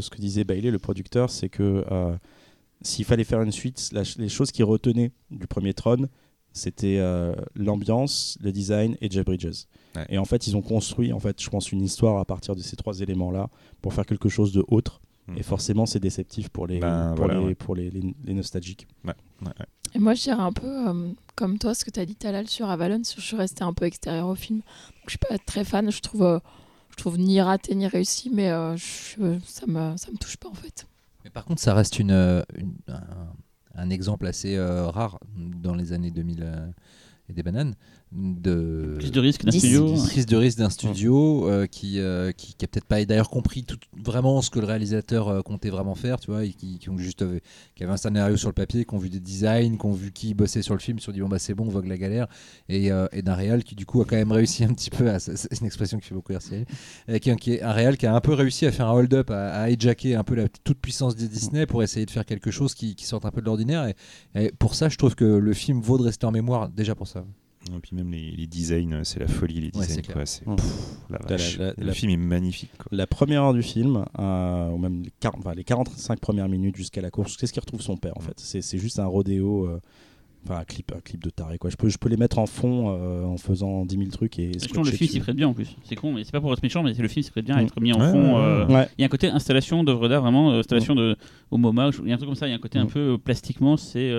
ce 0.00 0.10
que 0.10 0.18
disait 0.18 0.44
Bailey, 0.44 0.70
le 0.70 0.78
producteur, 0.78 1.30
c'est 1.30 1.48
que 1.48 1.84
euh, 1.90 2.16
s'il 2.82 3.04
fallait 3.04 3.24
faire 3.24 3.42
une 3.42 3.50
suite, 3.52 3.88
la- 3.92 4.02
les 4.18 4.28
choses 4.28 4.52
qu'il 4.52 4.64
retenait 4.64 5.10
du 5.30 5.46
premier 5.48 5.74
Tron, 5.74 6.08
c'était 6.52 6.98
euh, 6.98 7.34
l'ambiance, 7.56 8.38
le 8.40 8.52
design 8.52 8.96
et 9.00 9.10
Jeff 9.10 9.24
Bridges. 9.24 9.64
Ouais. 9.96 10.06
Et 10.10 10.18
en 10.18 10.24
fait, 10.24 10.46
ils 10.46 10.56
ont 10.56 10.62
construit, 10.62 11.12
en 11.12 11.18
fait, 11.20 11.42
je 11.42 11.48
pense, 11.50 11.72
une 11.72 11.82
histoire 11.82 12.18
à 12.18 12.24
partir 12.24 12.54
de 12.54 12.60
ces 12.60 12.76
trois 12.76 13.00
éléments-là 13.00 13.48
pour 13.82 13.94
faire 13.94 14.06
quelque 14.06 14.28
chose 14.28 14.52
de 14.52 14.64
autre. 14.68 15.00
Et 15.36 15.42
forcément, 15.42 15.84
c'est 15.86 16.00
déceptif 16.00 16.48
pour 16.48 16.66
les, 16.66 16.78
Ben, 16.80 17.08
pour 17.14 17.26
voilà, 17.26 17.40
les, 17.40 17.46
ouais. 17.46 17.54
pour 17.54 17.74
les, 17.74 17.90
les- 17.90 18.14
les 18.24 18.34
nostalgiques. 18.34 18.86
Ouais, 19.04 19.14
ouais. 19.42 19.52
Et 19.94 19.98
moi, 19.98 20.14
je 20.14 20.22
dirais 20.22 20.40
un 20.42 20.52
peu 20.52 20.88
euh, 20.88 21.12
comme 21.34 21.58
toi, 21.58 21.74
ce 21.74 21.84
que 21.84 21.90
tu 21.90 22.00
as 22.00 22.06
dit 22.06 22.14
Talal 22.16 22.48
sur 22.48 22.68
Avalon, 22.70 23.02
je 23.04 23.20
suis 23.20 23.36
restée 23.36 23.64
un 23.64 23.72
peu 23.72 23.84
extérieure 23.84 24.28
au 24.28 24.34
film. 24.34 24.58
Donc, 24.58 25.04
je 25.06 25.10
suis 25.10 25.18
pas 25.18 25.36
très 25.38 25.64
fan, 25.64 25.90
je 25.90 26.00
trouve, 26.00 26.22
euh, 26.22 26.38
je 26.90 26.96
trouve 26.96 27.18
ni 27.18 27.40
raté 27.40 27.74
ni 27.74 27.86
réussi, 27.86 28.30
mais 28.32 28.50
euh, 28.50 28.76
je- 28.76 29.38
ça, 29.44 29.66
me, 29.66 29.96
ça 29.96 30.10
me 30.10 30.16
touche 30.18 30.36
pas 30.36 30.48
en 30.48 30.54
fait. 30.54 30.86
Mais 31.24 31.30
par 31.30 31.44
contre, 31.44 31.60
ça 31.60 31.74
reste 31.74 31.98
une, 31.98 32.10
une- 32.56 32.74
un, 32.88 33.02
un 33.74 33.90
exemple 33.90 34.26
assez 34.26 34.56
euh, 34.56 34.88
rare 34.88 35.18
dans 35.36 35.74
les 35.74 35.92
années 35.92 36.10
2000 36.10 36.42
euh, 36.42 36.68
et 37.28 37.32
des 37.32 37.42
bananes 37.42 37.74
de 38.12 38.94
Prise 38.98 39.12
de 39.12 39.20
risque 39.20 39.44
d'un 39.44 39.50
studio. 39.50 39.92
prise 39.94 40.26
de 40.26 40.36
risque 40.36 40.58
d'un 40.58 40.70
studio 40.70 41.48
euh, 41.48 41.66
qui, 41.66 42.00
euh, 42.00 42.32
qui, 42.32 42.54
qui 42.54 42.64
a 42.64 42.68
peut-être 42.68 42.86
pas 42.86 43.04
d'ailleurs 43.04 43.28
compris 43.28 43.64
tout, 43.64 43.76
vraiment 44.02 44.40
ce 44.40 44.50
que 44.50 44.58
le 44.60 44.66
réalisateur 44.66 45.28
euh, 45.28 45.42
comptait 45.42 45.68
vraiment 45.68 45.94
faire, 45.94 46.18
tu 46.18 46.30
vois, 46.30 46.44
et 46.44 46.52
qui, 46.52 46.78
qui 46.78 46.88
ont 46.88 46.96
juste 46.96 47.22
euh, 47.22 47.38
qui 47.76 47.84
avaient 47.84 47.92
un 47.92 47.98
scénario 47.98 48.36
sur 48.36 48.48
le 48.48 48.54
papier, 48.54 48.86
qui 48.86 48.94
ont 48.94 48.98
vu 48.98 49.10
des 49.10 49.20
designs, 49.20 49.76
qui 49.76 49.86
ont 49.86 49.92
vu 49.92 50.10
qui 50.10 50.32
bossait 50.32 50.62
sur 50.62 50.74
le 50.74 50.80
film, 50.80 50.98
se 50.98 51.06
sont 51.06 51.12
dit 51.12 51.20
bon 51.20 51.28
bah 51.28 51.38
c'est 51.38 51.54
bon, 51.54 51.66
on 51.66 51.70
vogue 51.70 51.86
la 51.86 51.98
galère, 51.98 52.28
et, 52.68 52.90
et 53.12 53.22
d'un 53.22 53.34
réal 53.34 53.62
qui 53.62 53.74
du 53.74 53.84
coup 53.84 54.00
a 54.00 54.04
quand 54.04 54.16
même 54.16 54.32
réussi 54.32 54.64
un 54.64 54.72
petit 54.72 54.90
peu 54.90 55.10
à 55.10 55.18
c'est 55.18 55.60
une 55.60 55.66
expression 55.66 55.98
qui 55.98 56.06
fait 56.06 56.14
beaucoup 56.14 56.32
rire 56.32 56.40
qui, 57.20 57.36
qui 57.36 57.52
est 57.52 57.62
un 57.62 57.72
réal 57.72 57.96
qui 57.98 58.06
a 58.06 58.14
un 58.14 58.20
peu 58.20 58.32
réussi 58.32 58.66
à 58.66 58.72
faire 58.72 58.88
un 58.88 58.92
hold-up, 58.92 59.30
à, 59.30 59.60
à 59.60 59.70
hijacker 59.70 60.14
un 60.14 60.24
peu 60.24 60.34
la 60.34 60.48
toute 60.48 60.78
puissance 60.78 61.14
de 61.14 61.26
Disney 61.26 61.66
pour 61.66 61.82
essayer 61.82 62.06
de 62.06 62.10
faire 62.10 62.24
quelque 62.24 62.50
chose 62.50 62.74
qui, 62.74 62.94
qui 62.94 63.04
sorte 63.04 63.26
un 63.26 63.30
peu 63.30 63.40
de 63.40 63.46
l'ordinaire, 63.46 63.86
et, 63.86 63.94
et 64.34 64.52
pour 64.58 64.74
ça 64.74 64.88
je 64.88 64.96
trouve 64.96 65.14
que 65.14 65.24
le 65.24 65.52
film 65.52 65.80
vaut 65.80 65.98
de 65.98 66.04
rester 66.04 66.26
en 66.26 66.32
mémoire 66.32 66.68
déjà 66.70 66.94
pour 66.94 67.06
ça. 67.06 67.24
Et 67.66 67.80
puis 67.80 67.94
même 67.94 68.10
les, 68.10 68.30
les 68.30 68.46
designs, 68.46 69.02
c'est 69.04 69.20
la 69.20 69.26
folie 69.28 69.54
les 69.54 69.66
Ouais, 69.66 69.70
designs. 69.72 69.86
c'est 69.96 70.02
clair. 70.02 70.14
quoi, 70.16 70.26
c'est- 70.26 70.46
Mm. 70.46 70.56
pff, 70.56 70.64
la 71.10 71.18
La- 71.18 71.26
vache. 71.26 71.58
la- 71.58 71.74
le 71.76 71.86
la- 71.86 71.92
film 71.92 72.10
est 72.12 72.16
magnifique. 72.16 72.70
quoi. 72.78 72.86
La 72.92 73.06
première 73.06 73.42
heure 73.42 73.52
du 73.54 73.62
film, 73.62 74.04
euh, 74.18 74.70
ou 74.70 74.78
même 74.78 75.02
les, 75.02 75.10
40 75.20 75.40
enfin, 75.40 75.54
les 75.54 75.64
45 75.64 76.18
premières 76.20 76.48
minutes 76.48 76.76
jusqu'à 76.76 77.00
la 77.02 77.10
course, 77.10 77.36
c'est 77.38 77.46
ce 77.46 77.52
qu'il 77.52 77.60
retrouve 77.60 77.82
son 77.82 77.96
père 77.96 78.14
en 78.16 78.20
fait? 78.20 78.34
C'est 78.38 78.78
juste 78.78 78.98
un 79.00 79.06
rodéo, 79.06 79.66
euh, 79.66 79.80
enfin 80.46 80.60
un 80.60 80.64
clip, 80.64 80.92
un 80.96 81.00
clip 81.00 81.22
de 81.22 81.28
taré 81.30 81.58
quoi. 81.58 81.68
Je 81.68 81.76
peux, 81.76 81.88
je 81.90 81.98
peux 81.98 82.08
les 82.08 82.16
mettre 82.16 82.38
en 82.38 82.46
fond 82.46 82.90
euh, 82.96 83.24
en 83.24 83.36
faisant 83.36 83.84
10 83.84 83.96
000 83.98 84.10
trucs 84.10 84.38
et. 84.38 84.52
Je 84.58 84.66
trouve 84.68 84.86
le 84.86 84.92
film 84.92 85.10
s'y 85.10 85.20
prête 85.20 85.36
bien 85.36 85.48
en 85.48 85.52
plus. 85.52 85.76
C'est 85.84 85.96
con, 85.96 86.14
mais 86.14 86.24
c'est 86.24 86.32
pas 86.32 86.40
pour 86.40 86.52
être 86.54 86.62
méchant, 86.62 86.82
mais 86.82 86.94
c'est 86.94 87.02
le 87.02 87.08
film 87.08 87.22
s'y 87.24 87.30
prête 87.32 87.44
bien 87.44 87.56
à 87.56 87.60
Mm. 87.62 87.66
être 87.66 87.80
mis 87.80 87.92
en 87.92 88.00
Ouais, 88.00 88.10
fond. 88.12 88.36
ouais, 88.36 88.40
euh, 88.42 88.66
ouais. 88.66 88.74
Ouais. 88.76 88.88
Il 88.96 89.02
y 89.02 89.04
a 89.04 89.06
un 89.06 89.10
côté 89.10 89.26
installation 89.28 89.84
d'œuvre 89.84 90.08
d'art, 90.08 90.22
vraiment, 90.22 90.52
euh, 90.52 90.60
installation 90.60 90.94
de, 90.94 91.16
au 91.50 91.58
MoMA, 91.58 91.90
il 92.02 92.08
y 92.08 92.12
a 92.12 92.14
un 92.14 92.16
truc 92.16 92.28
comme 92.30 92.34
ça, 92.36 92.46
il 92.46 92.50
y 92.50 92.52
a 92.54 92.56
un 92.56 92.60
côté 92.60 92.78
un 92.78 92.84
Mm. 92.84 92.88
peu 92.90 92.98
euh, 93.00 93.18
plastiquement, 93.18 93.76
c'est. 93.76 94.10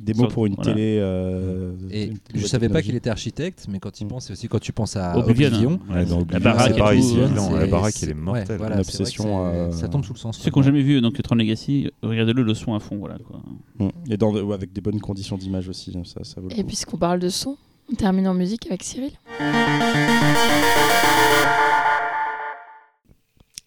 Euh, 0.00 0.04
Des 0.04 0.14
mots 0.14 0.28
pour 0.28 0.46
une 0.46 0.54
voilà. 0.54 0.72
télé. 0.72 0.96
euh, 1.00 1.72
Et 1.90 2.04
une 2.06 2.18
je 2.34 2.46
savais 2.46 2.68
pas 2.68 2.80
qu'il 2.82 2.94
était 2.94 3.10
architecte, 3.10 3.66
mais 3.68 3.78
quand 3.80 4.00
il 4.00 4.06
pense, 4.06 4.26
c'est 4.26 4.32
aussi 4.32 4.48
quand 4.48 4.58
tu 4.58 4.72
penses 4.72 4.96
à 4.96 5.16
Oblivion. 5.18 5.48
Oblivion. 5.48 5.80
hein. 5.90 5.94
Ouais, 5.94 6.04
la 6.04 6.14
Oblivion, 6.16 6.40
baraque 6.40 6.76
pareil, 6.76 7.00
tout, 7.00 7.08
c'est 7.08 7.18
euh, 7.20 7.24
évident, 7.26 7.50
la 7.56 7.66
baraque, 7.66 7.94
elle 8.02 8.08
est 8.10 8.14
mortelle. 8.14 8.46
ouais, 8.50 8.56
voilà, 8.56 8.78
obsession, 8.80 9.46
euh, 9.46 9.70
Ça 9.72 9.88
tombe 9.88 10.04
sous 10.04 10.12
le 10.14 10.18
sens. 10.18 10.38
Ceux 10.38 10.50
qui 10.50 10.58
n'ont 10.58 10.62
jamais 10.64 10.82
vu 10.82 11.00
donc 11.00 11.20
Tron 11.22 11.34
Legacy, 11.36 11.90
regardez-le 12.02 12.42
le 12.42 12.54
son 12.54 12.74
à 12.74 12.80
fond, 12.80 12.96
voilà 12.96 13.18
quoi. 13.18 13.40
Mm. 13.78 13.88
Et 14.12 14.16
dans, 14.16 14.32
ouais, 14.32 14.54
avec 14.54 14.72
des 14.72 14.80
bonnes 14.80 15.00
conditions 15.00 15.36
d'image 15.36 15.68
aussi, 15.68 15.92
hein, 15.96 16.02
ça, 16.04 16.24
ça 16.24 16.40
vaut 16.40 16.48
le 16.48 16.58
Et 16.58 16.64
puisqu'on 16.64 16.96
parle 16.96 17.18
de 17.20 17.28
son, 17.28 17.56
on 17.92 17.94
termine 17.94 18.26
en 18.28 18.34
musique 18.34 18.66
avec 18.68 18.82
Cyril. 18.82 19.10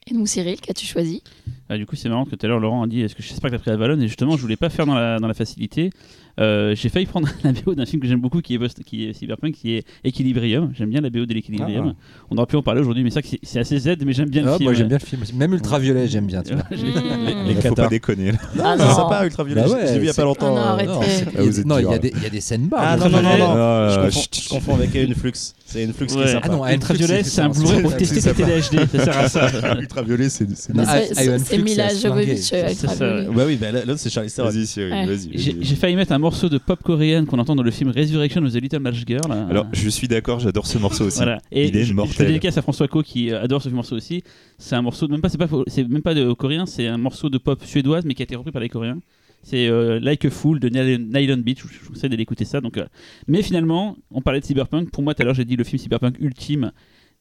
Et 0.05 0.13
donc 0.13 0.27
Cyril, 0.27 0.59
qu'as-tu 0.59 0.85
choisi? 0.85 1.23
Ah, 1.69 1.77
du 1.77 1.85
coup, 1.85 1.95
c'est 1.95 2.09
marrant 2.09 2.25
que 2.25 2.35
tout 2.35 2.45
à 2.45 2.49
l'heure 2.49 2.59
Laurent 2.59 2.83
a 2.83 2.87
dit 2.87 3.01
Est-ce 3.01 3.15
que 3.15 3.23
j'espère 3.23 3.49
que 3.49 3.55
t'as 3.55 3.61
pris 3.61 3.71
Avalon 3.71 3.99
Et 4.01 4.07
justement, 4.07 4.35
je 4.35 4.41
voulais 4.41 4.57
pas 4.57 4.69
faire 4.69 4.85
dans 4.85 4.95
la, 4.95 5.17
dans 5.17 5.27
la 5.27 5.33
facilité. 5.33 5.91
Euh, 6.39 6.73
j'ai 6.75 6.89
failli 6.89 7.05
prendre 7.05 7.27
la 7.43 7.51
BO 7.51 7.75
d'un 7.75 7.85
film 7.85 8.01
que 8.01 8.07
j'aime 8.07 8.19
beaucoup 8.19 8.41
qui 8.41 8.55
est, 8.55 8.57
Bust- 8.57 8.83
qui 8.83 9.05
est 9.05 9.13
Cyberpunk, 9.13 9.53
qui 9.53 9.73
est 9.75 9.85
Equilibrium. 10.03 10.71
J'aime 10.75 10.89
bien 10.89 10.99
la 11.01 11.09
BO 11.11 11.25
de 11.27 11.33
l'Equilibrium. 11.33 11.93
On 12.31 12.37
aurait 12.37 12.47
pu 12.47 12.55
en 12.55 12.63
parler 12.63 12.81
aujourd'hui, 12.81 13.03
mais 13.03 13.11
c'est 13.43 13.59
assez 13.59 13.77
Z, 13.77 13.97
mais 14.05 14.13
j'aime 14.13 14.29
bien 14.29 14.41
le 14.43 14.49
Ah, 14.49 14.57
film. 14.57 14.63
moi 14.65 14.73
j'aime 14.73 14.87
bien 14.87 14.97
le 14.99 15.05
film. 15.05 15.21
Même 15.35 15.53
Ultraviolet, 15.53 16.07
j'aime 16.07 16.25
bien. 16.25 16.41
tu 16.41 16.53
vois. 16.55 16.63
J'ai- 16.71 16.83
Mmh. 16.93 17.47
Les 17.47 17.53
Il 17.53 17.61
faut 17.61 17.75
pas 17.75 17.87
déconner. 17.87 18.31
là. 18.31 18.37
Ah 18.63 18.75
c'est 18.77 18.93
sympa, 18.93 19.25
Ultraviolet. 19.25 19.61
Bah 19.61 19.69
ouais, 19.69 19.85
l'ai 19.85 19.91
vu 19.93 19.99
il 19.99 20.05
y 20.05 20.09
a 20.09 20.13
pas 20.13 20.23
longtemps. 20.23 20.47
Ah 20.47 20.49
non, 20.49 20.57
euh, 20.57 20.69
arrêtez. 20.69 20.87
Non, 20.91 21.01
c'est- 21.03 21.25
Ah, 21.35 21.79
il 21.81 21.83
y, 21.89 21.93
a 21.93 21.97
des- 21.99 22.13
il 22.15 22.23
y 22.23 22.25
a 22.25 22.29
des 22.29 22.41
scènes 22.41 22.67
barres. 22.67 22.81
Ah 22.83 22.97
non, 22.97 23.09
non, 23.09 23.21
non, 23.21 23.37
non. 23.37 23.53
Ah, 23.55 23.89
Je 23.91 23.95
confonds, 24.05 24.21
chut, 24.21 24.41
je 24.43 24.49
confonds 24.49 24.75
avec 24.75 24.95
Influx. 24.95 25.31
C'est 25.73 25.83
Influx 25.85 26.05
qui 26.07 26.15
Ouais. 26.15 26.23
est 26.23 26.27
Ah 26.27 26.31
sympa. 26.33 26.47
non, 26.49 26.67
Ultraviolet, 26.67 27.23
c'est 27.23 27.41
un 27.41 27.49
Blu-ray 27.49 27.81
pour 27.81 27.97
tester 27.97 28.21
t'es 28.21 28.43
HD. 28.43 28.87
Ça 28.91 29.05
sert 29.05 29.17
à 29.17 29.29
ça. 29.29 29.79
Ultraviolet, 29.79 30.29
c'est 30.29 30.47
c'est 30.55 30.71
ah, 30.77 31.57
Mila. 31.57 31.93
Jovovich, 31.95 32.37
C'est 32.37 32.73
ça. 32.75 32.91
Ultraviolet. 32.91 33.27
Bah 33.35 33.43
oui, 33.47 33.57
là, 33.59 33.71
là, 33.85 33.97
c'est 33.97 34.09
Charlie 34.09 34.31
Theron. 34.31 35.05
Vas-y. 35.05 35.29
J'ai 35.35 35.75
failli 35.75 35.95
mettre 35.95 36.11
un 36.11 36.19
morceau 36.19 36.49
de 36.49 36.57
pop 36.57 36.81
coréenne 36.83 37.25
qu'on 37.25 37.39
entend 37.39 37.55
dans 37.55 37.63
le 37.63 37.71
film 37.71 37.91
Resurrection 37.95 38.43
of 38.43 38.51
the 38.53 38.61
Little 38.61 38.79
Match 38.79 39.03
Girl. 39.07 39.31
Alors, 39.49 39.65
je 39.73 39.89
suis 39.89 40.07
d'accord, 40.07 40.39
j'adore 40.39 40.67
ce 40.67 40.77
morceau 40.77 41.05
aussi. 41.05 41.21
Il 41.51 41.75
est 41.75 41.83
je, 41.83 41.89
je 41.89 41.93
mortel. 41.93 42.25
le 42.27 42.33
dédicace 42.33 42.57
à 42.57 42.61
François 42.61 42.87
Co 42.87 43.01
qui 43.01 43.31
euh, 43.31 43.41
adore 43.43 43.61
ce 43.61 43.69
morceau 43.69 43.95
aussi. 43.95 44.23
C'est 44.57 44.75
un 44.75 44.81
morceau 44.81 45.07
même 45.07 45.21
pas 45.21 45.29
c'est 45.29 45.37
pas 45.37 45.47
c'est 45.67 45.87
même 45.87 46.01
pas 46.01 46.13
de 46.13 46.31
coréen, 46.33 46.65
c'est 46.65 46.87
un 46.87 46.97
morceau 46.97 47.29
de 47.29 47.37
pop 47.37 47.63
suédoise 47.65 48.03
mais 48.05 48.13
qui 48.13 48.21
a 48.21 48.25
été 48.25 48.35
repris 48.35 48.51
par 48.51 48.61
les 48.61 48.69
Coréens. 48.69 48.99
C'est 49.43 49.67
euh, 49.67 49.99
Like 49.99 50.23
a 50.25 50.29
Fool 50.29 50.59
de 50.59 50.69
Nyl- 50.69 51.05
Nylon 51.13 51.37
Beach. 51.41 51.59
Je 51.59 51.79
vous 51.85 51.91
conseille 51.93 52.09
d'aller 52.09 52.23
écouter 52.23 52.45
ça. 52.45 52.61
Donc, 52.61 52.77
euh, 52.77 52.85
Mais 53.27 53.41
finalement, 53.43 53.97
on 54.09 54.21
parlait 54.21 54.39
de 54.39 54.45
Cyberpunk. 54.45 54.89
Pour 54.91 55.03
moi, 55.03 55.13
tout 55.13 55.21
à 55.21 55.25
l'heure, 55.25 55.35
j'ai 55.35 55.45
dit 55.45 55.55
le 55.57 55.63
film 55.65 55.77
Cyberpunk 55.79 56.15
ultime. 56.19 56.71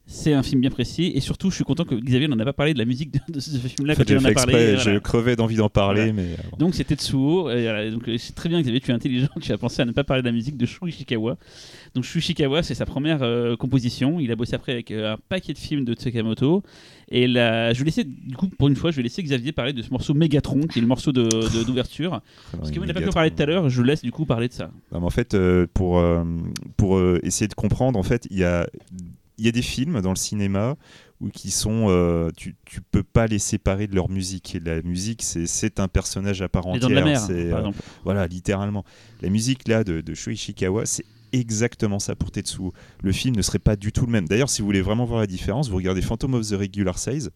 C'est 0.05 0.33
un 0.33 0.43
film 0.43 0.61
bien 0.61 0.71
précis. 0.71 1.13
Et 1.15 1.21
surtout, 1.21 1.51
je 1.51 1.55
suis 1.57 1.65
content 1.65 1.85
que 1.85 1.95
Xavier 1.95 2.27
n'en 2.27 2.39
a 2.41 2.45
pas 2.45 2.53
parlé 2.53 2.75
de 2.75 2.79
la 2.79 2.85
musique 2.85 3.13
de, 3.13 3.21
de 3.33 3.39
ce 3.41 3.51
film-là 3.57 3.93
En 3.95 3.97
fait, 3.97 4.09
j'ai 4.09 4.17
en 4.17 4.21
fait 4.21 4.27
a 4.27 4.31
exprès, 4.33 4.53
parlé. 4.53 4.77
je 4.77 4.83
voilà. 4.83 5.01
crevais 5.01 5.37
d'envie 5.37 5.55
d'en 5.57 5.69
parler, 5.69 6.11
Voilà. 6.11 6.13
mais 6.13 6.33
euh, 6.33 6.37
bon. 6.51 6.57
Donc 6.59 6.75
c'était 6.75 6.97
Tsuo. 6.97 7.49
Et, 7.51 7.63
voilà, 7.63 7.89
donc 7.89 8.11
c'est 8.19 8.35
très 8.35 8.49
bien 8.49 8.61
Xavier, 8.61 8.81
tu 8.81 8.91
es 8.91 8.95
intelligent, 8.95 9.29
tu 9.41 9.53
as 9.53 9.59
pensé 9.59 9.81
à 9.81 9.85
ne 9.85 9.93
pas 9.93 10.03
parler 10.03 10.23
de 10.23 10.27
la 10.27 10.33
musique 10.33 10.57
de 10.57 10.67
Shu 10.67 10.89
Ishikawa. 10.89 11.37
Donc 11.95 12.03
Shu 12.03 12.19
Ishikawa, 12.19 12.65
c'est 12.65 12.75
sa 12.75 12.85
première 12.85 13.23
euh, 13.23 13.55
composition. 13.57 14.19
Il 14.19 14.31
a 14.33 14.37
bossé 14.37 14.55
après 14.55 14.73
avec 14.73 14.91
un 14.91 15.19
paquet 15.29 15.53
de 15.53 15.59
films 15.59 15.85
de 15.85 15.95
Tsukamoto. 15.95 16.65
Et 17.15 17.27
là, 17.29 17.73
je 17.75 17.79
vais 17.81 17.85
laisser, 17.85 18.05
du 18.05 18.35
coup, 18.37 18.49
pour 18.49 18.69
une 18.69 18.75
fois, 18.77 18.91
je 18.91 18.97
vais 18.97 19.03
laisser 19.03 19.23
Xavier 19.23 19.53
parler 19.53 19.73
de 19.75 19.83
ce 19.83 19.91
morceau 19.91 20.15
Megatron, 20.15 20.63
qui 20.67 20.79
est 20.79 20.83
le 20.83 20.89
morceau 20.89 21.13
de- 21.13 21.25
de- 21.25 21.63
d'ouverture. 21.67 22.23
Parce 22.57 22.71
que 22.71 22.77
vous 22.81 22.87
n'avez 22.87 22.95
pas 23.01 23.07
pu 23.07 23.13
parler 23.13 23.31
tout 23.31 23.43
à 23.43 23.47
l'heure, 23.47 23.69
je 23.69 23.83
laisse 23.83 24.01
du 24.03 24.11
coup 24.11 24.25
parler 24.25 24.49
de 24.49 24.55
ça. 24.55 24.71
Non, 24.93 25.01
mais 25.01 25.07
en 25.07 25.11
fait, 25.11 25.35
euh, 25.35 25.67
pour, 25.75 25.99
euh, 25.99 26.25
pour 26.79 26.97
euh, 26.97 27.21
essayer 27.23 27.49
de 27.49 27.55
comprendre, 27.55 27.99
en 27.99 28.03
fait, 28.03 28.27
il 28.31 28.39
y 28.39 28.45
a, 28.45 28.67
y 29.39 29.47
a 29.47 29.53
des 29.53 29.61
films 29.63 30.01
dans 30.01 30.11
le 30.11 30.17
cinéma 30.17 30.77
où 31.21 31.29
qui 31.29 31.51
sont, 31.51 31.87
euh, 31.91 32.31
tu, 32.37 32.57
tu 32.65 32.81
peux 32.81 33.03
pas 33.05 33.27
les 33.27 33.39
séparer 33.39 33.87
de 33.87 33.95
leur 33.95 34.09
musique. 34.09 34.55
Et 34.55 34.61
la 34.61 34.81
musique, 34.83 35.23
c'est, 35.23 35.79
un 35.81 35.89
personnage 35.89 36.41
à 36.43 36.49
part 36.49 36.67
entière. 36.67 36.89
De 36.89 36.95
c'est, 37.19 37.53
euh, 37.53 37.71
voilà, 38.05 38.27
littéralement. 38.27 38.85
La 39.21 39.29
musique 39.29 39.69
là 39.69 39.85
de, 39.85 40.01
de 40.01 40.15
Shu 40.15 40.33
Ishikawa, 40.33 40.87
c'est 40.87 41.05
exactement 41.33 41.99
ça 41.99 42.15
pour 42.15 42.31
Tetsuo. 42.31 42.73
Le 43.03 43.13
film 43.13 43.37
ne 43.37 43.43
serait 43.43 43.59
pas 43.59 43.77
du 43.77 43.93
tout 43.93 44.07
le 44.07 44.13
même. 44.13 44.29
D'ailleurs, 44.29 44.51
si 44.51 44.63
vous 44.63 44.67
voulez 44.67 44.83
vraiment 44.83 45.05
voir 45.05 45.21
la 45.21 45.27
différence, 45.27 45.69
vous 45.69 45.77
regardez 45.77 46.03
Phantom 46.03 46.35
of 46.35 46.49
the 46.49 46.53
Regular 46.53 46.99
Size 46.99 47.31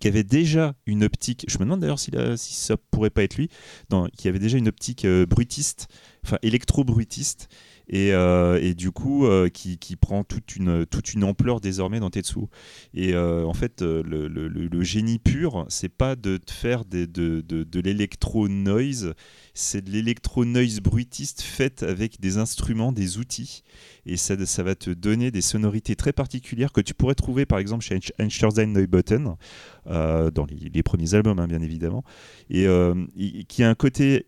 qui 0.00 0.08
avait 0.08 0.24
déjà 0.24 0.74
une 0.86 1.04
optique, 1.04 1.44
je 1.48 1.58
me 1.58 1.64
demande 1.64 1.80
d'ailleurs 1.80 1.98
si, 1.98 2.10
si 2.36 2.54
ça 2.54 2.76
pourrait 2.90 3.10
pas 3.10 3.22
être 3.22 3.36
lui, 3.36 3.50
dans- 3.90 4.08
qui 4.08 4.26
avait 4.26 4.38
déjà 4.38 4.56
une 4.56 4.68
optique 4.68 5.04
euh, 5.04 5.26
brutiste, 5.26 5.86
enfin 6.24 6.38
électro-brutiste, 6.42 7.48
et, 7.88 8.12
euh, 8.12 8.58
et 8.60 8.74
du 8.74 8.90
coup 8.90 9.26
euh, 9.26 9.48
qui, 9.48 9.78
prend 9.96 10.24
toute 10.24 10.56
une, 10.56 10.86
toute 10.86 11.12
une 11.12 11.24
ampleur 11.24 11.60
désormais 11.60 12.00
dans 12.00 12.10
Tetsuo. 12.10 12.48
Et 12.94 13.14
euh, 13.14 13.44
en 13.44 13.54
fait, 13.54 13.82
le, 13.82 14.82
génie 14.82 15.18
pur, 15.18 15.66
c'est 15.68 15.88
pas 15.88 16.16
de 16.16 16.40
faire 16.50 16.84
de, 16.84 17.04
de, 17.06 17.80
l'électro-noise, 17.80 19.14
c'est 19.54 19.84
de 19.84 19.90
l'électro-noise 19.90 20.80
brutiste 20.80 21.42
faite 21.42 21.82
avec 21.82 22.20
des 22.20 22.38
instruments, 22.38 22.92
des 22.92 23.18
outils, 23.18 23.62
et 24.06 24.16
ça, 24.16 24.34
va 24.62 24.74
te 24.74 24.90
donner 24.90 25.30
des 25.30 25.40
sonorités 25.40 25.96
très 25.96 26.12
particulières 26.12 26.72
que 26.72 26.80
tu 26.80 26.94
pourrais 26.94 27.14
trouver 27.14 27.46
par 27.46 27.58
exemple 27.58 27.84
chez 27.84 27.96
Einst- 27.96 28.12
Einstein 28.18 28.72
Neubauten, 28.72 29.36
euh, 29.86 30.30
dans 30.30 30.46
les, 30.46 30.82
premiers 30.82 31.14
albums 31.14 31.38
hein, 31.38 31.46
bien 31.46 31.62
évidemment, 31.62 32.04
et- 32.50 32.66
qui 33.48 33.62
a 33.62 33.70
un 33.70 33.74
côté 33.74 34.26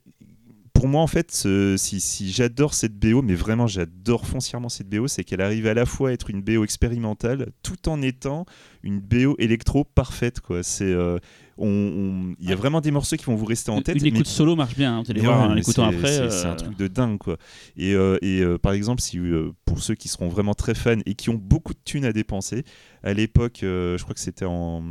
pour 0.85 0.90
moi, 0.90 1.01
en 1.01 1.06
fait, 1.06 1.32
ce- 1.32 1.77
si, 1.78 1.98
si 1.98 2.31
j'adore 2.31 2.74
cette 2.74 2.93
BO, 2.98 3.23
mais 3.23 3.35
vraiment 3.35 3.66
j'adore 3.66 4.27
foncièrement 4.27 4.69
cette 4.69 4.86
BO, 4.90 5.09
c'est 5.09 5.24
qu'elle 5.24 5.40
arrive 5.40 5.66
à 5.66 5.73
la 5.73 5.86
fois 5.86 6.11
à 6.11 6.12
être 6.12 6.28
une 6.28 6.43
BO 6.43 6.62
expérimentale 6.62 7.52
tout 7.62 7.89
en 7.89 8.02
étant 8.02 8.44
une 8.82 9.01
BO 9.01 9.35
électro 9.39 9.85
parfaite. 9.85 10.40
Quoi. 10.40 10.62
C'est, 10.62 10.85
euh, 10.85 11.16
on- 11.56 11.69
on- 11.69 12.35
il 12.39 12.51
y 12.51 12.52
a 12.52 12.55
vraiment 12.55 12.82
des 12.82 12.90
morceaux 12.90 13.16
qui 13.16 13.24
vont 13.24 13.35
vous 13.35 13.47
rester 13.47 13.70
en 13.70 13.81
tête. 13.81 13.97
Une 13.97 14.02
mais- 14.02 14.09
écoute 14.11 14.27
solo 14.27 14.56
marche 14.56 14.77
bien, 14.77 14.98
hein, 14.98 15.02
voir 15.23 15.40
en 15.52 15.55
l'écoutant 15.55 15.90
c'est- 15.90 15.97
après. 15.97 16.12
C'est 16.31 16.47
euh, 16.47 16.52
un 16.52 16.56
truc 16.56 16.77
de 16.77 16.86
dingue, 16.86 17.16
quoi. 17.16 17.39
Et, 17.78 17.94
euh, 17.94 18.19
et 18.20 18.40
euh, 18.43 18.59
par 18.59 18.74
exemple, 18.74 19.01
si, 19.01 19.19
euh, 19.19 19.52
pour 19.65 19.82
ceux 19.82 19.94
qui 19.94 20.09
seront 20.09 20.28
vraiment 20.28 20.52
très 20.52 20.74
fans 20.74 20.98
et 21.06 21.15
qui 21.15 21.31
ont 21.31 21.40
beaucoup 21.43 21.73
de 21.73 21.78
thunes 21.82 22.05
à 22.05 22.12
dépenser, 22.12 22.62
à 23.05 23.12
l'époque, 23.12 23.60
euh, 23.62 23.98
je 23.98 24.02
crois 24.02 24.14
que 24.14 24.20
c'était 24.20 24.47
en, 24.47 24.82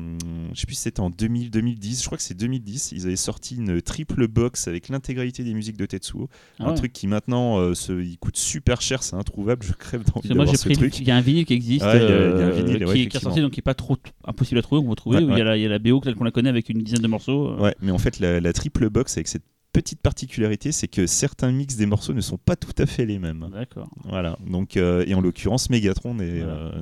je 0.54 0.60
sais 0.60 0.66
plus 0.68 0.76
si 0.76 0.82
c'était 0.84 1.00
en 1.00 1.10
2000, 1.10 1.50
2010, 1.50 2.00
je 2.02 2.06
crois 2.06 2.18
que 2.18 2.24
c'est 2.24 2.38
2010, 2.38 2.92
ils 2.92 3.06
avaient 3.08 3.16
sorti 3.16 3.56
une 3.56 3.82
triple 3.82 4.28
box 4.28 4.68
avec 4.68 4.88
l'intégralité 4.90 5.44
des 5.44 5.54
musiques 5.56 5.78
de 5.78 5.86
Tetsuo, 5.88 6.30
ah 6.60 6.70
un 6.70 6.74
truc 6.76 6.94
qui 6.94 7.08
maintenant, 7.08 7.58
euh, 7.58 7.74
se, 7.74 7.92
il 8.04 8.18
coûte 8.20 8.38
super 8.38 8.82
cher, 8.82 9.02
c'est 9.04 9.16
introuvable, 9.16 9.66
je 9.66 9.74
crève 9.74 10.04
d'envie 10.04 10.22
que 10.22 10.34
de 10.34 10.36
moi 10.36 10.46
voir 10.46 10.54
j'ai 10.54 10.60
ce 10.60 10.66
pris, 10.66 10.76
truc. 10.78 11.00
il 11.00 11.08
y 11.08 11.12
a 11.12 11.16
un 11.18 11.22
vinyle 11.22 11.46
qui 11.46 11.54
existe, 11.54 11.84
y 11.84 11.88
a- 11.88 11.96
il 11.96 12.02
y 12.02 12.06
a 12.06 12.08
un 12.08 12.12
euh, 12.12 12.52
vinyle, 12.52 12.78
qui, 12.78 12.84
ouais, 12.86 12.92
est- 12.92 12.94
qui 12.94 13.00
est 13.00 13.02
effectivement. 13.02 13.22
sorti 13.32 13.42
donc 13.42 13.52
qui 13.52 13.60
est 13.60 13.64
pas 13.64 13.74
trop 13.74 13.98
impossible 14.26 14.60
à 14.60 14.62
trouver, 14.62 14.82
on 14.86 14.90
peut 14.90 14.96
trouver, 14.96 15.18
Ouais, 15.18 15.24
il 15.24 15.38
y, 15.38 15.42
a 15.42 15.44
la, 15.44 15.58
il 15.58 15.64
y 15.64 15.66
a 15.66 15.70
la 15.70 15.80
BO 15.80 16.00
telle 16.00 16.14
qu'on 16.16 16.24
la 16.24 16.32
connaît 16.32 16.50
avec 16.50 16.70
une 16.70 16.84
dizaine 16.84 17.02
de 17.02 17.08
morceaux. 17.08 17.56
Ouais, 17.60 17.76
mais 17.82 17.92
en 17.92 17.98
fait, 17.98 18.20
la, 18.20 18.40
la 18.40 18.54
triple 18.54 18.90
box 18.92 19.18
avec 19.18 19.28
cette 19.28 19.44
petite 19.74 20.00
particularité, 20.00 20.72
c'est 20.72 20.88
que 20.88 21.06
certains 21.08 21.52
mix 21.52 21.76
des 21.76 21.86
morceaux 21.88 22.14
ne 22.14 22.22
sont 22.22 22.38
pas 22.38 22.56
tout 22.56 22.72
à 22.78 22.86
fait 22.86 23.06
les 23.06 23.20
mêmes. 23.20 23.50
D'accord. 23.52 23.90
Voilà. 24.06 24.38
Donc, 24.48 24.78
euh, 24.78 25.04
et 25.08 25.14
en 25.16 25.20
l'occurrence, 25.22 25.70
Megatron 25.70 26.14
n'est 26.14 26.40
Voilà. 26.40 26.54
euh, 26.54 26.82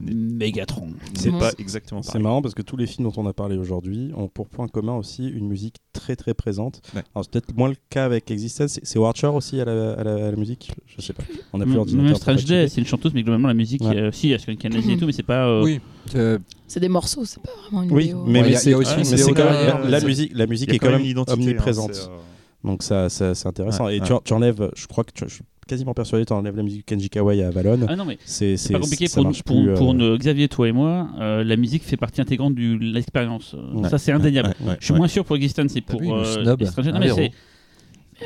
Megatron. 0.00 0.88
c'est 1.14 1.30
Bon. 1.30 1.38
pas 1.38 1.52
exactement 1.58 2.02
C'est 2.02 2.08
pareil. 2.12 2.22
marrant 2.22 2.42
parce 2.42 2.54
que 2.54 2.62
tous 2.62 2.76
les 2.76 2.86
films 2.86 3.08
dont 3.08 3.22
on 3.22 3.26
a 3.26 3.32
parlé 3.32 3.56
aujourd'hui 3.56 4.10
ont 4.16 4.28
pour 4.28 4.48
point 4.48 4.68
commun 4.68 4.96
aussi 4.96 5.28
une 5.28 5.46
musique 5.46 5.76
très 5.92 6.16
très 6.16 6.34
présente. 6.34 6.80
Ouais. 6.94 7.02
Alors 7.14 7.24
c'est 7.24 7.30
peut-être 7.32 7.56
moins 7.56 7.68
le 7.68 7.76
cas 7.90 8.04
avec 8.04 8.30
Existence. 8.30 8.72
C'est- 8.72 8.80
C'est 8.84 8.98
Watcher 8.98 9.28
aussi 9.28 9.60
à 9.60 9.64
la, 9.64 9.92
à 9.92 10.04
la- 10.04 10.26
à 10.28 10.30
la 10.30 10.36
musique? 10.36 10.72
Je 10.86 11.00
sais 11.02 11.12
pas. 11.12 11.22
On 11.52 11.60
a 11.60 11.64
plus 11.64 11.68
Même 11.70 11.76
l'ordinateur. 11.76 12.10
pour 12.12 12.18
Strange 12.20 12.44
Day, 12.44 12.68
c'est 12.68 12.80
une 12.80 12.86
chanteuse, 12.86 13.12
mais 13.14 13.22
globalement 13.22 13.48
la 13.48 13.54
musique, 13.54 13.82
Ouais. 13.82 13.96
euh, 13.96 14.12
si, 14.12 14.28
il 14.28 14.30
y 14.30 14.34
a 14.34 14.38
Scan 14.38 14.56
Canadian 14.56 14.94
et 14.94 14.98
tout, 14.98 15.06
mais 15.06 15.12
c'est 15.12 15.22
pas. 15.22 15.46
euh, 15.48 15.62
Oui, 15.62 15.80
euh, 16.14 16.38
C'est 16.72 16.80
des 16.80 16.88
morceaux, 16.88 17.24
c'est 17.26 17.42
pas 17.42 17.50
vraiment 17.60 17.82
une 17.82 17.92
Oui, 17.92 18.14
mais, 18.26 18.40
Ouais, 18.40 18.48
mais 18.48 18.56
c'est 18.56 18.72
aussi 18.72 18.94
mais 18.98 19.32
quand 19.34 19.44
même- 19.44 19.90
la 19.90 20.00
musique. 20.00 20.32
La 20.34 20.46
musique 20.46 20.72
est 20.72 20.78
quand 20.78 20.90
même 20.90 21.02
hein, 21.18 21.24
omniprésente. 21.28 21.90
euh, 21.90 22.16
Donc 22.64 22.82
ça, 22.82 23.10
ça- 23.10 23.34
c'est 23.34 23.46
intéressant. 23.46 23.84
Ouais, 23.84 23.98
et 23.98 24.00
ouais. 24.00 24.06
tu, 24.06 24.14
tu 24.24 24.32
enlèves, 24.32 24.70
je 24.74 24.86
crois 24.86 25.04
que 25.04 25.10
tu- 25.12 25.24
je 25.28 25.34
suis 25.34 25.44
quasiment 25.68 25.92
persuadé, 25.92 26.24
tu 26.24 26.32
enlèves 26.32 26.56
la 26.56 26.62
musique 26.62 26.86
Kenji 26.86 27.10
Kawai 27.10 27.42
à 27.42 27.48
Avalon. 27.48 27.78
Ah 27.88 27.94
non, 27.96 28.06
mais 28.06 28.16
c'est 28.24 28.56
c'est 28.56 28.72
pas 28.72 28.78
compliqué 28.78 29.06
pour, 29.12 29.22
marche 29.24 29.42
pour, 29.42 29.62
plus, 29.62 29.74
pour 29.74 29.92
euh, 29.92 30.16
Xavier, 30.16 30.48
toi 30.48 30.66
et 30.66 30.72
moi. 30.72 31.08
euh, 31.20 31.44
la 31.44 31.56
musique 31.58 31.82
fait 31.82 31.98
partie 31.98 32.22
intégrante 32.22 32.54
de 32.54 32.78
l'expérience. 32.80 33.54
Ouais. 33.74 33.90
Ça, 33.90 33.98
c'est 33.98 34.12
indéniable. 34.12 34.54
ouais, 34.62 34.68
ouais, 34.70 34.76
Je 34.80 34.84
suis 34.86 34.92
ouais. 34.94 34.98
moins 34.98 35.08
sûr 35.08 35.26
pour 35.26 35.36
Existence 35.36 35.76
et 35.76 35.82
pour 35.82 36.00
nous 36.00 36.14
euh, 36.14 36.24
snob. 36.24 36.62
Non, 36.62 36.98
mais 36.98 37.06
héros. 37.08 37.16
c'est- 37.16 37.20
Alors, 37.20 37.20
Mais 37.20 37.32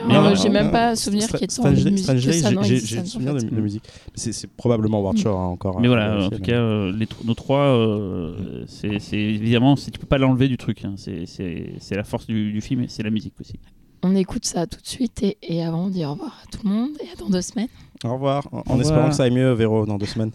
euh, 0.05 0.35
j'ai 0.35 0.48
même 0.48 0.70
pas 0.70 0.94
souvenir 0.97 1.27
qu'il 1.28 1.40
y 1.40 1.44
ait 1.44 1.47
tant 1.47 1.64
de 1.64 1.70
musique 1.70 2.86
j'ai- 2.86 3.05
souvenir 3.05 3.32
en 3.32 3.35
de, 3.35 3.40
de 3.40 3.60
musique. 3.60 3.85
C'est 4.14 4.51
probablement 4.51 5.01
Watcher 5.02 5.28
hein, 5.28 5.32
encore. 5.32 5.81
Mais 5.81 5.89
voilà, 5.89 6.12
en 6.12 6.16
vérifier, 6.18 6.36
tout 6.39 6.43
cas, 6.44 6.52
euh, 6.52 6.93
nos 7.24 7.35
trois, 7.35 7.60
euh, 7.77 8.64
c'est 8.66 9.16
évidemment, 9.16 9.74
tu 9.77 9.90
peux 9.98 10.06
pas 10.06 10.18
l'enlever 10.18 10.48
du 10.48 10.56
truc. 10.56 10.85
hein. 10.85 10.94
C'est- 10.97 11.27
C'est 11.27 11.73
c'est 11.81 11.97
la 11.97 12.05
force 12.05 12.27
du, 12.27 12.52
du 12.52 12.60
film 12.60 12.82
et 12.82 12.89
c'est 12.89 13.02
la 13.02 13.10
musique 13.10 13.35
aussi. 13.40 13.59
On 14.02 14.14
écoute 14.14 14.44
ça 14.44 14.66
tout 14.66 14.81
de 14.81 14.86
suite 14.86 15.23
et, 15.23 15.36
et 15.43 15.64
avant 15.64 15.86
on 15.86 15.89
dit 15.89 16.05
au 16.05 16.10
revoir 16.12 16.40
à 16.44 16.51
tout 16.51 16.60
le 16.64 16.70
monde 16.70 16.90
et 17.01 17.09
à 17.12 17.16
dans 17.18 17.28
deux 17.31 17.43
semaines. 17.43 17.68
Au 18.05 18.12
revoir. 18.14 18.47
En, 18.52 18.59
en 18.59 18.60
revoir. 18.60 18.81
espérant 18.81 19.09
que 19.09 19.14
ça 19.14 19.24
aille 19.24 19.31
mieux, 19.32 19.52
Véro, 19.52 19.86
dans 19.86 19.97
deux 19.98 20.06
semaines. 20.06 20.31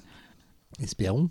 espérons. 0.81 1.29